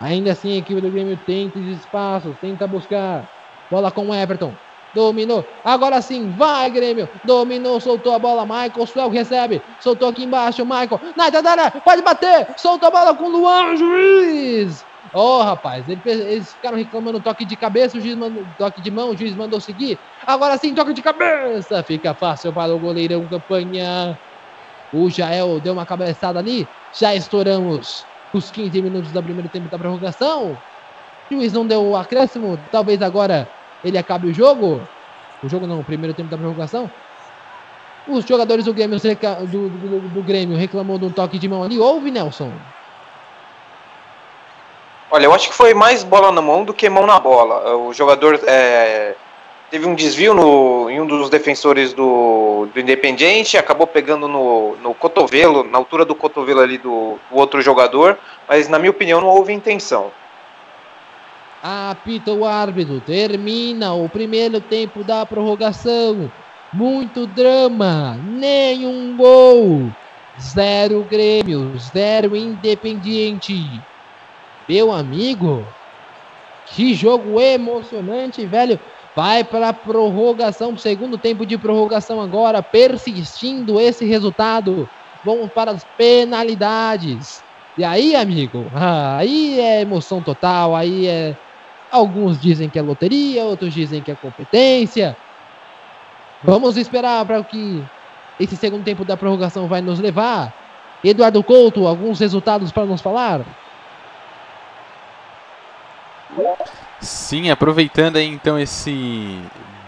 Ainda 0.00 0.32
assim 0.32 0.54
a 0.54 0.56
equipe 0.58 0.80
do 0.80 0.90
Grêmio 0.90 1.16
tenta 1.26 1.58
espaços, 1.58 2.34
tenta 2.40 2.66
buscar. 2.66 3.28
Bola 3.70 3.90
com 3.90 4.08
o 4.08 4.14
Everton. 4.14 4.52
Dominou. 4.94 5.44
Agora 5.64 6.00
sim, 6.00 6.30
vai 6.36 6.70
Grêmio. 6.70 7.08
Dominou, 7.24 7.80
soltou 7.80 8.14
a 8.14 8.18
bola. 8.18 8.44
Michael 8.44 8.86
Swell 8.86 9.10
recebe. 9.10 9.62
Soltou 9.80 10.08
aqui 10.08 10.24
embaixo. 10.24 10.64
Michael. 10.64 11.00
Na 11.16 11.28
entrada, 11.28 11.70
pode 11.70 12.02
bater. 12.02 12.48
Soltou 12.56 12.88
a 12.88 12.90
bola 12.90 13.14
com 13.14 13.24
o 13.24 13.30
Luan, 13.30 13.76
juiz. 13.76 14.89
Ô, 15.12 15.18
oh, 15.40 15.42
rapaz, 15.42 15.88
eles 15.88 16.52
ficaram 16.52 16.78
reclamando 16.78 17.20
toque 17.20 17.44
de 17.44 17.56
cabeça, 17.56 17.98
o 17.98 18.00
juiz 18.00 18.14
mandou 18.14 18.46
toque 18.56 18.80
de 18.80 18.90
mão, 18.92 19.10
o 19.10 19.16
juiz 19.16 19.34
mandou 19.34 19.60
seguir. 19.60 20.00
Agora 20.24 20.56
sim, 20.56 20.72
toque 20.72 20.92
de 20.94 21.02
cabeça. 21.02 21.82
Fica 21.82 22.14
fácil 22.14 22.52
para 22.52 22.72
o 22.74 22.78
goleirão 22.78 23.26
campanha. 23.28 24.20
O 24.92 25.10
Jael 25.10 25.60
deu 25.60 25.72
uma 25.72 25.84
cabeçada 25.84 26.38
ali. 26.38 26.70
Já 26.92 27.14
estouramos 27.14 28.06
os 28.32 28.50
15 28.52 28.80
minutos 28.82 29.10
do 29.12 29.22
primeiro 29.22 29.48
tempo 29.48 29.68
da 29.68 29.78
prorrogação. 29.78 30.62
O 31.30 31.34
juiz 31.34 31.52
não 31.52 31.66
deu 31.66 31.82
o 31.84 31.96
acréscimo. 31.96 32.56
Talvez 32.70 33.02
agora 33.02 33.52
ele 33.82 33.98
acabe 33.98 34.28
o 34.28 34.34
jogo. 34.34 34.88
O 35.42 35.48
jogo 35.48 35.66
não, 35.66 35.80
o 35.80 35.84
primeiro 35.84 36.14
tempo 36.14 36.28
da 36.30 36.38
prorrogação. 36.38 36.94
Os 38.06 38.24
jogadores 38.24 38.64
do 38.64 38.74
Grêmio, 38.74 38.98
do, 39.48 39.70
do, 39.70 40.08
do 40.08 40.22
Grêmio 40.22 40.56
reclamou 40.56 40.98
de 40.98 41.06
um 41.06 41.12
toque 41.12 41.38
de 41.38 41.48
mão 41.48 41.62
ali. 41.62 41.78
Houve, 41.78 42.10
Nelson? 42.10 42.60
Olha, 45.10 45.24
eu 45.24 45.34
acho 45.34 45.48
que 45.48 45.54
foi 45.54 45.74
mais 45.74 46.04
bola 46.04 46.30
na 46.30 46.40
mão 46.40 46.64
do 46.64 46.72
que 46.72 46.88
mão 46.88 47.06
na 47.06 47.18
bola. 47.18 47.76
O 47.76 47.92
jogador 47.92 48.40
é, 48.46 49.16
teve 49.68 49.86
um 49.86 49.94
desvio 49.94 50.32
no, 50.32 50.88
em 50.88 51.00
um 51.00 51.06
dos 51.06 51.28
defensores 51.28 51.92
do, 51.92 52.68
do 52.72 52.80
Independiente, 52.80 53.58
acabou 53.58 53.86
pegando 53.86 54.28
no, 54.28 54.76
no 54.76 54.94
cotovelo, 54.94 55.64
na 55.64 55.78
altura 55.78 56.04
do 56.04 56.14
cotovelo 56.14 56.60
ali 56.60 56.78
do, 56.78 57.18
do 57.28 57.36
outro 57.36 57.60
jogador, 57.60 58.18
mas 58.48 58.68
na 58.68 58.78
minha 58.78 58.90
opinião 58.90 59.20
não 59.20 59.28
houve 59.28 59.52
intenção. 59.52 60.12
Apita 61.62 62.32
o 62.32 62.44
árbitro, 62.44 63.00
termina 63.00 63.92
o 63.92 64.08
primeiro 64.08 64.60
tempo 64.60 65.02
da 65.02 65.26
prorrogação. 65.26 66.30
Muito 66.72 67.26
drama, 67.26 68.16
nenhum 68.24 69.16
gol. 69.16 69.90
Zero 70.40 71.04
Grêmio, 71.10 71.72
zero 71.78 72.34
Independiente. 72.34 73.80
Meu 74.70 74.92
amigo, 74.92 75.66
que 76.64 76.94
jogo 76.94 77.40
emocionante, 77.40 78.46
velho. 78.46 78.78
Vai 79.16 79.42
para 79.42 79.70
a 79.70 79.72
prorrogação, 79.72 80.78
segundo 80.78 81.18
tempo 81.18 81.44
de 81.44 81.58
prorrogação 81.58 82.20
agora, 82.20 82.62
persistindo 82.62 83.80
esse 83.80 84.04
resultado. 84.04 84.88
Vamos 85.24 85.50
para 85.52 85.72
as 85.72 85.84
penalidades. 85.96 87.42
E 87.76 87.82
aí, 87.82 88.14
amigo, 88.14 88.70
aí 88.72 89.58
é 89.58 89.80
emoção 89.80 90.22
total, 90.22 90.76
aí 90.76 91.04
é. 91.08 91.36
Alguns 91.90 92.40
dizem 92.40 92.70
que 92.70 92.78
é 92.78 92.82
loteria, 92.82 93.44
outros 93.44 93.74
dizem 93.74 94.00
que 94.04 94.12
é 94.12 94.14
competência. 94.14 95.16
Vamos 96.44 96.76
esperar 96.76 97.26
para 97.26 97.40
o 97.40 97.44
que 97.44 97.84
esse 98.38 98.56
segundo 98.56 98.84
tempo 98.84 99.04
da 99.04 99.16
prorrogação 99.16 99.66
vai 99.66 99.80
nos 99.80 99.98
levar. 99.98 100.54
Eduardo 101.02 101.42
Couto, 101.42 101.88
alguns 101.88 102.20
resultados 102.20 102.70
para 102.70 102.86
nos 102.86 103.00
falar? 103.00 103.59
Sim, 107.00 107.50
aproveitando 107.50 108.16
aí 108.16 108.26
então 108.26 108.58
esse 108.58 109.38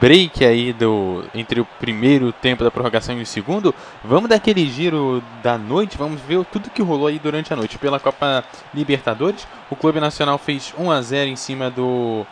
break 0.00 0.44
aí 0.44 0.72
do 0.72 1.24
entre 1.32 1.60
o 1.60 1.64
primeiro 1.78 2.32
tempo 2.32 2.64
da 2.64 2.70
prorrogação 2.70 3.16
e 3.18 3.22
o 3.22 3.26
segundo, 3.26 3.72
vamos 4.02 4.28
dar 4.28 4.36
aquele 4.36 4.66
giro 4.66 5.22
da 5.42 5.56
noite, 5.56 5.96
vamos 5.96 6.20
ver 6.22 6.44
tudo 6.46 6.70
que 6.70 6.82
rolou 6.82 7.06
aí 7.06 7.18
durante 7.18 7.52
a 7.52 7.56
noite. 7.56 7.78
Pela 7.78 8.00
Copa 8.00 8.44
Libertadores, 8.74 9.46
o 9.70 9.76
Clube 9.76 10.00
Nacional 10.00 10.38
fez 10.38 10.74
1 10.76 10.90
a 10.90 11.00
0 11.00 11.30
em 11.30 11.36
cima 11.36 11.70
do 11.70 12.26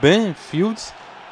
Banfield. 0.00 0.80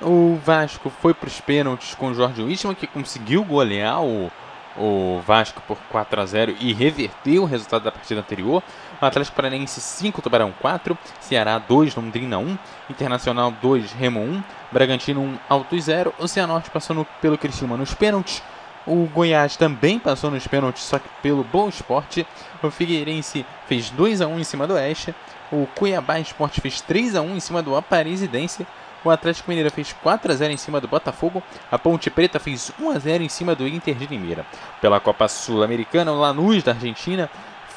O 0.03 0.39
Vasco 0.45 0.91
foi 0.91 1.15
para 1.15 1.29
os 1.29 1.41
pênaltis 1.41 1.95
com 1.95 2.09
o 2.09 2.15
Jorge 2.15 2.43
Wilson, 2.43 2.75
que 2.75 2.87
conseguiu 2.87 3.45
golear 3.45 4.03
o 4.03 4.31
o 4.79 5.21
Vasco 5.27 5.63
por 5.67 5.79
4 5.91 6.21
a 6.21 6.27
0 6.27 6.57
e 6.61 6.73
reverteu 6.73 7.43
o 7.43 7.47
resultado 7.47 7.85
da 7.85 7.93
partida 7.93 8.21
anterior. 8.21 8.63
Atlético 9.01 9.37
Paranaense 9.37 9.81
5, 9.81 10.23
Tubarão 10.23 10.53
4, 10.61 10.97
Ceará 11.21 11.59
2, 11.59 11.95
Londrina 11.95 12.39
1, 12.39 12.59
Internacional 12.91 13.51
2, 13.51 13.93
Remo 13.93 14.21
1, 14.21 14.43
Bragantino 14.73 15.21
1, 15.21 15.39
Altos 15.49 15.85
0. 15.85 16.15
O 16.19 16.27
Cianorte 16.27 16.71
passou 16.71 16.97
no, 16.97 17.05
pelo 17.21 17.37
Criciúma 17.37 17.77
nos 17.77 17.95
pênaltis. 17.95 18.43
O 18.87 19.07
Goiás 19.07 19.57
também 19.57 19.99
passou 19.99 20.31
nos 20.31 20.47
pênaltis, 20.47 20.85
só 20.85 20.99
que 20.99 21.09
pelo 21.21 21.43
Boa 21.43 21.69
Esporte. 21.69 22.27
O 22.63 22.71
Figueirense 22.71 23.45
fez 23.67 23.91
2 23.91 24.21
a 24.21 24.29
1 24.29 24.39
em 24.39 24.45
cima 24.45 24.67
do 24.67 24.75
Oeste. 24.75 25.15
O 25.51 25.67
Cuiabá 25.75 26.19
Esporte 26.21 26.61
fez 26.61 26.81
3 26.81 27.17
a 27.17 27.23
1 27.23 27.37
em 27.37 27.41
cima 27.41 27.63
do 27.63 27.77
Aparecidense. 27.77 28.67
O 29.05 29.11
Atlético 29.11 29.49
Mineiro 29.51 29.71
fez 29.71 29.93
4 29.93 30.33
a 30.33 30.35
0 30.35 30.53
em 30.53 30.57
cima 30.57 30.81
do 30.81 30.89
Botafogo. 30.89 31.43
A 31.71 31.79
Ponte 31.79 32.11
Preta 32.11 32.39
fez 32.39 32.73
1 32.81 32.91
a 32.91 32.99
0 32.99 33.25
em 33.25 33.29
cima 33.29 33.55
do 33.55 33.67
Inter 33.67 33.95
de 33.95 34.07
Limeira. 34.07 34.47
Pela 34.81 35.01
Copa 35.01 35.29
Sul-Americana, 35.29 36.13
o 36.13 36.21
Lanús 36.21 36.63
da 36.63 36.73
Argentina 36.73 37.31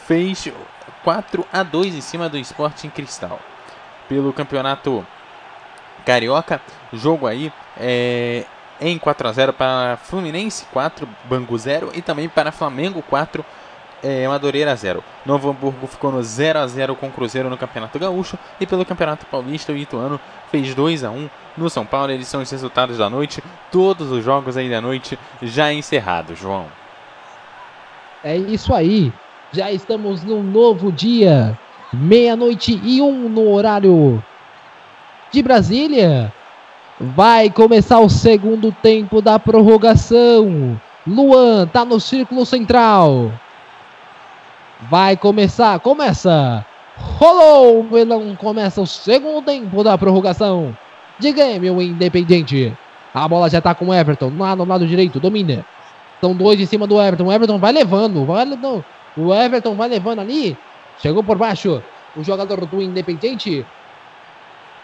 fez 0.08 0.48
4 1.04 1.46
a 1.52 1.64
2 1.64 1.96
em 1.96 2.02
cima 2.02 2.30
do 2.30 2.38
Sporting 2.38 2.90
Cristal. 2.90 3.40
Pelo 4.08 4.34
Campeonato 4.34 5.06
Carioca, 6.06 6.62
jogo 6.92 7.28
aí 7.28 7.52
é, 7.78 8.46
em 8.82 8.98
4 8.98 9.28
a 9.28 9.32
0 9.32 9.54
para 9.54 9.98
Fluminense 9.98 10.66
4, 10.72 11.08
Bangu 11.26 11.58
0 11.58 11.92
e 11.94 12.02
também 12.02 12.28
para 12.28 12.52
Flamengo 12.52 13.04
4, 13.04 13.46
é, 14.02 14.28
Madureira 14.28 14.76
0. 14.76 15.04
Novo 15.26 15.50
Hamburgo 15.50 15.88
ficou 15.88 16.12
no 16.12 16.24
0 16.24 16.60
a 16.60 16.68
0 16.68 16.96
com 16.96 17.08
o 17.08 17.12
Cruzeiro 17.12 17.50
no 17.50 17.58
Campeonato 17.58 18.00
Gaúcho 18.00 18.38
e 18.60 18.66
pelo 18.66 18.86
Campeonato 18.86 19.26
Paulista 19.26 19.72
o 19.72 19.78
Ituano 19.78 20.20
fez 20.52 20.74
2 20.74 21.04
a 21.04 21.12
1 21.12 21.30
no 21.58 21.70
São 21.70 21.86
Paulo. 21.86 22.12
Eles 22.12 22.28
são 22.28 22.42
os 22.42 22.50
resultados 22.50 22.98
da 22.98 23.10
noite. 23.10 23.44
Todos 23.72 24.12
os 24.12 24.24
jogos 24.24 24.58
aí 24.58 24.70
da 24.70 24.82
noite 24.82 25.20
já 25.42 25.72
encerrados, 25.72 26.40
João. 26.40 26.68
É 28.24 28.36
isso 28.36 28.74
aí. 28.74 29.14
Já 29.52 29.72
estamos 29.72 30.24
num 30.24 30.44
novo 30.44 30.92
dia. 30.92 31.58
Meia-noite 31.92 32.80
e 32.84 33.02
um 33.02 33.28
no 33.28 33.52
horário 33.52 34.24
de 35.32 35.42
Brasília. 35.42 36.32
Vai 37.00 37.50
começar 37.50 38.00
o 38.00 38.10
segundo 38.10 38.72
tempo 38.72 39.22
da 39.22 39.40
prorrogação. 39.40 40.80
Luan 41.08 41.66
tá 41.66 41.84
no 41.84 42.00
círculo 42.00 42.46
central. 42.46 43.32
Vai 44.82 45.18
começar, 45.18 45.80
começa. 45.80 46.64
Rolou 46.96 47.80
o 47.80 47.84
melão, 47.84 48.36
começa 48.36 48.80
o 48.80 48.86
segundo 48.86 49.44
tempo 49.44 49.84
da 49.84 49.98
prorrogação. 49.98 50.78
De 51.18 51.32
Grêmio 51.32 51.82
Independente. 51.82 52.78
A 53.14 53.28
bola 53.28 53.50
já 53.50 53.60
tá 53.60 53.74
com 53.74 53.88
o 53.88 53.94
Everton, 53.94 54.32
lá 54.38 54.56
no 54.56 54.64
lado 54.64 54.86
direito, 54.86 55.20
domina. 55.20 55.66
São 56.22 56.36
dois 56.36 56.60
em 56.60 56.66
cima 56.68 56.86
do 56.86 57.02
Everton. 57.02 57.26
O 57.26 57.34
Everton 57.34 57.58
vai 57.58 57.72
levando, 57.72 58.26
vai, 58.26 58.46
não, 58.46 58.84
o 59.20 59.34
Everton 59.34 59.76
vai 59.76 59.90
levando 59.90 60.20
ali. 60.20 60.58
Chegou 61.02 61.24
por 61.24 61.38
baixo. 61.38 61.84
O 62.16 62.24
jogador 62.24 62.66
do 62.66 62.82
Independente. 62.82 63.66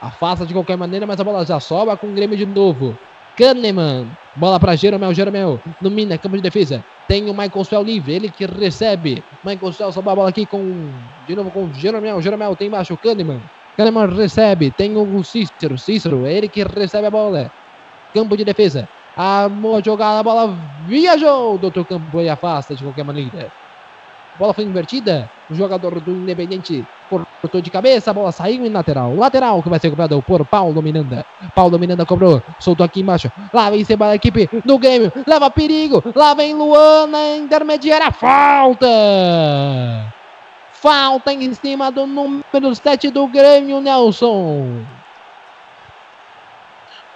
Afasta 0.02 0.46
de 0.46 0.54
qualquer 0.54 0.78
maneira, 0.78 1.08
mas 1.08 1.20
a 1.20 1.24
bola 1.24 1.46
já 1.46 1.60
sobra 1.60 1.96
com 1.96 2.08
o 2.08 2.14
Grêmio 2.14 2.38
de 2.38 2.46
novo. 2.46 2.98
Kahneman. 3.38 4.08
Bola 4.36 4.60
para 4.60 4.76
Jeromel, 4.76 5.14
Jeromel. 5.14 5.60
Domina, 5.80 6.18
campo 6.18 6.36
de 6.36 6.44
defesa. 6.44 6.84
Tem 7.08 7.30
o 7.30 7.34
Michael 7.34 7.64
Swell 7.64 7.84
livre, 7.84 8.14
ele 8.14 8.30
que 8.30 8.46
recebe. 8.46 9.24
Michael 9.44 9.74
Swell 9.74 9.92
sobe 9.92 10.10
a 10.10 10.16
bola 10.16 10.30
aqui 10.30 10.46
com. 10.46 10.90
De 11.28 11.36
novo 11.36 11.52
com 11.52 11.72
Jeromel. 11.74 12.22
Jeromel 12.22 12.56
tem 12.56 12.68
embaixo. 12.68 12.98
Kahneman. 12.98 13.42
Kahneman 13.78 14.08
recebe. 14.08 14.72
Tem 14.72 14.96
o 14.96 15.24
Cícero. 15.24 15.78
Cícero, 15.78 16.28
ele 16.28 16.48
que 16.48 16.64
recebe 16.64 17.08
a 17.08 17.12
bola. 17.12 17.52
Campo 18.14 18.36
de 18.36 18.44
defesa. 18.44 18.88
A 19.18 19.50
jogada, 19.84 20.20
a 20.20 20.24
bola 20.24 20.58
viajou 20.88 21.58
do 21.58 21.66
outro 21.66 21.86
campo 21.86 22.20
e 22.20 22.28
afasta 22.28 22.76
de 22.76 22.84
qualquer 22.84 23.06
maneira. 23.06 23.50
Bola 24.38 24.54
foi 24.54 24.66
invertida. 24.66 25.30
O 25.50 25.56
jogador 25.56 26.00
do 26.02 26.12
Independente 26.12 26.86
cortou 27.10 27.62
de 27.62 27.70
cabeça. 27.70 28.12
A 28.12 28.14
bola 28.14 28.32
saiu 28.32 28.66
em 28.66 28.70
lateral. 28.70 29.16
Lateral 29.16 29.64
que 29.64 29.70
vai 29.70 29.80
ser 29.80 29.90
cobrado 29.90 30.22
por 30.22 30.46
Paulo 30.46 30.82
Miranda. 30.82 31.26
Paulo 31.54 31.80
Miranda 31.80 32.06
cobrou. 32.06 32.42
Soltou 32.60 32.86
aqui 32.86 33.00
embaixo. 33.02 33.32
Lá 33.54 33.70
vem 33.70 33.86
cima 33.86 34.08
da 34.08 34.16
equipe 34.16 34.50
do 34.66 34.78
Grêmio. 34.78 35.12
Leva 35.26 35.50
perigo. 35.50 36.04
Lá 36.14 36.34
vem 36.34 36.54
Luana. 36.54 37.38
Intermediária. 37.38 38.12
Falta. 38.12 38.88
Falta 40.74 41.32
em 41.34 41.54
cima 41.54 41.92
do 41.92 42.06
número 42.06 42.76
7 42.76 43.10
do 43.10 43.26
Grêmio, 43.28 43.80
Nelson. 43.80 44.84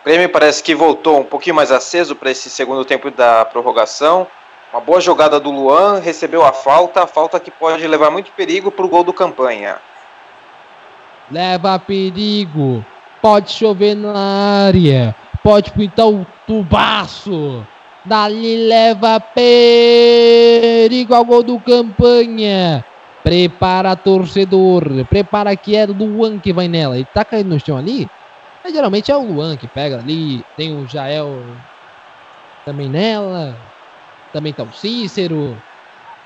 O 0.02 0.06
Grêmio 0.06 0.30
parece 0.30 0.64
que 0.64 0.74
voltou 0.74 1.20
um 1.20 1.26
pouquinho 1.26 1.56
mais 1.56 1.72
aceso 1.72 2.16
para 2.16 2.32
esse 2.32 2.50
segundo 2.50 2.86
tempo 2.86 3.12
da 3.12 3.44
prorrogação. 3.44 4.26
Uma 4.72 4.82
boa 4.82 5.02
jogada 5.02 5.40
do 5.40 5.50
Luan, 5.50 6.00
recebeu 6.00 6.46
a 6.46 6.54
falta, 6.54 7.08
falta 7.08 7.40
que 7.40 7.50
pode 7.50 7.88
levar 7.88 8.12
muito 8.12 8.32
perigo 8.32 8.70
para 8.72 8.86
o 8.86 8.90
gol 8.90 9.04
do 9.04 9.12
campanha. 9.12 9.78
Leva 11.32 11.80
perigo, 11.80 12.86
pode 13.20 13.52
chover 13.52 13.96
na 13.96 14.66
área, 14.68 15.16
pode 15.44 15.72
pintar 15.72 16.08
o 16.08 16.24
tubaço. 16.46 17.66
Dali 18.06 18.68
leva 18.68 19.20
perigo 19.20 21.16
ao 21.16 21.26
gol 21.26 21.42
do 21.42 21.60
campanha. 21.60 22.86
Prepara 23.24 23.96
torcedor, 23.96 24.84
prepara 25.10 25.56
que 25.56 25.76
é 25.76 25.88
do 25.88 26.06
Luan 26.06 26.38
que 26.38 26.54
vai 26.54 26.68
nela. 26.68 26.96
Ele 26.96 27.08
tá 27.12 27.26
caindo 27.26 27.50
no 27.50 27.60
chão 27.60 27.76
ali. 27.76 28.08
Mas 28.64 28.72
geralmente 28.72 29.12
é 29.12 29.18
o 29.18 29.24
Luan 29.24 29.58
que 29.58 29.68
pega 29.68 29.98
ali. 29.98 30.46
Tem 30.56 30.76
o 30.76 30.88
Jael 30.88 31.42
também 32.66 32.88
nela. 32.88 33.58
Também 34.32 34.54
tá 34.54 34.64
o 34.64 34.74
Cícero. 34.74 35.58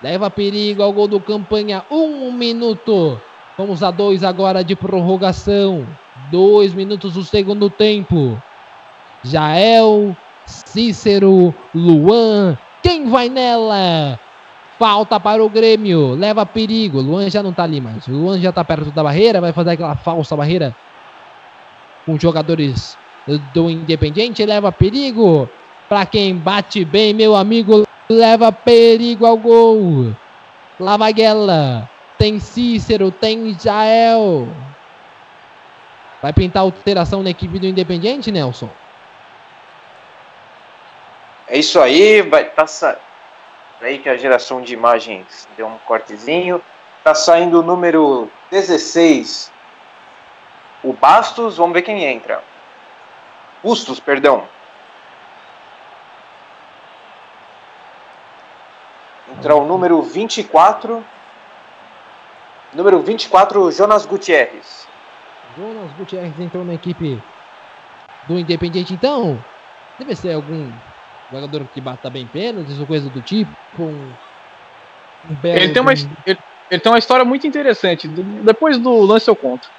Leva 0.01 0.30
perigo 0.30 0.83
ao 0.83 0.91
gol 0.91 1.07
do 1.07 1.19
campanha. 1.19 1.85
Um 1.90 2.32
minuto. 2.32 3.19
Vamos 3.57 3.82
a 3.82 3.91
dois 3.91 4.23
agora 4.23 4.64
de 4.64 4.75
prorrogação. 4.75 5.88
Dois 6.30 6.73
minutos 6.73 7.14
do 7.14 7.23
segundo 7.23 7.69
tempo. 7.69 8.41
Jael, 9.23 10.15
Cícero, 10.45 11.56
Luan. 11.73 12.57
Quem 12.82 13.07
vai 13.07 13.30
nela? 13.30 14.19
Falta 14.77 15.17
para 15.19 15.41
o 15.41 15.49
Grêmio. 15.49 16.15
Leva 16.15 16.45
perigo. 16.45 16.99
Luan 16.99 17.30
já 17.30 17.41
não 17.41 17.53
tá 17.53 17.64
ali 17.64 17.80
mais. 17.80 18.06
Luan 18.06 18.40
já 18.40 18.51
tá 18.51 18.65
perto 18.65 18.91
da 18.91 19.03
barreira. 19.03 19.40
Vai 19.40 19.53
fazer 19.53 19.72
aquela 19.72 19.95
falsa 19.95 20.35
barreira 20.35 20.75
com 22.06 22.19
jogadores 22.19 22.98
do 23.53 23.69
Independiente. 23.69 24.45
Leva 24.45 24.69
perigo. 24.72 25.48
Para 25.88 26.06
quem 26.06 26.35
bate 26.35 26.83
bem, 26.83 27.14
meu 27.14 27.35
amigo 27.35 27.85
leva 28.09 28.51
perigo 28.51 29.25
ao 29.25 29.38
gol. 29.38 30.15
Lavaguela, 30.80 31.90
tem 32.17 32.40
Cícero, 32.40 33.11
tem 33.11 33.57
Jael. 33.59 34.48
Vai 36.22 36.32
pintar 36.32 36.64
alteração 36.64 37.22
na 37.22 37.30
equipe 37.30 37.59
do 37.59 37.67
Independiente, 37.67 38.32
Nelson? 38.32 38.69
É 41.48 41.57
isso 41.57 41.80
aí, 41.80 42.22
vai 42.22 42.45
tá 42.45 42.65
sa... 42.65 42.98
aí 43.82 43.99
que 43.99 44.07
a 44.07 44.15
geração 44.15 44.61
de 44.61 44.73
imagens 44.73 45.48
deu 45.57 45.67
um 45.67 45.77
cortezinho. 45.80 46.61
Tá 47.03 47.14
saindo 47.14 47.59
o 47.59 47.64
número 47.64 48.32
16. 48.49 49.51
O 50.82 50.93
Bastos, 50.93 51.57
vamos 51.57 51.73
ver 51.73 51.82
quem 51.82 52.06
entra. 52.06 52.41
Bustos, 53.61 53.99
perdão. 53.99 54.48
Entra 59.37 59.55
o 59.55 59.65
número 59.65 60.01
24. 60.01 61.03
Número 62.73 62.99
24, 63.01 63.71
Jonas 63.71 64.05
Gutierrez. 64.05 64.87
Jonas 65.55 65.91
Gutierrez 65.97 66.39
entrou 66.39 66.65
na 66.65 66.73
equipe 66.73 67.21
do 68.27 68.39
Independiente, 68.39 68.93
então. 68.93 69.37
Deve 69.99 70.15
ser 70.15 70.33
algum 70.33 70.71
jogador 71.31 71.65
que 71.73 71.79
bata 71.79 72.09
bem 72.09 72.25
pênaltis 72.25 72.79
ou 72.79 72.87
coisa 72.87 73.09
do 73.09 73.21
tipo. 73.21 73.51
Um, 73.79 74.11
um 75.29 75.37
ele, 75.43 75.73
tem 75.73 75.81
uma, 75.81 75.93
ele, 75.93 76.39
ele, 76.69 76.79
tem 76.79 76.91
uma 76.91 76.99
história 76.99 77.23
muito 77.23 77.45
interessante. 77.45 78.07
Depois 78.07 78.77
do 78.77 79.01
lance 79.01 79.29
eu 79.29 79.35
conto. 79.35 79.69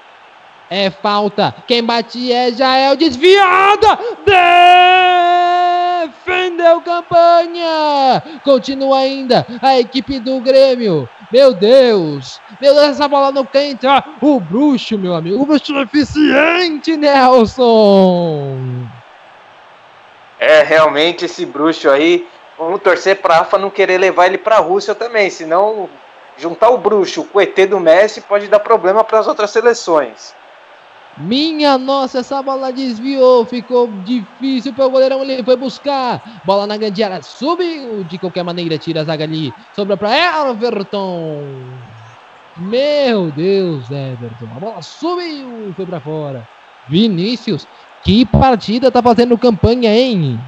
É 0.71 0.91
falta. 0.91 1.55
Quem 1.67 1.83
bate 1.83 2.33
é 2.33 2.53
Jael 2.53 2.97
desviada. 2.97 3.99
Defendeu 6.25 6.81
campanha. 6.81 8.23
Continua 8.43 8.99
ainda 8.99 9.47
a 9.61 9.79
equipe 9.79 10.19
do 10.19 10.41
Grêmio. 10.41 11.07
Meu 11.31 11.53
Deus. 11.53 12.41
Meu 12.61 12.73
Deus, 12.75 12.89
essa 12.89 13.07
bola 13.07 13.31
não 13.31 13.45
quer 13.45 13.67
entrar. 13.67 14.17
O 14.23 14.41
bruxo, 14.41 14.97
meu 14.97 15.15
amigo. 15.15 15.43
O 15.43 15.45
bruxo 15.45 15.79
eficiente, 15.79 16.97
Nelson. 16.97 18.57
É, 20.39 20.63
realmente 20.63 21.27
esse 21.27 21.45
bruxo 21.45 21.91
aí. 21.91 22.27
Vamos 22.59 22.81
torcer 22.81 23.21
pra 23.21 23.41
AFA 23.41 23.59
não 23.59 23.69
querer 23.69 23.99
levar 23.99 24.27
ele 24.27 24.39
pra 24.39 24.59
Rússia 24.59 24.95
também. 24.95 25.29
Senão, 25.29 25.91
juntar 26.39 26.71
o 26.71 26.79
bruxo 26.79 27.25
com 27.25 27.39
o 27.39 27.41
ET 27.41 27.55
do 27.69 27.79
Messi 27.79 28.23
pode 28.23 28.49
dar 28.49 28.61
problema 28.61 29.05
para 29.05 29.19
as 29.19 29.27
outras 29.27 29.51
seleções. 29.51 30.35
Minha 31.17 31.79
nossa, 31.79 32.19
essa 32.19 32.43
bola 32.43 32.73
desviou, 32.73 33.47
ficou 33.47 33.89
difícil 34.05 34.73
para 34.73 34.87
o 34.87 34.91
goleirão, 34.91 35.23
ele 35.23 35.45
foi 35.45 35.57
buscar. 35.57 36.43
Bola 36.45 36.67
na 36.67 36.77
grande 36.77 37.03
área, 37.05 37.23
subiu 37.23 38.05
de 38.05 38.19
qualquer 38.19 38.43
maneira, 38.43 38.77
tira 38.77 39.03
a 39.03 39.05
zaga 39.05 39.23
ali. 39.23 39.53
Sobra 39.77 39.97
para 39.97 40.51
Everton. 40.51 41.41
Meu 42.57 43.31
Deus, 43.31 43.89
Everton. 43.91 44.49
A 44.57 44.61
bola 44.61 44.83
subiu 44.83 45.73
foi 45.77 45.87
para 45.87 46.01
fora. 46.01 46.49
Vinícius, 46.89 47.67
que 48.03 48.27
partida 48.27 48.91
tá 48.91 49.01
fazendo 49.01 49.39
campanha, 49.39 49.95
hein? 49.95 50.39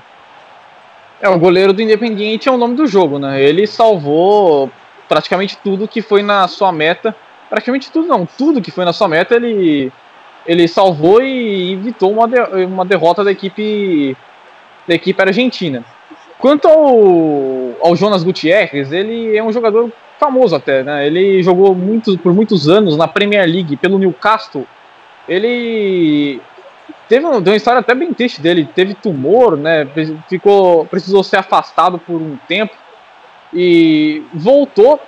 É, 1.20 1.28
o 1.28 1.38
goleiro 1.38 1.72
do 1.72 1.80
Independiente 1.80 2.48
é 2.48 2.52
o 2.52 2.58
nome 2.58 2.74
do 2.74 2.86
jogo, 2.86 3.18
né? 3.18 3.40
Ele 3.40 3.66
salvou 3.66 4.70
praticamente 5.08 5.56
tudo 5.62 5.88
que 5.88 6.02
foi 6.02 6.22
na 6.22 6.48
sua 6.48 6.72
meta. 6.72 7.14
Praticamente 7.48 7.90
tudo 7.92 8.08
não, 8.08 8.26
tudo 8.26 8.60
que 8.60 8.72
foi 8.72 8.84
na 8.84 8.92
sua 8.92 9.06
meta 9.06 9.36
ele 9.36 9.92
ele 10.46 10.68
salvou 10.68 11.22
e 11.22 11.72
evitou 11.72 12.12
uma, 12.12 12.28
de, 12.28 12.40
uma 12.64 12.84
derrota 12.84 13.24
da 13.24 13.32
equipe 13.32 14.16
da 14.86 14.94
equipe 14.94 15.20
argentina. 15.20 15.84
Quanto 16.38 16.68
ao, 16.68 17.88
ao 17.88 17.96
Jonas 17.96 18.22
Gutierrez, 18.22 18.92
ele 18.92 19.36
é 19.36 19.42
um 19.42 19.52
jogador 19.52 19.90
famoso 20.18 20.54
até, 20.54 20.82
né? 20.84 21.06
Ele 21.06 21.42
jogou 21.42 21.74
muito, 21.74 22.16
por 22.18 22.32
muitos 22.32 22.68
anos 22.68 22.96
na 22.96 23.08
Premier 23.08 23.46
League 23.46 23.76
pelo 23.76 23.98
Newcastle. 23.98 24.66
Ele 25.28 26.40
teve 27.08 27.26
uma, 27.26 27.56
história 27.56 27.80
até 27.80 27.94
bem 27.94 28.14
triste 28.14 28.40
dele, 28.40 28.68
teve 28.74 28.94
tumor, 28.94 29.56
né? 29.56 29.88
Ficou, 30.28 30.86
precisou 30.86 31.24
ser 31.24 31.38
afastado 31.38 31.98
por 31.98 32.20
um 32.20 32.36
tempo 32.46 32.74
e 33.52 34.22
voltou 34.32 35.00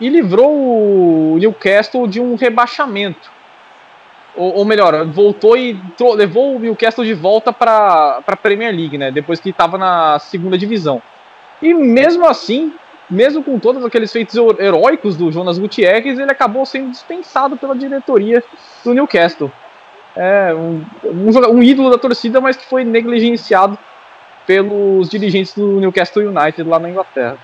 e 0.00 0.08
livrou 0.08 0.50
o 0.50 1.36
Newcastle 1.38 2.08
de 2.08 2.20
um 2.20 2.34
rebaixamento 2.34 3.30
ou, 4.36 4.56
ou 4.56 4.64
melhor, 4.64 5.04
voltou 5.06 5.56
e 5.56 5.80
levou 6.16 6.56
o 6.56 6.58
Newcastle 6.58 7.04
de 7.04 7.14
volta 7.14 7.52
para 7.52 8.22
a 8.26 8.36
Premier 8.36 8.74
League, 8.74 8.98
né? 8.98 9.10
Depois 9.10 9.40
que 9.40 9.50
estava 9.50 9.76
na 9.76 10.18
segunda 10.18 10.56
divisão. 10.56 11.02
E 11.60 11.74
mesmo 11.74 12.26
assim, 12.26 12.72
mesmo 13.08 13.42
com 13.42 13.58
todos 13.58 13.84
aqueles 13.84 14.12
feitos 14.12 14.36
heróicos 14.58 15.16
do 15.16 15.32
Jonas 15.32 15.58
Gutierrez, 15.58 16.18
ele 16.18 16.30
acabou 16.30 16.64
sendo 16.64 16.90
dispensado 16.90 17.56
pela 17.56 17.76
diretoria 17.76 18.42
do 18.84 18.94
Newcastle. 18.94 19.50
É 20.16 20.54
um, 20.54 20.84
um, 21.04 21.56
um 21.56 21.62
ídolo 21.62 21.90
da 21.90 21.98
torcida, 21.98 22.40
mas 22.40 22.56
que 22.56 22.64
foi 22.64 22.84
negligenciado 22.84 23.78
pelos 24.46 25.08
dirigentes 25.08 25.54
do 25.54 25.80
Newcastle 25.80 26.28
United 26.28 26.62
lá 26.62 26.78
na 26.78 26.90
Inglaterra. 26.90 27.38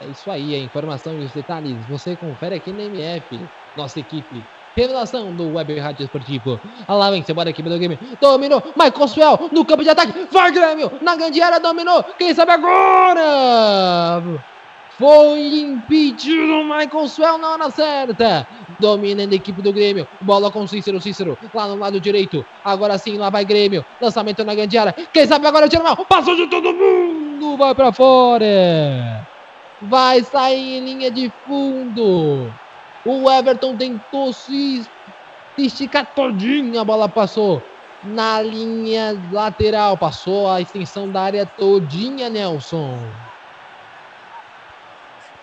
É 0.00 0.06
isso 0.06 0.30
aí, 0.30 0.54
a 0.54 0.58
informação 0.58 1.14
e 1.14 1.24
os 1.24 1.32
detalhes 1.32 1.76
você 1.88 2.16
confere 2.16 2.56
aqui 2.56 2.70
na 2.70 2.82
MF, 2.82 3.40
nossa 3.76 3.98
equipe. 3.98 4.42
Revelação 4.76 5.32
do 5.32 5.54
Web 5.54 5.78
Rádio 5.78 6.04
Esportivo. 6.04 6.60
Olha 6.86 6.98
lá, 6.98 7.10
vem, 7.10 7.24
bora 7.34 7.48
aqui 7.48 7.62
pelo 7.62 7.78
game. 7.78 7.98
Dominou, 8.20 8.62
Michael 8.76 9.08
Swell 9.08 9.48
no 9.50 9.64
campo 9.64 9.82
de 9.82 9.88
ataque. 9.88 10.26
Vai, 10.30 10.52
Grêmio, 10.52 10.92
na 11.00 11.16
grande 11.16 11.40
área, 11.40 11.58
dominou. 11.58 12.04
Quem 12.18 12.34
sabe 12.34 12.52
agora? 12.52 14.22
Foi 14.98 15.60
impedido 15.60 16.62
Michael 16.64 17.08
Swell 17.08 17.38
na 17.38 17.52
hora 17.52 17.70
certa. 17.70 18.46
Dominando 18.78 19.32
a 19.32 19.36
equipe 19.36 19.62
do 19.62 19.72
Grêmio. 19.72 20.06
Bola 20.20 20.50
com 20.50 20.62
o 20.62 20.68
Cícero. 20.68 21.00
Cícero 21.00 21.38
lá 21.54 21.66
no 21.68 21.76
lado 21.76 21.98
direito. 21.98 22.44
Agora 22.62 22.98
sim, 22.98 23.16
lá 23.16 23.30
vai 23.30 23.46
Grêmio. 23.46 23.84
Lançamento 24.00 24.44
na 24.44 24.54
grande 24.54 24.76
área. 24.76 24.94
Quem 25.12 25.26
sabe 25.26 25.46
agora 25.46 25.66
o 25.66 25.82
mal. 25.82 25.96
Passou 26.04 26.36
de 26.36 26.46
todo 26.48 26.74
mundo. 26.74 27.56
Vai 27.56 27.74
para 27.74 27.92
fora. 27.92 29.26
Vai 29.80 30.22
sair 30.22 30.78
em 30.78 30.84
linha 30.84 31.10
de 31.10 31.32
fundo. 31.46 32.52
O 33.06 33.30
Everton 33.30 33.76
tentou 33.76 34.32
se 34.32 34.84
esticar 35.56 36.06
todinho. 36.06 36.80
A 36.80 36.84
bola 36.84 37.08
passou 37.08 37.62
na 38.02 38.42
linha 38.42 39.16
lateral. 39.30 39.96
Passou 39.96 40.50
a 40.50 40.60
extensão 40.60 41.08
da 41.08 41.22
área 41.22 41.46
todinha, 41.46 42.28
Nelson. 42.28 42.98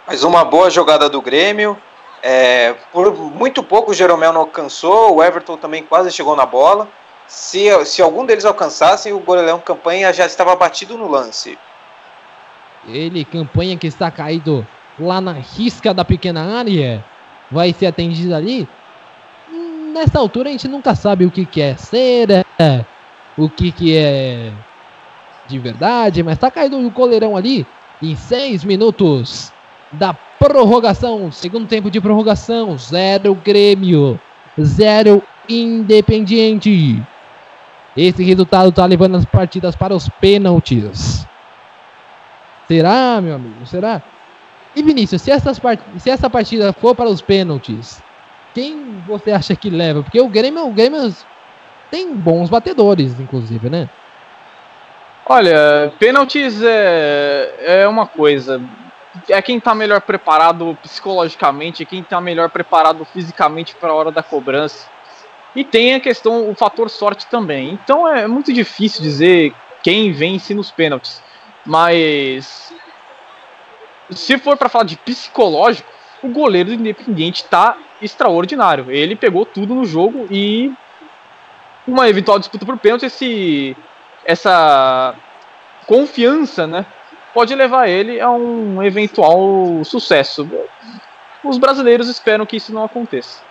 Mais 0.06 0.26
uma 0.26 0.44
boa 0.44 0.70
jogada 0.70 1.10
do 1.10 1.22
Grêmio. 1.22 1.78
É, 2.22 2.76
por 2.92 3.16
muito 3.16 3.64
pouco 3.64 3.92
o 3.92 3.94
Jeromel 3.94 4.34
não 4.34 4.42
alcançou. 4.42 5.16
O 5.16 5.24
Everton 5.24 5.56
também 5.56 5.84
quase 5.84 6.12
chegou 6.12 6.36
na 6.36 6.46
bola. 6.46 6.90
Se, 7.28 7.86
se 7.86 8.02
algum 8.02 8.26
deles 8.26 8.44
alcançasse, 8.44 9.14
o 9.14 9.20
goleirão 9.20 9.60
Campanha 9.62 10.12
já 10.12 10.26
estava 10.26 10.54
batido 10.54 10.98
no 10.98 11.10
lance. 11.10 11.58
Ele, 12.86 13.24
campanha 13.24 13.78
que 13.78 13.88
está 13.88 14.12
caído 14.12 14.68
lá 15.00 15.22
na 15.22 15.32
risca 15.32 15.94
da 15.94 16.04
pequena 16.04 16.60
área, 16.60 17.04
vai 17.52 17.74
ser 17.74 17.88
atendido 17.88 18.36
ali. 18.36 18.68
Nessa 19.94 20.20
altura 20.20 20.50
a 20.50 20.52
gente 20.52 20.68
nunca 20.68 20.96
sabe 20.96 21.26
o 21.26 21.32
que, 21.32 21.46
que 21.46 21.62
é 21.62 21.76
cera, 21.78 22.46
o 23.38 23.48
que, 23.48 23.72
que 23.72 23.96
é 23.96 24.52
de 25.48 25.60
verdade, 25.60 26.24
mas 26.24 26.34
está 26.34 26.50
caído 26.50 26.80
o 26.80 26.90
goleirão 26.90 27.38
ali 27.38 27.66
em 28.02 28.16
seis 28.16 28.64
minutos 28.64 29.52
da 29.92 30.14
prorrogação. 30.14 31.32
Segundo 31.32 31.68
tempo 31.68 31.92
de 31.92 32.02
prorrogação, 32.02 32.78
zero 32.78 33.36
Grêmio, 33.36 34.20
zero 34.60 35.22
Independiente. 35.48 37.02
Esse 37.96 38.24
resultado 38.24 38.70
está 38.70 38.86
levando 38.86 39.18
as 39.18 39.26
partidas 39.26 39.76
para 39.76 39.94
os 39.94 40.10
pênaltis. 40.10 41.28
Será, 42.68 43.20
meu 43.22 43.36
amigo? 43.36 43.66
Será? 43.68 44.02
E 44.76 44.82
Vinícius, 44.82 45.22
se, 45.22 45.32
essas 45.32 45.60
part... 45.60 45.82
se 46.00 46.10
essa 46.10 46.30
partida 46.30 46.74
for 46.74 46.96
para 46.96 47.10
os 47.10 47.22
pênaltis, 47.22 48.02
quem 48.54 49.02
você 49.08 49.32
acha 49.32 49.56
que 49.56 49.70
leva? 49.70 50.04
Porque 50.04 50.20
o 50.20 50.28
Grêmio, 50.28 50.68
o 50.68 50.72
Grêmio 50.72 51.14
tem 51.92 52.14
bons 52.16 52.50
batedores, 52.50 53.20
inclusive, 53.20 53.70
né? 53.70 53.90
Olha, 55.26 55.94
pênaltis 56.00 56.62
é, 56.62 57.82
é 57.82 57.88
uma 57.88 58.06
coisa. 58.06 58.62
É 59.30 59.42
quem 59.42 59.60
tá 59.60 59.74
melhor 59.76 60.02
preparado 60.02 60.78
psicologicamente, 60.82 61.86
quem 61.86 62.04
tá 62.04 62.20
melhor 62.20 62.50
preparado 62.50 63.06
fisicamente 63.06 63.76
para 63.76 63.90
a 63.90 63.94
hora 63.94 64.12
da 64.12 64.24
cobrança. 64.24 64.88
E 65.56 65.64
tem 65.64 65.94
a 65.94 66.00
questão, 66.00 66.50
o 66.50 66.56
fator 66.56 66.90
sorte 66.90 67.28
também. 67.28 67.72
Então 67.72 68.08
é 68.08 68.28
muito 68.28 68.52
difícil 68.52 69.02
dizer 69.02 69.54
quem 69.84 70.12
vence 70.12 70.54
nos 70.54 70.72
pênaltis. 70.72 71.22
Mas 71.66 72.74
se 74.16 74.38
for 74.38 74.58
para 74.58 74.70
falar 74.70 74.86
de 74.86 74.98
psicológico, 74.98 75.92
o 76.22 76.30
goleiro 76.30 76.70
do 76.70 76.76
Independiente 76.76 77.44
está 77.44 77.78
extraordinário. 78.02 78.92
Ele 78.92 79.16
pegou 79.16 79.46
tudo 79.46 79.76
no 79.76 79.86
jogo 79.86 80.28
e 80.32 80.72
uma 81.88 82.08
eventual 82.10 82.40
disputa 82.40 82.66
por 82.66 82.78
pênalti, 82.78 83.06
esse, 83.06 83.76
essa 84.26 85.16
confiança, 85.86 86.66
né, 86.66 86.86
pode 87.34 87.54
levar 87.54 87.90
ele 87.90 88.22
a 88.22 88.30
um 88.30 88.82
eventual 88.82 89.84
sucesso. 89.84 90.50
Os 91.44 91.58
brasileiros 91.58 92.08
esperam 92.08 92.46
que 92.46 92.56
isso 92.56 92.74
não 92.74 92.86
aconteça. 92.86 93.42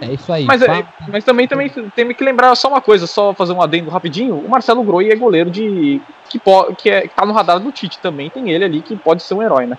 É 0.00 0.12
isso 0.12 0.30
aí. 0.30 0.44
Mas, 0.44 0.60
é, 0.62 0.86
mas 1.08 1.24
também, 1.24 1.48
também 1.48 1.70
tem 1.70 2.12
que 2.12 2.24
lembrar 2.24 2.54
só 2.54 2.68
uma 2.68 2.80
coisa, 2.80 3.06
só 3.06 3.32
fazer 3.32 3.52
um 3.52 3.62
adendo 3.62 3.90
rapidinho. 3.90 4.36
O 4.36 4.48
Marcelo 4.48 4.82
Groi 4.82 5.10
é 5.10 5.16
goleiro 5.16 5.50
de. 5.50 6.00
que, 6.28 6.38
po, 6.38 6.74
que, 6.74 6.90
é, 6.90 7.02
que 7.02 7.14
tá 7.14 7.24
no 7.24 7.32
radar 7.32 7.58
do 7.58 7.72
Tite 7.72 7.98
também. 7.98 8.28
Tem 8.28 8.50
ele 8.50 8.64
ali 8.64 8.82
que 8.82 8.94
pode 8.96 9.22
ser 9.22 9.34
um 9.34 9.42
herói, 9.42 9.66
né? 9.66 9.78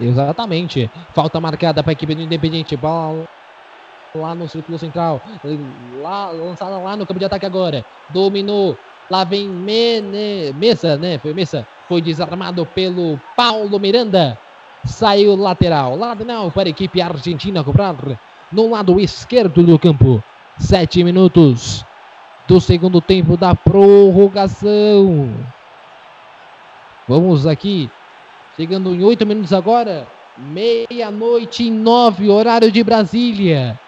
Exatamente. 0.00 0.90
Falta 1.14 1.40
marcada 1.40 1.82
para 1.82 1.92
a 1.92 1.94
equipe 1.94 2.14
do 2.14 2.22
Independente. 2.22 2.76
Bola 2.76 3.26
lá 4.14 4.34
no 4.34 4.48
círculo 4.48 4.78
central. 4.78 5.20
Lá, 6.00 6.30
lançada 6.30 6.78
lá 6.78 6.96
no 6.96 7.06
campo 7.06 7.18
de 7.18 7.24
ataque 7.24 7.46
agora. 7.46 7.84
Dominou. 8.10 8.76
Lá 9.10 9.24
vem 9.24 9.48
Mene, 9.48 10.52
Mesa, 10.54 10.96
né? 10.96 11.18
Foi 11.18 11.34
Mesa. 11.34 11.66
Foi 11.88 12.00
desarmado 12.00 12.64
pelo 12.66 13.20
Paulo 13.36 13.78
Miranda. 13.78 14.38
Saiu 14.84 15.34
lateral. 15.34 15.96
Lateral 15.96 16.50
para 16.50 16.68
a 16.68 16.70
equipe 16.70 17.00
argentina 17.00 17.64
cobrar 17.64 17.94
no 18.54 18.70
lado 18.70 19.00
esquerdo 19.00 19.62
do 19.64 19.78
campo. 19.78 20.22
Sete 20.56 21.02
minutos 21.02 21.84
do 22.46 22.60
segundo 22.60 23.00
tempo 23.00 23.36
da 23.36 23.54
prorrogação. 23.54 25.34
Vamos 27.08 27.46
aqui, 27.46 27.90
chegando 28.56 28.94
em 28.94 29.02
oito 29.02 29.26
minutos 29.26 29.52
agora. 29.52 30.06
Meia-noite 30.38 31.68
nove, 31.68 32.28
horário 32.28 32.70
de 32.70 32.82
Brasília. 32.84 33.78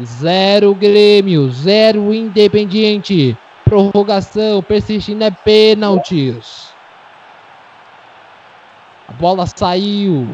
Zero 0.00 0.74
Grêmio, 0.74 1.50
zero 1.50 2.14
Independiente. 2.14 3.36
Prorrogação, 3.64 4.62
persistindo 4.62 5.24
é 5.24 5.30
pênaltis. 5.30 6.72
A 9.08 9.12
bola 9.12 9.46
saiu. 9.46 10.26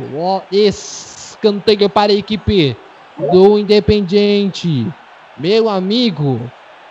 Escanteio 0.52 1.88
para 1.88 2.12
a 2.12 2.14
equipe 2.14 2.76
do 3.18 3.58
Independiente. 3.58 4.86
Meu 5.36 5.68
amigo, 5.68 6.40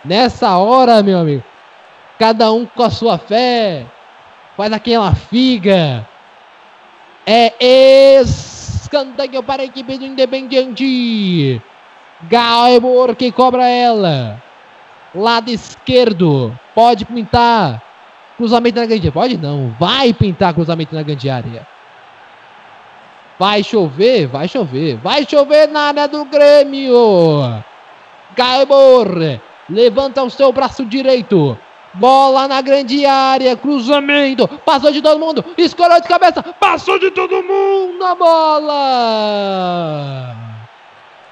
nessa 0.04 0.56
hora, 0.56 1.02
meu 1.02 1.18
amigo, 1.18 1.42
cada 2.18 2.52
um 2.52 2.66
com 2.66 2.82
a 2.82 2.90
sua 2.90 3.18
fé, 3.18 3.86
faz 4.56 4.72
aquela 4.72 5.14
figa. 5.14 6.06
É 7.26 8.20
escanteio 8.20 9.42
para 9.42 9.62
a 9.62 9.66
equipe 9.66 9.98
do 9.98 10.06
Independiente. 10.06 11.60
Gaibor 12.22 13.14
que 13.14 13.30
cobra 13.30 13.68
ela. 13.68 14.42
Lado 15.14 15.50
esquerdo. 15.50 16.58
Pode 16.74 17.04
pintar. 17.04 17.82
Cruzamento 18.36 18.80
na 18.80 18.86
grande. 18.86 19.10
Pode 19.10 19.36
não. 19.36 19.74
Vai 19.78 20.12
pintar 20.12 20.54
cruzamento 20.54 20.94
na 20.94 21.02
grande 21.02 21.28
área. 21.28 21.66
Vai 23.38 23.62
chover, 23.62 24.26
vai 24.26 24.48
chover, 24.48 24.96
vai 24.96 25.24
chover 25.24 25.68
na 25.68 25.82
área 25.82 26.08
do 26.08 26.24
Grêmio. 26.24 27.62
Gaibor 28.34 29.38
levanta 29.70 30.24
o 30.24 30.30
seu 30.30 30.52
braço 30.52 30.84
direito. 30.84 31.56
Bola 31.94 32.48
na 32.48 32.60
grande 32.60 33.06
área, 33.06 33.56
cruzamento, 33.56 34.46
passou 34.64 34.92
de 34.92 35.00
todo 35.00 35.18
mundo, 35.18 35.44
escorou 35.56 36.00
de 36.00 36.06
cabeça, 36.08 36.42
passou 36.42 36.98
de 36.98 37.10
todo 37.10 37.42
mundo 37.42 38.04
a 38.04 38.14
bola. 38.14 38.76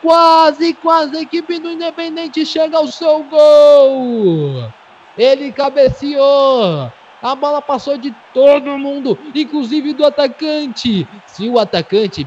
Quase, 0.00 0.74
quase 0.74 1.16
a 1.16 1.20
equipe 1.22 1.58
do 1.58 1.70
Independente 1.70 2.46
chega 2.46 2.78
ao 2.78 2.86
seu 2.86 3.24
gol. 3.24 4.70
Ele 5.18 5.52
cabeceou, 5.52 6.90
a 7.32 7.34
bola 7.34 7.60
passou 7.60 7.96
de 7.98 8.14
todo 8.32 8.78
mundo, 8.78 9.18
inclusive 9.34 9.92
do 9.92 10.04
atacante. 10.04 11.06
Se 11.26 11.48
o 11.48 11.58
atacante 11.58 12.24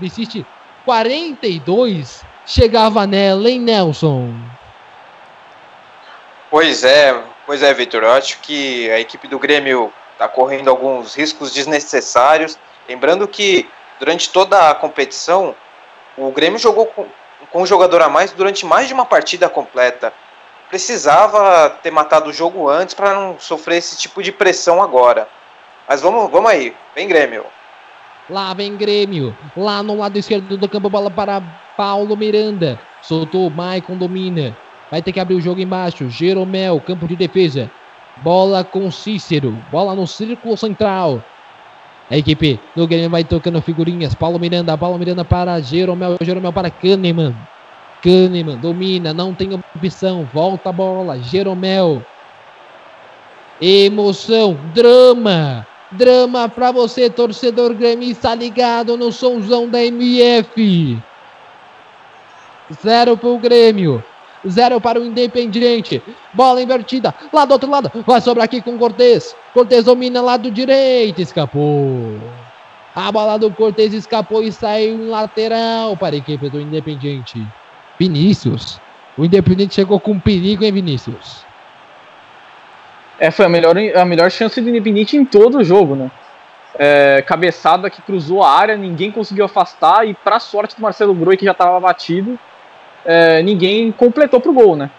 Viciste 0.00 0.44
42 0.84 2.24
chegava 2.44 3.06
nela, 3.06 3.48
hein, 3.48 3.60
Nelson? 3.60 4.34
Pois 6.50 6.84
é, 6.84 7.18
pois 7.46 7.62
é, 7.62 7.72
Vitor. 7.72 8.02
Eu 8.02 8.12
acho 8.12 8.40
que 8.40 8.90
a 8.90 8.98
equipe 8.98 9.28
do 9.28 9.38
Grêmio 9.38 9.92
está 10.12 10.28
correndo 10.28 10.68
alguns 10.68 11.14
riscos 11.14 11.52
desnecessários. 11.52 12.58
Lembrando 12.88 13.26
que 13.28 13.68
durante 13.98 14.28
toda 14.30 14.70
a 14.70 14.74
competição, 14.74 15.54
o 16.16 16.30
Grêmio 16.30 16.58
jogou 16.58 16.86
com, 16.86 17.06
com 17.50 17.62
um 17.62 17.66
jogador 17.66 18.02
a 18.02 18.08
mais 18.08 18.32
durante 18.32 18.66
mais 18.66 18.88
de 18.88 18.94
uma 18.94 19.06
partida 19.06 19.48
completa 19.48 20.12
precisava 20.72 21.68
ter 21.82 21.90
matado 21.90 22.30
o 22.30 22.32
jogo 22.32 22.66
antes 22.66 22.94
para 22.94 23.12
não 23.12 23.38
sofrer 23.38 23.76
esse 23.76 23.94
tipo 23.98 24.22
de 24.22 24.32
pressão 24.32 24.82
agora. 24.82 25.28
Mas 25.86 26.00
vamos, 26.00 26.30
vamos 26.30 26.50
aí, 26.50 26.74
vem 26.94 27.06
Grêmio. 27.06 27.44
Lá 28.30 28.54
vem 28.54 28.74
Grêmio. 28.74 29.36
Lá 29.54 29.82
no 29.82 29.98
lado 29.98 30.18
esquerdo 30.18 30.56
do 30.56 30.66
campo, 30.66 30.88
bola 30.88 31.10
para 31.10 31.42
Paulo 31.76 32.16
Miranda. 32.16 32.80
Soltou, 33.02 33.50
Maicon 33.50 33.98
domina. 33.98 34.56
Vai 34.90 35.02
ter 35.02 35.12
que 35.12 35.20
abrir 35.20 35.34
o 35.34 35.42
jogo 35.42 35.60
embaixo. 35.60 36.08
Jeromel, 36.08 36.80
campo 36.80 37.06
de 37.06 37.16
defesa. 37.16 37.70
Bola 38.22 38.64
com 38.64 38.90
Cícero. 38.90 39.50
Bola 39.70 39.94
no 39.94 40.06
círculo 40.06 40.56
central. 40.56 41.22
A 42.10 42.16
equipe 42.16 42.58
do 42.74 42.86
Grêmio 42.86 43.10
vai 43.10 43.24
tocando 43.24 43.60
figurinhas. 43.60 44.14
Paulo 44.14 44.38
Miranda, 44.38 44.78
Paulo 44.78 44.98
Miranda 44.98 45.22
para 45.22 45.60
Jeromel, 45.60 46.16
Jeromel 46.22 46.52
para 46.52 46.70
Kahneman. 46.70 47.34
Kahneman 48.02 48.58
domina, 48.58 49.14
não 49.14 49.32
tem 49.32 49.54
opção. 49.54 50.28
Volta 50.32 50.70
a 50.70 50.72
bola. 50.72 51.18
Jeromel. 51.20 52.02
Emoção, 53.60 54.58
drama. 54.74 55.66
Drama 55.92 56.48
para 56.48 56.72
você, 56.72 57.08
torcedor 57.08 57.74
gremista 57.74 58.34
ligado 58.34 58.96
no 58.96 59.12
somzão 59.12 59.68
da 59.68 59.84
MF. 59.84 60.98
Zero 62.82 63.16
para 63.16 63.28
o 63.28 63.38
Grêmio. 63.38 64.02
Zero 64.48 64.80
para 64.80 64.98
o 64.98 65.04
Independiente. 65.04 66.02
Bola 66.32 66.62
invertida. 66.62 67.14
Lá 67.32 67.44
do 67.44 67.52
outro 67.52 67.70
lado. 67.70 67.92
Vai 68.06 68.20
sobrar 68.20 68.46
aqui 68.46 68.60
com 68.60 68.78
Cortez. 68.78 69.36
Cortez 69.54 69.84
domina 69.84 70.20
lado 70.20 70.50
direito. 70.50 71.20
Escapou. 71.20 72.18
A 72.94 73.12
bola 73.12 73.38
do 73.38 73.50
Cortez 73.50 73.94
escapou 73.94 74.42
e 74.42 74.50
saiu 74.50 74.94
em 74.94 75.08
lateral 75.08 75.96
para 75.96 76.14
a 76.14 76.18
equipe 76.18 76.48
do 76.48 76.60
Independiente. 76.60 77.46
Vinícius. 77.98 78.80
O 79.16 79.24
Independiente 79.24 79.74
chegou 79.74 80.00
com 80.00 80.18
perigo, 80.18 80.64
hein, 80.64 80.72
Vinícius? 80.72 81.44
É, 83.18 83.30
foi 83.30 83.44
a 83.44 83.48
melhor, 83.48 83.76
a 83.78 84.04
melhor 84.04 84.30
chance 84.30 84.60
do 84.60 84.68
Independente 84.68 85.16
em 85.16 85.24
todo 85.24 85.58
o 85.58 85.64
jogo, 85.64 85.94
né? 85.94 86.10
É, 86.78 87.22
cabeçada 87.26 87.90
que 87.90 88.00
cruzou 88.00 88.42
a 88.42 88.50
área, 88.50 88.76
ninguém 88.76 89.10
conseguiu 89.10 89.44
afastar 89.44 90.08
e, 90.08 90.14
para 90.14 90.40
sorte 90.40 90.74
do 90.74 90.82
Marcelo 90.82 91.14
Groi, 91.14 91.36
que 91.36 91.44
já 91.44 91.52
estava 91.52 91.78
batido, 91.78 92.38
é, 93.04 93.42
ninguém 93.42 93.92
completou 93.92 94.40
pro 94.40 94.52
gol, 94.52 94.74
né? 94.74 94.90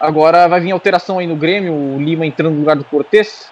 Agora 0.00 0.48
vai 0.48 0.60
vir 0.60 0.72
alteração 0.72 1.18
aí 1.18 1.26
no 1.26 1.36
Grêmio, 1.36 1.72
o 1.72 2.00
Lima 2.00 2.26
entrando 2.26 2.54
no 2.54 2.60
lugar 2.60 2.76
do 2.76 2.84
Cortez. 2.84 3.50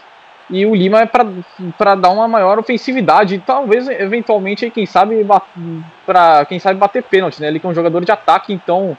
E 0.51 0.67
o 0.67 0.75
Lima 0.75 1.01
é 1.01 1.07
para 1.07 1.95
dar 1.95 2.11
uma 2.11 2.29
maior 2.29 2.59
ofensividade, 2.59 3.43
talvez 3.47 3.89
eventualmente, 3.89 4.71
quem 4.71 4.85
sabe, 4.85 5.27
para 6.05 6.45
quem 6.45 6.59
sabe 6.59 6.79
bater 6.79 7.03
pênalti, 7.03 7.41
né? 7.41 7.49
Ele 7.49 7.59
que 7.59 7.67
é 7.67 7.69
um 7.69 7.75
jogador 7.75 8.05
de 8.05 8.13
ataque, 8.13 8.53
então 8.53 8.97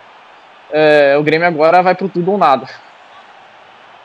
é, 0.72 1.16
o 1.18 1.24
Grêmio 1.24 1.48
agora 1.48 1.84
vai 1.84 1.94
pro 1.94 2.10
tudo 2.10 2.32
ou 2.32 2.38
nada. 2.38 2.68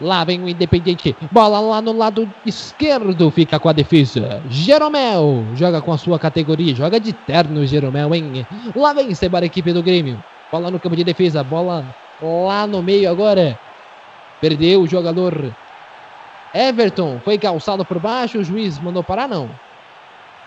Lá 0.01 0.25
vem 0.25 0.43
o 0.43 0.49
Independente. 0.49 1.15
Bola 1.31 1.61
lá 1.61 1.83
no 1.83 1.93
lado 1.93 2.29
esquerdo. 2.47 3.31
Fica 3.31 3.59
com 3.59 3.69
a 3.69 3.73
defesa. 3.73 4.43
Jeromel. 4.49 5.45
Joga 5.55 5.83
com 5.83 5.93
a 5.93 5.99
sua 5.99 6.19
categoria. 6.19 6.75
Joga 6.75 6.99
de 6.99 7.13
terno, 7.13 7.67
Jeromel, 7.67 8.15
hein? 8.15 8.47
Lá 8.75 8.95
vem 8.95 9.09
a 9.11 9.45
equipe 9.45 9.73
do 9.75 9.83
Grêmio. 9.83 10.23
Bola 10.51 10.71
no 10.71 10.81
campo 10.81 10.97
de 10.97 11.05
defesa. 11.05 11.45
Bola 11.45 11.85
lá 12.23 12.67
no 12.67 12.83
meio 12.83 13.11
agora. 13.11 13.59
Perdeu 14.41 14.81
o 14.81 14.87
jogador. 14.87 15.55
Everton 16.55 17.21
foi 17.25 17.39
calçado 17.39 17.85
por 17.85 17.99
baixo. 17.99 18.39
O 18.39 18.45
juiz 18.45 18.79
mandou 18.79 19.03
parar, 19.03 19.29
não. 19.29 19.51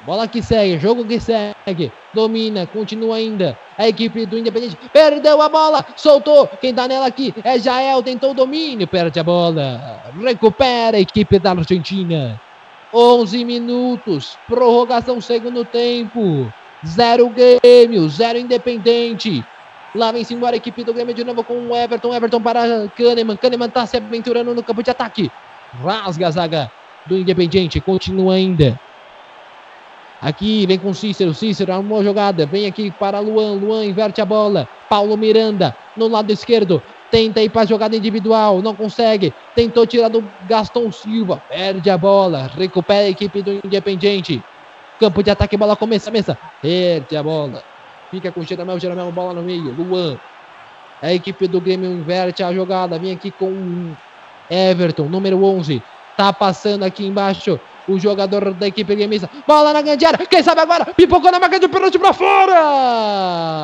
Bola 0.06 0.28
que 0.28 0.42
segue, 0.42 0.78
jogo 0.80 1.06
que 1.06 1.18
segue. 1.18 1.92
Domina, 2.14 2.68
continua 2.68 3.16
ainda. 3.16 3.58
A 3.78 3.88
equipe 3.88 4.26
do 4.26 4.38
Independente 4.38 4.78
perdeu 4.92 5.42
a 5.42 5.48
bola, 5.48 5.86
soltou. 5.96 6.46
Quem 6.60 6.74
tá 6.74 6.88
nela 6.88 7.08
aqui 7.08 7.34
é 7.44 7.58
Jael, 7.58 8.04
tentou 8.04 8.32
o 8.32 8.34
domínio, 8.34 8.86
perde 8.86 9.20
a 9.20 9.24
bola. 9.24 10.02
Recupera 10.22 10.98
a 10.98 11.00
equipe 11.00 11.40
da 11.40 11.52
Argentina. 11.52 12.40
11 12.94 13.46
minutos, 13.46 14.38
prorrogação 14.46 15.22
segundo 15.22 15.64
tempo. 15.64 16.52
Zero 16.86 17.30
Grêmio, 17.30 18.10
zero 18.10 18.38
Independente. 18.38 19.44
Lá 19.96 20.12
vem-se 20.12 20.34
embora 20.34 20.56
a 20.56 20.58
equipe 20.58 20.84
do 20.84 20.94
Grêmio 20.94 21.14
de 21.14 21.24
novo 21.24 21.44
com 21.44 21.70
o 21.70 21.76
Everton. 21.76 22.14
Everton 22.14 22.42
para 22.42 22.90
Kahneman. 22.90 23.38
Kahneman 23.38 23.70
tá 23.70 23.86
se 23.86 23.96
aventurando 23.96 24.54
no 24.54 24.64
campo 24.64 24.84
de 24.84 24.92
ataque. 24.92 25.32
Rasga 25.82 26.28
a 26.28 26.32
zaga 26.32 26.72
do 27.06 27.18
Independente. 27.18 27.80
Continua 27.82 28.36
ainda. 28.36 28.80
Aqui 30.22 30.66
vem 30.66 30.80
com 30.80 30.94
Cícero. 30.94 31.34
Cícero 31.34 31.74
arrumou 31.74 32.00
a 32.00 32.04
jogada. 32.04 32.46
Vem 32.46 32.66
aqui 32.66 32.92
para 32.92 33.20
Luan. 33.20 33.54
Luan 33.54 33.84
inverte 33.84 34.22
a 34.22 34.26
bola. 34.26 34.68
Paulo 34.90 35.18
Miranda 35.18 35.76
no 35.98 36.08
lado 36.08 36.32
esquerdo. 36.32 36.82
Tenta 37.12 37.42
ir 37.42 37.50
para 37.50 37.64
a 37.64 37.66
jogada 37.66 37.96
individual. 37.96 38.62
Não 38.62 38.74
consegue. 38.74 39.34
Tentou 39.54 39.86
tirar 39.86 40.08
do 40.08 40.24
Gaston 40.48 40.92
Silva. 40.92 41.44
Perde 41.50 41.90
a 41.90 41.98
bola. 41.98 42.50
Recupera 42.58 43.08
a 43.08 43.10
equipe 43.10 43.42
do 43.42 43.60
Independiente. 43.66 44.42
Campo 45.00 45.22
de 45.22 45.30
ataque. 45.30 45.58
Bola 45.58 45.76
começa. 45.76 46.10
Mesa. 46.10 46.38
Perde 46.62 47.18
a 47.18 47.24
bola. 47.24 47.62
Fica 48.10 48.32
com 48.32 48.40
o 48.40 48.46
Jeromel. 48.46 48.80
Jeromel. 48.80 49.12
Bola 49.12 49.34
no 49.34 49.44
meio. 49.44 49.74
Luan. 49.74 50.18
A 51.02 51.12
equipe 51.14 51.48
do 51.48 51.60
Grêmio 51.60 51.92
inverte 51.92 52.42
a 52.42 52.54
jogada. 52.54 52.98
Vem 52.98 53.12
aqui 53.12 53.30
com 53.30 53.94
Everton. 54.54 55.06
Número 55.06 55.44
11. 55.44 55.82
Tá 56.16 56.32
passando 56.32 56.84
aqui 56.84 57.06
embaixo 57.06 57.60
o 57.88 58.00
jogador 58.00 58.54
da 58.54 58.68
equipe 58.68 58.96
gremista. 58.96 59.30
Bola 59.48 59.74
na 59.74 59.82
grande 59.82 60.06
área. 60.06 60.26
Quem 60.26 60.44
sabe 60.44 60.62
agora? 60.62 60.86
Pipocou 60.86 61.32
na 61.32 61.40
marca 61.40 61.60
de 61.60 61.68
pênalti 61.68 61.98
para 61.98 62.14
fora. 62.14 63.64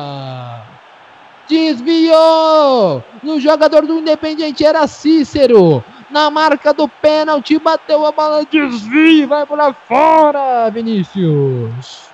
Desviou. 1.48 3.04
No 3.22 3.40
jogador 3.40 3.86
do 3.86 3.98
Independente 3.98 4.64
era 4.64 4.86
Cícero. 4.86 5.84
Na 6.10 6.28
marca 6.28 6.74
do 6.74 6.88
pênalti, 6.88 7.56
bateu 7.58 8.04
a 8.04 8.10
bola, 8.10 8.44
desvia, 8.44 9.28
vai 9.28 9.46
para 9.46 9.72
fora, 9.72 10.68
Vinícius. 10.70 12.10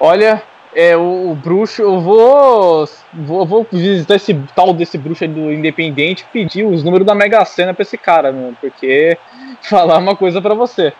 Olha, 0.00 0.42
é, 0.74 0.96
o, 0.96 1.30
o, 1.30 1.34
bruxo, 1.34 1.82
eu 1.82 2.00
vou, 2.00 2.88
vou, 3.12 3.46
vou 3.46 3.66
visitar 3.70 4.14
esse 4.14 4.34
tal 4.54 4.72
desse 4.72 4.96
bruxo 4.96 5.26
do 5.26 5.52
Independente 5.52 6.24
pedir 6.32 6.64
os 6.64 6.84
números 6.84 7.06
da 7.06 7.14
Mega 7.14 7.44
Sena 7.44 7.74
pra 7.74 7.82
esse 7.82 7.98
cara, 7.98 8.32
meu, 8.32 8.54
porque 8.60 9.18
falar 9.62 9.98
uma 9.98 10.14
coisa 10.14 10.40
para 10.40 10.54
você. 10.54 10.92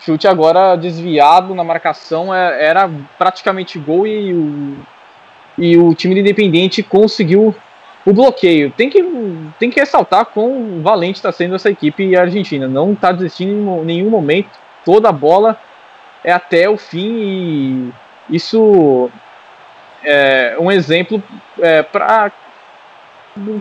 Chute 0.00 0.28
agora 0.28 0.76
desviado 0.76 1.54
na 1.54 1.64
marcação, 1.64 2.34
é, 2.34 2.64
era 2.64 2.90
praticamente 3.18 3.78
gol 3.78 4.06
e 4.06 4.32
o, 4.32 4.76
e 5.58 5.76
o 5.76 5.94
time 5.94 6.14
do 6.14 6.20
Independente 6.20 6.82
conseguiu 6.82 7.54
o 8.04 8.12
bloqueio. 8.12 8.70
Tem 8.70 8.88
que, 8.88 9.04
tem 9.58 9.68
que 9.68 9.80
ressaltar 9.80 10.26
quão 10.26 10.80
valente 10.80 11.18
está 11.18 11.32
sendo 11.32 11.56
essa 11.56 11.70
equipe 11.70 12.16
argentina. 12.16 12.68
Não 12.68 12.92
está 12.92 13.10
desistindo 13.10 13.82
em 13.82 13.84
nenhum 13.84 14.08
momento. 14.08 14.50
Toda 14.84 15.08
a 15.08 15.12
bola 15.12 15.58
é 16.22 16.32
até 16.32 16.68
o 16.70 16.76
fim 16.78 17.18
e 17.18 17.92
isso 18.28 19.10
é 20.04 20.56
um 20.58 20.70
exemplo 20.70 21.22
é, 21.60 21.82
para 21.82 22.32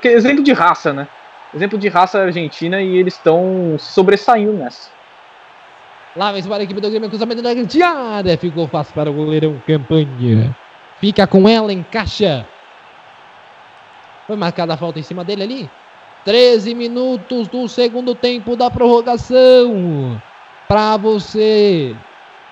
exemplo 0.03 0.43
de 0.43 0.53
raça, 0.53 0.93
né? 0.93 1.07
Exemplo 1.53 1.77
de 1.77 1.87
raça 1.87 2.19
argentina 2.19 2.81
e 2.81 2.97
eles 2.97 3.15
estão 3.15 3.75
sobressaindo 3.77 4.53
nessa. 4.53 4.89
Lá 6.15 6.31
vem 6.31 6.43
para 6.43 6.57
a 6.57 6.63
equipe 6.63 6.79
do 6.79 6.89
Grêmio, 6.89 7.09
cruzamento 7.09 7.41
da 7.41 7.53
grande 7.53 7.81
área. 7.81 8.37
Ficou 8.37 8.67
fácil 8.67 8.93
para 8.93 9.09
o 9.09 9.13
goleirão 9.13 9.61
Campanha. 9.67 10.55
Fica 10.99 11.27
com 11.27 11.47
ela, 11.47 11.73
encaixa. 11.73 12.45
Foi 14.25 14.35
marcada 14.37 14.73
a 14.73 14.77
falta 14.77 14.97
em 14.97 15.03
cima 15.03 15.25
dele 15.25 15.43
ali. 15.43 15.69
13 16.23 16.73
minutos 16.73 17.47
do 17.49 17.67
segundo 17.67 18.15
tempo 18.15 18.55
da 18.55 18.71
prorrogação. 18.71 20.19
Para 20.67 20.97
você 20.97 21.95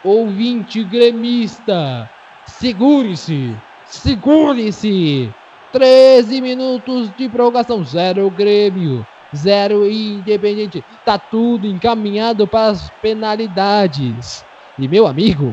ouvinte 0.04 0.84
gremista, 0.84 2.10
segure-se, 2.46 3.56
segure-se. 3.86 5.34
13 5.72 6.40
minutos 6.40 7.10
de 7.18 7.28
prorrogação, 7.28 7.84
zero 7.84 8.30
Grêmio, 8.30 9.06
zero 9.36 9.90
Independente. 9.90 10.84
Tá 11.04 11.18
tudo 11.18 11.66
encaminhado 11.66 12.46
para 12.46 12.68
as 12.68 12.92
penalidades. 13.02 14.46
E 14.78 14.88
meu 14.88 15.08
amigo, 15.08 15.52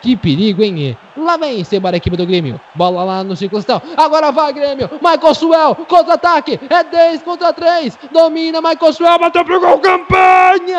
que 0.00 0.16
perigo, 0.16 0.62
hein? 0.62 0.96
Lá 1.16 1.36
vem 1.36 1.64
embora 1.72 1.96
a 1.96 1.98
equipe 1.98 2.16
do 2.16 2.26
Grêmio. 2.26 2.60
Bola 2.74 3.04
lá 3.04 3.22
no 3.24 3.36
círculo 3.36 3.64
Agora 3.96 4.32
vai, 4.32 4.52
Grêmio. 4.52 4.90
Michael 5.00 5.34
Suel, 5.34 5.74
contra-ataque. 5.88 6.58
É 6.68 6.82
10 6.84 7.22
contra 7.22 7.52
3. 7.52 7.98
Domina 8.12 8.60
Michael 8.60 8.92
Suel, 8.92 9.18
bateu 9.18 9.44
pro 9.44 9.60
gol. 9.60 9.78
Campanha! 9.78 10.78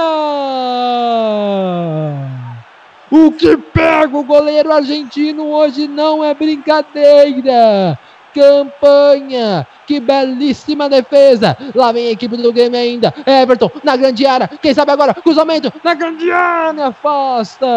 O 3.12 3.32
que 3.32 3.58
pega 3.58 4.16
o 4.16 4.24
goleiro 4.24 4.72
argentino 4.72 5.48
hoje 5.48 5.88
não 5.88 6.24
é 6.24 6.34
brincadeira. 6.34 7.98
Campanha, 8.34 9.66
que 9.88 10.00
belíssima 10.00 10.88
defesa. 10.88 11.58
Lá 11.74 11.92
vem 11.92 12.08
a 12.08 12.12
equipe 12.12 12.38
do 12.38 12.54
Grêmio 12.54 12.80
ainda. 12.80 13.14
Everton 13.26 13.72
na 13.84 13.96
grande 13.96 14.26
área. 14.28 14.48
Quem 14.48 14.74
sabe 14.74 14.92
agora? 14.92 15.16
Cruzamento 15.16 15.74
na 15.84 15.96
grande 15.96 16.32
área. 16.32 16.88
Afasta. 16.88 17.68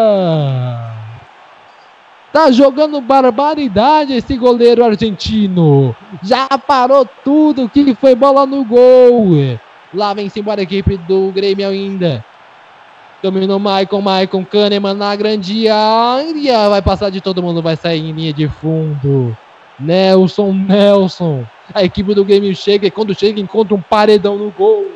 Tá 2.31 2.51
jogando 2.51 3.01
barbaridade 3.01 4.13
esse 4.13 4.37
goleiro 4.37 4.85
argentino. 4.85 5.95
Já 6.21 6.47
parou 6.67 7.07
tudo 7.23 7.69
que 7.69 7.95
foi 7.95 8.13
bola 8.15 8.45
no 8.45 8.63
gol. 8.63 9.31
Lá 9.93 10.13
vem-se 10.13 10.39
embora 10.39 10.61
a 10.61 10.63
equipe 10.63 10.97
do 10.97 11.31
Grêmio 11.31 11.67
ainda. 11.67 12.23
Dominou 13.23 13.57
Maicon, 13.57 14.01
Maicon, 14.01 14.43
Kahneman 14.43 14.95
na 14.95 15.15
grande 15.15 15.69
área. 15.69 16.67
Vai 16.67 16.81
passar 16.81 17.09
de 17.09 17.21
todo 17.21 17.41
mundo, 17.41 17.61
vai 17.61 17.77
sair 17.77 18.01
em 18.01 18.11
linha 18.11 18.33
de 18.33 18.49
fundo. 18.49 19.35
Nelson, 19.79 20.51
Nelson. 20.51 21.45
A 21.73 21.85
equipe 21.85 22.13
do 22.13 22.25
Grêmio 22.25 22.53
chega 22.53 22.85
e 22.85 22.91
quando 22.91 23.17
chega 23.17 23.39
encontra 23.39 23.73
um 23.73 23.81
paredão 23.81 24.37
no 24.37 24.51
gol. 24.51 24.91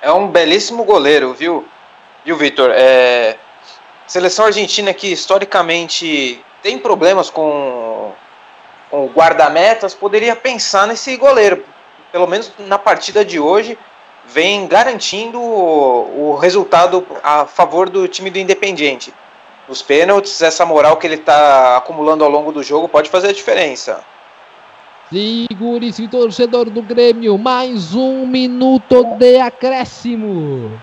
É 0.00 0.10
um 0.10 0.26
belíssimo 0.26 0.82
goleiro, 0.82 1.34
viu? 1.34 1.64
Viu, 2.24 2.36
Vitor? 2.36 2.72
É... 2.74 3.36
Seleção 4.04 4.46
argentina 4.46 4.92
que 4.92 5.06
historicamente 5.06 6.44
tem 6.60 6.78
problemas 6.78 7.30
com, 7.30 8.10
com 8.90 9.06
guarda-metas, 9.06 9.94
poderia 9.94 10.34
pensar 10.34 10.88
nesse 10.88 11.16
goleiro. 11.16 11.64
Pelo 12.10 12.26
menos 12.26 12.52
na 12.58 12.76
partida 12.76 13.24
de 13.24 13.38
hoje, 13.38 13.78
vem 14.26 14.66
garantindo 14.66 15.40
o, 15.40 16.30
o 16.30 16.36
resultado 16.36 17.06
a 17.22 17.46
favor 17.46 17.88
do 17.88 18.06
time 18.08 18.30
do 18.30 18.38
Independiente. 18.38 19.12
Nos 19.68 19.80
pênaltis, 19.80 20.42
essa 20.42 20.66
moral 20.66 20.96
que 20.96 21.06
ele 21.06 21.14
está 21.14 21.76
acumulando 21.76 22.24
ao 22.24 22.30
longo 22.30 22.52
do 22.52 22.62
jogo 22.62 22.88
pode 22.88 23.08
fazer 23.08 23.28
a 23.28 23.32
diferença. 23.32 24.04
Segure-se, 25.12 26.08
torcedor 26.08 26.70
do 26.70 26.82
Grêmio. 26.82 27.36
Mais 27.36 27.94
um 27.94 28.26
minuto 28.26 29.04
de 29.18 29.38
acréscimo. 29.38 30.80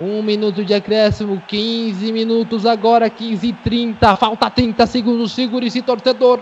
Um 0.00 0.22
minuto 0.22 0.62
de 0.62 0.74
acréscimo, 0.74 1.42
15 1.48 2.12
minutos 2.12 2.66
agora, 2.66 3.08
15 3.08 3.46
e 3.46 3.52
30, 3.52 4.16
falta 4.16 4.50
30 4.50 4.86
segundos, 4.86 5.32
segure-se 5.32 5.80
torcedor. 5.80 6.40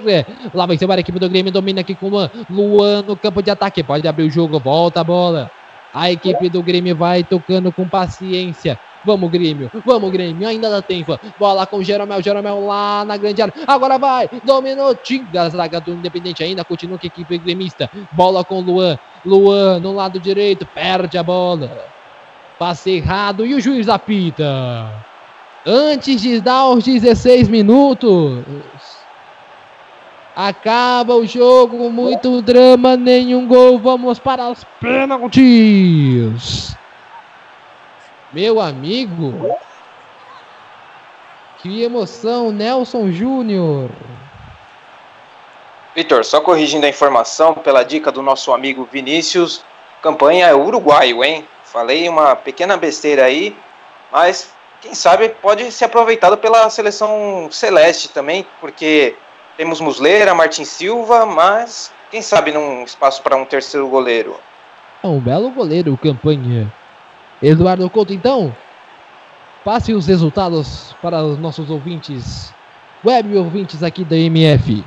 Lá 0.52 0.66
vai 0.66 0.76
ser 0.76 0.90
a 0.90 0.98
equipe 0.98 1.20
do 1.20 1.28
Grêmio, 1.28 1.52
domina 1.52 1.80
aqui 1.80 1.94
com 1.94 2.10
o 2.10 2.30
Luan 2.50 3.02
no 3.02 3.16
campo 3.16 3.40
de 3.40 3.50
ataque, 3.50 3.82
pode 3.84 4.08
abrir 4.08 4.24
o 4.24 4.30
jogo, 4.30 4.58
volta 4.58 5.00
a 5.00 5.04
bola. 5.04 5.50
A 5.94 6.10
equipe 6.10 6.48
do 6.48 6.60
Grêmio 6.60 6.96
vai 6.96 7.22
tocando 7.22 7.70
com 7.70 7.86
paciência. 7.86 8.76
Vamos, 9.04 9.30
Grêmio. 9.30 9.70
Vamos, 9.86 10.10
Grêmio. 10.10 10.48
Ainda 10.48 10.68
dá 10.68 10.82
tempo. 10.82 11.16
Bola 11.38 11.66
com 11.66 11.76
o 11.76 11.84
Jeromel. 11.84 12.20
Jeromel 12.20 12.66
lá 12.66 13.04
na 13.04 13.16
grande 13.16 13.40
área. 13.40 13.54
Agora 13.64 13.96
vai. 13.96 14.28
Dominou. 14.44 14.92
Tira 14.96 15.42
a 15.42 15.48
zaga 15.48 15.80
do 15.80 15.92
Independente. 15.92 16.42
Ainda 16.42 16.64
continua 16.64 16.98
com 16.98 17.06
a 17.06 17.08
equipe 17.08 17.38
gremista. 17.38 17.88
Bola 18.10 18.42
com 18.42 18.58
o 18.58 18.60
Luan. 18.60 18.98
Luan 19.24 19.78
no 19.78 19.92
lado 19.92 20.18
direito. 20.18 20.66
Perde 20.66 21.16
a 21.16 21.22
bola. 21.22 21.93
Passe 22.58 22.90
errado. 22.90 23.44
E 23.44 23.54
o 23.54 23.60
juiz 23.60 23.88
apita. 23.88 24.90
Antes 25.66 26.20
de 26.20 26.40
dar 26.40 26.68
os 26.68 26.84
16 26.84 27.48
minutos. 27.48 28.44
Acaba 30.36 31.14
o 31.14 31.24
jogo, 31.24 31.88
muito 31.90 32.42
drama, 32.42 32.96
nenhum 32.96 33.46
gol. 33.46 33.78
Vamos 33.78 34.18
para 34.18 34.50
os 34.50 34.64
pênaltis. 34.80 36.76
Meu 38.32 38.60
amigo. 38.60 39.56
Que 41.58 41.82
emoção, 41.82 42.50
Nelson 42.50 43.10
Júnior. 43.12 43.88
Vitor, 45.94 46.24
só 46.24 46.40
corrigindo 46.40 46.84
a 46.84 46.88
informação 46.88 47.54
pela 47.54 47.84
dica 47.84 48.10
do 48.10 48.20
nosso 48.20 48.52
amigo 48.52 48.88
Vinícius, 48.90 49.62
campanha 50.02 50.48
é 50.48 50.54
uruguaio, 50.54 51.22
hein? 51.22 51.46
Falei 51.74 52.08
uma 52.08 52.36
pequena 52.36 52.76
besteira 52.76 53.24
aí, 53.24 53.52
mas 54.12 54.54
quem 54.80 54.94
sabe 54.94 55.30
pode 55.30 55.72
ser 55.72 55.86
aproveitado 55.86 56.38
pela 56.38 56.70
seleção 56.70 57.48
celeste 57.50 58.10
também, 58.10 58.46
porque 58.60 59.16
temos 59.56 59.80
Musleira, 59.80 60.32
Martin 60.36 60.64
Silva, 60.64 61.26
mas 61.26 61.92
quem 62.12 62.22
sabe 62.22 62.52
num 62.52 62.84
espaço 62.84 63.20
para 63.22 63.36
um 63.36 63.44
terceiro 63.44 63.88
goleiro. 63.88 64.36
É 65.02 65.08
um 65.08 65.18
belo 65.18 65.50
goleiro, 65.50 65.98
campanha. 66.00 66.72
Eduardo 67.42 67.90
Couto, 67.90 68.12
então, 68.12 68.54
passe 69.64 69.92
os 69.92 70.06
resultados 70.06 70.94
para 71.02 71.24
os 71.24 71.40
nossos 71.40 71.68
ouvintes, 71.70 72.54
web 73.04 73.36
ouvintes 73.36 73.82
aqui 73.82 74.04
da 74.04 74.16
MF. 74.16 74.84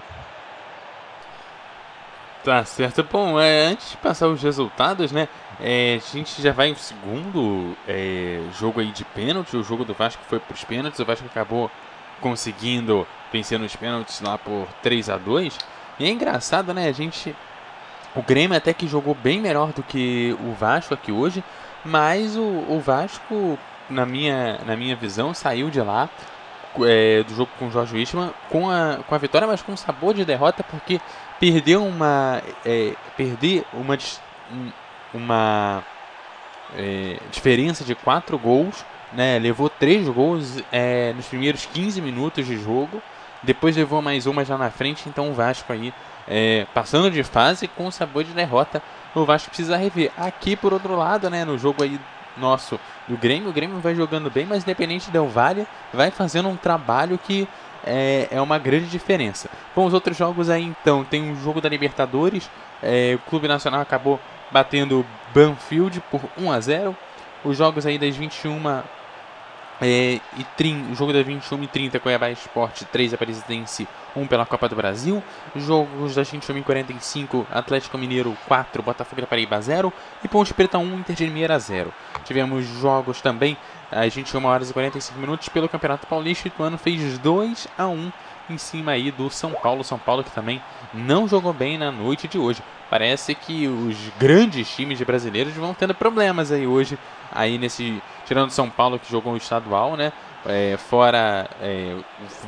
Tá 2.45 2.64
certo. 2.64 3.06
Bom, 3.11 3.38
é, 3.38 3.66
antes 3.66 3.91
de 3.91 3.98
passar 3.98 4.30
os 4.30 4.41
resultados, 4.41 5.11
né? 5.11 5.27
É, 5.60 6.00
a 6.02 6.16
gente 6.16 6.42
já 6.42 6.52
vai 6.52 6.69
em 6.69 6.76
segundo 6.76 7.76
é, 7.88 8.42
jogo 8.60 8.80
aí 8.80 8.92
de 8.92 9.03
pênalti. 9.03 9.58
O 9.58 9.64
jogo 9.64 9.84
do 9.84 9.94
Vasco 9.94 10.22
foi 10.27 10.40
para 10.40 10.53
os 10.53 10.64
pênaltis. 10.64 11.00
O 11.00 11.06
Vasco 11.06 11.26
acabou 11.26 11.72
conseguindo 12.22 13.08
vencer 13.32 13.60
nos 13.60 13.76
pênaltis 13.76 14.22
lá 14.22 14.38
por 14.38 14.68
3 14.82 15.10
a 15.10 15.18
2 15.18 15.58
E 16.00 16.06
é 16.06 16.10
engraçado, 16.10 16.74
né? 16.74 16.88
A 16.88 16.92
gente. 16.92 17.36
O 18.16 18.22
Grêmio 18.22 18.58
até 18.58 18.74
que 18.74 18.88
jogou 18.88 19.14
bem 19.14 19.40
melhor 19.40 19.74
do 19.74 19.84
que 19.84 20.36
o 20.42 20.53
Vasco 20.53 20.94
aqui 20.94 21.11
hoje. 21.11 21.44
Mas 21.84 22.36
o, 22.36 22.42
o 22.42 22.80
Vasco, 22.80 23.58
na 23.90 24.06
minha, 24.06 24.60
na 24.66 24.76
minha 24.76 24.95
visão, 24.95 25.34
saiu 25.34 25.69
de 25.69 25.80
lá 25.80 26.10
é, 26.86 27.24
do 27.24 27.34
jogo 27.34 27.52
com 27.58 27.68
o 27.68 27.72
Jorge 27.72 27.95
Wichmann 27.95 28.32
com 28.50 28.69
a, 28.69 29.00
com 29.08 29.16
a 29.16 29.18
vitória, 29.18 29.48
mas 29.48 29.61
com 29.61 29.76
sabor 29.76 30.14
de 30.14 30.26
derrota, 30.26 30.64
porque 30.64 31.00
perdeu 31.40 31.86
uma. 31.86 32.42
É, 32.66 32.94
perder 33.16 33.66
uma. 33.74 33.98
Uma 35.14 35.84
é, 36.76 37.18
diferença 37.32 37.84
de 37.84 37.95
4 37.95 38.38
gols, 38.38 38.86
né? 39.14 39.40
Levou 39.40 39.69
3 39.69 40.08
gols 40.10 40.61
é, 40.72 41.14
nos 41.14 41.27
primeiros 41.27 41.66
15 41.66 42.02
minutos 42.02 42.45
de 42.45 42.58
jogo. 42.58 43.02
Depois 43.44 43.76
levou 43.76 44.02
mais 44.02 44.26
uma 44.26 44.44
já 44.44 44.58
na 44.58 44.69
frente, 44.69 45.08
então 45.08 45.30
o 45.30 45.34
Vasco 45.34 45.72
aí 45.72 45.94
é, 46.27 46.66
passando 46.74 47.10
de 47.10 47.24
fase 47.24 47.68
com 47.68 47.90
sabor 47.92 48.24
de 48.24 48.32
derrota. 48.32 48.82
O 49.16 49.26
Vasco 49.26 49.50
precisa 49.50 49.77
rever. 49.77 50.11
Aqui 50.18 50.56
por 50.56 50.74
outro 50.74 50.95
lado, 50.95 51.30
né, 51.30 51.45
no 51.45 51.58
jogo 51.58 51.84
aí 51.84 52.00
nosso 52.36 52.80
do 53.08 53.18
Grêmio, 53.18 53.50
o 53.50 53.53
Grêmio 53.53 53.80
vai 53.80 53.95
jogando 53.95 54.30
bem, 54.30 54.45
mas 54.45 54.64
Independente 54.64 55.10
Del 55.10 55.27
Valle 55.27 55.66
vai 55.94 56.11
fazendo 56.11 56.50
um 56.50 56.56
trabalho 56.56 57.18
que 57.18 57.48
é, 57.86 58.27
é 58.30 58.42
uma 58.42 58.60
grande 58.60 58.88
diferença. 58.88 59.50
Bom, 59.76 59.86
os 59.86 59.94
outros 59.94 60.18
jogos 60.18 60.50
aí 60.50 60.64
então, 60.64 61.03
tem 61.03 61.32
um 61.32 61.36
jogo 61.42 61.61
da 61.61 61.69
Libertadores, 61.69 62.50
é, 62.84 63.14
o 63.16 63.30
Clube 63.30 63.48
Nacional 63.48 63.82
acabou 63.82 64.19
batendo 64.51 65.06
Banfield 65.34 66.01
por 66.11 66.22
1 66.38 66.51
a 66.51 66.59
0. 66.59 66.98
Os 67.43 67.58
jogos 67.58 67.85
aí 67.85 67.98
das 67.98 68.16
21 68.16 68.84
é, 69.80 70.19
e 70.38 70.43
30, 70.56 70.95
jogo 70.95 71.14
das 71.14 71.26
21 71.26 71.64
e 71.64 71.67
30, 71.67 72.00
Cuiabá 72.00 72.32
Esporte 72.32 72.84
3, 72.85 73.14
Aparecidense 73.14 73.88
1 74.16 74.26
pela 74.26 74.45
Copa 74.45 74.67
do 74.67 74.76
Brasil. 74.76 75.24
Jogos 75.56 76.16
das 76.16 76.30
21 76.30 76.58
e 76.58 76.64
45, 76.64 77.48
Atlético 77.51 77.98
Mineiro 77.98 78.35
4, 78.48 78.82
Botafogo 78.82 79.22
da 79.22 79.27
Paraíba 79.27 79.61
0 79.61 79.93
e 80.24 80.27
Ponte 80.27 80.53
Preta 80.53 80.80
1, 80.80 81.00
Inter 81.00 81.16
de 81.16 81.26
Limeira 81.26 81.59
0. 81.59 81.93
Tivemos 82.26 82.66
jogos 82.66 83.22
também 83.22 83.56
às 83.92 84.14
21 84.14 84.43
horas 84.45 84.69
e 84.69 84.74
45 84.74 85.19
minutos 85.19 85.48
pelo 85.50 85.69
Campeonato 85.69 86.08
Paulista. 86.08 86.51
O 86.58 86.64
ano 86.64 86.77
fez 86.77 87.19
2 87.19 87.67
a 87.77 87.88
1 87.88 88.11
em 88.50 88.58
cima 88.58 88.93
aí 88.93 89.11
do 89.11 89.30
São 89.30 89.51
Paulo. 89.51 89.84
São 89.84 90.00
Paulo 90.00 90.24
que 90.24 90.32
também 90.32 90.61
não 90.93 91.27
jogou 91.27 91.53
bem 91.53 91.77
na 91.77 91.92
noite 91.92 92.27
de 92.27 92.40
hoje. 92.40 92.64
Parece 92.90 93.35
que 93.35 93.67
os 93.67 93.98
grandes 94.17 94.69
times 94.69 94.98
de 94.98 95.06
brasileiros 95.06 95.53
vão 95.53 95.74
tendo 95.74 95.93
problemas 95.93 96.51
aí 96.51 96.66
hoje, 96.66 96.98
aí 97.32 97.57
nesse 97.57 98.01
tirando 98.25 98.51
São 98.51 98.69
Paulo 98.69 98.99
que 98.99 99.11
jogou 99.11 99.33
o 99.33 99.38
estadual, 99.38 99.98
né? 99.98 100.14
É, 100.45 100.77
fora 100.77 101.49
é, 101.61 101.95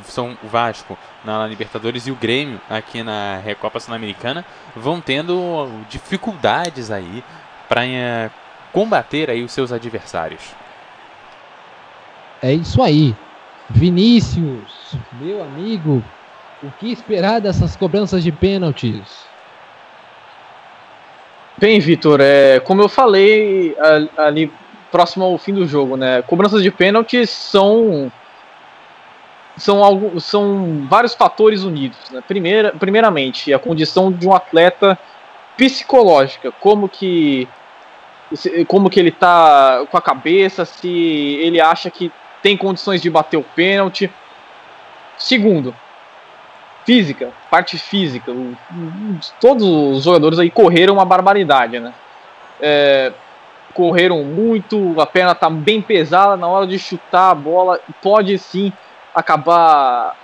São 0.04 0.36
Vasco 0.44 0.96
na 1.22 1.46
Libertadores 1.46 2.06
e 2.06 2.10
o 2.10 2.14
Grêmio 2.14 2.58
aqui 2.70 3.02
na 3.02 3.38
Recopa 3.44 3.78
Sul-Americana 3.78 4.44
vão 4.74 5.00
tendo 5.00 5.68
dificuldades 5.90 6.90
aí 6.90 7.22
para 7.68 7.84
é, 7.84 8.30
combater 8.72 9.28
aí 9.28 9.42
os 9.42 9.52
seus 9.52 9.72
adversários. 9.72 10.40
É 12.40 12.54
isso 12.54 12.82
aí. 12.82 13.14
Vinícius, 13.68 14.96
meu 15.20 15.42
amigo, 15.44 16.02
o 16.62 16.70
que 16.72 16.90
esperar 16.90 17.40
dessas 17.40 17.76
cobranças 17.76 18.22
de 18.22 18.32
pênaltis? 18.32 19.29
Bem, 21.60 21.78
Vitor, 21.78 22.22
é, 22.22 22.58
como 22.58 22.80
eu 22.80 22.88
falei 22.88 23.76
ali 24.16 24.50
próximo 24.90 25.26
ao 25.26 25.36
fim 25.36 25.52
do 25.52 25.66
jogo, 25.66 25.94
né? 25.94 26.22
Cobranças 26.22 26.62
de 26.62 26.70
pênaltis 26.70 27.28
são 27.28 28.10
são, 29.58 29.84
algo, 29.84 30.18
são 30.18 30.86
vários 30.88 31.14
fatores 31.14 31.62
unidos. 31.62 31.98
Né? 32.10 32.22
Primeira, 32.26 32.72
primeiramente, 32.72 33.52
a 33.52 33.58
condição 33.58 34.10
de 34.10 34.26
um 34.26 34.34
atleta 34.34 34.98
psicológica, 35.54 36.50
como 36.50 36.88
que 36.88 37.46
como 38.66 38.88
que 38.88 38.98
ele 38.98 39.10
tá 39.10 39.84
com 39.90 39.98
a 39.98 40.00
cabeça, 40.00 40.64
se 40.64 40.88
ele 40.88 41.60
acha 41.60 41.90
que 41.90 42.10
tem 42.42 42.56
condições 42.56 43.02
de 43.02 43.10
bater 43.10 43.36
o 43.36 43.42
pênalti. 43.42 44.10
Segundo, 45.18 45.74
física, 46.84 47.30
parte 47.50 47.78
física. 47.78 48.30
O, 48.30 48.56
todos 49.40 49.66
os 49.66 50.04
jogadores 50.04 50.38
aí 50.38 50.50
correram 50.50 50.94
uma 50.94 51.04
barbaridade, 51.04 51.78
né? 51.78 51.92
É, 52.60 53.12
correram 53.74 54.22
muito, 54.24 55.00
a 55.00 55.06
perna 55.06 55.34
tá 55.34 55.48
bem 55.48 55.80
pesada 55.80 56.36
na 56.36 56.46
hora 56.46 56.66
de 56.66 56.78
chutar 56.78 57.30
a 57.30 57.34
bola, 57.34 57.80
pode 58.02 58.36
sim 58.38 58.72
acabar 59.14 60.16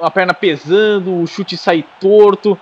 a 0.00 0.10
perna 0.10 0.34
pesando, 0.34 1.20
o 1.20 1.26
chute 1.26 1.56
sair 1.56 1.86
torto. 2.00 2.58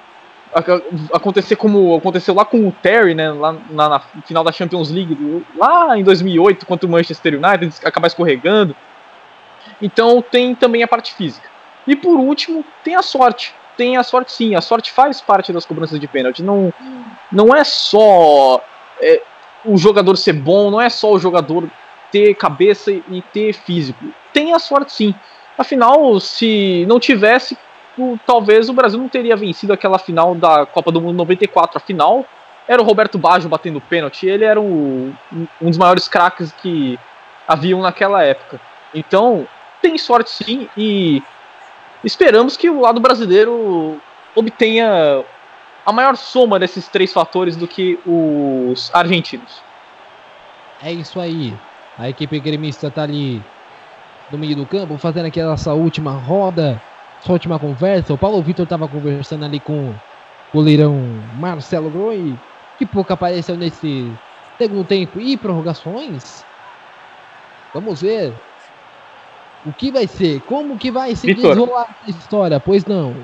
acontecer 1.13 1.57
como 1.57 1.97
aconteceu 1.97 2.35
lá 2.35 2.45
com 2.45 2.69
o 2.69 2.73
Terry, 2.73 3.15
né, 3.15 3.31
lá 3.31 3.57
na, 3.71 3.89
na 3.89 4.01
final 4.25 4.45
da 4.45 4.53
Champions 4.53 4.91
League, 4.91 5.45
lá 5.57 5.97
em 5.97 6.05
2008, 6.05 6.67
contra 6.67 6.87
o 6.87 6.91
Manchester 6.91 7.35
United, 7.35 7.75
acabar 7.85 8.07
escorregando. 8.07 8.75
Então 9.81 10.23
tem 10.23 10.55
também 10.55 10.83
a 10.83 10.89
parte 10.89 11.15
física. 11.15 11.52
E 11.87 11.97
por 11.97 12.19
último, 12.19 12.65
tem 12.85 12.95
a 12.95 13.03
sorte. 13.03 13.55
Tem 13.77 13.97
a 13.97 14.03
sorte 14.03 14.33
sim, 14.33 14.55
a 14.55 14.61
sorte 14.61 14.93
faz 14.93 15.21
parte 15.21 15.53
das 15.53 15.65
cobranças 15.65 15.99
de 15.99 16.07
pênalti. 16.07 16.43
Não, 16.43 16.73
não 17.31 17.55
é 17.55 17.65
só 17.65 18.63
é, 19.01 19.23
o 19.65 19.77
jogador 19.77 20.17
ser 20.17 20.35
bom, 20.35 20.71
não 20.71 20.81
é 20.81 20.91
só 20.91 21.11
o 21.13 21.19
jogador 21.19 21.69
ter 22.11 22.35
cabeça 22.35 22.93
e 22.93 23.23
ter 23.33 23.55
físico. 23.55 24.05
Tem 24.33 24.53
a 24.53 24.59
sorte 24.59 24.93
sim. 24.93 25.15
Afinal, 25.57 26.21
se 26.21 26.85
não 26.87 27.01
tivesse, 27.01 27.57
o, 27.99 28.19
talvez 28.27 28.69
o 28.69 28.73
Brasil 28.73 28.99
não 28.99 29.09
teria 29.09 29.37
vencido 29.37 29.73
aquela 29.73 29.99
final 29.99 30.35
da 30.35 30.67
Copa 30.67 30.93
do 30.93 31.01
Mundo 31.01 31.17
94. 31.17 31.79
Afinal, 31.79 32.27
era 32.69 32.81
o 32.81 32.85
Roberto 32.85 33.19
Baggio 33.19 33.49
batendo 33.49 33.81
pênalti. 33.81 34.27
Ele 34.27 34.45
era 34.45 34.61
um, 34.61 35.13
um 35.61 35.69
dos 35.69 35.79
maiores 35.79 36.09
craques 36.09 36.53
que 36.53 36.99
haviam 37.47 37.81
naquela 37.81 38.23
época. 38.23 38.61
Então, 38.95 39.47
tem 39.81 39.99
sorte 39.99 40.31
sim 40.31 40.69
e 40.77 41.23
esperamos 42.05 42.57
que 42.57 42.69
o 42.69 42.81
lado 42.81 43.01
brasileiro 43.01 44.01
obtenha 44.35 45.25
a 45.85 45.93
maior 45.93 46.17
soma 46.17 46.59
desses 46.59 46.89
três 46.89 47.13
fatores 47.13 47.57
do 47.57 47.67
que 47.67 47.99
os 48.07 48.91
argentinos. 48.95 49.63
É 50.83 50.93
isso 50.93 51.21
aí. 51.21 51.55
A 51.99 52.09
equipe 52.09 52.39
gremista 52.41 52.91
tá 52.91 53.03
ali 53.03 53.43
no 54.31 54.39
meio 54.39 54.57
do 54.57 54.67
campo, 54.67 54.97
fazendo 54.99 55.27
aquela 55.27 55.55
essa 55.55 55.75
última 55.75 56.13
roda, 56.13 56.81
sua 57.21 57.35
última 57.35 57.59
conversa. 57.59 58.15
O 58.15 58.19
Paulo 58.19 58.43
Vitor 58.43 58.65
estava 58.65 58.89
conversando 58.89 59.45
ali 59.45 59.61
com 59.61 59.91
o 59.91 59.95
goleirão 60.53 60.97
Marcelo 61.39 61.91
Groi, 61.91 62.35
que 62.79 62.87
pouco 62.87 63.13
apareceu 63.13 63.57
nesse 63.57 64.11
segundo 64.59 64.87
tempo 64.87 65.21
e 65.21 65.37
prorrogações. 65.37 66.45
Vamos 67.75 68.03
ver 68.03 68.35
o 69.65 69.73
que 69.73 69.91
vai 69.91 70.07
ser, 70.07 70.41
como 70.43 70.79
que 70.79 70.91
vai 70.91 71.15
se 71.15 71.27
Vitor. 71.27 71.55
desenrolar 71.55 71.97
a 72.07 72.11
história, 72.11 72.61
pois 72.61 72.85
não. 72.85 73.15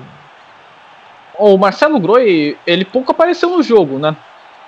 O 1.37 1.57
Marcelo 1.57 1.99
Groi, 1.99 2.57
ele 2.65 2.85
pouco 2.85 3.11
apareceu 3.11 3.49
no 3.49 3.63
jogo, 3.63 3.97
né? 3.97 4.15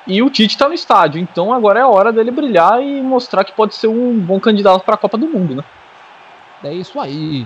E 0.07 0.21
o 0.21 0.29
Tite 0.29 0.57
tá 0.57 0.67
no 0.67 0.73
estádio, 0.73 1.21
então 1.21 1.53
agora 1.53 1.79
é 1.79 1.83
a 1.83 1.87
hora 1.87 2.11
dele 2.11 2.31
brilhar 2.31 2.81
e 2.81 3.01
mostrar 3.01 3.43
que 3.43 3.53
pode 3.53 3.75
ser 3.75 3.87
um 3.87 4.17
bom 4.19 4.39
candidato 4.39 4.83
para 4.83 4.95
a 4.95 4.97
Copa 4.97 5.17
do 5.17 5.27
Mundo, 5.27 5.55
né? 5.55 5.63
É 6.63 6.73
isso 6.73 6.99
aí. 6.99 7.45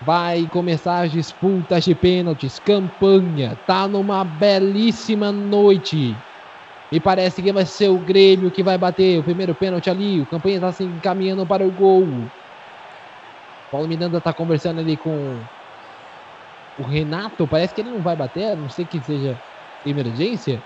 Vai 0.00 0.48
começar 0.52 1.00
as 1.00 1.10
disputas 1.10 1.84
de 1.84 1.94
pênaltis. 1.94 2.58
Campanha. 2.58 3.58
Tá 3.66 3.88
numa 3.88 4.22
belíssima 4.24 5.32
noite. 5.32 6.16
Me 6.90 7.00
parece 7.00 7.42
que 7.42 7.52
vai 7.52 7.66
ser 7.66 7.88
o 7.88 7.98
Grêmio 7.98 8.50
que 8.50 8.62
vai 8.62 8.78
bater 8.78 9.18
o 9.18 9.22
primeiro 9.22 9.54
pênalti 9.54 9.90
ali. 9.90 10.20
O 10.20 10.26
campanha 10.26 10.60
tá 10.60 10.72
se 10.72 10.84
encaminhando 10.84 11.44
para 11.44 11.66
o 11.66 11.70
gol. 11.70 12.06
Paulo 13.70 13.88
Miranda 13.88 14.20
tá 14.20 14.32
conversando 14.32 14.80
ali 14.80 14.96
com 14.96 15.38
o 16.78 16.82
Renato. 16.82 17.46
Parece 17.46 17.74
que 17.74 17.80
ele 17.80 17.90
não 17.90 18.00
vai 18.00 18.16
bater, 18.16 18.52
a 18.52 18.56
não 18.56 18.68
sei 18.68 18.84
que 18.84 19.00
seja 19.00 19.38
emergência. 19.84 20.62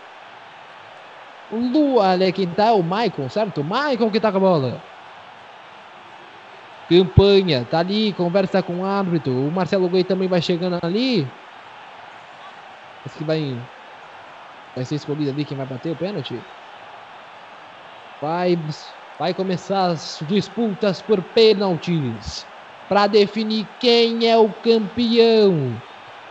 O 1.50 1.56
Lu, 1.56 2.00
ali 2.00 2.32
quem 2.32 2.46
tá 2.46 2.68
é 2.68 2.72
o 2.72 2.82
Michael, 2.82 3.28
certo? 3.28 3.60
O 3.60 3.64
Michael 3.64 4.10
que 4.10 4.20
tá 4.20 4.30
com 4.30 4.38
a 4.38 4.40
bola. 4.40 4.80
Campanha, 6.88 7.64
tá 7.70 7.78
ali, 7.78 8.12
conversa 8.12 8.62
com 8.62 8.80
o 8.80 8.84
árbitro. 8.84 9.32
O 9.32 9.50
Marcelo 9.50 9.88
Goi 9.88 10.04
também 10.04 10.28
vai 10.28 10.40
chegando 10.42 10.78
ali. 10.82 11.26
Esse 13.06 13.18
que 13.18 13.24
vai. 13.24 13.56
Vai 14.74 14.84
ser 14.84 14.94
escolhido 14.94 15.30
ali 15.30 15.44
quem 15.44 15.56
vai 15.56 15.66
bater 15.66 15.92
o 15.92 15.96
pênalti. 15.96 16.38
Vai, 18.20 18.58
vai 19.18 19.34
começar 19.34 19.86
as 19.86 20.20
disputas 20.26 21.02
por 21.02 21.22
pênaltis. 21.22 22.46
Para 22.92 23.06
definir 23.06 23.66
quem 23.80 24.28
é 24.28 24.36
o 24.36 24.50
campeão 24.50 25.80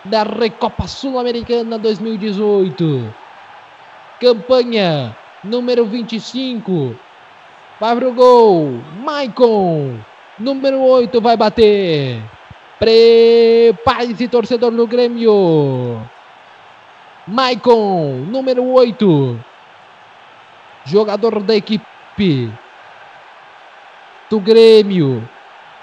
da 0.06 0.22
Recopa 0.22 0.86
Sul-Americana 0.86 1.80
2018. 1.80 3.12
Campanha 4.20 5.18
número 5.44 5.88
25. 5.88 6.96
Vai 7.80 7.96
pro 7.96 8.14
gol. 8.14 8.80
Maicon. 9.04 9.98
Número 10.38 10.80
8 10.82 11.20
vai 11.20 11.36
bater. 11.36 12.22
Prepare-se, 12.78 14.28
torcedor 14.28 14.70
do 14.70 14.86
Grêmio. 14.86 16.00
Maicon, 17.28 18.24
número 18.30 18.64
8. 18.64 19.40
Jogador 20.86 21.42
da 21.42 21.56
equipe 21.56 22.52
do 24.30 24.40
Grêmio. 24.40 25.28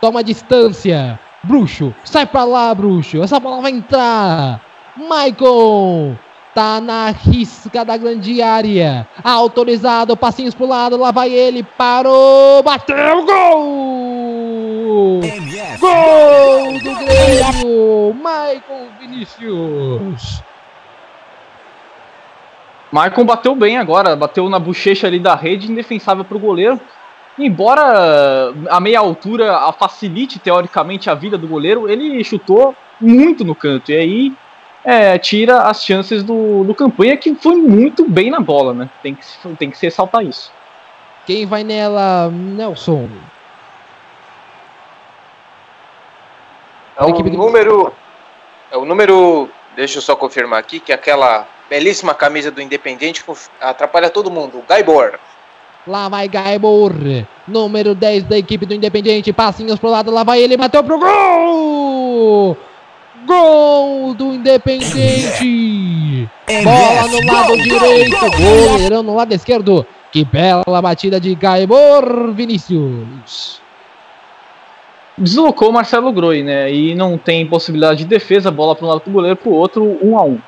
Toma 0.00 0.22
distância. 0.22 1.18
Bruxo, 1.42 1.94
sai 2.04 2.26
pra 2.26 2.44
lá, 2.44 2.74
bruxo. 2.74 3.22
Essa 3.22 3.38
bola 3.38 3.62
vai 3.62 3.72
entrar. 3.72 4.60
Maicon. 4.96 6.16
Tá 6.54 6.80
na 6.80 7.10
risca 7.10 7.84
da 7.84 7.96
grande 7.96 8.42
área. 8.42 9.06
Autorizado, 9.22 10.16
passinhos 10.16 10.54
pro 10.54 10.66
lado. 10.66 10.96
Lá 10.96 11.10
vai 11.10 11.30
ele. 11.30 11.62
Parou. 11.62 12.62
Bateu. 12.62 13.24
Gol! 13.24 15.20
MF. 15.22 15.80
Gol 15.80 16.72
do 16.80 16.94
Grêmio! 16.96 18.14
Michael 18.14 18.88
Vinícius! 19.00 20.42
Maicon 22.90 23.24
bateu 23.24 23.54
bem 23.54 23.76
agora, 23.76 24.16
bateu 24.16 24.48
na 24.48 24.58
bochecha 24.58 25.06
ali 25.06 25.18
da 25.18 25.34
rede, 25.34 25.70
indefensável 25.70 26.24
para 26.24 26.36
o 26.36 26.40
goleiro. 26.40 26.80
Embora 27.38 28.52
a 28.68 28.80
meia 28.80 28.98
altura 28.98 29.56
a 29.56 29.72
facilite 29.72 30.38
teoricamente 30.38 31.08
a 31.08 31.14
vida 31.14 31.38
do 31.38 31.46
goleiro, 31.46 31.88
ele 31.88 32.22
chutou 32.24 32.74
muito 33.00 33.44
no 33.44 33.54
canto. 33.54 33.92
E 33.92 33.96
aí 33.96 34.32
é, 34.84 35.18
tira 35.18 35.62
as 35.62 35.84
chances 35.84 36.24
do, 36.24 36.64
do 36.64 36.74
campanha, 36.74 37.16
que 37.16 37.34
foi 37.36 37.56
muito 37.56 38.08
bem 38.08 38.30
na 38.30 38.40
bola, 38.40 38.74
né? 38.74 38.88
Tem 39.02 39.14
que, 39.14 39.24
se- 39.24 39.56
tem 39.56 39.70
que 39.70 39.78
se 39.78 39.86
ressaltar 39.86 40.24
isso. 40.24 40.50
Quem 41.26 41.46
vai 41.46 41.62
nela, 41.62 42.30
Nelson? 42.30 43.08
É 46.96 47.04
o 47.04 47.10
número. 47.22 47.92
É 48.72 48.76
o 48.76 48.84
número. 48.84 49.48
Deixa 49.76 49.98
eu 49.98 50.02
só 50.02 50.16
confirmar 50.16 50.58
aqui, 50.58 50.80
que 50.80 50.92
aquela 50.92 51.46
belíssima 51.70 52.14
camisa 52.14 52.50
do 52.50 52.60
Independente 52.60 53.22
atrapalha 53.60 54.10
todo 54.10 54.30
mundo. 54.30 54.58
o 54.58 54.62
Gaibor. 54.62 55.18
Lá 55.88 56.06
vai 56.06 56.28
Gaibor, 56.28 56.92
número 57.46 57.94
10 57.94 58.24
da 58.24 58.36
equipe 58.36 58.66
do 58.66 58.74
Independente. 58.74 59.32
Passinhos 59.32 59.78
pro 59.78 59.88
lado, 59.88 60.10
lá 60.10 60.22
vai 60.22 60.38
ele, 60.38 60.54
bateu 60.54 60.84
pro 60.84 60.98
gol! 60.98 62.54
Gol 63.24 64.12
do 64.12 64.34
Independente! 64.34 66.28
Bola 66.62 67.08
no 67.08 67.26
lado 67.32 67.56
direito, 67.56 68.18
goleirão 68.20 69.02
no 69.02 69.16
lado 69.16 69.32
esquerdo. 69.32 69.86
Que 70.12 70.26
bela 70.26 70.82
batida 70.82 71.18
de 71.18 71.34
Gaibor 71.34 72.32
Vinícius. 72.34 73.62
Deslocou 75.16 75.70
o 75.70 75.72
Marcelo 75.72 76.12
Groi, 76.12 76.42
né? 76.42 76.70
E 76.70 76.94
não 76.94 77.16
tem 77.16 77.46
possibilidade 77.46 78.00
de 78.00 78.04
defesa, 78.04 78.50
bola 78.50 78.76
para 78.76 78.84
um 78.84 78.88
lado 78.90 79.00
pro 79.00 79.10
goleiro, 79.10 79.36
pro 79.36 79.52
outro, 79.52 79.98
um 80.02 80.18
a 80.18 80.22
um. 80.22 80.38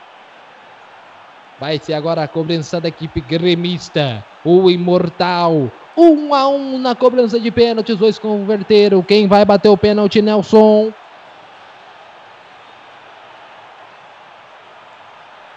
Vai 1.60 1.78
ser 1.78 1.92
agora 1.92 2.22
a 2.22 2.28
cobrança 2.28 2.80
da 2.80 2.88
equipe 2.88 3.20
gremista. 3.20 4.24
O 4.42 4.70
imortal. 4.70 5.70
Um 5.94 6.34
a 6.34 6.48
um 6.48 6.78
na 6.78 6.94
cobrança 6.94 7.38
de 7.38 7.50
pênalti. 7.50 7.92
Os 7.92 7.98
dois 7.98 8.18
converteram. 8.18 9.02
Quem 9.02 9.28
vai 9.28 9.44
bater 9.44 9.68
o 9.68 9.76
pênalti, 9.76 10.22
Nelson? 10.22 10.90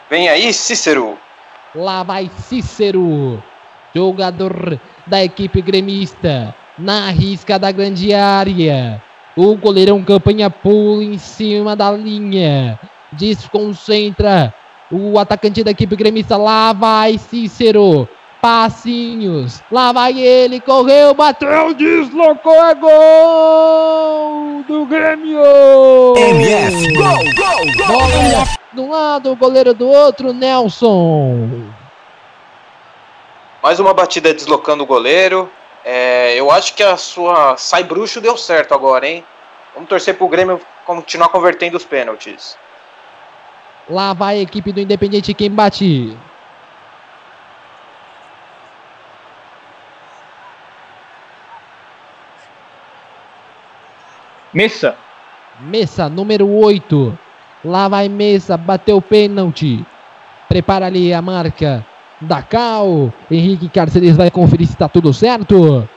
Vem 0.09 0.27
aí, 0.27 0.51
Cícero. 0.51 1.17
Lá 1.73 2.03
vai 2.03 2.29
Cícero. 2.37 3.41
Jogador 3.95 4.77
da 5.07 5.23
equipe 5.23 5.61
gremista. 5.61 6.53
Na 6.77 7.11
risca 7.11 7.57
da 7.57 7.71
grande 7.71 8.13
área. 8.13 9.01
O 9.37 9.55
goleirão 9.55 10.03
campanha 10.03 10.49
pula 10.49 11.01
em 11.01 11.17
cima 11.17 11.77
da 11.77 11.89
linha. 11.91 12.77
Desconcentra. 13.13 14.53
O 14.93 15.17
atacante 15.17 15.63
da 15.63 15.71
equipe 15.71 15.95
gremista. 15.95 16.37
Lá 16.37 16.71
vai 16.71 17.17
Cícero. 17.17 18.07
Passinhos. 18.39 19.63
Lá 19.71 19.91
vai 19.91 20.19
ele. 20.19 20.59
Correu, 20.59 21.13
bateu, 21.13 21.73
deslocou. 21.73 22.63
É 22.63 22.75
gol 22.75 24.63
do 24.67 24.85
Grêmio. 24.85 25.39
MF. 26.15 26.93
Gol, 26.93 27.07
gol, 27.07 27.87
gol. 27.87 27.87
Bola 27.87 28.63
de 28.73 28.81
um 28.81 28.89
lado, 28.89 29.31
o 29.31 29.35
goleiro 29.35 29.73
do 29.73 29.87
outro, 29.87 30.33
Nelson. 30.33 31.47
Mais 33.61 33.79
uma 33.79 33.93
batida 33.93 34.33
deslocando 34.33 34.83
o 34.83 34.85
goleiro. 34.85 35.49
É, 35.85 36.35
eu 36.35 36.49
acho 36.49 36.73
que 36.73 36.81
a 36.81 36.97
sua 36.97 37.55
sai 37.55 37.83
bruxo 37.83 38.19
deu 38.19 38.35
certo 38.35 38.73
agora, 38.73 39.07
hein? 39.07 39.23
Vamos 39.73 39.89
torcer 39.89 40.17
pro 40.17 40.27
Grêmio 40.27 40.59
continuar 40.85 41.29
convertendo 41.29 41.77
os 41.77 41.85
pênaltis. 41.85 42.57
Lá 43.89 44.13
vai 44.13 44.37
a 44.37 44.41
equipe 44.41 44.71
do 44.71 44.79
Independente 44.79 45.33
quem 45.33 45.51
bate. 45.51 46.15
Messa. 54.53 54.95
Messa, 55.59 56.07
número 56.07 56.47
8. 56.47 57.17
Lá 57.65 57.87
vai 57.87 58.07
Messa, 58.07 58.55
bateu 58.55 58.97
o 58.97 59.01
pênalti. 59.01 59.85
Prepara 60.47 60.85
ali 60.85 61.13
a 61.13 61.21
marca 61.21 61.85
da 62.21 62.41
Cal. 62.41 63.11
Henrique 63.29 63.67
Carceres 63.67 64.15
vai 64.15 64.29
conferir 64.29 64.67
se 64.67 64.73
está 64.73 64.87
tudo 64.87 65.13
certo. 65.13 65.87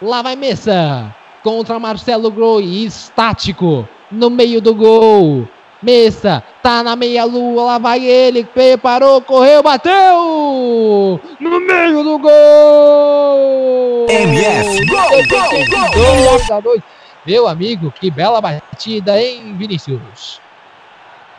Lá 0.00 0.22
vai 0.22 0.34
Messa. 0.34 1.14
Contra 1.42 1.78
Marcelo 1.78 2.30
Groi, 2.30 2.84
estático. 2.84 3.86
No 4.10 4.30
meio 4.30 4.60
do 4.60 4.74
gol. 4.74 5.48
Messa, 5.84 6.42
tá 6.62 6.82
na 6.82 6.96
meia 6.96 7.24
lua, 7.26 7.62
lá 7.64 7.78
vai 7.78 8.02
ele, 8.02 8.42
preparou, 8.42 9.20
correu, 9.20 9.62
bateu! 9.62 11.20
No 11.38 11.60
meio 11.60 12.02
do 12.02 12.18
gol! 12.18 14.06
MF, 14.08 14.86
gol, 14.86 14.98
gol, 15.28 15.66
gol! 15.68 16.62
gol! 16.62 16.82
Meu 17.26 17.46
amigo, 17.46 17.92
que 17.92 18.10
bela 18.10 18.40
batida, 18.40 19.20
hein, 19.20 19.54
Vinícius? 19.58 20.40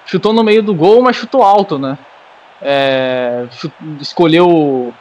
Chutou 0.05 0.31
no 0.31 0.43
meio 0.43 0.61
do 0.61 0.75
gol, 0.75 1.01
mas 1.01 1.15
chutou 1.15 1.41
alto, 1.41 1.79
né? 1.79 1.97
É, 2.61 3.47
chut- 3.51 3.73
escolheu. 3.99 4.93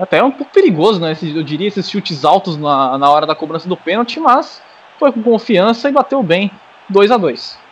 Até 0.00 0.18
é 0.18 0.24
um 0.24 0.32
pouco 0.32 0.52
perigoso, 0.52 0.98
né? 0.98 1.12
Esses- 1.12 1.36
Eu 1.36 1.44
diria 1.44 1.68
esses 1.68 1.88
chutes 1.88 2.24
altos 2.24 2.56
na, 2.56 2.98
na 2.98 3.08
hora 3.08 3.24
da 3.24 3.36
cobrança 3.36 3.68
do 3.68 3.76
pênalti, 3.76 4.18
mas 4.18 4.60
foi 4.98 5.12
com 5.12 5.22
confiança 5.22 5.88
e 5.88 5.92
bateu 5.92 6.20
bem. 6.24 6.50
2 6.90 7.12
a 7.12 7.16
2 7.16 7.62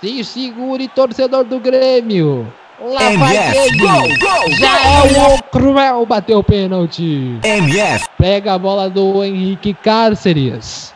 Se 0.00 0.24
segure, 0.24 0.88
torcedor 0.88 1.44
do 1.44 1.60
Grêmio. 1.60 2.50
Lá 2.80 3.10
vai 3.18 3.36
MF, 3.36 3.58
ele. 3.58 3.78
gol, 3.78 4.08
gol, 4.18 4.50
Já 4.52 4.80
é 4.80 5.34
o 5.34 5.42
Cruel, 5.42 6.06
bateu 6.06 6.38
o 6.38 6.44
pênalti. 6.44 7.38
MF, 7.44 8.06
Pega 8.16 8.54
a 8.54 8.58
bola 8.58 8.88
do 8.88 9.22
Henrique 9.22 9.74
Cárceres. 9.74 10.94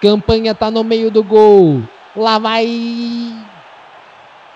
Campanha 0.00 0.54
tá 0.54 0.70
no 0.70 0.82
meio 0.82 1.10
do 1.10 1.22
gol. 1.22 1.82
Lá 2.16 2.38
vai. 2.38 2.66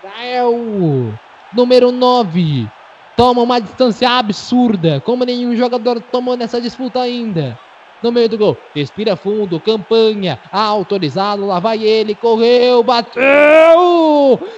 Gael. 0.03 1.13
Número 1.53 1.91
9. 1.91 2.67
Toma 3.15 3.41
uma 3.43 3.61
distância 3.61 4.09
absurda. 4.09 4.99
Como 5.01 5.23
nenhum 5.23 5.55
jogador 5.55 6.01
tomou 6.01 6.35
nessa 6.35 6.59
disputa 6.59 6.99
ainda. 6.99 7.59
No 8.03 8.11
meio 8.11 8.29
do 8.29 8.37
gol. 8.37 8.57
Respira 8.75 9.15
fundo. 9.15 9.59
Campanha. 9.59 10.39
Autorizado. 10.51 11.47
Lá 11.47 11.59
vai 11.59 11.81
ele. 11.81 12.13
Correu. 12.13 12.83
Bateu. 12.83 13.23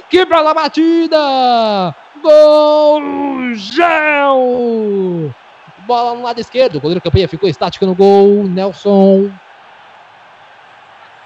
Que 0.10 0.26
bela 0.26 0.54
batida. 0.54 1.96
Gol. 2.22 3.54
Gel. 3.54 5.34
Bola 5.86 6.16
no 6.16 6.24
lado 6.24 6.42
esquerdo. 6.42 6.78
O 6.78 6.82
goleiro 6.82 7.00
campanha 7.00 7.30
ficou 7.30 7.48
estático 7.48 7.86
no 7.86 7.94
gol. 7.94 8.44
Nelson. 8.44 9.32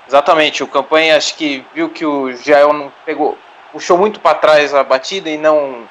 Exatamente, 0.10 0.64
o 0.64 0.68
campanha 0.68 1.16
acho 1.16 1.36
que 1.36 1.64
viu 1.72 1.88
que 1.88 2.04
o 2.04 2.36
Jael 2.36 2.74
não 2.74 2.92
pegou, 3.06 3.38
puxou 3.72 3.96
muito 3.96 4.20
para 4.20 4.40
trás 4.40 4.74
a 4.74 4.84
batida 4.84 5.30
e 5.30 5.38
não 5.38 5.88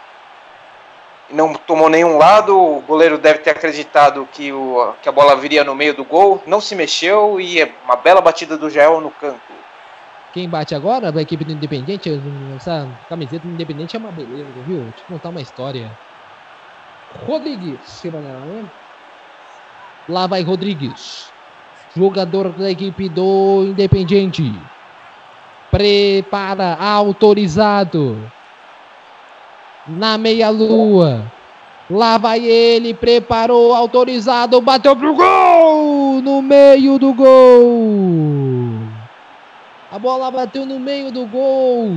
não 1.30 1.54
tomou 1.54 1.88
nenhum 1.88 2.18
lado. 2.18 2.58
O 2.58 2.80
goleiro 2.82 3.18
deve 3.18 3.40
ter 3.40 3.50
acreditado 3.50 4.28
que, 4.32 4.52
o, 4.52 4.92
que 5.02 5.08
a 5.08 5.12
bola 5.12 5.36
viria 5.36 5.64
no 5.64 5.74
meio 5.74 5.94
do 5.94 6.04
gol, 6.04 6.42
não 6.46 6.60
se 6.60 6.74
mexeu 6.74 7.40
e 7.40 7.60
é 7.60 7.72
uma 7.84 7.96
bela 7.96 8.20
batida 8.20 8.56
do 8.56 8.70
Jael 8.70 9.00
no 9.00 9.10
canto. 9.10 9.40
Quem 10.32 10.48
bate 10.48 10.74
agora? 10.74 11.12
A 11.14 11.22
equipe 11.22 11.44
do 11.44 11.52
Independente. 11.52 12.20
Essa 12.56 12.86
camiseta 13.08 13.46
do 13.46 13.52
Independente 13.52 13.96
é 13.96 13.98
uma 13.98 14.12
beleza, 14.12 14.46
viu? 14.66 14.80
Deixa 14.80 15.00
eu 15.00 15.16
contar 15.16 15.30
uma 15.30 15.40
história. 15.40 15.90
Rodrigues. 17.26 18.04
né? 18.04 18.64
Lá 20.08 20.26
vai 20.26 20.42
Rodrigues. 20.42 21.30
Jogador 21.96 22.50
da 22.50 22.70
equipe 22.70 23.08
do 23.08 23.64
Independente. 23.68 24.54
Prepara, 25.70 26.76
autorizado. 26.78 28.30
Na 29.88 30.18
meia-lua. 30.18 31.24
Lá 31.90 32.18
vai 32.18 32.44
ele, 32.44 32.92
preparou, 32.92 33.74
autorizado, 33.74 34.60
bateu 34.60 34.94
pro 34.94 35.14
gol! 35.14 36.20
No 36.20 36.42
meio 36.42 36.98
do 36.98 37.14
gol! 37.14 38.78
A 39.90 39.98
bola 39.98 40.30
bateu 40.30 40.66
no 40.66 40.78
meio 40.78 41.10
do 41.10 41.24
gol. 41.24 41.90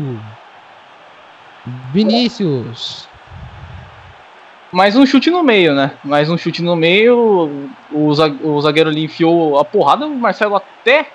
Vinícius. 1.91 3.05
Mais 4.71 4.95
um 4.95 5.05
chute 5.05 5.29
no 5.29 5.43
meio, 5.43 5.75
né? 5.75 5.91
Mais 6.05 6.29
um 6.29 6.37
chute 6.37 6.61
no 6.61 6.77
meio. 6.77 7.69
O, 7.91 8.13
za- 8.13 8.33
o 8.41 8.61
zagueiro 8.61 8.89
ali 8.89 9.03
enfiou 9.03 9.59
a 9.59 9.65
porrada. 9.65 10.07
O 10.07 10.15
Marcelo 10.15 10.55
até 10.55 11.07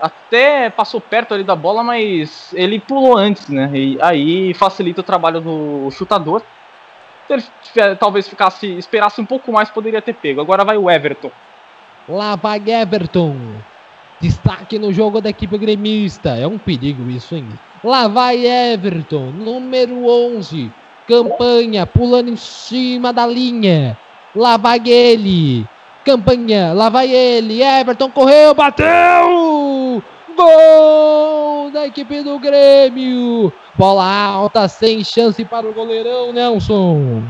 até 0.00 0.70
passou 0.70 1.00
perto 1.00 1.34
ali 1.34 1.42
da 1.42 1.56
bola, 1.56 1.82
mas 1.82 2.52
ele 2.54 2.78
pulou 2.78 3.16
antes, 3.16 3.48
né? 3.48 3.70
E 3.72 3.98
aí 4.00 4.54
facilita 4.54 5.00
o 5.00 5.04
trabalho 5.04 5.40
do 5.40 5.90
chutador. 5.90 6.42
Se 7.26 7.80
ele 7.80 7.96
talvez 7.96 8.28
ficasse, 8.28 8.66
esperasse 8.78 9.20
um 9.20 9.26
pouco 9.26 9.50
mais, 9.52 9.70
poderia 9.70 10.02
ter 10.02 10.14
pego. 10.14 10.40
Agora 10.40 10.64
vai 10.64 10.76
o 10.76 10.90
Everton. 10.90 11.30
Lá 12.08 12.36
vai 12.36 12.62
Everton. 12.66 13.36
Destaque 14.20 14.78
no 14.78 14.92
jogo 14.92 15.20
da 15.20 15.30
equipe 15.30 15.58
gremista. 15.58 16.30
É 16.36 16.46
um 16.46 16.58
perigo 16.58 17.10
isso, 17.10 17.34
hein? 17.34 17.48
Lá 17.82 18.06
vai 18.06 18.46
Everton, 18.46 19.30
número 19.30 20.08
11. 20.08 20.70
Campanha, 21.08 21.86
pulando 21.86 22.30
em 22.30 22.36
cima 22.36 23.12
da 23.12 23.26
linha. 23.26 23.96
Lá 24.34 24.56
vai 24.56 24.80
ele. 24.86 25.66
Campanha, 26.04 26.72
lá 26.72 26.88
vai 26.88 27.10
ele. 27.10 27.62
Everton 27.62 28.10
correu, 28.10 28.54
bateu! 28.54 29.65
Gol 30.36 31.70
da 31.70 31.86
equipe 31.86 32.22
do 32.22 32.38
Grêmio. 32.38 33.52
Bola 33.74 34.04
alta, 34.04 34.68
sem 34.68 35.02
chance 35.02 35.44
para 35.44 35.66
o 35.66 35.72
goleirão 35.72 36.32
Nelson. 36.32 37.22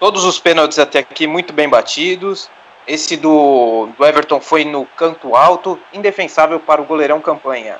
Todos 0.00 0.24
os 0.24 0.38
pênaltis 0.38 0.78
até 0.78 0.98
aqui 0.98 1.26
muito 1.26 1.52
bem 1.52 1.68
batidos. 1.68 2.50
Esse 2.86 3.16
do, 3.16 3.88
do 3.98 4.04
Everton 4.04 4.40
foi 4.40 4.64
no 4.64 4.84
canto 4.84 5.34
alto, 5.36 5.78
indefensável 5.92 6.58
para 6.58 6.80
o 6.80 6.84
goleirão 6.84 7.20
campanha. 7.20 7.78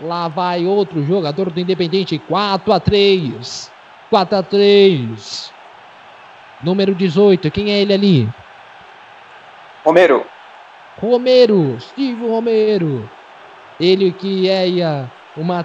Lá 0.00 0.28
vai 0.28 0.64
outro 0.64 1.04
jogador 1.04 1.50
do 1.50 1.60
Independente. 1.60 2.18
4 2.18 2.72
a 2.72 2.80
3. 2.80 3.72
4 4.08 4.38
a 4.38 4.42
3. 4.42 5.52
Número 6.62 6.94
18. 6.94 7.50
Quem 7.50 7.70
é 7.70 7.80
ele 7.80 7.92
ali? 7.92 8.28
Romero, 9.84 10.26
Romero. 11.00 11.76
Steve 11.80 12.26
Romero. 12.26 13.08
Ele 13.80 14.12
que 14.12 14.48
é 14.48 14.66
uma 15.36 15.64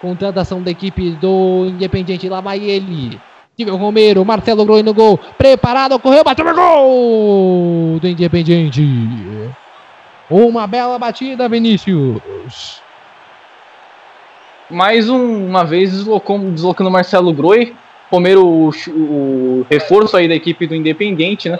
contratação 0.00 0.62
da 0.62 0.70
equipe 0.70 1.10
do 1.12 1.66
Independente. 1.68 2.28
Lá 2.28 2.40
vai 2.40 2.58
ele. 2.58 3.20
Steve 3.54 3.70
Romero. 3.70 4.24
Marcelo 4.24 4.64
Groi 4.64 4.82
no 4.82 4.92
gol. 4.92 5.18
Preparado. 5.38 5.98
Correu. 5.98 6.24
Bateu 6.24 6.44
no 6.44 6.54
gol 6.54 7.98
do 8.00 8.08
Independente. 8.08 8.82
Uma 10.30 10.66
bela 10.66 10.98
batida, 10.98 11.48
Vinícius. 11.48 12.20
Mais 14.70 15.08
um- 15.08 15.46
uma 15.46 15.64
vez 15.64 15.90
deslocou, 15.92 16.38
deslocando 16.38 16.88
o 16.88 16.92
Marcelo 16.92 17.32
Groi. 17.32 17.74
Romero, 18.10 18.44
o, 18.46 18.70
o 18.88 19.66
reforço 19.70 20.16
aí 20.16 20.28
da 20.28 20.34
equipe 20.34 20.66
do 20.66 20.74
Independente, 20.74 21.48
né? 21.48 21.58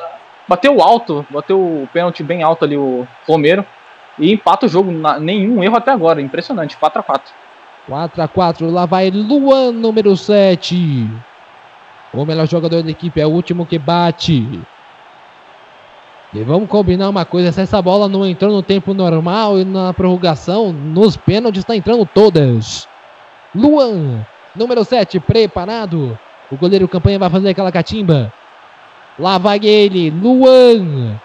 Bateu 0.48 0.82
alto, 0.82 1.24
bateu 1.30 1.58
o 1.58 1.88
pênalti 1.92 2.22
bem 2.22 2.42
alto 2.42 2.64
ali 2.64 2.76
o 2.76 3.06
Romero. 3.26 3.64
E 4.18 4.32
empata 4.32 4.66
o 4.66 4.68
jogo, 4.68 4.90
na- 4.92 5.18
nenhum 5.18 5.62
erro 5.62 5.76
até 5.76 5.90
agora. 5.90 6.20
Impressionante, 6.20 6.76
4 6.76 7.00
a 7.00 7.02
4 7.02 7.32
4 7.88 8.22
a 8.22 8.28
4 8.28 8.70
lá 8.70 8.86
vai 8.86 9.10
Luan, 9.10 9.72
número 9.72 10.16
7. 10.16 11.08
O 12.12 12.24
melhor 12.24 12.46
jogador 12.46 12.82
da 12.82 12.90
equipe 12.90 13.20
é 13.20 13.26
o 13.26 13.30
último 13.30 13.64
que 13.66 13.78
bate. 13.78 14.60
E 16.34 16.42
vamos 16.44 16.68
combinar 16.68 17.08
uma 17.08 17.24
coisa: 17.24 17.50
se 17.52 17.60
essa 17.60 17.80
bola 17.80 18.08
não 18.08 18.26
entrou 18.26 18.52
no 18.52 18.62
tempo 18.62 18.94
normal 18.94 19.58
e 19.58 19.64
na 19.64 19.92
prorrogação, 19.92 20.72
nos 20.72 21.16
pênaltis 21.16 21.60
está 21.60 21.74
entrando 21.74 22.06
todas. 22.06 22.88
Luan, 23.54 24.24
número 24.54 24.84
7, 24.84 25.18
preparado. 25.20 26.18
O 26.50 26.56
goleiro 26.56 26.86
campanha 26.86 27.18
vai 27.18 27.30
fazer 27.30 27.50
aquela 27.50 27.72
catimba. 27.72 28.32
Lá 29.18 29.38
vai 29.38 29.60
ele, 29.62 30.10
Luan. 30.10 31.20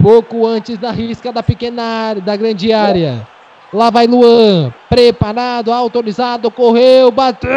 Pouco 0.00 0.46
antes 0.46 0.78
da 0.78 0.90
risca 0.92 1.32
da 1.32 1.42
pequena 1.42 1.82
área, 1.82 2.22
da 2.22 2.36
grande 2.36 2.72
área. 2.72 3.26
Lá 3.72 3.90
vai 3.90 4.06
Luan, 4.06 4.72
preparado, 4.88 5.72
autorizado, 5.72 6.50
correu, 6.50 7.10
bateu, 7.10 7.50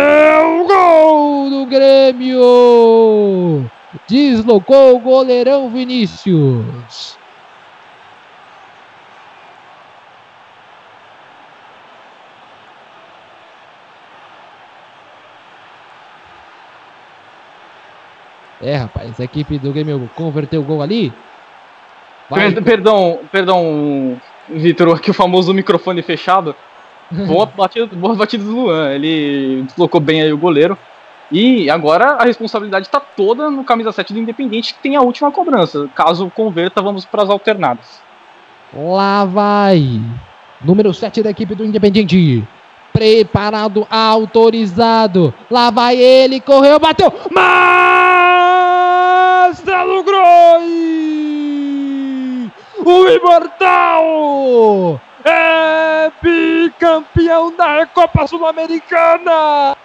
gol 0.67 1.49
do 1.49 1.65
Grêmio! 1.67 2.39
Deslocou 4.07 4.95
o 4.95 4.99
goleirão 4.99 5.69
Vinícius. 5.69 7.18
É, 18.61 18.75
rapaz, 18.75 19.19
a 19.19 19.23
equipe 19.23 19.57
do 19.57 19.71
Grêmio 19.71 20.09
converteu 20.15 20.61
o 20.61 20.63
gol 20.63 20.81
ali. 20.81 21.13
Vai, 22.29 22.51
Per- 22.51 22.63
Perdão, 22.63 23.19
perdão, 23.31 24.19
Vitor, 24.49 24.95
aqui 24.95 25.11
o 25.11 25.13
famoso 25.13 25.53
microfone 25.53 26.01
fechado. 26.01 26.55
Boa 27.09 27.45
batida, 27.55 27.87
boa 27.95 28.15
batida 28.15 28.43
do 28.43 28.51
Luan. 28.51 28.91
Ele 28.91 29.63
deslocou 29.67 29.99
bem 30.01 30.21
aí 30.21 30.31
o 30.33 30.37
goleiro. 30.37 30.77
E 31.31 31.69
agora 31.69 32.13
a 32.15 32.23
responsabilidade 32.25 32.87
está 32.87 32.99
toda 32.99 33.51
no 33.51 33.63
camisa 33.63 33.91
7 33.91 34.13
do 34.13 34.19
Independente, 34.19 34.73
que 34.73 34.79
tem 34.81 34.95
a 34.95 35.01
última 35.01 35.31
cobrança. 35.31 35.87
Caso 35.95 36.31
converta, 36.35 36.81
vamos 36.81 37.05
para 37.05 37.23
as 37.23 37.29
alternadas. 37.29 38.01
Lá 38.73 39.25
vai. 39.25 40.01
Número 40.61 40.93
7 40.93 41.21
da 41.23 41.29
equipe 41.29 41.53
do 41.55 41.63
Independiente. 41.63 42.43
Preparado, 42.91 43.87
autorizado. 43.89 45.33
Lá 45.49 45.69
vai 45.69 45.95
ele, 45.97 46.39
correu, 46.41 46.79
bateu. 46.79 47.13
Marcelo 47.31 47.78
O 52.89 53.07
imortal! 53.07 54.99
É 55.23 56.11
bicampeão 56.23 57.55
da 57.55 57.81
Recopa 57.81 58.25
Sul-Americana! 58.25 59.77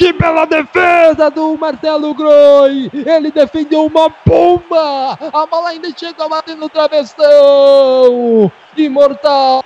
Que 0.00 0.14
bela 0.14 0.46
defesa 0.46 1.30
do 1.30 1.58
Marcelo 1.58 2.14
Groi! 2.14 2.90
Ele 3.04 3.30
defendeu 3.30 3.84
uma 3.84 4.08
bomba! 4.24 5.18
A 5.30 5.44
bola 5.44 5.68
ainda 5.68 5.90
chegou 5.94 6.26
batendo 6.26 6.60
no 6.60 6.70
travessão! 6.70 8.50
Imortal! 8.78 9.62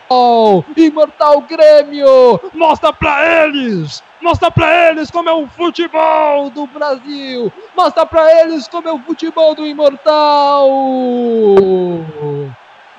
Imortal 0.76 1.40
Grêmio! 1.42 2.40
Mostra 2.52 2.92
pra 2.92 3.44
eles! 3.44 4.02
Mostra 4.20 4.50
pra 4.50 4.90
eles 4.90 5.08
como 5.08 5.28
é 5.28 5.32
o 5.32 5.46
futebol 5.46 6.50
do 6.50 6.66
Brasil! 6.66 7.52
Mostra 7.76 8.04
pra 8.04 8.40
eles 8.40 8.66
como 8.66 8.88
é 8.88 8.92
o 8.92 8.98
futebol 8.98 9.54
do 9.54 9.64
Imortal! 9.64 10.68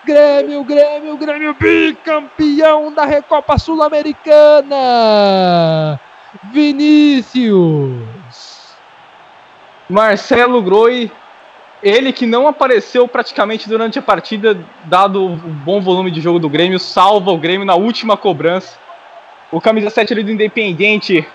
Grêmio, 0.06 0.64
Grêmio, 0.64 1.18
Grêmio 1.18 1.54
bicampeão 1.54 2.94
da 2.94 3.04
Recopa 3.04 3.58
Sul-Americana! 3.58 6.00
Vinícius! 6.44 7.94
Marcelo 9.90 10.62
Groi, 10.62 11.12
ele 11.82 12.12
que 12.12 12.26
não 12.26 12.48
apareceu 12.48 13.08
praticamente 13.08 13.70
durante 13.70 14.00
a 14.00 14.02
partida, 14.02 14.58
dado 14.86 15.24
o 15.24 15.36
bom 15.36 15.80
volume 15.80 16.10
de 16.10 16.20
jogo 16.22 16.40
do 16.40 16.50
Grêmio, 16.50 16.80
salva 16.80 17.32
o 17.32 17.38
Grêmio 17.38 17.66
na 17.66 17.76
última 17.76 18.18
cobrança. 18.18 18.78
O 19.52 19.62
camisa 19.62 19.90
7 19.90 20.14
ali 20.14 20.24
do 20.24 20.32
Independente 20.32 21.26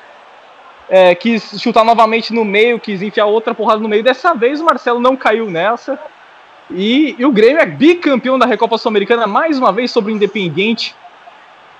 é, 0.88 1.14
quis 1.14 1.60
chutar 1.60 1.84
novamente 1.84 2.34
no 2.34 2.44
meio, 2.44 2.80
quis 2.80 3.00
enfiar 3.00 3.26
outra 3.26 3.54
porrada 3.54 3.80
no 3.80 3.88
meio. 3.88 4.02
Dessa 4.02 4.34
vez 4.34 4.60
o 4.60 4.64
Marcelo 4.64 4.98
não 4.98 5.16
caiu 5.16 5.48
nessa. 5.48 5.98
E, 6.68 7.14
e 7.18 7.24
o 7.24 7.32
Grêmio 7.32 7.60
é 7.60 7.66
bicampeão 7.66 8.38
da 8.38 8.46
Recopa 8.46 8.76
Sul-Americana 8.76 9.26
mais 9.26 9.58
uma 9.58 9.72
vez 9.72 9.90
sobre 9.92 10.12
o 10.12 10.14
Independente. 10.14 10.94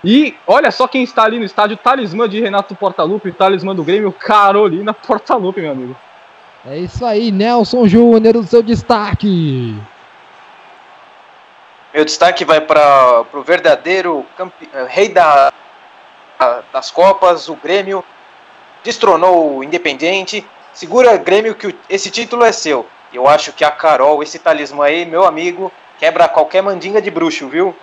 E 0.02 0.34
olha 0.46 0.70
só 0.70 0.88
quem 0.88 1.02
está 1.02 1.24
ali 1.24 1.38
no 1.38 1.44
estádio, 1.44 1.76
talismã 1.76 2.28
de 2.28 2.40
Renato 2.40 2.74
Portaluppi, 2.74 3.32
talismã 3.32 3.74
do 3.74 3.84
Grêmio, 3.84 4.10
Carolina 4.12 4.94
Portaluppi, 4.94 5.60
meu 5.60 5.72
amigo. 5.72 5.96
É 6.66 6.78
isso 6.78 7.04
aí, 7.04 7.30
Nelson 7.30 7.86
Júnior, 7.86 8.36
o 8.36 8.42
seu 8.42 8.62
destaque. 8.62 9.76
Meu 11.92 12.04
destaque 12.04 12.44
vai 12.44 12.60
para 12.60 13.24
o 13.32 13.42
verdadeiro 13.42 14.24
campe- 14.36 14.68
eh, 14.72 14.86
rei 14.88 15.08
da, 15.08 15.52
das 16.72 16.90
Copas, 16.90 17.48
o 17.48 17.56
Grêmio. 17.56 18.04
Destronou 18.84 19.56
o 19.56 19.64
Independiente. 19.64 20.46
Segura 20.72 21.16
Grêmio 21.16 21.54
que 21.54 21.66
o- 21.66 21.74
esse 21.88 22.10
título 22.10 22.44
é 22.44 22.52
seu. 22.52 22.86
Eu 23.12 23.28
acho 23.28 23.52
que 23.52 23.64
a 23.64 23.70
Carol, 23.70 24.22
esse 24.22 24.38
talismã 24.38 24.84
aí, 24.84 25.04
meu 25.04 25.26
amigo, 25.26 25.72
quebra 25.98 26.28
qualquer 26.28 26.62
mandinga 26.62 27.02
de 27.02 27.10
bruxo, 27.10 27.48
viu? 27.48 27.74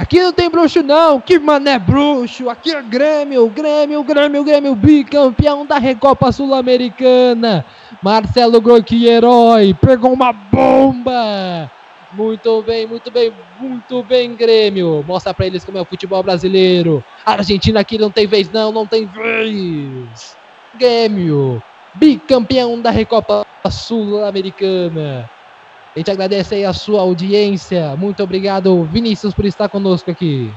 Aqui 0.00 0.18
não 0.18 0.32
tem 0.32 0.48
bruxo 0.48 0.82
não, 0.82 1.20
que 1.20 1.38
mané 1.38 1.78
bruxo, 1.78 2.48
aqui 2.48 2.74
é 2.74 2.80
Grêmio, 2.80 3.46
Grêmio, 3.50 4.02
Grêmio, 4.02 4.42
Grêmio, 4.42 4.74
bicampeão 4.74 5.66
da 5.66 5.76
Recopa 5.76 6.32
Sul-Americana. 6.32 7.66
Marcelo 8.02 8.62
Groi, 8.62 8.82
que 8.82 9.06
herói, 9.06 9.74
pegou 9.74 10.14
uma 10.14 10.32
bomba. 10.32 11.70
Muito 12.14 12.62
bem, 12.62 12.86
muito 12.86 13.10
bem, 13.10 13.30
muito 13.60 14.02
bem, 14.02 14.34
Grêmio. 14.34 15.04
Mostra 15.06 15.34
pra 15.34 15.46
eles 15.46 15.66
como 15.66 15.76
é 15.76 15.82
o 15.82 15.84
futebol 15.84 16.22
brasileiro. 16.22 17.04
A 17.26 17.32
Argentina 17.32 17.80
aqui 17.80 17.98
não 17.98 18.10
tem 18.10 18.26
vez 18.26 18.50
não, 18.50 18.72
não 18.72 18.86
tem 18.86 19.04
vez. 19.04 20.34
Grêmio, 20.76 21.62
bicampeão 21.92 22.80
da 22.80 22.90
Recopa 22.90 23.46
Sul-Americana. 23.70 25.28
A 25.94 25.98
gente 25.98 26.10
agradece 26.10 26.54
aí 26.54 26.64
a 26.64 26.72
sua 26.72 27.00
audiência. 27.00 27.96
Muito 27.96 28.22
obrigado, 28.22 28.84
Vinícius, 28.84 29.34
por 29.34 29.44
estar 29.44 29.68
conosco 29.68 30.10
aqui. 30.10 30.52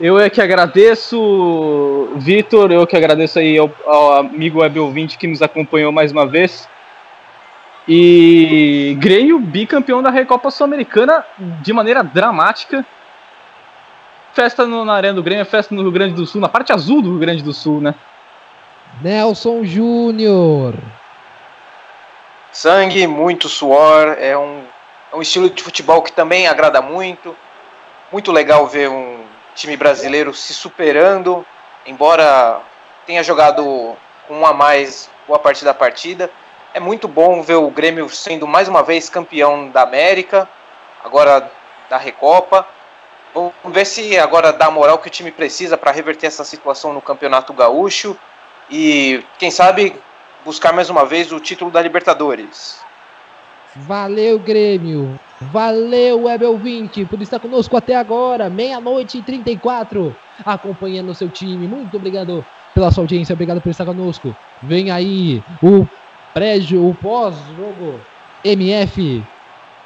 Eu 0.00 0.18
é 0.18 0.28
que 0.28 0.40
agradeço, 0.40 2.08
Vitor, 2.16 2.72
eu 2.72 2.86
que 2.86 2.96
agradeço 2.96 3.38
aí 3.38 3.56
ao, 3.58 3.70
ao 3.86 4.18
amigo 4.18 4.60
web 4.60 4.78
ouvinte 4.80 5.16
que 5.16 5.26
nos 5.26 5.40
acompanhou 5.40 5.92
mais 5.92 6.12
uma 6.12 6.26
vez. 6.26 6.68
E 7.86 8.96
Grêmio 8.98 9.38
bicampeão 9.38 10.02
da 10.02 10.10
Recopa 10.10 10.50
Sul-Americana 10.50 11.24
de 11.38 11.72
maneira 11.72 12.02
dramática. 12.02 12.84
Festa 14.32 14.66
no, 14.66 14.84
na 14.84 14.94
Arena 14.94 15.14
do 15.14 15.22
Grêmio, 15.22 15.44
festa 15.44 15.74
no 15.74 15.82
Rio 15.82 15.92
Grande 15.92 16.14
do 16.14 16.26
Sul, 16.26 16.40
na 16.40 16.48
parte 16.48 16.72
azul 16.72 17.02
do 17.02 17.10
Rio 17.10 17.20
Grande 17.20 17.42
do 17.42 17.52
Sul, 17.52 17.80
né? 17.80 17.94
Nelson 19.00 19.64
Júnior. 19.64 20.74
Sangue, 22.54 23.04
muito 23.08 23.48
suor, 23.48 24.16
é 24.16 24.38
um, 24.38 24.62
é 25.12 25.16
um 25.16 25.20
estilo 25.20 25.50
de 25.50 25.60
futebol 25.60 26.00
que 26.02 26.12
também 26.12 26.46
agrada 26.46 26.80
muito. 26.80 27.36
Muito 28.12 28.30
legal 28.30 28.64
ver 28.68 28.88
um 28.88 29.24
time 29.56 29.76
brasileiro 29.76 30.32
se 30.32 30.54
superando, 30.54 31.44
embora 31.84 32.60
tenha 33.04 33.24
jogado 33.24 33.96
com 34.28 34.38
um 34.38 34.46
a 34.46 34.54
mais 34.54 35.10
boa 35.26 35.36
parte 35.36 35.64
da 35.64 35.74
partida. 35.74 36.30
É 36.72 36.78
muito 36.78 37.08
bom 37.08 37.42
ver 37.42 37.56
o 37.56 37.68
Grêmio 37.70 38.08
sendo 38.08 38.46
mais 38.46 38.68
uma 38.68 38.84
vez 38.84 39.10
campeão 39.10 39.68
da 39.70 39.82
América, 39.82 40.48
agora 41.02 41.50
da 41.90 41.96
Recopa. 41.96 42.64
Vamos 43.34 43.56
ver 43.66 43.84
se 43.84 44.16
agora 44.16 44.52
dá 44.52 44.66
a 44.66 44.70
moral 44.70 44.98
que 44.98 45.08
o 45.08 45.10
time 45.10 45.32
precisa 45.32 45.76
para 45.76 45.90
reverter 45.90 46.28
essa 46.28 46.44
situação 46.44 46.92
no 46.92 47.02
Campeonato 47.02 47.52
Gaúcho 47.52 48.16
e, 48.70 49.24
quem 49.38 49.50
sabe, 49.50 50.00
buscar 50.44 50.72
mais 50.72 50.90
uma 50.90 51.04
vez 51.04 51.32
o 51.32 51.40
título 51.40 51.70
da 51.70 51.80
Libertadores. 51.80 52.80
Valeu, 53.76 54.38
Grêmio. 54.38 55.18
Valeu, 55.40 56.24
Web 56.24 56.44
ouvinte, 56.44 57.04
por 57.04 57.20
estar 57.20 57.40
conosco 57.40 57.76
até 57.76 57.96
agora, 57.96 58.48
meia-noite 58.48 59.18
e 59.18 59.22
34, 59.22 60.14
acompanhando 60.44 61.10
o 61.10 61.14
seu 61.14 61.28
time. 61.28 61.66
Muito 61.66 61.96
obrigado 61.96 62.44
pela 62.72 62.90
sua 62.90 63.02
audiência, 63.02 63.32
obrigado 63.32 63.60
por 63.60 63.70
estar 63.70 63.84
conosco. 63.84 64.34
Vem 64.62 64.90
aí 64.90 65.42
o 65.62 65.86
pré 66.32 66.56
o 66.72 66.94
pós-jogo 67.00 68.00
MF 68.44 69.24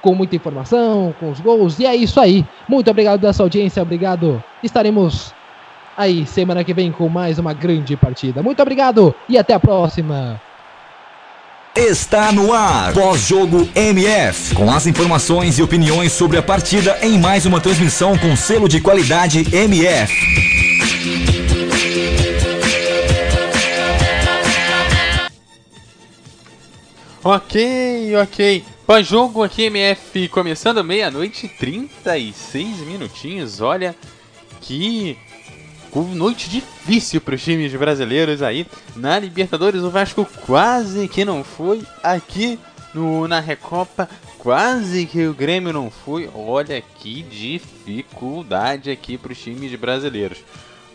com 0.02 0.14
muita 0.14 0.36
informação, 0.36 1.14
com 1.18 1.30
os 1.30 1.40
gols, 1.40 1.78
e 1.78 1.86
é 1.86 1.94
isso 1.94 2.20
aí. 2.20 2.44
Muito 2.68 2.90
obrigado 2.90 3.20
pela 3.20 3.32
sua 3.32 3.46
audiência, 3.46 3.82
obrigado. 3.82 4.42
Estaremos 4.62 5.34
aí 5.96 6.26
semana 6.26 6.62
que 6.62 6.72
vem 6.72 6.92
com 6.92 7.08
mais 7.08 7.38
uma 7.38 7.52
grande 7.52 7.96
partida. 7.96 8.42
Muito 8.42 8.62
obrigado 8.62 9.14
e 9.28 9.36
até 9.36 9.54
a 9.54 9.60
próxima. 9.60 10.40
Está 11.76 12.32
no 12.32 12.52
ar. 12.52 12.92
Pós-jogo 12.92 13.68
MF. 13.74 14.54
Com 14.54 14.70
as 14.70 14.86
informações 14.86 15.58
e 15.58 15.62
opiniões 15.62 16.12
sobre 16.12 16.36
a 16.36 16.42
partida 16.42 16.98
em 17.02 17.18
mais 17.18 17.46
uma 17.46 17.60
transmissão 17.60 18.18
com 18.18 18.34
selo 18.34 18.68
de 18.68 18.80
qualidade 18.80 19.46
MF. 19.54 20.12
Ok, 27.22 28.16
ok. 28.16 28.64
Pós-jogo 28.86 29.42
aqui, 29.42 29.64
MF, 29.64 30.28
começando 30.28 30.82
meia-noite 30.82 31.46
e 31.46 31.48
36 31.48 32.78
minutinhos. 32.78 33.60
Olha 33.60 33.94
que 34.60 35.16
noite 35.96 36.48
difícil 36.48 37.20
para 37.20 37.34
os 37.34 37.42
times 37.42 37.74
brasileiros 37.74 38.42
aí. 38.42 38.66
Na 38.94 39.18
Libertadores, 39.18 39.82
o 39.82 39.90
Vasco 39.90 40.28
quase 40.46 41.08
que 41.08 41.24
não 41.24 41.42
foi. 41.42 41.82
Aqui 42.02 42.58
no, 42.94 43.28
na 43.28 43.40
Recopa, 43.40 44.08
quase 44.38 45.06
que 45.06 45.26
o 45.26 45.34
Grêmio 45.34 45.72
não 45.72 45.90
foi. 45.90 46.30
Olha 46.34 46.80
que 46.80 47.22
dificuldade 47.22 48.90
aqui 48.90 49.16
para 49.18 49.32
os 49.32 49.38
times 49.38 49.74
brasileiros. 49.74 50.38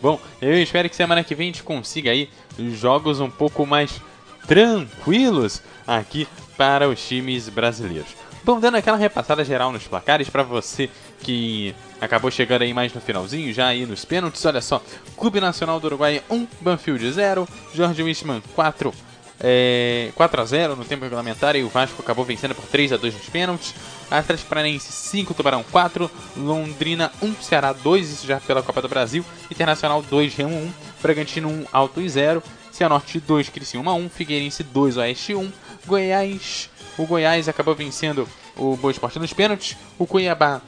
Bom, 0.01 0.19
eu 0.41 0.61
espero 0.61 0.89
que 0.89 0.95
semana 0.95 1.23
que 1.23 1.33
vem 1.33 1.49
a 1.49 1.51
gente 1.51 1.63
consiga 1.63 2.11
aí 2.11 2.29
jogos 2.73 3.19
um 3.19 3.29
pouco 3.29 3.65
mais 3.65 4.01
tranquilos 4.47 5.61
aqui 5.87 6.27
para 6.57 6.89
os 6.89 7.05
times 7.07 7.47
brasileiros. 7.49 8.09
Bom, 8.43 8.59
dando 8.59 8.75
aquela 8.75 8.97
repassada 8.97 9.45
geral 9.45 9.71
nos 9.71 9.87
placares 9.87 10.29
para 10.29 10.43
você 10.43 10.89
que 11.21 11.73
acabou 12.03 12.29
chegando 12.29 12.63
aí 12.63 12.73
mais 12.73 12.93
no 12.93 13.01
finalzinho, 13.01 13.53
já 13.53 13.67
aí 13.67 13.85
nos 13.85 14.05
pênaltis, 14.05 14.45
olha 14.45 14.61
só. 14.61 14.81
Clube 15.17 15.39
Nacional 15.39 15.79
do 15.79 15.87
Uruguai 15.87 16.21
1, 16.29 16.47
Banfield 16.61 17.11
0, 17.11 17.47
Jorge 17.73 18.03
Wichmann 18.03 18.41
4, 18.55 18.93
é, 19.39 20.11
4 20.15 20.41
a 20.41 20.45
0 20.45 20.75
no 20.75 20.85
tempo 20.85 21.03
regulamentar 21.03 21.55
e 21.55 21.63
o 21.63 21.69
Vasco 21.69 22.01
acabou 22.01 22.23
vencendo 22.23 22.55
por 22.55 22.65
3 22.65 22.93
a 22.93 22.97
2 22.97 23.13
nos 23.13 23.29
pênaltis. 23.29 23.73
Atlético 24.09 24.49
Paranaense 24.49 24.91
5, 24.91 25.33
Tubarão 25.33 25.63
4, 25.63 26.09
Londrina 26.37 27.11
1, 27.21 27.35
Ceará 27.41 27.73
2, 27.73 28.09
isso 28.09 28.27
já 28.27 28.39
pela 28.39 28.61
Copa 28.61 28.81
do 28.81 28.87
Brasil, 28.87 29.25
Internacional 29.49 30.01
2, 30.01 30.35
Remo 30.35 30.55
1, 30.55 30.73
Bragantino 31.01 31.49
1, 31.49 31.65
Alto 31.71 31.99
e 31.99 32.07
0, 32.07 32.43
Cianorte 32.71 33.19
2, 33.19 33.49
Criciúma 33.49 33.93
1, 33.93 34.09
Figueirense 34.09 34.63
2, 34.63 34.97
Oeste 34.97 35.33
1, 35.33 35.51
Goiás, 35.85 36.69
o 36.97 37.05
Goiás 37.05 37.49
acabou 37.49 37.73
vencendo 37.73 38.27
o 38.55 38.77
Boa 38.77 38.91
Esporte 38.91 39.17
nos 39.17 39.33
pênaltis, 39.33 39.75
o 39.97 40.05
Cuiabá 40.05 40.61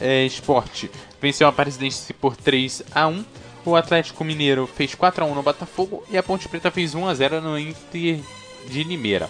é, 0.00 0.24
Esporte 0.24 0.90
venceu 1.20 1.46
a 1.46 1.50
Aparecidense 1.50 2.12
por 2.12 2.36
3 2.36 2.82
a 2.94 3.06
1 3.06 3.24
o 3.64 3.74
Atlético 3.74 4.24
Mineiro 4.24 4.66
fez 4.66 4.94
4 4.94 5.24
a 5.24 5.26
1 5.26 5.34
no 5.34 5.42
Botafogo 5.42 6.04
e 6.10 6.18
a 6.18 6.22
Ponte 6.22 6.48
Preta 6.48 6.70
fez 6.70 6.94
1 6.94 7.08
a 7.08 7.14
0 7.14 7.40
no 7.40 7.58
Inter 7.58 8.20
de 8.68 8.84
Limeira. 8.84 9.28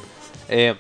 É, 0.49 0.75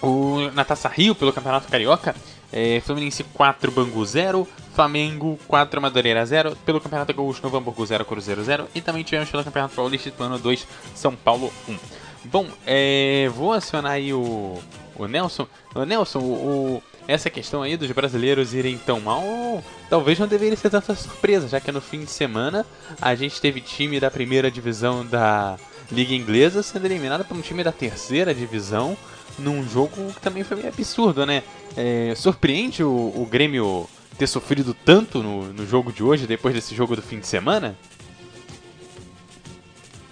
o, 0.00 0.50
na 0.54 0.64
Taça 0.64 0.88
Rio, 0.88 1.14
pelo 1.14 1.32
Campeonato 1.32 1.66
Carioca, 1.68 2.14
é, 2.52 2.80
Fluminense 2.80 3.24
4, 3.24 3.72
Bangu 3.72 4.04
0, 4.04 4.46
Flamengo 4.74 5.38
4, 5.48 5.82
Madureira 5.82 6.24
0, 6.24 6.56
pelo 6.64 6.80
Campeonato 6.80 7.12
Gaúcho, 7.12 7.42
Novo 7.42 7.56
Hamburgo 7.56 7.84
0, 7.84 8.04
Cruzeiro 8.04 8.44
0 8.44 8.68
e 8.74 8.80
também 8.80 9.02
tivemos 9.02 9.28
pelo 9.28 9.42
Campeonato 9.42 9.74
Paulista 9.74 10.08
Ituano 10.08 10.38
2, 10.38 10.66
São 10.94 11.16
Paulo 11.16 11.52
1. 11.68 11.76
Bom, 12.24 12.46
é, 12.64 13.28
vou 13.34 13.52
acionar 13.52 13.92
aí 13.92 14.12
o, 14.12 14.58
o 14.96 15.06
Nelson. 15.06 15.48
O 15.74 15.84
Nelson, 15.84 16.20
o, 16.20 16.82
essa 17.08 17.30
questão 17.30 17.62
aí 17.62 17.74
dos 17.74 17.90
brasileiros 17.90 18.52
irem 18.52 18.76
tão 18.76 19.00
mal, 19.00 19.64
talvez 19.88 20.18
não 20.18 20.28
deveria 20.28 20.56
ser 20.56 20.68
tanta 20.68 20.94
surpresa, 20.94 21.48
já 21.48 21.58
que 21.58 21.72
no 21.72 21.80
fim 21.80 22.00
de 22.00 22.10
semana 22.10 22.66
a 23.00 23.14
gente 23.14 23.40
teve 23.40 23.62
time 23.62 23.98
da 23.98 24.10
primeira 24.10 24.50
divisão 24.50 25.06
da 25.06 25.56
Liga 25.90 26.12
Inglesa 26.12 26.62
sendo 26.62 26.84
eliminado 26.84 27.24
por 27.24 27.34
um 27.34 27.40
time 27.40 27.64
da 27.64 27.72
terceira 27.72 28.34
divisão 28.34 28.94
num 29.38 29.66
jogo 29.66 30.12
que 30.12 30.20
também 30.20 30.44
foi 30.44 30.58
meio 30.58 30.68
absurdo, 30.68 31.24
né? 31.24 31.42
É, 31.74 32.12
surpreende 32.14 32.84
o, 32.84 32.90
o, 32.90 33.26
Grêmio 33.30 33.88
ter 34.18 34.26
sofrido 34.26 34.74
tanto 34.74 35.22
no, 35.22 35.44
no 35.52 35.66
jogo 35.66 35.90
de 35.90 36.02
hoje, 36.02 36.26
depois 36.26 36.54
desse 36.54 36.74
jogo 36.74 36.94
do 36.94 37.00
fim 37.00 37.20
de 37.20 37.26
semana? 37.26 37.74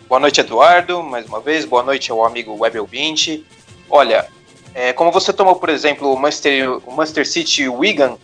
Boa 0.08 0.20
noite, 0.20 0.40
Eduardo, 0.40 1.02
mais 1.02 1.26
uma 1.26 1.40
vez. 1.40 1.66
Boa 1.66 1.82
noite 1.82 2.10
ao 2.10 2.24
amigo 2.24 2.56
Web 2.56 2.78
20. 2.88 3.44
Olha, 3.90 4.28
é, 4.76 4.92
como 4.92 5.10
você 5.10 5.32
tomou, 5.32 5.56
por 5.56 5.70
exemplo, 5.70 6.12
o 6.12 6.18
Manchester, 6.18 6.86
o 6.86 6.92
Manchester 6.92 7.26
City 7.26 7.62
e 7.62 7.68
o 7.70 7.78
Wigan, 7.78 8.18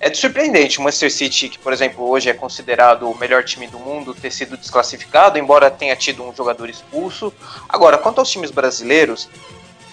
é 0.00 0.12
surpreendente 0.12 0.80
o 0.80 0.82
Manchester 0.82 1.12
City, 1.12 1.48
que, 1.48 1.60
por 1.60 1.72
exemplo, 1.72 2.10
hoje 2.10 2.28
é 2.28 2.34
considerado 2.34 3.08
o 3.08 3.16
melhor 3.16 3.44
time 3.44 3.68
do 3.68 3.78
mundo, 3.78 4.12
ter 4.12 4.32
sido 4.32 4.56
desclassificado, 4.56 5.38
embora 5.38 5.70
tenha 5.70 5.94
tido 5.94 6.24
um 6.24 6.34
jogador 6.34 6.68
expulso. 6.68 7.32
Agora, 7.68 7.96
quanto 7.96 8.18
aos 8.18 8.28
times 8.28 8.50
brasileiros, 8.50 9.28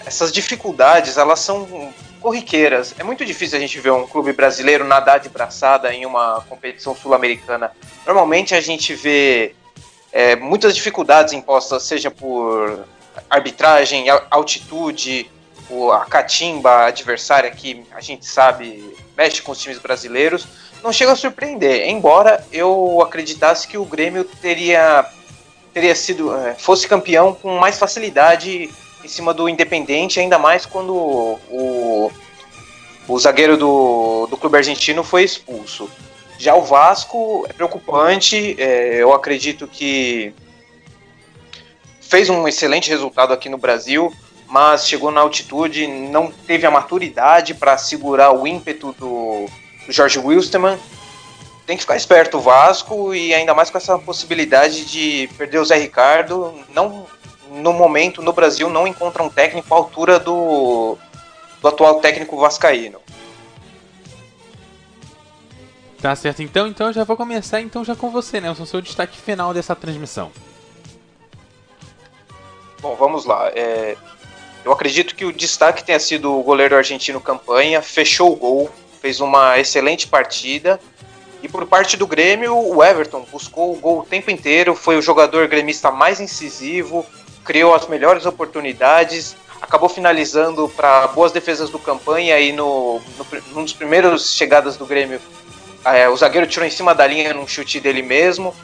essas 0.04 0.32
dificuldades, 0.32 1.16
elas 1.16 1.38
são 1.38 1.92
corriqueiras. 2.20 2.92
É 2.98 3.04
muito 3.04 3.24
difícil 3.24 3.56
a 3.56 3.60
gente 3.60 3.78
ver 3.78 3.92
um 3.92 4.04
clube 4.04 4.32
brasileiro 4.32 4.84
nadar 4.84 5.20
de 5.20 5.28
braçada 5.28 5.94
em 5.94 6.04
uma 6.04 6.44
competição 6.48 6.92
sul-americana. 6.92 7.70
Normalmente 8.04 8.52
a 8.52 8.60
gente 8.60 8.94
vê 8.94 9.54
é, 10.10 10.34
muitas 10.34 10.74
dificuldades 10.74 11.32
impostas, 11.32 11.84
seja 11.84 12.10
por 12.10 12.84
arbitragem, 13.30 14.06
altitude, 14.28 15.30
a 15.92 16.04
catimba 16.04 16.86
adversária 16.86 17.50
que 17.50 17.84
a 17.92 18.00
gente 18.00 18.26
sabe 18.26 18.94
mexe 19.16 19.42
com 19.42 19.52
os 19.52 19.58
times 19.58 19.78
brasileiros, 19.78 20.46
não 20.82 20.92
chega 20.92 21.12
a 21.12 21.16
surpreender. 21.16 21.88
Embora 21.88 22.44
eu 22.52 23.00
acreditasse 23.02 23.68
que 23.68 23.78
o 23.78 23.84
Grêmio 23.84 24.24
teria 24.24 25.04
teria 25.72 25.94
sido 25.94 26.34
é, 26.34 26.54
fosse 26.54 26.88
campeão 26.88 27.32
com 27.32 27.58
mais 27.58 27.78
facilidade 27.78 28.68
em 29.04 29.08
cima 29.08 29.32
do 29.32 29.48
Independente, 29.48 30.18
ainda 30.18 30.38
mais 30.38 30.66
quando 30.66 30.94
o, 30.94 32.10
o 33.06 33.18
zagueiro 33.18 33.56
do, 33.56 34.26
do 34.26 34.36
clube 34.36 34.56
argentino 34.56 35.04
foi 35.04 35.22
expulso. 35.24 35.88
Já 36.38 36.54
o 36.54 36.62
Vasco 36.62 37.46
é 37.48 37.52
preocupante, 37.52 38.56
é, 38.58 38.96
eu 39.02 39.12
acredito 39.12 39.68
que 39.68 40.32
fez 42.00 42.28
um 42.28 42.48
excelente 42.48 42.88
resultado 42.90 43.32
aqui 43.32 43.48
no 43.48 43.58
Brasil, 43.58 44.12
mas 44.50 44.88
chegou 44.88 45.12
na 45.12 45.20
altitude, 45.20 45.86
não 45.86 46.30
teve 46.30 46.66
a 46.66 46.70
maturidade 46.72 47.54
para 47.54 47.78
segurar 47.78 48.32
o 48.32 48.48
ímpeto 48.48 48.92
do, 48.98 49.46
do 49.86 49.92
Jorge 49.92 50.18
Wilstermann. 50.18 50.76
Tem 51.64 51.76
que 51.76 51.84
ficar 51.84 51.96
esperto 51.96 52.38
o 52.38 52.40
Vasco 52.40 53.14
e 53.14 53.32
ainda 53.32 53.54
mais 53.54 53.70
com 53.70 53.78
essa 53.78 53.96
possibilidade 53.96 54.84
de 54.86 55.30
perder 55.38 55.60
o 55.60 55.64
Zé 55.64 55.76
Ricardo. 55.76 56.52
Não, 56.74 57.06
no 57.48 57.72
momento, 57.72 58.20
no 58.20 58.32
Brasil, 58.32 58.68
não 58.68 58.88
encontra 58.88 59.22
um 59.22 59.28
técnico 59.28 59.72
à 59.72 59.76
altura 59.76 60.18
do, 60.18 60.98
do 61.62 61.68
atual 61.68 62.00
técnico 62.00 62.36
vascaíno. 62.36 63.00
Tá 66.02 66.16
certo, 66.16 66.42
então, 66.42 66.66
então 66.66 66.88
eu 66.88 66.92
já 66.92 67.04
vou 67.04 67.16
começar 67.16 67.60
então 67.60 67.84
já 67.84 67.94
com 67.94 68.10
você, 68.10 68.40
Nelson, 68.40 68.64
seu 68.66 68.80
destaque 68.80 69.16
final 69.16 69.54
dessa 69.54 69.76
transmissão. 69.76 70.32
Bom, 72.80 72.96
vamos 72.96 73.26
lá. 73.26 73.48
É, 73.54 73.96
eu 74.64 74.72
acredito 74.72 75.14
que 75.14 75.24
o 75.24 75.32
destaque 75.32 75.84
tenha 75.84 75.98
sido 75.98 76.38
o 76.38 76.42
goleiro 76.42 76.76
argentino 76.76 77.20
Campanha, 77.20 77.80
fechou 77.80 78.32
o 78.32 78.36
gol, 78.36 78.70
fez 79.00 79.20
uma 79.20 79.58
excelente 79.58 80.06
partida. 80.06 80.78
E 81.42 81.48
por 81.48 81.66
parte 81.66 81.96
do 81.96 82.06
Grêmio, 82.06 82.54
o 82.54 82.84
Everton 82.84 83.26
buscou 83.32 83.72
o 83.72 83.76
gol 83.76 84.00
o 84.00 84.04
tempo 84.04 84.30
inteiro, 84.30 84.74
foi 84.74 84.98
o 84.98 85.02
jogador 85.02 85.48
gremista 85.48 85.90
mais 85.90 86.20
incisivo, 86.20 87.06
criou 87.42 87.74
as 87.74 87.86
melhores 87.88 88.26
oportunidades, 88.26 89.34
acabou 89.62 89.88
finalizando 89.88 90.68
para 90.68 91.06
boas 91.08 91.32
defesas 91.32 91.70
do 91.70 91.78
Campanha 91.78 92.38
e 92.38 92.52
no, 92.52 93.00
no, 93.16 93.26
num 93.54 93.64
dos 93.64 93.72
primeiros 93.72 94.34
chegadas 94.34 94.76
do 94.76 94.84
Grêmio, 94.84 95.18
é, 95.84 96.08
o 96.08 96.16
zagueiro 96.16 96.46
tirou 96.46 96.66
em 96.66 96.70
cima 96.70 96.94
da 96.94 97.06
linha 97.06 97.32
num 97.32 97.46
chute 97.46 97.80
dele 97.80 98.02
mesmo. 98.02 98.54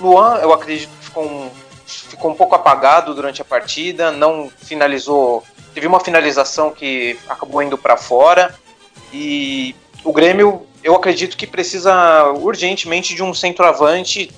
Luan, 0.00 0.38
eu 0.38 0.52
acredito 0.52 0.90
que 0.98 1.04
ficou 1.04 1.24
um 1.24 1.50
ficou 1.94 2.30
um 2.30 2.34
pouco 2.34 2.54
apagado 2.54 3.14
durante 3.14 3.42
a 3.42 3.44
partida, 3.44 4.10
não 4.10 4.50
finalizou. 4.58 5.42
Teve 5.74 5.86
uma 5.86 6.00
finalização 6.00 6.70
que 6.70 7.18
acabou 7.28 7.62
indo 7.62 7.78
para 7.78 7.96
fora. 7.96 8.54
E 9.12 9.74
o 10.04 10.12
Grêmio, 10.12 10.66
eu 10.82 10.94
acredito 10.94 11.36
que 11.36 11.46
precisa 11.46 12.32
urgentemente 12.32 13.14
de 13.14 13.22
um 13.22 13.32
centroavante. 13.32 14.30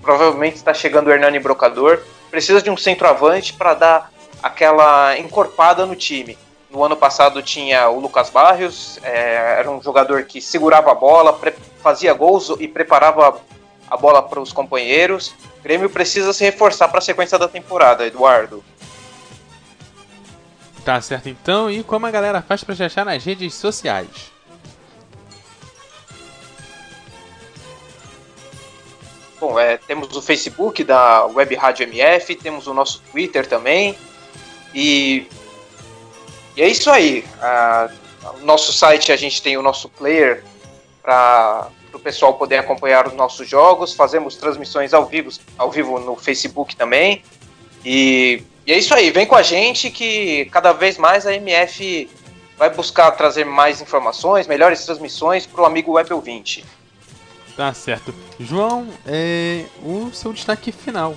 Provavelmente 0.00 0.56
está 0.56 0.74
chegando 0.74 1.08
o 1.08 1.10
Hernani 1.10 1.38
Brocador. 1.38 2.02
Precisa 2.30 2.60
de 2.60 2.70
um 2.70 2.76
centroavante 2.76 3.52
para 3.52 3.74
dar 3.74 4.12
aquela 4.42 5.18
encorpada 5.18 5.86
no 5.86 5.94
time. 5.94 6.36
No 6.70 6.82
ano 6.82 6.96
passado 6.96 7.42
tinha 7.42 7.88
o 7.90 8.00
Lucas 8.00 8.30
Barrios, 8.30 8.98
é, 9.02 9.58
era 9.58 9.70
um 9.70 9.82
jogador 9.82 10.24
que 10.24 10.40
segurava 10.40 10.90
a 10.90 10.94
bola, 10.94 11.38
fazia 11.82 12.14
gols 12.14 12.50
e 12.58 12.66
preparava 12.66 13.38
a 13.92 13.96
bola 13.98 14.22
para 14.22 14.40
os 14.40 14.54
companheiros. 14.54 15.34
O 15.60 15.62
Grêmio 15.62 15.90
precisa 15.90 16.32
se 16.32 16.42
reforçar 16.42 16.88
para 16.88 16.98
a 16.98 17.02
sequência 17.02 17.38
da 17.38 17.46
temporada, 17.46 18.06
Eduardo. 18.06 18.64
Tá 20.82 20.98
certo 21.02 21.28
então, 21.28 21.70
e 21.70 21.84
como 21.84 22.06
a 22.06 22.10
galera 22.10 22.40
faz 22.40 22.64
para 22.64 22.74
te 22.74 22.82
achar 22.82 23.04
nas 23.04 23.22
redes 23.22 23.54
sociais? 23.54 24.32
Bom, 29.38 29.58
é, 29.58 29.76
temos 29.76 30.16
o 30.16 30.22
Facebook 30.22 30.82
da 30.82 31.26
Web 31.26 31.54
Rádio 31.54 31.84
MF, 31.84 32.34
temos 32.36 32.66
o 32.66 32.72
nosso 32.72 33.02
Twitter 33.12 33.46
também. 33.46 33.96
E, 34.74 35.28
e 36.56 36.62
é 36.62 36.68
isso 36.68 36.90
aí. 36.90 37.26
no 38.38 38.46
nosso 38.46 38.72
site 38.72 39.12
a 39.12 39.16
gente 39.16 39.42
tem 39.42 39.58
o 39.58 39.62
nosso 39.62 39.88
player 39.90 40.42
para 41.02 41.68
para 41.92 41.98
o 41.98 42.00
pessoal 42.00 42.34
poder 42.34 42.56
acompanhar 42.56 43.06
os 43.06 43.12
nossos 43.12 43.46
jogos. 43.46 43.92
Fazemos 43.92 44.36
transmissões 44.36 44.94
ao 44.94 45.04
vivo, 45.06 45.30
ao 45.58 45.70
vivo 45.70 46.00
no 46.00 46.16
Facebook 46.16 46.74
também. 46.74 47.22
E, 47.84 48.42
e 48.66 48.72
é 48.72 48.78
isso 48.78 48.94
aí, 48.94 49.10
vem 49.10 49.26
com 49.26 49.34
a 49.34 49.42
gente 49.42 49.90
que 49.90 50.46
cada 50.46 50.72
vez 50.72 50.96
mais 50.96 51.26
a 51.26 51.34
MF 51.34 52.08
vai 52.56 52.70
buscar 52.70 53.10
trazer 53.12 53.44
mais 53.44 53.82
informações, 53.82 54.46
melhores 54.46 54.84
transmissões 54.84 55.46
para 55.46 55.62
o 55.62 55.66
amigo 55.66 55.92
Web 55.92 56.10
20. 56.22 56.64
Tá 57.56 57.74
certo. 57.74 58.14
João, 58.40 58.88
é 59.06 59.64
o 59.84 60.10
seu 60.12 60.32
destaque 60.32 60.72
final. 60.72 61.14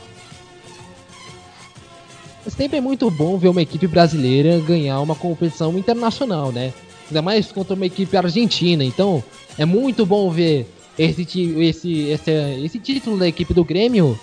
Sempre 2.50 2.78
é 2.78 2.82
muito 2.82 3.10
bom 3.10 3.38
ver 3.38 3.48
uma 3.48 3.62
equipe 3.62 3.88
brasileira 3.88 4.60
ganhar 4.60 5.00
uma 5.00 5.16
competição 5.16 5.76
internacional, 5.78 6.52
né? 6.52 6.74
Ainda 7.08 7.22
mais 7.22 7.52
contra 7.52 7.74
uma 7.74 7.86
equipe 7.86 8.16
argentina. 8.16 8.84
Então, 8.84 9.24
é 9.58 9.66
muito 9.66 10.06
bom 10.06 10.30
ver 10.30 10.68
esse, 10.98 11.24
esse, 11.62 12.02
esse, 12.10 12.32
esse 12.64 12.80
título 12.80 13.18
da 13.18 13.28
equipe 13.28 13.54
do 13.54 13.64
Grêmio. 13.64 14.20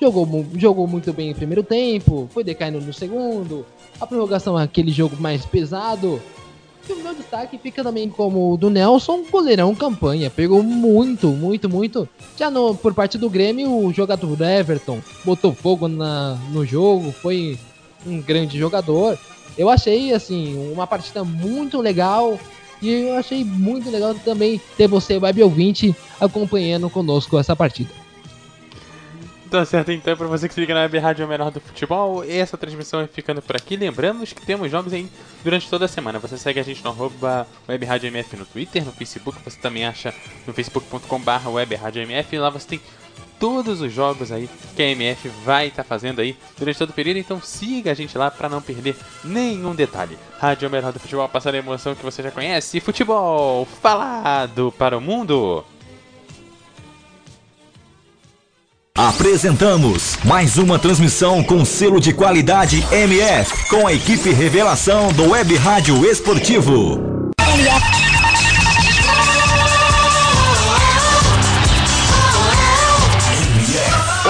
Jogou, 0.00 0.46
jogou 0.56 0.86
muito 0.86 1.12
bem 1.12 1.30
no 1.30 1.34
primeiro 1.34 1.62
tempo, 1.62 2.28
foi 2.32 2.44
decaindo 2.44 2.80
no 2.80 2.92
segundo. 2.92 3.64
A 3.98 4.06
prorrogação 4.06 4.58
é 4.58 4.64
aquele 4.64 4.92
jogo 4.92 5.16
mais 5.18 5.46
pesado. 5.46 6.20
E 6.88 6.92
o 6.92 7.02
meu 7.02 7.14
destaque 7.14 7.58
fica 7.58 7.82
também 7.82 8.08
como 8.08 8.52
o 8.52 8.56
do 8.56 8.70
Nelson, 8.70 9.24
goleirão 9.30 9.74
campanha. 9.74 10.30
Pegou 10.30 10.62
muito, 10.62 11.28
muito, 11.28 11.68
muito. 11.68 12.08
Já 12.36 12.50
no, 12.50 12.76
por 12.76 12.94
parte 12.94 13.18
do 13.18 13.28
Grêmio, 13.28 13.74
o 13.74 13.92
jogador 13.92 14.40
Everton 14.40 15.00
botou 15.24 15.52
fogo 15.52 15.88
na, 15.88 16.38
no 16.52 16.64
jogo, 16.64 17.10
foi 17.10 17.58
um 18.06 18.20
grande 18.20 18.56
jogador. 18.56 19.18
Eu 19.58 19.68
achei, 19.68 20.12
assim, 20.12 20.70
uma 20.72 20.86
partida 20.86 21.24
muito 21.24 21.80
legal. 21.80 22.38
E 22.80 22.90
eu 22.90 23.16
achei 23.16 23.44
muito 23.44 23.90
legal 23.90 24.14
também 24.14 24.60
ter 24.76 24.86
você, 24.86 25.18
web 25.18 25.42
ouvinte, 25.42 25.94
acompanhando 26.20 26.90
conosco 26.90 27.38
essa 27.38 27.56
partida. 27.56 27.90
Tá 29.50 29.64
certo, 29.64 29.92
então, 29.92 30.16
pra 30.16 30.26
você 30.26 30.48
que 30.48 30.54
se 30.54 30.60
liga 30.60 30.74
na 30.74 30.80
Web 30.80 30.98
Rádio 30.98 31.22
é 31.22 31.26
Menor 31.26 31.52
do 31.52 31.60
Futebol, 31.60 32.24
essa 32.24 32.58
transmissão 32.58 32.98
vai 32.98 33.08
ficando 33.08 33.40
por 33.40 33.54
aqui. 33.54 33.76
Lembramos 33.76 34.32
que 34.32 34.44
temos 34.44 34.68
jogos 34.70 34.92
aí 34.92 35.08
durante 35.44 35.70
toda 35.70 35.84
a 35.84 35.88
semana. 35.88 36.18
Você 36.18 36.36
segue 36.36 36.58
a 36.58 36.64
gente 36.64 36.82
no 36.82 36.90
arroba 36.90 37.46
Web 37.68 37.86
Rádio 37.86 38.08
MF 38.08 38.36
no 38.36 38.44
Twitter, 38.44 38.84
no 38.84 38.90
Facebook, 38.90 39.38
você 39.44 39.56
também 39.58 39.86
acha 39.86 40.12
no 40.46 40.52
facebook.com.br 40.52 41.48
Web 41.48 41.74
Rádio 41.76 42.02
MF. 42.02 42.38
Lá 42.38 42.50
você 42.50 42.66
tem 42.66 42.80
todos 43.38 43.80
os 43.80 43.92
jogos 43.92 44.32
aí 44.32 44.48
que 44.74 44.82
a 44.82 44.90
MF 44.90 45.28
vai 45.44 45.68
estar 45.68 45.82
tá 45.82 45.88
fazendo 45.88 46.20
aí 46.20 46.36
durante 46.58 46.78
todo 46.78 46.90
o 46.90 46.94
período. 46.94 47.18
Então 47.18 47.40
siga 47.40 47.92
a 47.92 47.94
gente 47.94 48.16
lá 48.16 48.30
para 48.30 48.48
não 48.48 48.60
perder 48.60 48.96
nenhum 49.24 49.74
detalhe. 49.74 50.18
Rádio 50.38 50.70
Melhor 50.70 50.92
do 50.92 51.00
Futebol, 51.00 51.28
passando 51.28 51.54
a 51.54 51.58
emoção 51.58 51.94
que 51.94 52.04
você 52.04 52.22
já 52.22 52.30
conhece. 52.30 52.80
Futebol 52.80 53.66
falado 53.80 54.72
para 54.76 54.96
o 54.96 55.00
mundo. 55.00 55.64
Apresentamos 58.96 60.16
mais 60.24 60.56
uma 60.56 60.78
transmissão 60.78 61.44
com 61.44 61.66
selo 61.66 62.00
de 62.00 62.14
qualidade 62.14 62.82
MF, 62.90 63.68
com 63.68 63.86
a 63.86 63.92
equipe 63.92 64.30
revelação 64.30 65.12
do 65.12 65.32
Web 65.32 65.54
Rádio 65.56 66.06
Esportivo. 66.06 66.98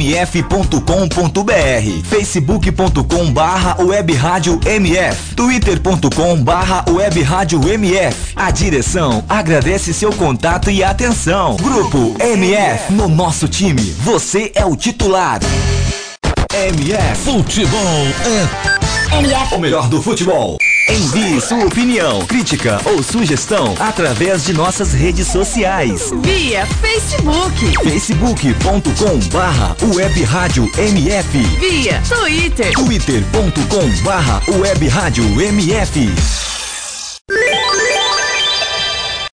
radiomf.com.br 0.00 2.08
facebook.com 2.08 3.32
barra 3.32 3.76
web 3.82 4.14
rádio 4.14 4.58
MF 4.64 5.34
twitter.com 5.34 6.42
barra 6.42 6.84
web 6.88 7.22
rádio 7.22 7.68
MF 7.68 8.32
A 8.34 8.50
direção 8.50 9.22
agradece 9.28 9.92
seu 9.92 10.10
contato 10.12 10.70
e 10.70 10.82
atenção. 10.82 11.56
Grupo 11.56 12.16
MF 12.18 12.92
No 12.92 13.08
nosso 13.08 13.46
time, 13.46 13.82
você 13.98 14.50
é 14.54 14.64
o 14.64 14.74
titular. 14.74 15.40
MF 16.52 17.22
Futebol 17.22 18.06
é 18.24 18.89
MF. 19.12 19.54
o 19.54 19.58
melhor 19.58 19.88
do 19.88 20.00
futebol. 20.02 20.56
Envie 20.88 21.40
sua 21.40 21.64
opinião, 21.66 22.24
crítica 22.26 22.80
ou 22.84 23.02
sugestão 23.02 23.74
através 23.78 24.44
de 24.44 24.52
nossas 24.52 24.92
redes 24.92 25.26
sociais. 25.28 26.10
Via 26.22 26.66
Facebook. 26.66 27.74
facebook.com 27.82 29.18
barra 29.32 29.76
web 29.94 30.22
rádio 30.24 30.70
MF 30.78 31.38
Via 31.58 32.00
Twitter. 32.08 32.72
twitter.com 32.72 34.02
barra 34.04 34.42
web 34.60 34.88
rádio 34.88 35.24
MF 35.40 36.08